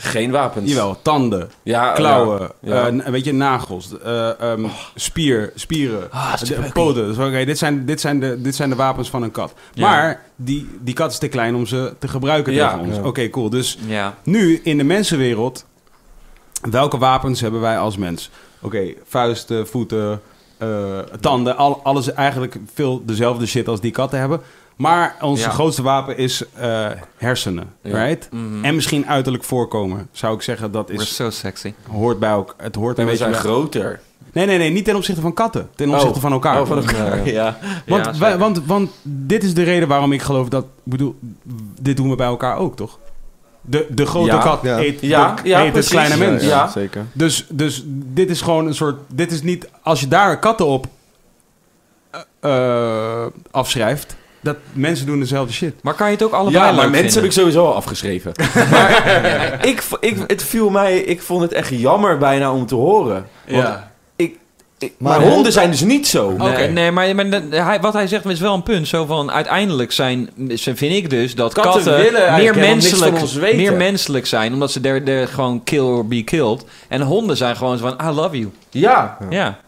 Geen 0.00 0.30
wapens. 0.30 0.70
Jawel, 0.70 0.98
tanden, 1.02 1.50
Ja, 1.62 1.92
klauwen, 1.92 2.50
ja. 2.60 2.88
Oh. 2.88 2.98
eh, 2.98 3.06
weet 3.06 3.24
je, 3.24 3.32
nagels, 3.32 3.98
eh, 4.00 4.40
ehm, 4.40 4.64
spier, 4.94 5.52
spieren, 5.54 6.08
Ah, 6.10 6.36
de, 6.40 6.70
poten. 6.72 7.06
Dus, 7.06 7.16
oké, 7.18 7.44
dit, 7.44 7.58
zijn, 7.58 7.84
dit, 7.86 8.00
zijn 8.00 8.20
de, 8.20 8.40
dit 8.40 8.54
zijn 8.54 8.68
de 8.68 8.76
wapens 8.76 9.10
van 9.10 9.22
een 9.22 9.30
kat. 9.30 9.54
Ja. 9.72 9.88
Maar 9.90 10.22
die, 10.36 10.68
die 10.80 10.94
kat 10.94 11.10
is 11.10 11.18
te 11.18 11.28
klein 11.28 11.54
om 11.54 11.66
ze 11.66 11.94
te 11.98 12.08
gebruiken 12.08 12.52
Ja. 12.52 12.72
tegen 12.72 12.86
ons. 12.86 12.96
Ja. 12.96 13.02
Oké, 13.02 13.28
cool. 13.30 13.50
Dus 13.50 13.78
Ja. 13.86 14.14
nu 14.22 14.60
in 14.64 14.76
de 14.78 14.84
mensenwereld, 14.84 15.64
welke 16.70 16.98
wapens 16.98 17.40
hebben 17.40 17.60
wij 17.60 17.78
als 17.78 17.96
mens? 17.96 18.30
Oké, 18.60 18.82
vuisten, 19.08 19.66
voeten, 19.66 20.20
eh, 20.58 20.98
tanden, 21.20 21.56
al, 21.56 21.80
alles 21.82 22.12
eigenlijk 22.12 22.56
veel 22.74 23.02
dezelfde 23.04 23.46
shit 23.46 23.68
als 23.68 23.80
die 23.80 23.90
katten 23.90 24.18
hebben. 24.18 24.40
Maar 24.76 25.16
ons 25.20 25.40
Ja. 25.40 25.50
grootste 25.50 25.82
wapen 25.82 26.16
is 26.16 26.44
eh, 26.54 26.86
hersenen, 27.16 27.70
Ja. 27.82 28.04
right? 28.04 28.28
Mhm. 28.32 28.64
En 28.64 28.74
misschien 28.74 29.06
uiterlijk 29.06 29.44
voorkomen, 29.44 30.08
zou 30.12 30.34
ik 30.34 30.42
zeggen. 30.42 30.72
Dat 30.72 30.88
We're 30.88 31.00
is, 31.02 31.14
so 31.14 31.30
sexy. 31.30 31.74
hoort 31.90 32.18
bij 32.18 32.30
elkaar. 32.30 32.54
Het 32.64 32.74
hoort 32.74 32.98
En 32.98 33.02
een 33.08 33.12
we 33.12 33.18
beetje 33.18 33.32
groter. 33.34 34.00
Nee, 34.32 34.46
nee, 34.46 34.58
nee, 34.58 34.70
niet 34.70 34.84
ten 34.84 34.96
opzichte 34.96 35.20
van 35.20 35.34
katten. 35.34 35.68
Ten 35.74 35.88
opzichte 35.90 36.14
Oh. 36.14 36.20
van 36.20 36.32
elkaar. 36.32 36.60
Oh, 36.60 36.66
van 36.66 36.76
elkaar, 36.76 37.26
ja. 37.28 37.58
Want, 37.86 38.04
Ja, 38.04 38.10
wij- 38.10 38.20
zeker. 38.30 38.38
want, 38.38 38.64
want 38.66 38.90
dit 39.02 39.42
is 39.44 39.54
de 39.54 39.62
reden 39.62 39.88
waarom 39.88 40.12
ik 40.12 40.22
geloof 40.22 40.48
dat... 40.48 40.64
Ik 40.64 40.70
bedoel, 40.92 41.16
dit 41.80 41.96
doen 41.96 42.10
we 42.10 42.16
bij 42.16 42.26
elkaar 42.26 42.56
ook, 42.56 42.76
toch? 42.76 42.98
De, 43.60 43.86
de 43.90 44.06
grote 44.06 44.26
Ja, 44.26 44.38
kat 44.42 44.58
ja. 44.62 44.78
eet, 44.78 45.00
Ja, 45.00 45.34
de, 45.34 45.48
ja, 45.48 45.58
eet 45.58 45.64
het 45.64 45.72
precies. 45.72 45.90
kleine 45.90 46.16
Ja, 46.24 46.30
mens. 46.30 46.42
ja. 46.44 46.68
zeker. 46.68 47.04
Dus, 47.12 47.46
dus 47.48 47.82
dit 47.86 48.30
is 48.30 48.40
gewoon 48.40 48.66
een 48.66 48.74
soort... 48.74 48.96
Dit 49.08 49.32
is 49.32 49.42
niet... 49.42 49.68
Als 49.82 50.00
je 50.00 50.08
daar 50.08 50.38
katten 50.38 50.66
op 50.66 50.86
eh, 52.10 52.20
eh, 52.40 53.26
afschrijft... 53.50 54.16
Dat 54.44 54.56
mensen 54.72 55.06
doen 55.06 55.20
dezelfde 55.20 55.52
shit. 55.52 55.74
Maar 55.82 55.94
kan 55.94 56.06
je 56.06 56.12
het 56.12 56.22
ook 56.22 56.32
allebei 56.32 56.64
Ja, 56.64 56.72
maar 56.72 56.90
mensen 56.90 57.14
heb 57.20 57.24
ik 57.30 57.32
sowieso 57.36 57.66
al 57.66 57.74
afgeschreven. 57.74 58.32
maar 58.70 59.58
ik, 59.66 59.82
ik, 60.00 60.16
het 60.26 60.42
viel 60.42 60.70
mij... 60.70 60.98
Ik 60.98 61.22
vond 61.22 61.42
het 61.42 61.52
echt 61.52 61.68
jammer 61.68 62.18
bijna 62.18 62.52
om 62.52 62.66
te 62.66 62.74
horen. 62.74 63.26
Want 63.48 63.68
ik, 64.78 64.92
Maar 64.98 65.08
maar 65.08 65.12
honden- 65.14 65.32
honden 65.34 65.52
zijn 65.52 65.70
dus 65.70 65.80
niet 65.80 66.06
zo. 66.06 66.26
Oké, 66.28 66.42
Nee. 66.56 66.68
nee, 66.68 66.90
maar, 66.90 67.14
maar 67.14 67.30
de- 67.30 67.56
hij, 67.62 67.80
wat 67.80 67.92
hij 67.92 68.06
zegt 68.06 68.24
is 68.24 68.40
wel 68.40 68.54
een 68.54 68.62
punt. 68.62 68.88
Zo 68.88 69.04
van, 69.06 69.30
uiteindelijk 69.30 69.92
zijn, 69.92 70.30
vind 70.54 70.80
ik 70.80 71.10
dus, 71.10 71.34
dat 71.34 71.52
Katten 71.52 72.12
meer, 72.36 72.54
menselijk, 72.56 73.54
meer 73.54 73.72
menselijk 73.72 74.26
zijn. 74.26 74.52
Omdat 74.52 74.70
ze 74.72 74.80
er 75.04 75.28
gewoon 75.28 75.64
kill 75.64 75.78
or 75.80 76.06
be 76.06 76.22
killed. 76.22 76.64
En 76.88 77.00
honden 77.00 77.36
zijn 77.36 77.56
gewoon 77.56 77.78
zo 77.78 77.94
van, 77.96 78.08
I 78.10 78.14
love 78.14 78.38
you. 78.38 78.50
Ja. 78.70 79.16
Ja, 79.30 79.58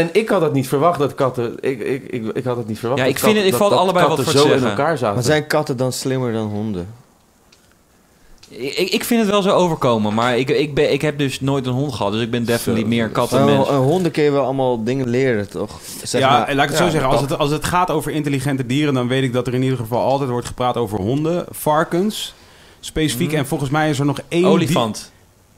En 0.00 0.08
ik 0.12 0.28
had 0.28 0.40
het 0.40 0.52
niet 0.52 0.68
verwacht 0.68 0.98
dat 0.98 1.14
katten... 1.14 1.56
Ik, 1.60 1.80
ik, 1.80 2.02
ik, 2.10 2.24
ik 2.32 2.44
had 2.44 2.56
het 2.56 2.66
niet 2.68 2.78
verwacht 2.78 3.00
Ja, 3.00 3.06
dat 3.06 3.14
ik 3.16 3.20
vind 3.20 3.34
kat- 3.34 3.44
het- 3.44 3.54
ik 3.54 3.58
dat 3.60 3.72
allebei 3.72 4.06
wat 4.06 4.16
voor 4.22 4.32
te 4.32 4.38
zo 4.38 4.44
in 4.44 4.50
zeggen. 4.50 4.68
elkaar 4.68 4.98
zaten. 4.98 5.14
Maar 5.14 5.24
zijn 5.24 5.46
katten 5.46 5.76
dan 5.76 5.92
slimmer 5.92 6.32
dan 6.32 6.48
honden? 6.48 6.88
ik, 8.48 8.90
ik 8.90 9.04
vind 9.04 9.20
het 9.20 9.30
wel 9.30 9.42
zo 9.42 9.50
overkomen. 9.50 10.14
Maar 10.14 10.38
ik, 10.38 10.50
ik, 10.50 10.74
ben, 10.74 10.92
ik 10.92 11.02
heb 11.02 11.18
dus 11.18 11.40
nooit 11.40 11.66
een 11.66 11.72
hond 11.72 11.94
gehad. 11.94 12.12
Dus 12.12 12.22
ik 12.22 12.30
ben 12.30 12.44
definitely 12.44 12.86
meer 12.88 13.02
Maar 13.04 13.10
kattenmens. 13.12 13.68
een 13.68 13.76
honden 13.76 14.12
kun 14.12 14.22
je 14.22 14.30
wel 14.30 14.44
allemaal 14.44 14.84
dingen 14.84 15.08
leren, 15.08 15.48
toch? 15.50 15.70
Zeg 16.02 16.20
ja, 16.20 16.30
maar, 16.30 16.48
en 16.48 16.54
laat 16.56 16.64
ik 16.64 16.70
het 16.70 16.78
ja, 16.78 16.84
zo 16.84 16.90
zeggen. 16.90 17.10
Als 17.10 17.20
het, 17.20 17.38
als 17.38 17.50
het 17.50 17.64
gaat 17.64 17.90
over 17.90 18.12
intelligente 18.12 18.66
dieren... 18.66 18.94
dan 18.94 19.08
weet 19.08 19.22
ik 19.22 19.32
dat 19.32 19.46
er 19.46 19.54
in 19.54 19.62
ieder 19.62 19.78
geval 19.78 20.02
altijd 20.02 20.30
wordt 20.30 20.46
gepraat 20.46 20.76
over 20.76 20.98
honden. 20.98 21.44
Varkens, 21.50 22.34
specifiek. 22.80 23.28
Mhm. 23.28 23.36
En 23.36 23.46
volgens 23.46 23.70
mij 23.70 23.90
is 23.90 23.98
er 23.98 24.04
nog 24.06 24.18
één... 24.28 24.44
Olifant. 24.44 25.12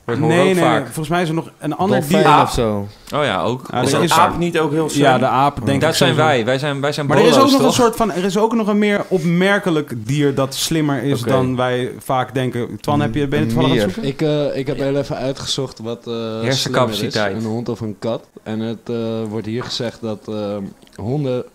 Nee, 0.05 0.49
ook 0.49 0.55
nee. 0.55 0.81
Volgens 0.83 1.07
mij 1.07 1.21
is 1.21 1.27
er 1.27 1.33
nog 1.33 1.49
een 1.59 1.75
ander 1.75 1.99
dolfijn 1.99 2.23
dier... 2.23 2.41
of 2.41 2.51
zo. 2.51 2.87
Oh 3.15 3.23
ja, 3.23 3.41
ook. 3.41 3.67
Ja, 3.71 3.81
is 3.81 3.91
een 3.91 4.01
is- 4.01 4.11
aap 4.11 4.37
niet 4.37 4.59
ook 4.59 4.71
heel 4.71 4.89
slim? 4.89 5.01
Ja, 5.03 5.17
de 5.17 5.25
aap, 5.25 5.55
denk 5.65 5.81
ik. 5.81 5.87
Dat 5.87 5.95
zijn 5.95 6.15
wij. 6.15 6.45
Wij 6.45 6.59
zijn, 6.59 6.81
wij 6.81 6.91
zijn 6.91 7.05
Maar 7.05 7.17
er 7.17 7.23
is 7.23 7.29
ook 7.31 7.37
bolo's, 7.37 7.51
nog 7.51 7.63
een 7.63 7.73
soort 7.73 7.95
van, 7.95 8.11
er 8.11 8.23
is 8.23 8.37
ook 8.37 8.53
nog 8.53 8.67
een 8.67 8.77
meer 8.77 9.05
opmerkelijk 9.07 9.93
dier 10.07 10.35
dat 10.35 10.55
slimmer 10.55 11.03
is 11.03 11.21
dan 11.21 11.55
wij 11.55 11.91
vaak 11.99 12.33
denken. 12.33 12.77
Twan, 12.81 13.01
heb 13.01 13.15
je, 13.15 13.27
ben 13.27 13.39
je 13.39 13.45
het 13.45 13.53
van 13.53 13.63
aan 13.63 13.71
het 13.71 13.81
zoeken? 13.81 14.03
Ik, 14.03 14.21
eh, 14.21 14.57
ik 14.57 14.67
heb 14.67 14.77
heel 14.77 14.95
even 14.95 15.15
uitgezocht 15.17 15.79
wat 15.79 16.07
eh 16.07 16.13
Hersencapaciteit. 16.41 17.11
slimmer 17.13 17.37
is, 17.37 17.43
een 17.43 17.49
hond 17.49 17.69
of 17.69 17.79
een 17.79 17.95
kat. 17.99 18.27
En 18.43 18.59
het 18.59 18.89
eh, 18.89 18.95
wordt 19.29 19.45
hier 19.45 19.63
gezegd 19.63 20.01
dat 20.01 20.31
honden 20.95 21.35
Het 21.35 21.45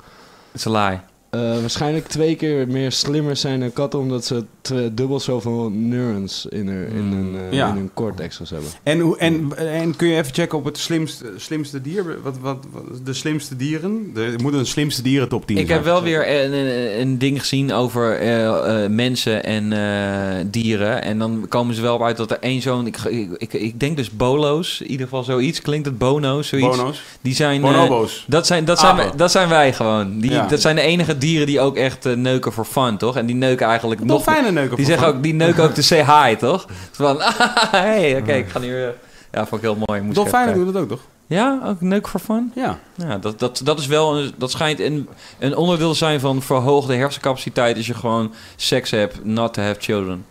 is 0.52 0.64
een 0.64 0.72
lie. 0.72 0.98
eh, 1.30 1.40
waarschijnlijk 1.60 2.06
twee 2.08 2.36
keer 2.36 2.66
meer 2.68 2.92
slimmer 2.92 3.36
zijn 3.36 3.60
dan 3.60 3.72
katten, 3.72 3.98
omdat 4.00 4.24
ze 4.24 4.44
dubbel 4.92 5.20
zoveel 5.20 5.70
neurons 5.70 6.46
in 6.50 6.68
hun, 6.68 6.88
in 6.90 7.12
hun, 7.12 7.34
eh, 7.50 7.56
Ja. 7.56 7.68
in 7.68 7.74
hun 7.74 7.90
cortex 7.94 8.38
hebben. 8.38 8.68
En, 8.82 9.00
hoe- 9.00 9.18
en, 9.18 9.52
en 9.56 9.96
kun 9.96 10.08
je 10.08 10.16
even 10.16 10.34
checken 10.34 10.58
op 10.58 10.64
het 10.64 10.78
slimste, 10.78 11.32
slimste 11.36 11.80
dier? 11.82 12.04
Wat, 12.22 12.36
wat, 12.40 12.64
wat, 12.72 12.84
de 13.04 13.12
slimste 13.12 13.56
dieren? 13.56 14.10
Er 14.16 14.34
moet 14.42 14.52
een 14.52 14.66
slimste 14.66 15.02
dieren 15.02 15.28
top 15.28 15.46
10 15.46 15.56
Ik 15.56 15.68
heb 15.68 15.84
wel 15.84 16.02
weer 16.02 16.44
een, 16.44 16.52
een, 16.52 17.00
een 17.00 17.18
ding 17.18 17.40
gezien 17.40 17.72
over 17.72 18.18
eh, 18.18 18.84
eh, 18.84 18.90
mensen 18.90 19.44
en 19.44 19.72
eh, 19.72 20.44
dieren. 20.50 21.02
En 21.02 21.18
dan 21.18 21.46
komen 21.48 21.74
ze 21.74 21.82
wel 21.82 21.94
op 21.94 22.02
uit 22.02 22.16
dat 22.16 22.30
er 22.30 22.38
één 22.40 22.62
zo'n... 22.62 22.86
Ik, 22.86 22.96
ik, 22.98 23.28
ik, 23.36 23.52
ik 23.52 23.80
denk 23.80 23.96
dus 23.96 24.10
bolo's, 24.10 24.80
in 24.80 24.90
ieder 24.90 25.06
geval 25.06 25.22
zoiets. 25.24 25.60
Klinkt 25.62 25.86
het 25.86 25.98
bono's, 25.98 26.48
zoiets. 26.48 26.76
Bono's. 26.76 27.02
Die 27.20 27.34
zijn... 27.34 27.64
eh, 27.64 27.72
Bonobo's. 27.72 28.24
dat 28.28 28.46
zijn, 28.46 28.64
dat, 28.64 28.78
zijn, 28.78 29.10
dat 29.16 29.30
zijn 29.30 29.48
wij 29.48 29.72
gewoon. 29.72 30.18
Die, 30.20 30.30
Ja. 30.30 30.46
Dat 30.46 30.60
zijn 30.60 30.76
de 30.76 30.82
enige 30.82 31.18
dieren 31.18 31.46
die 31.46 31.60
ook 31.60 31.76
echt 31.76 32.06
eh, 32.06 32.14
neuken 32.16 32.52
voor 32.52 32.64
fun, 32.64 32.96
toch? 32.96 33.16
En 33.16 33.26
die 33.26 33.36
neuken 33.36 33.66
eigenlijk 33.66 34.04
nog... 34.04 34.24
neuken. 34.58 34.76
Die 34.76 34.86
zeggen 34.86 35.06
ook, 35.06 35.22
die 35.22 35.34
neuken 35.34 35.64
ook 35.64 35.74
te 35.74 35.82
say 35.82 36.28
hi, 36.28 36.36
toch? 36.36 36.66
Van, 36.92 37.16
hey, 37.70 38.16
oké, 38.20 38.32
ik 38.32 38.48
ga 38.48 38.60
hier... 38.60 38.86
eh, 38.88 38.92
Ja, 39.32 39.46
vond 39.46 39.62
ik 39.62 39.68
heel 39.68 39.78
mooi. 39.86 40.00
Moest 40.00 40.14
Dolfijnen 40.14 40.54
doen 40.54 40.72
dat 40.72 40.82
ook, 40.82 40.88
toch? 40.88 41.00
Ja, 41.26 41.60
ook 41.64 41.80
neuken 41.80 42.10
voor 42.10 42.20
fun? 42.20 42.52
Ja. 42.54 42.78
Ja, 42.94 43.18
dat, 43.18 43.38
dat, 43.38 43.60
dat 43.64 43.78
is 43.78 43.86
wel, 43.86 44.18
een- 44.18 44.32
dat 44.38 44.50
schijnt 44.50 44.80
een, 44.80 45.08
een 45.38 45.56
onderdeel 45.56 45.90
te 45.90 45.96
zijn 45.96 46.20
van 46.20 46.42
verhoogde 46.42 46.94
hersencapaciteit 46.94 47.76
als 47.76 47.86
je 47.86 47.94
gewoon 47.94 48.32
seks 48.56 48.90
hebt, 48.90 49.24
not 49.24 49.54
to 49.54 49.62
have 49.62 49.80
children. 49.80 50.24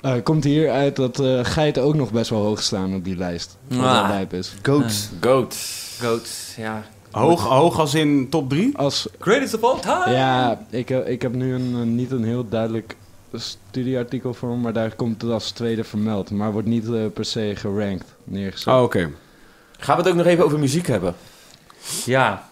Eh, 0.00 0.12
komt 0.22 0.44
hier 0.44 0.70
uit 0.70 0.96
dat 0.96 1.20
eh, 1.20 1.38
geiten 1.42 1.82
ook 1.82 1.94
nog 1.94 2.12
best 2.12 2.30
wel 2.30 2.42
hoog 2.42 2.62
staan 2.62 2.94
op 2.94 3.04
die 3.04 3.16
lijst. 3.16 3.56
Ah. 3.78 4.20
is. 4.30 4.54
Goats. 4.62 5.08
Goat. 5.20 5.56
Goat, 6.00 6.28
ja. 6.56 6.82
Hoog, 7.10 7.42
hoog 7.44 7.78
als 7.78 7.94
in 7.94 8.28
top 8.30 8.48
3? 8.50 8.78
Als, 8.78 9.06
Greatest 9.18 9.54
of 9.54 9.62
all 9.62 9.80
time! 9.80 10.16
ja, 10.16 10.60
ik, 10.70 10.88
heb- 10.88 11.06
ik 11.06 11.22
heb 11.22 11.34
nu 11.34 11.54
een, 11.54 11.94
niet 11.94 12.10
een 12.10 12.24
heel 12.24 12.48
duidelijk 12.48 12.96
studieartikel 13.40 14.34
voor, 14.34 14.56
maar 14.58 14.72
daar 14.72 14.94
komt 14.94 15.22
het 15.22 15.30
als 15.30 15.50
tweede 15.50 15.84
vermeld. 15.84 16.30
Maar 16.30 16.52
wordt 16.52 16.68
niet 16.68 16.88
eh, 16.92 17.06
per 17.14 17.24
se 17.24 17.52
gerankt 17.56 18.14
neergezet. 18.24 18.74
Oh, 18.74 18.82
oké. 18.82 19.10
Gaan 19.78 19.96
we 19.96 20.02
het 20.02 20.10
ook 20.10 20.16
nog 20.18 20.26
even 20.26 20.44
over 20.44 20.58
muziek 20.58 20.86
hebben? 20.86 21.14
Ja. 22.04 22.48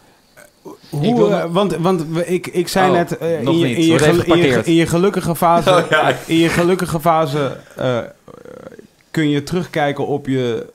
Hoe, 0.62 1.06
Ik 1.06 1.14
wil 1.14 1.32
eh, 1.32 1.44
want 1.52 1.76
want 1.76 2.04
ik, 2.26 2.46
ik 2.46 2.68
zei 2.68 2.88
Oh, 2.90 2.96
net, 2.96 3.16
eh, 3.18 3.40
nog 3.40 3.54
in, 3.54 3.58
je, 3.60 3.66
niet. 3.66 3.76
in, 3.76 3.82
je 3.82 3.88
Wordt 3.88 4.04
even 4.04 4.20
gelu- 4.20 4.32
in, 4.32 4.36
je, 4.36 4.42
geparkeerd. 4.42 4.66
in 4.66 4.74
je 4.74 4.86
gelukkige 4.86 5.36
fase, 5.36 5.70
Oh, 5.76 5.88
ja. 5.90 6.14
in 6.26 6.36
je 6.36 6.48
gelukkige 6.48 7.00
fase 7.00 7.56
eh, 7.76 7.98
eh, 7.98 8.04
kun 9.10 9.28
je 9.28 9.42
terugkijken 9.42 10.06
op 10.06 10.26
je 10.26 10.66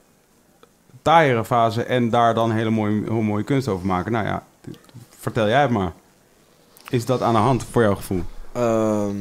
taaiere 1.02 1.46
fase 1.46 1.84
en 1.84 2.10
daar 2.10 2.34
dan 2.34 2.52
hele 2.52 2.70
mooie, 2.70 3.02
heel 3.04 3.22
mooie 3.22 3.44
kunst 3.44 3.68
over 3.68 3.86
maken. 3.88 4.12
Nou 4.12 4.26
ja, 4.26 4.44
vertel 5.20 5.48
jij 5.48 5.62
het 5.62 5.70
maar. 5.72 5.92
Is 6.90 7.06
dat 7.06 7.22
aan 7.22 7.34
de 7.34 7.40
hand 7.40 7.66
voor 7.72 7.82
jouw 7.82 7.96
gevoel? 7.96 8.24
Ehm, 8.52 9.16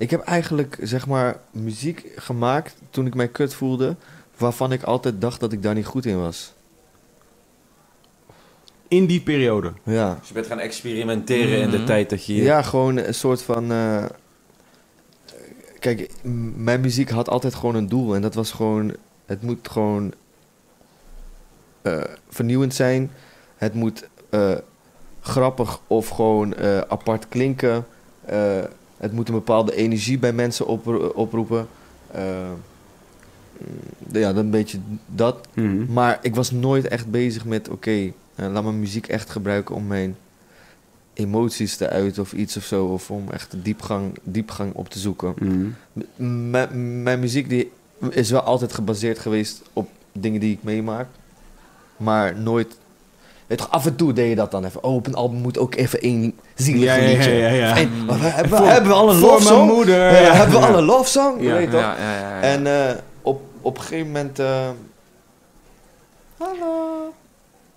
ik 0.00 0.10
heb 0.10 0.20
eigenlijk, 0.20 0.78
zeg 0.82 1.06
maar, 1.06 1.40
muziek 1.50 2.12
gemaakt 2.16 2.74
toen 2.90 3.06
ik 3.06 3.14
mij 3.14 3.28
kut 3.28 3.54
voelde, 3.54 3.96
waarvan 4.36 4.72
ik 4.72 4.82
altijd 4.82 5.20
dacht 5.20 5.40
dat 5.40 5.52
ik 5.52 5.62
daar 5.62 5.74
niet 5.74 5.86
goed 5.86 6.06
in 6.06 6.20
was. 6.20 6.52
In 8.88 9.06
die 9.06 9.20
periode. 9.20 9.72
Ja. 9.82 10.14
Dus 10.18 10.28
je 10.28 10.34
bent 10.34 10.46
gaan 10.46 10.58
experimenteren 10.58 11.58
in 11.60 11.70
de 11.70 11.76
Mhm. 11.76 11.86
tijd 11.86 12.10
dat 12.10 12.24
je... 12.26 12.34
Ja, 12.34 12.62
gewoon 12.62 12.96
een 12.96 13.14
soort 13.14 13.42
van. 13.42 13.72
eh, 13.72 14.04
kijk, 15.78 16.10
mijn 16.56 16.80
muziek 16.80 17.10
had 17.10 17.28
altijd 17.28 17.54
gewoon 17.54 17.74
een 17.74 17.88
doel. 17.88 18.14
En 18.14 18.22
dat 18.22 18.34
was 18.34 18.50
gewoon. 18.50 18.94
Het 19.26 19.42
moet 19.42 19.68
gewoon. 19.68 20.12
eh, 21.82 22.02
vernieuwend 22.28 22.74
zijn. 22.74 23.10
Het 23.56 23.74
moet 23.74 24.08
eh, 24.30 24.54
grappig 25.20 25.80
of 25.86 26.08
gewoon 26.08 26.54
eh, 26.54 26.78
apart 26.78 27.28
klinken. 27.28 27.86
Het 29.00 29.12
moet 29.12 29.28
een 29.28 29.34
bepaalde 29.34 29.74
energie 29.74 30.18
bij 30.18 30.32
mensen 30.32 30.66
opro- 30.66 31.06
oproepen. 31.14 31.68
Eh, 32.10 32.22
mm, 33.58 33.66
ja, 34.20 34.32
dan 34.32 34.44
een 34.44 34.50
beetje 34.50 34.78
dat. 35.06 35.48
Mhm. 35.54 35.92
Maar 35.92 36.18
ik 36.22 36.34
was 36.34 36.50
nooit 36.50 36.88
echt 36.88 37.10
bezig 37.10 37.44
met, 37.44 37.68
oké, 37.68 37.90
eh, 37.90 38.12
laat 38.52 38.62
mijn 38.62 38.80
muziek 38.80 39.06
echt 39.06 39.30
gebruiken 39.30 39.74
om 39.74 39.86
mijn 39.86 40.16
emoties 41.14 41.76
te 41.76 41.88
uiten 41.88 42.22
of 42.22 42.32
iets 42.32 42.56
of 42.56 42.64
zo. 42.64 42.86
Of 42.86 43.10
om 43.10 43.30
echt 43.30 43.54
diepgang, 43.62 44.18
diepgang 44.22 44.74
op 44.74 44.88
te 44.88 44.98
zoeken. 44.98 45.34
Mhm. 45.38 46.50
Mijn 47.02 47.20
muziek 47.20 47.48
die 47.48 47.70
is 48.10 48.30
wel 48.30 48.40
altijd 48.40 48.72
gebaseerd 48.72 49.18
geweest 49.18 49.62
op 49.72 49.88
dingen 50.12 50.40
die 50.40 50.52
ik 50.52 50.62
meemaak. 50.62 51.06
Maar 51.96 52.36
nooit... 52.36 52.78
Weet 53.50 53.60
je, 53.60 53.66
af 53.68 53.86
en 53.86 53.96
toe 53.96 54.12
deed 54.12 54.28
je 54.28 54.34
dat 54.34 54.50
dan 54.50 54.64
even. 54.64 54.84
Oh, 54.84 54.94
op 54.94 55.06
een 55.06 55.14
album 55.14 55.38
moet 55.40 55.58
ook 55.58 55.74
even 55.74 56.00
één 56.00 56.34
zielig 56.54 56.82
Ja, 56.84 56.94
ja, 56.94 57.08
liedje. 57.08 57.32
ja, 57.32 57.48
ja, 57.48 57.54
ja. 57.68 57.76
En, 57.76 57.88
Mm. 57.90 58.04
maar 58.04 58.18
we- 58.18 58.26
hebben, 58.26 58.50
we, 58.50 58.56
Voor- 58.56 58.66
hebben 58.66 58.90
we 58.90 58.96
al 58.96 59.10
een 59.10 59.18
love 59.18 59.32
mijn 59.44 59.46
song? 59.56 59.66
moeder. 59.68 59.96
Ja, 60.12 60.32
hebben 60.32 60.60
we 60.60 60.66
al 60.66 60.78
een 60.78 60.84
love 60.84 61.08
song? 61.10 61.40
Ja. 61.42 61.54
Weet? 61.54 61.72
Ja, 61.72 61.78
ja, 61.78 61.94
ja, 61.98 62.18
ja. 62.36 62.40
En 62.40 62.66
eh, 62.88 62.94
op, 63.22 63.42
op 63.60 63.76
een 63.76 63.82
gegeven 63.82 64.06
moment... 64.06 64.38
eh, 64.38 64.68
hallo. 66.38 67.12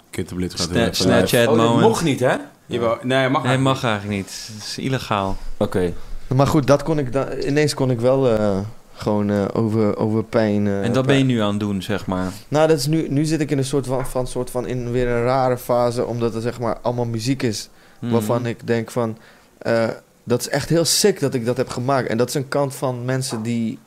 Kuttenblitz 0.10 0.56
gaat 0.56 0.68
Sna- 0.70 0.94
Snapchat 0.94 1.32
live. 1.32 1.50
Oh, 1.52 1.58
dat 1.58 1.66
moment. 1.68 1.88
mocht 1.88 2.04
niet, 2.04 2.20
hè? 2.20 2.36
Jawel, 2.66 2.98
nee, 3.02 3.30
mag 3.30 3.44
Nee, 3.44 3.58
mag 3.58 3.84
eigenlijk 3.84 4.16
niet. 4.16 4.50
Het 4.54 4.64
is 4.64 4.78
illegaal. 4.78 5.38
Oké. 5.58 5.94
Maar 6.36 6.48
goed, 6.48 6.68
dat 6.68 6.84
kon 6.84 7.00
ik 7.00 7.14
dan, 7.14 7.26
ineens 7.45 7.74
kon 7.74 7.91
ik 7.91 8.00
wel 8.00 8.30
eh, 8.38 8.58
gewoon 8.94 9.30
eh, 9.30 9.45
over, 9.53 9.98
over 9.98 10.24
pijn. 10.24 10.68
eh, 10.68 10.84
en 10.84 10.94
dat 10.94 11.06
ben 11.06 11.18
je 11.18 11.24
nu 11.24 11.40
aan 11.40 11.49
het 11.49 11.60
doen, 11.60 11.82
zeg 11.82 12.06
maar. 12.06 12.32
Nou, 12.48 12.68
dat 12.68 12.78
is 12.78 12.88
nu, 12.88 13.10
nu 13.10 13.26
zit 13.26 13.40
ik 13.41 13.52
in 13.52 13.57
een 13.57 13.65
soort 13.65 13.86
van, 13.88 14.06
van, 14.06 14.28
soort 14.28 14.49
van 14.49 14.68
in 14.68 14.91
weer 14.91 15.07
een 15.07 15.24
rare 15.24 15.57
fase, 15.57 16.06
omdat 16.06 16.36
er 16.36 16.41
zeg 16.41 16.60
maar 16.60 16.78
allemaal 16.82 17.06
muziek 17.06 17.44
is 17.44 17.70
Mhm. 17.99 18.11
waarvan 18.11 18.45
ik 18.45 18.68
denk 18.68 18.91
van, 18.91 19.18
eh, 19.57 19.88
dat 20.24 20.40
is 20.40 20.49
echt 20.49 20.70
heel 20.70 20.86
sick 20.86 21.20
dat 21.20 21.34
ik 21.34 21.45
dat 21.45 21.57
heb 21.57 21.70
gemaakt. 21.70 22.07
En 22.07 22.18
dat 22.18 22.28
is 22.28 22.34
een 22.34 22.48
kant 22.48 22.76
van 22.76 23.06
mensen 23.06 23.41
die, 23.41 23.80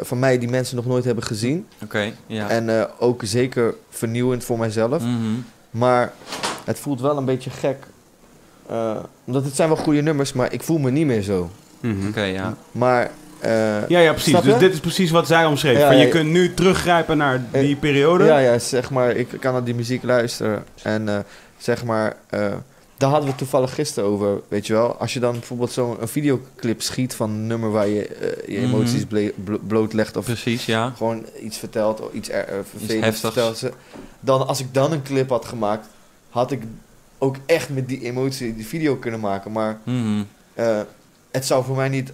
van 0.00 0.18
mij 0.18 0.38
die 0.38 0.48
mensen 0.48 0.76
nog 0.76 0.86
nooit 0.86 1.04
hebben 1.04 1.24
gezien. 1.24 1.66
Oké, 1.82 2.12
ja. 2.26 2.48
En 2.48 2.78
eh, 2.80 2.84
ook 2.98 3.20
zeker 3.24 3.74
vernieuwend 3.90 4.44
voor 4.44 4.58
mijzelf. 4.58 5.02
Mhm. 5.02 5.16
Maar 5.70 6.12
het 6.64 6.78
voelt 6.78 7.00
wel 7.00 7.16
een 7.16 7.24
beetje 7.24 7.50
gek 7.50 7.76
eh, 8.68 8.96
omdat 9.24 9.44
het 9.44 9.56
zijn 9.56 9.68
wel 9.68 9.76
goede 9.76 10.02
nummers, 10.02 10.32
maar 10.32 10.52
ik 10.52 10.62
voel 10.62 10.78
me 10.78 10.90
niet 10.90 11.06
meer 11.06 11.22
zo. 11.22 11.50
Mhm. 11.80 12.08
Oké, 12.08 12.22
ja. 12.22 12.56
Maar, 12.72 13.10
Ja, 13.88 13.98
ja, 13.98 14.12
precies. 14.12 14.40
Dus 14.40 14.58
dit 14.58 14.72
is 14.72 14.80
precies 14.80 15.10
wat 15.10 15.26
zij 15.26 15.46
omschreef. 15.46 15.78
Ja, 15.78 15.86
Van, 15.86 15.96
je 15.96 16.04
ja. 16.04 16.10
kunt 16.10 16.30
nu 16.30 16.54
teruggrijpen 16.54 17.16
naar 17.16 17.44
Eh, 17.50 17.60
die 17.60 17.76
periode. 17.76 18.24
ja, 18.24 18.38
ja, 18.38 18.58
zeg 18.58 18.90
maar, 18.90 19.10
ik 19.16 19.28
kan 19.40 19.52
naar 19.52 19.64
die 19.64 19.74
muziek 19.74 20.02
luisteren. 20.02 20.64
En 20.82 21.08
eh, 21.08 21.18
zeg 21.58 21.84
maar, 21.84 22.16
eh, 22.28 22.52
daar 22.96 23.10
hadden 23.10 23.30
we 23.30 23.34
toevallig 23.36 23.74
gisteren 23.74 24.08
over, 24.08 24.40
weet 24.48 24.66
je 24.66 24.72
wel. 24.72 24.96
Als 24.96 25.12
je 25.12 25.20
dan 25.20 25.32
bijvoorbeeld 25.32 25.72
zo'n 25.72 25.96
een 26.00 26.08
videoclip 26.08 26.82
schiet 26.82 27.14
van 27.14 27.30
een 27.30 27.46
nummer 27.46 27.70
waar 27.70 27.88
je 27.88 28.06
eh, 28.08 28.54
je 28.54 28.60
Mhm. 28.60 28.74
emoties 28.74 29.04
blootlegt 29.66 30.16
of 30.16 30.24
Precies, 30.24 30.64
ja. 30.66 30.92
gewoon 30.96 31.24
iets 31.42 31.58
vertelt 31.58 32.00
of 32.00 32.12
iets 32.12 32.28
er, 32.30 32.44
eh, 32.48 32.54
vervelends 32.70 33.04
heftigs. 33.04 33.20
vertelt. 33.20 33.58
Ze- 33.58 33.72
Dan 34.20 34.46
als 34.46 34.60
ik 34.60 34.74
dan 34.74 34.92
een 34.92 35.02
clip 35.02 35.28
had 35.28 35.44
gemaakt, 35.44 35.86
had 36.30 36.50
ik 36.50 36.62
ook 37.18 37.36
echt 37.46 37.68
met 37.68 37.88
die 37.88 38.02
emotie 38.04 38.54
die 38.54 38.66
video 38.66 38.96
kunnen 38.96 39.20
maken. 39.20 39.52
Maar 39.52 39.78
Mhm. 39.84 40.22
eh, 40.54 40.80
het 41.30 41.46
zou 41.46 41.64
voor 41.64 41.76
mij 41.76 41.88
niet. 41.88 42.12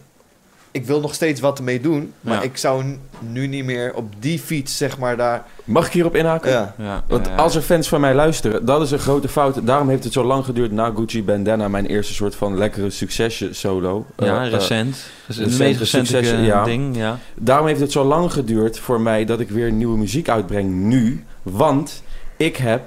Ik 0.71 0.85
wil 0.87 1.01
nog 1.01 1.15
steeds 1.15 1.41
wat 1.41 1.59
ermee 1.59 1.81
doen, 1.81 2.13
maar 2.21 2.35
Ja. 2.35 2.43
ik 2.43 2.57
zou 2.57 2.85
nu 3.19 3.47
niet 3.47 3.65
meer 3.65 3.95
op 3.95 4.13
die 4.19 4.39
fiets, 4.39 4.77
zeg 4.77 4.99
maar, 4.99 5.17
daar. 5.17 5.45
Mag 5.65 5.87
ik 5.87 5.93
hierop 5.93 6.17
inhaken? 6.17 6.51
Ja. 6.51 6.75
Ja, 6.79 7.05
Want 7.09 7.27
ja, 7.27 7.33
ja. 7.33 7.39
als 7.39 7.55
er 7.55 7.63
fans 7.63 7.89
van 7.89 8.01
mij 8.01 8.15
luisteren, 8.15 8.65
dat 8.65 8.83
is 8.83 8.91
een 8.91 8.99
grote 8.99 9.29
fout. 9.29 9.67
Daarom 9.67 9.89
heeft 9.89 10.05
het 10.05 10.13
zo 10.13 10.25
lang 10.25 10.45
geduurd 10.45 10.73
na 10.73 10.93
Gucci 10.97 11.25
Bandana, 11.25 11.69
mijn 11.69 11.87
eerste 11.87 12.15
soort 12.15 12.35
van 12.35 12.59
lekkere 12.59 12.91
succesje 12.91 13.49
solo. 13.53 14.07
Ja, 14.17 14.45
Eh, 14.45 14.51
recent. 14.51 14.97
Dat 15.27 15.37
is 15.37 15.43
het 15.45 15.59
meest 15.59 15.79
recente 15.79 16.19
eh, 16.19 16.47
ja. 16.47 16.65
ding, 16.65 16.97
ja. 16.97 17.19
Daarom 17.35 17.67
heeft 17.67 17.81
het 17.81 17.93
zo 17.93 18.05
lang 18.05 18.33
geduurd 18.33 18.79
voor 18.79 19.01
mij 19.01 19.25
dat 19.25 19.41
ik 19.41 19.51
weer 19.51 19.73
nieuwe 19.73 19.99
muziek 19.99 20.29
uitbreng 20.29 20.71
nu. 20.75 21.25
Want 21.43 22.03
ik 22.37 22.57
heb 22.57 22.83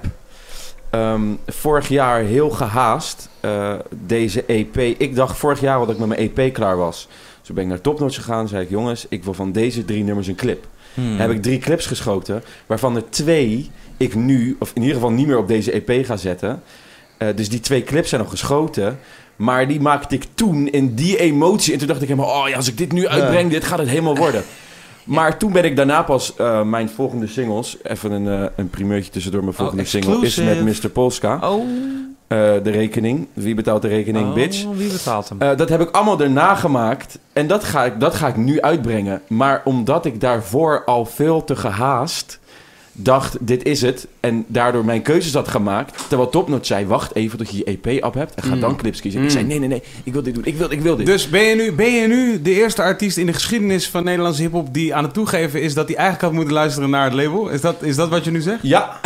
ehm, 0.90 1.22
vorig 1.46 1.88
jaar 1.88 2.20
heel 2.20 2.50
gehaast 2.50 3.28
eh, 3.40 3.72
deze 3.90 4.44
EP. 4.46 4.76
Ik 4.76 5.14
dacht 5.14 5.38
vorig 5.38 5.60
jaar 5.60 5.78
dat 5.78 5.90
ik 5.90 5.98
met 5.98 6.08
mijn 6.08 6.32
EP 6.36 6.52
klaar 6.52 6.76
was. 6.76 7.08
Toen 7.42 7.54
ben 7.54 7.64
ik 7.64 7.70
naar 7.70 7.80
Topnotch 7.80 8.14
gegaan. 8.14 8.48
Zei 8.48 8.62
ik, 8.62 8.70
jongens, 8.70 9.06
ik 9.08 9.24
wil 9.24 9.34
van 9.34 9.52
deze 9.52 9.84
drie 9.84 10.04
nummers 10.04 10.26
een 10.26 10.34
clip. 10.34 10.66
Hmm. 10.94 11.18
Heb 11.18 11.30
ik 11.30 11.42
drie 11.42 11.58
clips 11.58 11.86
geschoten, 11.86 12.42
waarvan 12.66 12.96
er 12.96 13.10
twee 13.10 13.70
ik 13.96 14.14
nu, 14.14 14.56
of 14.58 14.70
in 14.74 14.80
ieder 14.80 14.96
geval 14.96 15.10
niet 15.10 15.26
meer 15.26 15.38
op 15.38 15.48
deze 15.48 15.72
EP 15.72 16.04
ga 16.04 16.16
zetten. 16.16 16.62
Eh, 17.16 17.28
dus 17.34 17.48
die 17.48 17.60
twee 17.60 17.82
clips 17.82 18.08
zijn 18.08 18.20
nog 18.20 18.30
geschoten. 18.30 18.98
Maar 19.36 19.68
die 19.68 19.80
maakte 19.80 20.14
ik 20.14 20.24
toen 20.34 20.68
in 20.68 20.94
die 20.94 21.18
emotie. 21.18 21.72
En 21.72 21.78
toen 21.78 21.88
dacht 21.88 22.02
ik 22.02 22.08
helemaal, 22.08 22.42
oh 22.42 22.48
ja, 22.48 22.56
als 22.56 22.68
ik 22.68 22.78
dit 22.78 22.92
nu 22.92 23.06
uitbreng, 23.06 23.50
dit 23.50 23.64
gaat 23.64 23.78
het 23.78 23.88
helemaal 23.88 24.16
worden. 24.16 24.42
Maar 25.04 25.38
toen 25.38 25.52
ben 25.52 25.64
ik 25.64 25.76
daarna 25.76 26.02
pas 26.02 26.36
eh, 26.36 26.62
mijn 26.62 26.88
volgende 26.88 27.26
singles... 27.26 27.76
Even 27.82 28.10
een, 28.10 28.42
eh, 28.42 28.48
een 28.56 28.70
primeurtje 28.70 29.10
tussendoor. 29.10 29.40
Mijn 29.40 29.52
Oh, 29.52 29.60
volgende 29.60 29.84
single 29.84 30.26
is 30.26 30.36
met 30.36 30.64
Mr. 30.64 30.88
Polska. 30.88 31.50
Oh. 31.50 31.66
Eh, 32.32 32.38
de 32.62 32.70
rekening. 32.70 33.26
Wie 33.32 33.54
betaalt 33.54 33.82
de 33.82 33.88
rekening, 33.88 34.28
Oh, 34.28 34.34
bitch? 34.34 34.64
Wie 34.76 34.90
betaalt 34.92 35.28
hem? 35.28 35.40
Eh, 35.40 35.56
dat 35.56 35.68
heb 35.68 35.80
ik 35.80 35.90
allemaal 35.90 36.20
erna 36.20 36.54
gemaakt. 36.54 37.18
En 37.32 37.46
dat 37.46 37.64
ga, 37.64 37.84
ik, 37.84 38.00
dat 38.00 38.14
ga 38.14 38.28
ik 38.28 38.36
nu 38.36 38.60
uitbrengen. 38.60 39.22
Maar 39.28 39.62
omdat 39.64 40.04
ik 40.06 40.20
daarvoor 40.20 40.82
al 40.84 41.04
veel 41.06 41.44
te 41.44 41.56
gehaast 41.56 42.38
dacht, 42.94 43.36
dit 43.40 43.62
is 43.64 43.80
het. 43.82 44.06
En 44.20 44.44
daardoor 44.46 44.84
mijn 44.84 45.02
keuzes 45.02 45.34
had 45.34 45.48
gemaakt. 45.48 46.04
Terwijl 46.08 46.30
Topnotch 46.30 46.66
zei, 46.66 46.86
wacht 46.86 47.14
even 47.14 47.38
tot 47.38 47.50
je 47.50 47.56
je 47.64 47.78
EP 47.82 48.04
op 48.04 48.14
hebt. 48.14 48.34
En 48.34 48.42
ga 48.42 48.54
Mm. 48.54 48.60
dan 48.60 48.76
clips 48.76 49.00
kiezen. 49.00 49.20
Ik 49.20 49.26
Mm. 49.26 49.32
zei, 49.32 49.44
nee, 49.44 49.58
nee, 49.58 49.68
nee. 49.68 49.82
Ik 50.04 50.12
wil 50.12 50.22
dit 50.22 50.34
doen. 50.34 50.44
Ik 50.44 50.56
wil, 50.56 50.70
ik 50.70 50.80
wil 50.80 50.96
dit. 50.96 51.06
Dus 51.06 51.28
ben 51.28 51.42
je, 51.42 51.54
nu, 51.54 51.72
ben 51.72 51.92
je 51.92 52.06
nu 52.06 52.42
de 52.42 52.50
eerste 52.50 52.82
artiest 52.82 53.16
in 53.16 53.26
de 53.26 53.32
geschiedenis 53.32 53.88
van 53.88 54.04
Nederlandse 54.04 54.42
hiphop 54.42 54.74
die 54.74 54.94
aan 54.94 55.04
het 55.04 55.14
toegeven 55.14 55.62
is 55.62 55.74
dat 55.74 55.86
hij 55.88 55.96
eigenlijk 55.96 56.24
had 56.26 56.32
moeten 56.34 56.54
luisteren 56.54 56.90
naar 56.90 57.04
het 57.04 57.12
label? 57.14 57.48
Is 57.48 57.60
dat, 57.60 57.82
is 57.82 57.96
dat 57.96 58.08
wat 58.08 58.24
je 58.24 58.30
nu 58.30 58.40
zegt? 58.40 58.58
Ja, 58.62 59.00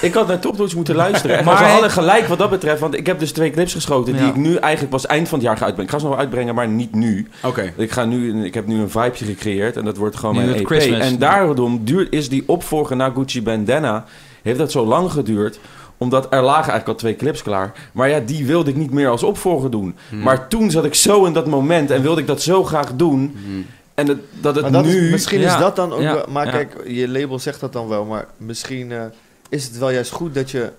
ik 0.00 0.14
had 0.14 0.28
naar 0.28 0.38
Topnotch 0.38 0.74
moeten 0.74 0.94
luisteren. 1.04 1.38
En 1.38 1.44
Maar 1.44 1.56
ze 1.56 1.62
hij- 1.62 1.72
hadden 1.72 1.90
gelijk 1.90 2.26
wat 2.26 2.38
dat 2.38 2.50
betreft. 2.50 2.80
Want 2.80 2.94
ik 2.96 3.06
heb 3.06 3.18
dus 3.18 3.32
twee 3.32 3.50
clips 3.50 3.72
geschoten 3.72 4.16
die 4.16 4.26
ik 4.26 4.36
nu 4.36 4.54
eigenlijk 4.56 4.92
pas 4.92 5.06
eind 5.06 5.28
van 5.28 5.38
het 5.38 5.46
jaar 5.46 5.56
ga 5.56 5.64
uitbrengen. 5.64 5.92
Ik 5.92 5.98
ga 5.98 5.98
ze 5.98 6.04
nog 6.04 6.14
wel 6.14 6.24
uitbrengen, 6.24 6.54
maar 6.54 6.68
niet 6.68 6.94
nu. 6.94 7.28
Oké. 7.42 7.72
Ik, 7.76 7.90
ga 7.90 8.04
nu, 8.04 8.44
ik 8.44 8.54
heb 8.54 8.66
nu 8.66 8.80
een 8.80 8.90
vibeje 8.90 9.24
gecreëerd 9.24 9.76
en 9.76 9.84
dat 9.84 9.96
wordt 9.96 10.16
gewoon 10.16 10.34
Nu 10.36 10.44
mijn 10.44 10.54
EP. 10.56 10.66
Christmas. 10.66 10.98
En 11.00 11.18
daarom 11.18 11.80
duurt, 11.84 12.12
is 12.12 12.28
die 12.28 12.42
opvolger 12.46 12.96
na 12.96 13.10
Gucci 13.14 13.42
Bandana... 13.42 14.04
heeft 14.42 14.58
dat 14.58 14.70
zo 14.72 14.86
lang 14.86 15.10
geduurd... 15.12 15.58
omdat 15.98 16.24
er 16.24 16.42
lagen 16.42 16.54
eigenlijk 16.72 16.88
al 16.88 16.94
twee 16.94 17.16
clips 17.16 17.42
klaar. 17.42 17.72
Maar 17.92 18.08
ja, 18.08 18.20
die 18.20 18.46
wilde 18.46 18.70
ik 18.70 18.76
niet 18.76 18.90
meer 18.92 19.08
als 19.08 19.22
opvolger 19.22 19.70
doen. 19.70 19.96
Hmm. 20.08 20.22
Maar 20.22 20.48
toen 20.48 20.70
zat 20.70 20.84
ik 20.84 20.94
zo 20.94 21.24
in 21.24 21.32
dat 21.32 21.46
moment 21.46 21.90
en 21.90 22.02
wilde 22.02 22.20
ik 22.20 22.26
dat 22.26 22.42
zo 22.42 22.64
graag 22.64 22.92
doen. 22.96 23.36
Hmm. 23.46 23.66
En 23.94 24.06
dat, 24.06 24.16
dat 24.40 24.54
het 24.54 24.62
Maar 24.62 24.72
dat 24.72 24.84
nu... 24.84 25.04
is, 25.04 25.10
misschien 25.10 25.40
Ja, 25.40 25.52
is 25.54 25.60
dat 25.60 25.76
dan 25.76 25.92
ook 25.92 26.00
ja, 26.00 26.14
wel... 26.14 26.24
Maar 26.28 26.44
ja. 26.46 26.50
kijk, 26.52 26.76
je 26.86 27.08
label 27.08 27.38
zegt 27.38 27.60
dat 27.60 27.72
dan 27.72 27.88
wel. 27.88 28.04
Maar 28.04 28.26
misschien 28.36 28.92
eh, 28.92 29.02
is 29.50 29.64
het 29.64 29.78
wel 29.78 29.90
juist 29.90 30.10
goed 30.10 30.34
dat 30.34 30.50
je 30.50 30.72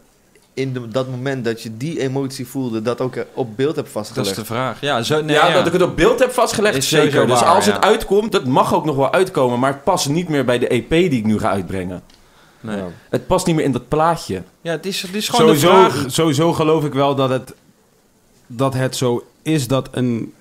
in 0.54 0.74
de, 0.74 0.88
dat 0.88 1.10
moment 1.10 1.46
dat 1.46 1.62
je 1.62 1.78
die 1.78 2.00
emotie 2.00 2.48
voelde... 2.48 2.82
dat 2.82 3.02
ook 3.02 3.26
op 3.34 3.58
beeld 3.58 3.76
hebt 3.76 3.94
Dat 3.94 4.04
is 4.04 4.10
vastgelegd. 4.10 4.36
de 4.36 4.46
vraag. 4.46 4.82
Ja, 4.82 5.02
zo, 5.02 5.22
nee, 5.22 5.36
ja, 5.36 5.48
ja, 5.48 5.54
dat 5.54 5.68
ik 5.68 5.74
het 5.74 5.82
op 5.82 5.96
beeld 5.96 6.20
heb 6.20 6.32
vastgelegd, 6.32 6.78
Is 6.78 6.90
zeker. 6.90 7.28
Dus 7.28 7.40
waar, 7.40 7.50
als 7.50 7.66
ja. 7.66 7.74
het 7.74 7.84
uitkomt, 7.84 8.32
dat 8.32 8.46
mag 8.46 8.74
ook 8.74 8.86
nog 8.86 8.96
wel 8.96 9.14
uitkomen... 9.14 9.60
maar 9.60 9.72
het 9.74 9.84
past 9.84 10.10
niet 10.10 10.30
meer 10.30 10.46
bij 10.46 10.60
de 10.60 10.68
EP 10.68 10.90
die 10.90 11.12
ik 11.12 11.26
nu 11.26 11.40
ga 11.40 11.50
uitbrengen. 11.50 12.02
Nee. 12.60 12.78
Ja. 12.78 12.88
Het 13.10 13.28
past 13.28 13.46
niet 13.46 13.56
meer 13.56 13.66
in 13.66 13.72
dat 13.72 13.88
plaatje. 13.88 14.44
Ja, 14.62 14.72
het 14.72 14.86
is, 14.86 15.02
het 15.02 15.16
is 15.16 15.30
gewoon 15.30 15.52
de 15.52 15.58
Sowieso, 15.58 15.90
vraag. 15.90 16.12
sowieso 16.12 16.54
geloof 16.54 16.86
ik 16.86 16.94
wel 16.94 17.16
dat 17.16 17.30
het, 17.30 17.54
dat 18.48 18.74
het 18.74 18.96
zo 18.96 19.26
is 19.42 19.68
dat 19.68 19.90
een... 19.92 20.34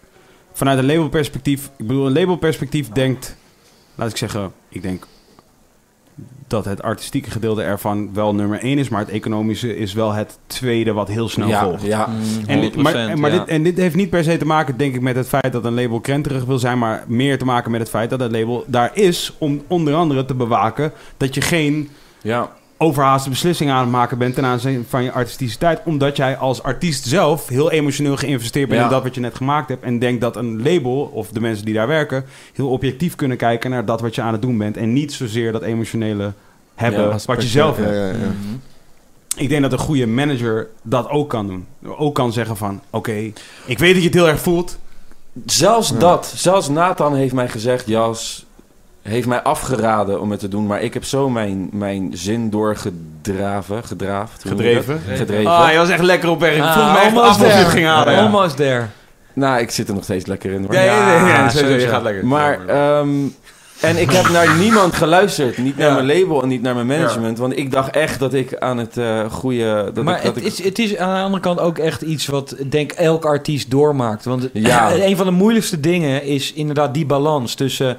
Vanuit 0.52 0.78
een 0.78 0.86
labelperspectief... 0.86 1.70
Ik 1.76 1.86
bedoel, 1.86 2.06
een 2.06 2.12
labelperspectief 2.12 2.88
denkt... 2.88 3.36
Laat 3.94 4.10
ik 4.10 4.16
zeggen, 4.16 4.52
ik 4.68 4.82
denk 4.82 5.06
dat 6.50 6.64
het 6.64 6.82
artistieke 6.82 7.30
gedeelte 7.30 7.62
ervan 7.62 8.10
wel 8.14 8.34
nummer 8.34 8.58
één 8.60 8.78
is... 8.78 8.88
maar 8.88 9.00
het 9.00 9.08
economische 9.08 9.76
is 9.76 9.92
wel 9.92 10.12
het 10.12 10.38
tweede 10.46 10.92
wat 10.92 11.08
heel 11.08 11.28
snel 11.28 11.48
ja, 11.48 11.64
volgt. 11.64 11.82
ja. 11.82 12.06
Mm, 12.06 12.46
En, 12.46 12.60
dit, 12.60 12.74
100%, 12.74 12.76
maar, 12.76 12.94
en- 12.94 13.20
maar 13.20 13.32
ja. 13.32 13.38
dit, 13.38 13.48
en 13.48 13.62
dit 13.62 13.76
heeft 13.76 13.94
niet 13.94 14.10
per 14.10 14.24
se 14.24 14.36
te 14.36 14.46
maken, 14.46 14.76
denk 14.76 14.94
ik, 14.94 15.00
met 15.00 15.16
het 15.16 15.28
feit 15.28 15.52
dat 15.52 15.64
een 15.64 15.74
label 15.74 16.00
krenterig 16.00 16.44
wil 16.44 16.58
zijn, 16.58 16.78
maar 16.78 17.04
meer 17.06 17.38
te 17.38 17.44
maken 17.44 17.70
met 17.70 17.80
het 17.80 17.90
feit 17.90 18.10
dat 18.10 18.20
het 18.20 18.32
label 18.32 18.64
daar 18.66 18.90
is 18.94 19.34
om 19.38 19.62
onder 19.66 19.94
andere 19.94 20.24
te 20.24 20.34
bewaken 20.34 20.92
dat 21.16 21.34
je 21.34 21.40
geen 21.40 21.88
ja. 22.22 22.50
Overhaaste 22.82 23.28
beslissingen 23.28 23.74
aan 23.74 23.80
het 23.80 23.90
maken 23.90 24.18
bent 24.18 24.34
ten 24.34 24.44
aanzien 24.44 24.86
van 24.88 25.02
je 25.02 25.12
artisticiteit, 25.12 25.80
omdat 25.84 26.16
jij 26.16 26.36
als 26.36 26.62
artiest 26.62 27.04
zelf 27.06 27.48
heel 27.48 27.70
emotioneel 27.70 28.16
geïnvesteerd 28.16 28.68
bent 28.68 28.80
Ja. 28.80 28.86
in 28.86 28.92
dat 28.92 29.02
wat 29.02 29.14
je 29.14 29.20
net 29.20 29.34
gemaakt 29.34 29.68
hebt 29.68 29.84
en 29.84 29.98
denkt 29.98 30.20
dat 30.20 30.36
een 30.36 30.62
label 30.62 31.10
of 31.14 31.28
de 31.28 31.40
mensen 31.40 31.64
die 31.64 31.74
daar 31.74 31.86
werken 31.86 32.24
heel 32.52 32.68
objectief 32.70 33.14
kunnen 33.14 33.36
kijken 33.36 33.70
naar 33.70 33.84
dat 33.84 34.00
wat 34.00 34.14
je 34.14 34.22
aan 34.22 34.32
het 34.32 34.42
doen 34.42 34.58
bent 34.58 34.76
en 34.76 34.92
niet 34.92 35.12
zozeer 35.12 35.52
dat 35.52 35.62
emotionele 35.62 36.32
hebben 36.74 37.08
Ja, 37.08 37.16
wat 37.26 37.42
je 37.42 37.48
zelf 37.48 37.76
ja, 37.76 37.82
hebt. 37.82 37.94
ja, 37.96 38.06
ja. 38.06 38.12
Mhm. 38.14 38.54
Ik 39.36 39.48
denk 39.48 39.62
dat 39.62 39.72
een 39.72 39.78
goede 39.78 40.06
manager 40.06 40.68
dat 40.82 41.08
ook 41.08 41.28
kan 41.28 41.46
doen. 41.46 41.66
Ook 41.84 42.14
kan 42.14 42.32
zeggen 42.32 42.56
van, 42.56 42.80
oké, 42.90 43.12
ik 43.64 43.78
weet 43.78 43.92
dat 43.92 44.02
je 44.02 44.08
het 44.08 44.14
heel 44.14 44.28
erg 44.28 44.40
voelt. 44.40 44.78
Zelfs 45.46 45.88
Ja. 45.90 45.96
dat. 45.98 46.32
Zelfs 46.36 46.68
Nathan 46.68 47.14
heeft 47.14 47.34
mij 47.34 47.48
gezegd, 47.48 47.86
Jas, 47.86 48.46
heeft 49.10 49.26
mij 49.26 49.42
afgeraden 49.42 50.20
om 50.20 50.30
het 50.30 50.40
te 50.40 50.48
doen. 50.48 50.66
Maar 50.66 50.82
ik 50.82 50.94
heb 50.94 51.04
zo 51.04 51.28
mijn, 51.30 51.68
mijn 51.72 52.10
zin 52.14 52.50
doorgedraven, 52.50 53.84
gedraafd. 53.84 54.42
Gedreven. 54.46 55.00
Gedreven. 55.14 55.50
Ah, 55.50 55.72
je 55.72 55.78
was 55.78 55.88
echt 55.88 56.02
lekker 56.02 56.28
op 56.28 56.40
weg. 56.40 56.54
Ik 56.56 56.62
Ah, 56.62 56.72
vroeg 56.72 56.92
me 56.92 56.98
echt 56.98 57.16
af 57.18 57.40
of 57.40 57.46
je 57.46 57.52
het 57.52 57.68
ging 57.68 57.86
halen. 57.86 58.12
ja. 58.12 58.20
Almost 58.22 58.56
there. 58.56 58.84
Nou, 59.32 59.60
ik 59.60 59.70
zit 59.70 59.88
er 59.88 59.94
nog 59.94 60.04
steeds 60.04 60.26
lekker 60.26 60.50
in 60.52 60.62
hoor. 60.62 60.74
Ja, 60.74 60.80
ja, 60.82 61.12
ja, 61.12 61.26
ja, 61.26 61.28
Ja, 61.28 61.48
sowieso, 61.48 61.74
je 61.78 61.88
gaat 61.88 62.02
lekker. 62.02 62.26
Maar, 62.26 62.66
ehm, 62.66 63.08
en 63.80 63.96
ik 64.00 64.10
heb 64.10 64.28
naar 64.28 64.56
niemand 64.56 64.94
geluisterd. 64.94 65.58
Niet 65.58 65.76
naar 65.76 65.88
Ja. 65.88 65.94
mijn 65.94 66.06
label 66.20 66.42
en 66.42 66.48
niet 66.48 66.62
naar 66.62 66.74
mijn 66.74 66.86
management. 66.86 67.38
Want 67.38 67.56
ik 67.58 67.70
dacht 67.72 67.90
echt 67.96 68.18
dat 68.18 68.34
ik 68.34 68.58
aan 68.58 68.78
het 68.78 68.96
eh 68.96 69.20
goede... 69.30 69.90
Dat 69.94 70.04
maar 70.04 70.16
ik, 70.16 70.22
dat 70.24 70.34
het, 70.34 70.44
ik, 70.44 70.50
is, 70.52 70.62
het 70.64 70.78
is 70.78 70.96
aan 70.96 71.14
de 71.14 71.20
andere 71.22 71.42
kant 71.42 71.60
ook 71.60 71.78
echt 71.78 72.02
iets 72.02 72.26
wat, 72.26 72.54
ik 72.58 72.72
denk 72.72 72.92
elk 72.92 73.24
artiest 73.24 73.70
doormaakt. 73.70 74.24
Want 74.24 74.48
Ja. 74.52 74.92
een 74.94 75.16
van 75.16 75.26
de 75.26 75.32
moeilijkste 75.32 75.80
dingen 75.80 76.24
is 76.24 76.52
inderdaad 76.52 76.94
die 76.94 77.06
balans 77.06 77.54
tussen 77.54 77.96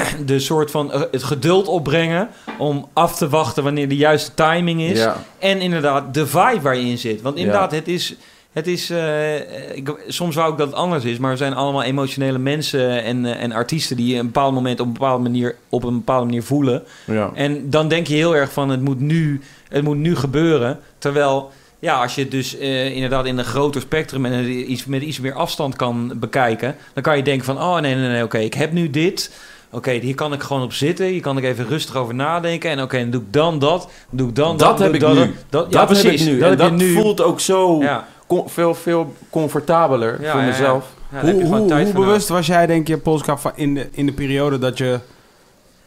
de 0.26 0.38
soort 0.38 0.70
van 0.70 0.92
eh, 0.92 1.00
het 1.10 1.22
geduld 1.22 1.66
opbrengen 1.68 2.28
om 2.58 2.88
af 2.92 3.16
te 3.16 3.28
wachten 3.28 3.62
wanneer 3.64 3.88
de 3.88 3.96
juiste 3.96 4.34
timing 4.34 4.80
is. 4.80 4.98
ja. 4.98 5.16
En 5.38 5.60
inderdaad 5.60 6.14
de 6.14 6.26
vibe 6.26 6.60
waar 6.62 6.76
je 6.76 6.88
in 6.88 6.98
zit. 6.98 7.22
Want 7.22 7.34
Ja. 7.36 7.40
inderdaad, 7.44 7.72
het 7.72 7.88
is... 7.88 8.14
Het 8.52 8.66
is 8.66 8.90
eh, 8.90 9.76
ik, 9.76 9.94
soms 10.08 10.34
wou 10.34 10.52
ik 10.52 10.58
dat 10.58 10.66
het 10.66 10.76
anders 10.76 11.04
is, 11.04 11.18
maar 11.18 11.30
we 11.30 11.36
zijn 11.36 11.54
allemaal 11.54 11.82
emotionele 11.82 12.38
mensen 12.38 13.02
en, 13.02 13.26
eh, 13.26 13.42
en 13.42 13.52
artiesten 13.52 13.96
die 13.96 14.16
een 14.18 14.26
bepaald 14.26 14.54
moment 14.54 14.80
op 14.80 14.86
een 14.86 14.92
bepaalde 14.92 15.22
manier, 15.22 15.56
op 15.68 15.84
een 15.84 15.94
bepaalde 15.94 16.24
manier 16.24 16.42
voelen. 16.42 16.82
ja. 17.06 17.30
En 17.34 17.70
dan 17.70 17.88
denk 17.88 18.06
je 18.06 18.14
heel 18.14 18.36
erg 18.36 18.52
van 18.52 18.68
het 18.68 18.80
moet 18.80 19.00
nu, 19.00 19.40
het 19.68 19.84
moet 19.84 19.96
nu 19.96 20.16
gebeuren. 20.16 20.78
Terwijl, 20.98 21.50
ja, 21.78 22.02
als 22.02 22.14
je 22.14 22.20
het 22.20 22.30
dus 22.30 22.54
inderdaad 22.54 23.26
in 23.26 23.38
een 23.38 23.44
groter 23.44 23.80
spectrum 23.80 24.24
en 24.24 24.70
iets, 24.70 24.84
met 24.84 25.02
iets 25.02 25.20
meer 25.20 25.34
afstand 25.34 25.76
kan 25.76 26.12
bekijken, 26.16 26.76
dan 26.94 27.02
kan 27.02 27.16
je 27.16 27.22
denken 27.22 27.44
van, 27.44 27.58
oh 27.58 27.78
nee, 27.78 27.94
nee, 27.94 28.08
nee, 28.08 28.22
oké, 28.22 28.38
ik 28.38 28.54
heb 28.54 28.72
nu 28.72 28.90
dit. 28.90 29.30
Oké, 29.74 29.90
hier 29.90 30.14
kan 30.14 30.32
ik 30.32 30.42
gewoon 30.42 30.62
op 30.62 30.72
zitten. 30.72 31.06
Hier 31.06 31.20
kan 31.20 31.38
ik 31.38 31.44
even 31.44 31.66
rustig 31.66 31.96
over 31.96 32.14
nadenken. 32.14 32.70
En 32.70 32.82
oké, 32.82 32.98
dan 32.98 33.10
doe 33.10 33.20
ik 33.20 33.32
dan 33.32 33.58
dat. 33.58 33.80
Dan 33.82 33.90
doe 34.10 34.28
ik 34.28 34.34
dan 34.34 34.56
dat. 34.56 34.68
Dat 34.68 34.78
heb 34.78 34.86
doe 34.86 34.94
ik 34.94 35.00
dat, 35.16 35.26
nu. 35.26 35.34
Dat, 35.50 35.66
ja, 35.70 35.78
dat 35.78 35.86
precies. 35.86 36.20
heb 36.20 36.28
ik 36.28 36.34
nu. 36.34 36.38
Dat 36.38 36.50
en 36.50 36.56
dat 36.56 36.72
nu. 36.72 36.92
voelt 36.92 37.20
ook 37.20 37.40
zo 37.40 37.80
Ja, 37.82 38.06
com- 38.26 38.48
veel, 38.48 38.74
veel 38.74 39.12
comfortabeler 39.30 40.22
Ja, 40.22 40.32
voor 40.32 40.42
mezelf. 40.42 40.86
ja, 41.10 41.16
daar 41.16 41.24
heb 41.24 41.28
je 41.28 41.32
hoe 41.32 41.42
gewoon 41.44 41.58
hoe, 41.58 41.68
tijd 41.68 41.84
hoe 41.84 41.94
voor 41.94 42.04
bewust 42.04 42.28
was 42.28 42.46
jij, 42.46 42.66
denk 42.66 42.86
je, 42.88 42.98
Polska, 42.98 43.36
van 43.36 43.52
in 43.54 43.74
de, 43.74 43.88
in 43.90 44.06
de 44.06 44.12
periode 44.12 44.58
dat 44.58 44.78
je, 44.78 44.98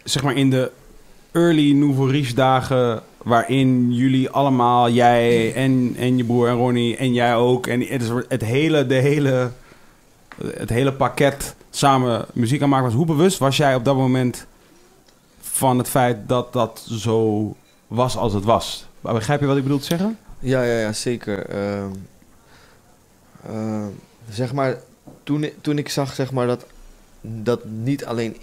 zeg 0.04 0.24
maar 0.24 0.36
in 0.36 0.50
de 0.50 0.72
early 1.32 1.72
Nouveau 1.72 2.12
Riche 2.12 2.34
dagen 2.34 3.02
waarin 3.24 3.94
jullie 3.94 4.30
allemaal, 4.30 4.90
jij 4.90 5.54
en, 5.54 5.96
en 6.00 6.18
je 6.18 6.24
broer 6.24 6.48
en 6.48 6.56
Ronnie 6.56 6.98
en 6.98 7.14
jij 7.14 7.36
ook, 7.36 7.68
en 7.68 7.82
het, 7.82 8.02
is 8.02 8.10
het 8.28 8.42
hele, 8.46 8.86
de 8.86 8.94
hele, 8.96 9.50
het 10.46 10.70
hele 10.70 10.94
pakket 10.94 11.56
samen 11.78 12.26
muziek 12.34 12.62
aan 12.62 12.70
maken 12.70 12.86
was. 12.86 12.94
Hoe 12.96 13.06
bewust 13.06 13.38
was 13.38 13.58
jij 13.58 13.76
op 13.76 13.86
dat 13.86 13.96
moment 13.96 14.46
van 15.42 15.78
het 15.78 15.90
feit 15.90 16.18
dat 16.28 16.54
dat 16.54 16.86
zo 16.90 17.56
was 17.88 18.18
als 18.18 18.34
het 18.34 18.44
was? 18.44 18.86
Begrijp 19.02 19.40
je 19.40 19.46
wat 19.46 19.58
ik 19.58 19.64
bedoel 19.64 19.80
te 19.80 19.86
zeggen? 19.86 20.18
Ja, 20.40 20.64
ja, 20.64 20.80
ja, 20.80 20.94
zeker. 20.94 21.46
Ehm, 21.50 21.90
ehm, 23.50 23.88
zeg 24.30 24.54
maar, 24.54 24.78
toen, 25.24 25.50
toen 25.62 25.78
ik 25.78 25.90
zag 25.90 26.14
zeg 26.14 26.32
maar, 26.32 26.48
dat, 26.48 26.66
dat 27.22 27.66
niet 27.66 28.06
alleen 28.06 28.38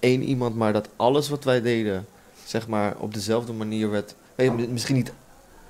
één 0.00 0.22
iemand, 0.22 0.56
maar 0.56 0.72
dat 0.72 0.88
alles 0.96 1.28
wat 1.28 1.44
wij 1.44 1.60
deden, 1.62 2.06
zeg 2.44 2.68
maar, 2.68 2.94
op 2.98 3.14
dezelfde 3.14 3.52
manier 3.52 3.90
werd. 3.90 4.14
weet 4.34 4.46
je, 4.46 4.52
mi- 4.56 4.68
misschien 4.68 4.94
niet 4.96 5.12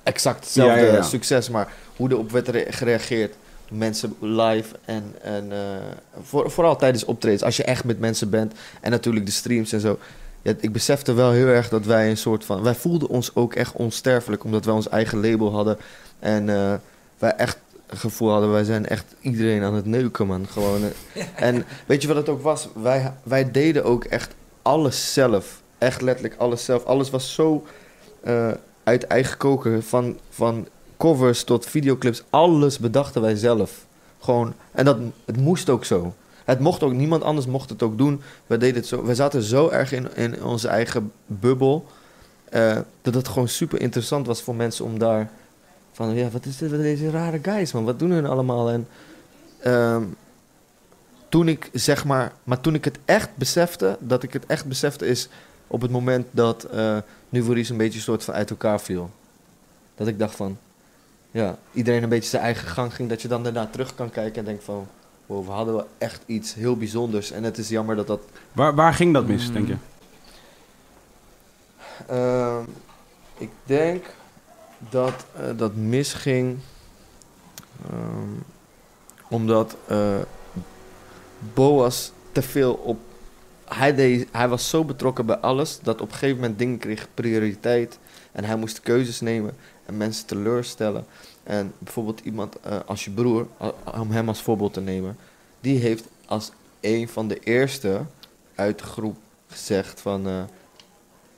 exact 0.03 0.39
hetzelfde 0.43 0.79
Ja, 0.79 0.85
ja, 0.85 0.93
ja. 0.93 1.01
succes, 1.01 1.49
maar 1.49 1.73
hoe 1.95 2.11
erop 2.11 2.31
werd 2.31 2.47
re- 2.47 2.65
gereageerd. 2.69 3.35
Mensen 3.69 4.15
live 4.19 4.75
en, 4.85 5.03
en 5.21 5.51
eh, 5.51 5.57
voor, 6.21 6.51
vooral 6.51 6.75
tijdens 6.75 7.05
optredens, 7.05 7.43
als 7.43 7.57
je 7.57 7.63
echt 7.63 7.83
met 7.83 7.99
mensen 7.99 8.29
bent 8.29 8.53
en 8.81 8.91
natuurlijk 8.91 9.25
de 9.25 9.31
streams 9.31 9.71
en 9.71 9.79
zo. 9.79 9.99
Ja, 10.41 10.53
ik 10.59 10.71
besefte 10.71 11.13
wel 11.13 11.31
heel 11.31 11.47
erg 11.47 11.69
dat 11.69 11.85
wij 11.85 12.09
een 12.09 12.17
soort 12.17 12.45
van. 12.45 12.63
Wij 12.63 12.75
voelden 12.75 13.09
ons 13.09 13.35
ook 13.35 13.53
echt 13.53 13.73
onsterfelijk, 13.73 14.43
omdat 14.43 14.65
wij 14.65 14.73
ons 14.73 14.89
eigen 14.89 15.29
label 15.29 15.51
hadden. 15.51 15.77
En 16.19 16.49
eh, 16.49 16.73
wij 17.17 17.31
echt 17.31 17.57
het 17.87 17.99
gevoel 17.99 18.31
hadden, 18.31 18.51
wij 18.51 18.63
zijn 18.63 18.87
echt 18.87 19.05
iedereen 19.19 19.63
aan 19.63 19.73
het 19.73 19.85
neuken, 19.85 20.27
man. 20.27 20.47
Gewoon. 20.47 20.81
eh. 20.83 21.23
En 21.49 21.65
weet 21.85 22.01
je 22.01 22.07
wat 22.07 22.17
het 22.17 22.29
ook 22.29 22.41
was? 22.41 22.67
Wij, 22.73 23.13
wij 23.23 23.51
deden 23.51 23.83
ook 23.83 24.03
echt 24.03 24.33
alles 24.61 25.13
zelf. 25.13 25.61
Echt 25.77 26.01
letterlijk 26.01 26.35
alles 26.37 26.65
zelf. 26.65 26.83
Alles 26.83 27.09
was 27.09 27.33
zo 27.33 27.65
uit 28.83 29.07
eigen 29.07 29.37
koken. 29.37 29.83
Van, 29.83 30.19
van 30.29 30.67
covers 30.97 31.43
tot 31.43 31.65
videoclips. 31.65 32.23
Alles 32.29 32.79
bedachten 32.79 33.21
wij 33.21 33.35
zelf. 33.35 33.85
Gewoon. 34.19 34.53
En 34.71 34.85
dat, 34.85 34.97
het 35.25 35.37
moest 35.37 35.69
ook 35.69 35.85
zo. 35.85 36.13
Het 36.45 36.59
mocht 36.59 36.83
ook, 36.83 36.93
niemand 36.93 37.23
anders 37.23 37.47
mocht 37.47 37.69
het 37.69 37.83
ook 37.83 37.97
doen. 37.97 38.21
We 38.47 38.57
deden 38.57 38.75
het 38.75 38.87
zo. 38.87 39.03
We 39.03 39.15
zaten 39.15 39.41
zo 39.43 39.69
erg 39.69 39.91
in, 39.91 40.15
in 40.15 40.43
onze 40.43 40.67
eigen 40.67 41.11
bubbel. 41.25 41.85
eh, 42.49 42.77
dat 43.01 43.13
het 43.13 43.27
gewoon 43.27 43.47
super 43.47 43.81
interessant 43.81 44.27
was 44.27 44.41
voor 44.41 44.55
mensen 44.55 44.85
om 44.85 44.99
daar. 44.99 45.29
Van 45.91 46.15
ja, 46.15 46.29
wat 46.29 46.45
is 46.45 46.57
dit? 46.57 46.71
Wat 46.71 46.79
deze 46.79 47.09
rare 47.09 47.39
guys, 47.41 47.71
man? 47.71 47.85
Wat 47.85 47.99
doen 47.99 48.11
hun 48.11 48.25
allemaal? 48.25 48.69
En 48.69 48.87
ehm, 49.59 50.03
toen 51.29 51.47
ik 51.47 51.69
zeg 51.73 52.05
maar. 52.05 52.33
Maar 52.43 52.61
toen 52.61 52.73
ik 52.75 52.85
het 52.85 52.97
echt 53.05 53.29
besefte. 53.35 53.97
Dat 53.99 54.23
ik 54.23 54.33
het 54.33 54.45
echt 54.45 54.65
besefte 54.65 55.05
is. 55.05 55.29
Op 55.67 55.81
het 55.81 55.91
moment 55.91 56.27
dat. 56.31 56.67
Maurice 57.29 57.71
een 57.71 57.77
beetje 57.77 57.99
soort 57.99 58.23
van 58.23 58.33
uit 58.33 58.49
elkaar 58.49 58.81
viel. 58.81 59.09
Dat 59.95 60.07
ik 60.07 60.19
dacht 60.19 60.35
van. 60.35 60.57
Ja, 61.35 61.57
iedereen 61.71 62.03
een 62.03 62.09
beetje 62.09 62.29
zijn 62.29 62.43
eigen 62.43 62.67
gang 62.67 62.95
ging. 62.95 63.09
Dat 63.09 63.21
je 63.21 63.27
dan 63.27 63.43
daarna 63.43 63.67
terug 63.67 63.95
kan 63.95 64.09
kijken 64.09 64.39
en 64.39 64.45
denkt 64.45 64.63
van. 64.63 64.87
Wow, 65.25 65.45
we 65.45 65.51
hadden 65.51 65.73
wel 65.73 65.87
echt 65.97 66.21
iets 66.25 66.53
heel 66.53 66.77
bijzonders. 66.77 67.31
En 67.31 67.43
het 67.43 67.57
is 67.57 67.69
jammer 67.69 67.95
dat 67.95 68.07
dat 68.07 68.21
Waar, 68.51 68.75
waar 68.75 68.93
ging 68.93 69.13
dat 69.13 69.27
mis, 69.27 69.51
denk 69.51 69.67
je? 69.67 69.75
Ehm, 72.07 72.63
ik 73.37 73.49
denk 73.63 74.05
dat 74.89 75.25
eh, 75.33 75.45
dat 75.55 75.75
misging 75.75 76.57
ehm, 77.89 78.39
omdat 79.29 79.75
eh, 79.87 80.15
Boas 81.53 82.11
te 82.31 82.41
veel 82.41 82.73
op. 82.73 82.99
Hij, 83.65 83.95
deed, 83.95 84.27
hij 84.31 84.47
was 84.47 84.69
zo 84.69 84.83
betrokken 84.83 85.25
bij 85.25 85.37
alles 85.37 85.79
dat 85.79 86.01
op 86.01 86.07
een 86.07 86.13
gegeven 86.13 86.35
moment 86.35 86.59
dingen 86.59 86.77
kreeg 86.77 87.07
prioriteit 87.13 87.99
en 88.31 88.43
hij 88.43 88.55
moest 88.55 88.81
keuzes 88.81 89.21
nemen 89.21 89.55
en 89.85 89.97
mensen 89.97 90.25
teleurstellen. 90.25 91.05
En 91.43 91.73
bijvoorbeeld 91.77 92.19
iemand 92.23 92.55
eh, 92.63 92.77
als 92.85 93.05
je 93.05 93.11
broer, 93.11 93.47
om 93.99 94.11
hem 94.11 94.27
als 94.27 94.41
voorbeeld 94.41 94.73
te 94.73 94.81
nemen, 94.81 95.17
die 95.61 95.79
heeft 95.79 96.03
als 96.25 96.51
een 96.81 97.07
van 97.09 97.27
de 97.27 97.39
eerste 97.39 98.01
uit 98.55 98.79
de 98.79 98.85
groep 98.85 99.15
gezegd 99.47 100.01
van. 100.01 100.27
eh, 100.27 100.33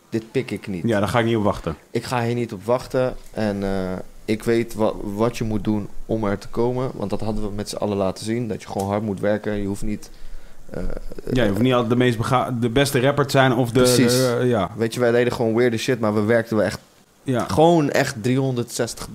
dit 0.09 0.31
pik 0.31 0.51
ik 0.51 0.67
niet. 0.67 0.83
Ja, 0.87 0.99
daar 0.99 1.07
ga 1.07 1.19
ik 1.19 1.25
niet 1.25 1.35
op 1.37 1.43
wachten. 1.43 1.75
Ik 1.91 2.03
ga 2.03 2.23
hier 2.23 2.35
niet 2.35 2.53
op 2.53 2.63
wachten. 2.65 3.15
En 3.31 3.63
eh, 3.63 3.91
ik 4.25 4.43
weet 4.43 4.73
wat, 4.73 4.95
wat 5.03 5.37
je 5.37 5.43
moet 5.43 5.63
doen 5.63 5.87
om 6.05 6.23
er 6.23 6.37
te 6.37 6.47
komen. 6.47 6.91
Want 6.93 7.09
dat 7.09 7.21
hadden 7.21 7.43
we 7.43 7.49
met 7.55 7.69
z'n 7.69 7.75
allen 7.75 7.97
laten 7.97 8.25
zien. 8.25 8.47
Dat 8.47 8.61
je 8.61 8.67
gewoon 8.67 8.87
hard 8.87 9.03
moet 9.03 9.19
werken. 9.19 9.53
Je 9.61 9.67
hoeft 9.67 9.81
niet... 9.83 10.09
Ja, 11.33 11.43
je 11.43 11.49
hoeft 11.49 11.61
niet 11.61 11.73
altijd 11.73 11.89
de, 11.91 11.95
meest 11.97 12.17
bega- 12.17 12.51
de 12.51 12.69
beste 12.69 12.99
rapper 12.99 13.25
te 13.25 13.31
zijn 13.31 13.53
of 13.53 13.71
de... 13.71 13.79
Precies. 13.79 14.11
de- 14.13 14.41
ja, 14.45 14.69
Weet 14.77 14.93
je, 14.93 14.99
wij 14.99 15.11
deden 15.11 15.33
gewoon 15.33 15.55
weirde 15.55 15.77
shit. 15.77 15.99
Maar 15.99 16.13
we 16.13 16.21
werkten 16.21 16.57
wel 16.57 16.65
echt... 16.65 16.79
ja. 17.27 17.45
Gewoon 17.47 17.89
echt 17.89 18.15
360 18.23 19.07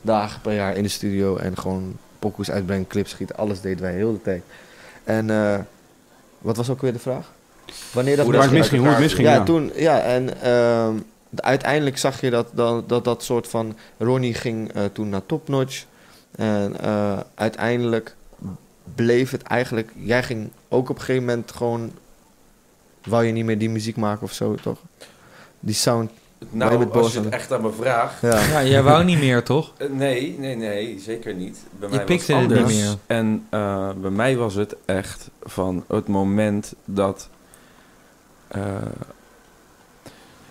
dagen 0.00 0.40
per 0.40 0.54
jaar 0.54 0.76
in 0.76 0.82
de 0.82 0.88
studio. 0.88 1.36
En 1.36 1.58
gewoon 1.58 1.96
pokoes 2.18 2.50
uitbrengen, 2.50 2.86
clips 2.86 3.10
schieten. 3.10 3.36
Alles 3.36 3.60
deden 3.60 3.82
wij 3.82 3.94
heel 3.94 4.12
de 4.12 4.22
tijd. 4.22 4.42
En 5.04 5.30
eh, 5.30 5.58
wat 6.38 6.56
was 6.56 6.70
ook 6.70 6.80
weer 6.80 6.92
de 6.92 6.98
vraag? 6.98 7.30
Wanneer 7.92 8.16
dat 8.16 8.24
Hoe 8.24 8.34
misging? 8.34 8.58
misging, 8.58 8.80
hoe 8.82 8.90
het 8.90 9.00
misging, 9.00 9.26
ja, 9.26 9.34
ja. 9.34 9.44
toen, 9.44 9.72
ja, 9.74 10.00
en 10.00 10.42
ehm, 10.42 10.94
de- 11.30 11.42
uiteindelijk 11.42 11.98
zag 11.98 12.20
je 12.20 12.30
dat 12.30 12.48
dat, 12.54 12.88
dat 12.88 13.04
dat 13.04 13.22
soort 13.22 13.48
van... 13.48 13.76
Ronnie 13.98 14.34
ging 14.34 14.72
eh, 14.72 14.84
toen 14.92 15.08
naar 15.08 15.26
Topnotch. 15.26 15.84
En 16.36 16.80
eh, 16.80 17.18
uiteindelijk 17.34 18.14
bleef 18.94 19.30
het 19.30 19.42
eigenlijk... 19.42 19.90
Jij 19.96 20.22
ging 20.22 20.50
ook 20.68 20.88
op 20.88 20.96
een 20.96 21.02
gegeven 21.04 21.24
moment 21.26 21.52
gewoon... 21.52 21.92
Wou 23.04 23.24
je 23.24 23.32
niet 23.32 23.44
meer 23.44 23.58
die 23.58 23.70
muziek 23.70 23.96
maken 23.96 24.22
of 24.22 24.32
zo, 24.32 24.54
toch? 24.54 24.78
Die 25.60 25.74
sound, 25.74 26.10
Nou, 26.50 26.90
als 26.90 27.12
je 27.12 27.20
het 27.20 27.28
echt 27.28 27.52
aan 27.52 27.60
me 27.62 27.72
vraagt... 27.72 28.20
ja. 28.20 28.40
Ja, 28.40 28.64
jij 28.64 28.82
wou 28.82 29.04
niet 29.04 29.18
meer, 29.18 29.42
toch? 29.42 29.72
Eh, 29.76 29.88
Nee, 29.90 30.36
nee, 30.38 30.56
nee, 30.56 30.98
zeker 31.00 31.34
niet. 31.34 31.58
Bij 31.78 31.88
Je 31.88 31.96
mij 31.96 32.04
pikte 32.04 32.32
was 32.32 32.42
het 32.42 32.50
het 32.50 32.60
niet 32.60 32.68
anders. 32.68 32.88
meer. 32.88 32.96
En 33.06 33.46
eh, 33.50 33.90
bij 33.96 34.10
mij 34.10 34.36
was 34.36 34.54
het 34.54 34.76
echt 34.84 35.30
van 35.42 35.84
het 35.88 36.08
moment 36.08 36.74
dat... 36.84 37.28
eh, 38.48 38.62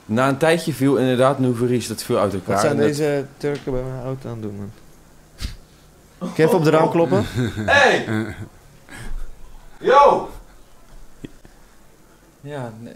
na 0.05 0.27
een 0.27 0.37
tijdje 0.37 0.73
viel 0.73 0.95
inderdaad 0.97 1.39
Nouveries 1.39 1.87
dat 1.87 2.03
veel 2.03 2.17
uit 2.19 2.33
elkaar. 2.33 2.51
Wat 2.53 2.59
zijn 2.63 2.77
dat- 2.77 2.87
deze 2.87 3.25
Turken 3.37 3.71
bij 3.71 3.81
mijn 3.81 4.03
auto 4.03 4.27
aan 4.29 4.33
het 4.33 4.41
doen, 4.43 4.55
man? 4.57 4.71
Kun 6.19 6.29
je 6.35 6.43
even 6.43 6.57
op 6.57 6.63
de 6.63 6.69
raam 6.69 6.89
kloppen? 6.89 7.25
Hey! 7.65 8.05
Yo! 9.79 10.29
Ja, 12.41 12.71
nee. 12.79 12.93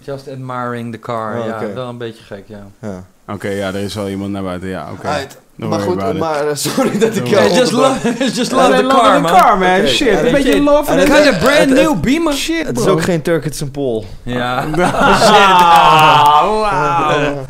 Just 0.00 0.28
admiring 0.28 0.92
the 0.92 0.98
car. 0.98 1.38
Oh, 1.38 1.46
ja, 1.46 1.54
oké. 1.56 1.72
wel 1.74 1.88
een 1.88 1.98
beetje 1.98 2.22
gek, 2.24 2.44
ja. 2.46 2.66
Ja. 2.78 3.04
Oké, 3.28 3.48
ja, 3.48 3.68
er 3.68 3.74
is 3.74 3.94
wel 3.94 4.08
iemand 4.08 4.30
naar 4.30 4.42
buiten. 4.42 4.68
Ja, 4.68 4.88
oké. 4.92 5.26
Maar 5.56 5.80
goed, 5.80 6.02
it. 6.02 6.18
maar 6.18 6.46
eh, 6.48 6.54
sorry 6.54 6.98
dat 6.98 7.16
ik 7.16 7.26
jou 7.26 7.50
just 7.50 7.72
love, 7.72 8.14
just 8.32 8.50
Ja, 8.50 8.56
love 8.56 8.76
the 8.76 8.82
love 8.82 8.96
car, 9.00 9.14
the 9.14 9.20
man. 9.20 9.32
car, 9.40 9.58
man. 9.58 9.86
Shit, 9.86 9.98
ja, 10.08 10.16
een 10.16 10.22
weet 10.22 10.32
beetje 10.32 10.54
je- 10.54 10.62
love 10.62 10.92
het- 10.92 11.08
it. 11.26 11.34
a 11.34 11.38
brand 11.38 11.68
new 11.70 12.00
Beamer. 12.00 12.32
Shit, 12.34 12.66
Het 12.66 12.78
is 12.78 12.86
ook 12.86 13.02
geen 13.02 13.22
Turk, 13.22 13.44
het 13.44 13.54
is 13.54 13.60
een 13.60 13.70
Pool. 13.70 14.04
Ja. 14.22 14.64
Ah, 14.74 16.42
wauw. 16.60 17.46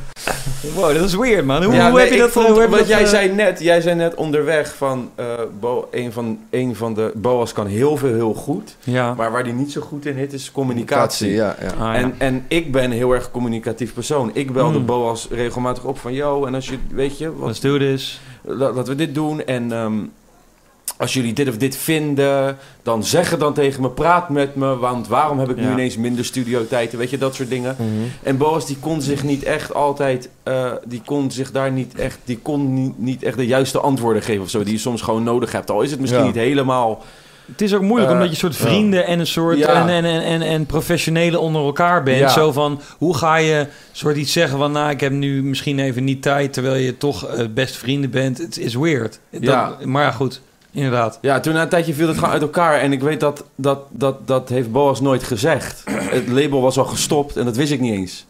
Wow, 0.74 0.94
dat 0.94 1.04
is 1.04 1.14
weird, 1.14 1.44
man. 1.44 1.62
Hoe, 1.64 1.74
Ja, 1.74 1.84
hoe 1.90 1.92
nee, 1.98 2.04
heb 2.04 2.12
je 2.14 2.20
dat... 2.20 2.30
vond- 2.30 2.46
hoe 2.46 2.60
heb 2.60 2.64
je 2.64 2.70
wat 2.70 2.78
dat, 2.78 2.88
jij 2.88 3.02
eh, 3.02 3.08
zei 3.08 3.32
net, 3.32 3.60
jij 3.60 3.80
zei 3.80 3.94
net 3.94 4.14
onderweg 4.14 4.74
van, 4.76 5.10
eh 5.14 5.24
Bo, 5.60 5.88
een 5.90 6.12
van 6.12 6.38
een 6.50 6.76
van 6.76 6.94
de 6.94 7.12
Boas 7.14 7.52
kan 7.52 7.66
heel 7.66 7.96
veel 7.96 8.14
heel 8.14 8.34
goed, 8.34 8.76
Ja. 8.80 9.14
maar 9.14 9.30
waar 9.32 9.44
die 9.44 9.52
niet 9.52 9.72
zo 9.72 9.80
goed 9.80 10.06
in 10.06 10.16
is, 10.16 10.32
is 10.32 10.52
communicatie. 10.52 11.30
Ja, 11.30 11.56
ja. 11.60 11.66
Ah, 11.68 11.76
ja. 11.78 11.94
En, 11.94 12.14
en 12.18 12.44
ik 12.48 12.72
ben 12.72 12.84
een 12.84 12.92
heel 12.92 13.12
erg 13.12 13.30
communicatief 13.30 13.94
persoon. 13.94 14.30
Ik 14.34 14.52
bel 14.52 14.70
de 14.70 14.76
Hmm. 14.76 14.86
Boas 14.86 15.28
regelmatig 15.30 15.84
op 15.84 15.98
van, 15.98 16.12
yo, 16.12 16.46
en 16.46 16.54
als 16.54 16.68
je, 16.68 16.76
weet 16.90 17.18
je, 17.18 17.36
wat, 17.36 17.46
Let's 17.46 17.60
do 17.60 17.78
this. 17.78 18.20
la- 18.42 18.72
laten 18.72 18.84
we 18.92 18.94
dit 18.94 19.14
doen. 19.14 19.44
En 19.44 19.72
ehm, 19.72 19.92
als 21.02 21.12
jullie 21.12 21.32
dit 21.32 21.48
of 21.48 21.56
dit 21.56 21.76
vinden, 21.76 22.56
dan 22.82 23.04
zeg 23.04 23.30
het 23.30 23.40
dan 23.40 23.54
tegen 23.54 23.82
me, 23.82 23.90
praat 23.90 24.28
met 24.28 24.54
me, 24.54 24.76
want 24.76 25.08
waarom 25.08 25.38
heb 25.38 25.50
ik 25.50 25.56
nu 25.56 25.62
Ja. 25.62 25.70
ineens 25.72 25.96
minder 25.96 26.24
studiotijden, 26.24 26.98
weet 26.98 27.10
je, 27.10 27.18
dat 27.18 27.34
soort 27.34 27.48
dingen. 27.50 27.76
Mhm. 27.78 27.88
En 28.22 28.36
Boas 28.36 28.66
die 28.66 28.76
kon 28.80 29.02
zich 29.02 29.22
niet 29.22 29.42
echt 29.42 29.74
altijd, 29.74 30.28
eh, 30.42 30.70
die 30.84 31.02
kon 31.04 31.30
zich 31.30 31.50
daar 31.50 31.72
niet 31.72 31.94
echt, 31.94 32.18
die 32.24 32.38
kon 32.38 32.74
niet, 32.74 32.98
niet 32.98 33.22
echt 33.22 33.36
de 33.36 33.46
juiste 33.46 33.78
antwoorden 33.80 34.22
geven 34.22 34.42
of 34.42 34.50
zo, 34.50 34.62
die 34.62 34.72
je 34.72 34.78
soms 34.78 35.02
gewoon 35.02 35.22
nodig 35.22 35.52
hebt. 35.52 35.70
Al 35.70 35.82
is 35.82 35.90
het 35.90 36.00
misschien 36.00 36.20
Ja. 36.22 36.26
niet 36.26 36.36
helemaal. 36.36 37.02
Het 37.46 37.60
is 37.62 37.74
ook 37.74 37.82
moeilijk 37.82 38.10
Eh, 38.10 38.12
omdat 38.16 38.26
je 38.28 38.34
een 38.34 38.52
soort 38.52 38.56
ja. 38.56 38.68
vrienden 38.70 39.06
en 39.06 39.18
een 39.18 39.26
soort 39.26 39.58
Ja. 39.58 39.68
en, 39.82 39.88
en, 39.88 40.04
en, 40.04 40.22
en, 40.22 40.42
en 40.42 40.66
professionelen 40.66 41.40
onder 41.40 41.62
elkaar 41.64 42.02
bent. 42.02 42.18
Ja. 42.18 42.28
Zo 42.28 42.52
van 42.52 42.80
hoe 42.98 43.16
ga 43.16 43.36
je 43.36 43.66
soort 43.92 44.16
iets 44.16 44.32
zeggen 44.32 44.58
van 44.58 44.72
nou 44.72 44.90
ik 44.90 45.00
heb 45.00 45.12
nu 45.12 45.42
misschien 45.42 45.78
even 45.78 46.04
niet 46.04 46.22
tijd 46.22 46.52
terwijl 46.52 46.74
je 46.74 46.96
toch 46.96 47.26
eh, 47.26 47.44
best 47.54 47.76
vrienden 47.76 48.10
bent. 48.10 48.38
Het 48.38 48.58
is 48.58 48.74
weird. 48.74 49.20
Dat- 49.30 49.42
Ja. 49.42 49.76
Maar 49.84 50.02
ja, 50.02 50.10
goed. 50.10 50.40
Inderdaad. 50.72 51.18
Ja, 51.20 51.40
toen 51.40 51.54
na 51.54 51.62
een 51.62 51.68
tijdje 51.68 51.94
viel 51.94 52.08
het 52.08 52.16
gewoon 52.18 52.32
uit 52.32 52.42
elkaar 52.42 52.78
en 52.80 52.92
ik 52.92 53.00
weet 53.02 53.20
dat, 53.20 53.44
dat, 53.54 53.78
dat, 53.90 54.26
dat 54.26 54.48
heeft 54.48 54.72
Boas 54.72 55.00
nooit 55.00 55.22
gezegd. 55.22 55.82
Het 55.90 56.28
label 56.28 56.60
was 56.60 56.78
al 56.78 56.84
gestopt 56.84 57.36
en 57.36 57.44
dat 57.44 57.56
wist 57.56 57.72
ik 57.72 57.80
niet 57.80 57.92
eens. 57.94 58.26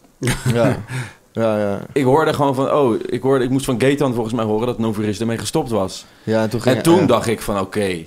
Ja. 0.53 0.83
Ja, 1.31 1.57
ja. 1.57 1.79
Ik 1.93 2.03
hoorde 2.03 2.33
gewoon 2.33 2.55
van, 2.55 2.71
oh, 2.71 2.95
ik, 3.05 3.21
hoorde, 3.21 3.43
ik 3.43 3.49
moest 3.49 3.65
van 3.65 3.81
Gaetan 3.81 4.13
volgens 4.13 4.35
mij 4.35 4.45
horen 4.45 4.67
dat 4.67 4.77
Novaris 4.79 5.19
ermee 5.19 5.37
gestopt 5.37 5.69
was. 5.69 6.05
ja, 6.23 6.41
en 6.41 6.49
toen 6.49 6.61
ging 6.61 6.75
En 6.75 6.83
toen 6.83 6.99
ja. 6.99 7.05
dacht 7.05 7.27
ik 7.27 7.41
van, 7.41 7.59
oké, 7.59 8.05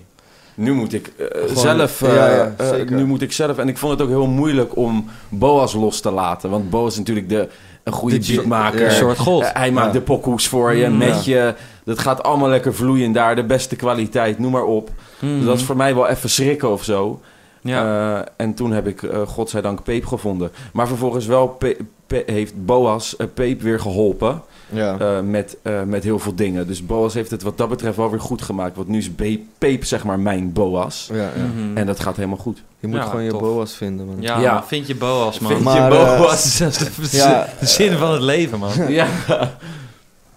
nu 0.55 0.73
moet 0.73 0.93
ik 0.93 1.13
eh, 1.19 1.27
Gewoon- 1.31 1.57
zelf, 1.57 2.03
eh, 2.03 2.15
ja, 2.15 2.31
ja, 2.35 2.55
eh, 2.57 2.69
zeker. 2.69 2.97
nu 2.97 3.05
moet 3.05 3.23
ik 3.23 3.33
zelf. 3.33 3.59
En 3.59 3.69
ik 3.69 3.79
vond 3.79 3.93
het 3.93 4.03
ook 4.03 4.09
heel 4.09 4.27
moeilijk 4.27 4.77
om 4.77 5.09
Boas 5.29 5.73
los 5.73 6.01
te 6.01 6.11
laten. 6.11 6.51
Want 6.51 6.71
Boas 6.71 6.93
is 6.93 6.99
natuurlijk 6.99 7.29
de, 7.29 7.49
een 7.87 7.93
goede 7.93 8.19
De- 8.19 8.35
beatmaker. 8.35 8.85
Een 8.85 8.91
soort 8.93 9.19
god. 9.19 9.43
Eh, 9.43 9.49
hij 9.53 9.71
maakt 9.71 9.87
Ja. 9.87 9.93
de 9.93 10.01
pokoes 10.01 10.49
voor 10.49 10.75
je, 10.75 10.87
Mm. 10.89 10.97
met 10.99 11.25
je. 11.25 11.55
Dat 11.85 11.99
gaat 11.99 12.23
allemaal 12.23 12.49
lekker 12.49 12.75
vloeien 12.75 13.13
daar. 13.13 13.37
De 13.37 13.45
beste 13.45 13.77
kwaliteit, 13.77 14.39
noem 14.39 14.53
maar 14.53 14.65
op. 14.65 14.91
Mhm. 15.19 15.45
Dat 15.45 15.57
is 15.57 15.65
voor 15.65 15.77
mij 15.77 15.95
wel 15.95 16.09
even 16.09 16.31
schrikken 16.31 16.71
of 16.71 16.85
zo. 16.85 17.21
Ja. 17.61 18.17
Eh, 18.19 18.27
en 18.37 18.55
toen 18.55 18.73
heb 18.73 18.87
ik, 18.87 19.03
eh 19.03 19.21
godzijdank, 19.27 19.83
Peep 19.83 20.07
gevonden. 20.07 20.51
Maar 20.73 20.87
vervolgens 20.89 21.27
wel 21.27 21.49
Pe- 21.49 21.77
Pe- 22.07 22.23
heeft 22.27 22.65
Boas 22.65 23.17
Peep 23.35 23.63
weer 23.63 23.81
geholpen. 23.81 24.43
Ja. 24.69 24.99
eh, 24.99 25.21
met, 25.21 25.57
eh, 25.63 25.83
met 25.83 26.05
heel 26.05 26.19
veel 26.19 26.35
dingen. 26.35 26.67
Dus 26.67 26.87
Boas 26.87 27.15
heeft 27.15 27.31
het 27.31 27.43
wat 27.43 27.59
dat 27.59 27.69
betreft 27.69 27.97
wel 27.97 28.11
weer 28.11 28.21
goed 28.21 28.43
gemaakt. 28.43 28.77
Want 28.77 28.89
nu 28.89 28.99
is 28.99 29.15
Be- 29.15 29.41
Peep 29.59 29.85
zeg 29.85 30.05
maar 30.05 30.19
mijn 30.21 30.53
Boas. 30.53 31.09
ja, 31.13 31.17
ja. 31.17 31.31
Mhm. 31.55 31.77
En 31.77 31.87
dat 31.87 32.01
gaat 32.01 32.17
helemaal 32.17 32.37
goed. 32.39 32.63
Je 32.79 32.87
moet 32.87 32.97
Ja, 32.97 33.05
gewoon 33.05 33.23
je 33.23 33.31
tof. 33.31 33.41
boas 33.41 33.75
vinden, 33.75 34.07
man. 34.07 34.17
ja, 34.21 34.41
Ja. 34.41 34.53
man, 34.55 34.65
vind 34.67 34.87
je 34.87 34.95
Boas, 34.97 35.39
man. 35.39 35.51
Vind 35.53 35.65
Maar, 35.65 35.93
je 35.93 35.99
eh, 35.99 36.19
Boas? 36.21 36.59
dat 36.59 36.91
is 37.01 37.11
de, 37.11 37.17
Ja. 37.17 37.49
de 37.61 37.67
zin 37.67 37.93
van 37.97 38.13
het 38.13 38.23
leven, 38.23 38.59
man. 38.59 38.89
ja. 38.93 39.07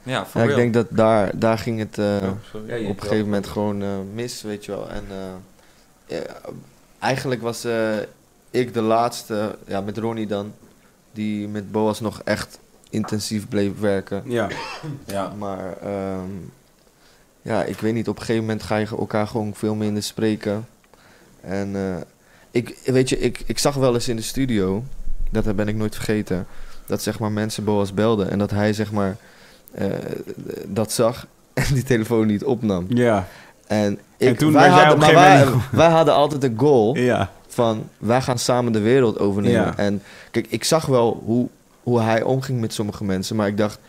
Ja, 0.03 0.27
ik 0.43 0.55
denk 0.55 0.73
dat 0.73 0.85
daar, 0.89 1.31
daar 1.39 1.57
ging 1.57 1.79
het 1.79 1.97
eh, 1.97 2.05
Ja, 2.67 2.75
je- 2.75 2.87
op 2.87 2.95
een 2.95 3.01
gegeven 3.01 3.25
moment 3.25 3.47
gewoon 3.47 3.81
eh, 3.81 3.87
mis, 4.13 4.41
weet 4.41 4.65
je 4.65 4.71
wel. 4.71 4.89
En 4.89 5.03
eh, 5.09 6.17
ja, 6.17 6.21
eigenlijk 6.99 7.41
was 7.41 7.63
eh, 7.63 7.89
ik 8.51 8.73
de 8.73 8.81
laatste, 8.81 9.55
ja, 9.67 9.81
met 9.81 9.97
Ronnie 9.97 10.27
dan, 10.27 10.53
die 11.11 11.47
met 11.47 11.71
Boas 11.71 11.99
nog 11.99 12.21
echt 12.23 12.59
intensief 12.89 13.47
bleef 13.47 13.79
werken. 13.79 14.23
Ja. 14.25 14.47
ja. 15.05 15.33
Maar 15.37 15.77
ehm, 15.77 16.29
ja, 17.41 17.63
ik 17.63 17.79
weet 17.79 17.93
niet, 17.93 18.07
op 18.07 18.15
een 18.15 18.21
gegeven 18.21 18.41
moment 18.41 18.63
ga 18.63 18.75
je 18.75 18.87
elkaar 18.87 19.27
gewoon 19.27 19.53
veel 19.55 19.75
minder 19.75 20.03
spreken. 20.03 20.67
En 21.41 21.75
eh, 21.75 21.95
ik, 22.51 22.77
weet 22.85 23.09
je, 23.09 23.19
ik, 23.19 23.43
ik 23.45 23.59
zag 23.59 23.75
wel 23.75 23.93
eens 23.93 24.07
in 24.07 24.15
de 24.15 24.21
studio, 24.21 24.83
dat 25.31 25.55
ben 25.55 25.67
ik 25.67 25.75
nooit 25.75 25.95
vergeten, 25.95 26.47
dat 26.85 27.01
zeg 27.01 27.19
maar 27.19 27.31
mensen 27.31 27.63
Boas 27.63 27.93
belden 27.93 28.31
en 28.31 28.39
dat 28.39 28.51
hij 28.51 28.73
zeg 28.73 28.91
maar 28.91 29.15
eh, 29.71 29.87
dat 30.67 30.91
zag 30.91 31.27
en 31.53 31.73
die 31.73 31.83
telefoon 31.83 32.27
niet 32.27 32.43
opnam. 32.43 32.85
Ja. 32.89 33.27
En, 33.67 33.99
ik, 34.17 34.27
En 34.27 34.35
toen 34.37 34.53
wij, 34.53 34.69
hadden, 34.69 34.99
maar 34.99 35.13
wij, 35.13 35.45
wij 35.71 35.89
hadden 35.89 36.13
altijd 36.13 36.43
een 36.43 36.57
goal 36.57 36.97
Ja. 36.97 37.31
van 37.47 37.89
wij 37.97 38.21
gaan 38.21 38.39
samen 38.39 38.71
de 38.71 38.79
wereld 38.79 39.19
overnemen. 39.19 39.61
Ja. 39.61 39.77
En 39.77 40.01
kijk, 40.31 40.45
ik 40.49 40.63
zag 40.63 40.85
wel 40.85 41.21
hoe, 41.25 41.47
hoe 41.89 42.01
hij 42.01 42.23
omging 42.23 42.59
met 42.59 42.73
sommige 42.73 43.03
mensen, 43.03 43.35
maar 43.35 43.47
ik 43.47 43.57
dacht, 43.57 43.79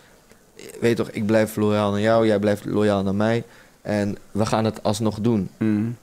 weet 0.81 0.97
toch, 0.97 1.11
ik 1.11 1.27
blijf 1.27 1.57
loyaal 1.57 1.91
naar 1.91 2.01
jou, 2.01 2.27
jij 2.27 2.39
blijft 2.39 2.65
loyaal 2.65 3.03
naar 3.03 3.15
mij 3.15 3.45
en 3.83 4.17
we 4.31 4.47
gaan 4.47 4.65
het 4.65 4.83
alsnog 4.83 5.21
doen. 5.21 5.51
Mm. 5.59 5.97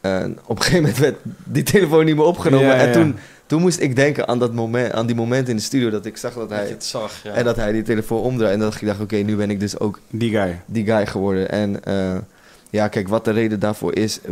En 0.00 0.38
op 0.44 0.56
een 0.56 0.62
gegeven 0.62 0.80
moment 0.82 0.98
werd 0.98 1.16
die 1.44 1.62
telefoon 1.62 2.04
niet 2.04 2.16
meer 2.16 2.24
opgenomen 2.24 2.66
Ja, 2.66 2.74
en 2.74 2.86
ja. 2.86 2.92
toen, 2.92 3.16
toen 3.46 3.60
moest 3.60 3.80
ik 3.80 3.96
denken 3.96 4.28
aan, 4.28 4.38
dat 4.38 4.52
moment, 4.52 4.92
aan 4.92 5.06
die 5.06 5.16
moment 5.16 5.48
in 5.48 5.56
de 5.56 5.62
studio 5.62 5.90
dat 5.90 6.06
ik 6.06 6.16
zag 6.16 6.34
dat 6.34 6.50
hij, 6.50 6.68
het 6.68 6.84
zag, 6.84 7.12
ja. 7.22 7.32
en 7.32 7.44
dat 7.44 7.56
hij 7.56 7.72
die 7.72 7.82
telefoon 7.82 8.22
omdraaide 8.22 8.54
en 8.54 8.70
dat 8.70 8.74
ik 8.80 8.86
dacht, 8.86 9.00
oké, 9.00 9.16
nu 9.16 9.36
ben 9.36 9.50
ik 9.50 9.60
dus 9.60 9.78
ook 9.78 10.00
Die 10.10 10.30
guy. 10.30 10.60
die 10.66 10.84
guy 10.84 11.06
geworden. 11.06 11.50
En 11.50 11.84
eh, 11.84 12.16
ja, 12.70 12.88
kijk, 12.88 13.08
wat 13.08 13.24
de 13.24 13.30
reden 13.30 13.60
daarvoor 13.60 13.94
is, 13.96 14.20
eh, 14.20 14.30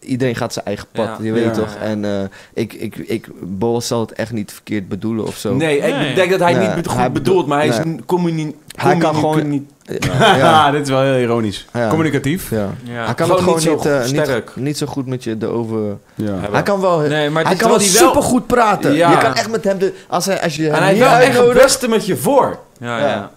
iedereen 0.00 0.34
gaat 0.36 0.52
zijn 0.52 0.64
eigen 0.64 0.86
pad, 0.92 1.06
Ja. 1.06 1.16
je 1.24 1.32
weet 1.32 1.44
Ja. 1.44 1.50
toch? 1.50 1.74
En 1.80 2.04
eh, 2.04 2.20
ik, 2.54 2.72
ik, 2.72 2.96
ik, 2.96 3.26
Boas 3.40 3.86
zal 3.86 4.00
het 4.00 4.12
echt 4.12 4.32
niet 4.32 4.52
verkeerd 4.52 4.88
bedoelen 4.88 5.26
of 5.26 5.36
zo. 5.36 5.54
Nee, 5.54 5.80
Nee. 5.80 6.08
ik 6.08 6.14
denk 6.14 6.30
dat 6.30 6.40
hij 6.40 6.52
Nee, 6.52 6.68
niet 6.76 6.86
goed 6.86 6.96
hij 6.96 7.12
bedoelt, 7.12 7.46
maar 7.46 7.58
hij 7.58 7.68
is 7.68 7.76
een 7.76 8.02
communi- 8.06 8.54
Hij 8.76 8.96
kan 8.96 9.14
gewoon- 9.14 9.48
niet, 9.48 9.70
Ja, 10.18 10.36
ja, 10.36 10.70
dit 10.70 10.82
is 10.82 10.88
wel 10.88 11.02
heel 11.02 11.18
ironisch. 11.18 11.66
Ja. 11.72 11.88
Communicatief. 11.88 12.50
ja. 12.50 12.56
Ja. 12.84 13.04
Hij 13.04 13.14
kan 13.14 13.26
Gewoon 13.26 13.30
het 13.30 13.40
gewoon 13.40 13.54
niet 13.54 13.64
zo 13.64 13.74
niet, 13.74 13.84
eh, 13.86 14.02
goed- 14.04 14.12
niet, 14.12 14.22
sterk. 14.22 14.50
niet 14.56 14.78
zo 14.78 14.86
goed 14.86 15.06
met 15.06 15.24
je 15.24 15.36
erover... 15.40 15.96
Ja. 16.14 16.34
Hij 16.50 16.62
kan 16.62 16.80
wel, 16.80 16.98
Nee, 16.98 17.30
maar 17.30 17.44
hij 17.44 17.56
kan 17.56 17.68
wel 17.70 17.78
terwijl 17.78 17.90
hij 17.92 18.00
wel- 18.00 18.08
super 18.08 18.22
goed 18.22 18.46
praten. 18.46 18.92
Ja. 18.94 19.10
Je 19.10 19.18
kan 19.18 19.34
echt 19.34 19.50
met 19.50 19.64
hem... 19.64 19.78
De, 19.78 19.92
als, 20.08 20.26
hij, 20.26 20.42
als 20.42 20.56
je 20.56 20.66
En 20.66 20.72
hem 20.74 20.82
hij 20.82 20.88
heeft 20.94 21.00
wel 21.08 21.18
echt 21.18 21.38
het 21.38 21.52
beste 21.52 21.88
met 21.88 22.06
je 22.06 22.16
voor. 22.16 22.58
Ja, 22.80 22.98
Ja. 22.98 23.06
ja. 23.08 23.30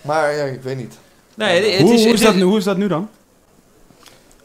Maar 0.00 0.34
ja, 0.36 0.44
ik 0.44 0.62
weet 0.62 0.76
niet. 0.76 0.94
Nee, 1.34 1.70
het 1.70 1.80
Hoe, 1.80 1.92
is, 1.94 2.00
hoe, 2.00 2.10
het 2.10 2.20
is 2.20 2.26
dat, 2.26 2.34
nu- 2.34 2.42
hoe 2.42 2.58
is 2.58 2.64
dat 2.64 2.76
nu 2.76 2.88
dan? 2.88 3.08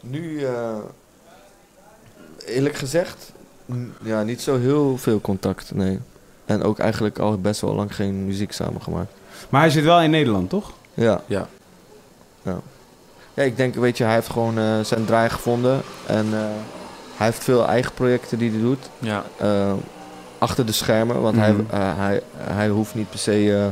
Nu, 0.06 0.44
eh, 0.44 0.76
eerlijk 2.46 2.74
gezegd, 2.76 3.32
ja, 4.02 4.22
niet 4.22 4.40
zo 4.42 4.58
heel 4.58 4.96
veel 4.98 5.20
contact, 5.20 5.74
nee. 5.74 5.98
En 6.44 6.62
ook 6.62 6.78
eigenlijk 6.78 7.18
al 7.18 7.38
best 7.40 7.60
wel 7.60 7.74
lang 7.74 7.94
geen 7.94 8.24
muziek 8.26 8.52
samen 8.52 8.82
gemaakt. 8.82 9.10
Maar 9.48 9.60
hij 9.60 9.70
zit 9.70 9.84
wel 9.84 10.00
in 10.00 10.10
Nederland, 10.10 10.50
toch? 10.50 10.72
Ja. 10.94 11.20
Ja. 11.26 11.48
Ja, 12.42 12.58
ja 13.34 13.42
ik 13.42 13.56
denk, 13.56 13.74
weet 13.74 13.96
je, 13.98 14.04
hij 14.04 14.14
heeft 14.14 14.30
gewoon 14.30 14.58
eh, 14.58 14.80
zijn 14.80 15.04
draai 15.04 15.28
gevonden. 15.30 15.80
En 16.06 16.26
eh, 16.32 16.40
hij 17.16 17.26
heeft 17.26 17.44
veel 17.44 17.66
eigen 17.66 17.92
projecten 17.92 18.38
die 18.38 18.50
hij 18.50 18.60
doet. 18.60 18.88
Ja. 18.98 19.24
eh, 19.36 19.72
achter 20.38 20.66
de 20.66 20.72
schermen, 20.72 21.20
want 21.20 21.36
hij, 21.36 21.52
Mhm. 21.52 21.60
eh, 21.70 21.96
hij, 21.96 22.22
hij 22.36 22.68
hoeft 22.68 22.94
niet 22.94 23.10
per 23.10 23.18
se 23.18 23.70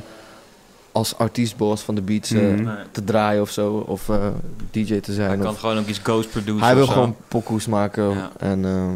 als 0.92 1.18
artiestboss 1.18 1.82
van 1.82 1.94
de 1.94 2.00
beats 2.02 2.30
eh, 2.30 2.40
Mhm. 2.40 2.62
Nee. 2.64 2.74
te 2.90 3.04
draaien 3.04 3.42
of 3.42 3.50
zo. 3.50 3.84
Of 3.86 4.08
eh, 4.08 4.26
DJ 4.70 5.00
te 5.00 5.12
zijn. 5.12 5.28
Hij 5.28 5.38
of- 5.38 5.44
kan 5.44 5.54
gewoon 5.54 5.78
ook 5.78 5.86
iets 5.86 6.00
ghost 6.02 6.30
produceren 6.30 6.66
Hij 6.66 6.74
wil 6.76 6.86
zo. 6.86 6.92
gewoon 6.92 7.16
pokoes 7.28 7.66
maken. 7.66 8.10
Ja. 8.10 8.30
En 8.38 8.64
eh, 8.64 8.86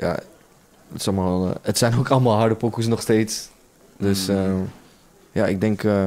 ja, 0.00 0.12
het, 0.92 1.00
is 1.00 1.08
allemaal, 1.08 1.52
het 1.62 1.78
zijn 1.78 1.98
ook 1.98 2.08
allemaal 2.08 2.36
harde 2.36 2.54
pokoes 2.54 2.86
nog 2.86 3.00
steeds. 3.00 3.48
Dus 3.98 4.26
Mm. 4.26 4.36
eh, 4.36 4.42
ja, 5.32 5.46
ik 5.46 5.60
denk 5.60 5.82
eh, 5.84 6.04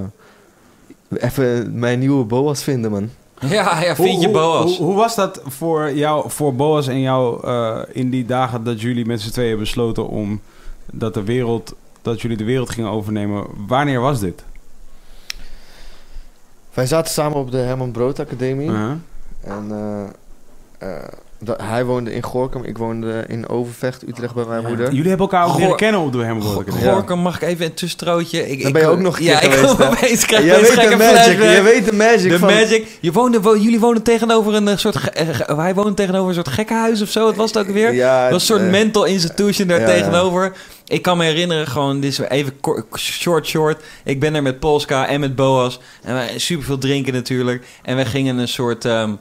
even 1.18 1.80
mijn 1.80 2.00
nieuwe 2.00 2.24
Boas 2.26 2.64
vinden, 2.64 2.92
man. 2.92 3.10
Ja, 3.50 3.82
ja, 3.84 3.96
vind 3.96 4.10
Hoe- 4.10 4.22
je 4.22 4.30
Boas. 4.32 4.78
Hoe, 4.78 4.86
hoe 4.86 4.96
was 4.96 5.16
dat 5.16 5.42
voor 5.46 5.92
jou, 5.94 6.30
voor 6.30 6.56
Boas 6.56 6.88
en 6.88 7.00
jou 7.02 7.48
eh, 7.48 7.80
in 7.92 8.10
die 8.10 8.26
dagen 8.26 8.64
dat 8.64 8.82
jullie 8.82 9.06
met 9.06 9.22
z'n 9.22 9.32
tweeën 9.32 9.58
besloten 9.60 10.08
om 10.08 10.42
dat 10.92 11.14
de 11.14 11.24
wereld, 11.24 11.74
dat 12.02 12.22
jullie 12.22 12.38
de 12.38 12.44
wereld 12.44 12.70
gingen 12.70 12.90
overnemen? 12.92 13.46
Wanneer 13.68 14.00
was 14.00 14.20
dit? 14.20 14.44
Wij 16.80 16.88
zaten 16.88 17.12
samen 17.14 17.38
op 17.38 17.52
de 17.52 17.58
Herman 17.58 17.92
Brood 17.92 18.20
Academie. 18.20 18.72
En 19.42 19.72
eh, 19.72 20.04
eh, 20.78 21.04
dat, 21.40 21.62
hij 21.62 21.86
woonde 21.86 22.14
in 22.14 22.24
Gorkum, 22.24 22.64
ik 22.64 22.78
woonde 22.78 23.24
in 23.28 23.48
Overvecht, 23.50 24.08
Utrecht 24.08 24.34
bij 24.34 24.46
mijn 24.46 24.64
moeder. 24.66 24.86
Jullie 24.92 25.10
hebben 25.10 25.28
elkaar 25.28 25.44
ook 25.46 25.50
Goor- 25.52 25.60
leren 25.62 25.76
kennen 25.76 26.02
op 26.02 26.14
Go- 26.14 26.60
Academie. 26.60 26.90
Gorkum, 26.92 27.20
mag 27.20 27.36
ik 27.36 27.42
even 27.42 27.66
een 27.66 27.74
tussenstrootje? 27.74 28.50
Ik, 28.50 28.58
Dan 28.58 28.68
ik- 28.68 28.74
ben 28.74 28.82
je 28.82 28.88
ook 28.88 29.00
nog 29.00 29.18
een 29.18 29.24
Ja, 29.24 29.40
keer 29.40 29.50
ik 29.50 29.56
geweest, 29.56 29.82
opeens, 29.92 30.26
krijg 30.26 30.44
Jij 30.46 30.54
opeens 30.56 30.68
weet 30.76 30.76
de 30.76 30.82
gekke 30.88 30.98
magic, 31.14 31.42
je 31.56 31.62
weet 31.62 31.86
de 31.86 31.94
magic 31.94 32.30
De 32.30 32.40
van... 32.40 32.50
Magic. 32.54 32.88
Je 33.00 33.12
woonde, 33.12 33.42
wo- 33.42 33.58
jullie 33.58 33.80
woonden 33.80 34.04
tegenover 34.04 34.54
een 34.54 34.68
eh, 34.68 34.78
soort... 34.78 34.96
ge- 34.98 35.10
eh, 35.10 35.28
ge- 35.36 35.56
hij 35.56 35.74
woonde 35.74 35.94
tegenover 35.94 36.28
een 36.28 36.34
soort 36.36 36.48
gekkenhuis 36.48 37.02
of 37.02 37.10
zo. 37.10 37.24
Wat 37.26 37.36
was 37.36 37.52
het 37.54 37.68
ook 37.68 37.74
weer? 37.74 37.94
Ja, 37.94 38.22
Dat 38.24 38.32
was 38.32 38.42
een 38.42 38.48
soort 38.56 38.62
eh, 38.62 38.70
mental 38.72 39.04
institution 39.06 39.68
daar 39.68 39.80
ja, 39.80 39.88
ja. 39.88 39.94
tegenover. 39.94 40.52
Ik 40.88 41.02
kan 41.02 41.18
me 41.18 41.24
herinneren, 41.24 41.68
gewoon, 41.68 42.00
dit 42.00 42.12
is 42.12 42.20
even 42.20 42.60
kort- 42.60 42.86
short, 43.00 43.48
short. 43.48 43.84
Ik 44.04 44.20
ben 44.20 44.36
er 44.36 44.42
met 44.42 44.60
Polska 44.60 45.08
en 45.08 45.20
met 45.20 45.36
Boas. 45.36 45.80
En 46.04 46.14
wij 46.14 46.40
super 46.40 46.66
veel 46.66 46.78
drinken 46.78 47.14
natuurlijk. 47.14 47.66
En 47.84 47.96
we 47.98 48.06
gingen 48.06 48.38
een 48.38 48.48
soort... 48.48 48.86
ehm, 48.86 49.14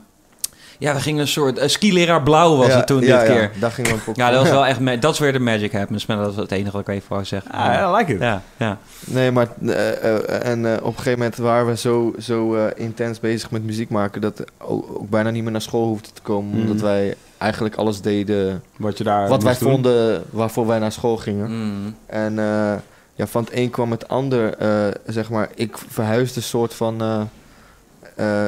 ja, 0.79 0.95
we 0.95 1.01
gingen 1.01 1.21
een 1.21 1.29
soort... 1.29 1.59
Uh, 1.59 1.67
skileraar 1.67 2.23
blauw 2.23 2.57
was 2.57 2.67
ja, 2.67 2.77
het 2.77 2.87
toen 2.87 3.01
ja, 3.01 3.19
dit 3.19 3.29
ja, 3.29 3.35
keer. 3.35 3.51
daar 3.61 3.71
ging 3.71 3.89
een 3.89 3.99
Ja, 4.15 4.31
dat 4.31 4.41
was 4.43 4.51
wel 4.61 4.67
echt... 4.67 5.03
Dat 5.03 5.13
is 5.13 5.19
weer 5.19 5.33
de 5.33 5.39
magic 5.39 5.73
happens. 5.73 6.07
Maar 6.07 6.17
dat 6.17 6.31
is 6.31 6.37
het 6.37 6.53
enige 6.53 6.71
wat 6.73 6.81
ik 6.81 6.95
even 6.95 7.09
wou 7.09 7.25
zeggen. 7.25 7.51
Ah, 7.51 7.91
I 7.93 7.97
like 7.97 8.13
it. 8.15 8.21
Ja, 8.21 8.43
ja. 8.57 8.79
Nee, 9.07 9.31
maar 9.31 9.49
eh, 9.67 9.89
eh, 10.05 10.47
en 10.47 10.67
eh, 10.67 10.73
op 10.81 10.87
een 10.87 10.93
gegeven 10.97 11.19
moment 11.19 11.37
waren 11.37 11.67
we 11.67 11.77
zo, 11.77 12.15
zo 12.21 12.55
eh, 12.55 12.65
intens 12.85 13.21
bezig 13.21 13.51
met 13.51 13.65
muziek 13.65 13.91
maken 13.91 14.21
dat 14.21 14.45
ook, 14.59 14.87
ook 14.99 15.11
bijna 15.11 15.31
niet 15.31 15.43
meer 15.43 15.53
naar 15.53 15.61
school 15.61 15.87
hoefden 15.87 16.13
te 16.15 16.23
komen. 16.23 16.51
Mhm. 16.51 16.61
Omdat 16.61 16.81
wij 16.81 17.15
eigenlijk 17.39 17.75
alles 17.77 18.01
deden 18.01 18.63
Wat 18.77 18.99
je 18.99 19.05
daar 19.05 19.29
wat 19.29 19.43
wij 19.43 19.57
doen. 19.59 19.71
vonden 19.71 20.23
waarvoor 20.31 20.67
wij 20.67 20.79
naar 20.79 20.93
school 20.93 21.17
gingen. 21.17 21.51
Mm. 21.51 21.95
En 22.07 22.39
eh, 22.39 22.73
ja, 23.15 23.27
van 23.27 23.45
het 23.45 23.53
een 23.55 23.71
kwam 23.71 23.91
het 23.91 24.09
ander. 24.09 24.55
eh, 24.55 24.87
zeg 25.07 25.31
maar, 25.31 25.49
ik 25.55 25.77
verhuisde 25.89 26.41
soort 26.41 26.75
van 26.75 27.01
eh, 27.03 27.15
eh, 27.15 27.23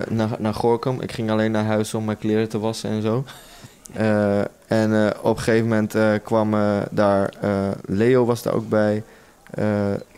naar, 0.09 0.29
naar 0.39 0.55
Gorkum. 0.55 1.01
Ik 1.01 1.13
ging 1.13 1.31
alleen 1.31 1.51
naar 1.51 1.65
huis 1.65 1.95
om 1.95 2.05
mijn 2.05 2.19
kleren 2.19 2.49
te 2.49 2.59
wassen 2.59 2.91
en 2.91 3.03
zo. 3.03 3.25
Eh, 3.93 4.39
en 4.67 5.05
eh, 5.07 5.07
op 5.23 5.37
een 5.37 5.43
gegeven 5.43 5.69
moment 5.69 5.95
eh, 5.95 6.13
kwam 6.25 6.55
eh, 6.55 6.79
daar... 6.91 7.33
eh, 7.41 7.51
Leo 7.85 8.25
was 8.25 8.43
daar 8.43 8.55
ook 8.55 8.69
bij. 8.69 9.03
eh 9.51 9.65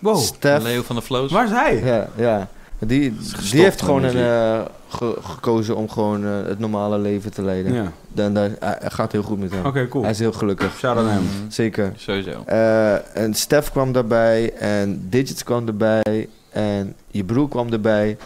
Wow. 0.01 0.21
Leo 0.41 0.83
van 0.83 0.97
de 0.97 1.03
Flows. 1.03 1.33
waar 1.33 1.45
is 1.45 1.51
hij? 1.51 1.81
Ja, 1.85 2.09
ja. 2.17 2.49
Die, 2.79 3.15
gestopt 3.21 3.51
die 3.51 3.63
heeft 3.63 3.83
gewoon 3.83 4.03
een, 4.05 4.17
eh, 4.17 4.61
ge- 4.89 5.19
gekozen 5.23 5.77
om 5.77 5.89
gewoon 5.89 6.25
eh, 6.27 6.31
het 6.47 6.59
normale 6.59 6.99
leven 6.99 7.33
te 7.33 7.43
leiden. 7.43 7.73
Ja, 7.73 7.93
Dan, 8.09 8.35
daar, 8.35 8.51
hij 8.61 8.79
gaat 8.83 9.13
heel 9.13 9.23
goed 9.23 9.39
met 9.39 9.51
hem. 9.53 9.67
oké, 9.67 9.89
cool. 9.89 10.03
Hij 10.03 10.13
is 10.13 10.19
heel 10.19 10.33
gelukkig. 10.33 10.77
Shout 10.79 10.97
out 10.97 11.09
hem. 11.09 11.23
Mm. 11.23 11.51
Zeker. 11.51 11.93
Sowieso. 11.97 12.43
Eh, 12.47 13.17
en 13.17 13.35
Stef 13.35 13.71
kwam 13.71 13.93
daarbij. 13.93 14.53
En 14.59 15.07
Digits 15.09 15.45
kwam 15.45 15.67
erbij. 15.67 16.29
En 16.51 16.95
je 17.11 17.25
broer 17.25 17.49
kwam 17.49 17.73
erbij. 17.73 18.17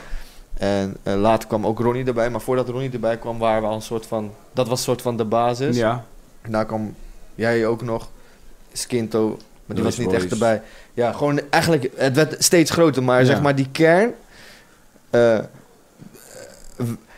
En 0.58 0.96
eh, 1.02 1.14
later 1.14 1.48
kwam 1.48 1.66
ook 1.66 1.78
Ronnie 1.80 2.04
erbij. 2.04 2.30
Maar 2.30 2.40
voordat 2.40 2.68
Ronnie 2.68 2.90
erbij 2.90 3.16
kwam, 3.16 3.38
waren 3.38 3.62
we 3.62 3.68
al 3.68 3.74
een 3.74 3.82
soort 3.82 4.06
van... 4.06 4.32
Dat 4.52 4.68
was 4.68 4.78
een 4.78 4.84
soort 4.84 5.02
van 5.02 5.16
de 5.16 5.24
basis. 5.24 5.76
Ja. 5.76 6.04
Daarna 6.42 6.64
kwam 6.64 6.94
jij 7.34 7.66
ook 7.66 7.82
nog. 7.82 8.08
Skinto. 8.72 9.28
Maar 9.66 9.76
die 9.76 9.84
was 9.84 9.98
niet 9.98 10.12
echt 10.12 10.30
erbij. 10.30 10.62
Ja, 10.94 11.12
gewoon 11.12 11.40
eigenlijk... 11.50 11.90
Het 11.96 12.14
werd 12.14 12.44
steeds 12.44 12.70
groter. 12.70 13.02
Maar 13.02 13.20
Ja. 13.20 13.26
zeg 13.26 13.42
maar 13.42 13.54
die 13.54 13.68
kern... 13.72 14.12
eh, 15.10 15.38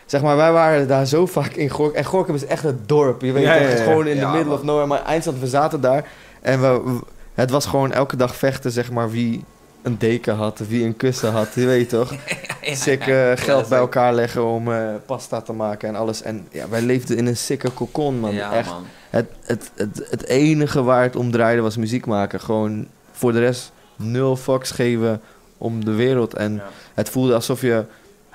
zeg 0.06 0.22
maar, 0.22 0.36
wij 0.36 0.52
waren 0.52 0.88
daar 0.88 1.06
zo 1.06 1.26
vaak 1.26 1.52
in 1.52 1.68
Gorkum. 1.70 1.96
En 1.96 2.04
Gorkum 2.04 2.34
is 2.34 2.46
echt 2.46 2.62
het 2.62 2.88
dorp. 2.88 3.22
Je 3.22 3.32
weet 3.32 3.42
Ja, 3.42 3.52
het 3.52 3.78
ja. 3.78 3.84
gewoon 3.84 4.06
in 4.06 4.16
Ja, 4.16 4.20
de 4.20 4.26
middle 4.26 4.44
man. 4.50 4.58
of 4.58 4.64
nowhere. 4.64 4.86
Maar 4.86 5.04
eindstand, 5.04 5.38
we 5.38 5.46
zaten 5.46 5.80
daar. 5.80 6.08
En 6.40 6.60
we- 6.60 6.98
het 7.34 7.50
was 7.50 7.66
gewoon 7.66 7.92
elke 7.92 8.16
dag 8.16 8.36
vechten, 8.36 8.70
zeg 8.70 8.90
maar, 8.90 9.10
wie, 9.10 9.44
een 9.82 9.98
deken 9.98 10.34
had, 10.34 10.58
wie 10.68 10.84
een 10.84 10.96
kussen 10.96 11.32
had, 11.32 11.48
je 11.54 11.66
weet 11.66 11.88
toch? 11.88 12.14
Sikke 12.62 13.34
geld 13.38 13.68
bij 13.68 13.78
elkaar 13.78 14.14
leggen 14.14 14.44
om 14.46 14.72
eh, 14.72 14.88
pasta 15.06 15.40
te 15.40 15.52
maken 15.52 15.88
en 15.88 15.94
alles. 15.96 16.22
En 16.22 16.46
ja, 16.50 16.68
wij 16.68 16.82
leefden 16.82 17.16
in 17.16 17.26
een 17.26 17.36
sikke 17.36 17.74
cocon, 17.74 18.18
man. 18.20 18.34
ja, 18.34 18.52
Echt, 18.52 18.68
man. 18.70 18.84
Het, 19.10 19.26
het, 19.44 19.70
het, 19.74 20.06
het 20.10 20.24
enige 20.26 20.82
waar 20.82 21.02
het 21.02 21.16
om 21.16 21.30
draaide 21.30 21.62
was 21.62 21.76
muziek 21.76 22.06
maken. 22.06 22.40
Gewoon 22.40 22.86
voor 23.12 23.32
de 23.32 23.38
rest 23.38 23.72
nul 23.96 24.36
fucks 24.36 24.70
geven 24.70 25.20
om 25.58 25.84
de 25.84 25.92
wereld. 25.92 26.34
En 26.34 26.54
Ja. 26.54 26.68
het 26.94 27.08
voelde 27.08 27.34
alsof 27.34 27.60
je... 27.60 27.84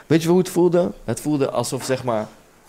Weet 0.08 0.24
je 0.24 0.30
hoe 0.30 0.38
het 0.38 0.50
voelde? 0.50 0.92
Het 1.04 1.22
voelde 1.22 1.50
alsof, 1.50 1.84
zeg 1.84 2.04
maar, 2.04 2.28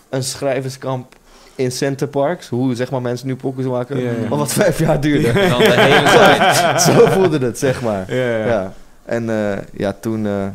een 0.09 0.23
schrijverskamp 0.23 1.15
in 1.55 1.71
Center 1.71 2.07
Parks. 2.07 2.47
Hoe, 2.47 2.75
zeg 2.75 2.91
maar, 2.91 3.01
mensen 3.01 3.27
nu 3.27 3.35
pokkers 3.35 3.67
maken. 3.67 3.99
Ja. 3.99 4.11
Maar 4.29 4.37
wat 4.37 4.53
vijf 4.53 4.79
jaar 4.79 5.01
duurde. 5.01 5.33
Dan 5.33 5.59
de 5.59 5.71
hele 5.89 6.09
tijd. 6.09 6.81
Zo 6.81 7.05
voelde 7.05 7.37
het, 7.45 7.59
zeg 7.59 7.81
maar. 7.81 8.13
Ja. 8.15 8.73
En 9.05 9.29
eh, 9.29 9.57
ja, 9.73 9.95
toen, 9.99 10.25
eh, 10.25 10.47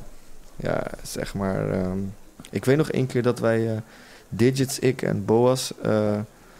ja, 0.56 0.82
zeg 1.02 1.34
maar, 1.34 1.70
ehm, 1.70 1.98
ik 2.50 2.64
weet 2.64 2.76
nog 2.76 2.90
één 2.90 3.06
keer 3.06 3.22
dat 3.22 3.38
wij, 3.38 3.70
eh, 3.70 3.76
Digits, 4.28 4.78
ik 4.78 5.02
en 5.02 5.24
Boas, 5.24 5.72
eh, 5.82 6.12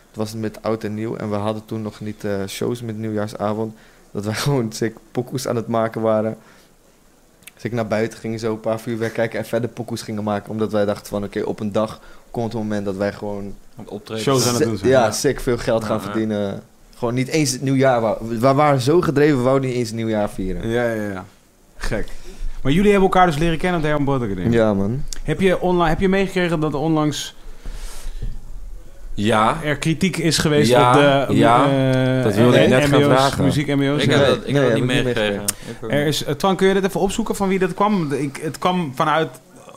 het 0.08 0.16
was 0.16 0.34
met 0.34 0.62
oud 0.62 0.84
en 0.84 0.94
nieuw 0.94 1.16
en 1.16 1.30
we 1.30 1.36
hadden 1.36 1.64
toen 1.64 1.82
nog 1.82 2.00
niet 2.00 2.24
eh, 2.24 2.32
shows 2.46 2.82
met 2.82 2.98
nieuwjaarsavond, 2.98 3.74
dat 4.10 4.24
wij 4.24 4.34
gewoon 4.44 4.72
sick 4.72 4.96
pokoes 5.12 5.48
aan 5.48 5.56
het 5.56 5.66
maken 5.66 6.00
waren. 6.00 6.36
Dus 7.62 7.70
ik 7.70 7.76
naar 7.76 7.86
buiten 7.86 8.18
ging, 8.18 8.40
zo 8.40 8.52
een 8.52 8.60
paar 8.60 8.80
vuurwerk 8.80 9.12
kijken 9.12 9.38
en 9.38 9.44
verder 9.44 9.70
pokoes 9.70 10.02
gingen 10.02 10.22
maken, 10.24 10.50
omdat 10.50 10.72
wij 10.72 10.84
dachten 10.84 11.06
van, 11.06 11.24
oké, 11.24 11.40
op 11.42 11.60
een 11.60 11.72
dag 11.72 12.00
komt 12.30 12.52
het 12.52 12.62
moment 12.62 12.84
dat 12.84 12.96
wij 12.96 13.12
gewoon 13.12 13.54
Optreden. 13.84 14.22
Shows 14.22 14.42
aan 14.46 14.54
het 14.54 14.62
si- 14.62 14.68
doen 14.68 14.76
zijn. 14.78 14.90
ja, 14.90 15.10
sick 15.10 15.40
veel 15.40 15.58
geld 15.58 15.84
gaan 15.84 15.96
Ja, 15.96 16.02
ja. 16.04 16.10
verdienen. 16.10 16.62
Gewoon 16.96 17.14
niet 17.14 17.28
eens 17.28 17.50
het 17.52 17.62
nieuwjaar. 17.62 18.00
wou- 18.00 18.16
We 18.28 18.52
waren 18.52 18.80
zo 18.80 19.00
gedreven, 19.00 19.36
we 19.36 19.42
wouden 19.42 19.68
niet 19.68 19.78
eens 19.78 19.88
het 19.88 19.96
nieuwjaar 19.96 20.30
vieren. 20.30 20.68
Ja, 20.68 20.92
ja, 20.92 21.02
ja. 21.10 21.24
Gek. 21.76 22.08
Maar 22.62 22.72
jullie 22.72 22.90
hebben 22.90 23.08
elkaar 23.10 23.26
dus 23.26 23.38
leren 23.38 23.58
kennen 23.58 23.76
op 23.76 23.82
de 23.82 23.88
Herman 23.88 24.18
Brood. 24.18 24.52
Ja, 24.52 24.74
man. 24.74 25.02
Heb 25.22 25.40
je, 25.40 25.60
online, 25.60 25.88
heb 25.88 26.00
je 26.00 26.08
meegekregen 26.08 26.60
dat 26.60 26.74
onlangs 26.74 27.34
Ja, 29.24 29.56
er 29.64 29.78
kritiek 29.78 30.16
is 30.16 30.38
geweest 30.38 30.70
Ja, 30.70 30.88
op 30.88 31.28
de 31.28 31.34
ja, 31.36 31.64
eh, 31.64 32.22
dat 32.24 32.34
wilde 32.34 32.60
ik 32.62 32.68
net 32.68 32.84
gaan 32.84 33.01
MBO's, 33.01 33.12
vragen. 33.18 33.44
muziek 33.44 33.66
MBO's? 33.76 34.02
Ik 34.02 34.10
heb 34.10 34.26
dat, 34.26 34.36
ik 34.36 34.52
Nee, 34.52 34.55
heb 34.55 34.62
dat 34.62 34.70
heb 34.70 34.74
niet 34.74 34.84
meegekregen. 34.84 35.44
Er 35.88 36.06
is, 36.06 36.24
eh, 36.24 36.34
Twan, 36.34 36.56
kun 36.56 36.68
je 36.68 36.74
dit 36.74 36.84
even 36.84 37.01
opzoeken 37.01 37.36
van 37.36 37.48
wie 37.48 37.59
dat 37.59 37.74
kwam? 37.74 38.12
Ik, 38.12 38.38
het 38.42 38.59
kwam 38.59 38.92
vanuit, 38.94 39.28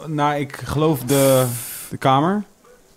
nou, 0.08 0.40
ik 0.40 0.62
geloof 0.66 1.00
de, 1.04 1.46
de 1.90 1.98
Kamer. 1.98 2.44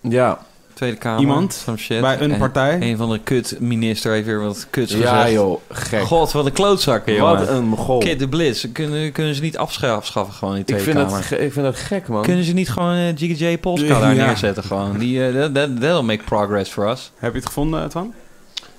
ja. 0.01 0.39
Tweede 0.77 0.97
Kamer. 0.97 1.19
Iemand 1.19 1.55
Van 1.55 1.77
shit. 1.77 2.01
bij 2.01 2.19
een 2.21 2.31
En 2.31 2.39
partij. 2.39 2.81
Een 2.81 2.97
van 2.97 3.09
de 3.11 3.19
kut-minister 3.19 4.11
heeft 4.11 4.25
weer 4.25 4.39
wat 4.41 4.67
kuts 4.69 4.93
Ja 4.93 4.97
gezegd. 5.15 5.31
joh, 5.31 5.59
gek. 5.71 6.01
God, 6.01 6.31
wat 6.31 6.45
een 6.45 6.51
klootzakken, 6.51 7.13
jongen. 7.13 7.37
Wat 7.37 7.47
een 7.47 7.63
mogol. 7.67 7.99
Kid 7.99 8.19
de 8.19 8.27
Blitz. 8.27 8.65
Kunnen, 8.73 9.11
kunnen 9.11 9.35
ze 9.35 9.41
niet 9.41 9.57
afscha- 9.57 9.93
afschaffen 9.95 10.33
gewoon 10.33 10.55
in 10.55 10.63
de 10.65 10.73
Ik 10.73 10.79
Tweede 10.79 10.99
vind, 10.99 11.11
Kamer? 11.11 11.27
dat, 11.29 11.39
ik 11.39 11.51
vind 11.53 11.65
dat 11.65 11.75
gek, 11.75 12.07
man. 12.07 12.21
Kunnen 12.21 12.43
ze 12.43 12.53
niet 12.53 12.69
gewoon 12.69 12.93
eh, 12.95 13.13
GJ 13.15 13.57
Polska 13.57 13.87
Ja. 13.87 13.99
daar 13.99 14.15
neerzetten 14.15 14.63
gewoon? 14.63 14.97
Die, 14.97 15.27
eh, 15.27 15.33
that, 15.41 15.53
that, 15.53 15.81
that'll 15.81 16.01
make 16.01 16.23
progress 16.23 16.71
for 16.71 16.89
us. 16.89 17.11
Heb 17.15 17.31
je 17.31 17.37
het 17.37 17.47
gevonden, 17.47 17.89
Twan? 17.89 18.13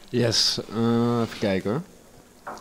Yes, 0.08 0.58
eh, 0.70 1.20
even 1.22 1.38
kijken 1.38 1.70
hoor. 1.70 1.80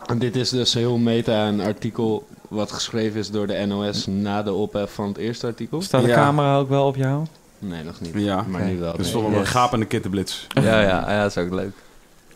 En 0.06 0.18
dit 0.18 0.36
is 0.36 0.50
dus 0.50 0.74
heel 0.74 0.96
meta 0.96 1.46
een 1.48 1.60
artikel 1.60 2.26
wat 2.48 2.72
geschreven 2.72 3.20
is 3.20 3.30
door 3.30 3.46
de 3.46 3.64
NOS 3.66 4.06
na 4.06 4.42
de 4.42 4.52
ophef 4.52 4.90
van 4.94 5.08
het 5.08 5.16
eerste 5.16 5.46
artikel. 5.46 5.82
Staat 5.82 6.02
de 6.02 6.08
Ja. 6.08 6.14
camera 6.14 6.56
ook 6.56 6.68
wel 6.68 6.86
op 6.86 6.96
jou? 6.96 7.24
Nee, 7.58 7.84
nog 7.84 8.00
niet. 8.00 8.12
Ja. 8.14 8.44
Maar 8.48 8.62
nu 8.64 8.78
wel. 8.78 8.96
Dus 8.96 9.12
nee. 9.12 9.22
toch 9.22 9.32
een 9.32 9.38
Yes. 9.38 9.48
gapende 9.48 9.84
kittenblitz. 9.86 10.46
Ja, 10.48 10.62
ja, 10.80 11.10
ja, 11.10 11.22
dat 11.22 11.36
is 11.36 11.42
ook 11.44 11.50
leuk. 11.52 11.72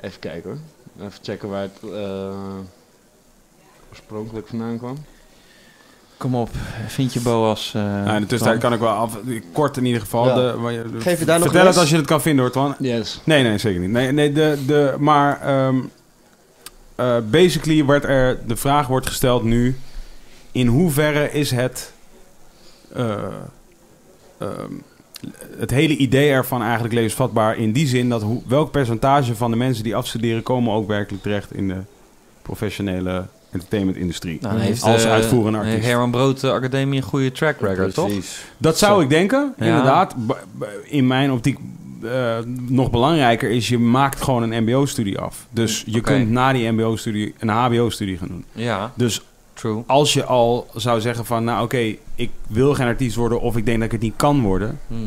Even 0.01 0.19
kijken 0.21 0.51
hoor. 0.51 0.59
Even 1.07 1.19
checken 1.23 1.49
waar 1.49 1.63
het 1.63 1.79
eh, 1.93 2.35
oorspronkelijk 3.91 4.49
vandaan 4.49 4.79
kwam. 4.79 4.97
Kom 6.17 6.35
op, 6.35 6.49
vind 6.87 7.13
je 7.13 7.21
Boas? 7.21 7.73
eh, 7.75 7.83
nou, 7.83 8.15
in 8.15 8.21
de 8.21 8.27
tussentijd 8.27 8.59
Twan? 8.59 8.59
kan 8.59 8.73
ik 8.73 8.79
wel 8.81 8.89
af, 8.91 9.19
kort 9.53 9.77
in 9.77 9.85
ieder 9.85 10.01
geval. 10.01 10.27
Ja. 10.29 10.35
De, 10.35 10.59
waar 10.59 10.73
je- 10.73 10.85
Geef 10.99 11.19
je 11.19 11.25
daar 11.25 11.39
nog 11.39 11.45
vertel 11.49 11.67
het 11.67 11.75
les? 11.75 11.79
als 11.79 11.91
je 11.91 11.97
het 11.97 12.07
kan 12.07 12.23
vinden 12.23 12.43
hoor, 12.45 12.53
Twan. 12.53 12.75
Yes. 12.79 13.21
Nee, 13.25 13.43
nee, 13.43 13.59
zeker 13.59 13.81
niet. 13.81 13.91
Nee, 13.91 14.13
nee, 14.13 14.33
de, 14.33 14.59
de, 14.67 14.95
maar 14.99 15.41
ehm, 15.41 15.77
eh, 16.95 17.17
basically 17.31 17.85
wordt 17.85 18.05
er, 18.05 18.39
de 18.47 18.57
vraag 18.57 18.87
wordt 18.87 19.07
gesteld 19.07 19.43
nu... 19.43 19.77
in 20.53 20.67
hoeverre 20.67 21.31
is 21.33 21.51
het... 21.51 21.93
eh, 22.93 23.15
ehm, 24.39 24.73
het 25.59 25.71
hele 25.71 25.97
idee 25.97 26.31
ervan 26.31 26.63
eigenlijk 26.63 26.95
levensvatbaar 26.95 27.57
in 27.57 27.73
die 27.73 27.87
zin... 27.87 28.09
dat 28.09 28.23
hoe, 28.23 28.43
welk 28.47 28.71
percentage 28.71 29.35
van 29.35 29.51
de 29.51 29.57
mensen 29.57 29.85
die 29.85 29.97
afstuderen... 29.97 30.43
komen 30.43 30.75
ook 30.75 30.89
werkelijk 30.89 31.23
terecht 31.23 31.55
in 31.55 31.69
de 31.69 31.77
professionele 32.43 33.25
entertainmentindustrie. 33.51 34.39
Nou, 34.41 34.59
heeft, 34.59 34.83
als 34.83 35.05
eh, 35.05 35.11
uitvoerende 35.11 35.59
heeft 35.59 35.71
artiest. 35.71 35.89
Herman 35.89 36.11
Brood 36.11 36.45
eh, 36.45 36.51
Academie 36.51 36.97
een 37.01 37.07
goede 37.07 37.33
track 37.33 37.61
record, 37.61 37.95
toch? 37.95 38.11
Dat 38.57 38.79
zou 38.79 39.03
ik 39.03 39.09
denken, 39.09 39.55
Ja. 39.59 39.67
inderdaad. 39.67 40.15
In 40.85 41.07
mijn 41.07 41.33
optiek 41.33 41.59
eh, 42.03 42.37
nog 42.69 42.91
belangrijker 42.91 43.51
is, 43.51 43.69
je 43.69 43.79
maakt 43.79 44.23
gewoon 44.23 44.51
een 44.51 44.63
mbo-studie 44.63 45.19
af. 45.19 45.47
Dus 45.51 45.85
je 45.87 46.01
kunt 46.01 46.31
na 46.31 46.53
die 46.53 46.71
mbo-studie 46.73 47.35
een 47.39 47.49
hbo-studie 47.49 48.19
gaan 48.19 48.29
doen. 48.29 48.45
Ja, 48.53 48.93
Dus 48.95 49.23
true. 49.63 49.83
als 49.87 50.13
je 50.13 50.25
al 50.25 50.67
zou 50.75 51.01
zeggen 51.01 51.25
van, 51.27 51.45
nou 51.45 51.65
oké, 51.65 51.95
ik 52.15 52.31
wil 52.47 52.75
geen 52.75 52.87
artiest 52.87 53.17
worden 53.17 53.41
of 53.41 53.57
ik 53.57 53.65
denk 53.65 53.77
dat 53.77 53.87
ik 53.87 53.93
het 53.93 54.01
niet 54.01 54.17
kan 54.17 54.41
worden. 54.43 54.79
Mhm. 54.87 55.01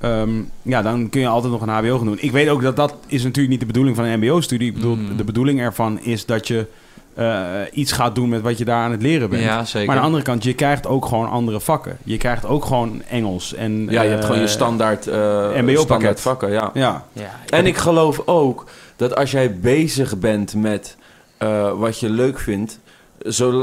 ehm, 0.00 0.30
ja, 0.62 0.82
dan 0.82 1.08
kun 1.08 1.20
je 1.20 1.26
altijd 1.28 1.52
nog 1.52 1.62
een 1.62 1.68
hbo 1.68 1.96
gaan 1.96 2.06
doen. 2.06 2.18
Ik 2.20 2.32
weet 2.32 2.48
ook 2.48 2.62
dat 2.62 2.76
dat 2.76 2.94
is 3.06 3.22
natuurlijk 3.22 3.50
niet 3.50 3.60
de 3.60 3.66
bedoeling 3.66 3.96
van 3.96 4.04
een 4.04 4.18
mbo-studie. 4.18 4.68
Ik 4.68 4.74
bedoel, 4.74 4.96
Mm. 4.96 5.16
de 5.16 5.24
bedoeling 5.24 5.60
ervan 5.60 6.00
is 6.00 6.26
dat 6.26 6.46
je 6.48 6.66
eh, 7.14 7.50
iets 7.72 7.92
gaat 7.92 8.14
doen 8.14 8.28
met 8.28 8.40
wat 8.42 8.58
je 8.58 8.64
daar 8.64 8.82
aan 8.84 8.90
het 8.90 9.02
leren 9.02 9.30
bent. 9.30 9.42
Ja, 9.42 9.64
zeker. 9.64 9.86
Maar 9.86 9.96
aan 9.96 10.00
de 10.02 10.06
andere 10.06 10.24
kant, 10.24 10.44
je 10.44 10.54
krijgt 10.54 10.86
ook 10.86 11.06
gewoon 11.06 11.28
andere 11.30 11.60
vakken. 11.60 11.96
Je 12.04 12.16
krijgt 12.16 12.46
ook 12.46 12.64
gewoon 12.64 13.02
Engels. 13.08 13.54
En, 13.54 13.86
Ja, 13.90 14.02
je 14.02 14.08
hebt 14.08 14.24
gewoon 14.24 14.38
je 14.40 14.44
eh, 14.44 14.50
standaard, 14.50 15.06
eh 15.06 15.60
MBO-pakket. 15.60 16.20
vakken, 16.20 16.50
ja. 16.50 16.70
Ja, 16.74 17.04
ja, 17.12 17.30
En 17.48 17.66
ik 17.66 17.76
geloof 17.76 18.22
ook 18.24 18.64
dat 18.96 19.16
als 19.16 19.30
jij 19.30 19.58
bezig 19.58 20.18
bent 20.18 20.54
met 20.54 20.96
eh, 21.36 21.72
wat 21.78 22.00
je 22.00 22.10
leuk 22.10 22.38
vindt, 22.38 22.78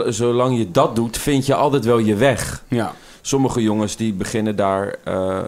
zolang 0.09 0.57
je 0.57 0.71
dat 0.71 0.95
doet, 0.95 1.17
vind 1.17 1.45
je 1.45 1.55
altijd 1.55 1.85
wel 1.85 1.97
je 1.97 2.15
weg. 2.15 2.63
ja. 2.67 2.93
Sommige 3.25 3.61
jongens 3.61 3.95
die 3.95 4.13
beginnen 4.13 4.55
daar 4.55 4.95
eh, 5.03 5.39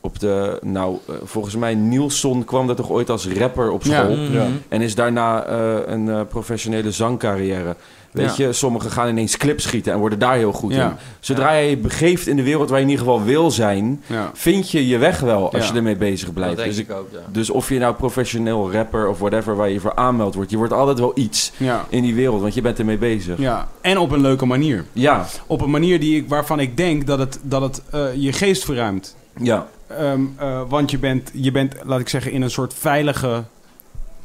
op 0.00 0.18
de, 0.18 0.58
nou, 0.62 0.96
eh, 1.08 1.14
volgens 1.24 1.56
mij 1.56 1.74
Nielsen 1.74 2.44
kwam 2.44 2.66
dat 2.66 2.76
toch 2.76 2.90
ooit 2.90 3.10
als 3.10 3.28
rapper 3.28 3.70
op 3.70 3.82
Ja. 3.84 4.02
school. 4.02 4.16
Mhm. 4.16 4.32
Ja. 4.32 4.46
En 4.68 4.80
is 4.80 4.94
daarna 4.94 5.44
eh, 5.44 5.76
een 5.86 6.26
professionele 6.26 6.90
zangcarrière. 6.90 7.76
Weet 8.10 8.36
je, 8.36 8.52
sommigen 8.52 8.90
gaan 8.90 9.08
ineens 9.08 9.36
clips 9.36 9.62
schieten 9.62 9.92
en 9.92 9.98
worden 9.98 10.18
daar 10.18 10.36
heel 10.36 10.52
goed 10.52 10.74
Ja. 10.74 10.88
in. 10.88 10.96
Zodra 11.20 11.52
je 11.52 11.70
je 11.70 11.76
begeeft 11.76 12.26
in 12.26 12.36
de 12.36 12.42
wereld 12.42 12.68
waar 12.68 12.78
je 12.78 12.84
in 12.84 12.90
ieder 12.90 13.04
geval 13.04 13.24
wil 13.24 13.50
zijn, 13.50 14.02
Ja. 14.06 14.30
vind 14.34 14.70
je 14.70 14.86
je 14.88 14.98
weg 14.98 15.20
wel 15.20 15.52
als 15.52 15.66
Ja. 15.66 15.70
je 15.72 15.76
ermee 15.76 15.96
bezig 15.96 16.24
Dat 16.24 16.34
blijft. 16.34 16.56
denk 16.56 16.68
Dus, 16.68 16.78
ik 16.78 16.90
ook, 16.92 17.08
ja. 17.12 17.18
dus 17.28 17.50
of 17.50 17.68
je 17.68 17.78
nou 17.78 17.94
professioneel 17.94 18.72
rapper 18.72 19.08
of 19.08 19.18
whatever 19.18 19.56
waar 19.56 19.70
je 19.70 19.80
voor 19.80 19.94
aanmeldt 19.94 20.34
wordt, 20.34 20.50
je 20.50 20.56
wordt 20.56 20.72
altijd 20.72 20.98
wel 20.98 21.12
iets 21.14 21.52
Ja. 21.56 21.84
in 21.88 22.02
die 22.02 22.14
wereld, 22.14 22.40
want 22.40 22.54
je 22.54 22.60
bent 22.60 22.78
ermee 22.78 22.98
bezig. 22.98 23.38
ja. 23.38 23.68
En 23.80 23.98
op 23.98 24.10
een 24.10 24.20
leuke 24.20 24.46
manier. 24.46 24.84
Ja, 24.92 25.26
Op 25.46 25.60
een 25.60 25.70
manier 25.70 26.00
die 26.00 26.16
ik, 26.16 26.28
waarvan 26.28 26.60
ik 26.60 26.76
denk 26.76 27.06
dat 27.06 27.18
het, 27.18 27.38
dat 27.42 27.62
het 27.62 27.82
eh, 27.90 28.00
je 28.14 28.32
geest 28.32 28.64
verruimt. 28.64 29.16
ja, 29.40 29.66
Ehm, 29.98 30.20
eh, 30.36 30.60
want 30.68 30.90
je 30.90 30.98
bent, 30.98 31.30
je 31.34 31.50
bent, 31.50 31.74
laat 31.84 32.00
ik 32.00 32.08
zeggen, 32.08 32.32
in 32.32 32.42
een 32.42 32.50
soort 32.50 32.74
veilige, 32.74 33.42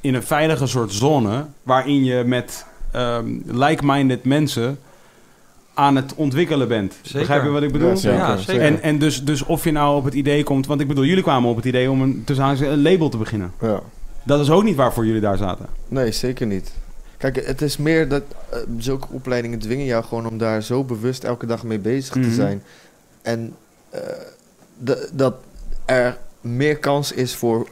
in 0.01 0.13
een 0.15 0.23
veilige 0.23 0.67
soort 0.67 0.91
zone 0.93 1.45
waarin 1.63 2.03
je 2.03 2.23
met 2.25 2.65
ehm, 2.95 3.25
like-minded 3.45 4.23
mensen 4.23 4.79
aan 5.73 5.95
het 5.95 6.13
ontwikkelen 6.15 6.67
bent. 6.67 6.93
Zeker. 7.01 7.19
Begrijp 7.19 7.43
je 7.43 7.49
wat 7.49 7.63
ik 7.63 7.71
bedoel? 7.71 7.89
Ja, 7.89 7.95
zeker. 7.95 8.17
Ja, 8.19 8.37
zeker. 8.37 8.61
En, 8.61 8.81
en 8.81 8.99
dus, 8.99 9.23
dus 9.23 9.43
of 9.45 9.63
je 9.63 9.71
nou 9.71 9.95
op 9.95 10.03
het 10.03 10.13
idee 10.13 10.43
komt, 10.43 10.67
want 10.67 10.81
ik 10.81 10.87
bedoel, 10.87 11.03
jullie 11.05 11.23
kwamen 11.23 11.49
op 11.49 11.55
het 11.55 11.65
idee 11.65 11.91
om 11.91 12.01
een, 12.01 12.21
tussen 12.25 12.71
een 12.71 12.81
label 12.81 13.09
te 13.09 13.17
beginnen. 13.17 13.51
Ja. 13.61 13.79
Dat 14.23 14.39
is 14.39 14.49
ook 14.49 14.63
niet 14.63 14.75
waarvoor 14.75 15.05
jullie 15.05 15.21
daar 15.21 15.37
zaten. 15.37 15.65
Nee, 15.87 16.11
zeker 16.11 16.47
niet. 16.47 16.71
Kijk, 17.17 17.45
het 17.45 17.61
is 17.61 17.77
meer 17.77 18.07
dat 18.09 18.23
eh, 18.49 18.59
zulke 18.77 19.07
opleidingen 19.11 19.59
dwingen 19.59 19.85
jou 19.85 20.03
gewoon 20.03 20.27
om 20.27 20.37
daar 20.37 20.61
zo 20.63 20.83
bewust 20.83 21.23
elke 21.23 21.45
dag 21.45 21.63
mee 21.63 21.79
bezig 21.79 22.15
Mhm. 22.15 22.23
te 22.23 22.33
zijn. 22.33 22.63
En 23.21 23.53
eh, 23.89 23.99
de- 24.77 25.09
dat 25.13 25.35
er 25.85 26.17
meer 26.41 26.77
kans 26.77 27.11
is 27.11 27.35
voor 27.35 27.67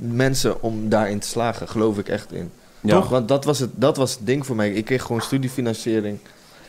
mensen 0.00 0.62
om 0.62 0.88
daarin 0.88 1.18
te 1.18 1.28
slagen, 1.28 1.68
geloof 1.68 1.98
ik 1.98 2.08
echt 2.08 2.32
in. 2.32 2.50
Ja. 2.82 2.94
Toch? 2.94 3.08
Want 3.08 3.28
dat 3.28 3.44
was, 3.44 3.58
het, 3.58 3.70
dat 3.74 3.96
was 3.96 4.10
het 4.10 4.26
ding 4.26 4.46
voor 4.46 4.56
mij. 4.56 4.70
Ik 4.72 4.84
kreeg 4.84 5.02
gewoon 5.02 5.20
studiefinanciering. 5.20 6.18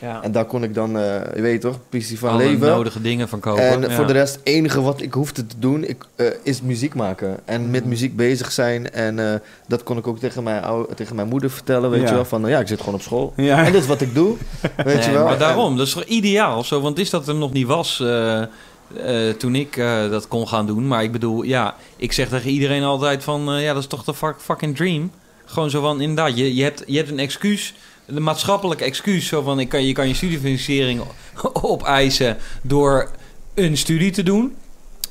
Ja. 0.00 0.22
En 0.22 0.32
daar 0.32 0.44
kon 0.44 0.62
ik 0.64 0.74
dan, 0.74 0.98
eh, 0.98 1.34
je 1.34 1.40
weet 1.42 1.60
toch, 1.60 1.78
pissie 1.88 2.18
van 2.18 2.30
Alle 2.30 2.38
leven. 2.44 2.68
nodige 2.68 3.00
dingen 3.00 3.28
van 3.28 3.40
kopen. 3.40 3.62
En 3.68 3.80
ja. 3.80 3.90
voor 3.90 4.06
de 4.06 4.12
rest, 4.12 4.34
het 4.34 4.44
enige 4.46 4.80
wat 4.82 5.00
ik 5.00 5.12
hoefde 5.12 5.46
te 5.46 5.54
doen, 5.58 5.84
ik, 5.84 6.04
eh, 6.16 6.26
is 6.42 6.62
muziek 6.62 6.94
maken. 6.94 7.36
En 7.44 7.70
met 7.70 7.82
Mm. 7.82 7.88
muziek 7.88 8.16
bezig 8.16 8.52
zijn. 8.52 8.90
En 8.90 9.32
eh, 9.32 9.40
dat 9.68 9.82
kon 9.82 9.96
ik 9.98 10.06
ook 10.06 10.18
tegen 10.18 10.42
mijn, 10.42 10.64
tegen 10.94 11.16
mijn 11.16 11.28
moeder 11.28 11.50
vertellen, 11.50 11.90
weet 11.90 12.00
Ja. 12.02 12.08
je 12.08 12.14
wel. 12.14 12.24
Van, 12.24 12.40
nou 12.40 12.52
ja, 12.52 12.60
ik 12.60 12.68
zit 12.68 12.78
gewoon 12.78 12.94
op 12.94 13.02
school. 13.02 13.32
Ja. 13.36 13.64
En 13.64 13.72
dit 13.72 13.80
is 13.82 13.86
wat 13.88 14.00
ik 14.00 14.14
doe, 14.14 14.36
weet 14.76 14.84
Nee, 14.84 15.04
je 15.04 15.10
wel. 15.10 15.24
Maar 15.24 15.38
daarom, 15.38 15.76
dat 15.76 15.86
is 15.86 15.92
toch 15.92 16.04
ideaal 16.04 16.64
zo? 16.64 16.80
Want 16.80 16.98
is 16.98 17.10
dat 17.10 17.28
er 17.28 17.34
nog 17.34 17.52
niet 17.52 17.66
was 17.66 18.00
eh, 18.00 18.42
eh, 18.42 18.48
toen 19.38 19.54
ik 19.54 19.76
eh, 19.76 20.10
dat 20.10 20.28
kon 20.28 20.48
gaan 20.48 20.66
doen. 20.66 20.86
Maar 20.88 21.02
ik 21.02 21.12
bedoel, 21.12 21.42
ja, 21.42 21.74
ik 21.96 22.12
zeg 22.12 22.28
tegen 22.28 22.50
iedereen 22.50 22.82
altijd 22.82 23.24
van... 23.24 23.52
eh, 23.52 23.62
ja, 23.62 23.72
dat 23.72 23.82
is 23.82 23.88
toch 23.88 24.04
de 24.04 24.14
fuck- 24.14 24.40
fucking 24.40 24.76
dream? 24.76 25.10
Gewoon 25.52 25.70
zo 25.70 25.80
van, 25.80 26.00
inderdaad, 26.00 26.36
je, 26.36 26.54
je, 26.54 26.62
hebt, 26.62 26.82
je 26.86 26.96
hebt 26.96 27.10
een 27.10 27.18
excuus 27.18 27.74
de 28.06 28.20
maatschappelijke 28.20 28.84
excuus. 28.84 29.26
Zo 29.26 29.42
van, 29.42 29.60
ik 29.60 29.68
kan, 29.68 29.84
je 29.84 29.92
kan 29.92 30.08
je 30.08 30.14
studiefinanciering 30.14 31.02
opeisen 31.52 32.36
door 32.62 33.10
een 33.54 33.76
studie 33.76 34.10
te 34.10 34.22
doen. 34.22 34.56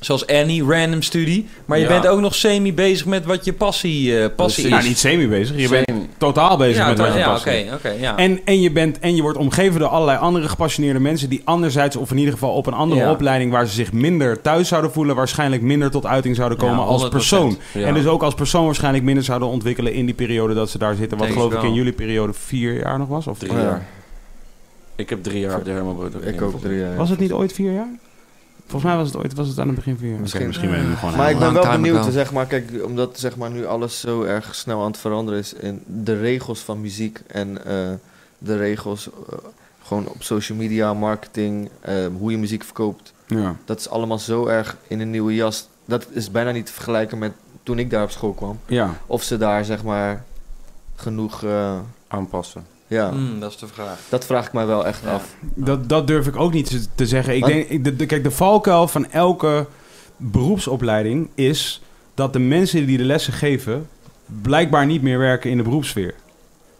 Zoals 0.01 0.27
Annie, 0.27 0.63
random 0.63 1.01
studie. 1.01 1.47
Maar 1.65 1.77
je 1.77 1.83
Ja. 1.83 1.89
bent 1.89 2.07
ook 2.07 2.19
nog 2.19 2.35
semi 2.35 2.73
bezig 2.73 3.05
met 3.05 3.25
wat 3.25 3.45
je 3.45 3.53
passie, 3.53 4.19
eh, 4.19 4.29
passie 4.35 4.63
is. 4.63 4.69
Ja, 4.69 4.81
niet 4.81 4.97
semi 4.97 5.27
bezig. 5.27 5.57
Je 5.57 5.69
bent 5.69 5.87
totaal 6.17 6.57
bezig 6.57 6.77
ja, 6.77 6.87
met 6.87 6.97
wat 6.97 7.13
je 7.13 7.19
ja, 7.19 7.35
oké, 7.75 7.89
ja. 7.89 8.17
En, 8.17 8.39
en, 8.45 8.61
je 8.61 8.71
bent, 8.71 8.99
en 8.99 9.15
je 9.15 9.21
wordt 9.21 9.37
omgeven 9.37 9.79
door 9.79 9.89
allerlei 9.89 10.17
andere 10.17 10.49
gepassioneerde 10.49 10.99
mensen... 10.99 11.29
die 11.29 11.41
anderzijds, 11.43 11.95
of 11.95 12.11
in 12.11 12.17
ieder 12.17 12.33
geval 12.33 12.51
op 12.53 12.67
een 12.67 12.73
andere 12.73 13.01
Ja. 13.01 13.11
opleiding... 13.11 13.51
waar 13.51 13.65
ze 13.67 13.73
zich 13.73 13.91
minder 13.91 14.41
thuis 14.41 14.67
zouden 14.67 14.91
voelen... 14.91 15.15
waarschijnlijk 15.15 15.61
minder 15.61 15.91
tot 15.91 16.05
uiting 16.05 16.35
zouden 16.35 16.57
Ja, 16.61 16.65
komen 16.65 16.85
als 16.85 17.01
100%. 17.01 17.09
persoon. 17.09 17.57
Ja. 17.73 17.85
En 17.87 17.93
dus 17.93 18.05
ook 18.05 18.23
als 18.23 18.33
persoon 18.33 18.65
waarschijnlijk 18.65 19.03
minder 19.03 19.23
zouden 19.23 19.47
ontwikkelen... 19.47 19.93
in 19.93 20.05
die 20.05 20.15
periode 20.15 20.53
dat 20.53 20.69
ze 20.69 20.77
daar 20.77 20.95
zitten. 20.95 21.17
Wat 21.17 21.27
Denk 21.27 21.39
geloof 21.39 21.53
ik 21.53 21.63
in 21.63 21.73
jullie 21.73 21.93
periode 21.93 22.33
vier 22.33 22.79
jaar 22.79 22.97
nog 22.97 23.07
was? 23.07 23.27
Of 23.27 23.37
Drie 23.37 23.51
Ja. 23.53 23.61
jaar. 23.61 23.85
Ik 24.95 25.09
heb 25.09 25.23
drie 25.23 25.39
jaar 25.39 25.57
op 25.57 25.65
de 25.65 25.71
Herman 25.71 25.95
Brood 25.95 26.13
Ik 26.25 26.41
ook 26.41 26.61
drie 26.61 26.79
jaar. 26.79 26.95
Was 26.95 27.09
het 27.09 27.19
niet 27.19 27.31
ooit 27.31 27.53
vier 27.53 27.71
jaar? 27.73 27.89
Volgens 28.71 28.91
mij 28.91 28.95
was 29.01 29.07
het 29.07 29.17
ooit 29.17 29.33
was 29.33 29.47
het 29.47 29.59
aan 29.59 29.67
het 29.67 29.75
begin 29.75 29.97
jaar. 29.99 30.11
Oké, 30.11 30.21
Misschien. 30.21 30.47
misschien 30.47 30.69
ben 30.69 30.79
ik 30.81 30.87
nu 30.87 30.95
gewoon... 30.95 31.15
Maar 31.15 31.29
ik 31.29 31.39
ben 31.39 31.53
wel 31.53 31.71
benieuwd, 31.71 32.05
zeg 32.11 32.31
maar, 32.31 32.45
kijk, 32.45 32.71
omdat 32.85 33.19
zeg 33.19 33.37
maar, 33.37 33.51
nu 33.51 33.65
alles 33.65 33.99
zo 33.99 34.23
erg 34.23 34.55
snel 34.55 34.79
aan 34.81 34.87
het 34.91 34.97
veranderen 34.97 35.39
is 35.39 35.53
in 35.53 35.83
de 35.85 36.19
regels 36.19 36.59
van 36.59 36.81
muziek 36.81 37.21
en 37.27 37.65
eh, 37.65 37.89
de 38.37 38.57
regels 38.57 39.09
eh, 39.09 39.37
gewoon 39.83 40.07
op 40.07 40.23
social 40.23 40.57
media, 40.57 40.93
marketing, 40.93 41.69
eh, 41.81 41.95
hoe 42.17 42.31
je 42.31 42.37
muziek 42.37 42.63
verkoopt. 42.63 43.13
Ja. 43.27 43.55
Dat 43.65 43.79
is 43.79 43.89
allemaal 43.89 44.19
zo 44.19 44.45
erg 44.45 44.77
in 44.87 44.99
een 44.99 45.09
nieuwe 45.09 45.35
jas. 45.35 45.67
Dat 45.85 46.07
is 46.09 46.31
bijna 46.31 46.51
niet 46.51 46.65
te 46.65 46.73
vergelijken 46.73 47.17
met 47.17 47.31
toen 47.63 47.79
ik 47.79 47.89
daar 47.89 48.03
op 48.03 48.11
school 48.11 48.33
kwam. 48.33 48.59
ja. 48.65 48.93
Of 49.07 49.23
ze 49.23 49.37
daar 49.37 49.65
zeg 49.65 49.83
maar 49.83 50.23
genoeg, 50.95 51.43
eh, 51.43 51.79
Aanpassen. 52.07 52.65
Ja, 52.97 53.09
Hmm, 53.09 53.39
dat 53.39 53.51
is 53.51 53.57
de 53.57 53.67
vraag. 53.67 53.99
dat 54.09 54.25
vraag 54.25 54.45
ik 54.47 54.53
mij 54.53 54.65
wel 54.65 54.85
echt 54.85 55.01
Ja. 55.05 55.11
af. 55.13 55.35
Dat, 55.55 55.89
dat 55.89 56.07
durf 56.07 56.27
ik 56.27 56.35
ook 56.35 56.53
niet 56.53 56.87
te- 56.95 57.05
zeggen. 57.05 57.35
Ik 57.35 57.45
denk, 57.45 57.69
ik, 57.69 57.83
de, 57.83 57.95
de- 57.95 58.05
kijk, 58.05 58.23
de 58.23 58.31
valkuil 58.31 58.87
van 58.87 59.11
elke 59.11 59.65
beroepsopleiding 60.17 61.29
is 61.35 61.81
dat 62.13 62.33
de 62.33 62.39
mensen 62.39 62.85
die 62.85 62.97
de 62.97 63.03
lessen 63.03 63.33
geven 63.33 63.87
blijkbaar 64.41 64.85
niet 64.85 65.01
meer 65.01 65.17
werken 65.17 65.49
in 65.49 65.57
de 65.57 65.63
beroepssfeer. 65.63 66.13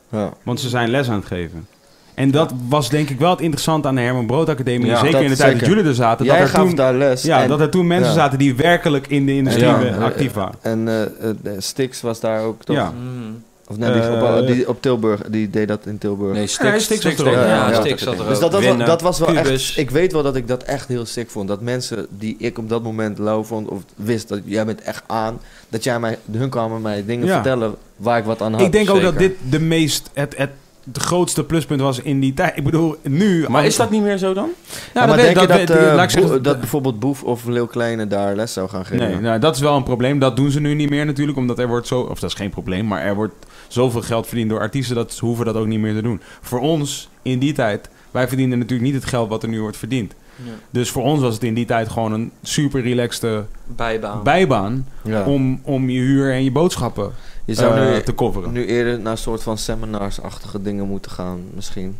Ja. 0.09 0.33
Want 0.43 0.59
ze 0.59 0.69
zijn 0.69 0.89
les 0.89 1.09
aan 1.09 1.15
het 1.15 1.25
geven. 1.25 1.67
En 2.13 2.31
dat 2.31 2.53
was 2.69 2.89
denk 2.89 3.09
ik 3.09 3.19
wel 3.19 3.29
het 3.29 3.41
interessante 3.41 3.87
aan 3.87 3.95
de 3.95 4.01
Herman 4.01 4.25
Brood 4.25 4.49
Academie. 4.49 4.87
Ja, 4.87 4.99
zeker 4.99 5.21
in 5.21 5.29
de 5.29 5.35
tijd 5.35 5.59
dat 5.59 5.67
jullie 5.69 5.83
er 5.83 5.95
zaten. 5.95 6.25
Jij 6.25 6.39
dat 6.39 6.47
er 6.47 6.53
gaf 6.53 6.65
toen, 6.67 6.75
daar 6.75 6.93
les. 6.93 7.21
ja, 7.23 7.41
en, 7.41 7.47
dat 7.49 7.59
er 7.59 7.69
toen 7.69 7.87
mensen 7.87 8.07
ja. 8.09 8.13
zaten 8.15 8.39
die 8.39 8.55
werkelijk 8.55 9.07
in 9.07 9.25
de 9.25 9.35
industrie 9.35 9.65
Ja, 9.65 9.95
actief 9.95 10.33
waren. 10.33 10.55
en 10.61 10.87
eh, 10.87 11.01
eh, 11.29 11.35
Stix 11.57 12.01
was 12.01 12.19
daar 12.19 12.41
ook 12.43 12.63
toch? 12.63 12.75
Ja. 12.75 12.91
Hmm. 12.91 13.43
Of 13.71 13.77
nee, 13.77 13.91
die, 13.91 14.01
Eh, 14.01 14.37
op, 14.39 14.47
die 14.47 14.69
op 14.69 14.81
Tilburg, 14.81 15.21
die 15.29 15.49
deed 15.49 15.67
dat 15.67 15.85
in 15.85 15.97
Tilburg. 15.97 16.33
Nee, 16.33 16.41
Ja, 16.41 16.79
Stix, 16.79 17.03
er 17.03 17.31
Ja, 17.31 17.69
Ja. 17.69 17.79
Stix 17.79 18.03
zat 18.03 18.19
er 18.19 18.25
Dus 18.27 18.35
ook. 18.35 18.41
dat, 18.41 18.51
dat, 18.51 18.51
was, 18.51 18.63
Winnen. 18.63 18.87
dat 18.87 19.01
was 19.01 19.19
wel 19.19 19.27
Cubus. 19.33 19.69
echt... 19.69 19.77
Ik 19.77 19.91
weet 19.91 20.11
wel 20.11 20.23
dat 20.23 20.35
ik 20.35 20.47
dat 20.47 20.63
echt 20.63 20.87
heel 20.87 21.05
sick 21.05 21.29
vond. 21.29 21.47
Dat 21.47 21.61
mensen 21.61 22.07
die 22.09 22.35
ik 22.39 22.57
op 22.57 22.69
dat 22.69 22.83
moment 22.83 23.17
lauw 23.17 23.43
vond... 23.43 23.67
of 23.69 23.81
wist 23.95 24.27
dat 24.27 24.39
jij 24.45 24.65
bent 24.65 24.81
echt 24.81 25.03
aan... 25.07 25.39
dat 25.69 25.83
jij 25.83 25.99
mij... 25.99 26.17
hun 26.31 26.49
kwamen 26.49 26.81
mij 26.81 27.05
dingen 27.05 27.25
Ja. 27.27 27.33
vertellen... 27.33 27.75
waar 27.95 28.17
ik 28.17 28.23
wat 28.23 28.41
aan 28.41 28.51
had. 28.53 28.61
Ik 28.61 28.71
denk 28.71 28.89
ook 28.89 29.01
dat 29.01 29.17
dit 29.17 29.33
de 29.49 29.59
meest, 29.59 30.09
het, 30.13 30.37
het, 30.37 30.49
het 30.85 30.97
grootste 30.97 31.43
pluspunt 31.43 31.81
was 31.81 31.99
in 31.99 32.19
die 32.19 32.33
tijd. 32.33 32.57
Ik 32.57 32.63
bedoel, 32.63 32.95
nu... 33.01 33.45
Maar 33.49 33.65
is 33.65 33.75
dat 33.75 33.89
niet 33.91 34.01
meer 34.01 34.17
zo 34.17 34.33
dan? 34.33 34.49
Ja, 34.93 35.05
maar 35.05 35.07
dat- 35.07 35.15
denk 35.25 35.39
je 35.39 35.47
dat, 35.47 35.57
weet- 35.57 35.69
eh, 35.69 36.43
dat 36.43 36.59
bijvoorbeeld 36.59 36.99
Boef 36.99 37.23
of 37.23 37.45
Leeuw 37.45 37.65
Kleine 37.67 38.07
daar 38.07 38.35
les 38.35 38.53
zou 38.53 38.69
gaan 38.69 38.85
geven? 38.85 39.09
Nee, 39.11 39.19
nou, 39.19 39.39
dat 39.39 39.55
is 39.55 39.61
wel 39.61 39.75
een 39.75 39.83
probleem. 39.83 40.19
Dat 40.19 40.35
doen 40.35 40.51
ze 40.51 40.59
nu 40.59 40.73
niet 40.73 40.89
meer 40.89 41.05
natuurlijk, 41.05 41.37
omdat 41.37 41.59
er 41.59 41.67
wordt 41.67 41.87
zo... 41.87 41.99
Of 42.01 42.19
dat 42.19 42.29
is 42.29 42.35
geen 42.35 42.49
probleem, 42.49 42.87
maar 42.87 43.01
er 43.01 43.15
wordt 43.15 43.33
zoveel 43.67 44.01
geld 44.01 44.27
verdiend 44.27 44.49
door 44.49 44.59
artiesten... 44.59 44.95
dat 44.95 45.13
ze 45.13 45.25
hoeven 45.25 45.45
dat 45.45 45.55
ook 45.55 45.67
niet 45.67 45.79
meer 45.79 45.93
te 45.93 46.01
doen. 46.01 46.21
Voor 46.41 46.59
ons, 46.59 47.09
in 47.21 47.39
die 47.39 47.53
tijd... 47.53 47.89
Wij 48.11 48.27
verdienden 48.27 48.59
natuurlijk 48.59 48.91
niet 48.91 49.01
het 49.01 49.09
geld 49.09 49.29
wat 49.29 49.43
er 49.43 49.49
nu 49.49 49.61
wordt 49.61 49.77
verdiend. 49.77 50.13
Ja. 50.45 50.51
Dus 50.69 50.89
voor 50.89 51.03
ons 51.03 51.21
was 51.21 51.33
het 51.33 51.43
in 51.43 51.53
die 51.53 51.65
tijd 51.65 51.89
gewoon 51.89 52.11
een 52.11 52.31
super 52.41 52.81
relaxte 52.81 53.45
Bijbaan. 53.65 54.23
bijbaan... 54.23 54.87
Ja. 55.03 55.23
Om, 55.25 55.59
om 55.63 55.89
je 55.89 55.99
huur 55.99 56.31
en 56.33 56.43
je 56.43 56.51
boodschappen 56.51 57.11
je 57.45 57.53
zou 57.53 57.75
eh, 57.79 57.91
nu, 57.93 58.01
te 58.01 58.15
coveren. 58.15 58.51
nu 58.51 58.65
eerder 58.65 58.99
naar 58.99 59.11
een 59.11 59.17
soort 59.17 59.43
van 59.43 59.57
seminars-achtige 59.57 60.61
dingen 60.61 60.87
moeten 60.87 61.11
gaan, 61.11 61.39
misschien. 61.53 61.97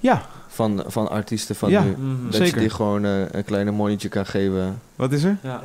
Ja, 0.00 0.22
Van, 0.48 0.84
van 0.86 1.10
artiesten 1.10 1.54
van 1.56 1.70
Ja. 1.70 1.82
nu. 1.82 1.90
Mhm. 1.98 2.24
Dat 2.24 2.34
Zeker. 2.34 2.54
je 2.54 2.60
die 2.60 2.70
gewoon 2.70 3.04
eh, 3.04 3.20
een 3.30 3.44
kleine 3.44 3.70
monnetje 3.70 4.08
kan 4.08 4.26
geven. 4.26 4.80
wat 4.96 5.12
is 5.12 5.22
er? 5.24 5.36
Ja. 5.42 5.60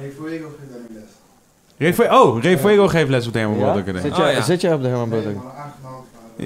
Ray 1.80 1.94
Fuego, 1.94 2.14
oh, 2.16 2.44
Ray 2.44 2.58
Fuego 2.58 2.88
geeft 2.88 3.10
les 3.10 3.28
op 3.28 3.34
de 3.34 3.40
Herman 3.40 3.58
Brood. 3.58 4.02
Zit, 4.02 4.12
Oh, 4.12 4.42
zit 4.44 4.62
jij 4.62 4.74
op 4.74 4.82
de 4.82 4.88
Herman 4.88 5.10
Brood? 5.10 5.24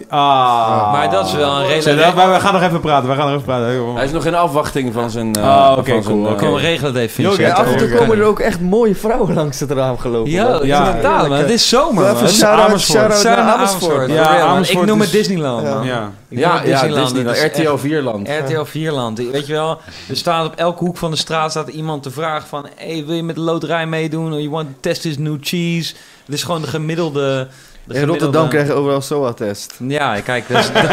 Ah. 0.10 0.92
Maar 0.92 1.10
dat 1.10 1.26
is 1.26 1.34
wel 1.34 1.56
een 1.60 1.68
redelijk... 1.68 2.16
we, 2.16 2.28
we 2.32 2.40
gaan 2.40 2.54
nog 2.54 2.62
even 2.62 2.80
praten, 2.80 3.10
we 3.10 3.16
gaan 3.16 3.26
nog 3.26 3.34
even 3.34 3.46
praten. 3.46 3.94
Hij 3.96 4.06
is 4.06 4.12
nog 4.12 4.26
in 4.26 4.36
afwachting 4.36 4.94
van 4.94 5.10
zijn... 5.12 5.34
eh, 5.36 5.44
Oh, 5.44 5.76
oké, 5.78 5.90
zijn, 5.90 6.04
cool, 6.04 6.26
eh, 6.26 6.32
oké. 6.32 6.46
Kom, 6.46 6.56
regel 6.56 6.88
het 6.88 6.96
even, 6.96 7.24
Joke, 7.24 7.36
Vincent. 7.36 7.58
Ja, 7.58 7.64
af 7.64 7.72
en 7.72 7.78
toe 7.78 7.88
Oké. 7.88 7.98
komen 7.98 8.18
er 8.18 8.24
ook 8.24 8.40
echt 8.40 8.60
mooie 8.62 8.96
vrouwen 8.96 9.34
langs 9.34 9.60
het 9.60 9.72
raam 9.72 9.98
gelopen. 9.98 10.32
Ja, 10.32 10.48
man. 10.50 10.66
Ja, 10.66 10.86
inderdaad, 10.88 11.28
man. 11.28 11.38
Het 11.38 11.50
is 11.50 11.70
zomer, 11.70 12.04
Even 12.10 12.16
man. 12.24 12.28
shout-out- 12.30 12.66
Amersfoort. 12.68 14.12
Ja. 14.12 14.40
Amersfoort 14.40 14.82
Ik 14.84 14.90
noem 14.90 15.00
het 15.02 15.12
Disneyland, 15.12 15.68
Ja. 15.68 15.74
man. 15.76 15.86
Ja. 15.86 16.12
Ja, 16.28 16.62
ja, 16.66 16.82
Disneyland. 16.82 17.38
RTL 17.38 17.78
4-land. 17.88 18.28
RTL 18.46 18.66
4-land. 18.80 19.18
Weet 19.32 19.48
je 19.48 19.54
wel, 19.54 19.80
er 20.10 20.16
staat 20.18 20.46
op 20.46 20.54
elke 20.56 20.84
hoek 20.84 20.98
van 20.98 21.12
de 21.12 21.18
straat 21.18 21.52
staat 21.52 21.68
iemand 21.68 22.04
te 22.04 22.12
vragen 22.12 22.48
van... 22.48 22.66
Hey, 22.76 23.04
wil 23.06 23.16
je 23.16 23.24
met 23.24 23.36
de 23.36 23.42
loterij 23.42 23.86
meedoen? 23.88 24.34
Or 24.34 24.40
you 24.40 24.50
want 24.50 24.68
to 24.68 24.74
test 24.80 25.02
this 25.02 25.18
new 25.18 25.38
cheese? 25.42 25.94
Het 26.26 26.36
is 26.36 26.44
gewoon 26.44 26.62
de 26.62 26.68
gemiddelde... 26.68 27.48
de 27.84 27.94
In 27.94 28.06
Rotterdam 28.06 28.50
krijg 28.50 28.68
je 28.68 28.74
overal 28.74 29.02
SOA-test. 29.02 29.76
Ja, 29.88 30.20
kijk, 30.20 30.48
dat 30.48 30.60
is, 30.60 30.74
dat, 30.74 30.88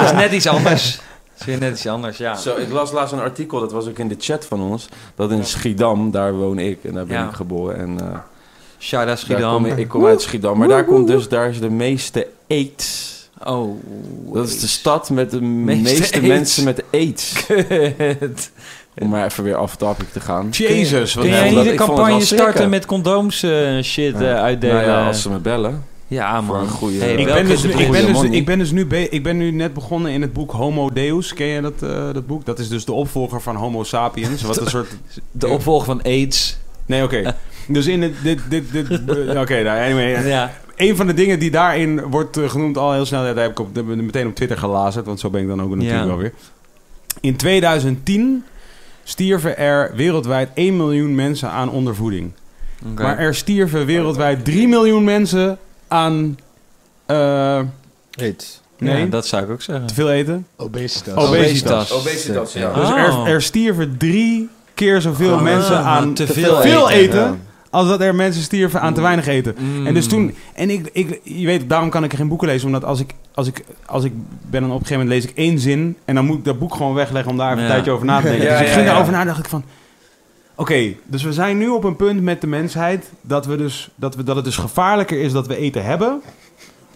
dat 0.00 0.04
is 0.04 0.12
net 0.12 0.32
iets 0.32 0.46
anders. 0.46 0.96
Dat 0.96 1.40
is 1.40 1.46
weer 1.46 1.58
net 1.58 1.72
iets 1.72 1.86
anders, 1.86 2.16
ja. 2.18 2.36
Zo, 2.36 2.56
ik 2.56 2.72
las 2.72 2.92
laatst 2.92 3.12
een 3.12 3.20
artikel, 3.20 3.60
dat 3.60 3.72
was 3.72 3.88
ook 3.88 3.98
in 3.98 4.08
de 4.08 4.16
chat 4.18 4.46
van 4.46 4.60
ons. 4.60 4.88
Dat 5.14 5.30
in 5.30 5.44
Schiedam, 5.44 6.10
daar 6.10 6.32
woon 6.34 6.58
ik 6.58 6.84
en 6.84 6.92
daar 6.94 7.06
ben 7.06 7.16
Ja. 7.16 7.28
ik 7.28 7.34
geboren. 7.34 7.76
En, 7.76 8.00
eh, 8.00 9.06
daar 9.06 9.18
Schiedam. 9.18 9.54
kom 9.54 9.66
ik, 9.66 9.76
ik 9.76 9.88
kom 9.88 10.06
uit 10.06 10.22
Schiedam, 10.22 10.58
maar 10.58 10.68
daar 10.68 10.84
komt 10.84 11.06
dus 11.06 11.28
daar 11.28 11.48
is 11.48 11.60
de 11.60 11.70
meeste 11.70 12.26
AIDS. 12.48 13.16
Oh. 13.44 13.80
Dat 14.32 14.48
is 14.48 14.60
de 14.60 14.66
stad 14.66 15.10
met 15.10 15.30
de 15.30 15.40
Meeste 15.40 16.20
mensen 16.20 16.64
met 16.64 16.84
AIDS. 16.92 17.46
Kut. 17.46 18.50
Om 18.98 19.08
maar 19.08 19.24
even 19.24 19.44
weer 19.44 19.56
af 19.56 19.76
topic 19.76 20.12
te 20.12 20.20
gaan. 20.20 20.48
Jezus, 20.50 21.14
wat 21.14 21.24
Kun 21.24 21.32
jij 21.32 21.50
niet 21.50 21.66
een 21.66 21.76
campagne 21.76 22.24
starten 22.24 22.68
met 22.68 22.86
condooms 22.86 23.42
eh, 23.42 23.82
shit 23.82 24.14
eh, 24.14 24.34
uitdelen? 24.34 24.76
Nou 24.76 24.86
ja, 24.88 25.06
als 25.06 25.22
ze 25.22 25.30
me 25.30 25.38
bellen. 25.38 25.84
Ja, 26.08 26.40
man. 26.40 26.60
een 26.60 26.68
goede- 26.68 26.98
Hey, 26.98 27.14
Ik 27.14 27.26
welke 27.26 27.40
ben, 27.42 27.50
dus, 27.50 27.64
ik, 27.64 27.90
ben 27.90 28.06
dus, 28.06 28.22
ik, 28.22 28.44
ben 28.44 28.58
dus 28.58 28.70
nu 28.70 28.86
be- 28.86 29.08
ik 29.08 29.22
ben 29.22 29.36
nu 29.36 29.50
net 29.50 29.74
begonnen 29.74 30.12
in 30.12 30.22
het 30.22 30.32
boek 30.32 30.50
Homo 30.52 30.90
Deus. 30.92 31.34
Ken 31.34 31.46
je 31.46 31.60
dat, 31.60 31.82
eh, 31.82 32.12
dat 32.12 32.26
boek? 32.26 32.44
Dat 32.46 32.58
is 32.58 32.68
dus 32.68 32.84
de 32.84 32.92
opvolger 32.92 33.40
van 33.40 33.56
Homo 33.56 33.84
Sapiens. 33.84 34.42
Wat 34.42 34.56
een 34.60 34.66
soort... 34.66 34.96
De 35.30 35.48
opvolger 35.48 35.86
van 35.86 36.02
AIDS. 36.02 36.58
Nee, 36.86 37.02
oké. 37.02 37.22
Dus 37.68 37.86
in 37.86 38.02
het... 38.02 38.12
Dit, 38.22 38.38
dit, 38.48 38.72
dit, 38.72 38.88
eh, 38.90 39.40
oké, 39.40 39.62
nou, 39.62 39.80
anyway. 39.84 40.26
Ja. 40.28 40.52
Een 40.76 40.96
van 40.96 41.06
de 41.06 41.14
dingen 41.14 41.38
die 41.38 41.50
daarin 41.50 42.00
wordt 42.02 42.36
eh, 42.36 42.48
genoemd 42.48 42.78
al 42.78 42.92
heel 42.92 43.06
snel... 43.06 43.24
Dat 43.24 43.36
heb 43.36 43.50
ik 43.50 43.58
op, 43.60 43.84
meteen 43.84 44.26
op 44.26 44.34
Twitter 44.34 44.58
gelazerd. 44.58 45.06
Want 45.06 45.20
zo 45.20 45.30
ben 45.30 45.40
ik 45.42 45.48
dan 45.48 45.62
ook 45.62 45.70
natuurlijk 45.74 46.00
Ja. 46.00 46.06
wel 46.06 46.16
weer. 46.16 46.32
In 47.20 47.36
2010 47.36 48.44
stierven 49.04 49.58
er 49.58 49.92
wereldwijd 49.94 50.48
1 50.54 50.76
miljoen 50.76 51.14
mensen 51.14 51.50
aan 51.50 51.70
ondervoeding. 51.70 52.30
Maar 52.96 53.18
er 53.18 53.34
stierven 53.34 53.86
wereldwijd 53.86 54.44
3 54.44 54.68
miljoen 54.68 55.04
mensen 55.04 55.58
aan... 55.88 56.38
eh, 57.06 57.60
Heet. 58.10 58.60
nee, 58.78 59.00
Ja, 59.04 59.06
dat 59.06 59.26
zou 59.26 59.42
ik 59.44 59.50
ook 59.50 59.62
zeggen. 59.62 59.86
te 59.86 59.94
veel 59.94 60.10
eten. 60.10 60.46
Obesitas. 60.56 61.24
Obesitas. 61.28 61.92
Obesitas, 61.92 62.52
ja. 62.52 62.72
Dus 62.72 62.88
Oh. 62.88 62.98
er, 62.98 63.26
er 63.32 63.42
stierven 63.42 63.96
drie 63.98 64.48
keer 64.74 65.00
zoveel 65.00 65.34
Ah, 65.34 65.42
mensen 65.42 65.76
aan 65.78 66.14
te 66.14 66.24
te 66.24 66.32
veel 66.32 66.60
eten. 66.62 66.88
eten, 66.90 67.18
Ja. 67.20 67.36
als 67.70 67.88
dat 67.88 68.00
er 68.00 68.14
mensen 68.14 68.42
stierven 68.42 68.80
aan 68.80 68.94
te 68.94 69.00
weinig 69.00 69.26
eten. 69.26 69.54
Mm. 69.58 69.86
En 69.86 69.94
dus 69.94 70.06
toen, 70.08 70.34
en 70.54 70.70
ik, 70.70 70.88
ik, 70.92 71.20
je 71.24 71.46
weet, 71.46 71.68
daarom 71.68 71.90
kan 71.90 72.04
ik 72.04 72.14
geen 72.14 72.28
boeken 72.28 72.48
lezen, 72.48 72.66
omdat 72.66 72.84
als 72.84 73.00
ik, 73.00 73.14
als 73.34 73.46
ik, 73.46 73.64
als 73.86 74.04
ik 74.04 74.12
ben, 74.50 74.60
dan 74.60 74.70
op 74.72 74.80
een 74.80 74.86
gegeven 74.86 75.02
moment 75.06 75.22
lees 75.22 75.30
ik 75.32 75.36
één 75.36 75.58
zin 75.58 75.96
en 76.04 76.14
dan 76.14 76.24
moet 76.24 76.38
ik 76.38 76.44
dat 76.44 76.58
boek 76.58 76.74
gewoon 76.74 76.94
wegleggen 76.94 77.30
om 77.30 77.36
daar 77.36 77.46
even 77.50 77.58
Ja. 77.58 77.64
een 77.68 77.72
tijdje 77.74 77.90
over 77.90 78.06
na 78.06 78.20
te 78.20 78.22
denken. 78.28 78.44
Ja, 78.48 78.58
dus 78.58 78.66
ik 78.66 78.72
ging 78.72 78.84
ja. 78.84 78.90
daarover 78.90 79.12
na, 79.12 79.24
dacht 79.24 79.38
ik 79.38 79.48
van, 79.48 79.64
oké, 80.58 80.94
dus 81.04 81.22
we 81.22 81.32
zijn 81.32 81.58
nu 81.58 81.68
op 81.68 81.84
een 81.84 81.96
punt 81.96 82.22
met 82.22 82.40
de 82.40 82.46
mensheid 82.46 83.10
dat 83.20 83.46
we 83.46 83.56
dus, 83.56 83.88
dat 83.94 84.14
we, 84.14 84.22
dat 84.22 84.36
het 84.36 84.44
dus 84.44 84.56
gevaarlijker 84.56 85.20
is 85.20 85.32
dat 85.32 85.46
we 85.46 85.56
eten 85.56 85.84
hebben, 85.84 86.20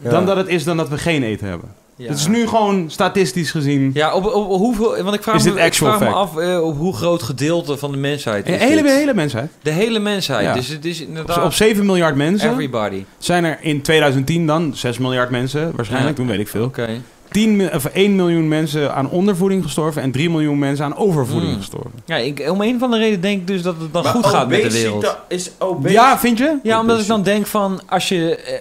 dan 0.02 0.26
dat 0.26 0.36
het 0.36 0.48
is 0.48 0.64
dan 0.64 0.76
dat 0.76 0.88
we 0.88 0.98
geen 0.98 1.22
eten 1.22 1.46
hebben. 1.46 1.68
Ja. 1.96 2.08
Het 2.08 2.18
is 2.18 2.26
nu 2.26 2.46
gewoon 2.46 2.90
statistisch 2.90 3.50
gezien. 3.50 3.90
Ja, 3.94 4.14
op, 4.14 4.24
op 4.24 4.58
hoeveel... 4.58 5.02
Want 5.02 5.14
ik 5.14 5.22
vraag, 5.22 5.44
me, 5.44 5.60
ik 5.60 5.74
vraag 5.74 6.14
af 6.14 6.36
eh, 6.36 6.62
op 6.62 6.76
hoe 6.76 6.94
groot 6.94 7.22
gedeelte 7.22 7.76
van 7.76 7.90
de 7.92 7.96
mensheid 7.96 8.46
De 8.46 8.52
is 8.52 8.60
hele, 8.60 8.82
dit? 8.82 8.90
hele 8.92 9.14
mensheid. 9.14 9.50
De 9.62 9.70
hele 9.70 9.98
mensheid. 9.98 10.44
Ja. 10.44 10.52
Dus 10.54 10.68
het 10.68 10.84
is 10.84 11.00
inderdaad... 11.00 11.44
op 11.44 11.52
7 11.52 11.86
miljard 11.86 12.16
mensen 12.16 12.50
Everybody. 12.50 13.04
zijn 13.18 13.44
er 13.44 13.58
in 13.60 13.82
2010 13.82 14.46
dan 14.46 14.74
6 14.74 14.98
miljard 14.98 15.30
mensen, 15.30 15.72
waarschijnlijk, 15.76 16.16
toen 16.16 16.26
weet 16.26 16.40
ik 16.40 16.48
veel. 16.48 16.64
Oké. 16.64 16.88
10, 17.32 17.56
mi- 17.56 17.68
of 17.74 17.84
1 17.84 18.16
miljoen 18.16 18.48
mensen 18.48 18.94
aan 18.94 19.10
ondervoeding 19.10 19.62
gestorven 19.64 20.02
en 20.02 20.10
3 20.10 20.30
miljoen 20.30 20.58
mensen 20.58 20.84
aan 20.84 20.96
overvoeding 20.96 21.52
Mm. 21.52 21.58
gestorven. 21.58 21.90
Ja, 22.06 22.16
ik, 22.16 22.46
om 22.50 22.60
een 22.60 22.78
van 22.78 22.90
de 22.90 22.98
reden 22.98 23.20
denk 23.20 23.40
ik 23.40 23.46
dus 23.46 23.62
dat 23.62 23.74
het 23.80 23.92
dan 23.92 24.04
goed 24.04 24.26
gaat 24.26 24.48
met 24.48 24.62
de 24.62 24.72
wereld. 24.72 25.16
Is. 25.28 25.50
Ja, 25.84 26.18
vind 26.18 26.38
je? 26.38 26.56
Ja, 26.62 26.80
omdat 26.80 27.00
ik 27.00 27.06
dan 27.06 27.22
denk 27.22 27.46
van, 27.46 27.80
als 27.88 28.08
je... 28.08 28.36
eh, 28.36 28.54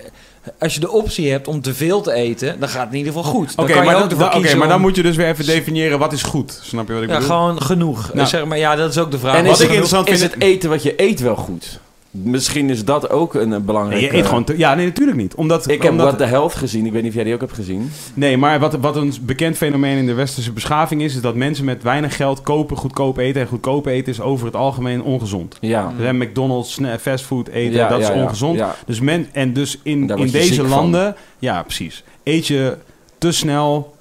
als 0.60 0.74
je 0.74 0.80
de 0.80 0.92
optie 0.92 1.32
hebt 1.32 1.48
om 1.48 1.62
te 1.62 1.74
veel 1.74 2.02
te 2.02 2.12
eten, 2.14 2.60
dan 2.60 2.70
gaat 2.70 2.84
het 2.84 2.92
in 2.92 2.98
ieder 2.98 3.14
geval 3.14 3.30
goed. 3.32 3.54
Oké, 3.56 3.84
maar, 3.84 4.04
ook 4.04 4.68
dan, 4.70 4.82
moet 4.82 4.96
je 4.96 5.02
dus 5.04 5.16
weer 5.16 5.28
even 5.28 5.46
definiëren 5.46 6.00
wat 6.00 6.14
is 6.14 6.24
goed. 6.24 6.60
Snap 6.64 6.88
je 6.88 6.94
wat 6.94 7.04
ik 7.04 7.10
Ja, 7.10 7.14
bedoel? 7.18 7.30
gewoon 7.36 7.62
genoeg. 7.62 8.14
Nou. 8.14 8.28
zeg 8.28 8.46
maar, 8.46 8.58
ja, 8.58 8.76
dat 8.76 8.90
is 8.90 8.98
ook 8.98 9.12
de 9.12 9.20
vraag. 9.20 9.36
En 9.36 9.46
Wat 9.46 9.54
is, 9.54 9.60
ik 9.60 9.68
het, 9.68 9.72
interessant 9.76 10.10
is 10.10 10.20
vind- 10.20 10.34
het 10.34 10.44
eten 10.44 10.70
wat 10.70 10.84
je 10.84 10.94
eet 10.98 11.20
wel 11.20 11.36
goed? 11.36 11.80
Misschien 12.12 12.70
is 12.70 12.86
dat 12.86 13.10
ook 13.10 13.34
een 13.34 13.66
belangrijke... 13.66 14.06
Je 14.06 14.18
eet 14.18 14.26
gewoon 14.26 14.44
te- 14.44 14.58
ja, 14.58 14.76
nee, 14.76 14.86
natuurlijk 14.86 15.18
niet. 15.18 15.36
Omdat, 15.36 15.70
Ik 15.70 15.82
heb 15.82 15.92
omdat, 15.92 16.06
What 16.06 16.18
the 16.18 16.26
Health 16.26 16.54
gezien. 16.56 16.86
Ik 16.86 16.92
weet 16.92 17.02
niet 17.02 17.10
of 17.12 17.16
jij 17.16 17.24
die 17.24 17.34
ook 17.34 17.40
hebt 17.42 17.54
gezien. 17.54 17.92
Nee, 18.14 18.38
maar 18.38 18.60
wat, 18.60 18.74
wat 18.76 18.96
een 18.96 19.14
bekend 19.22 19.58
fenomeen 19.58 19.98
in 19.98 20.06
de 20.06 20.14
westerse 20.14 20.52
beschaving 20.52 21.02
is... 21.02 21.16
is 21.16 21.22
dat 21.22 21.36
mensen 21.36 21.66
met 21.66 21.84
weinig 21.84 22.16
geld 22.16 22.42
kopen 22.42 22.78
goedkoop 22.78 23.18
eten. 23.18 23.42
En 23.42 23.48
goedkoop 23.48 23.86
eten 23.86 24.12
is 24.14 24.22
over 24.22 24.46
het 24.46 24.56
algemeen 24.56 25.04
ongezond. 25.04 25.58
Ja. 25.62 25.94
Dus, 25.98 26.06
hè, 26.06 26.14
McDonald's, 26.14 26.74
sna- 26.74 27.00
fastfood 27.00 27.48
eten, 27.48 27.74
Ja, 27.74 27.88
dat 27.88 28.00
ja, 28.02 28.10
is 28.10 28.16
ja. 28.16 28.22
ongezond. 28.22 28.58
Ja. 28.58 28.76
Dus 28.86 29.00
men, 29.00 29.28
en 29.32 29.54
dus 29.54 29.80
in, 29.84 30.08
Daar 30.08 30.18
in 30.18 30.24
word 30.24 30.32
je 30.32 30.38
deze 30.40 30.54
ziek 30.54 30.62
van. 30.62 30.70
landen... 30.70 31.16
Ja, 31.40 31.64
precies. 31.64 32.04
Eet 32.24 32.48
je 32.48 32.78
te 33.18 33.32
snel... 33.32 33.96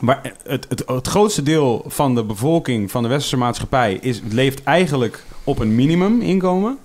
Maar 0.00 0.20
het, 0.46 0.66
het, 0.68 0.82
het 0.86 1.06
grootste 1.08 1.42
deel 1.42 1.84
van 1.86 2.14
de 2.14 2.24
bevolking 2.24 2.90
van 2.90 3.02
de 3.02 3.08
westerse 3.08 3.36
maatschappij... 3.36 3.98
Is, 4.00 4.20
leeft 4.30 4.62
eigenlijk 4.62 5.24
op 5.44 5.58
een 5.58 5.74
minimuminkomen. 5.74 6.78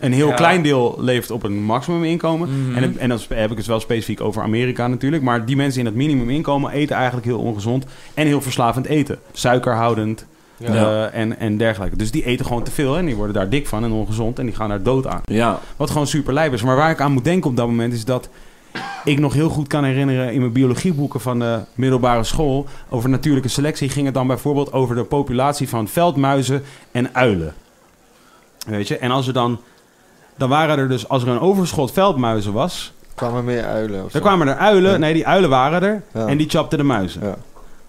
Een 0.00 0.12
heel 0.12 0.28
Ja. 0.28 0.34
klein 0.34 0.62
deel 0.62 0.96
leeft 1.00 1.30
op 1.30 1.42
een 1.42 1.62
maximuminkomen. 1.62 2.68
Mhm. 2.68 2.76
En, 2.76 2.98
en 2.98 3.08
dan 3.08 3.18
heb 3.28 3.50
ik 3.50 3.56
het 3.56 3.66
wel 3.66 3.80
specifiek 3.80 4.20
over 4.20 4.42
Amerika 4.42 4.86
natuurlijk. 4.86 5.22
Maar 5.22 5.44
die 5.46 5.56
mensen 5.56 5.80
in 5.80 5.86
het 5.86 5.94
minimuminkomen 5.94 6.70
eten 6.72 6.96
eigenlijk 6.96 7.26
heel 7.26 7.38
ongezond. 7.38 7.84
En 8.14 8.26
heel 8.26 8.40
verslavend 8.42 8.86
eten. 8.86 9.18
Suikerhoudend 9.32 10.26
eh, 10.58 11.14
en, 11.14 11.38
en 11.38 11.56
dergelijke. 11.56 11.96
Dus 11.96 12.10
die 12.10 12.24
eten 12.24 12.46
gewoon 12.46 12.62
te 12.62 12.70
veel 12.70 12.96
en 12.96 13.06
die 13.06 13.14
worden 13.14 13.34
daar 13.34 13.48
dik 13.48 13.66
van 13.66 13.84
en 13.84 13.92
ongezond. 13.92 14.38
En 14.38 14.46
die 14.46 14.54
gaan 14.54 14.68
daar 14.68 14.82
dood 14.82 15.06
aan. 15.06 15.20
Ja. 15.24 15.60
Wat 15.76 15.90
gewoon 15.90 16.06
super 16.06 16.32
lijp 16.34 16.52
is. 16.52 16.62
Maar 16.62 16.76
waar 16.76 16.90
ik 16.90 17.00
aan 17.00 17.12
moet 17.12 17.24
denken 17.24 17.50
op 17.50 17.56
dat 17.56 17.66
moment 17.66 17.92
is 17.92 18.04
dat 18.04 18.28
ik 19.04 19.18
nog 19.18 19.32
heel 19.32 19.48
goed 19.48 19.66
kan 19.68 19.84
herinneren 19.84 20.32
in 20.32 20.40
mijn 20.40 20.52
biologieboeken 20.52 21.20
van 21.20 21.38
de 21.38 21.58
middelbare 21.74 22.24
school. 22.24 22.66
Over 22.88 23.08
natuurlijke 23.08 23.48
selectie 23.48 23.88
ging 23.88 24.04
het 24.04 24.14
dan 24.14 24.26
bijvoorbeeld 24.26 24.72
over 24.72 24.94
de 24.94 25.04
populatie 25.04 25.68
van 25.68 25.88
veldmuizen 25.88 26.62
en 26.92 27.14
uilen. 27.14 27.54
Weet 28.66 28.88
je? 28.88 28.98
En 28.98 29.10
als 29.10 29.26
er 29.26 29.32
dan. 29.32 29.58
Dan 30.36 30.48
waren 30.48 30.78
er 30.78 30.88
dus, 30.88 31.08
als 31.08 31.22
er 31.22 31.28
een 31.28 31.40
overschot 31.40 31.92
veldmuizen 31.92 32.52
was, 32.52 32.92
kwamen 33.14 33.44
meer 33.44 33.64
uilen 33.64 34.10
zo. 34.10 34.20
kwamen 34.20 34.48
er 34.48 34.56
uilen. 34.56 34.90
Ja. 34.92 34.96
Nee, 34.98 35.12
die 35.14 35.26
uilen 35.26 35.50
waren 35.50 35.82
er. 35.82 36.02
Ja. 36.14 36.26
En 36.26 36.36
die 36.36 36.48
chapten 36.48 36.78
de 36.78 36.84
muizen. 36.84 37.26
Ja. 37.26 37.34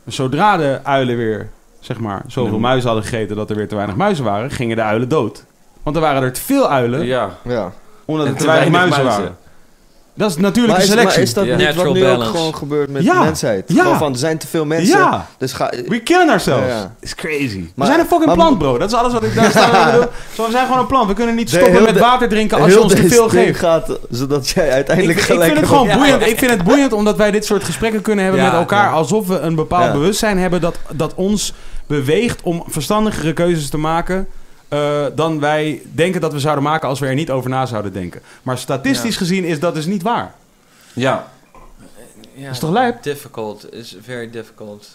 Dus 0.03 0.15
zodra 0.15 0.57
de 0.57 0.79
uilen 0.83 1.17
weer, 1.17 1.49
zeg 1.79 1.99
maar, 1.99 2.21
zoveel 2.27 2.53
Ja. 2.53 2.59
muizen 2.59 2.89
hadden 2.89 3.07
gegeten 3.09 3.35
dat 3.35 3.49
er 3.49 3.55
weer 3.55 3.67
te 3.67 3.75
weinig 3.75 3.95
muizen 3.95 4.23
waren, 4.23 4.51
gingen 4.51 4.75
de 4.75 4.81
uilen 4.81 5.09
dood. 5.09 5.45
Want 5.83 5.95
er 5.95 6.01
waren 6.01 6.23
er 6.23 6.33
te 6.33 6.41
veel 6.41 6.69
uilen, 6.69 7.05
Ja. 7.05 7.29
Ja. 7.43 7.71
omdat 8.05 8.25
En 8.25 8.31
er 8.31 8.37
te 8.37 8.43
te 8.45 8.51
weinig 8.51 8.71
weinig 8.71 8.71
muizen, 8.71 9.03
muizen. 9.03 9.21
waren. 9.23 9.37
Dat 10.17 10.29
is 10.29 10.37
natuurlijke 10.37 10.71
Maar 10.71 10.81
is, 10.81 10.89
selectie. 10.89 11.13
maar 11.13 11.27
is 11.27 11.33
dat 11.33 11.45
niet 11.45 11.75
wat 11.75 11.93
nu 11.93 12.01
balance. 12.01 12.27
ook 12.29 12.35
gewoon 12.35 12.55
gebeurt 12.55 12.89
met 12.89 13.03
Ja. 13.03 13.13
de 13.19 13.23
mensheid? 13.25 13.63
Ja. 13.67 13.81
Gewoon 13.83 13.97
van, 13.97 14.11
er 14.11 14.17
zijn 14.17 14.37
te 14.37 14.47
veel 14.47 14.65
mensen. 14.65 14.97
Ja, 14.99 15.27
Dus 15.37 15.53
ga... 15.53 15.71
we 15.87 15.99
killen 15.99 16.29
ourselves. 16.29 16.67
Ja, 16.69 16.75
ja. 16.77 16.95
It's 16.99 17.15
crazy. 17.15 17.63
we 17.75 17.85
zijn 17.85 17.99
een 17.99 18.05
fucking 18.05 18.25
maar- 18.25 18.35
plant, 18.35 18.57
bro. 18.57 18.77
Dat 18.77 18.89
is 18.91 18.97
alles 18.97 19.13
wat 19.13 19.23
ik 19.23 19.35
daar 19.35 19.49
sta. 19.59 19.85
ik 19.87 19.91
bedoel. 19.91 20.07
Zo, 20.35 20.45
we 20.45 20.51
zijn 20.51 20.65
gewoon 20.65 20.79
een 20.81 20.87
plant. 20.87 21.07
We 21.07 21.13
kunnen 21.13 21.35
niet 21.35 21.49
stoppen 21.49 21.83
met 21.83 21.93
de- 21.93 21.99
water 21.99 22.29
drinken 22.29 22.57
als 22.61 22.71
je 22.71 22.81
ons 22.81 22.93
te 22.93 23.07
veel 23.07 23.29
geeft. 23.29 23.59
gaat, 23.59 23.99
zodat 24.09 24.49
jij 24.49 24.65
Ik, 24.67 24.71
uiteindelijk 24.73 25.17
ik 25.17 25.23
gelijk 25.25 25.43
vind 25.43 25.59
het 25.59 25.69
hebt. 25.69 25.79
gewoon 25.81 25.97
boeiend. 25.97 26.27
Ik 26.31 26.37
vind 26.39 26.51
het 26.51 26.63
boeiend 26.63 26.93
omdat 26.93 27.17
wij 27.17 27.31
dit 27.31 27.45
soort 27.45 27.63
gesprekken 27.63 28.01
kunnen 28.01 28.23
hebben 28.23 28.43
Ja, 28.43 28.49
met 28.51 28.59
elkaar. 28.59 28.85
ja. 28.85 28.91
Alsof 28.91 29.27
we 29.27 29.39
een 29.39 29.55
bepaald 29.55 29.85
Ja. 29.85 29.91
bewustzijn 29.91 30.37
hebben 30.37 30.61
dat, 30.61 30.77
dat 30.91 31.13
ons 31.15 31.53
beweegt 31.87 32.41
om 32.43 32.63
verstandigere 32.67 33.33
keuzes 33.33 33.69
te 33.69 33.77
maken. 33.77 34.27
Eh, 34.67 35.05
dan 35.15 35.39
wij 35.39 35.81
denken 35.83 36.21
dat 36.21 36.31
we 36.33 36.39
zouden 36.39 36.63
maken 36.63 36.87
als 36.89 36.99
we 36.99 37.07
er 37.07 37.13
niet 37.13 37.31
over 37.31 37.49
na 37.49 37.65
zouden 37.65 37.93
denken. 37.93 38.21
Maar 38.43 38.57
statistisch 38.57 39.11
Ja. 39.13 39.17
gezien 39.19 39.43
is 39.43 39.59
dat 39.59 39.73
dus 39.75 39.85
niet 39.85 40.01
waar. 40.01 40.33
Ja. 40.93 41.27
Ja, 42.33 42.49
is 42.49 42.59
toch 42.59 42.71
lijp? 42.71 43.03
Difficult. 43.03 43.73
is 43.73 43.95
very 44.03 44.29
difficult. 44.29 44.87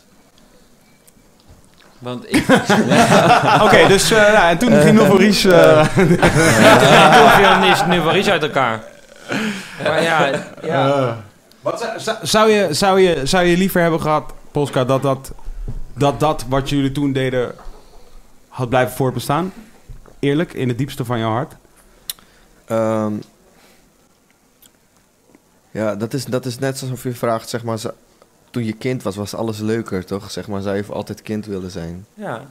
Want 1.98 2.24
ik... 2.34 2.44
Oké, 3.64 3.86
dus 3.88 4.10
eh, 4.10 4.32
ja, 4.32 4.50
en 4.50 4.58
toen 4.58 4.72
ging 4.72 4.96
Novaries... 4.98 5.44
eh 5.44 5.88
Toen 5.96 7.30
viel 7.30 7.70
is 7.72 7.84
nu 7.86 8.00
Waris 8.00 8.28
uit 8.28 8.42
elkaar. 8.42 8.82
Maar 9.82 10.02
ja, 10.02 10.26
ja. 10.62 10.86
Eh, 10.96 11.12
wat 11.60 11.80
zou- 11.80 12.00
zou, 12.00 12.16
zou, 12.22 12.50
je, 12.50 12.68
zou, 12.74 13.00
je, 13.00 13.20
zou 13.26 13.44
je 13.44 13.56
liever 13.56 13.80
hebben 13.80 14.00
gehad, 14.00 14.32
Polska, 14.50 14.84
dat 14.84 15.02
dat, 15.02 15.30
dat 15.94 16.20
dat 16.20 16.44
wat 16.48 16.68
jullie 16.68 16.92
toen 16.92 17.12
deden 17.12 17.54
had 18.50 18.68
blijven 18.68 18.96
voortbestaan? 18.96 19.52
Eerlijk, 20.18 20.52
in 20.52 20.68
het 20.68 20.78
diepste 20.78 21.04
van 21.04 21.18
jouw 21.18 21.30
hart? 21.30 21.54
Ehm, 22.66 23.12
ja, 25.70 25.94
dat 25.96 26.14
is, 26.14 26.24
dat 26.24 26.46
is 26.46 26.58
net 26.58 26.80
alsof 26.82 27.02
je 27.02 27.12
vraagt, 27.14 27.48
zeg 27.48 27.64
maar, 27.64 27.78
toen 28.50 28.64
je 28.64 28.72
kind 28.72 29.02
was, 29.02 29.16
was 29.16 29.34
alles 29.34 29.58
leuker, 29.58 30.04
toch? 30.04 30.30
Zeg 30.30 30.48
maar, 30.48 30.62
zou 30.62 30.76
je 30.76 30.84
voor 30.84 30.94
altijd 30.94 31.22
kind 31.22 31.46
willen 31.46 31.70
zijn? 31.70 32.06
ja. 32.14 32.42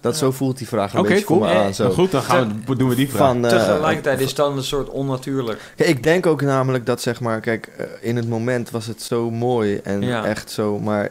Dat 0.00 0.12
Ja. 0.12 0.18
zo 0.18 0.30
voelt 0.32 0.58
die 0.58 0.68
vraag 0.68 0.94
een 0.94 1.02
beetje 1.02 1.24
voor 1.24 1.36
cool. 1.38 1.48
me 1.48 1.54
Eh, 1.54 1.64
aan. 1.64 1.74
Zo. 1.74 1.90
Goed, 1.90 2.10
dan 2.10 2.22
gaan 2.22 2.62
we, 2.66 2.76
doen 2.76 2.88
we 2.88 2.94
die 2.94 3.08
vraag. 3.08 3.18
Van, 3.28 3.44
eh, 3.46 3.50
Tegelijkertijd 3.50 4.20
is 4.20 4.26
het 4.26 4.36
dan 4.36 4.56
een 4.56 4.62
soort 4.64 4.88
onnatuurlijk. 4.88 5.72
Kijk, 5.76 5.88
ik 5.88 6.02
denk 6.02 6.26
ook 6.26 6.42
namelijk 6.42 6.86
dat, 6.86 7.00
zeg 7.02 7.20
maar, 7.20 7.40
kijk, 7.40 7.66
eh, 7.66 7.86
in 8.00 8.16
het 8.16 8.28
moment 8.28 8.70
was 8.70 8.86
het 8.86 9.02
zo 9.02 9.30
mooi 9.30 9.76
en 9.76 10.00
Ja. 10.02 10.24
echt 10.24 10.50
zo, 10.50 10.78
maar 10.78 11.10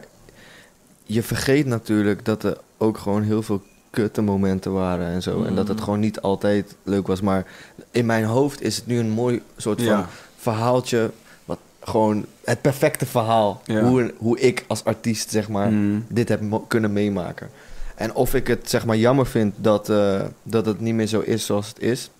je 1.02 1.22
vergeet 1.22 1.66
natuurlijk 1.66 2.24
dat 2.24 2.42
er 2.44 2.56
ook 2.78 2.98
gewoon 2.98 3.22
heel 3.22 3.42
veel 3.42 3.62
kutte 3.94 4.22
momenten 4.22 4.72
waren 4.72 5.06
en 5.06 5.22
zo. 5.22 5.42
En 5.44 5.54
dat 5.54 5.68
het 5.68 5.76
Mm. 5.78 5.82
gewoon 5.84 6.00
niet 6.00 6.20
altijd 6.20 6.74
leuk 6.82 7.06
was, 7.06 7.20
maar 7.20 7.46
in 7.90 8.06
mijn 8.06 8.24
hoofd 8.24 8.62
is 8.62 8.76
het 8.76 8.86
nu 8.86 8.98
een 8.98 9.10
mooi 9.10 9.42
soort 9.56 9.78
van 9.78 9.88
ja. 9.90 10.08
verhaaltje, 10.36 11.10
wat 11.44 11.58
gewoon 11.80 12.26
het 12.44 12.60
perfecte 12.60 13.06
verhaal, 13.06 13.60
Ja. 13.64 13.82
hoe, 13.82 14.14
hoe 14.16 14.38
ik 14.40 14.64
als 14.68 14.84
artiest, 14.84 15.30
zeg 15.30 15.48
maar, 15.48 15.70
Mm. 15.70 16.04
dit 16.08 16.28
heb 16.28 16.40
kunnen 16.68 16.92
meemaken. 16.92 17.48
En 17.94 18.14
of 18.14 18.34
ik 18.34 18.46
het 18.46 18.70
zeg 18.70 18.86
maar 18.86 18.96
jammer 18.96 19.26
vind 19.26 19.54
dat, 19.56 19.88
eh, 19.88 20.22
dat 20.42 20.66
het 20.66 20.80
niet 20.80 20.94
meer 20.94 21.06
zo 21.06 21.20
is 21.20 21.46
zoals 21.46 21.68
het 21.68 21.78
is. 21.80 22.10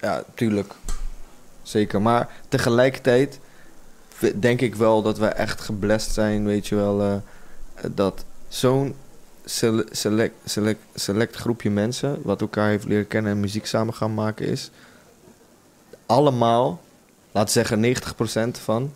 Ja, 0.00 0.22
tuurlijk. 0.34 0.72
Zeker. 1.62 2.02
Maar 2.02 2.28
tegelijkertijd 2.48 3.38
denk 4.34 4.60
ik 4.60 4.74
wel 4.74 5.02
dat 5.02 5.18
we 5.18 5.26
echt 5.26 5.60
geblest 5.60 6.12
zijn, 6.12 6.44
weet 6.44 6.66
je 6.66 6.74
wel. 6.74 7.00
eh, 7.02 7.14
dat 7.94 8.24
zo'n 8.48 8.94
select, 9.90 10.34
select, 10.44 10.80
select 10.94 11.36
groepje 11.36 11.70
mensen, 11.70 12.18
wat 12.22 12.40
elkaar 12.40 12.68
heeft 12.68 12.84
leren 12.84 13.06
kennen 13.06 13.32
en 13.32 13.40
muziek 13.40 13.66
samen 13.66 13.94
gaan 13.94 14.14
maken 14.14 14.46
is. 14.46 14.70
Allemaal, 16.06 16.80
laten 17.32 17.62
we 17.62 17.66
zeggen 17.66 17.80
90% 18.58 18.60
van, 18.62 18.92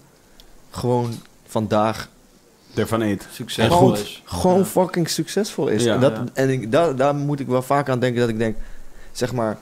gewoon 0.70 1.14
vandaag 1.46 2.08
Ervan 2.74 3.00
eet. 3.00 3.26
Succesvol 3.32 3.76
Gewoon- 3.76 3.96
is. 3.96 4.22
gewoon 4.24 4.58
Ja. 4.58 4.64
fucking 4.64 5.08
succesvol 5.08 5.68
is. 5.68 5.84
Ja. 5.84 5.94
en 5.94 6.00
dat, 6.00 6.12
Ja. 6.16 6.24
en 6.32 6.48
ik, 6.50 6.72
daar, 6.72 6.96
daar 6.96 7.14
moet 7.14 7.40
ik 7.40 7.46
wel 7.46 7.62
vaak 7.62 7.88
aan 7.88 7.98
denken 7.98 8.20
dat 8.20 8.28
ik 8.28 8.38
denk, 8.38 8.56
zeg 9.12 9.32
maar, 9.32 9.58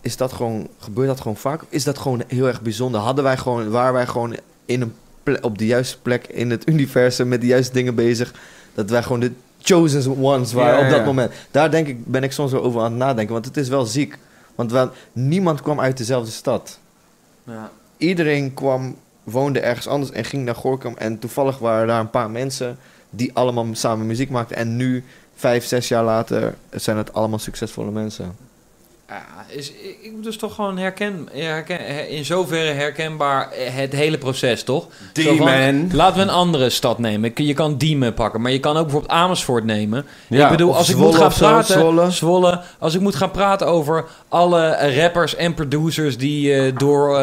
is 0.00 0.16
dat 0.16 0.32
gewoon, 0.32 0.68
gebeurt 0.78 1.08
dat 1.08 1.20
gewoon 1.20 1.36
vaak? 1.36 1.62
Is 1.68 1.84
dat 1.84 1.98
gewoon 1.98 2.22
heel 2.26 2.46
erg 2.46 2.62
bijzonder? 2.62 3.00
Hadden 3.00 3.24
wij 3.24 3.36
gewoon, 3.36 3.70
waren 3.70 3.92
wij 3.92 4.06
gewoon 4.06 4.36
in 4.64 4.80
een 4.80 4.94
op 5.42 5.58
de 5.58 5.66
juiste 5.66 6.00
plek 6.00 6.26
in 6.26 6.50
het 6.50 6.68
universum 6.72 7.28
met 7.28 7.40
de 7.40 7.46
juiste 7.46 7.72
dingen 7.72 7.94
bezig, 7.94 8.34
dat 8.74 8.90
wij 8.90 9.02
gewoon 9.02 9.20
de 9.20 9.32
chosen 9.62 10.16
ones 10.22 10.52
waren 10.52 10.78
Ja, 10.78 10.84
op 10.84 10.90
dat 10.90 10.98
ja. 10.98 11.04
moment. 11.04 11.32
Daar 11.50 11.70
denk 11.70 11.86
ik, 11.86 12.06
ben 12.06 12.22
ik 12.22 12.32
soms 12.32 12.52
wel 12.52 12.62
over 12.62 12.80
aan 12.80 12.90
het 12.90 13.00
nadenken, 13.00 13.32
want 13.32 13.44
het 13.44 13.56
is 13.56 13.68
wel 13.68 13.84
ziek. 13.84 14.18
Want 14.54 14.72
wel, 14.72 14.90
niemand 15.12 15.62
kwam 15.62 15.80
uit 15.80 15.96
dezelfde 15.96 16.30
stad 16.30 16.78
Ja. 17.44 17.70
iedereen 17.96 18.54
kwam, 18.54 18.96
woonde 19.24 19.60
ergens 19.60 19.86
anders 19.86 20.10
en 20.10 20.24
ging 20.24 20.44
naar 20.44 20.54
Gorkum. 20.54 20.94
En 20.96 21.18
toevallig 21.18 21.58
waren 21.58 21.86
daar 21.86 22.00
een 22.00 22.10
paar 22.10 22.30
mensen 22.30 22.78
die 23.10 23.30
allemaal 23.34 23.66
samen 23.72 24.06
muziek 24.06 24.30
maakten. 24.30 24.56
En 24.56 24.76
nu, 24.76 25.04
vijf, 25.34 25.64
zes 25.64 25.88
jaar 25.88 26.04
later, 26.04 26.54
zijn 26.70 26.96
het 26.96 27.12
allemaal 27.12 27.38
succesvolle 27.38 27.90
mensen. 27.90 28.36
Is, 29.50 29.72
ik 30.00 30.22
dus 30.22 30.36
toch 30.36 30.54
gewoon 30.54 30.78
herken, 30.78 31.28
herken, 31.32 31.76
her- 31.76 32.08
in 32.08 32.24
zoverre 32.24 32.72
herkenbaar 32.72 33.50
eh, 33.50 33.74
het 33.74 33.92
hele 33.92 34.18
proces, 34.18 34.62
toch? 34.62 34.86
Demon. 35.12 35.90
Laten 35.92 36.16
we 36.16 36.22
een 36.22 36.30
andere 36.30 36.70
stad 36.70 36.98
nemen. 36.98 37.32
Je 37.34 37.54
kan 37.54 37.76
Diemen 37.76 38.14
pakken, 38.14 38.40
maar 38.40 38.52
je 38.52 38.60
kan 38.60 38.76
ook 38.76 38.82
bijvoorbeeld 38.82 39.12
Amersfoort 39.12 39.64
nemen. 39.64 40.06
Ja. 40.28 40.44
ik 40.44 40.50
bedoel, 40.50 40.76
als 40.76 40.88
ik 40.88 40.96
moet 40.96 41.14
gaan 41.14 41.32
praten... 41.32 41.74
Zwolle. 41.74 42.10
Zwolle. 42.10 42.60
Als 42.78 42.94
ik 42.94 43.00
moet 43.00 43.14
gaan 43.14 43.30
praten 43.30 43.66
over 43.66 44.04
alle 44.28 44.66
eh, 44.66 44.96
rappers 44.96 45.36
en 45.36 45.54
producers 45.54 46.18
die 46.18 46.54
eh, 46.54 46.72
door 46.76 47.18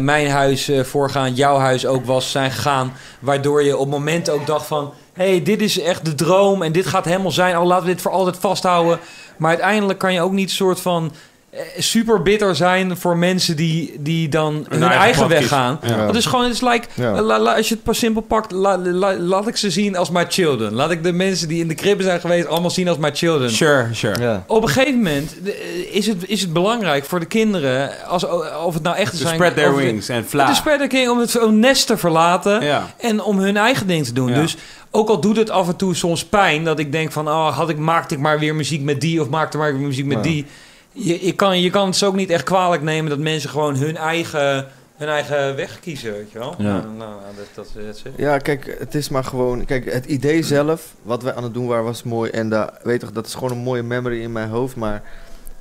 mijn 0.00 0.30
huis 0.30 0.70
voorgaan, 0.82 1.34
jouw 1.34 1.56
huis 1.56 1.86
ook 1.86 2.04
was, 2.04 2.30
zijn 2.30 2.50
gegaan. 2.50 2.92
Waardoor 3.20 3.62
je 3.62 3.76
op 3.76 3.88
momenten 3.88 4.34
ook 4.34 4.46
dacht 4.46 4.66
van... 4.66 4.92
hey, 5.12 5.42
dit 5.42 5.62
is 5.62 5.80
echt 5.80 6.04
de 6.04 6.14
droom 6.14 6.62
en 6.62 6.72
dit 6.72 6.86
gaat 6.86 7.04
helemaal 7.04 7.30
zijn. 7.30 7.58
Oh, 7.58 7.66
laten 7.66 7.86
we 7.86 7.92
dit 7.92 8.02
voor 8.02 8.10
altijd 8.10 8.36
vasthouden. 8.36 8.98
Maar 9.36 9.50
uiteindelijk 9.50 9.98
kan 9.98 10.12
je 10.12 10.20
ook 10.20 10.32
niet 10.32 10.50
soort 10.50 10.80
van... 10.80 11.12
eh, 11.50 11.60
super 11.78 12.22
bitter 12.22 12.56
zijn 12.56 12.96
voor 12.96 13.16
mensen 13.16 13.56
die, 13.56 13.94
die 14.00 14.28
dan 14.28 14.66
hun, 14.68 14.82
eigen 14.82 15.28
weg 15.28 15.48
gaan. 15.48 15.78
Ja. 15.82 16.06
Het 16.06 16.16
is 16.16 16.26
gewoon, 16.26 16.44
het 16.44 16.54
is 16.54 16.60
like, 16.60 16.86
Ja. 16.94 17.20
la- 17.22 17.38
la- 17.38 17.54
als 17.56 17.68
je 17.68 17.74
het 17.74 17.82
pas 17.82 17.98
simpel 17.98 18.22
pakt, 18.22 18.52
la- 18.52 18.78
la- 18.78 19.16
laat 19.18 19.46
ik 19.48 19.56
ze 19.56 19.70
zien 19.70 19.96
als 19.96 20.10
my 20.10 20.24
children. 20.28 20.72
Laat 20.74 20.90
ik 20.90 21.02
de 21.02 21.12
mensen 21.12 21.48
die 21.48 21.60
in 21.60 21.68
de 21.68 21.74
kribben 21.74 22.06
zijn 22.06 22.20
geweest 22.20 22.46
allemaal 22.46 22.70
zien 22.70 22.88
als 22.88 22.98
my 22.98 23.10
children. 23.14 23.50
Sure, 23.50 23.86
sure. 23.92 24.22
Ja. 24.22 24.44
Op 24.46 24.62
een 24.62 24.68
gegeven 24.68 24.96
moment 24.96 25.34
eh, 25.44 25.52
is 25.94 26.06
het, 26.06 26.16
is 26.28 26.40
het 26.40 26.52
belangrijk 26.52 27.04
voor 27.04 27.20
de 27.20 27.26
kinderen, 27.26 27.90
als, 28.08 28.26
of 28.64 28.74
het 28.74 28.82
nou 28.82 28.96
echt 28.96 29.10
To 29.12 29.16
zijn... 29.18 29.34
spread 29.34 29.54
their 29.54 29.76
wings 29.76 30.08
en 30.08 30.24
fly. 30.24 30.54
spread 30.54 30.76
their 30.78 30.88
king, 30.88 31.08
om 31.08 31.18
het 31.18 31.42
om 31.44 31.58
nest 31.58 31.86
te 31.86 31.96
verlaten 31.96 32.62
Ja. 32.62 32.94
en 32.98 33.22
om 33.22 33.38
hun 33.38 33.56
eigen 33.56 33.86
ding 33.86 34.04
te 34.04 34.12
doen. 34.12 34.28
Ja. 34.28 34.40
Dus 34.40 34.56
ook 34.90 35.08
al 35.08 35.20
doet 35.20 35.36
het 35.36 35.50
af 35.50 35.68
en 35.68 35.76
toe 35.76 35.94
soms 35.94 36.24
pijn 36.24 36.64
dat 36.64 36.78
ik 36.78 36.92
denk 36.92 37.12
van, 37.12 37.28
oh, 37.28 37.56
had 37.56 37.68
ik, 37.68 37.76
maakte 37.78 38.14
ik 38.14 38.20
maar 38.20 38.38
weer 38.38 38.54
muziek 38.54 38.82
met 38.82 39.00
die 39.00 39.20
of 39.20 39.28
maakte 39.28 39.56
maar 39.58 39.72
weer 39.76 39.86
muziek 39.86 40.06
met 40.06 40.16
Ja. 40.16 40.22
die. 40.30 40.46
Je, 40.92 41.26
je, 41.26 41.32
kan, 41.32 41.60
je 41.60 41.70
kan 41.70 41.86
het 41.86 41.96
ze 41.96 42.06
ook 42.06 42.14
niet 42.14 42.30
echt 42.30 42.44
kwalijk 42.44 42.82
nemen 42.82 43.10
dat 43.10 43.18
mensen 43.18 43.50
gewoon 43.50 43.76
hun 43.76 43.96
eigen, 43.96 44.68
hun 44.96 45.08
eigen 45.08 45.56
weg 45.56 45.80
kiezen, 45.80 46.12
weet 46.12 46.30
je 46.30 46.38
wel. 46.38 46.54
Ja. 46.58 46.64
Nou, 46.64 46.94
nou, 46.96 47.12
dat, 47.36 47.46
dat, 47.54 47.68
dat 47.74 47.94
is 47.94 48.02
het. 48.02 48.12
Ja, 48.16 48.38
kijk, 48.38 48.76
het 48.78 48.94
is 48.94 49.08
maar 49.08 49.24
gewoon... 49.24 49.64
Kijk, 49.64 49.92
het 49.92 50.06
idee 50.06 50.42
zelf, 50.42 50.94
wat 51.02 51.22
we 51.22 51.34
aan 51.34 51.42
het 51.42 51.54
doen 51.54 51.66
waren, 51.66 51.84
was 51.84 52.02
mooi. 52.02 52.30
En 52.30 52.48
daar, 52.48 52.72
weet 52.82 53.00
toch, 53.00 53.12
dat 53.12 53.26
is 53.26 53.34
gewoon 53.34 53.50
een 53.50 53.58
mooie 53.58 53.82
memory 53.82 54.22
in 54.22 54.32
mijn 54.32 54.48
hoofd. 54.48 54.76
Maar 54.76 55.02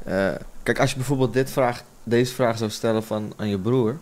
eh, 0.05 0.29
kijk, 0.63 0.79
als 0.79 0.89
je 0.89 0.95
bijvoorbeeld 0.95 1.33
dit 1.33 1.51
vraag, 1.51 1.83
deze 2.03 2.33
vraag 2.33 2.57
zou 2.57 2.69
stellen 2.69 3.03
van, 3.03 3.33
aan 3.37 3.49
je 3.49 3.57
broer... 3.57 3.97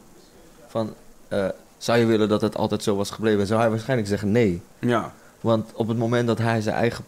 Van, 0.67 0.93
eh, 1.27 1.45
zou 1.77 1.99
je 1.99 2.05
willen 2.05 2.29
dat 2.29 2.41
het 2.41 2.57
altijd 2.57 2.83
zo 2.83 2.95
was 2.95 3.09
gebleven? 3.09 3.47
Zou 3.47 3.59
hij 3.59 3.69
waarschijnlijk 3.69 4.09
zeggen 4.09 4.31
nee. 4.31 4.61
Ja. 4.79 5.13
Want 5.41 5.71
op 5.73 5.87
het 5.87 5.97
moment 5.97 6.27
dat 6.27 6.37
hij 6.37 6.61
zijn 6.61 6.75
eigen 6.75 7.03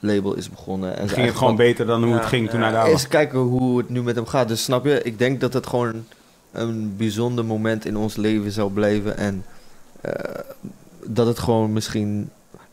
label 0.00 0.34
is 0.34 0.50
begonnen... 0.50 0.96
En 0.96 1.08
Ging 1.08 1.26
het 1.26 1.36
gewoon 1.36 1.56
beter 1.56 1.86
dan 1.86 2.02
hoe 2.02 2.12
Ja, 2.12 2.18
het 2.18 2.26
ging 2.28 2.50
toen 2.50 2.58
ja. 2.58 2.64
hij 2.64 2.74
daar 2.74 2.82
was. 2.82 2.92
Eens 2.92 3.08
kijken 3.08 3.38
hoe 3.38 3.78
het 3.78 3.88
nu 3.88 4.02
met 4.02 4.14
hem 4.16 4.26
gaat. 4.26 4.48
Dus 4.48 4.62
snap 4.62 4.84
je, 4.84 5.02
ik 5.02 5.18
denk 5.18 5.40
dat 5.40 5.52
het 5.52 5.66
gewoon 5.66 6.04
een 6.52 6.94
bijzonder 6.96 7.44
moment 7.44 7.84
in 7.86 7.96
ons 7.96 8.16
leven 8.16 8.50
zou 8.52 8.70
blijven. 8.72 9.16
En 9.16 9.44
eh, 10.00 10.12
dat 11.04 11.26
het 11.26 11.38
gewoon 11.38 11.72
misschien 11.72 12.30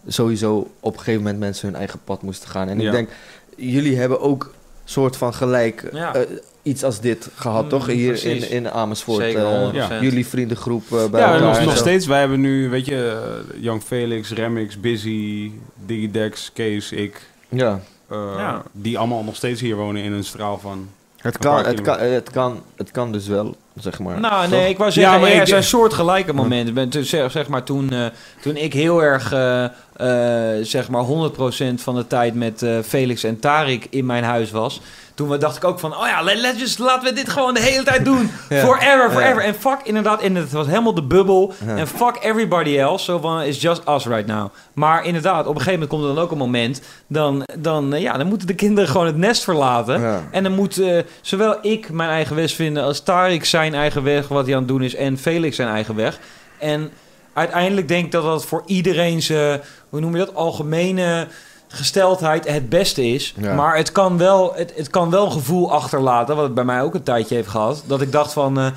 sowieso 0.08 0.68
op 0.80 0.94
een 0.94 1.00
gegeven 1.00 1.22
moment 1.22 1.40
mensen 1.40 1.68
hun 1.68 1.78
eigen 1.78 2.00
pad 2.04 2.22
moesten 2.22 2.50
gaan. 2.50 2.68
En 2.68 2.80
Ja. 2.80 2.86
ik 2.86 2.92
denk, 2.92 3.10
jullie 3.56 3.98
hebben 3.98 4.22
ook 4.22 4.54
soort 4.84 5.18
van 5.18 5.34
gelijk 5.34 5.90
Ja. 5.94 6.16
eh, 6.16 6.22
iets 6.66 6.84
als 6.84 7.00
dit 7.00 7.30
gehad, 7.36 7.64
Mm, 7.64 7.70
toch? 7.70 7.86
Hier 7.88 8.06
in, 8.14 8.20
precies. 8.30 8.48
in 8.50 8.72
Amersfoort. 8.72 9.22
Zeker, 9.24 9.46
eh, 9.46 9.60
100%. 9.60 10.02
jullie 10.02 10.26
vriendengroep 10.28 10.84
eh, 10.84 10.90
bij 10.90 11.20
Ja, 11.22 11.34
elkaar. 11.34 11.58
en 11.60 11.66
nog, 11.66 11.78
steeds. 11.78 12.06
Wij 12.06 12.20
hebben 12.20 12.40
nu, 12.42 12.70
weet 12.70 12.86
je, 12.86 13.22
eh, 13.56 13.64
Young 13.64 13.82
Felix, 13.84 14.30
Remix, 14.32 14.80
Busy, 14.80 15.52
Digidex, 15.86 16.50
Kees, 16.54 16.92
ik. 16.92 17.22
Ja. 17.50 17.80
eh, 18.10 18.34
Ja. 18.38 18.64
Die 18.72 18.98
allemaal 18.98 19.24
nog 19.24 19.36
steeds 19.36 19.62
hier 19.62 19.76
wonen 19.76 20.02
in 20.04 20.12
een 20.12 20.24
straal 20.24 20.58
van... 20.60 20.90
Het 21.18 21.38
kan, 21.38 21.66
het, 21.66 21.82
kan, 21.82 22.00
het, 22.00 22.30
kan, 22.32 22.62
het 22.76 22.92
kan 22.92 23.12
dus 23.12 23.28
wel, 23.28 23.56
zeg 23.76 24.00
maar. 24.00 24.20
Nou, 24.20 24.42
Toch? 24.42 24.60
nee, 24.60 24.70
ik 24.70 24.78
wou 24.78 24.92
zeggen, 24.92 25.14
Ja, 25.14 25.20
maar 25.20 25.30
er 25.32 25.42
ik- 25.42 25.48
zijn 25.48 25.64
soortgelijke 25.64 26.34
momenten. 26.34 26.74
Ben, 26.74 26.90
toen, 26.90 27.04
zeg, 27.04 27.32
zeg 27.32 27.48
maar 27.48 27.64
toen, 27.64 27.90
eh, 27.92 28.06
toen 28.42 28.56
ik 28.56 28.74
heel 28.74 29.04
erg, 29.04 29.32
eh, 29.34 29.64
eh, 29.64 30.66
zeg 30.66 30.90
maar 30.90 31.02
100% 31.02 31.82
van 31.82 31.96
de 31.96 32.08
tijd 32.08 32.34
met 32.36 32.66
Felix 32.86 33.24
en 33.24 33.40
Tarik 33.40 33.88
in 33.90 34.06
mijn 34.06 34.24
huis 34.24 34.52
was. 34.52 34.82
Toen 35.16 35.40
dacht 35.40 35.56
ik 35.58 35.64
ook 35.64 35.80
van, 35.80 35.98
oh 35.98 36.08
ja, 36.08 36.22
let, 36.22 36.38
let's 36.40 36.60
just, 36.60 36.80
laten 36.80 37.04
we 37.10 37.14
dit 37.16 37.30
gewoon 37.30 37.54
de 37.54 37.60
hele 37.62 37.84
tijd 37.84 38.06
doen. 38.06 38.32
Ja. 38.50 38.60
Forever, 38.62 39.12
forever. 39.12 39.42
Ja. 39.42 39.48
En 39.48 39.56
fuck 39.56 39.78
inderdaad, 39.84 40.22
en 40.22 40.36
het 40.36 40.52
was 40.52 40.68
helemaal 40.68 40.94
de 40.94 41.04
bubbel. 41.04 41.54
En 41.66 41.88
fuck 41.88 42.18
everybody 42.22 42.78
else. 42.78 43.04
Zo 43.04 43.20
van, 43.20 43.42
it's 43.42 43.62
just 43.62 43.82
us 43.90 44.06
right 44.06 44.26
now. 44.28 44.48
Maar 44.74 45.06
inderdaad, 45.06 45.40
op 45.48 45.56
een 45.56 45.62
gegeven 45.62 45.72
moment 45.74 45.90
komt 45.90 46.04
er 46.04 46.14
dan 46.16 46.24
ook 46.24 46.32
een 46.32 46.38
moment. 46.38 46.82
Dan, 47.08 47.44
dan, 47.58 47.94
ja, 48.00 48.18
dan 48.18 48.28
moeten 48.28 48.48
de 48.48 48.56
kinderen 48.56 48.90
gewoon 48.90 49.06
het 49.06 49.18
nest 49.18 49.44
verlaten. 49.44 50.24
En 50.32 50.44
dan 50.44 50.52
moet 50.52 50.82
zowel 51.22 51.58
ik 51.62 51.90
mijn 51.92 52.10
eigen 52.10 52.36
weg 52.36 52.52
vinden 52.52 52.84
als 52.84 53.04
Tarik 53.04 53.46
zijn 53.46 53.65
eigen 53.74 54.04
weg, 54.04 54.28
wat 54.28 54.46
hij 54.46 54.54
aan 54.54 54.60
het 54.60 54.68
doen 54.68 54.84
is, 54.84 54.96
en 54.96 55.18
Felix 55.18 55.56
zijn 55.56 55.70
eigen 55.70 55.96
weg. 55.96 56.20
En 56.60 56.92
uiteindelijk 57.34 57.88
denk 57.88 58.06
ik 58.06 58.12
dat 58.12 58.24
dat 58.24 58.46
voor 58.46 58.64
iedereen 58.66 59.22
zijn, 59.22 59.62
hoe 59.90 60.00
noem 60.00 60.12
je 60.12 60.26
dat, 60.26 60.36
algemene 60.36 61.28
gesteldheid 61.68 62.48
het 62.48 62.70
beste 62.70 63.06
is. 63.08 63.34
Ja. 63.38 63.54
Maar 63.54 63.78
het 63.78 63.92
kan, 63.92 64.18
wel, 64.18 64.54
het, 64.56 64.74
het 64.76 64.90
kan 64.90 65.10
wel 65.10 65.26
een 65.26 65.32
gevoel 65.32 65.72
achterlaten, 65.72 66.36
wat 66.36 66.46
het 66.46 66.54
bij 66.54 66.64
mij 66.64 66.82
ook 66.82 66.94
een 66.94 67.04
tijdje 67.04 67.36
heeft 67.36 67.50
gehad, 67.50 67.84
dat 67.88 68.02
ik 68.02 68.12
dacht 68.12 68.34
van... 68.34 68.60
eh, 68.60 68.68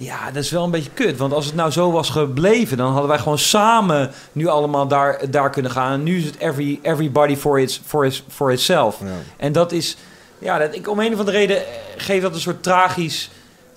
ja, 0.00 0.30
dat 0.30 0.42
is 0.42 0.50
wel 0.50 0.64
een 0.64 0.70
beetje 0.70 0.90
kut. 0.94 1.16
Want 1.18 1.32
als 1.32 1.46
het 1.46 1.54
nou 1.54 1.70
zo 1.70 1.90
was 1.90 2.10
gebleven, 2.10 2.76
dan 2.76 2.90
hadden 2.90 3.08
wij 3.08 3.18
gewoon 3.18 3.38
samen 3.38 4.10
nu 4.32 4.46
allemaal 4.46 4.88
daar, 4.88 5.30
daar 5.30 5.50
kunnen 5.50 5.70
gaan. 5.70 5.92
En 5.92 6.02
nu 6.02 6.18
is 6.18 6.24
het 6.24 6.38
every, 6.38 6.78
everybody 6.82 7.36
for, 7.36 7.60
its, 7.60 7.80
for, 7.86 8.06
its, 8.06 8.24
for 8.28 8.52
itself. 8.52 8.98
Ja. 9.00 9.06
En 9.36 9.52
dat 9.52 9.72
is, 9.72 9.96
ja, 10.38 10.58
dat, 10.58 10.74
ik, 10.74 10.88
om 10.88 11.00
een 11.00 11.12
of 11.12 11.18
andere 11.18 11.36
reden 11.36 11.56
eh, 11.56 11.62
geeft 11.96 12.22
dat 12.22 12.34
een 12.34 12.40
soort 12.40 12.62
tragisch, 12.62 13.30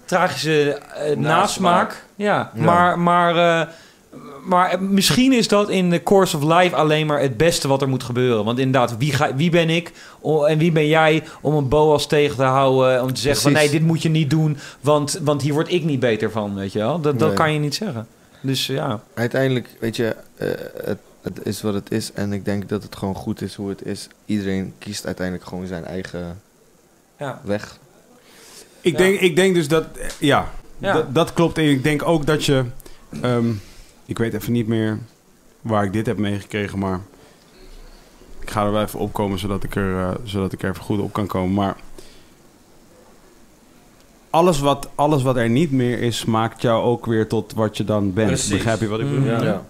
tragische 0.05 0.71
eh, 0.73 1.17
nasmaak. 1.17 2.05
Ja, 2.15 2.51
Ja. 2.53 2.63
maar, 2.63 2.99
maar, 2.99 3.35
eh, 3.61 3.67
maar 4.45 4.69
eh, 4.71 4.79
misschien 4.79 5.33
is 5.33 5.47
dat 5.47 5.69
in 5.69 5.89
de 5.89 6.03
course 6.03 6.37
of 6.37 6.43
life 6.43 6.75
alleen 6.75 7.05
maar 7.07 7.19
het 7.21 7.37
beste 7.37 7.67
wat 7.67 7.81
er 7.81 7.89
moet 7.89 8.03
gebeuren. 8.03 8.45
Want 8.45 8.59
inderdaad, 8.59 8.97
wie, 8.97 9.13
ga, 9.13 9.35
wie 9.35 9.49
ben 9.49 9.69
ik 9.69 9.91
en 10.47 10.57
wie 10.57 10.71
ben 10.71 10.87
jij 10.87 11.23
om 11.41 11.53
een 11.55 11.67
boas 11.69 12.07
tegen 12.07 12.35
te 12.35 12.43
houden? 12.43 13.01
Om 13.03 13.13
te 13.13 13.21
zeggen 13.21 13.41
van 13.41 13.51
nee, 13.51 13.69
dit 13.69 13.81
moet 13.81 14.01
je 14.01 14.09
niet 14.09 14.29
doen, 14.29 14.57
want, 14.81 15.19
want 15.23 15.41
hier 15.41 15.53
word 15.53 15.71
ik 15.71 15.83
niet 15.83 15.99
beter 15.99 16.31
van, 16.31 16.55
weet 16.55 16.71
je 16.71 16.79
wel? 16.79 17.01
Dat, 17.01 17.19
dat 17.19 17.27
Nee. 17.27 17.37
kan 17.37 17.53
je 17.53 17.59
niet 17.59 17.75
zeggen. 17.75 18.07
Dus 18.41 18.67
ja, 18.67 18.99
uiteindelijk, 19.13 19.69
weet 19.79 19.95
je, 19.95 20.15
het, 20.83 20.97
het 21.21 21.39
is 21.45 21.61
wat 21.61 21.73
het 21.73 21.91
is. 21.91 22.13
En 22.13 22.33
ik 22.33 22.45
denk 22.45 22.69
dat 22.69 22.83
het 22.83 22.95
gewoon 22.95 23.15
goed 23.15 23.41
is 23.41 23.55
hoe 23.55 23.69
het 23.69 23.85
is. 23.85 24.07
Iedereen 24.25 24.73
kiest 24.79 25.05
uiteindelijk 25.05 25.47
gewoon 25.47 25.67
zijn 25.67 25.85
eigen 25.85 26.41
ja. 27.19 27.41
weg. 27.43 27.77
Ik, 28.81 28.91
Ja. 28.91 28.97
denk, 28.97 29.19
ik 29.19 29.35
denk 29.35 29.53
dus 29.55 29.67
dat, 29.67 29.85
ja, 30.19 30.49
Ja. 30.77 30.93
Dat, 30.93 31.15
dat 31.15 31.33
klopt. 31.33 31.57
En 31.57 31.63
ik 31.69 31.83
denk 31.83 32.07
ook 32.07 32.25
dat 32.25 32.45
je, 32.45 32.63
ehm, 33.21 33.51
ik 34.05 34.17
weet 34.17 34.33
even 34.33 34.51
niet 34.53 34.67
meer 34.67 34.99
waar 35.61 35.83
ik 35.83 35.93
dit 35.93 36.05
heb 36.05 36.17
meegekregen, 36.17 36.79
maar 36.79 36.99
ik 38.39 38.49
ga 38.49 38.65
er 38.65 38.71
wel 38.71 38.81
even 38.81 38.99
opkomen 38.99 39.39
zodat 39.39 39.63
ik 39.63 39.75
er, 39.75 39.97
eh, 39.99 40.11
zodat 40.23 40.53
ik 40.53 40.63
er 40.63 40.69
even 40.69 40.83
goed 40.83 40.99
op 40.99 41.13
kan 41.13 41.27
komen. 41.27 41.53
Maar 41.53 41.75
alles 44.29 44.59
wat, 44.59 44.89
alles 44.95 45.23
wat 45.23 45.35
er 45.35 45.49
niet 45.49 45.71
meer 45.71 45.99
is, 45.99 46.25
maakt 46.25 46.61
jou 46.61 46.83
ook 46.83 47.05
weer 47.05 47.27
tot 47.27 47.53
wat 47.53 47.77
je 47.77 47.83
dan 47.83 48.13
bent. 48.13 48.27
Precies. 48.27 48.49
Begrijp 48.51 48.79
je 48.79 48.87
wat 48.87 48.99
ik 48.99 49.05
bedoel? 49.09 49.23
Mm. 49.23 49.29
Ja. 49.29 49.43
Ja. 49.43 49.65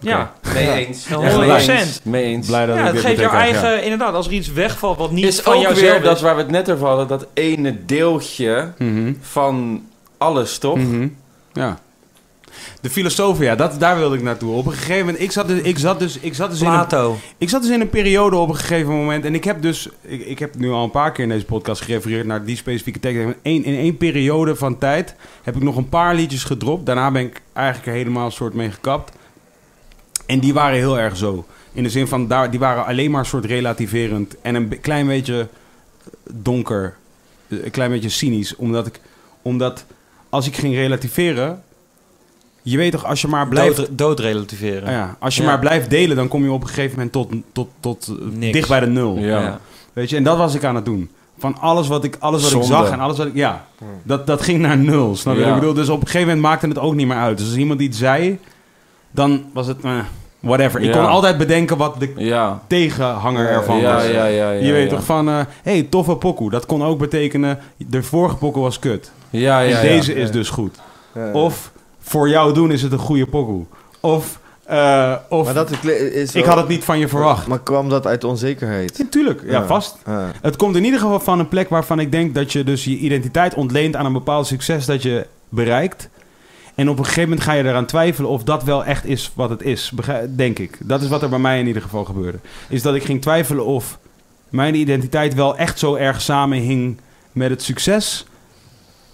Ja, 0.00 0.32
Mee 0.54 0.86
eens. 0.86 1.08
Ja, 1.08 1.20
Echt 1.20 1.68
100%. 1.98 2.02
Mee 2.02 2.24
eens. 2.24 2.46
Blij 2.46 2.66
dat 2.66 2.76
ja 2.76 2.86
ik 2.86 2.92
het 2.94 3.04
geeft 3.04 3.20
jouw 3.20 3.30
eigen, 3.30 3.70
ja. 3.70 3.76
inderdaad, 3.78 4.14
als 4.14 4.26
er 4.26 4.32
iets 4.32 4.52
wegvalt 4.52 4.98
wat 4.98 5.10
niet 5.10 5.24
is 5.24 5.40
van 5.40 5.54
ook 5.54 5.62
jouzelf 5.62 5.86
weer 5.90 5.98
is. 5.98 6.04
dat 6.04 6.20
waar 6.20 6.34
we 6.36 6.42
het 6.42 6.50
net 6.50 6.70
over 6.70 6.86
hadden, 6.86 7.06
dat 7.08 7.26
ene 7.34 7.84
deeltje 7.86 8.72
Mhm. 8.78 9.12
van 9.20 9.82
alles, 10.18 10.58
toch? 10.58 10.76
Mhm. 10.78 11.08
Ja. 11.52 11.78
De 12.80 12.90
filosofen, 12.90 13.44
ja, 13.44 13.54
dat, 13.54 13.80
daar 13.80 13.96
wilde 13.98 14.16
ik 14.16 14.22
naartoe. 14.22 14.52
Op 14.54 14.66
een 14.66 14.72
gegeven 14.72 14.98
moment, 15.06 15.20
ik 15.20 15.30
zat 15.30 15.48
dus, 15.48 15.60
ik 15.60 15.78
zat 15.78 15.98
dus, 15.98 16.18
ik 16.18 16.34
zat 16.34 16.50
dus 16.50 16.60
in 16.60 16.66
een 16.66 16.72
Plato. 16.72 17.16
Ik 17.38 17.48
zat 17.48 17.62
dus 17.62 17.70
in 17.70 17.80
een 17.80 17.90
periode 17.90 18.36
op 18.36 18.48
een 18.48 18.56
gegeven 18.56 18.92
moment. 18.92 19.24
En 19.24 19.34
ik 19.34 19.44
heb 19.44 19.62
dus. 19.62 19.88
Ik, 20.02 20.26
ik 20.26 20.38
heb 20.38 20.54
nu 20.56 20.70
al 20.70 20.84
een 20.84 20.90
paar 20.90 21.12
keer 21.12 21.24
in 21.24 21.30
deze 21.30 21.44
podcast 21.44 21.82
gerefereerd 21.82 22.26
naar 22.26 22.44
die 22.44 22.56
specifieke 22.56 23.00
tekst. 23.00 23.18
In 23.20 23.34
één, 23.42 23.64
in 23.64 23.74
één 23.78 23.96
periode 23.96 24.56
van 24.56 24.78
tijd 24.78 25.14
heb 25.42 25.56
ik 25.56 25.62
nog 25.62 25.76
een 25.76 25.88
paar 25.88 26.14
liedjes 26.14 26.44
gedropt. 26.44 26.86
Daarna 26.86 27.10
ben 27.10 27.22
ik 27.22 27.40
eigenlijk 27.52 27.86
er 27.88 27.94
helemaal 27.94 28.24
een 28.24 28.32
soort 28.32 28.54
mee 28.54 28.70
gekapt. 28.70 29.12
En 30.28 30.38
die 30.40 30.52
waren 30.54 30.76
heel 30.78 30.98
erg 30.98 31.16
zo. 31.16 31.46
In 31.72 31.82
de 31.82 31.90
zin 31.90 32.06
van, 32.08 32.26
daar, 32.28 32.50
die 32.50 32.60
waren 32.60 32.84
alleen 32.86 33.10
maar 33.10 33.20
een 33.20 33.26
soort 33.26 33.44
relativerend. 33.44 34.34
En 34.42 34.54
een 34.54 34.80
klein 34.80 35.06
beetje 35.06 35.48
donker. 36.30 36.94
eh, 37.48 37.64
Een 37.64 37.70
klein 37.70 37.90
beetje 37.90 38.08
cynisch. 38.08 38.56
Omdat 38.56 38.86
ik. 38.86 39.00
Omdat 39.42 39.84
als 40.28 40.46
ik 40.46 40.56
ging 40.56 40.74
relativeren. 40.74 41.62
Je 42.62 42.76
weet 42.76 42.92
toch, 42.92 43.04
als 43.04 43.20
je 43.20 43.28
maar 43.28 43.48
blijft. 43.48 43.76
Dood, 43.76 43.88
dood 43.98 44.20
relativeren. 44.20 44.82
Ah 44.88 44.92
ja, 44.92 45.16
als 45.18 45.36
je 45.36 45.42
Ja. 45.42 45.48
maar 45.48 45.58
blijft 45.58 45.90
delen, 45.90 46.16
dan 46.16 46.28
kom 46.28 46.42
je 46.44 46.50
op 46.52 46.60
een 46.62 46.68
gegeven 46.68 46.90
moment 46.96 47.12
tot, 47.12 47.32
tot, 47.52 47.68
tot 47.80 48.08
eh, 48.08 48.26
Niks. 48.38 48.52
dicht 48.52 48.68
bij 48.68 48.80
de 48.80 48.86
nul. 48.86 49.18
Ja. 49.18 49.60
Weet 49.92 50.10
je, 50.10 50.16
en 50.16 50.22
dat 50.22 50.36
was 50.36 50.54
ik 50.54 50.64
aan 50.64 50.74
het 50.74 50.84
doen. 50.84 51.10
Van 51.38 51.58
alles 51.60 51.88
wat 51.88 52.04
ik, 52.04 52.16
alles 52.18 52.42
wat 52.42 52.52
ik 52.62 52.68
zag 52.68 52.90
en 52.90 53.00
alles 53.00 53.16
wat 53.18 53.26
ik... 53.26 53.34
Ja, 53.34 53.66
dat, 54.02 54.26
dat 54.26 54.42
ging 54.42 54.60
naar 54.60 54.76
nul. 54.78 55.16
Snap 55.16 55.36
je 55.36 55.42
ik 55.44 55.54
bedoel? 55.54 55.74
Dus 55.74 55.88
op 55.88 56.00
een 56.00 56.06
gegeven 56.06 56.26
moment 56.26 56.46
maakte 56.46 56.66
het 56.68 56.78
ook 56.78 56.94
niet 56.94 57.06
meer 57.06 57.16
uit. 57.16 57.38
Dus 57.38 57.46
als 57.46 57.56
iemand 57.56 57.80
iets 57.80 57.98
zei, 57.98 58.38
dan 59.10 59.44
was 59.52 59.66
het... 59.66 59.80
eh, 59.84 59.98
whatever. 60.40 60.80
Ik 60.80 60.86
Ja. 60.86 60.92
kon 60.92 61.06
altijd 61.08 61.38
bedenken 61.38 61.76
wat 61.76 62.00
de 62.00 62.12
Ja. 62.16 62.60
tegenhanger 62.66 63.48
ervan 63.48 63.78
ja, 63.80 63.94
was. 63.94 64.04
ja, 64.04 64.10
ja, 64.10 64.26
ja, 64.26 64.50
je 64.50 64.72
weet 64.72 64.90
ja. 64.90 64.96
toch 64.96 65.04
van... 65.04 65.28
eh 65.28 65.38
hey, 65.62 65.82
toffe 65.90 66.16
pokoe. 66.16 66.50
Dat 66.50 66.66
kon 66.66 66.84
ook 66.84 66.98
betekenen... 66.98 67.58
De 67.76 68.02
vorige 68.02 68.36
pokoe 68.36 68.62
was 68.62 68.78
kut. 68.78 69.10
Ja, 69.30 69.60
ja, 69.60 69.60
en 69.60 69.68
ja. 69.68 69.80
deze 69.94 70.14
is 70.14 70.30
dus 70.30 70.48
goed. 70.50 70.76
Ja. 71.14 71.32
Of 71.32 71.72
voor 72.00 72.28
jou 72.28 72.54
doen 72.54 72.70
is 72.72 72.82
het 72.82 72.92
een 72.92 72.98
goede 72.98 73.26
pokoe. 73.26 73.64
Of... 74.00 74.38
eh, 74.64 75.14
of 75.28 75.44
maar 75.44 75.54
dat 75.54 75.70
is 75.84 76.34
ik 76.34 76.44
had 76.44 76.56
het 76.56 76.68
niet 76.68 76.84
van 76.84 76.98
je 76.98 77.08
verwacht. 77.08 77.46
Maar 77.46 77.58
kwam 77.60 77.88
dat 77.88 78.06
uit 78.06 78.24
onzekerheid? 78.24 78.98
Natuurlijk, 78.98 79.42
ja, 79.44 79.50
Ja. 79.50 79.66
vast. 79.66 79.96
Ja. 80.06 80.30
Het 80.42 80.56
komt 80.56 80.76
in 80.76 80.84
ieder 80.84 81.00
geval 81.00 81.20
van 81.20 81.38
een 81.38 81.48
plek 81.48 81.68
waarvan 81.68 82.00
ik 82.00 82.12
denk 82.12 82.34
dat 82.34 82.52
je 82.52 82.64
dus 82.64 82.84
je 82.84 82.96
identiteit 82.96 83.54
ontleent 83.54 83.96
aan 83.96 84.06
een 84.06 84.12
bepaald 84.12 84.46
succes 84.46 84.86
dat 84.86 85.02
je 85.02 85.26
bereikt. 85.48 86.08
En 86.78 86.88
op 86.88 86.98
een 86.98 87.04
gegeven 87.04 87.28
moment 87.28 87.42
ga 87.46 87.52
je 87.52 87.64
eraan 87.64 87.86
twijfelen 87.86 88.30
of 88.30 88.42
dat 88.44 88.64
wel 88.64 88.84
echt 88.84 89.04
is 89.06 89.32
wat 89.34 89.50
het 89.50 89.62
is. 89.62 89.92
Denk 90.36 90.58
ik. 90.58 90.78
Dat 90.80 91.02
is 91.02 91.08
wat 91.08 91.22
er 91.22 91.28
bij 91.28 91.38
mij 91.38 91.58
in 91.60 91.66
ieder 91.66 91.82
geval 91.82 92.04
gebeurde. 92.04 92.38
Is 92.68 92.82
dat 92.82 92.94
ik 92.94 93.04
ging 93.04 93.22
twijfelen 93.22 93.64
of 93.64 93.98
mijn 94.48 94.74
identiteit 94.74 95.34
wel 95.34 95.56
echt 95.56 95.78
zo 95.78 95.94
erg 95.94 96.20
samenhing 96.20 97.00
met 97.32 97.50
het 97.50 97.62
succes 97.62 98.26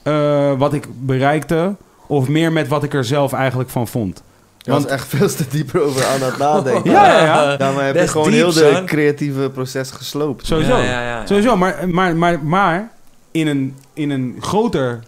eh, 0.03 0.53
wat 0.59 0.73
ik 0.75 0.87
bereikte, 1.01 1.75
of 2.07 2.29
meer 2.29 2.53
met 2.53 2.69
wat 2.69 2.83
ik 2.83 2.95
er 2.95 3.05
zelf 3.05 3.33
eigenlijk 3.33 3.71
van 3.71 3.89
vond. 3.89 4.23
Je 4.59 4.71
was 4.71 4.79
Want- 4.81 4.93
echt 4.93 5.07
veel 5.09 5.29
te 5.29 5.45
dieper 5.51 5.81
over 5.83 6.07
aan 6.07 6.21
het 6.23 6.39
nadenken. 6.39 6.91
Ja, 6.91 7.07
ja, 7.07 7.25
ja. 7.25 7.57
Daarmee 7.57 7.85
heb 7.85 7.95
je 7.95 8.09
gewoon 8.09 8.27
diep, 8.27 8.37
heel 8.37 8.53
de 8.53 8.73
son. 8.75 8.85
creatieve 8.87 9.51
proces 9.55 9.91
gesloopt. 9.91 10.47
Sowieso. 10.47 10.77
Ja, 10.77 10.83
ja, 10.85 11.03
ja, 11.03 11.09
ja. 11.09 11.27
Sowieso, 11.27 11.57
maar, 11.57 11.89
maar, 11.89 12.17
maar, 12.17 12.45
maar 12.45 12.91
in, 13.31 13.47
een, 13.47 13.75
in 13.95 14.11
een 14.11 14.37
groter 14.41 15.01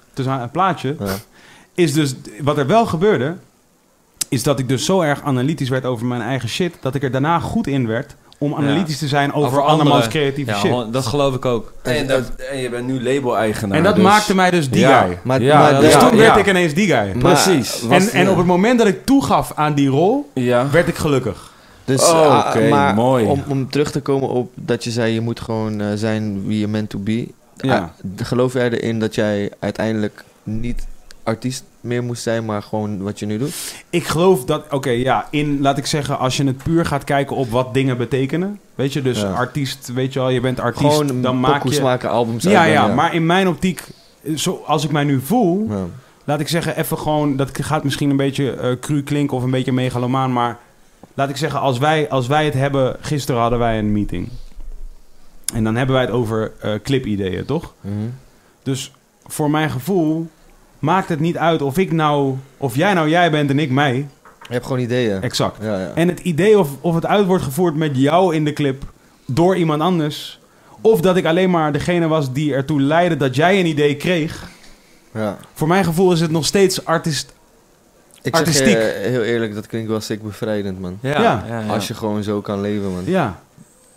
plaatje 0.52 0.96
Ja. 0.98 1.06
Is 1.76 1.92
dus 1.92 2.14
wat 2.40 2.58
er 2.58 2.66
wel 2.66 2.86
gebeurde, 2.86 3.34
is 4.28 4.42
dat 4.42 4.58
ik 4.58 4.68
dus 4.68 4.84
zo 4.84 5.00
erg 5.00 5.22
analytisch 5.22 5.68
werd 5.68 5.84
over 5.84 6.06
mijn 6.06 6.20
eigen 6.22 6.48
shit, 6.48 6.74
dat 6.80 6.94
ik 6.94 7.02
er 7.02 7.10
daarna 7.10 7.38
goed 7.38 7.66
in 7.66 7.86
werd 7.86 8.14
om 8.38 8.54
analytisch 8.54 8.98
te 8.98 9.08
zijn 9.08 9.32
over, 9.32 9.48
Over 9.48 9.62
andermans 9.62 10.08
creatieve 10.08 10.50
Ja, 10.50 10.56
shit. 10.58 10.92
dat 10.92 11.06
geloof 11.06 11.34
ik 11.34 11.44
ook. 11.44 11.72
En, 11.82 12.06
dat- 12.06 12.30
en 12.50 12.58
je 12.58 12.70
bent 12.70 12.86
nu 12.86 13.02
label-eigenaar. 13.02 13.76
en 13.78 13.82
dat 13.82 13.94
dus- 13.94 14.04
maakte 14.04 14.34
mij 14.34 14.50
dus 14.50 14.70
die 14.70 14.80
Ja. 14.80 15.00
guy. 15.02 15.18
Maar, 15.22 15.42
Ja, 15.42 15.58
maar 15.58 15.72
dat 15.72 15.80
Dus 15.80 15.92
Ja, 15.92 16.08
toen 16.08 16.18
werd 16.18 16.36
ik 16.36 16.46
ineens 16.48 16.74
die 16.74 16.86
guy. 16.86 17.12
Precies. 17.18 17.82
En, 17.88 18.08
en 18.10 18.30
op 18.30 18.36
het 18.36 18.46
moment 18.46 18.78
dat 18.78 18.86
ik 18.86 19.04
toegaf 19.06 19.52
aan 19.54 19.74
die 19.74 19.88
rol, 19.88 20.30
Ja. 20.34 20.70
werd 20.70 20.88
ik 20.88 20.96
gelukkig. 20.96 21.52
Dus, 21.84 22.02
Oh, 22.02 22.44
ah, 22.54 22.70
maar 22.70 22.94
mooi. 22.94 23.24
Om, 23.24 23.42
om 23.48 23.70
terug 23.70 23.90
te 23.90 24.00
komen 24.00 24.28
op 24.28 24.50
dat 24.54 24.84
je 24.84 24.90
zei, 24.90 25.12
je 25.12 25.20
moet 25.20 25.40
gewoon 25.40 25.80
eh, 25.80 25.86
zijn 25.94 26.46
wie 26.46 26.58
je 26.58 26.68
meant 26.68 26.90
to 26.90 26.98
be. 26.98 27.28
Ja. 27.56 27.76
Ah, 27.76 28.26
geloof 28.26 28.52
jij 28.52 28.70
erin 28.70 28.98
dat 28.98 29.14
jij 29.14 29.50
uiteindelijk 29.58 30.24
niet 30.42 30.86
artiest 31.26 31.64
meer 31.80 32.02
moest 32.04 32.22
zijn, 32.22 32.44
maar 32.44 32.62
gewoon 32.62 33.02
wat 33.02 33.18
je 33.18 33.26
nu 33.26 33.38
doet? 33.38 33.74
Ik 33.90 34.04
geloof 34.06 34.44
dat, 34.44 34.64
oké, 34.70 34.90
ja, 34.90 35.26
in, 35.30 35.60
laat 35.60 35.78
ik 35.78 35.86
zeggen, 35.86 36.18
als 36.18 36.36
je 36.36 36.44
het 36.44 36.62
puur 36.62 36.86
gaat 36.86 37.04
kijken 37.04 37.36
op 37.36 37.50
wat 37.50 37.74
dingen 37.74 37.96
betekenen. 37.96 38.60
Weet 38.74 38.92
je, 38.92 39.02
dus 39.02 39.20
Ja. 39.20 39.30
artiest, 39.30 39.92
weet 39.92 40.12
je 40.12 40.18
wel, 40.18 40.28
je 40.28 40.40
bent 40.40 40.60
artiest, 40.60 40.96
gewoon 40.96 41.22
dan 41.22 41.40
maak 41.40 41.68
je... 41.68 41.80
maken, 41.82 42.10
albums 42.10 42.42
Ja, 42.44 42.50
ja, 42.50 42.60
uitbrengen, 42.60 42.94
maar 42.94 43.14
in 43.14 43.26
mijn 43.26 43.48
optiek, 43.48 43.82
zoals 44.34 44.84
ik 44.84 44.90
mij 44.90 45.04
nu 45.04 45.20
voel, 45.20 45.66
Ja. 45.70 45.84
laat 46.24 46.40
ik 46.40 46.48
zeggen, 46.48 46.76
even 46.78 46.98
gewoon, 46.98 47.36
dat 47.36 47.50
gaat 47.64 47.84
misschien 47.84 48.10
een 48.10 48.16
beetje 48.16 48.50
eh 48.52 48.70
cru 48.80 49.02
klinken 49.02 49.36
of 49.36 49.42
een 49.42 49.50
beetje 49.50 49.72
megalomaan, 49.72 50.32
maar 50.32 50.58
laat 51.14 51.28
ik 51.28 51.36
zeggen, 51.36 51.60
als 51.60 51.78
wij, 51.78 52.08
als 52.08 52.26
wij 52.26 52.44
het 52.44 52.54
hebben, 52.54 52.96
gisteren 53.00 53.40
hadden 53.40 53.58
wij 53.58 53.78
een 53.78 53.92
meeting. 53.92 54.28
En 55.54 55.64
dan 55.64 55.76
hebben 55.76 55.94
wij 55.94 56.04
het 56.04 56.12
over 56.14 56.52
eh 56.60 56.72
clipideeën, 56.82 57.44
toch? 57.44 57.72
Mhm. 57.80 57.94
Dus 58.62 58.92
voor 59.26 59.50
mijn 59.50 59.70
gevoel 59.70 60.28
maakt 60.86 61.08
het 61.08 61.20
niet 61.20 61.36
uit 61.36 61.62
of 61.62 61.78
ik 61.78 61.92
nou, 61.92 62.34
of 62.56 62.76
jij 62.76 62.94
nou 62.94 63.08
jij 63.08 63.30
bent 63.30 63.50
en 63.50 63.58
ik 63.58 63.70
mij. 63.70 63.94
Je 64.48 64.52
hebt 64.52 64.64
gewoon 64.66 64.80
ideeën. 64.80 65.22
Exact. 65.22 65.56
Ja, 65.62 65.78
ja. 65.80 65.92
En 65.94 66.08
het 66.08 66.20
idee 66.20 66.58
of, 66.58 66.68
of 66.80 66.94
het 66.94 67.06
uit 67.06 67.26
wordt 67.26 67.44
gevoerd 67.44 67.74
met 67.76 67.96
jou 67.96 68.34
in 68.34 68.44
de 68.44 68.52
clip 68.52 68.82
door 69.26 69.56
iemand 69.56 69.82
anders. 69.82 70.40
Of 70.80 71.00
dat 71.00 71.16
ik 71.16 71.24
alleen 71.24 71.50
maar 71.50 71.72
degene 71.72 72.06
was 72.08 72.32
die 72.32 72.54
ertoe 72.54 72.80
leidde 72.80 73.16
dat 73.16 73.36
jij 73.36 73.60
een 73.60 73.66
idee 73.66 73.96
kreeg. 73.96 74.48
ja. 75.14 75.36
Voor 75.54 75.68
mijn 75.68 75.84
gevoel 75.84 76.12
is 76.12 76.20
het 76.20 76.30
nog 76.30 76.46
steeds 76.46 76.84
artist. 76.84 77.34
Ik 78.22 78.36
zeg 78.36 78.46
Artistiek. 78.46 78.66
je 78.68 78.78
eh, 78.78 79.10
heel 79.10 79.22
eerlijk, 79.22 79.54
dat 79.54 79.66
klinkt 79.66 79.88
wel 79.88 80.00
sick 80.00 80.22
bevrijdend, 80.22 80.80
man. 80.80 80.98
Ja, 81.00 81.10
Ja. 81.10 81.44
ja, 81.48 81.60
ja. 81.60 81.72
Als 81.72 81.88
je 81.88 81.94
gewoon 81.94 82.22
zo 82.22 82.40
kan 82.40 82.60
leven, 82.60 82.92
man. 82.92 83.02
Ja. 83.04 83.40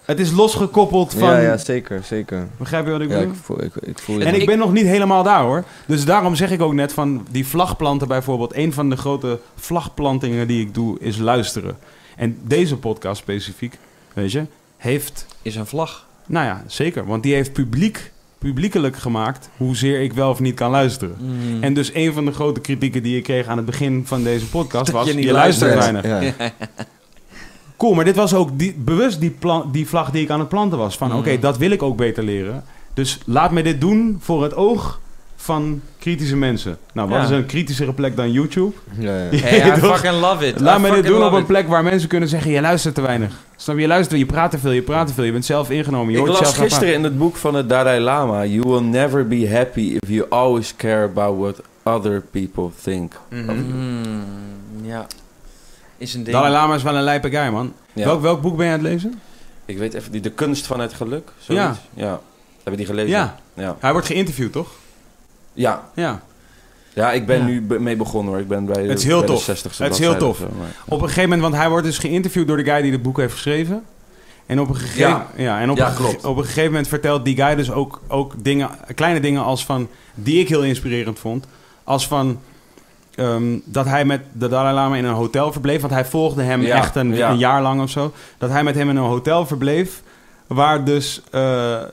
Het 0.09 0.19
is 0.19 0.31
losgekoppeld 0.31 1.13
van. 1.13 1.29
Ja, 1.29 1.39
ja, 1.39 1.57
zeker, 1.57 2.03
zeker. 2.03 2.47
Begrijp 2.57 2.85
je 2.85 2.91
wat 2.91 3.01
ik 3.01 3.09
Ja, 3.09 3.17
bedoel? 3.17 3.31
ik 3.33 3.39
voel, 3.43 3.63
ik, 3.63 3.75
ik 3.75 3.99
voel 3.99 4.19
je. 4.19 4.25
En 4.25 4.35
ik 4.35 4.45
ben 4.45 4.57
nog 4.57 4.71
niet 4.73 4.85
helemaal 4.85 5.23
daar 5.23 5.41
hoor. 5.41 5.63
Dus 5.85 6.05
daarom 6.05 6.35
zeg 6.35 6.51
ik 6.51 6.61
ook 6.61 6.73
net 6.73 6.93
van 6.93 7.27
die 7.31 7.47
vlagplanten 7.47 8.07
bijvoorbeeld. 8.07 8.55
Een 8.55 8.73
van 8.73 8.89
de 8.89 8.95
grote 8.95 9.39
vlagplantingen 9.55 10.47
die 10.47 10.61
ik 10.61 10.73
doe 10.73 10.99
is 10.99 11.17
luisteren. 11.17 11.77
En 12.15 12.37
deze 12.43 12.77
podcast 12.77 13.21
specifiek, 13.21 13.77
weet 14.13 14.31
je, 14.31 14.45
heeft 14.77 15.25
Is 15.41 15.55
een 15.55 15.65
vlag. 15.67 16.05
Nou 16.25 16.45
ja, 16.45 16.63
zeker. 16.67 17.05
Want 17.05 17.23
die 17.23 17.33
heeft 17.33 17.53
publiek, 17.53 18.11
publiekelijk 18.37 18.97
gemaakt 18.97 19.49
hoezeer 19.57 20.01
ik 20.01 20.13
wel 20.13 20.29
of 20.29 20.39
niet 20.39 20.55
kan 20.55 20.71
luisteren. 20.71 21.15
Mm. 21.19 21.63
En 21.63 21.73
dus 21.73 21.93
een 21.93 22.13
van 22.13 22.25
de 22.25 22.31
grote 22.31 22.59
kritieken 22.59 23.03
die 23.03 23.17
ik 23.17 23.23
kreeg 23.23 23.47
aan 23.47 23.57
het 23.57 23.65
begin 23.65 24.03
van 24.05 24.23
deze 24.23 24.45
podcast 24.57 24.85
Dat 24.85 24.95
was... 24.95 25.11
je 25.13 25.21
Je, 25.21 25.31
luistert 25.31 25.73
weinig. 25.73 26.05
ja. 26.05 26.33
Cool, 27.79 27.93
maar 27.93 28.05
dit 28.05 28.15
was 28.15 28.33
ook 28.33 28.49
die, 28.59 28.73
bewust 28.77 29.19
die, 29.19 29.29
plan, 29.29 29.69
die 29.71 29.87
vlag 29.87 30.11
die 30.11 30.23
ik 30.23 30.29
aan 30.29 30.39
het 30.39 30.49
planten 30.49 30.77
was. 30.77 30.97
Van 30.97 31.09
Mm. 31.11 31.17
oké, 31.17 31.39
dat 31.39 31.57
wil 31.57 31.71
ik 31.71 31.83
ook 31.83 31.97
beter 31.97 32.23
leren. 32.23 32.63
Dus 32.93 33.19
laat 33.25 33.51
me 33.51 33.63
dit 33.63 33.81
doen 33.81 34.17
voor 34.21 34.43
het 34.43 34.55
oog 34.55 34.99
van 35.35 35.81
kritische 35.99 36.35
mensen. 36.35 36.77
Nou, 36.93 37.09
wat 37.09 37.17
Ja. 37.17 37.23
is 37.23 37.29
een 37.29 37.45
kritischere 37.45 37.93
plek 37.93 38.15
dan 38.15 38.31
YouTube? 38.31 38.71
Ja, 38.97 39.17
ja. 39.17 39.37
Hey, 39.41 39.77
I 39.77 39.79
fucking 39.79 40.19
love 40.21 40.47
it. 40.47 40.59
Laat 40.59 40.79
I 40.79 40.81
me 40.81 40.91
dit 40.91 41.05
doen 41.05 41.23
op 41.23 41.31
een 41.31 41.39
it. 41.39 41.47
plek 41.47 41.67
waar 41.67 41.83
mensen 41.83 42.09
kunnen 42.09 42.29
zeggen... 42.29 42.51
je 42.51 42.61
luistert 42.61 42.95
te 42.95 43.01
weinig. 43.01 43.33
Snap 43.55 43.75
je? 43.75 43.81
Je 43.81 43.87
luistert, 43.87 44.19
je 44.19 44.25
praat 44.25 44.51
te 44.51 44.57
veel, 44.59 44.71
je 44.71 44.81
praat 44.81 45.07
te 45.07 45.13
veel. 45.13 45.23
Je 45.23 45.31
bent 45.31 45.45
zelf 45.45 45.69
ingenomen, 45.69 46.13
je 46.13 46.19
Ik 46.19 46.25
hoort 46.25 46.39
las 46.39 46.57
gisteren 46.57 46.93
in 46.93 47.03
het 47.03 47.17
boek 47.17 47.35
van 47.35 47.53
de 47.53 47.65
Dalai 47.65 47.99
Lama... 47.99 48.45
You 48.45 48.61
will 48.69 48.83
never 48.89 49.27
be 49.27 49.49
happy 49.53 49.97
if 50.01 50.09
you 50.09 50.25
always 50.29 50.75
care 50.75 51.03
about 51.03 51.37
what 51.39 51.61
other 51.95 52.21
people 52.31 52.69
think. 52.83 53.13
Mhm. 53.29 53.51
Mm, 53.51 54.23
ja. 54.81 55.07
Is 55.99 56.13
een 56.13 56.23
ding. 56.23 56.35
Dalai 56.35 56.51
Lama 56.53 56.75
is 56.75 56.83
wel 56.83 56.95
een 56.95 57.03
lijpe 57.03 57.29
guy, 57.29 57.47
man. 57.49 57.73
Ja. 57.93 58.05
Welk, 58.05 58.21
welk 58.21 58.41
boek 58.41 58.57
ben 58.57 58.65
je 58.65 58.71
aan 58.71 58.79
het 58.79 58.87
lezen? 58.87 59.19
Ik 59.65 59.77
weet 59.77 59.93
even, 59.93 60.11
die, 60.11 60.21
de 60.21 60.31
kunst 60.31 60.65
van 60.67 60.79
het 60.79 60.93
geluk, 60.93 61.31
zoiets. 61.39 61.79
Ja. 61.93 62.19
Hebben 62.55 62.77
die 62.77 62.85
gelezen? 62.85 63.09
Ja. 63.09 63.35
Ja. 63.53 63.75
Hij 63.79 63.91
wordt 63.91 64.07
geïnterviewd, 64.07 64.51
toch? 64.51 64.69
Ja, 65.53 65.83
Ja. 65.95 66.21
ja 66.93 67.11
ik 67.11 67.25
ben 67.25 67.37
Ja. 67.39 67.45
nu 67.45 67.61
mee 67.79 67.95
begonnen 67.95 68.33
hoor. 68.33 68.41
Ik 68.41 68.47
ben 68.47 68.65
bij 68.65 68.81
de, 68.83 68.89
Het 68.89 68.97
is 68.99 69.03
heel 69.05 69.17
bij 69.17 69.27
de 69.27 69.33
tof. 69.33 69.43
60ste 69.43 69.83
Het 69.83 69.93
is 69.93 69.99
heel 69.99 70.17
tof. 70.17 70.37
zo, 70.37 70.47
maar- 70.57 70.67
Op 70.85 70.91
een 71.01 71.07
gegeven 71.07 71.21
moment, 71.23 71.41
want 71.41 71.55
hij 71.55 71.69
wordt 71.69 71.85
dus 71.85 71.97
geïnterviewd 71.97 72.47
door 72.47 72.57
de 72.57 72.63
guy 72.63 72.81
die 72.81 72.91
het 72.91 73.01
boek 73.01 73.17
heeft 73.17 73.33
geschreven. 73.33 73.83
En 74.45 74.59
op 74.59 74.69
een 74.69 74.75
gegeven, 74.75 75.09
Ja. 75.09 75.27
ja. 75.35 75.59
en 75.59 75.69
op, 75.71 75.77
Ja, 75.77 75.89
een, 75.89 75.95
klopt. 75.95 76.25
op 76.25 76.37
een 76.37 76.43
gegeven 76.43 76.69
moment 76.69 76.87
vertelt 76.87 77.25
die 77.25 77.35
guy 77.35 77.55
dus 77.55 77.71
ook, 77.71 78.01
ook 78.07 78.33
dingen, 78.37 78.69
kleine 78.95 79.19
dingen 79.19 79.43
als 79.43 79.65
van, 79.65 79.87
die 80.15 80.39
ik 80.39 80.49
heel 80.49 80.63
inspirerend 80.63 81.19
vond. 81.19 81.45
Als 81.83 82.07
van, 82.07 82.39
ehm, 83.19 83.57
dat 83.63 83.85
hij 83.85 84.05
met 84.05 84.21
de 84.31 84.47
Dalai 84.47 84.73
Lama 84.73 84.95
in 84.95 85.05
een 85.05 85.13
hotel 85.13 85.51
verbleef. 85.51 85.81
Want 85.81 85.93
hij 85.93 86.05
volgde 86.05 86.41
hem 86.41 86.61
Ja, 86.61 86.75
echt 86.75 86.95
een, 86.95 87.15
ja. 87.15 87.29
een 87.29 87.37
jaar 87.37 87.61
lang 87.61 87.81
of 87.81 87.89
zo. 87.89 88.13
Dat 88.37 88.49
hij 88.49 88.63
met 88.63 88.75
hem 88.75 88.89
in 88.89 88.95
een 88.95 89.03
hotel 89.03 89.45
verbleef. 89.45 90.01
Waar 90.47 90.83
dus, 90.83 91.21
eh, 91.25 91.31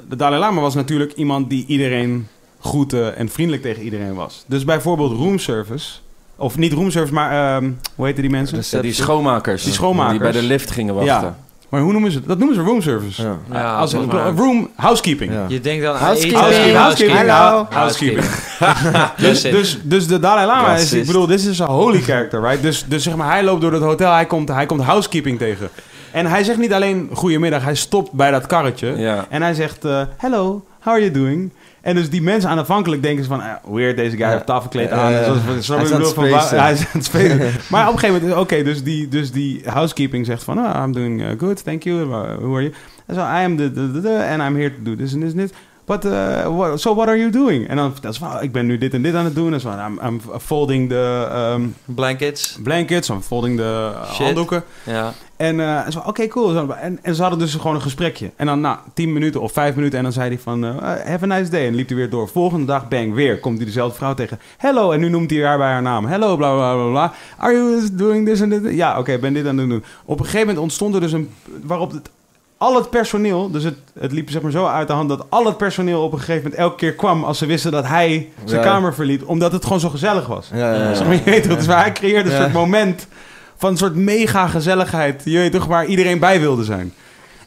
de 0.09 0.16
Dalai 0.16 0.40
Lama 0.40 0.61
was 0.61 0.74
natuurlijk 0.74 1.12
iemand 1.12 1.51
die 1.51 1.66
iedereen 1.66 2.28
groette 2.61 3.09
en 3.09 3.28
vriendelijk 3.28 3.62
tegen 3.62 3.82
iedereen 3.82 4.15
was. 4.15 4.44
Dus 4.47 4.65
bijvoorbeeld 4.65 5.12
roomservice, 5.12 5.98
of 6.36 6.57
niet 6.57 6.73
roomservice, 6.73 7.15
maar 7.15 7.57
ehm, 7.57 7.70
hoe 7.94 8.07
heette 8.07 8.20
die 8.20 8.31
mensen? 8.31 8.62
Ja, 8.70 8.81
die 8.81 8.93
schoonmakers. 8.93 9.65
Die 9.65 9.73
schoonmakers. 9.73 10.12
Die 10.23 10.31
bij 10.32 10.40
de 10.40 10.47
lift 10.47 10.70
gingen 10.70 10.94
wachten. 10.94 11.12
Ja. 11.15 11.36
Maar 11.68 11.80
hoe 11.80 11.93
noemen 11.93 12.10
ze 12.10 12.18
het? 12.18 12.26
Dat 12.28 12.38
noemen 12.38 12.56
ze 12.56 12.62
roomservice. 12.62 13.22
Ja. 13.22 13.36
Ja, 13.52 13.76
Als 13.76 13.93
een 13.93 14.10
room 14.36 14.70
housekeeping. 14.76 15.32
Ja. 15.32 15.44
Je 15.48 15.60
denkt 15.60 15.84
dan 15.84 15.97
Housekeeping. 15.97 16.74
Housekeeping. 16.74 17.30
Housekeeping. 17.70 18.26
Dus, 19.16 19.43
Dus, 19.43 19.78
dus, 19.82 20.06
de 20.06 20.18
Dalai 20.18 20.47
Lama 20.47 20.74
is, 20.74 20.93
ik 20.93 21.06
bedoel, 21.06 21.26
dit 21.26 21.44
is 21.44 21.59
een 21.59 21.66
holy 21.66 22.01
character, 22.01 22.40
right? 22.43 22.62
Dus, 22.62 22.84
dus 22.88 23.02
zeg 23.02 23.16
maar, 23.16 23.30
hij 23.30 23.44
loopt 23.44 23.60
door 23.60 23.72
het 23.72 23.82
hotel, 23.82 24.12
hij 24.12 24.26
komt, 24.26 24.48
hij 24.48 24.66
komt 24.66 24.82
housekeeping 24.82 25.38
tegen. 25.38 25.68
En 26.10 26.26
hij 26.26 26.44
zegt 26.44 26.59
niet 26.59 26.72
alleen 26.72 27.09
goedemiddag, 27.12 27.62
hij 27.64 27.74
stopt 27.74 28.12
bij 28.12 28.30
dat 28.30 28.47
karretje. 28.47 28.97
Ja. 28.97 29.26
En 29.28 29.43
hij 29.43 29.55
zegt, 29.55 29.84
eh, 29.84 30.01
hello, 30.16 30.64
how 30.80 30.93
are 30.93 31.01
you 31.01 31.12
doing? 31.12 31.51
En 31.87 31.95
dus 31.95 32.11
die 32.11 32.23
mensen 32.23 32.51
aanvankelijk 32.51 33.03
denken 33.03 33.25
ze 33.25 33.31
van, 33.31 33.41
ah, 33.41 33.55
weird, 33.75 33.97
deze 33.97 34.17
guy 34.17 34.27
heeft 34.31 34.47
tafelkleed 34.47 34.91
aan. 34.91 35.13
Zoals- 35.25 35.67
zoals- 35.67 35.67
Hij 35.69 35.77
is 35.85 35.93
aan 35.93 36.01
van. 36.15 36.25
Hij 36.61 36.73
is 36.73 36.79
aan 36.81 36.87
het 36.93 37.05
spelen. 37.05 37.39
maar 37.71 37.87
op 37.89 37.93
een 37.93 37.99
gegeven 37.99 38.21
moment, 38.23 38.41
oké, 38.41 38.63
dus, 38.63 38.83
die, 38.83 39.09
dus 39.09 39.31
die 39.33 39.63
housekeeping 39.65 40.27
zegt 40.27 40.43
van, 40.45 40.59
ah, 40.59 40.83
I'm 40.85 40.93
doing 40.93 41.21
uh, 41.21 41.29
good, 41.39 41.65
thank 41.65 41.83
you. 41.83 42.01
Uh, 42.01 42.09
Who 42.09 42.55
are 42.55 42.63
you? 42.63 42.73
En 43.07 43.15
zo, 43.15 43.21
I 43.21 43.45
am 43.45 43.57
the, 43.57 43.73
the, 43.73 43.91
the, 43.93 44.01
the, 44.01 44.27
and 44.31 44.43
I'm 44.43 44.57
here 44.57 44.71
to 44.75 44.83
do 44.83 44.97
this 44.97 45.13
and 45.13 45.23
this 45.23 45.31
and 45.33 45.41
this. 45.41 45.51
But, 45.87 46.05
uh, 46.05 46.57
what, 46.57 46.81
so 46.81 46.95
what 46.95 47.09
are 47.09 47.19
you 47.19 47.31
doing? 47.31 47.69
En 47.69 47.77
dan 47.77 47.93
vertelt 47.93 48.15
ze 48.15 48.21
van, 48.21 48.43
ik 48.43 48.53
ben 48.53 48.67
nu 48.67 48.79
dit 48.79 48.95
en 48.95 49.03
dit 49.03 49.15
aan 49.15 49.25
het 49.25 49.35
doen. 49.35 49.53
En 49.53 49.61
zo, 49.61 49.71
I'm, 49.71 50.01
I'm 50.07 50.21
folding 50.41 50.89
the 50.89 51.29
um, 51.55 51.75
Blankets. 51.85 52.59
blankets, 52.63 53.09
I'm 53.09 53.23
folding 53.23 53.57
de 53.57 53.93
uh, 53.95 54.13
Shit. 54.13 54.25
handdoeken. 54.25 54.65
Ja. 54.85 55.13
En, 55.37 55.61
en 55.85 55.93
zo, 55.93 56.03
oké, 56.07 56.27
cool. 56.27 56.75
En, 56.75 56.99
en 57.03 57.15
ze 57.15 57.21
hadden 57.21 57.39
dus 57.39 57.55
gewoon 57.55 57.75
een 57.75 57.83
gesprekje. 57.83 58.31
En 58.37 58.47
dan 58.47 58.61
na 58.61 58.81
tien 58.95 59.13
minuten 59.13 59.41
of 59.41 59.53
vijf 59.53 59.75
minuten. 59.75 59.99
En 59.99 60.05
dan 60.05 60.13
zei 60.13 60.29
hij 60.29 60.39
van, 60.39 60.65
eh, 60.65 60.77
have 60.81 61.25
a 61.25 61.27
nice 61.27 61.51
day. 61.51 61.67
En 61.67 61.75
liep 61.75 61.89
hij 61.89 61.97
weer 61.97 62.11
door. 62.11 62.29
Volgende 62.29 62.67
dag, 62.67 62.89
bang, 62.89 63.15
weer. 63.15 63.41
Komt 63.41 63.57
hij 63.57 63.67
dezelfde 63.67 63.97
vrouw 63.97 64.15
tegen. 64.15 64.41
Hello. 64.57 64.93
En 64.93 65.01
nu 65.01 65.09
noemt 65.09 65.31
hij 65.31 65.45
haar 65.45 65.59
bij 65.59 65.71
haar 65.71 65.83
naam. 65.83 66.07
Hello, 66.07 66.37
bla, 66.37 66.55
bla, 66.55 66.75
bla, 66.75 66.91
bla. 66.91 67.13
Are 67.37 67.53
you 67.53 67.89
doing 67.93 68.27
this 68.27 68.43
and 68.43 68.51
this? 68.51 68.75
Ja, 68.75 68.99
oké, 68.99 69.19
ben 69.19 69.33
dit 69.33 69.47
aan 69.47 69.59
het 69.59 69.69
doen. 69.69 69.85
Op 70.05 70.19
een 70.19 70.25
gegeven 70.25 70.47
moment 70.47 70.65
ontstond 70.65 70.95
er 70.95 71.01
dus 71.01 71.13
een... 71.13 71.31
Waarop 71.63 71.91
het, 71.91 72.11
al 72.59 72.74
het 72.74 72.91
personeel... 72.91 73.51
Dus 73.51 73.65
het, 73.65 73.77
het 73.99 74.12
liep 74.12 74.31
zeg 74.31 74.43
maar 74.43 74.51
zo 74.51 74.66
uit 74.66 74.87
de 74.89 74.93
hand... 74.95 75.09
dat 75.09 75.27
al 75.28 75.47
het 75.47 75.57
personeel 75.57 76.03
op 76.03 76.12
een 76.12 76.19
gegeven 76.19 76.43
moment 76.43 76.61
elke 76.61 76.77
keer 76.77 76.93
kwam... 76.95 77.24
als 77.24 77.39
ze 77.39 77.47
wisten 77.47 77.73
dat 77.73 77.87
hij 77.87 78.28
zijn 78.45 78.61
Ja. 78.61 78.66
kamer 78.66 78.95
verliet. 78.95 79.23
Omdat 79.23 79.53
het 79.53 79.62
gewoon 79.62 79.81
zo 79.81 79.89
gezellig 79.89 80.27
was. 80.27 80.51
Ja, 80.55 80.73
je 81.12 81.20
weet 81.24 81.43
toch, 81.49 81.57
dus 81.57 81.66
hij 81.66 81.93
creëerde 81.93 82.31
een 82.31 82.37
soort 82.41 82.53
moment 82.53 83.07
van 83.57 83.70
een 83.70 83.77
soort 83.77 83.95
mega 83.95 84.47
gezelligheid. 84.47 85.23
Je 85.24 85.39
weet 85.39 85.53
toch, 85.53 85.65
waar 85.66 85.87
iedereen 85.87 86.19
bij 86.19 86.41
wilde 86.41 86.65
zijn. 86.65 86.93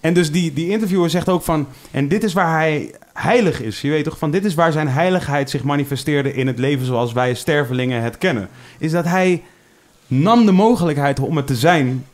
En 0.02 0.14
dus 0.14 0.32
die, 0.32 0.54
die 0.54 0.70
interviewer 0.70 1.10
zegt 1.10 1.30
ook 1.30 1.44
van... 1.44 1.68
En 1.92 2.08
dit 2.08 2.24
is 2.24 2.34
waar 2.34 2.54
hij 2.58 2.96
heilig 3.14 3.62
is. 3.62 3.82
Je 3.82 3.90
weet 3.90 4.04
toch, 4.04 4.18
van 4.18 4.32
dit 4.32 4.46
is 4.46 4.54
waar 4.56 4.72
zijn 4.72 4.88
heiligheid 4.88 5.50
zich 5.50 5.64
manifesteerde 5.64 6.34
in 6.34 6.48
het 6.48 6.60
leven 6.60 6.86
zoals 6.86 7.14
wij 7.14 7.34
stervelingen 7.34 8.02
het 8.02 8.18
kennen. 8.18 8.50
Is 8.78 8.92
dat 8.92 9.06
hij 9.06 9.44
nam 10.08 10.46
de 10.46 10.52
mogelijkheid 10.52 11.20
om 11.20 11.38
het 11.38 11.48
te 11.48 11.56
zijn 11.56 12.06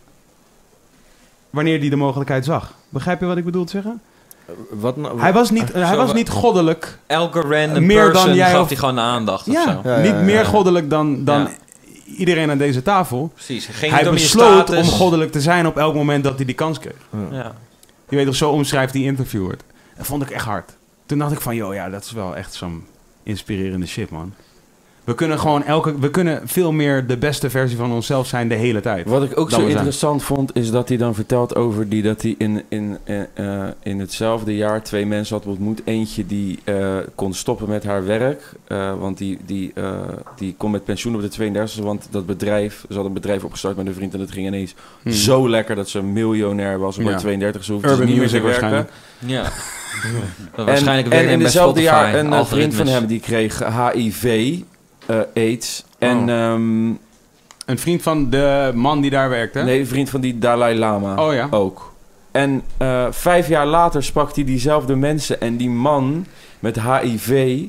wanneer 1.50 1.80
hij 1.80 1.90
de 1.90 1.96
mogelijkheid 1.96 2.46
zag. 2.46 2.74
Begrijp 2.96 3.20
je 3.20 3.26
wat 3.26 3.38
ik 3.38 3.46
bedoel 3.46 3.66
te 3.66 3.72
zeggen? 3.72 4.02
Wat 4.70 4.98
nou? 4.98 5.20
Hij 5.20 5.34
was 5.34 5.50
niet, 5.52 5.74
hij 5.74 5.86
Zo 5.92 5.96
was 5.96 6.08
wa- 6.08 6.14
niet 6.14 6.30
goddelijk. 6.30 6.98
Elke 7.08 7.40
random 7.42 7.86
Meer 7.86 8.02
dan 8.04 8.12
person 8.12 8.34
jij 8.36 8.52
gaf 8.52 8.62
of- 8.62 8.68
hij 8.68 8.78
gewoon 8.78 8.96
de 8.96 9.02
aandacht 9.02 9.48
of 9.48 9.54
Ja, 9.54 9.64
zo. 9.64 9.80
Ja, 9.84 9.96
ja, 9.96 10.02
niet 10.02 10.12
ja, 10.12 10.20
meer 10.22 10.46
goddelijk 10.46 10.90
dan, 10.90 11.24
dan 11.24 11.40
Ja. 11.40 11.50
iedereen 12.18 12.50
aan 12.52 12.58
deze 12.58 12.82
tafel. 12.82 13.32
Precies. 13.34 13.66
Ging 13.66 13.92
hij 13.94 14.10
besloot 14.10 14.52
status. 14.68 14.78
om 14.78 14.86
goddelijk 14.98 15.32
te 15.32 15.42
zijn 15.42 15.68
op 15.68 15.78
elk 15.78 15.94
moment 15.96 16.24
dat 16.24 16.36
hij 16.36 16.46
die 16.46 16.56
kans 16.56 16.80
kreeg. 16.80 16.96
Ja. 17.32 17.54
Je 18.10 18.16
weet 18.16 18.26
toch, 18.26 18.36
zo 18.36 18.50
omschrijft 18.50 18.94
die 18.94 19.04
interviewer. 19.06 19.58
Dat 19.98 20.06
vond 20.06 20.22
ik 20.22 20.30
echt 20.30 20.46
hard. 20.46 20.72
Toen 21.06 21.18
dacht 21.20 21.32
ik 21.32 21.42
van, 21.42 21.56
joh, 21.56 21.74
ja, 21.74 21.90
dat 21.90 22.04
is 22.04 22.12
wel 22.12 22.36
echt 22.36 22.54
zo'n 22.54 22.86
inspirerende 23.24 23.86
shit, 23.86 24.10
man. 24.10 24.34
We 25.06 25.16
kunnen 25.16 25.40
gewoon 25.40 25.64
elke, 25.64 26.00
we 26.00 26.10
kunnen 26.10 26.42
veel 26.46 26.72
meer 26.72 27.08
de 27.08 27.18
beste 27.18 27.50
versie 27.50 27.78
van 27.78 27.92
onszelf 27.92 28.28
zijn 28.28 28.48
de 28.48 28.56
hele 28.56 28.80
tijd. 28.82 29.08
Wat 29.08 29.24
ik 29.24 29.40
ook 29.40 29.50
zo 29.50 29.56
zijn. 29.56 29.70
interessant 29.70 30.24
vond, 30.24 30.56
is 30.56 30.72
dat 30.72 30.88
hij 30.88 30.98
dan 30.98 31.16
vertelt 31.16 31.56
over 31.56 31.90
die, 31.90 32.02
dat 32.04 32.22
hij 32.22 32.36
in, 32.38 32.64
in, 32.70 32.98
eh, 33.04 33.22
eh, 33.34 33.70
in 33.84 34.00
hetzelfde 34.00 34.56
jaar 34.56 34.84
twee 34.84 35.06
mensen 35.06 35.36
had 35.36 35.46
ontmoet. 35.46 35.82
Eentje 35.86 36.26
die 36.26 36.60
eh, 36.64 36.96
kon 37.16 37.34
stoppen 37.34 37.70
met 37.70 37.84
haar 37.84 38.06
werk, 38.06 38.42
eh, 38.68 38.94
want 39.00 39.18
die, 39.18 39.38
die, 39.46 39.72
eh, 39.76 39.92
die 40.36 40.56
kon 40.58 40.72
met 40.72 40.84
pensioen 40.84 41.16
op 41.16 41.22
de 41.22 41.30
32e, 41.30 41.82
want 41.84 42.08
dat 42.12 42.26
bedrijf, 42.26 42.86
ze 42.90 42.96
had 42.96 43.06
een 43.06 43.14
bedrijf 43.14 43.44
opgestart 43.44 43.76
met 43.78 43.88
een 43.88 43.94
vriend 43.94 44.14
en 44.14 44.20
dat 44.20 44.32
ging 44.32 44.48
ineens 44.48 44.76
Hmm. 45.02 45.12
zo 45.12 45.50
lekker 45.50 45.76
dat 45.76 45.90
ze 45.90 46.04
miljonair 46.04 46.80
was 46.80 46.98
op 46.98 47.04
Ja. 47.04 47.10
haar 47.10 47.20
32 47.20 47.64
ze 47.64 47.72
hoefde 47.72 47.88
ze 47.88 47.94
Urban 47.94 48.08
niet 48.10 48.18
meer 48.18 48.28
te 48.28 48.42
werken. 48.42 48.62
waarschijnlijk. 48.62 48.90
Ja. 49.26 49.44
En, 50.56 50.66
waarschijnlijk 50.66 51.14
en 51.14 51.26
weer 51.28 51.42
in 51.42 51.50
Spotify, 51.50 51.82
jaar 51.82 52.16
een 52.16 52.46
vriend 52.46 52.74
van 52.74 52.88
hem 52.88 53.06
die 53.06 53.20
kreeg 53.20 53.62
HIV, 53.94 54.58
eh, 55.06 55.20
AIDS 55.36 55.86
en... 56.00 56.18
Oh. 56.18 56.30
ehm, 56.30 56.88
Een 57.66 57.80
vriend 57.80 58.02
van 58.02 58.30
de 58.30 58.72
man 58.76 59.02
die 59.02 59.10
daar 59.10 59.30
werkte. 59.30 59.60
nee, 59.60 59.80
een 59.80 59.88
vriend 59.88 60.10
van 60.10 60.22
die 60.22 60.40
Dalai 60.40 60.78
Lama. 60.78 61.26
Oh 61.28 61.34
ja. 61.34 61.48
ook. 61.52 61.94
En 62.32 62.64
eh, 62.78 63.06
vijf 63.10 63.48
jaar 63.48 63.66
later 63.66 64.04
sprak 64.04 64.36
hij 64.36 64.44
diezelfde 64.44 64.96
mensen. 64.96 65.42
En 65.42 65.58
die 65.58 65.70
man 65.70 66.26
met 66.60 66.82
HIV 66.82 67.62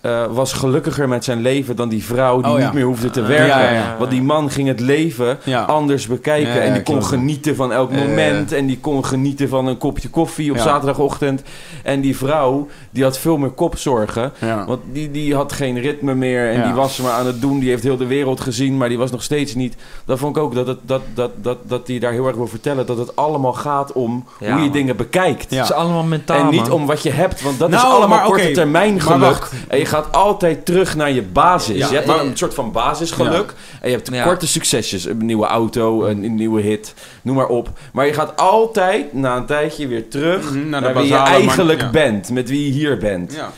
eh, 0.00 0.24
was 0.30 0.52
gelukkiger 0.52 1.08
met 1.08 1.24
zijn 1.24 1.40
leven 1.40 1.76
dan 1.76 1.88
die 1.88 2.04
vrouw 2.04 2.40
die 2.40 2.52
Oh, 2.52 2.58
ja. 2.58 2.64
niet 2.64 2.74
meer 2.74 2.84
hoefde 2.84 3.10
te 3.10 3.22
werken. 3.22 3.46
ja, 3.46 3.60
ja, 3.62 3.70
ja. 3.70 3.96
Want 3.98 4.10
die 4.10 4.22
man 4.22 4.50
ging 4.50 4.68
het 4.68 4.80
leven 4.80 5.38
Ja. 5.44 5.62
anders 5.62 6.06
bekijken. 6.06 6.48
Ja, 6.48 6.54
ja, 6.56 6.60
en 6.62 6.72
die 6.72 6.82
kon 6.82 6.94
klopt. 6.94 7.10
genieten 7.10 7.56
van 7.56 7.72
elk 7.72 7.90
Ja, 7.90 7.96
ja, 7.96 8.02
ja. 8.02 8.08
moment. 8.08 8.52
En 8.52 8.66
die 8.66 8.78
kon 8.78 9.04
genieten 9.04 9.48
van 9.48 9.66
een 9.66 9.78
kopje 9.78 10.08
koffie 10.08 10.50
op 10.50 10.56
Ja. 10.56 10.62
zaterdagochtend. 10.62 11.42
En 11.82 12.00
die 12.00 12.16
vrouw, 12.16 12.68
die 12.90 13.02
had 13.02 13.18
veel 13.18 13.36
meer 13.36 13.50
kopzorgen. 13.50 14.32
Ja. 14.38 14.64
Want 14.66 14.80
die, 14.92 15.10
die 15.10 15.34
had 15.34 15.52
geen 15.52 15.80
ritme 15.80 16.14
meer 16.14 16.48
en 16.50 16.58
Ja. 16.58 16.64
die 16.64 16.72
was 16.74 16.94
ze 16.94 17.02
maar 17.02 17.12
aan 17.12 17.26
het 17.26 17.40
doen. 17.40 17.58
Die 17.58 17.68
heeft 17.68 17.82
heel 17.82 17.96
de 17.96 18.06
wereld 18.06 18.40
gezien, 18.40 18.76
maar 18.76 18.88
die 18.88 18.98
was 18.98 19.10
nog 19.10 19.22
steeds 19.22 19.54
niet... 19.54 19.76
Dat 20.04 20.18
vond 20.18 20.36
ik 20.36 20.42
ook, 20.42 20.54
dat, 20.54 20.66
het, 20.66 20.78
dat, 20.82 21.02
dat, 21.14 21.30
dat, 21.42 21.58
dat 21.62 21.86
die 21.86 22.00
daar 22.00 22.12
heel 22.12 22.26
erg 22.26 22.36
wil 22.36 22.46
vertellen... 22.46 22.86
dat 22.86 22.98
het 22.98 23.16
allemaal 23.16 23.52
gaat 23.52 23.92
om 23.92 24.24
Ja, 24.40 24.46
hoe 24.46 24.56
je 24.56 24.62
man. 24.62 24.72
dingen 24.72 24.96
bekijkt. 24.96 25.50
Ja. 25.50 25.56
Het 25.60 25.70
is 25.70 25.76
allemaal 25.76 26.02
mentaal, 26.02 26.38
En 26.38 26.50
niet 26.50 26.60
man. 26.60 26.70
om 26.70 26.86
wat 26.86 27.02
je 27.02 27.10
hebt, 27.10 27.42
want 27.42 27.58
dat 27.58 27.70
Nou, 27.70 27.86
is 27.86 27.92
allemaal 27.92 28.18
maar 28.18 28.26
korte 28.26 28.50
termijn 28.50 28.92
maar 28.92 29.00
geluk. 29.02 29.48
Gaat 29.88 30.12
altijd 30.12 30.64
terug 30.64 30.96
naar 30.96 31.10
je 31.10 31.22
basis. 31.22 31.76
Ja, 31.76 31.88
je 31.88 31.94
hebt 31.94 32.08
een 32.08 32.36
soort 32.36 32.54
van 32.54 32.72
basisgeluk. 32.72 33.54
En 33.80 33.90
je 33.90 33.96
hebt 33.96 34.22
korte 34.22 34.46
succesjes. 34.46 35.04
Een 35.04 35.26
nieuwe 35.26 35.46
auto, 35.46 36.04
een, 36.04 36.34
nieuwe 36.34 36.60
hit, 36.60 36.94
noem 37.22 37.36
maar 37.36 37.46
op. 37.46 37.70
Maar 37.92 38.06
je 38.06 38.12
gaat 38.12 38.36
altijd 38.36 39.12
na 39.12 39.36
een 39.36 39.46
tijdje 39.46 39.86
weer 39.86 40.08
terug... 40.08 40.50
Mhm, 40.50 40.68
naar 40.68 40.80
Naar 40.80 40.94
de 40.94 41.00
wie 41.00 41.08
je 41.08 41.16
eigenlijk 41.16 41.90
bent, 41.90 42.30
met 42.30 42.48
wie 42.48 42.64
je 42.64 42.72
hier 42.72 42.98
bent. 42.98 43.34
Ja. 43.34 43.52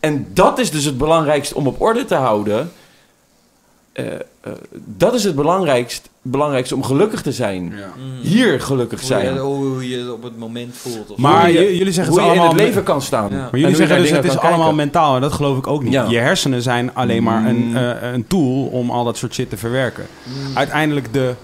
En 0.00 0.26
dat 0.34 0.58
is 0.58 0.70
dus 0.70 0.84
het 0.84 0.98
belangrijkste 0.98 1.54
om 1.54 1.66
op 1.66 1.80
orde 1.80 2.04
te 2.04 2.14
houden. 2.14 2.72
Eh, 3.92 4.06
eh, 4.14 4.52
dat 4.74 5.14
is 5.14 5.24
het 5.24 5.34
belangrijkst, 5.34 6.08
belangrijkste 6.30 6.74
om 6.74 6.82
gelukkig 6.82 7.22
te 7.22 7.32
zijn. 7.32 7.64
Ja. 7.76 7.92
Mm. 7.96 8.20
Hier 8.20 8.60
gelukkig 8.60 9.00
Hoe 9.00 9.16
je, 9.16 9.22
zijn. 9.24 9.38
hoe 9.38 9.88
je 9.88 9.98
het 9.98 10.10
op 10.12 10.22
het 10.22 10.38
moment 10.38 10.74
voelt. 10.76 11.10
Of 11.10 11.16
Maar 11.18 11.44
Hoe 11.44 11.52
je- 11.52 11.76
jullie 11.76 11.92
zeggen 11.92 12.12
Hoe 12.14 12.22
het 12.22 12.30
je 12.30 12.34
in 12.34 12.40
allemaal 12.40 12.56
het 12.58 12.66
leven 12.66 12.82
kan 12.82 13.02
staan. 13.02 13.28
Ja. 13.30 13.36
Maar 13.36 13.48
jullie 13.52 13.68
je 13.68 13.76
zeggen 13.76 13.98
dus 14.00 14.10
het 14.10 14.24
is 14.24 14.30
allemaal 14.38 14.58
kijken. 14.58 14.76
mentaal 14.76 15.14
en 15.14 15.20
dat 15.20 15.32
geloof 15.32 15.58
ik 15.58 15.66
ook 15.66 15.82
niet. 15.82 15.92
Ja. 15.92 16.06
Je 16.08 16.18
hersenen 16.18 16.62
zijn 16.62 16.94
alleen 16.94 17.22
maar 17.22 17.46
een, 17.46 17.68
Mm. 17.68 17.76
eh, 17.76 18.12
een 18.12 18.26
tool 18.26 18.64
om 18.66 18.90
al 18.90 19.04
dat 19.04 19.16
soort 19.16 19.34
shit 19.34 19.50
te 19.50 19.56
verwerken. 19.56 20.06
Mm. 20.22 20.56
Uiteindelijk 20.56 21.12
de 21.12 21.34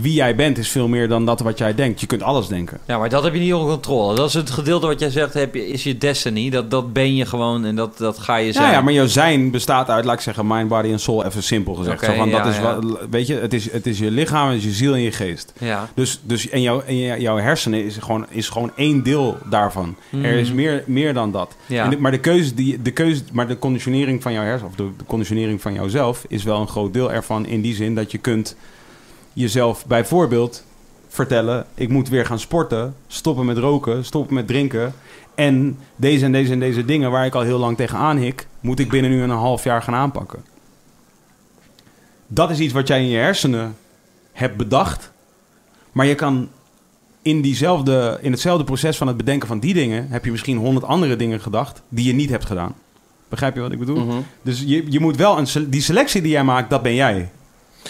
wie 0.00 0.12
jij 0.12 0.34
bent 0.34 0.58
is 0.58 0.68
veel 0.68 0.88
meer 0.88 1.08
dan 1.08 1.26
dat 1.26 1.40
wat 1.40 1.58
jij 1.58 1.74
denkt. 1.74 2.00
Je 2.00 2.06
kunt 2.06 2.22
alles 2.22 2.48
denken. 2.48 2.78
Ja, 2.86 2.98
maar 2.98 3.08
dat 3.08 3.22
heb 3.22 3.34
je 3.34 3.40
niet 3.40 3.52
onder 3.52 3.72
controle. 3.72 4.14
Dat 4.14 4.28
is 4.28 4.34
het 4.34 4.50
gedeelte 4.50 4.86
wat 4.86 5.00
jij 5.00 5.10
zegt, 5.10 5.34
heb 5.34 5.54
je, 5.54 5.68
is 5.68 5.82
je 5.82 5.98
destiny. 5.98 6.50
Dat, 6.50 6.70
dat 6.70 6.92
ben 6.92 7.16
je 7.16 7.26
gewoon 7.26 7.64
en 7.64 7.76
dat, 7.76 7.98
dat 7.98 8.18
ga 8.18 8.36
je 8.36 8.52
zijn. 8.52 8.66
Ja, 8.66 8.72
ja, 8.72 8.80
maar 8.80 8.92
jouw 8.92 9.06
zijn 9.06 9.50
bestaat 9.50 9.88
uit, 9.88 10.04
laat 10.04 10.14
ik 10.14 10.20
zeggen, 10.20 10.46
mind, 10.46 10.68
body 10.68 10.90
en 10.90 11.00
soul, 11.00 11.24
even 11.24 11.42
simpel 11.42 11.74
gezegd. 11.74 12.04
Zo 12.04 12.12
van, 12.14 12.28
ja, 12.28 12.42
dat 12.42 12.52
is 12.52 12.56
ja. 12.56 12.62
wat, 12.62 12.98
weet 13.10 13.26
je, 13.26 13.34
het 13.34 13.54
is, 13.54 13.72
het 13.72 13.86
is 13.86 13.98
je 13.98 14.10
lichaam, 14.10 14.48
het 14.48 14.56
is 14.56 14.64
je 14.64 14.70
ziel 14.70 14.94
en 14.94 15.00
je 15.00 15.12
geest. 15.12 15.52
Ja. 15.58 15.88
Dus, 15.94 16.20
dus 16.22 16.48
en, 16.48 16.62
jouw, 16.62 16.82
en 16.82 16.98
jou- 16.98 17.20
jouw 17.20 17.36
hersenen 17.36 17.84
is 17.84 17.96
gewoon, 17.96 18.26
is 18.28 18.48
gewoon 18.48 18.70
één 18.76 19.02
deel 19.02 19.36
daarvan. 19.50 19.96
Er 20.22 20.38
is 20.38 20.52
meer, 20.52 20.82
meer 20.86 21.14
dan 21.14 21.32
dat. 21.32 21.56
Ja. 21.66 21.92
En 21.92 22.00
maar 22.00 22.10
de 22.10 22.20
keuze, 22.20 22.54
die, 22.54 22.82
de 22.82 22.90
keuze, 22.90 23.22
maar 23.32 23.48
de 23.48 23.58
conditionering 23.58 24.22
van 24.22 24.32
jouw 24.32 24.42
hersenen, 24.44 24.70
of 24.70 24.76
de, 24.76 24.88
de 24.96 25.04
conditionering 25.04 25.62
van 25.62 25.74
jouzelf, 25.74 26.24
is 26.28 26.44
wel 26.44 26.60
een 26.60 26.68
groot 26.68 26.92
deel 26.92 27.12
ervan. 27.12 27.46
In 27.46 27.60
die 27.60 27.74
zin 27.74 27.94
dat 27.94 28.10
je 28.10 28.18
kunt 28.18 28.56
jezelf 29.38 29.86
bijvoorbeeld 29.86 30.64
vertellen: 31.08 31.66
ik 31.74 31.88
moet 31.88 32.08
weer 32.08 32.26
gaan 32.26 32.38
sporten, 32.38 32.94
stoppen 33.06 33.46
met 33.46 33.58
roken, 33.58 34.04
stoppen 34.04 34.34
met 34.34 34.46
drinken. 34.46 34.94
En 35.34 35.78
deze 35.96 36.24
en 36.24 36.32
deze 36.32 36.52
en 36.52 36.60
deze 36.60 36.84
dingen 36.84 37.10
waar 37.10 37.26
ik 37.26 37.34
al 37.34 37.42
heel 37.42 37.58
lang 37.58 37.76
tegenaan 37.76 38.16
hik, 38.16 38.46
moet 38.60 38.78
ik 38.78 38.88
binnen 38.88 39.10
nu 39.10 39.22
een 39.22 39.30
half 39.30 39.64
jaar 39.64 39.82
gaan 39.82 39.94
aanpakken. 39.94 40.44
Dat 42.26 42.50
is 42.50 42.58
iets 42.58 42.72
wat 42.72 42.88
jij 42.88 43.00
in 43.00 43.08
je 43.08 43.18
hersenen 43.18 43.76
hebt 44.32 44.56
bedacht. 44.56 45.12
Maar 45.92 46.06
je 46.06 46.14
kan 46.14 46.48
in, 47.22 47.40
diezelfde, 47.40 48.18
in 48.20 48.30
hetzelfde 48.30 48.64
proces 48.64 48.96
van 48.96 49.06
het 49.06 49.16
bedenken 49.16 49.48
van 49.48 49.58
die 49.58 49.74
dingen... 49.74 50.06
heb 50.08 50.24
je 50.24 50.30
misschien 50.30 50.56
honderd 50.56 50.86
andere 50.86 51.16
dingen 51.16 51.40
gedacht 51.40 51.82
die 51.88 52.06
je 52.06 52.12
niet 52.12 52.30
hebt 52.30 52.44
gedaan. 52.44 52.74
Begrijp 53.28 53.54
je 53.54 53.60
wat 53.60 53.72
ik 53.72 53.78
bedoel? 53.78 54.04
Mhm. 54.04 54.18
Dus 54.42 54.62
je, 54.66 54.90
je 54.90 55.00
moet 55.00 55.16
wel 55.16 55.38
een 55.38 55.70
die 55.70 55.82
selectie 55.82 56.22
die 56.22 56.30
jij 56.30 56.44
maakt, 56.44 56.70
dat 56.70 56.82
ben 56.82 56.94
jij. 56.94 57.30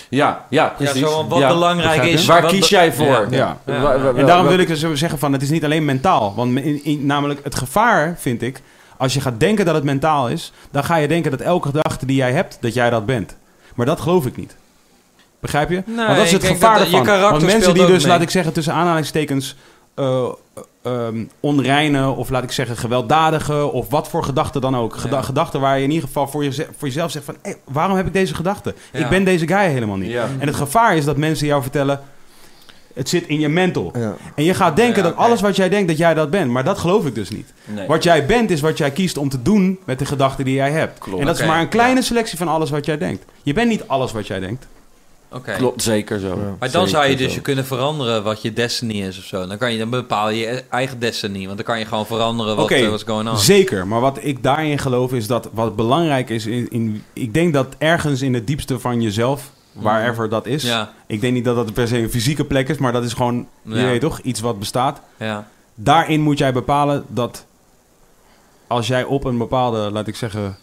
Ja, 0.08 0.44
ja, 0.50 0.62
Ja, 0.64 0.68
precies. 0.76 1.00
zo, 1.00 1.26
wat 1.28 1.38
Ja. 1.38 1.48
belangrijk 1.48 2.04
je? 2.04 2.10
is... 2.10 2.26
Waar 2.26 2.42
wat 2.42 2.50
kies 2.50 2.68
jij 2.68 2.92
voor? 2.92 3.26
Ja. 3.30 3.56
Ja. 3.66 3.74
Ja. 3.76 4.12
En 4.16 4.26
daarom 4.26 4.46
wil 4.46 4.58
ik 4.58 4.68
dus 4.68 4.84
zeggen 4.92 5.18
van, 5.18 5.32
het 5.32 5.42
is 5.42 5.50
niet 5.50 5.64
alleen 5.64 5.84
mentaal. 5.84 6.32
Want 6.36 6.58
in, 6.58 6.84
in- 6.84 7.06
namelijk 7.06 7.40
het 7.44 7.54
gevaar, 7.54 8.14
vind 8.18 8.42
ik, 8.42 8.60
als 8.96 9.14
je 9.14 9.20
gaat 9.20 9.40
denken 9.40 9.64
dat 9.64 9.74
het 9.74 9.84
mentaal 9.84 10.28
is, 10.28 10.52
dan 10.70 10.84
ga 10.84 10.96
je 10.96 11.08
denken 11.08 11.30
dat 11.30 11.40
elke 11.40 11.66
gedachte 11.68 12.06
die 12.06 12.16
jij 12.16 12.32
hebt, 12.32 12.58
dat 12.60 12.74
jij 12.74 12.90
dat 12.90 13.06
bent. 13.06 13.36
Maar 13.74 13.86
dat 13.86 14.00
geloof 14.00 14.26
ik 14.26 14.36
niet. 14.36 14.56
Begrijp 15.40 15.70
je? 15.70 15.82
Nee, 15.86 15.96
Want 16.06 16.16
dat 16.16 16.26
is 16.26 16.32
het 16.32 16.44
gevaar 16.44 16.78
dat 16.78 16.86
je 16.90 16.96
ervan. 16.96 17.06
karakter 17.06 17.30
Want 17.30 17.42
mensen 17.52 17.74
die 17.74 17.86
dus, 17.86 18.02
mee. 18.02 18.12
laat 18.12 18.22
ik 18.22 18.30
zeggen, 18.30 18.52
tussen 18.52 18.72
aanhalingstekens 18.72 19.56
eh, 19.94 20.24
ehm, 20.82 21.24
onreine 21.40 22.08
of 22.10 22.30
laat 22.30 22.42
ik 22.42 22.52
zeggen 22.52 22.76
gewelddadige 22.76 23.72
of 23.72 23.88
wat 23.90 24.08
voor 24.08 24.24
gedachten 24.24 24.60
dan 24.60 24.76
ook. 24.76 24.96
Geda- 24.96 25.16
Ja. 25.16 25.22
Gedachten 25.22 25.60
waar 25.60 25.76
je 25.78 25.84
in 25.84 25.90
ieder 25.90 26.06
geval 26.06 26.28
voor, 26.28 26.44
jeze- 26.44 26.66
voor 26.78 26.88
jezelf 26.88 27.10
zegt 27.10 27.24
van, 27.24 27.36
hey, 27.42 27.56
waarom 27.64 27.96
heb 27.96 28.06
ik 28.06 28.12
deze 28.12 28.34
gedachte? 28.34 28.74
Ja. 28.92 28.98
Ik 28.98 29.08
ben 29.08 29.24
deze 29.24 29.46
guy 29.46 29.68
helemaal 29.68 29.96
niet. 29.96 30.10
Ja. 30.10 30.26
En 30.38 30.46
het 30.46 30.56
gevaar 30.56 30.96
is 30.96 31.04
dat 31.04 31.16
mensen 31.16 31.46
jou 31.46 31.62
vertellen, 31.62 32.00
het 32.94 33.08
zit 33.08 33.26
in 33.26 33.40
je 33.40 33.48
mental. 33.48 33.92
Ja. 33.98 34.14
En 34.34 34.44
je 34.44 34.54
gaat 34.54 34.76
denken 34.76 35.02
Ja, 35.02 35.08
dat 35.08 35.18
alles 35.18 35.40
wat 35.40 35.56
jij 35.56 35.68
denkt, 35.68 35.88
dat 35.88 35.96
jij 35.96 36.14
dat 36.14 36.30
bent. 36.30 36.50
Maar 36.50 36.64
dat 36.64 36.78
geloof 36.78 37.06
ik 37.06 37.14
dus 37.14 37.30
niet. 37.30 37.52
Nee. 37.64 37.86
Wat 37.86 38.02
jij 38.02 38.26
bent, 38.26 38.50
is 38.50 38.60
wat 38.60 38.78
jij 38.78 38.90
kiest 38.90 39.16
om 39.18 39.28
te 39.28 39.42
doen 39.42 39.78
met 39.84 39.98
de 39.98 40.04
gedachten 40.06 40.44
die 40.44 40.54
jij 40.54 40.70
hebt. 40.70 40.98
Klopt. 40.98 41.20
En 41.20 41.26
dat 41.26 41.38
is 41.40 41.46
maar 41.46 41.60
een 41.60 41.68
kleine 41.68 42.02
selectie 42.02 42.38
van 42.38 42.48
alles 42.48 42.70
wat 42.70 42.84
jij 42.86 42.98
denkt. 42.98 43.24
Je 43.42 43.52
bent 43.52 43.68
niet 43.68 43.88
alles 43.88 44.12
wat 44.12 44.26
jij 44.26 44.40
denkt. 44.40 44.66
Oké. 45.32 45.52
Klopt, 45.56 45.82
zeker 45.82 46.18
zo. 46.18 46.26
Ja. 46.28 46.56
Maar 46.58 46.70
dan 46.70 46.88
zou 46.88 47.06
je 47.06 47.16
dus 47.16 47.28
zo. 47.28 47.34
je 47.34 47.40
kunnen 47.40 47.66
veranderen 47.66 48.22
wat 48.22 48.42
je 48.42 48.52
destiny 48.52 49.02
is 49.02 49.18
of 49.18 49.24
zo. 49.24 49.46
Dan 49.46 49.58
kan 49.58 49.72
je 49.72 49.78
dan 49.78 49.90
bepaal 49.90 50.30
je 50.30 50.36
je 50.38 50.64
eigen 50.70 50.98
destiny. 50.98 51.44
Want 51.44 51.56
dan 51.56 51.66
kan 51.66 51.78
je 51.78 51.84
gewoon 51.84 52.06
veranderen 52.06 52.56
wat 52.56 52.64
Oké, 52.64 52.74
eh, 52.74 52.86
what's 52.86 53.02
going 53.02 53.28
on. 53.28 53.38
Zeker, 53.38 53.86
maar 53.86 54.00
wat 54.00 54.18
ik 54.22 54.42
daarin 54.42 54.78
geloof 54.78 55.12
is 55.12 55.26
dat 55.26 55.48
wat 55.52 55.76
belangrijk 55.76 56.30
is... 56.30 56.46
In, 56.46 56.70
in, 56.70 57.04
ik 57.12 57.34
denk 57.34 57.52
dat 57.52 57.74
ergens 57.78 58.22
in 58.22 58.34
het 58.34 58.46
diepste 58.46 58.78
van 58.78 59.00
jezelf, 59.02 59.50
wherever 59.72 60.28
dat 60.28 60.46
is... 60.46 60.62
Ja, 60.62 60.92
Ik 61.06 61.20
denk 61.20 61.32
niet 61.34 61.44
dat 61.44 61.56
dat 61.56 61.72
per 61.72 61.88
se 61.88 61.98
een 61.98 62.10
fysieke 62.10 62.44
plek 62.44 62.68
is, 62.68 62.78
maar 62.78 62.92
dat 62.92 63.04
is 63.04 63.12
gewoon, 63.12 63.48
je 63.62 63.74
Ja. 63.74 63.84
weet 63.84 64.00
toch, 64.00 64.18
iets 64.18 64.40
wat 64.40 64.58
bestaat. 64.58 65.00
ja. 65.16 65.48
Daarin 65.74 66.20
moet 66.20 66.38
jij 66.38 66.52
bepalen 66.52 67.04
dat 67.08 67.46
als 68.66 68.86
jij 68.86 69.04
op 69.04 69.24
een 69.24 69.38
bepaalde, 69.38 69.90
laat 69.92 70.06
ik 70.06 70.16
zeggen, 70.16 70.56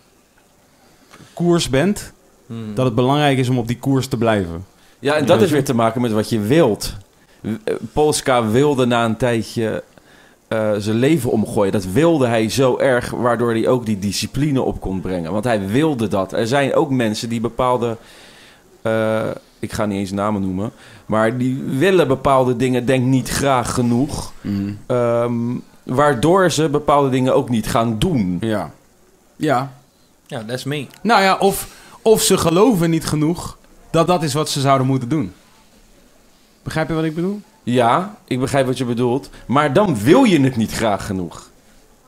koers 1.34 1.70
bent... 1.70 2.14
Hmm. 2.48 2.76
dat 2.76 2.86
het 2.86 2.96
belangrijk 2.96 3.38
is 3.38 3.50
om 3.50 3.58
op 3.58 3.68
die 3.68 3.80
koers 3.80 4.08
te 4.08 4.18
blijven. 4.18 4.66
Ja, 5.00 5.16
en 5.16 5.26
dat 5.26 5.42
is 5.42 5.52
weer 5.52 5.64
te 5.64 5.76
maken 5.76 6.02
met 6.02 6.12
wat 6.12 6.30
je 6.30 6.40
wilt. 6.40 6.94
Eh, 7.42 7.74
Polska 7.94 8.48
wilde 8.48 8.86
na 8.86 9.06
een 9.06 9.18
tijdje 9.18 9.84
eh, 10.48 10.72
zijn 10.78 10.96
leven 10.96 11.32
omgooien. 11.32 11.72
Dat 11.72 11.86
wilde 11.86 12.28
hij 12.28 12.50
zo 12.50 12.78
erg, 12.78 13.10
waardoor 13.10 13.52
hij 13.52 13.68
ook 13.68 13.86
die 13.86 14.00
discipline 14.00 14.62
op 14.62 14.82
kon 14.82 15.02
brengen. 15.02 15.32
Want 15.32 15.44
hij 15.44 15.68
wilde 15.68 16.08
dat. 16.08 16.34
Er 16.34 16.48
zijn 16.48 16.74
ook 16.74 16.90
mensen 16.90 17.30
die 17.30 17.42
bepaalde... 17.42 17.98
eh, 18.82 19.22
ik 19.60 19.72
ga 19.74 19.86
niet 19.86 20.00
eens 20.00 20.12
namen 20.12 20.42
noemen. 20.42 20.72
Maar 21.06 21.38
die 21.38 21.64
willen 21.78 22.08
bepaalde 22.08 22.56
dingen, 22.56 22.86
denk 22.86 23.06
niet 23.06 23.30
graag 23.30 23.74
genoeg. 23.74 24.34
ehm, 24.88 25.34
waardoor 25.84 26.52
ze 26.52 26.70
bepaalde 26.70 27.10
dingen 27.10 27.36
ook 27.36 27.50
niet 27.50 27.68
gaan 27.68 28.00
doen. 28.00 28.38
Ja. 28.42 28.72
Ja. 29.36 29.72
Ja, 30.28 30.44
that's 30.48 30.64
me. 30.64 30.88
Nou 31.02 31.22
ja, 31.22 31.38
of, 31.38 31.68
of 32.06 32.22
ze 32.22 32.38
geloven 32.38 32.90
niet 32.90 33.06
genoeg 33.06 33.58
dat 33.90 34.08
dat 34.08 34.24
is 34.24 34.34
wat 34.34 34.50
ze 34.50 34.60
zouden 34.60 34.88
moeten 34.88 35.10
doen. 35.10 35.34
Begrijp 36.64 36.88
je 36.88 36.94
wat 36.94 37.04
ik 37.04 37.16
bedoel? 37.16 37.42
Ja, 37.64 38.16
ik 38.28 38.40
begrijp 38.40 38.66
wat 38.66 38.78
je 38.78 38.86
bedoelt. 38.86 39.30
Maar 39.46 39.74
dan 39.74 39.98
wil 39.98 40.24
je 40.24 40.42
het 40.42 40.56
niet 40.56 40.72
graag 40.72 41.06
genoeg. 41.06 41.50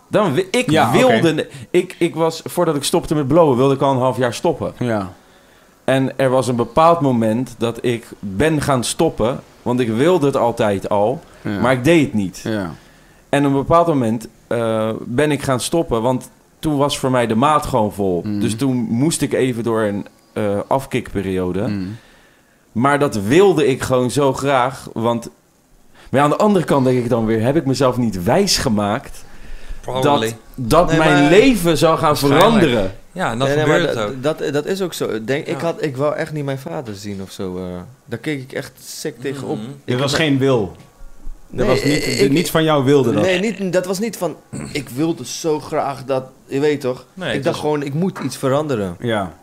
Dan, 0.07 0.37
ik 0.51 0.69
Ja, 0.69 0.91
wilde... 0.91 1.47
Ik, 1.69 1.95
ik 1.99 2.15
was, 2.15 2.41
voordat 2.45 2.75
ik 2.75 2.83
stopte 2.83 3.15
met 3.15 3.27
blowen, 3.27 3.57
wilde 3.57 3.73
ik 3.73 3.81
al 3.81 3.91
een 3.91 3.99
half 3.99 4.17
jaar 4.17 4.33
stoppen. 4.33 4.73
Ja. 4.79 5.13
En 5.83 6.17
er 6.17 6.29
was 6.29 6.47
een 6.47 6.55
bepaald 6.55 7.01
moment 7.01 7.55
dat 7.57 7.83
ik 7.83 8.07
ben 8.19 8.61
gaan 8.61 8.83
stoppen. 8.83 9.39
Want 9.61 9.79
ik 9.79 9.89
wilde 9.89 10.25
het 10.25 10.37
altijd 10.37 10.89
al, 10.89 11.21
ja. 11.41 11.59
maar 11.59 11.71
ik 11.73 11.83
deed 11.83 12.03
het 12.03 12.13
niet. 12.13 12.39
Ja. 12.43 12.71
En 13.29 13.45
op 13.45 13.51
een 13.51 13.57
bepaald 13.57 13.87
moment 13.87 14.27
eh, 14.47 14.89
ben 14.99 15.31
ik 15.31 15.41
gaan 15.41 15.59
stoppen, 15.59 16.01
want 16.01 16.29
toen 16.59 16.77
was 16.77 16.99
voor 16.99 17.11
mij 17.11 17.27
de 17.27 17.35
maat 17.35 17.65
gewoon 17.65 17.93
vol. 17.93 18.21
Mhm. 18.25 18.39
Dus 18.39 18.55
toen 18.55 18.75
moest 18.75 19.21
ik 19.21 19.33
even 19.33 19.63
door 19.63 19.81
een 19.81 20.05
eh 20.33 20.59
afkikperiode. 20.67 21.67
Mm. 21.67 21.97
Maar 22.71 22.99
dat 22.99 23.15
wilde 23.21 23.67
ik 23.67 23.81
gewoon 23.81 24.11
zo 24.11 24.33
graag, 24.33 24.87
want... 24.93 25.29
Maar 26.11 26.21
aan 26.21 26.29
de 26.29 26.35
andere 26.37 26.65
kant 26.65 26.85
denk 26.85 26.97
ik 27.03 27.09
dan 27.09 27.25
weer, 27.25 27.41
heb 27.41 27.55
ik 27.55 27.65
mezelf 27.65 27.97
niet 27.97 28.23
wijs 28.23 28.57
gemaakt 28.57 29.23
Probably. 29.81 30.37
dat 30.55 30.87
Nee, 30.89 30.97
mijn 30.97 31.21
maar- 31.21 31.29
leven 31.31 31.77
zou 31.77 31.97
gaan 31.97 32.17
veranderen? 32.17 32.91
Ja, 33.11 33.31
en 33.31 33.39
dat 33.39 33.47
Nee, 33.47 33.57
gebeurt 33.59 33.93
dat- 33.93 34.07
ook. 34.07 34.23
Dat, 34.23 34.53
dat 34.53 34.65
is 34.65 34.81
ook 34.81 34.93
zo. 34.93 35.23
Denk, 35.23 35.45
ik, 35.45 35.59
had, 35.59 35.83
ik 35.83 35.97
wou 35.97 36.15
echt 36.15 36.33
niet 36.33 36.45
mijn 36.45 36.59
vader 36.59 36.95
zien 36.95 37.21
of 37.21 37.31
zo. 37.31 37.57
eh. 37.57 37.63
daar 38.05 38.19
keek 38.19 38.41
ik 38.41 38.51
echt 38.51 38.71
sick 38.83 39.19
tegenop. 39.21 39.57
Mhm. 39.57 39.67
Er 39.85 39.97
was 39.97 40.13
geen 40.13 40.37
wil. 40.37 40.75
Nee, 41.49 41.67
was 41.67 41.83
niet, 41.83 42.19
ik- 42.19 42.31
niets 42.31 42.51
van 42.51 42.63
jou 42.63 42.83
wilde 42.83 43.11
dat. 43.13 43.23
Nee, 43.23 43.39
niet, 43.39 43.73
dat 43.73 43.85
was 43.85 43.99
niet 43.99 44.17
van... 44.17 44.35
Ik 44.71 44.89
wilde 44.89 45.25
zo 45.25 45.59
graag 45.59 46.05
dat... 46.05 46.23
Je 46.45 46.59
weet 46.59 46.81
toch? 46.81 47.05
Nee, 47.13 47.33
ik 47.35 47.43
dacht 47.43 47.55
was- 47.55 47.65
gewoon, 47.65 47.83
ik 47.83 47.93
moet 47.93 48.19
iets 48.19 48.37
veranderen. 48.37 48.95
Ja. 48.99 49.33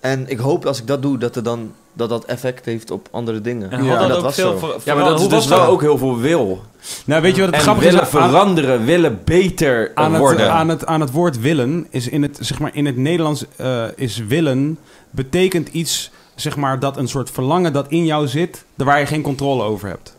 En 0.00 0.24
ik 0.28 0.38
hoop 0.38 0.66
als 0.66 0.80
ik 0.80 0.86
dat 0.86 1.02
doe, 1.02 1.18
dat 1.18 1.36
er 1.36 1.42
dan 1.42 1.72
dat 1.92 2.08
dat 2.08 2.24
effect 2.24 2.64
heeft 2.64 2.90
op 2.90 3.08
andere 3.10 3.40
dingen. 3.40 3.70
En 3.70 3.84
Ja, 3.84 3.90
had 3.90 3.98
dat, 3.98 4.08
dat 4.08 4.16
ook 4.16 4.22
was 4.24 4.34
veel 4.34 4.58
zo. 4.58 4.58
ver- 4.58 4.80
Ja, 4.84 4.94
maar 4.94 5.04
dat 5.04 5.14
is 5.20 5.22
dus 5.28 5.32
was 5.32 5.46
wel 5.46 5.58
dat? 5.58 5.68
ook 5.68 5.80
heel 5.80 5.98
veel 5.98 6.18
wil. 6.18 6.62
Nou, 7.04 7.22
weet 7.22 7.34
je 7.34 7.40
wat 7.40 7.46
het 7.50 7.56
En 7.58 7.62
grappige 7.62 7.86
willen 7.86 8.02
is? 8.06 8.14
Aan- 8.14 8.28
veranderen, 8.28 8.84
willen 8.84 9.20
beter 9.24 9.90
aan 9.94 10.10
het, 10.12 10.20
worden. 10.20 10.52
aan, 10.52 10.68
het, 10.68 10.86
aan 10.86 11.00
het 11.00 11.10
woord 11.10 11.40
willen 11.40 11.86
is 11.90 12.08
in 12.08 12.22
het, 12.22 12.38
zeg 12.40 12.58
maar, 12.58 12.70
in 12.74 12.86
het 12.86 12.96
Nederlands 12.96 13.44
eh, 13.56 13.84
is 13.96 14.16
willen 14.18 14.78
betekent 15.10 15.68
iets 15.68 16.10
zeg 16.34 16.56
maar, 16.56 16.78
dat 16.80 16.96
een 16.96 17.08
soort 17.08 17.30
verlangen 17.30 17.72
dat 17.72 17.86
in 17.88 18.04
jou 18.04 18.26
zit, 18.28 18.64
waar 18.74 19.00
je 19.00 19.06
geen 19.06 19.22
controle 19.22 19.62
over 19.62 19.88
hebt. 19.88 20.15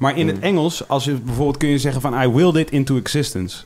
Maar 0.00 0.16
in 0.16 0.26
het 0.26 0.36
Hmm. 0.36 0.44
Engels, 0.44 0.88
als 0.88 1.04
je 1.04 1.12
bijvoorbeeld 1.12 1.56
kun 1.56 1.68
je 1.68 1.78
zeggen 1.78 2.00
van 2.00 2.22
I 2.22 2.28
willed 2.28 2.56
it 2.56 2.70
into 2.70 2.96
existence. 2.96 3.62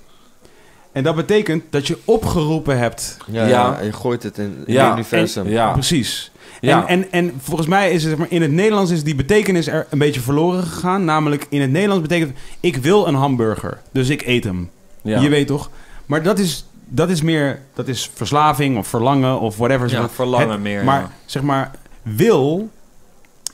En 0.92 1.02
dat 1.02 1.14
betekent 1.14 1.64
dat 1.70 1.86
je 1.86 1.98
opgeroepen 2.04 2.78
hebt. 2.78 3.16
Ja, 3.26 3.46
Ja. 3.46 3.48
ja, 3.48 3.80
je 3.80 3.92
gooit 3.92 4.22
het 4.22 4.38
in, 4.38 4.62
in 4.66 4.72
Ja, 4.72 4.84
het 4.84 4.92
universum. 4.94 5.48
Ja. 5.48 5.72
Precies. 5.72 6.30
Ja. 6.60 6.86
En, 6.86 7.02
en, 7.02 7.12
en 7.12 7.32
volgens 7.42 7.68
mij 7.68 7.90
is 7.90 8.00
het 8.02 8.10
zeg 8.10 8.18
maar, 8.18 8.26
in 8.30 8.42
het 8.42 8.50
Nederlands 8.52 8.90
is 8.90 9.04
die 9.04 9.14
betekenis 9.14 9.66
er 9.66 9.86
een 9.90 9.98
beetje 9.98 10.20
verloren 10.20 10.62
gegaan. 10.62 11.04
Namelijk 11.04 11.46
in 11.48 11.60
het 11.60 11.70
Nederlands 11.70 12.02
betekent 12.02 12.36
ik 12.60 12.76
wil 12.76 13.06
een 13.06 13.14
hamburger, 13.14 13.80
dus 13.92 14.08
ik 14.08 14.22
eet 14.26 14.44
hem. 14.44 14.70
Ja. 15.02 15.20
Je 15.20 15.28
weet 15.28 15.46
toch? 15.46 15.70
Maar 16.06 16.22
dat 16.22 16.38
is, 16.38 16.64
dat 16.88 17.10
is 17.10 17.22
meer, 17.22 17.60
dat 17.74 17.88
is 17.88 18.10
verslaving 18.14 18.78
of 18.78 18.86
verlangen 18.86 19.40
of 19.40 19.56
whatever. 19.56 19.88
zeg 19.88 19.98
Ja, 19.98 20.04
maar. 20.04 20.14
verlangen 20.14 20.50
Het- 20.50 20.60
meer. 20.60 20.84
Maar 20.84 21.00
ja. 21.00 21.10
zeg 21.26 21.42
maar, 21.42 21.70
wil 22.02 22.68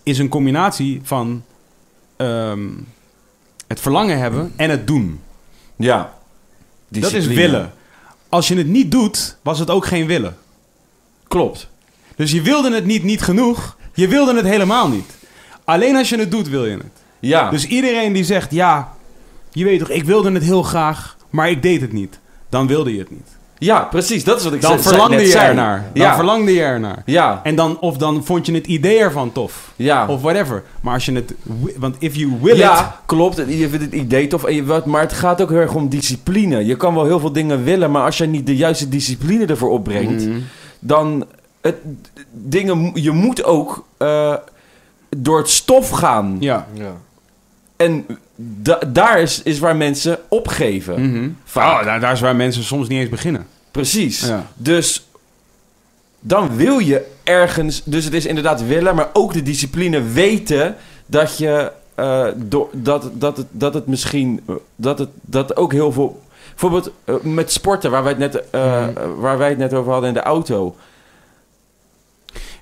is 0.02 0.18
een 0.18 0.28
combinatie 0.28 1.00
van 1.02 1.42
ehm, 2.20 2.68
het 3.66 3.81
verlangen 3.81 4.18
hebben 4.18 4.52
en 4.57 4.70
het 4.70 4.86
doen. 4.86 5.20
Ja. 5.76 6.15
Dat 6.89 7.02
is 7.02 7.10
Discipline. 7.10 7.40
willen. 7.40 7.73
Als 8.28 8.49
je 8.49 8.57
het 8.57 8.66
niet 8.66 8.90
doet, 8.90 9.36
was 9.42 9.58
het 9.58 9.70
ook 9.70 9.86
geen 9.86 10.07
willen. 10.07 10.36
Klopt. 11.28 11.68
Dus 12.16 12.31
je 12.31 12.42
wilde 12.42 12.74
het 12.74 12.84
niet 12.84 13.02
niet 13.02 13.23
genoeg, 13.23 13.76
je 13.94 14.08
wilde 14.08 14.34
het 14.34 14.47
helemaal 14.47 14.89
niet. 14.89 15.10
Alleen 15.65 15.97
als 15.97 16.08
je 16.08 16.18
het 16.18 16.31
doet, 16.31 16.49
wil 16.49 16.66
je 16.66 16.76
het. 16.76 17.02
Ja. 17.20 17.50
Dus 17.50 17.66
iedereen 17.66 18.12
die 18.12 18.24
zegt, 18.24 18.50
ja, 18.50 18.92
je 19.50 19.65
weet 19.65 19.78
toch, 19.78 19.89
ik 19.89 20.05
wilde 20.05 20.32
het 20.32 20.42
heel 20.42 20.62
graag, 20.62 21.16
maar 21.31 21.50
ik 21.50 21.62
deed 21.62 21.81
het 21.81 21.92
niet. 21.92 22.18
Dan 22.49 22.66
wilde 22.66 22.92
je 22.92 22.99
het 22.99 23.10
niet. 23.10 23.28
Ja, 23.61 23.81
precies. 23.81 24.25
Dat 24.25 24.39
is 24.39 24.45
wat 24.45 24.53
ik 24.53 24.61
Dan 24.61 24.79
ze- 24.79 24.89
verlangde 24.89 25.17
net 25.17 25.25
je 25.25 25.31
zei. 25.31 25.49
ernaar. 25.49 25.85
Dan 25.95 26.03
Ja. 26.03 26.15
verlangde 26.15 26.53
je 26.55 26.61
ernaar. 26.63 27.03
Ja. 27.05 27.41
En 27.45 27.55
dan, 27.55 27.79
of 27.81 27.97
dan 27.97 28.25
vond 28.25 28.47
je 28.47 28.53
het 28.55 28.67
idee 28.67 28.99
ervan 28.99 29.33
tof. 29.33 29.73
Ja. 29.77 30.07
Of 30.07 30.23
whatever. 30.23 30.63
Maar 30.81 30.95
als 30.95 31.05
je 31.05 31.13
het... 31.13 31.35
Want 31.77 31.97
if 31.99 32.15
you 32.17 32.33
will 32.43 32.53
it... 32.53 32.59
ja, 32.59 33.01
klopt. 33.07 33.37
Je 33.37 33.69
vindt 33.69 33.85
het 33.85 33.93
idee 33.95 34.27
tof. 34.27 34.45
En 34.45 34.55
je, 34.55 34.65
wat, 34.65 34.87
maar 34.87 35.01
het 35.01 35.13
gaat 35.13 35.43
ook 35.43 35.49
heel 35.51 35.59
erg 35.59 35.75
om 35.75 35.89
discipline. 35.89 36.65
Je 36.67 36.77
kan 36.77 36.95
wel 36.95 37.05
heel 37.05 37.21
veel 37.21 37.33
dingen 37.33 37.65
willen, 37.65 37.91
maar 37.91 38.05
als 38.05 38.19
je 38.19 38.27
niet 38.27 38.47
de 38.47 38.57
juiste 38.57 38.89
discipline 38.89 39.47
ervoor 39.47 39.71
opbrengt, 39.71 40.27
Mhm. 40.27 40.39
dan 40.81 41.25
het, 41.61 41.77
dingen, 42.33 42.91
je 42.95 43.11
moet 43.11 43.45
ook 43.45 43.85
eh, 43.99 44.35
door 45.17 45.39
het 45.39 45.51
stof 45.51 45.91
gaan. 45.91 46.37
Ja. 46.41 46.67
Ja. 46.73 46.93
En 47.81 48.07
da- 48.36 48.78
daar 48.89 49.20
is, 49.20 49.42
is 49.42 49.59
waar 49.59 49.76
mensen 49.76 50.18
opgeven. 50.28 51.36
Vaak. 51.44 51.81
Oh, 51.81 51.84
daar, 51.86 52.00
daar 52.00 52.12
is 52.12 52.20
waar 52.20 52.36
mensen 52.36 52.62
soms 52.65 52.89
niet 52.89 53.00
eens 53.00 53.09
beginnen. 53.09 53.47
Precies. 53.70 54.20
Ja. 54.26 54.47
Dus 54.55 55.07
dan 56.20 56.57
wil 56.57 56.78
je 56.78 57.07
ergens, 57.25 57.83
dus 57.84 58.05
het 58.05 58.15
is 58.15 58.26
inderdaad 58.26 58.67
willen, 58.67 58.94
maar 58.94 59.09
ook 59.12 59.33
de 59.33 59.42
discipline 59.42 60.02
weten 60.02 60.76
dat 61.07 61.39
je 61.39 61.73
eh, 61.94 62.26
door, 62.36 62.68
dat, 62.73 63.10
dat, 63.15 63.36
het, 63.36 63.47
dat 63.50 63.75
het 63.75 63.86
misschien 63.86 64.41
dat 64.76 64.99
het 64.99 65.09
dat 65.20 65.57
ook 65.57 65.73
heel 65.73 65.92
veel. 65.92 66.23
Bijvoorbeeld 66.50 66.91
eh, 67.05 67.15
met 67.23 67.52
sporten, 67.52 67.91
waar 67.91 68.02
wij, 68.02 68.12
het 68.18 68.20
net, 68.20 68.50
eh, 68.50 68.86
Mhm. 68.86 69.15
waar 69.20 69.39
wij 69.39 69.49
het 69.49 69.59
net 69.59 69.75
over 69.75 69.91
hadden 69.92 70.09
in 70.09 70.15
de 70.15 70.23
auto. 70.23 70.76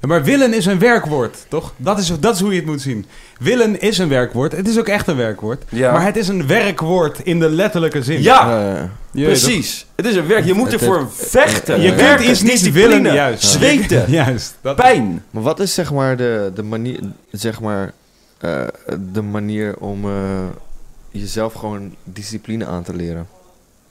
Ja, 0.00 0.08
maar 0.08 0.24
willen 0.24 0.54
is 0.54 0.66
een 0.66 0.78
werkwoord, 0.78 1.46
toch? 1.48 1.72
Dat 1.76 1.98
is, 1.98 2.12
dat 2.20 2.34
is 2.34 2.40
hoe 2.40 2.50
je 2.50 2.56
het 2.56 2.66
moet 2.66 2.80
zien. 2.80 3.06
Willen 3.38 3.80
is 3.80 3.98
een 3.98 4.08
werkwoord. 4.08 4.52
Het 4.52 4.68
is 4.68 4.78
ook 4.78 4.88
echt 4.88 5.06
een 5.06 5.16
werkwoord. 5.16 5.62
Ja, 5.68 5.92
Maar 5.92 6.04
het 6.04 6.16
is 6.16 6.28
een 6.28 6.46
werkwoord 6.46 7.18
in 7.22 7.38
de 7.40 7.48
letterlijke 7.50 8.02
zin. 8.02 8.22
ja 8.22 8.90
precies. 9.12 9.86
Het 9.96 10.06
is 10.06 10.16
een 10.16 10.26
werk. 10.26 10.44
Je 10.44 10.54
moet 10.54 10.72
ervoor 10.72 10.98
het- 10.98 11.08
vechten. 11.28 11.80
Je 11.80 11.94
kunt 11.94 12.20
iets 12.20 12.42
niet 12.42 12.50
discipline, 12.50 12.88
willen, 12.88 13.12
juist. 13.14 13.42
zweten, 13.44 14.10
Juist. 14.20 14.54
Dat, 14.60 14.76
pijn. 14.76 15.24
Maar 15.30 15.42
wat 15.42 15.60
is 15.60 15.74
zeg 15.74 15.92
maar 15.92 16.16
de, 16.16 16.52
de 16.54 16.62
manier, 16.62 16.98
zeg 17.30 17.60
maar, 17.60 17.92
eh, 18.38 18.60
de 19.12 19.22
manier 19.22 19.76
om 19.78 20.04
eh, 20.04 20.10
jezelf 21.10 21.52
gewoon 21.52 21.94
discipline 22.04 22.66
aan 22.66 22.82
te 22.82 22.94
leren? 22.94 23.26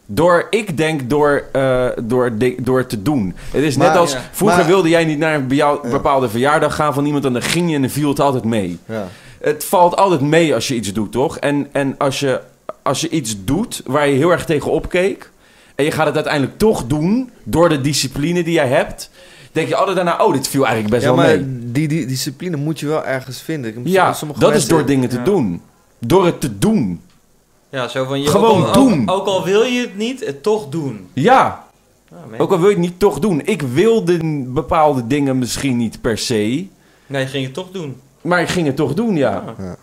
Door, 0.10 0.48
ik 0.50 0.78
denk 0.78 1.10
door, 1.10 1.44
eh, 1.52 1.86
door, 2.04 2.32
door 2.58 2.86
te 2.86 3.02
doen. 3.02 3.36
Het 3.52 3.64
is 3.64 3.78
net 3.78 3.88
Maar- 3.88 3.98
als, 3.98 4.12
ja. 4.12 4.22
vroeger 4.32 4.58
Maar- 4.60 4.68
wilde 4.68 4.90
jij 4.90 5.06
niet 5.06 5.18
naar 5.18 5.34
een 5.36 5.46
Ja. 5.50 5.80
bepaalde 5.92 6.30
verjaardag 6.30 6.76
gaan 6.76 6.94
van 6.94 7.06
iemand 7.06 7.26
en 7.26 7.34
dan 7.34 7.42
ging 7.42 7.70
je 7.70 7.76
en 7.76 7.82
dan 7.82 7.90
viel 7.90 8.10
het 8.10 8.20
altijd 8.20 8.44
mee. 8.44 8.80
Ja. 8.86 9.08
Het 9.42 9.66
valt 9.66 9.96
altijd 9.96 10.22
mee 10.22 10.54
als 10.54 10.68
je 10.68 10.76
iets 10.76 10.94
doet, 10.94 11.12
toch? 11.12 11.38
En, 11.38 11.68
en 11.72 11.96
als, 11.98 12.20
je, 12.20 12.42
als 12.84 13.02
je 13.02 13.10
iets 13.10 13.36
doet 13.44 13.82
waar 13.86 14.08
je 14.08 14.16
heel 14.16 14.32
erg 14.32 14.46
tegen 14.46 14.72
opkeek 14.72 15.32
en 15.76 15.86
je 15.86 15.92
gaat 15.92 16.06
het 16.06 16.16
uiteindelijk 16.16 16.58
toch 16.58 16.86
doen 16.86 17.30
door 17.44 17.70
de 17.70 17.82
discipline 17.82 18.44
die 18.44 18.54
jij 18.54 18.68
hebt, 18.68 19.10
denk 19.52 19.68
je 19.68 19.76
altijd 19.76 19.96
daarna, 19.96 20.26
oh, 20.26 20.34
dit 20.34 20.48
viel 20.48 20.66
eigenlijk 20.66 20.94
best 20.94 21.06
ja, 21.06 21.16
wel 21.16 21.26
maar 21.26 21.36
mee. 21.36 21.72
die, 21.72 21.88
die 21.88 22.06
discipline 22.06 22.58
moet 22.58 22.80
je 22.80 22.88
wel 22.88 23.06
ergens 23.06 23.42
vinden. 23.42 23.82
Ja, 23.84 24.14
Sommige 24.14 24.40
dat 24.40 24.56
is 24.56 24.68
door 24.68 24.86
dingen 24.86 25.10
te 25.10 25.18
ja. 25.18 25.24
doen. 25.24 25.62
Door 26.00 26.26
het 26.26 26.42
te 26.42 26.58
doen. 26.58 27.02
Ja, 27.70 27.88
zo 27.88 28.06
van 28.06 28.22
je 28.22 28.28
Gewoon 28.28 28.60
ook 28.62 28.66
al, 28.68 28.74
doen. 28.74 29.10
Ook, 29.10 29.20
ook 29.20 29.28
al 29.28 29.44
wil 29.44 29.64
je 29.64 29.82
het 29.82 29.98
niet, 29.98 30.26
het 30.26 30.44
toch 30.44 30.70
doen. 30.70 31.08
Ja, 31.14 31.66
man. 32.30 32.40
ook 32.40 32.52
al 32.52 32.58
wil 32.60 32.68
je 32.70 32.74
het 32.76 32.84
niet 32.84 33.00
toch 33.00 33.20
doen. 33.20 33.42
Ik 33.46 33.62
wilde 33.62 34.20
bepaalde 34.46 35.08
dingen 35.08 35.38
misschien 35.38 35.78
niet 35.78 36.02
per 36.02 36.18
se, 36.18 36.66
Nee, 37.10 37.22
je 37.22 37.28
ging 37.28 37.46
het 37.46 37.54
toch 37.54 37.72
doen. 37.72 37.96
maar 38.22 38.42
ik 38.42 38.48
ging 38.50 38.68
het 38.68 38.76
toch 38.76 38.94
doen, 38.94 39.16
ja. 39.16 39.44
Ja. 39.58 39.76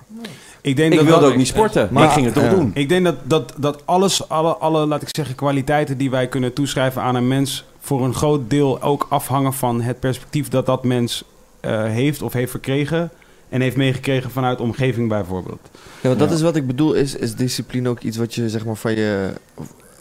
ik 0.61 0.77
denk 0.77 0.93
Ik 0.93 0.99
dat 0.99 1.07
wilde 1.07 1.21
dat- 1.23 1.31
ook 1.31 1.37
niet 1.37 1.47
sporten, 1.47 1.89
maar, 1.91 2.05
ik 2.05 2.11
ging 2.11 2.25
het 2.25 2.35
toch 2.35 2.45
ja. 2.45 2.51
doen. 2.51 2.71
Ik 2.75 2.89
denk 2.89 3.05
dat, 3.05 3.15
dat, 3.23 3.53
dat 3.57 3.83
alles, 3.85 4.29
alle, 4.29 4.57
alle, 4.57 4.87
laat 4.87 5.03
ik 5.03 5.09
zeggen, 5.11 5.35
kwaliteiten 5.35 5.99
die 5.99 6.11
wij 6.11 6.27
kunnen 6.29 6.53
toeschrijven 6.53 7.03
aan 7.03 7.15
een 7.15 7.29
mens... 7.29 7.65
voor 7.81 8.05
een 8.05 8.15
groot 8.15 8.51
deel 8.51 8.83
ook 8.83 9.07
afhangen 9.09 9.53
van 9.53 9.81
het 9.81 10.01
perspectief 10.01 10.49
dat 10.49 10.67
dat 10.67 10.85
mens 10.85 11.25
eh, 11.61 11.85
heeft 11.85 12.23
of 12.23 12.33
heeft 12.33 12.51
verkregen... 12.51 13.11
en 13.55 13.61
heeft 13.61 13.77
meegekregen 13.77 14.31
vanuit 14.31 14.61
omgeving 14.61 15.09
bijvoorbeeld. 15.09 15.61
Ja, 16.01 16.09
want 16.09 16.19
dat 16.19 16.29
Ja. 16.29 16.35
is 16.35 16.43
wat 16.43 16.57
ik 16.57 16.67
bedoel. 16.67 16.93
Is, 16.95 17.17
is 17.17 17.35
discipline 17.35 17.89
ook 17.89 18.01
iets 18.01 18.17
wat 18.17 18.35
je 18.35 18.49
zeg 18.49 18.65
maar 18.65 18.75
van 18.77 18.95
je... 18.95 19.33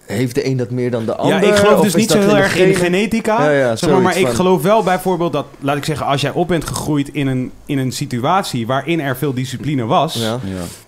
Heeft 0.06 0.35
de 0.35 0.45
een 0.45 0.57
dat 0.57 0.69
meer 0.69 0.91
dan 0.91 1.06
de 1.06 1.15
ander? 1.15 1.41
ja, 1.43 1.48
ik 1.51 1.56
geloof 1.56 1.77
Of 1.77 1.83
dus 1.83 1.95
niet 1.95 2.11
zo 2.11 2.19
heel 2.19 2.38
erg 2.38 2.56
in 2.57 2.75
genetica. 2.75 3.43
Ja, 3.43 3.51
ja, 3.51 3.75
zeg 3.75 3.90
maar, 3.90 4.01
maar 4.01 4.17
ik 4.17 4.25
van- 4.25 4.35
geloof 4.35 4.61
wel 4.61 4.83
bijvoorbeeld 4.83 5.33
dat, 5.33 5.45
laat 5.59 5.77
ik 5.77 5.85
zeggen, 5.85 6.06
als 6.06 6.22
jij 6.22 6.32
op 6.32 6.48
bent 6.48 6.65
gegroeid 6.67 7.09
in 7.09 7.27
een, 7.27 7.51
in 7.65 7.77
een 7.77 7.91
situatie 7.91 8.67
waarin 8.67 8.99
er 9.01 9.17
veel 9.17 9.33
discipline 9.33 9.85
was, 9.85 10.14
Ja. 10.15 10.40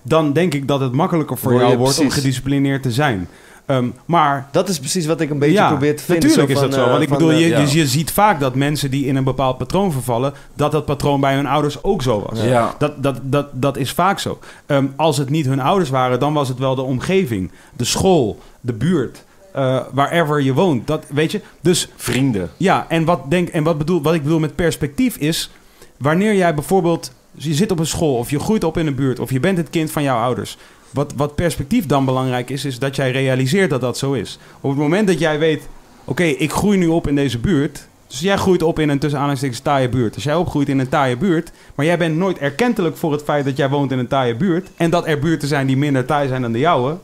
dan 0.01 0.33
denk 0.33 0.53
ik 0.53 0.67
dat 0.67 0.79
het 0.79 0.91
makkelijker 0.91 1.37
voor 1.37 1.51
Word 1.51 1.63
jou 1.65 1.77
wordt 1.77 1.99
om 1.99 2.09
gedisciplineerd 2.09 2.83
te 2.83 2.91
zijn. 2.91 3.27
Ehm, 3.65 3.87
maar 4.05 4.47
Dat 4.51 4.69
is 4.69 4.79
precies 4.79 5.05
wat 5.05 5.21
ik 5.21 5.29
een 5.29 5.39
beetje 5.39 5.55
ja, 5.55 5.67
probeer 5.67 5.95
te 5.97 6.03
vinden. 6.03 6.23
Natuurlijk 6.29 6.53
is 6.53 6.59
dat 6.59 6.73
zo. 6.73 6.83
eh, 6.83 6.89
Want 6.89 7.01
ik 7.03 7.09
bedoel, 7.09 7.31
eh, 7.31 7.39
je, 7.39 7.47
ja. 7.47 7.59
dus 7.59 7.73
je 7.73 7.87
ziet 7.87 8.11
vaak 8.11 8.39
dat 8.39 8.55
mensen 8.55 8.91
die 8.91 9.05
in 9.05 9.15
een 9.15 9.23
bepaald 9.23 9.57
patroon 9.57 9.91
vervallen, 9.91 10.33
dat 10.53 10.71
dat 10.71 10.85
patroon 10.85 11.19
bij 11.19 11.35
hun 11.35 11.47
ouders 11.47 11.83
ook 11.83 12.01
zo 12.01 12.25
was. 12.29 12.41
Ja. 12.41 12.75
Dat, 12.77 13.03
dat, 13.03 13.17
dat, 13.21 13.47
dat 13.51 13.77
is 13.77 13.91
vaak 13.91 14.19
zo. 14.19 14.39
Ehm, 14.65 14.85
als 14.95 15.17
het 15.17 15.29
niet 15.29 15.45
hun 15.45 15.59
ouders 15.59 15.89
waren, 15.89 16.19
dan 16.19 16.33
was 16.33 16.47
het 16.47 16.59
wel 16.59 16.75
de 16.75 16.81
omgeving, 16.81 17.51
de 17.75 17.85
school, 17.85 18.39
de 18.61 18.73
buurt, 18.73 19.23
eh 19.53 19.79
wherever 19.93 20.41
je 20.41 20.53
woont. 20.53 20.87
Dat, 20.87 21.05
weet 21.09 21.31
je? 21.31 21.41
Dus 21.61 21.89
Vrienden. 21.95 22.49
ja, 22.57 22.85
en 22.89 23.05
wat, 23.05 23.21
denk, 23.29 23.47
en 23.49 23.63
wat, 23.63 23.77
bedoel, 23.77 24.01
wat 24.01 24.13
ik 24.13 24.23
bedoel 24.23 24.39
met 24.39 24.55
perspectief 24.55 25.15
is... 25.17 25.49
wanneer 25.97 26.35
jij 26.35 26.53
bijvoorbeeld 26.53 27.11
je 27.37 27.53
zit 27.53 27.71
op 27.71 27.79
een 27.79 27.85
school 27.85 28.17
of 28.17 28.29
je 28.29 28.39
groeit 28.39 28.63
op 28.63 28.77
in 28.77 28.87
een 28.87 28.95
buurt 28.95 29.19
of 29.19 29.31
je 29.31 29.39
bent 29.39 29.57
het 29.57 29.69
kind 29.69 29.91
van 29.91 30.03
jouw 30.03 30.17
ouders. 30.21 30.57
Wat, 30.89 31.13
wat 31.15 31.35
perspectief 31.35 31.85
dan 31.85 32.05
belangrijk 32.05 32.49
is, 32.49 32.65
is 32.65 32.79
dat 32.79 32.95
jij 32.95 33.11
realiseert 33.11 33.69
dat 33.69 33.81
dat 33.81 33.97
zo 33.97 34.13
is. 34.13 34.39
Op 34.61 34.69
het 34.69 34.79
moment 34.79 35.07
dat 35.07 35.19
jij 35.19 35.39
weet, 35.39 35.67
oké, 36.05 36.23
ik 36.23 36.51
groei 36.51 36.77
nu 36.77 36.87
op 36.87 37.07
in 37.07 37.15
deze 37.15 37.39
buurt. 37.39 37.87
Dus 38.07 38.19
jij 38.19 38.37
groeit 38.37 38.63
op 38.63 38.79
in 38.79 38.89
een 38.89 38.99
tussen 38.99 39.19
aanhalingstekens 39.19 39.61
taaie 39.61 39.89
buurt. 39.89 40.15
Als 40.15 40.23
jij 40.23 40.35
opgroeit 40.35 40.69
in 40.69 40.79
een 40.79 40.89
taaie 40.89 41.17
buurt, 41.17 41.51
maar 41.75 41.85
jij 41.85 41.97
bent 41.97 42.15
nooit 42.15 42.37
erkentelijk 42.37 42.97
voor 42.97 43.11
het 43.11 43.23
feit 43.23 43.45
dat 43.45 43.57
jij 43.57 43.69
woont 43.69 43.91
in 43.91 43.99
een 43.99 44.07
taaie 44.07 44.35
buurt. 44.35 44.69
En 44.75 44.89
dat 44.89 45.07
er 45.07 45.19
buurten 45.19 45.47
zijn 45.47 45.67
die 45.67 45.77
minder 45.77 46.05
taai 46.05 46.27
zijn 46.27 46.41
dan 46.41 46.51
de 46.51 46.59
jouwe. 46.59 46.97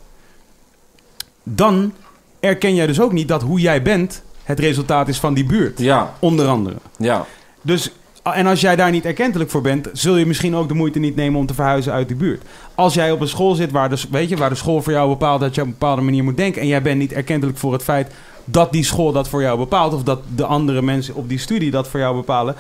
Dan 1.44 1.94
erken 2.40 2.76
jij 2.76 2.88
dus 2.88 3.00
ook 3.00 3.12
niet 3.12 3.28
dat 3.28 3.42
hoe 3.42 3.60
jij 3.60 3.82
bent 3.82 4.22
het 4.44 4.60
resultaat 4.60 5.08
is 5.08 5.20
van 5.20 5.34
die 5.34 5.46
buurt. 5.46 5.80
Ja, 5.80 6.14
Onder 6.20 6.48
andere. 6.48 6.76
ja. 6.98 7.26
Dus, 7.62 7.92
en 8.24 8.46
als 8.48 8.62
jij 8.62 8.76
daar 8.76 8.92
niet 8.92 9.06
erkentelijk 9.06 9.50
voor 9.50 9.62
bent, 9.62 9.90
zul 9.94 10.18
je 10.18 10.26
misschien 10.26 10.56
ook 10.56 10.68
de 10.68 10.74
moeite 10.74 11.00
niet 11.00 11.16
nemen 11.16 11.40
om 11.40 11.46
te 11.46 11.54
verhuizen 11.54 11.94
uit 11.94 12.08
die 12.08 12.18
buurt. 12.18 12.44
Als 12.76 12.94
jij 12.94 13.12
op 13.12 13.22
een 13.22 13.28
school 13.28 13.56
zit 13.56 13.72
waar 13.72 13.90
de, 13.90 14.04
weet 14.12 14.30
je, 14.30 14.38
waar 14.38 14.50
de 14.50 14.56
school 14.56 14.82
voor 14.82 14.94
jou 14.94 15.10
bepaalt 15.10 15.40
dat 15.42 15.56
je 15.56 15.62
op 15.62 15.68
een 15.68 15.74
bepaalde 15.74 16.02
manier 16.02 16.24
moet 16.24 16.38
denken. 16.38 16.62
En 16.62 16.68
jij 16.68 16.82
bent 16.82 17.00
niet 17.00 17.14
erkentelijk 17.14 17.58
voor 17.58 17.74
het 17.74 17.84
feit 17.84 18.12
dat 18.46 18.72
die 18.72 18.84
school 18.84 19.12
dat 19.12 19.30
voor 19.30 19.42
jou 19.42 19.58
bepaalt. 19.58 19.94
Of 19.94 20.04
dat 20.04 20.20
de 20.36 20.46
andere 20.46 20.82
mensen 20.82 21.16
op 21.16 21.30
die 21.30 21.40
studie 21.40 21.72
dat 21.72 21.88
voor 21.88 22.00
jou 22.00 22.16
bepalen. 22.16 22.56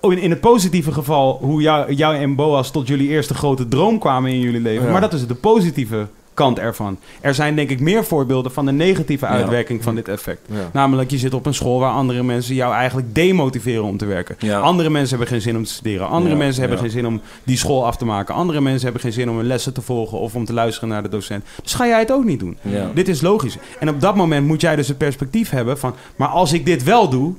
Oh, 0.00 0.12
In, 0.12 0.18
in 0.18 0.30
het 0.30 0.40
positieve 0.40 0.92
geval, 0.92 1.38
hoe 1.40 1.62
jou, 1.62 1.92
jou 1.92 2.16
en 2.16 2.34
Boas 2.34 2.70
tot 2.70 2.86
jullie 2.86 3.08
eerste 3.08 3.34
grote 3.34 3.68
droom 3.68 3.98
kwamen 3.98 4.30
in 4.30 4.40
jullie 4.40 4.60
leven. 4.60 4.86
Ja. 4.86 4.92
Maar 4.92 5.00
dat 5.00 5.12
is 5.12 5.26
de 5.26 5.34
positieve 5.34 6.06
kant 6.36 6.58
ervan. 6.58 6.98
Er 7.20 7.34
zijn 7.34 7.56
denk 7.56 7.70
ik 7.70 7.80
meer 7.80 8.04
voorbeelden 8.04 8.52
van 8.52 8.66
de 8.66 8.72
negatieve 8.72 9.26
Ja. 9.26 9.30
uitwerking 9.32 9.82
van 9.82 9.94
dit 9.94 10.08
effect. 10.08 10.40
Ja. 10.50 10.70
Namelijk, 10.72 11.10
je 11.10 11.18
zit 11.18 11.34
op 11.34 11.46
een 11.46 11.54
school 11.54 11.78
waar 11.78 11.92
andere 11.92 12.22
mensen 12.22 12.54
jou 12.54 12.74
eigenlijk 12.74 13.14
demotiveren 13.14 13.84
om 13.84 13.96
te 13.96 14.06
werken. 14.06 14.36
Ja. 14.38 14.58
Andere 14.58 14.90
mensen 14.90 15.08
hebben 15.10 15.28
geen 15.28 15.40
zin 15.42 15.56
om 15.56 15.64
te 15.64 15.72
studeren. 15.72 16.08
Andere 16.08 16.34
mensen 16.34 16.60
hebben 16.60 16.78
geen 16.78 16.90
zin 16.90 17.06
om 17.06 17.20
die 17.44 17.56
school 17.56 17.86
af 17.86 17.96
te 17.96 18.04
maken. 18.04 18.34
Andere 18.34 18.60
mensen 18.60 18.82
hebben 18.84 19.00
geen 19.02 19.12
zin 19.12 19.30
om 19.30 19.36
hun 19.36 19.46
lessen 19.46 19.74
te 19.74 19.82
volgen 19.82 20.18
of 20.18 20.34
om 20.34 20.44
te 20.44 20.52
luisteren 20.52 20.88
naar 20.88 21.02
de 21.02 21.08
docent. 21.08 21.44
Dus 21.62 21.74
ga 21.74 21.86
jij 21.86 21.98
het 21.98 22.12
ook 22.12 22.24
niet 22.24 22.40
doen. 22.40 22.58
Dit 22.94 23.08
is 23.08 23.20
logisch. 23.20 23.56
En 23.78 23.88
op 23.88 24.00
dat 24.00 24.14
moment 24.16 24.46
moet 24.46 24.60
jij 24.60 24.76
dus 24.76 24.88
het 24.88 24.98
perspectief 24.98 25.50
hebben 25.50 25.78
van... 25.78 25.94
maar 26.16 26.28
als 26.28 26.52
ik 26.52 26.66
dit 26.66 26.82
wel 26.84 27.08
doe, 27.08 27.34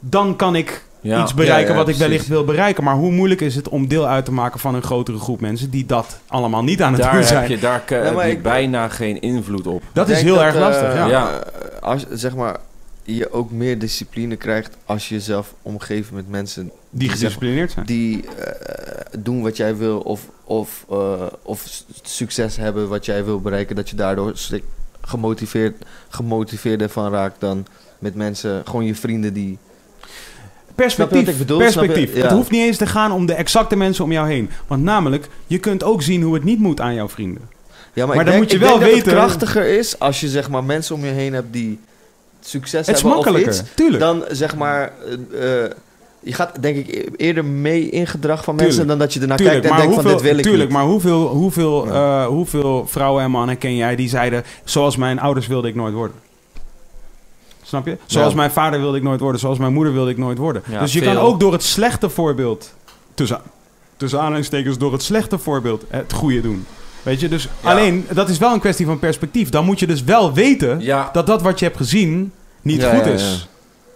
dan 0.00 0.36
kan 0.36 0.56
ik 0.56 0.84
Ja. 1.00 1.22
iets 1.22 1.34
bereiken 1.34 1.64
Ja, 1.66 1.70
ja, 1.70 1.76
wat 1.78 1.88
ik 1.88 1.94
precies. 1.94 2.06
wellicht 2.06 2.26
wil 2.28 2.44
bereiken. 2.44 2.84
Maar 2.84 2.94
hoe 2.94 3.10
moeilijk 3.12 3.40
is 3.40 3.54
het 3.54 3.68
om 3.68 3.88
deel 3.88 4.06
uit 4.06 4.24
te 4.24 4.32
maken 4.32 4.60
van 4.60 4.74
een 4.74 4.82
grotere 4.82 5.18
groep 5.18 5.40
mensen... 5.40 5.70
die 5.70 5.86
dat 5.86 6.20
allemaal 6.26 6.64
niet 6.64 6.82
aan 6.82 6.92
het 6.92 7.02
Daar 7.02 7.10
doen 7.10 7.20
heb 7.20 7.28
zijn? 7.28 7.50
je, 7.50 7.58
daar 7.58 7.82
heb 7.86 8.20
je 8.22 8.30
ik- 8.30 8.42
bijna 8.42 8.88
geen 8.88 9.20
invloed 9.20 9.66
op. 9.66 9.82
Dat 9.92 10.08
is 10.08 10.22
heel 10.22 10.42
erg 10.44 10.54
eh, 10.54 10.60
lastig, 10.60 10.94
ja. 10.94 11.06
Ja. 11.06 11.30
eh, 11.40 11.82
Als, 11.82 12.06
zeg 12.10 12.34
maar, 12.34 12.56
je 13.02 13.32
ook 13.32 13.50
meer 13.50 13.78
discipline 13.78 14.36
krijgt 14.36 14.76
als 14.84 15.08
je 15.08 15.14
jezelf 15.14 15.54
omgeeft 15.62 16.10
met 16.10 16.28
mensen 16.28 16.70
Die 16.90 17.08
gedisciplineerd 17.08 17.70
zijn. 17.70 17.86
die 17.86 18.24
eh, 18.28 19.18
doen 19.18 19.42
wat 19.42 19.56
jij 19.56 19.76
wil 19.76 19.98
of, 20.00 20.20
of, 20.44 20.84
eh, 20.90 21.12
of 21.42 21.82
succes 22.02 22.56
hebben 22.56 22.88
wat 22.88 23.04
jij 23.04 23.24
wil 23.24 23.40
bereiken. 23.40 23.76
Dat 23.76 23.90
je 23.90 23.96
daardoor 23.96 24.32
gemotiveerd, 25.00 25.84
gemotiveerder 26.08 26.88
van 26.88 27.12
raakt 27.12 27.40
dan 27.40 27.66
met 27.98 28.14
mensen, 28.14 28.62
gewoon 28.64 28.84
je 28.84 28.94
vrienden 28.94 29.32
die... 29.32 29.58
Perspectief. 30.84 31.28
ik 31.28 31.38
bedoel? 31.38 31.58
Perspectief. 31.58 32.14
Ja. 32.14 32.22
Het 32.22 32.30
hoeft 32.30 32.50
niet 32.50 32.60
eens 32.62 32.76
te 32.76 32.86
gaan 32.86 33.12
om 33.12 33.26
de 33.26 33.34
exacte 33.34 33.76
mensen 33.76 34.04
om 34.04 34.12
jou 34.12 34.28
heen. 34.28 34.50
Want 34.66 34.82
namelijk, 34.82 35.28
je 35.46 35.58
kunt 35.58 35.84
ook 35.84 36.02
zien 36.02 36.22
hoe 36.22 36.34
het 36.34 36.44
niet 36.44 36.58
moet 36.58 36.80
aan 36.80 36.94
jouw 36.94 37.08
vrienden. 37.08 37.42
Ja, 37.92 38.06
Maar 38.06 38.16
dan 38.16 38.24
denk- 38.24 38.38
moet 38.38 38.50
je 38.50 38.58
wel 38.58 38.68
denk 38.68 38.80
dat 38.80 38.90
weten- 38.90 39.08
het 39.10 39.18
krachtiger 39.18 39.66
is 39.78 39.98
als 39.98 40.20
je 40.20 40.28
zeg 40.28 40.50
maar 40.50 40.64
mensen 40.64 40.94
om 40.94 41.04
je 41.04 41.10
heen 41.10 41.32
hebt 41.32 41.52
die 41.52 41.78
succes 42.40 42.86
Het 42.86 42.96
is 42.96 43.02
hebben 43.02 43.18
of 43.18 43.24
makkelijker, 43.24 43.52
iets. 43.60 43.62
tuurlijk. 43.74 44.00
Dan 44.00 44.24
zeg 44.30 44.56
maar... 44.56 44.92
eh, 45.32 45.64
eh, 45.64 45.70
je 46.20 46.32
gaat 46.32 46.52
denk 46.60 46.76
ik 46.76 47.08
eerder 47.16 47.44
mee 47.44 47.88
in 47.90 48.06
gedrag 48.06 48.44
van 48.44 48.54
mensen 48.54 48.68
Tuurlijk. 48.76 48.98
dan 48.98 49.06
dat 49.06 49.14
je 49.14 49.20
ernaar 49.20 49.36
Tuurlijk, 49.36 49.60
kijkt 49.60 49.74
en 49.76 49.80
maar 49.82 49.88
denkt 49.94 50.02
van 50.08 50.12
dit 50.12 50.22
wil 50.30 50.38
ik 50.38 50.44
tuurlijk, 50.44 50.68
niet. 50.70 50.78
maar 50.78 50.86
hoeveel, 50.86 51.26
hoeveel, 51.26 51.86
Ja. 51.86 52.22
eh, 52.22 52.26
hoeveel 52.26 52.86
vrouwen 52.86 53.22
en 53.22 53.30
mannen 53.30 53.58
ken 53.58 53.76
jij 53.76 53.96
die 53.96 54.08
zeiden... 54.08 54.44
zoals 54.64 54.96
mijn 54.96 55.20
ouders 55.20 55.46
wilde 55.46 55.68
ik 55.68 55.74
nooit 55.74 55.94
worden? 55.94 56.16
Snap 57.68 57.86
je? 57.86 57.96
Zoals 58.06 58.30
Ja. 58.30 58.36
mijn 58.36 58.50
vader 58.50 58.80
wilde 58.80 58.96
ik 58.96 59.02
nooit 59.02 59.20
worden. 59.20 59.40
Zoals 59.40 59.58
mijn 59.58 59.72
moeder 59.72 59.92
wilde 59.92 60.10
ik 60.10 60.16
nooit 60.18 60.38
worden. 60.38 60.62
Ja, 60.66 60.80
dus 60.80 60.92
je 60.92 61.02
veel. 61.02 61.12
kan 61.12 61.22
ook 61.22 61.40
door 61.40 61.52
het 61.52 61.62
slechte 61.62 62.08
voorbeeld... 62.08 62.74
tussen, 63.14 63.40
tussen 63.96 64.20
aanhalingstekens 64.20 64.78
door 64.78 64.92
het 64.92 65.02
slechte 65.02 65.38
voorbeeld 65.38 65.84
het 65.88 66.12
goede 66.12 66.40
doen. 66.40 66.66
Weet 67.02 67.20
je? 67.20 67.28
Dus 67.28 67.48
Ja. 67.62 67.70
alleen, 67.70 68.06
dat 68.12 68.28
is 68.28 68.38
wel 68.38 68.52
een 68.52 68.60
kwestie 68.60 68.86
van 68.86 68.98
perspectief. 68.98 69.48
Dan 69.48 69.64
moet 69.64 69.78
je 69.78 69.86
dus 69.86 70.02
wel 70.04 70.32
weten... 70.32 70.82
Dat 71.12 71.26
dat 71.26 71.42
wat 71.42 71.58
je 71.58 71.64
hebt 71.64 71.76
gezien 71.76 72.32
niet 72.62 72.84
goed 72.84 73.04
ja, 73.04 73.10
is. 73.10 73.48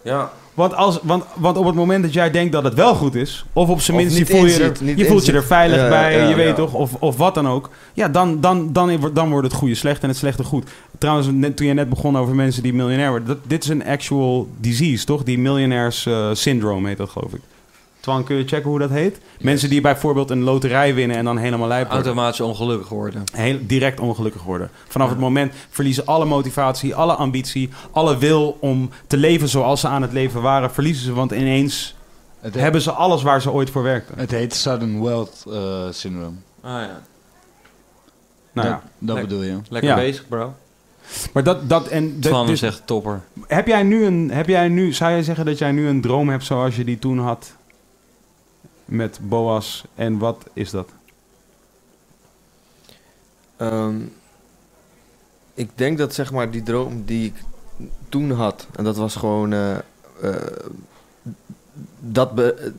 Ja. 0.02 0.32
Want, 0.54 0.74
als, 0.74 0.98
want, 1.02 1.24
want 1.34 1.56
op 1.56 1.66
het 1.66 1.74
moment 1.74 2.02
dat 2.02 2.12
jij 2.12 2.30
denkt 2.30 2.52
dat 2.52 2.64
het 2.64 2.74
wel 2.74 2.94
goed 2.94 3.14
is, 3.14 3.44
of 3.52 3.68
op 3.68 3.80
zijn 3.80 3.96
minst 3.96 4.12
je, 4.16 4.20
niet 4.20 4.30
voel 4.30 4.46
je, 4.46 4.62
er, 4.62 4.96
je 4.96 5.04
voelt 5.04 5.26
je 5.26 5.32
er 5.32 5.44
veilig 5.44 5.78
Ja, 5.78 5.88
bij, 5.88 6.16
ja, 6.16 6.28
je 6.28 6.34
weet 6.34 6.46
ja. 6.46 6.54
toch, 6.54 6.72
of, 6.72 6.94
of 6.98 7.16
wat 7.16 7.34
dan 7.34 7.48
ook, 7.48 7.70
ja, 7.92 8.08
dan, 8.08 8.40
dan, 8.40 8.72
dan, 8.72 9.10
dan, 9.12 9.30
wordt 9.30 9.46
het 9.46 9.56
goede 9.56 9.74
slecht 9.74 10.02
en 10.02 10.08
het 10.08 10.16
slechte 10.18 10.44
goed. 10.44 10.70
Trouwens, 10.98 11.28
net, 11.32 11.56
toen 11.56 11.66
je 11.66 11.74
net 11.74 11.88
begon 11.88 12.18
over 12.18 12.34
mensen 12.34 12.62
die 12.62 12.74
miljonair 12.74 13.10
worden, 13.10 13.28
dat, 13.28 13.38
dit 13.46 13.62
is 13.62 13.68
een 13.68 13.84
actual 13.84 14.48
disease, 14.60 15.04
toch? 15.04 15.22
Die 15.22 15.38
miljonairs 15.38 16.06
eh, 16.06 16.28
syndrome 16.32 16.88
heet 16.88 16.96
dat, 16.96 17.10
geloof 17.10 17.32
ik. 17.32 17.40
Twan, 18.02 18.24
kun 18.24 18.36
je 18.36 18.44
checken 18.46 18.70
hoe 18.70 18.78
dat 18.78 18.90
heet? 18.90 19.18
Mensen 19.40 19.70
die 19.70 19.80
bijvoorbeeld 19.80 20.30
een 20.30 20.42
loterij 20.42 20.94
winnen 20.94 21.16
en 21.16 21.24
dan 21.24 21.36
helemaal 21.38 21.68
lijp 21.68 21.86
worden. 21.86 22.04
Automatisch 22.04 22.40
ongelukkig 22.40 22.88
worden. 22.88 23.24
Heel 23.32 23.58
direct 23.62 24.00
ongelukkig 24.00 24.42
worden. 24.42 24.70
Vanaf 24.88 25.06
Ja. 25.06 25.12
het 25.12 25.22
moment 25.22 25.52
verliezen 25.70 26.06
alle 26.06 26.24
motivatie, 26.24 26.94
alle 26.94 27.12
ambitie, 27.14 27.70
alle 27.90 28.18
wil 28.18 28.56
om 28.60 28.90
te 29.06 29.16
leven 29.16 29.48
zoals 29.48 29.80
ze 29.80 29.88
aan 29.88 30.02
het 30.02 30.12
leven 30.12 30.42
waren, 30.42 30.70
verliezen 30.72 31.04
ze. 31.04 31.12
Want 31.12 31.30
ineens 31.30 31.94
hebben 32.40 32.82
ze 32.82 32.90
alles 32.90 33.22
waar 33.22 33.42
ze 33.42 33.50
ooit 33.50 33.70
voor 33.70 33.82
werkten. 33.82 34.18
het 34.18 34.30
heet 34.30 34.54
sudden 34.54 35.02
wealth 35.02 35.44
eh, 35.50 35.82
syndrome. 35.90 36.36
Ah 36.60 36.70
ja, 36.70 37.00
Nou 38.52 38.68
dat 38.68 38.76
ja. 38.76 38.82
dat 38.98 39.16
Lek- 39.16 39.24
bedoel 39.28 39.42
je. 39.42 39.56
lekker 39.68 39.90
Ja. 39.90 39.96
bezig 39.96 40.28
bro. 40.28 40.54
Maar 41.32 41.42
dat, 41.42 41.68
dat 41.68 41.88
en 41.88 42.20
Twan 42.20 42.46
dus- 42.46 42.62
is 42.62 42.68
echt 42.68 42.82
topper. 42.86 43.20
heb 43.46 43.66
jij 43.66 43.82
nu 43.82 44.04
een, 44.04 44.30
heb 44.30 44.48
jij 44.48 44.68
nu, 44.68 44.92
zou 44.92 45.10
jij 45.10 45.22
zeggen 45.22 45.44
dat 45.44 45.58
jij 45.58 45.72
nu 45.72 45.88
een 45.88 46.00
droom 46.00 46.28
hebt 46.28 46.44
zoals 46.44 46.76
je 46.76 46.84
die 46.84 46.98
toen 46.98 47.18
had 47.18 47.52
met 48.92 49.18
Boas 49.22 49.84
en 49.94 50.18
wat 50.18 50.44
is 50.52 50.70
dat? 50.70 50.88
Ehm, 53.56 53.96
ik 55.54 55.70
denk 55.74 55.98
dat 55.98 56.14
zeg 56.14 56.32
maar 56.32 56.50
die 56.50 56.62
droom 56.62 57.02
die 57.04 57.26
ik 57.26 57.34
toen 58.08 58.30
had, 58.30 58.66
en 58.76 58.84
dat 58.84 58.96
was 58.96 59.16
gewoon 59.16 59.52
eh, 59.52 59.76
eh, 60.22 60.34
dat 62.00 62.34
be- 62.34 62.72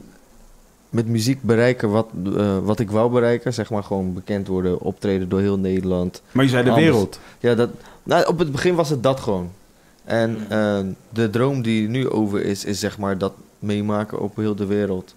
met 0.89 1.07
muziek 1.07 1.41
bereiken 1.43 1.89
wat, 1.89 2.07
eh, 2.35 2.57
wat 2.59 2.79
ik 2.79 2.91
wou 2.91 3.11
bereiken, 3.11 3.53
zeg 3.53 3.69
maar 3.69 3.83
gewoon 3.83 4.13
bekend 4.13 4.47
worden, 4.47 4.79
optreden 4.79 5.29
door 5.29 5.39
heel 5.39 5.57
Nederland. 5.59 6.21
Maar 6.31 6.43
je 6.43 6.49
zei 6.49 6.63
de 6.63 6.69
Anders. 6.69 6.87
wereld. 6.89 7.19
Ja, 7.39 7.55
dat, 7.55 7.69
nou, 8.03 8.27
op 8.27 8.39
het 8.39 8.51
begin 8.51 8.75
was 8.75 8.89
het 8.89 9.03
dat 9.03 9.19
gewoon. 9.19 9.51
En 10.03 10.45
eh, 10.49 10.79
de 11.09 11.29
droom 11.29 11.61
die 11.61 11.87
nu 11.87 12.09
over 12.09 12.45
is, 12.45 12.65
is 12.65 12.79
zeg 12.79 12.97
maar 12.97 13.17
dat 13.17 13.33
meemaken 13.59 14.19
op 14.19 14.35
heel 14.35 14.55
de 14.55 14.65
wereld. 14.65 15.15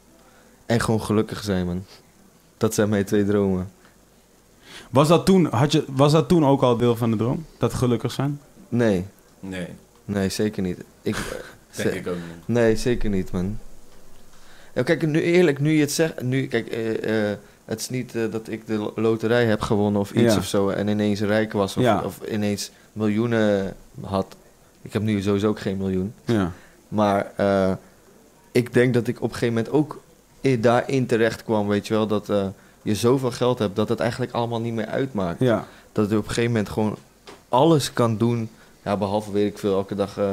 En 0.66 0.80
gewoon 0.80 1.02
gelukkig 1.02 1.42
zijn, 1.42 1.66
man. 1.66 1.84
Dat 2.56 2.74
zijn 2.74 2.88
mijn 2.88 3.04
twee 3.04 3.24
dromen. 3.24 3.70
Was 4.90 5.08
dat, 5.08 5.26
toen, 5.26 5.44
had 5.46 5.72
je, 5.72 5.84
was 5.86 6.12
dat 6.12 6.28
toen 6.28 6.46
ook 6.46 6.62
al 6.62 6.76
deel 6.76 6.96
van 6.96 7.10
de 7.10 7.16
droom? 7.16 7.44
Dat 7.58 7.74
gelukkig 7.74 8.12
zijn? 8.12 8.40
Nee, 8.68 9.04
Nee, 9.40 9.66
nee, 10.04 10.28
zeker 10.28 10.62
niet. 10.62 10.78
Ik, 11.02 11.16
denk 11.76 11.90
ik 11.94 12.06
ook 12.06 12.14
niet. 12.14 12.46
Nee, 12.56 12.76
zeker 12.76 13.10
niet, 13.10 13.30
man. 13.32 13.58
Ja, 14.74 14.82
kijk, 14.82 15.06
nu 15.06 15.20
eerlijk, 15.22 15.58
nu 15.60 15.72
je 15.72 15.80
het 15.80 15.92
zegt, 15.92 16.22
nu, 16.22 16.46
kijk, 16.46 16.68
eh, 16.68 17.30
eh, 17.30 17.38
het 17.64 17.80
is 17.80 17.88
niet 17.88 18.14
eh, 18.14 18.22
dat 18.30 18.48
ik 18.48 18.66
de 18.66 18.74
lo- 18.74 18.92
loterij 18.96 19.44
heb 19.44 19.60
gewonnen 19.60 20.00
of 20.00 20.10
iets 20.12 20.32
Ja. 20.32 20.38
of 20.38 20.46
zo 20.46 20.68
en 20.68 20.88
ineens 20.88 21.20
rijk 21.20 21.52
was 21.52 21.76
of, 21.76 21.82
Ja. 21.82 22.02
of 22.04 22.20
ineens 22.30 22.70
miljoenen 22.92 23.74
had. 24.00 24.36
Ik 24.82 24.92
heb 24.92 25.02
nu 25.02 25.22
sowieso 25.22 25.48
ook 25.48 25.60
geen 25.60 25.76
miljoen. 25.76 26.12
Ja. 26.24 26.52
Maar 26.88 27.32
eh, 27.36 27.72
ik 28.52 28.72
denk 28.72 28.94
dat 28.94 29.06
ik 29.08 29.16
op 29.16 29.22
een 29.30 29.36
gegeven 29.36 29.54
moment 29.54 29.72
ook 29.74 30.00
daarin 30.60 31.06
terecht 31.06 31.44
kwam, 31.44 31.68
weet 31.68 31.86
je 31.86 31.94
wel, 31.94 32.06
dat 32.06 32.28
eh, 32.28 32.46
je 32.82 32.94
zoveel 32.94 33.30
geld 33.30 33.58
hebt 33.58 33.76
dat 33.76 33.88
het 33.88 34.00
eigenlijk 34.00 34.32
allemaal 34.32 34.60
niet 34.60 34.72
meer 34.74 34.86
uitmaakt. 34.86 35.40
Ja. 35.40 35.64
Dat 35.92 36.10
je 36.10 36.16
op 36.16 36.22
een 36.22 36.28
gegeven 36.28 36.50
moment 36.50 36.68
gewoon 36.68 36.96
alles 37.48 37.92
kan 37.92 38.16
doen, 38.16 38.50
ja, 38.84 38.96
behalve 38.96 39.32
weet 39.32 39.50
ik 39.50 39.58
veel, 39.58 39.74
elke 39.74 39.94
dag... 39.94 40.18
eh, 40.18 40.24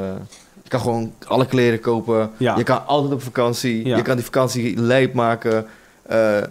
je 0.62 0.68
kan 0.70 0.80
gewoon 0.80 1.12
alle 1.26 1.46
kleren 1.46 1.80
kopen, 1.80 2.30
Ja. 2.36 2.56
je 2.56 2.62
kan 2.62 2.86
altijd 2.86 3.12
op 3.12 3.22
vakantie, 3.22 3.86
Ja. 3.86 3.96
je 3.96 4.02
kan 4.02 4.14
die 4.16 4.24
vakantie 4.24 4.76
lijp 4.80 5.14
maken. 5.14 5.66
eh, 6.02 6.42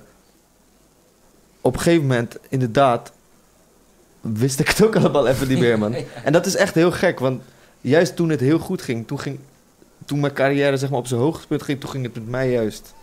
op 1.61 1.73
een 1.73 1.79
gegeven 1.81 2.01
moment, 2.07 2.37
inderdaad, 2.49 3.11
wist 4.21 4.59
ik 4.59 4.67
het 4.67 4.83
ook 4.85 4.95
allemaal 4.95 5.27
even 5.27 5.47
niet 5.47 5.59
meer, 5.59 5.77
man. 5.79 5.95
En 6.23 6.33
dat 6.33 6.45
is 6.45 6.55
echt 6.55 6.75
heel 6.75 6.91
gek, 6.91 7.19
want 7.19 7.41
juist 7.81 8.15
toen 8.15 8.29
het 8.29 8.39
heel 8.39 8.59
goed 8.59 8.81
ging, 8.81 9.07
toen, 9.07 9.19
ging, 9.19 9.39
toen 10.05 10.19
mijn 10.19 10.33
carrière 10.33 10.77
zeg 10.77 10.89
maar, 10.89 10.99
op 10.99 11.07
zijn 11.07 11.19
hoogtepunt 11.19 11.63
ging, 11.63 11.79
toen 11.79 11.89
ging 11.89 12.03
het 12.03 12.13
met 12.13 12.27
mij 12.29 12.51
juist. 12.51 12.93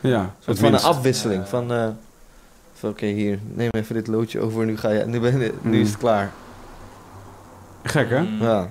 Ja. 0.00 0.34
Soort 0.38 0.58
van 0.58 0.74
een 0.74 0.80
afwisseling. 0.80 1.48
Van, 1.48 1.72
eh, 1.72 1.88
van 2.74 2.90
oké, 2.90 3.06
hier, 3.06 3.38
neem 3.54 3.68
even 3.72 3.94
dit 3.94 4.06
loodje 4.06 4.40
over, 4.40 4.64
nu, 4.64 4.76
ga 4.76 4.88
je, 4.90 5.04
nu, 5.06 5.20
ben, 5.20 5.40
je- 5.40 5.54
nu 5.62 5.76
Mm. 5.76 5.82
is 5.82 5.88
het 5.88 5.98
klaar. 5.98 6.32
Gek, 7.82 8.10
hè? 8.10 8.20
Mm. 8.20 8.42
Ja. 8.42 8.68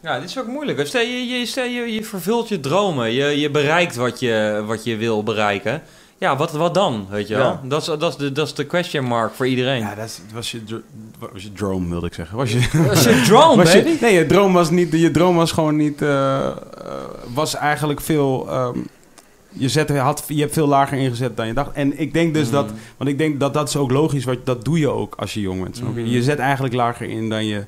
Ja, 0.00 0.20
dit 0.20 0.28
is 0.28 0.38
ook 0.38 0.46
moeilijk. 0.46 0.86
Stel, 0.86 1.00
je, 1.00 1.26
je, 1.26 1.46
stel, 1.46 1.64
je, 1.64 1.92
je 1.92 2.04
vervult 2.04 2.48
je 2.48 2.60
dromen. 2.60 3.12
Je, 3.12 3.40
je 3.40 3.50
bereikt 3.50 3.96
wat 3.96 4.20
je, 4.20 4.62
wat 4.66 4.84
je 4.84 4.96
wil 4.96 5.22
bereiken. 5.22 5.82
Ja, 6.18 6.36
wat, 6.36 6.52
wat 6.52 6.74
dan? 6.74 7.06
Weet 7.10 7.28
je 7.28 7.34
wel? 7.36 7.44
Ja. 7.44 7.60
Dat, 7.64 7.80
is, 7.80 7.86
dat, 7.86 8.02
is 8.02 8.16
de, 8.16 8.32
dat 8.32 8.46
is 8.46 8.54
de 8.54 8.66
question 8.66 9.04
mark 9.04 9.34
voor 9.34 9.46
iedereen. 9.46 9.78
Ja, 9.80 9.94
dat 9.94 10.04
is- 10.04 10.20
was 10.34 10.50
je, 10.50 10.60
was 11.18 11.42
je 11.42 11.52
droom, 11.52 11.88
wilde 11.90 12.06
ik 12.06 12.14
zeggen. 12.14 12.36
Was 12.36 12.52
je, 12.52 12.68
Dat 12.86 12.92
is 12.96 13.04
je 13.04 13.22
droom, 13.26 13.56
was 13.56 13.72
je- 13.72 13.82
baby. 13.82 13.96
nee, 14.00 14.14
je 14.14 14.26
droom 14.26 14.52
was 14.52 14.70
niet. 14.70 14.92
Je 14.92 15.10
droom 15.10 15.36
was 15.36 15.52
gewoon 15.52 15.76
niet. 15.76 16.02
eh, 16.02 16.46
eh, 16.46 16.54
was 17.34 17.54
eigenlijk 17.54 18.00
veel. 18.00 18.46
ehm, 18.48 18.78
je, 19.52 19.68
zet, 19.68 19.96
had, 19.98 20.24
je 20.28 20.40
hebt 20.40 20.52
veel 20.52 20.66
lager 20.66 20.98
ingezet 20.98 21.36
dan 21.36 21.46
je 21.46 21.52
dacht. 21.52 21.72
En 21.72 21.98
ik 22.00 22.12
denk 22.12 22.34
dus 22.34 22.50
dat. 22.50 22.70
Mm. 22.70 22.76
Want 22.96 23.10
ik 23.10 23.18
denk 23.18 23.40
dat 23.40 23.54
dat 23.54 23.68
is 23.68 23.76
ook 23.76 23.90
logisch. 23.90 24.24
Wat, 24.24 24.46
dat 24.46 24.64
doe 24.64 24.78
je 24.78 24.88
ook 24.88 25.14
als 25.18 25.34
je 25.34 25.40
jong 25.40 25.62
bent. 25.62 25.76
snap 25.76 25.94
je? 25.96 26.00
Mhm. 26.02 26.10
Je 26.10 26.22
zet 26.22 26.38
eigenlijk 26.38 26.74
lager 26.74 27.08
in 27.08 27.28
dan 27.28 27.44
je, 27.46 27.64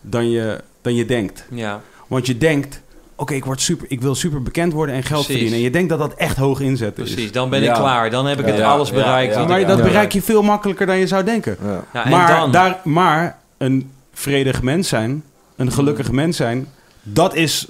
dan 0.00 0.30
je, 0.30 0.60
dan 0.82 0.94
je 0.94 1.04
denkt. 1.04 1.44
Ja, 1.50 1.80
Want 2.06 2.26
je 2.26 2.38
denkt. 2.38 2.80
Oké, 3.16 3.34
ik 3.34 3.44
word 3.44 3.60
super, 3.60 3.86
ik 3.90 4.00
wil 4.00 4.14
super 4.14 4.42
bekend 4.42 4.72
worden 4.72 4.94
en 4.94 5.02
geld 5.02 5.10
Precies. 5.24 5.26
verdienen. 5.32 5.58
En 5.58 5.64
je 5.64 5.70
denkt 5.70 5.88
dat 5.88 5.98
dat 5.98 6.14
echt 6.14 6.36
hoog 6.36 6.60
inzetten 6.60 7.04
is. 7.04 7.12
precies. 7.12 7.32
Dan 7.32 7.50
ben 7.50 7.58
ik 7.60 7.64
Ja. 7.68 7.74
klaar. 7.74 8.10
Dan 8.10 8.26
heb 8.26 8.38
ik 8.40 8.46
het 8.46 8.56
Ja, 8.56 8.70
alles 8.70 8.88
ja, 8.88 8.94
bereikt. 8.94 9.34
Maar 9.48 9.66
dat 9.66 9.82
bereik 9.82 10.12
je 10.12 10.22
veel 10.22 10.42
makkelijker 10.42 10.86
dan 10.86 10.98
je 10.98 11.06
zou 11.06 11.24
denken. 11.24 11.56
Ja. 11.62 11.84
Ja, 11.92 12.04
en 12.04 12.10
maar, 12.10 12.36
dan? 12.38 12.52
Daar, 12.52 12.80
maar 12.84 13.38
een 13.58 13.90
vredig 14.12 14.62
mens 14.62 14.88
zijn, 14.88 15.22
een 15.56 15.72
gelukkig 15.72 16.10
mens 16.12 16.36
zijn, 16.36 16.68
dat 17.02 17.34
is, 17.34 17.68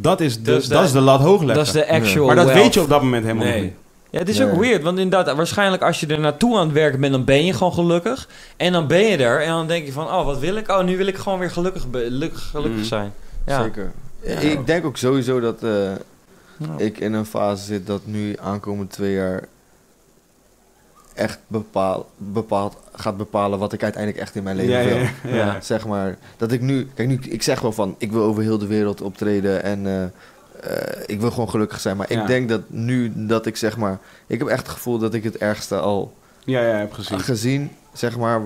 dat 0.00 0.20
is, 0.20 0.36
de, 0.36 0.42
Dat 0.42 0.60
is 0.60 0.68
de- 0.68 0.74
dat 0.74 0.84
is 0.84 0.92
de 0.92 1.00
lat 1.00 1.20
hoog 1.20 1.38
leggen. 1.42 1.56
Dat 1.56 1.66
is 1.66 1.72
de 1.72 1.88
actual 1.88 2.26
maar 2.26 2.34
dat 2.36 2.44
wealth. 2.44 2.60
weet 2.62 2.74
je 2.74 2.80
op 2.80 2.88
dat 2.88 3.02
moment 3.02 3.24
helemaal 3.24 3.46
Nee. 3.46 3.62
niet. 3.62 3.72
Ja, 4.10 4.18
het 4.18 4.28
is 4.28 4.38
Nee. 4.38 4.50
ook 4.50 4.60
weird, 4.60 4.82
want 4.82 4.98
inderdaad, 4.98 5.36
waarschijnlijk 5.36 5.82
als 5.82 6.00
je 6.00 6.06
er 6.06 6.20
naartoe 6.20 6.56
aan 6.58 6.64
het 6.64 6.72
werken 6.72 7.00
bent, 7.00 7.12
dan 7.12 7.24
ben 7.24 7.44
je 7.44 7.52
gewoon 7.52 7.72
gelukkig. 7.72 8.28
En 8.56 8.72
dan 8.72 8.86
ben 8.86 9.00
je 9.04 9.16
er 9.16 9.42
en 9.42 9.48
dan 9.48 9.66
denk 9.66 9.86
je 9.86 9.92
van, 9.92 10.04
oh, 10.06 10.24
wat 10.24 10.38
wil 10.38 10.56
ik? 10.56 10.70
Oh, 10.70 10.84
nu 10.84 10.96
wil 10.96 11.06
ik 11.06 11.16
gewoon 11.16 11.38
weer 11.38 11.50
gelukkig, 11.50 11.82
gelukkig, 11.92 12.48
gelukkig 12.50 12.78
Mm. 12.80 12.84
zijn. 12.84 13.12
Ja. 13.46 13.62
Zeker. 13.62 13.92
Ja. 14.22 14.38
Ik 14.38 14.66
denk 14.66 14.84
ook 14.84 14.96
sowieso 14.96 15.40
dat 15.40 15.62
eh, 15.62 15.92
ik 16.76 16.98
in 16.98 17.12
een 17.12 17.26
fase 17.26 17.64
zit 17.64 17.86
dat 17.86 18.00
nu 18.04 18.36
aankomende 18.40 18.92
twee 18.92 19.14
jaar 19.14 19.44
echt 21.14 21.38
bepaal, 21.46 22.10
bepaald, 22.16 22.76
gaat 22.94 23.16
bepalen 23.16 23.58
wat 23.58 23.72
ik 23.72 23.82
uiteindelijk 23.82 24.22
echt 24.22 24.34
in 24.34 24.42
mijn 24.42 24.56
leven 24.56 24.72
Ja, 24.72 24.84
wil. 25.22 25.34
ja. 25.34 25.60
Zeg 25.60 25.86
maar, 25.86 26.16
dat 26.36 26.52
ik 26.52 26.60
nu, 26.60 26.88
kijk 26.94 27.08
nu, 27.08 27.18
ik 27.28 27.42
zeg 27.42 27.60
wel 27.60 27.72
van, 27.72 27.94
ik 27.98 28.12
wil 28.12 28.22
over 28.22 28.42
heel 28.42 28.58
de 28.58 28.66
wereld 28.66 29.00
optreden 29.00 29.62
en 29.62 29.86
eh, 29.86 30.02
eh, 30.04 31.02
ik 31.06 31.20
wil 31.20 31.30
gewoon 31.30 31.50
gelukkig 31.50 31.80
zijn. 31.80 31.96
Maar 31.96 32.10
ik 32.10 32.26
denk 32.26 32.48
dat 32.48 32.60
nu 32.66 33.12
dat 33.26 33.46
ik 33.46 33.56
zeg 33.56 33.76
maar, 33.76 33.98
ik 34.26 34.38
heb 34.38 34.48
echt 34.48 34.62
het 34.66 34.68
gevoel 34.76 34.98
dat 34.98 35.14
ik 35.14 35.24
het 35.24 35.36
ergste 35.36 35.78
al 35.78 36.14
Ja, 36.44 36.60
ja, 36.60 36.76
heb 36.76 36.92
gezien. 36.92 37.20
gezien, 37.20 37.70
zeg 37.92 38.16
maar, 38.18 38.40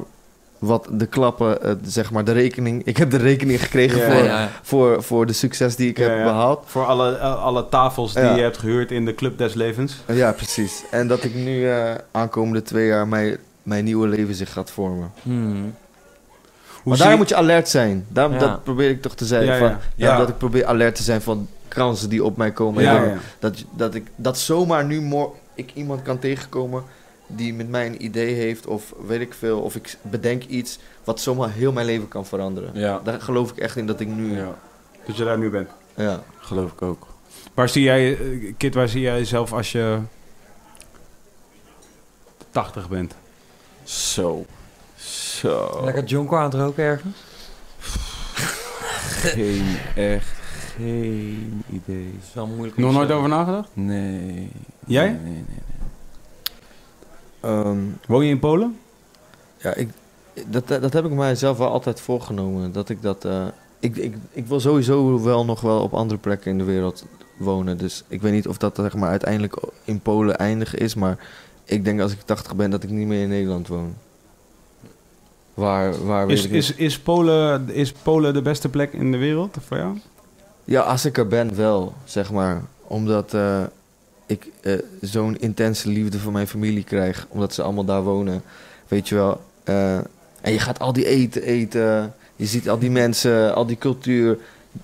wat 0.63 0.89
de 0.91 1.07
klappen, 1.07 1.63
eh, 1.63 1.73
zeg 1.85 2.11
maar, 2.11 2.25
de 2.25 2.33
rekening, 2.33 2.83
ik 2.85 2.97
heb 2.97 3.11
de 3.11 3.17
rekening 3.17 3.61
gekregen 3.63 3.99
Ja, 3.99 4.11
voor, 4.11 4.25
ja. 4.25 4.49
Voor, 4.63 5.03
voor 5.03 5.27
de 5.27 5.33
succes 5.33 5.77
die 5.77 5.89
ik 5.89 5.99
Ja, 5.99 6.05
heb 6.09 6.17
ja. 6.17 6.25
behaald. 6.25 6.63
Voor 6.67 6.85
alle, 6.85 7.17
eh, 7.17 7.45
alle 7.45 7.69
tafels 7.69 8.13
die 8.15 8.23
Ja. 8.23 8.35
je 8.35 8.43
hebt 8.43 8.59
gehuurd 8.59 8.91
in 8.91 9.05
de 9.05 9.15
Club 9.15 9.39
des 9.39 9.55
Levens. 9.55 9.97
Ja, 10.07 10.33
precies. 10.33 10.83
En 10.91 11.09
dat 11.09 11.25
ik 11.25 11.35
nu 11.35 11.71
eh, 11.71 11.91
aankomende 12.11 12.63
twee 12.63 12.87
jaar 12.87 13.09
mijn, 13.09 13.37
mijn 13.63 13.85
nieuwe 13.85 14.09
leven 14.09 14.35
zich 14.35 14.53
gaat 14.53 14.71
vormen. 14.71 15.13
Hmm. 15.23 15.75
Maar 16.85 16.99
daar 16.99 17.17
moet 17.17 17.29
je 17.29 17.35
alert 17.35 17.69
zijn. 17.69 18.07
Daarom, 18.09 18.33
Ja. 18.33 18.39
Dat 18.39 18.63
probeer 18.65 18.91
ik 18.91 19.03
toch 19.03 19.15
te 19.15 19.25
zeggen. 19.27 19.53
Ja, 19.53 19.59
van, 19.59 19.77
ja. 19.97 20.17
Dat 20.17 20.29
ik 20.29 20.39
probeer 20.39 20.65
alert 20.67 20.95
te 20.95 21.03
zijn 21.03 21.23
van 21.23 21.49
kansen 21.69 22.09
die 22.09 22.25
op 22.25 22.37
mij 22.37 22.51
komen. 22.51 22.83
Ja, 22.83 22.97
En 22.97 23.09
ja. 23.09 23.17
Dat, 23.39 23.65
dat, 23.77 23.95
ik, 23.95 24.07
dat 24.17 24.39
zomaar 24.39 24.85
nu 24.85 25.11
ik 25.55 25.71
iemand 25.75 26.03
kan 26.03 26.19
tegenkomen 26.19 26.83
die 27.37 27.55
met 27.55 27.69
mij 27.69 27.87
een 27.87 28.05
idee 28.05 28.35
heeft 28.35 28.67
of 28.67 28.93
weet 29.07 29.21
ik 29.21 29.35
veel. 29.35 29.61
Of 29.61 29.75
ik 29.77 29.97
bedenk 30.03 30.45
iets 30.45 30.79
wat 31.05 31.21
zomaar 31.21 31.51
heel 31.51 31.73
mijn 31.73 31.87
leven 31.87 32.09
kan 32.09 32.27
veranderen. 32.27 32.71
Ja. 32.75 33.01
Daar 33.05 33.21
geloof 33.21 33.51
ik 33.51 33.57
echt 33.59 33.77
in 33.77 33.87
dat 33.87 34.01
ik 34.01 34.09
nu... 34.09 34.31
Ja. 34.31 34.37
ja, 34.37 34.55
Dat 35.07 35.17
je 35.17 35.25
daar 35.25 35.39
nu 35.39 35.51
bent. 35.51 35.69
geloof 36.39 36.73
ik 36.73 36.83
ook. 36.83 37.07
Waar 37.55 37.69
zie 37.69 37.83
jij, 37.83 38.19
eh, 38.19 38.53
Kit, 38.57 38.75
waar 38.75 38.89
zie 38.89 39.01
jij 39.01 39.19
jezelf 39.19 39.53
als 39.53 39.73
je 39.73 39.99
80 42.51 42.89
bent? 42.89 43.15
Zo. 43.85 44.45
Zo. 44.97 45.81
Lekker 45.85 46.05
jonko 46.05 46.37
aan 46.37 46.45
het 46.45 46.55
roken 46.55 46.85
ergens? 46.85 47.17
Geen, 49.35 49.77
echt 49.97 50.27
geen 50.77 51.63
idee. 51.71 52.13
Dat 52.13 52.23
is 52.29 52.35
wel 52.35 52.47
moeilijk. 52.47 52.77
Nog 52.77 52.93
nooit 52.93 53.11
over 53.11 53.29
nagedacht? 53.29 53.69
Nee. 53.73 54.51
Jij? 54.87 55.09
Nee, 55.11 55.19
nee, 55.21 55.33
nee. 55.33 55.59
Ehm, 57.43 57.79
Woon 58.07 58.25
je 58.25 58.31
in 58.31 58.39
Polen? 58.39 58.79
Ja, 59.59 59.75
ik, 59.75 59.89
dat, 60.47 60.69
dat 60.69 60.93
heb 60.93 61.05
ik 61.05 61.11
mijzelf 61.11 61.59
wel 61.59 61.69
altijd 61.71 62.01
voorgenomen. 62.01 62.73
Dat 62.73 62.89
ik 62.89 63.03
dat. 63.03 63.25
eh, 63.25 63.47
ik, 63.81 63.97
ik, 63.97 64.15
ik 64.33 64.47
wil 64.47 64.61
sowieso 64.61 65.23
wel 65.23 65.45
nog 65.45 65.61
wel 65.61 65.81
op 65.83 65.95
andere 65.95 66.21
plekken 66.21 66.51
in 66.51 66.59
de 66.59 66.65
wereld 66.65 67.05
wonen. 67.37 67.79
Dus 67.79 68.05
ik 68.09 68.23
weet 68.23 68.33
niet 68.33 68.49
of 68.49 68.57
dat 68.59 68.77
zeg 68.77 68.95
maar, 68.95 69.11
uiteindelijk 69.11 69.57
in 69.85 70.01
Polen 70.01 70.39
eindigen 70.39 70.79
is. 70.79 70.95
Maar 70.95 71.19
ik 71.65 71.85
denk 71.85 72.01
als 72.01 72.13
ik 72.13 72.21
80 72.25 72.57
ben 72.57 72.71
dat 72.71 72.83
ik 72.83 72.91
niet 72.91 73.07
meer 73.07 73.23
in 73.23 73.29
Nederland 73.29 73.69
woon. 73.69 73.95
Waar, 75.55 76.05
waar 76.07 76.31
Is, 76.31 76.47
is, 76.47 76.75
is, 76.75 76.99
Polen, 77.01 77.71
is 77.71 77.93
Polen 77.93 78.35
de 78.35 78.43
beste 78.43 78.69
plek 78.69 78.93
in 78.93 79.13
de 79.13 79.19
wereld 79.19 79.57
voor 79.67 79.77
jou? 79.77 79.99
Ja, 80.65 80.81
als 80.81 81.05
ik 81.05 81.19
er 81.19 81.27
ben 81.27 81.57
wel, 81.57 81.93
zeg 82.05 82.33
maar. 82.33 82.63
Omdat 82.83 83.35
eh, 83.35 83.63
ik 84.33 84.47
eh, 84.61 84.75
zo'n 85.01 85.37
intense 85.41 85.89
liefde 85.89 86.19
voor 86.19 86.33
mijn 86.33 86.47
familie 86.49 86.85
krijg. 86.85 87.27
Omdat 87.29 87.55
ze 87.55 87.63
allemaal 87.63 87.85
daar 87.85 88.03
wonen. 88.03 88.43
Weet 88.89 89.09
je 89.09 89.15
wel. 89.15 89.41
eh, 89.65 89.97
en 90.41 90.53
je 90.53 90.59
gaat 90.59 90.79
al 90.79 90.93
die 90.93 91.07
eten 91.07 91.43
eten. 91.43 92.15
Je 92.37 92.47
ziet 92.47 92.69
al 92.69 92.79
die 92.79 92.91
mensen, 92.91 93.55
al 93.55 93.67
die 93.67 93.79
cultuur. 93.79 94.39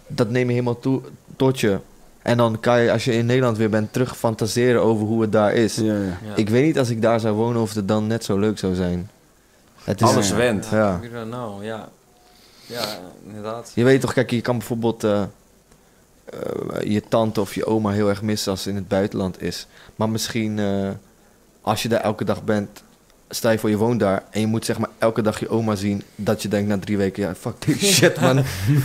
Dat 0.06 0.30
neem 0.30 0.46
je 0.46 0.52
helemaal 0.52 0.78
toe, 0.80 1.00
tot 1.36 1.60
je. 1.60 1.78
En 2.22 2.36
dan 2.36 2.60
kan 2.60 2.80
je, 2.80 2.92
als 2.92 3.04
je 3.04 3.12
in 3.12 3.26
Nederland 3.26 3.56
weer 3.56 3.70
bent, 3.70 3.92
terug 3.92 4.16
fantaseren 4.16 4.82
over 4.82 5.06
hoe 5.06 5.22
het 5.22 5.32
daar 5.32 5.52
is. 5.54 5.74
Ja, 5.76 5.84
ja. 5.84 6.00
Ja. 6.02 6.34
Ik 6.36 6.48
weet 6.48 6.64
niet 6.64 6.78
als 6.78 6.90
ik 6.90 7.02
daar 7.02 7.20
zou 7.20 7.34
wonen 7.36 7.62
of 7.62 7.74
het 7.74 7.88
dan 7.88 8.06
net 8.06 8.24
zo 8.24 8.38
leuk 8.38 8.58
zou 8.58 8.74
zijn. 8.74 9.10
Het 9.84 10.00
is 10.00 10.08
Alles 10.08 10.30
went. 10.30 10.68
Ja. 10.70 11.00
Don't 11.12 11.30
know, 11.30 11.64
ja. 11.64 11.88
Ja, 12.66 12.84
inderdaad. 13.26 13.72
Je 13.74 13.84
weet 13.84 14.00
toch, 14.00 14.12
kijk, 14.12 14.30
je 14.30 14.40
kan 14.40 14.58
bijvoorbeeld 14.58 15.04
eh, 15.04 15.22
eh, 16.32 16.90
je 16.92 17.02
tante 17.08 17.40
of 17.40 17.54
je 17.54 17.66
oma 17.66 17.90
heel 17.90 18.08
erg 18.08 18.22
missen 18.22 18.50
als 18.50 18.62
ze 18.62 18.68
in 18.68 18.74
het 18.76 18.88
buitenland 18.88 19.42
is. 19.42 19.66
Maar 19.96 20.08
misschien 20.08 20.58
eh, 20.58 20.88
als 21.62 21.82
je 21.82 21.88
daar 21.88 22.00
elke 22.00 22.24
dag 22.24 22.44
bent, 22.44 22.82
stel 23.30 23.50
je 23.50 23.58
voor 23.58 23.70
je 23.70 23.76
woont 23.76 24.00
daar 24.00 24.22
en 24.30 24.40
je 24.40 24.46
moet 24.46 24.64
zeg 24.64 24.78
maar 24.78 24.88
elke 24.98 25.22
dag 25.22 25.40
je 25.40 25.48
oma 25.48 25.74
zien, 25.74 26.02
dat 26.14 26.42
je 26.42 26.48
denkt 26.48 26.68
na 26.68 26.78
drie 26.78 26.96
weken, 26.96 27.22
ja 27.22 27.34
fuck 27.34 27.54
this 27.58 27.94
shit 27.96 28.20
man, 28.20 28.38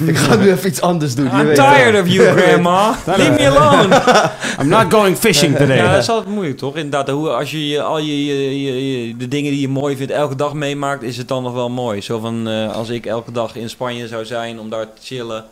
ik 0.05 0.17
ga 0.17 0.35
nu 0.35 0.51
even 0.51 0.69
iets 0.69 0.81
anders 0.81 1.15
doen. 1.15 1.25
I'm 1.25 1.53
tired 1.53 2.01
of 2.01 2.07
you, 2.07 2.27
grandma. 2.37 2.95
Leave 3.05 3.31
me 3.31 3.47
alone. 3.57 4.01
I'm 4.61 4.67
not 4.67 4.93
going 4.93 5.17
fishing 5.17 5.55
today. 5.57 5.75
Ja, 5.77 5.91
dat 5.91 6.01
is 6.01 6.09
altijd 6.09 6.33
moeilijk, 6.33 6.57
toch? 6.57 6.75
Inderdaad, 6.75 7.09
hoe, 7.09 7.29
als 7.29 7.51
je, 7.51 7.67
je 7.67 7.81
al 7.81 7.97
je, 7.99 8.25
je, 8.25 8.61
je- 8.61 9.07
je- 9.07 9.17
de 9.17 9.27
dingen 9.27 9.51
die 9.51 9.61
je 9.61 9.67
mooi 9.67 9.95
vindt 9.97 10.11
elke 10.11 10.35
dag 10.35 10.53
meemaakt, 10.53 11.03
is 11.03 11.17
het 11.17 11.27
dan 11.27 11.43
nog 11.43 11.53
wel 11.53 11.69
mooi. 11.69 12.01
Zo 12.01 12.19
van, 12.19 12.47
eh, 12.47 12.73
als 12.75 12.89
ik 12.89 13.05
elke 13.05 13.31
dag 13.31 13.55
in 13.55 13.69
Spanje 13.69 14.07
zou 14.07 14.25
zijn 14.25 14.59
om 14.59 14.69
daar 14.69 14.85
te 14.85 15.01
chillen, 15.03 15.45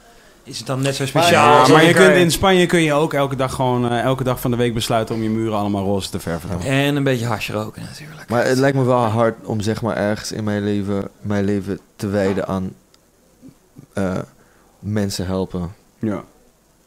is 0.44 0.58
het 0.58 0.68
dan 0.68 0.82
net 0.82 0.96
zo 0.96 1.06
speciaal. 1.06 1.54
Ja, 1.54 1.60
als 1.60 1.70
maar 1.70 1.84
je 1.84 1.94
kunt 1.94 2.16
in 2.16 2.32
Spanje 2.32 2.66
kun 2.66 2.82
je 2.82 2.94
ook 2.94 3.14
elke 3.14 3.36
dag 3.36 3.54
gewoon 3.54 3.90
eh, 3.92 4.02
elke 4.02 4.24
dag 4.24 4.40
van 4.40 4.52
de 4.52 4.58
week 4.58 4.74
besluiten 4.74 5.16
om 5.16 5.24
je 5.24 5.30
muren 5.30 5.58
allemaal 5.58 5.84
roze 5.84 6.10
te 6.10 6.20
verven. 6.20 6.60
En 6.62 6.96
een 6.96 7.04
beetje 7.04 7.26
hash 7.26 7.50
roken 7.50 7.82
natuurlijk. 7.82 8.30
Maar 8.30 8.46
het 8.46 8.58
lijkt 8.58 8.78
me 8.78 8.84
wel 8.84 8.98
hard 8.98 9.36
om 9.46 9.62
zeg 9.62 9.82
maar 9.82 9.96
ergens 9.98 10.32
in 10.32 10.44
mijn 10.44 10.64
leven, 10.64 11.08
mijn 11.22 11.44
leven 11.46 11.80
te 11.96 12.08
wijden 12.08 12.48
aan 12.48 12.74
eh, 13.94 14.18
mensen 14.80 15.26
helpen. 15.26 15.74
Ja. 16.00 16.24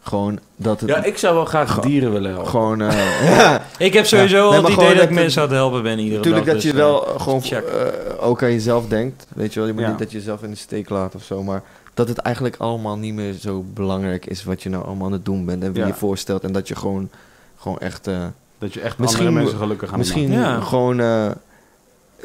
Gewoon 0.02 0.38
dat 0.56 0.80
het... 0.80 0.88
Ja, 0.90 1.04
ik 1.04 1.18
zou 1.18 1.34
wel 1.34 1.44
graag 1.44 1.80
dieren 1.80 2.12
willen 2.12 2.30
helpen. 2.30 2.50
Gewoon, 2.50 2.80
eh, 2.82 3.36
ja, 3.36 3.62
Ik 3.78 3.92
heb 3.92 4.06
sowieso 4.06 4.36
Ja. 4.36 4.42
al 4.42 4.50
Nee, 4.50 4.60
het 4.60 4.76
maar 4.76 4.84
idee 4.84 4.94
dat 4.94 5.04
ik 5.04 5.10
mensen 5.10 5.42
aan 5.42 5.48
het 5.48 5.56
helpen 5.56 5.82
ben 5.82 5.98
iedere 5.98 6.16
Natuurlijk 6.16 6.44
dag. 6.44 6.54
dat 6.54 6.62
je 6.62 6.70
dus, 6.70 6.78
wel 6.80 6.98
gewoon 7.18 7.42
check. 7.42 7.64
eh, 7.64 8.26
ook 8.26 8.42
aan 8.42 8.52
jezelf 8.52 8.86
denkt. 8.88 9.26
Weet 9.34 9.52
je 9.52 9.58
wel, 9.58 9.68
je 9.68 9.74
moet 9.74 9.82
Ja. 9.82 9.88
niet 9.88 9.98
dat 9.98 10.10
je 10.12 10.18
jezelf 10.18 10.42
in 10.42 10.50
de 10.50 10.56
steek 10.56 10.88
laat 10.88 11.14
of 11.14 11.22
zo. 11.22 11.42
Maar 11.42 11.62
dat 11.94 12.08
het 12.08 12.18
eigenlijk 12.18 12.56
allemaal 12.56 12.98
niet 12.98 13.14
meer 13.14 13.32
zo 13.32 13.64
belangrijk 13.74 14.26
is 14.26 14.44
wat 14.44 14.62
je 14.62 14.68
nou 14.68 14.84
allemaal 14.84 15.06
aan 15.06 15.12
het 15.12 15.24
doen 15.24 15.44
bent. 15.44 15.62
En 15.62 15.72
wie 15.72 15.80
Ja. 15.80 15.86
je 15.86 15.94
voorstelt. 15.94 16.42
En 16.44 16.52
dat 16.52 16.68
je 16.68 16.74
gewoon, 16.76 17.08
gewoon 17.56 17.78
echt... 17.78 18.06
eh, 18.06 18.26
Dat 18.58 18.74
je 18.74 18.80
echt 18.80 18.98
Misschien 18.98 19.26
andere 19.26 19.42
mensen 19.42 19.62
gelukkig 19.62 19.92
aan 19.92 19.98
misschien 19.98 20.32
Ja. 20.32 20.60
gewoon... 20.60 21.00
eh, 21.00 21.30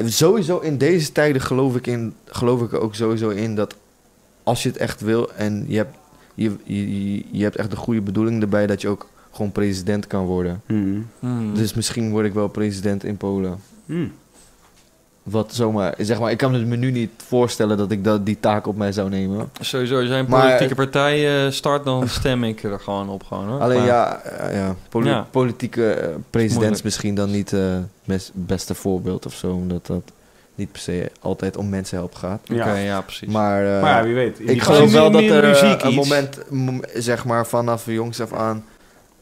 sowieso 0.04 0.58
in 0.58 0.78
deze 0.78 1.12
tijden 1.12 1.42
geloof 1.42 1.76
ik, 1.76 1.86
in, 1.86 2.14
geloof 2.26 2.62
ik 2.62 2.72
er 2.72 2.80
ook 2.80 2.94
sowieso 2.94 3.28
in 3.28 3.54
dat 3.54 3.74
als 4.42 4.62
je 4.62 4.68
het 4.68 4.78
echt 4.78 5.00
wil 5.00 5.32
en 5.32 5.64
je 5.68 5.76
hebt, 5.76 5.96
je, 6.34 6.56
je, 6.64 7.14
je- 7.14 7.24
je 7.30 7.42
hebt 7.42 7.56
echt 7.56 7.70
de 7.70 7.76
goede 7.76 8.00
bedoeling 8.00 8.42
erbij 8.42 8.66
dat 8.66 8.80
je 8.80 8.88
ook 8.88 9.08
gewoon 9.30 9.52
president 9.52 10.06
kan 10.06 10.24
worden. 10.24 10.62
Hmm. 10.66 11.06
Hmm. 11.18 11.54
Dus 11.54 11.74
misschien 11.74 12.10
word 12.10 12.26
ik 12.26 12.32
wel 12.34 12.48
president 12.48 13.04
in 13.04 13.16
Polen. 13.16 13.60
Hmm. 13.86 14.12
Wat 15.22 15.54
zomaar, 15.54 15.94
zeg 15.98 16.20
maar, 16.20 16.30
ik 16.30 16.36
kan 16.38 16.54
het 16.54 16.66
me 16.66 16.76
nu 16.76 16.90
niet 16.90 17.10
voorstellen 17.26 17.76
dat 17.76 17.90
ik 17.90 18.04
dat, 18.04 18.26
die 18.26 18.36
taak 18.40 18.66
op 18.66 18.76
mij 18.76 18.92
zou 18.92 19.08
nemen. 19.08 19.50
Sowieso, 19.60 19.98
als 19.98 20.08
jij 20.08 20.18
een 20.18 20.26
Maar- 20.28 20.42
politieke 20.42 20.74
partij 20.74 21.44
eh, 21.46 21.50
start, 21.52 21.84
dan 21.84 22.08
stem 22.08 22.44
ik 22.44 22.62
er 22.62 22.80
gewoon 22.80 23.08
op. 23.08 23.22
Gewoon, 23.24 23.48
hoor. 23.48 23.60
Alleen 23.60 23.78
Maar- 23.78 23.86
ja, 23.86 24.20
eh, 24.22 24.54
ja, 24.54 24.74
poli- 24.88 25.08
Ja. 25.08 25.26
politieke 25.30 25.90
eh, 25.92 26.08
president 26.30 26.50
is 26.50 26.54
Moeilijk. 26.56 26.84
misschien 26.84 27.14
dan 27.14 27.30
niet 27.30 27.50
het 28.06 28.30
beste 28.34 28.74
voorbeeld 28.74 29.26
of 29.26 29.34
zo. 29.34 29.52
Omdat 29.52 29.86
dat, 29.86 30.02
niet 30.54 30.72
per 30.72 30.80
se 30.80 31.10
altijd 31.20 31.56
om 31.56 31.68
mensen 31.68 31.96
helpen 31.96 32.18
gaat. 32.18 32.40
Ja. 32.44 32.60
Oké, 32.68 32.76
ja, 32.78 33.00
precies. 33.00 33.28
Maar, 33.28 33.62
Maar 33.80 33.96
ja, 33.96 34.02
wie 34.04 34.14
weet. 34.14 34.38
Ik 34.40 34.62
geloof 34.62 34.92
wel 34.92 35.10
dat 35.10 35.22
er 35.22 35.42
eh, 35.44 35.48
muziek 35.62 35.82
een 35.82 35.94
moment, 35.94 36.38
mom- 36.50 36.82
zeg 36.94 37.24
maar 37.24 37.46
vanaf 37.46 37.86
jongs 37.86 38.20
af 38.20 38.32
aan, 38.32 38.64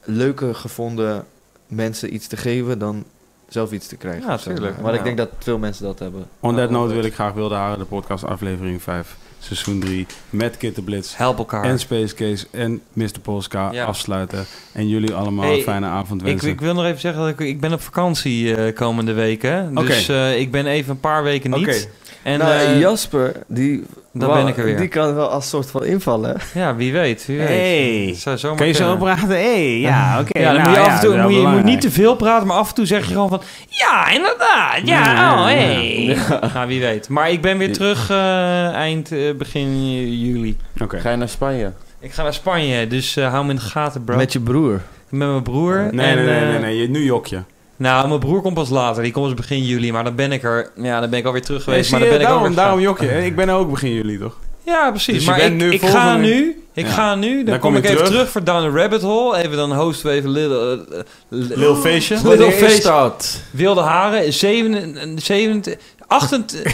leuker 0.05 0.55
gevonden 0.55 1.25
mensen 1.67 2.15
iets 2.15 2.27
te 2.27 2.36
geven 2.36 2.78
dan 2.78 3.05
zelf 3.49 3.73
iets 3.73 3.86
te 3.86 3.97
krijgen. 3.97 4.27
Ja, 4.28 4.35
of 4.35 4.41
zo. 4.41 4.51
tuurlijk. 4.51 4.81
Maar 4.81 4.93
Ja. 4.93 4.99
ik 4.99 5.05
denk 5.05 5.17
dat 5.17 5.28
veel 5.39 5.59
mensen 5.59 5.85
dat 5.85 5.99
hebben. 5.99 6.27
On 6.41 6.57
that 6.57 6.70
note 6.70 6.94
wil 6.94 7.05
ik 7.05 7.15
graag 7.15 7.33
Wilde 7.33 7.55
Haren, 7.55 7.78
de 7.78 7.85
podcast 7.85 8.25
aflevering 8.25 8.83
5, 8.83 9.17
seizoen 9.39 9.81
3, 9.81 10.07
met 10.31 10.57
Kit 10.57 10.85
Blitz 10.85 11.17
Help 11.17 11.39
elkaar. 11.39 11.65
en 11.65 11.78
Space 11.78 12.15
Case 12.15 12.47
en 12.51 12.81
Mr. 12.93 13.10
Polska 13.23 13.73
Ja. 13.73 13.85
afsluiten. 13.85 14.47
En 14.73 14.89
jullie 14.89 15.15
allemaal 15.15 15.44
Hey, 15.44 15.57
een 15.57 15.62
fijne 15.62 15.86
avond 15.86 16.20
ik, 16.20 16.27
wensen. 16.27 16.49
ik 16.49 16.60
wil 16.60 16.75
nog 16.75 16.85
even 16.85 17.01
zeggen 17.01 17.20
dat 17.20 17.28
ik, 17.31 17.39
ik 17.41 17.60
ben 17.60 17.73
op 17.73 17.81
vakantie 17.81 18.55
eh, 18.57 18.75
komende 18.75 19.12
weken. 19.12 19.75
Dus 19.75 20.09
eh, 20.09 20.39
ik 20.41 20.51
ben 20.51 20.67
even 20.67 20.91
een 20.91 21.01
paar 21.01 21.23
weken 21.23 21.51
niet. 21.51 21.67
Oké. 21.68 21.77
En 22.23 22.39
nou, 22.39 22.53
eh, 22.53 22.81
Jasper, 22.81 23.33
die, 23.47 23.85
wou- 24.13 24.33
ben 24.35 24.47
ik 24.47 24.57
er 24.59 24.65
weer. 24.65 24.77
die 24.77 24.89
kan 24.89 25.15
wel 25.15 25.29
als 25.29 25.49
soort 25.49 25.71
van 25.71 25.85
invallen. 25.85 26.37
Ja, 26.55 26.77
wie 26.77 26.93
weet. 26.93 27.27
Wie 27.27 27.39
weet. 27.39 27.49
Hey. 27.49 28.15
Zou 28.17 28.39
zomaar 28.39 28.57
Kan 28.57 28.67
je 28.67 28.73
zo 28.73 28.97
praten? 28.97 29.29
Hey, 29.29 29.79
ja, 29.81 30.21
oké. 30.21 30.39
Ja, 30.41 30.53
dan 30.53 30.63
nou 30.63 30.69
moet 30.69 30.77
je 30.79 30.83
af 30.85 30.95
en 30.95 31.01
toe 31.09 31.23
moet 31.23 31.35
je, 31.35 31.41
moet 31.47 31.65
niet 31.65 31.81
te 31.81 31.91
veel 31.91 32.17
praten, 32.17 32.47
maar 32.47 32.57
af 32.57 32.69
en 32.69 32.75
toe 32.75 32.87
zeg 32.87 33.07
je 33.07 33.13
gewoon 33.13 33.29
van 33.29 33.43
ja, 33.69 34.09
inderdaad. 34.11 34.81
Ja, 34.85 35.13
Ja, 35.13 35.33
oh, 35.35 35.45
hey. 35.45 36.17
Nou, 36.55 36.69
wie 36.69 36.81
weet. 36.81 37.09
Maar 37.09 37.31
ik 37.31 37.41
ben 37.41 37.59
weer 37.59 37.73
terug 37.73 38.11
eh, 38.11 38.69
eind 38.73 39.13
eh, 39.13 39.35
begin 39.35 39.99
juli. 40.21 40.57
Oké. 40.83 40.99
Ga 41.01 41.11
je 41.11 41.17
naar 41.17 41.29
Spanje? 41.29 41.73
Ik 42.01 42.13
ga 42.13 42.23
naar 42.23 42.35
Spanje, 42.35 42.87
dus 42.87 43.17
eh, 43.17 43.31
hou 43.31 43.45
me 43.45 43.51
in 43.51 43.57
de 43.57 43.63
gaten, 43.63 44.05
bro. 44.05 44.17
Met 44.17 44.33
je 44.33 44.41
broer. 44.41 44.81
Met 45.09 45.29
mijn 45.29 45.43
broer. 45.43 45.89
Nee, 45.93 46.07
en, 46.07 46.17
nee, 46.17 46.27
nee, 46.27 46.51
nee, 46.51 46.59
nee, 46.59 46.77
je- 46.81 46.89
nu 46.89 47.05
jok 47.05 47.27
je. 47.27 47.39
Nou, 47.79 48.09
mijn 48.09 48.21
broer 48.21 48.41
komt 48.43 48.55
pas 48.55 48.69
later. 48.69 49.03
Die 49.03 49.13
komt 49.13 49.27
pas 49.27 49.35
begin 49.35 49.65
juli. 49.65 49.93
Maar 49.93 50.05
dan 50.05 50.15
ben 50.15 50.33
ik 50.33 50.43
er. 50.43 50.71
Ja, 50.77 51.01
dan 51.01 51.11
ben 51.11 51.19
ik 51.19 51.25
alweer 51.25 51.43
terug 51.43 51.63
geweest. 51.63 51.91
maar 51.91 52.01
dan 52.01 52.09
je, 52.09 52.15
ben 52.15 52.23
ik 52.25 52.29
daarom, 52.29 52.47
ook 52.49 52.55
weer 52.55 52.65
daarom 52.65 52.81
jok 52.81 53.01
je. 53.01 53.25
Ik 53.25 53.37
ben 53.37 53.49
er 53.49 53.55
ook 53.55 53.71
begin 53.71 53.93
juli, 53.95 54.19
toch? 54.19 54.37
Ja, 54.65 54.91
precies. 54.91 55.15
Dus 55.15 55.25
maar 55.25 55.41
ik, 55.41 55.53
nu 55.53 55.73
ik 55.73 55.83
ga 55.83 56.17
nu. 56.17 56.63
Ik 56.75 56.87
Ja. 56.87 56.93
ga 56.93 57.15
nu. 57.15 57.37
Dan, 57.37 57.45
Dan 57.45 57.59
kom 57.59 57.73
kom 57.73 57.83
ik 57.83 57.89
even 57.91 58.05
terug. 58.05 58.29
voor 58.31 58.45
Down 58.45 58.71
the 58.71 58.79
Rabbit 58.81 59.03
Hole. 59.03 59.37
Even 59.37 59.57
dan 59.57 59.73
hosten 59.73 60.07
we 60.11 60.13
even 60.17 60.31
Little, 60.31 60.87
eh, 60.91 60.99
li- 61.29 61.55
Lil 61.57 61.77
feestje. 61.77 62.15
Little 62.25 62.81
dat? 62.83 63.41
Wilde 63.51 63.81
Haren. 63.81 64.33
7, 64.33 65.19
7, 65.23 65.63
28, 66.09 66.73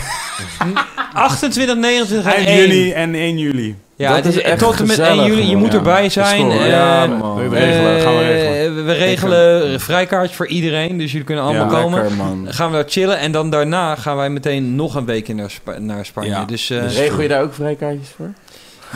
28, 1.14 1.76
29 1.76 2.24
en 2.32 2.36
Eind 2.36 2.48
1. 2.48 2.56
juni 2.68 2.92
en 2.92 3.14
1 3.14 3.38
juli. 3.38 3.76
Ja, 3.96 4.08
Dat 4.14 4.24
het 4.24 4.34
is 4.36 4.42
echt 4.42 4.58
tot 4.58 4.80
en 4.80 4.86
met 4.86 4.98
1 4.98 5.06
gezellig, 5.08 5.26
juli. 5.26 5.48
Je 5.48 5.56
moet 5.56 5.72
Ja, 5.72 5.78
erbij 5.78 6.08
zijn. 6.08 6.40
cool. 6.48 6.52
Eh, 6.60 6.68
Ja, 6.68 7.06
man. 7.06 7.48
We 7.48 7.58
regelen, 7.58 8.00
gaan 8.00 8.16
we 8.16 8.24
regelen. 8.24 8.78
eh, 8.78 8.84
we 8.84 8.92
regelen 8.92 9.72
een 9.72 9.80
vrijkaartje 9.80 10.36
voor 10.36 10.46
iedereen. 10.46 10.98
Dus 10.98 11.10
jullie 11.10 11.26
kunnen 11.26 11.44
allemaal 11.44 11.70
Ja, 11.72 11.80
komen. 11.82 11.98
Lekker, 12.00 12.16
man. 12.16 12.46
Gaan 12.48 12.70
we 12.70 12.76
daar 12.76 12.84
chillen. 12.88 13.18
En 13.18 13.32
dan 13.32 13.50
daarna 13.50 13.94
gaan 13.94 14.16
wij 14.16 14.30
meteen 14.30 14.74
nog 14.76 14.94
een 14.94 15.04
weekje 15.04 15.34
naar, 15.34 15.52
naar 15.78 16.04
Spanje. 16.06 16.28
Ja. 16.30 16.44
Dus, 16.44 16.70
eh, 16.70 16.94
Regel 16.96 17.20
je 17.22 17.28
daar 17.28 17.42
ook 17.42 17.54
vrijkaartjes 17.54 18.08
voor? 18.16 18.30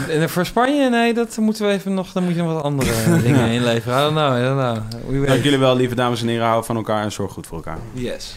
en 0.08 0.30
voor 0.30 0.46
Spanje? 0.46 0.90
Nee, 0.90 1.14
dat 1.14 1.36
moeten 1.36 1.66
we 1.66 1.72
even 1.72 1.94
nog... 1.94 2.12
Dan 2.12 2.24
moet 2.24 2.34
je 2.34 2.42
nog 2.42 2.52
wat 2.52 2.62
andere 2.62 2.90
dingen 3.22 3.50
inleveren. 3.50 3.98
I 3.98 4.00
don't 4.02 4.14
know, 4.14 4.38
I 4.38 4.42
don't 4.42 4.60
know. 4.60 5.20
We 5.20 5.26
Dank 5.26 5.42
jullie 5.44 5.58
wel, 5.58 5.76
lieve 5.76 5.94
dames 5.94 6.20
en 6.22 6.28
heren. 6.28 6.46
Hou 6.46 6.64
van 6.64 6.76
elkaar 6.76 7.02
en 7.02 7.12
zorg 7.12 7.32
goed 7.32 7.46
voor 7.46 7.56
elkaar. 7.56 7.78
Yes. 7.92 8.36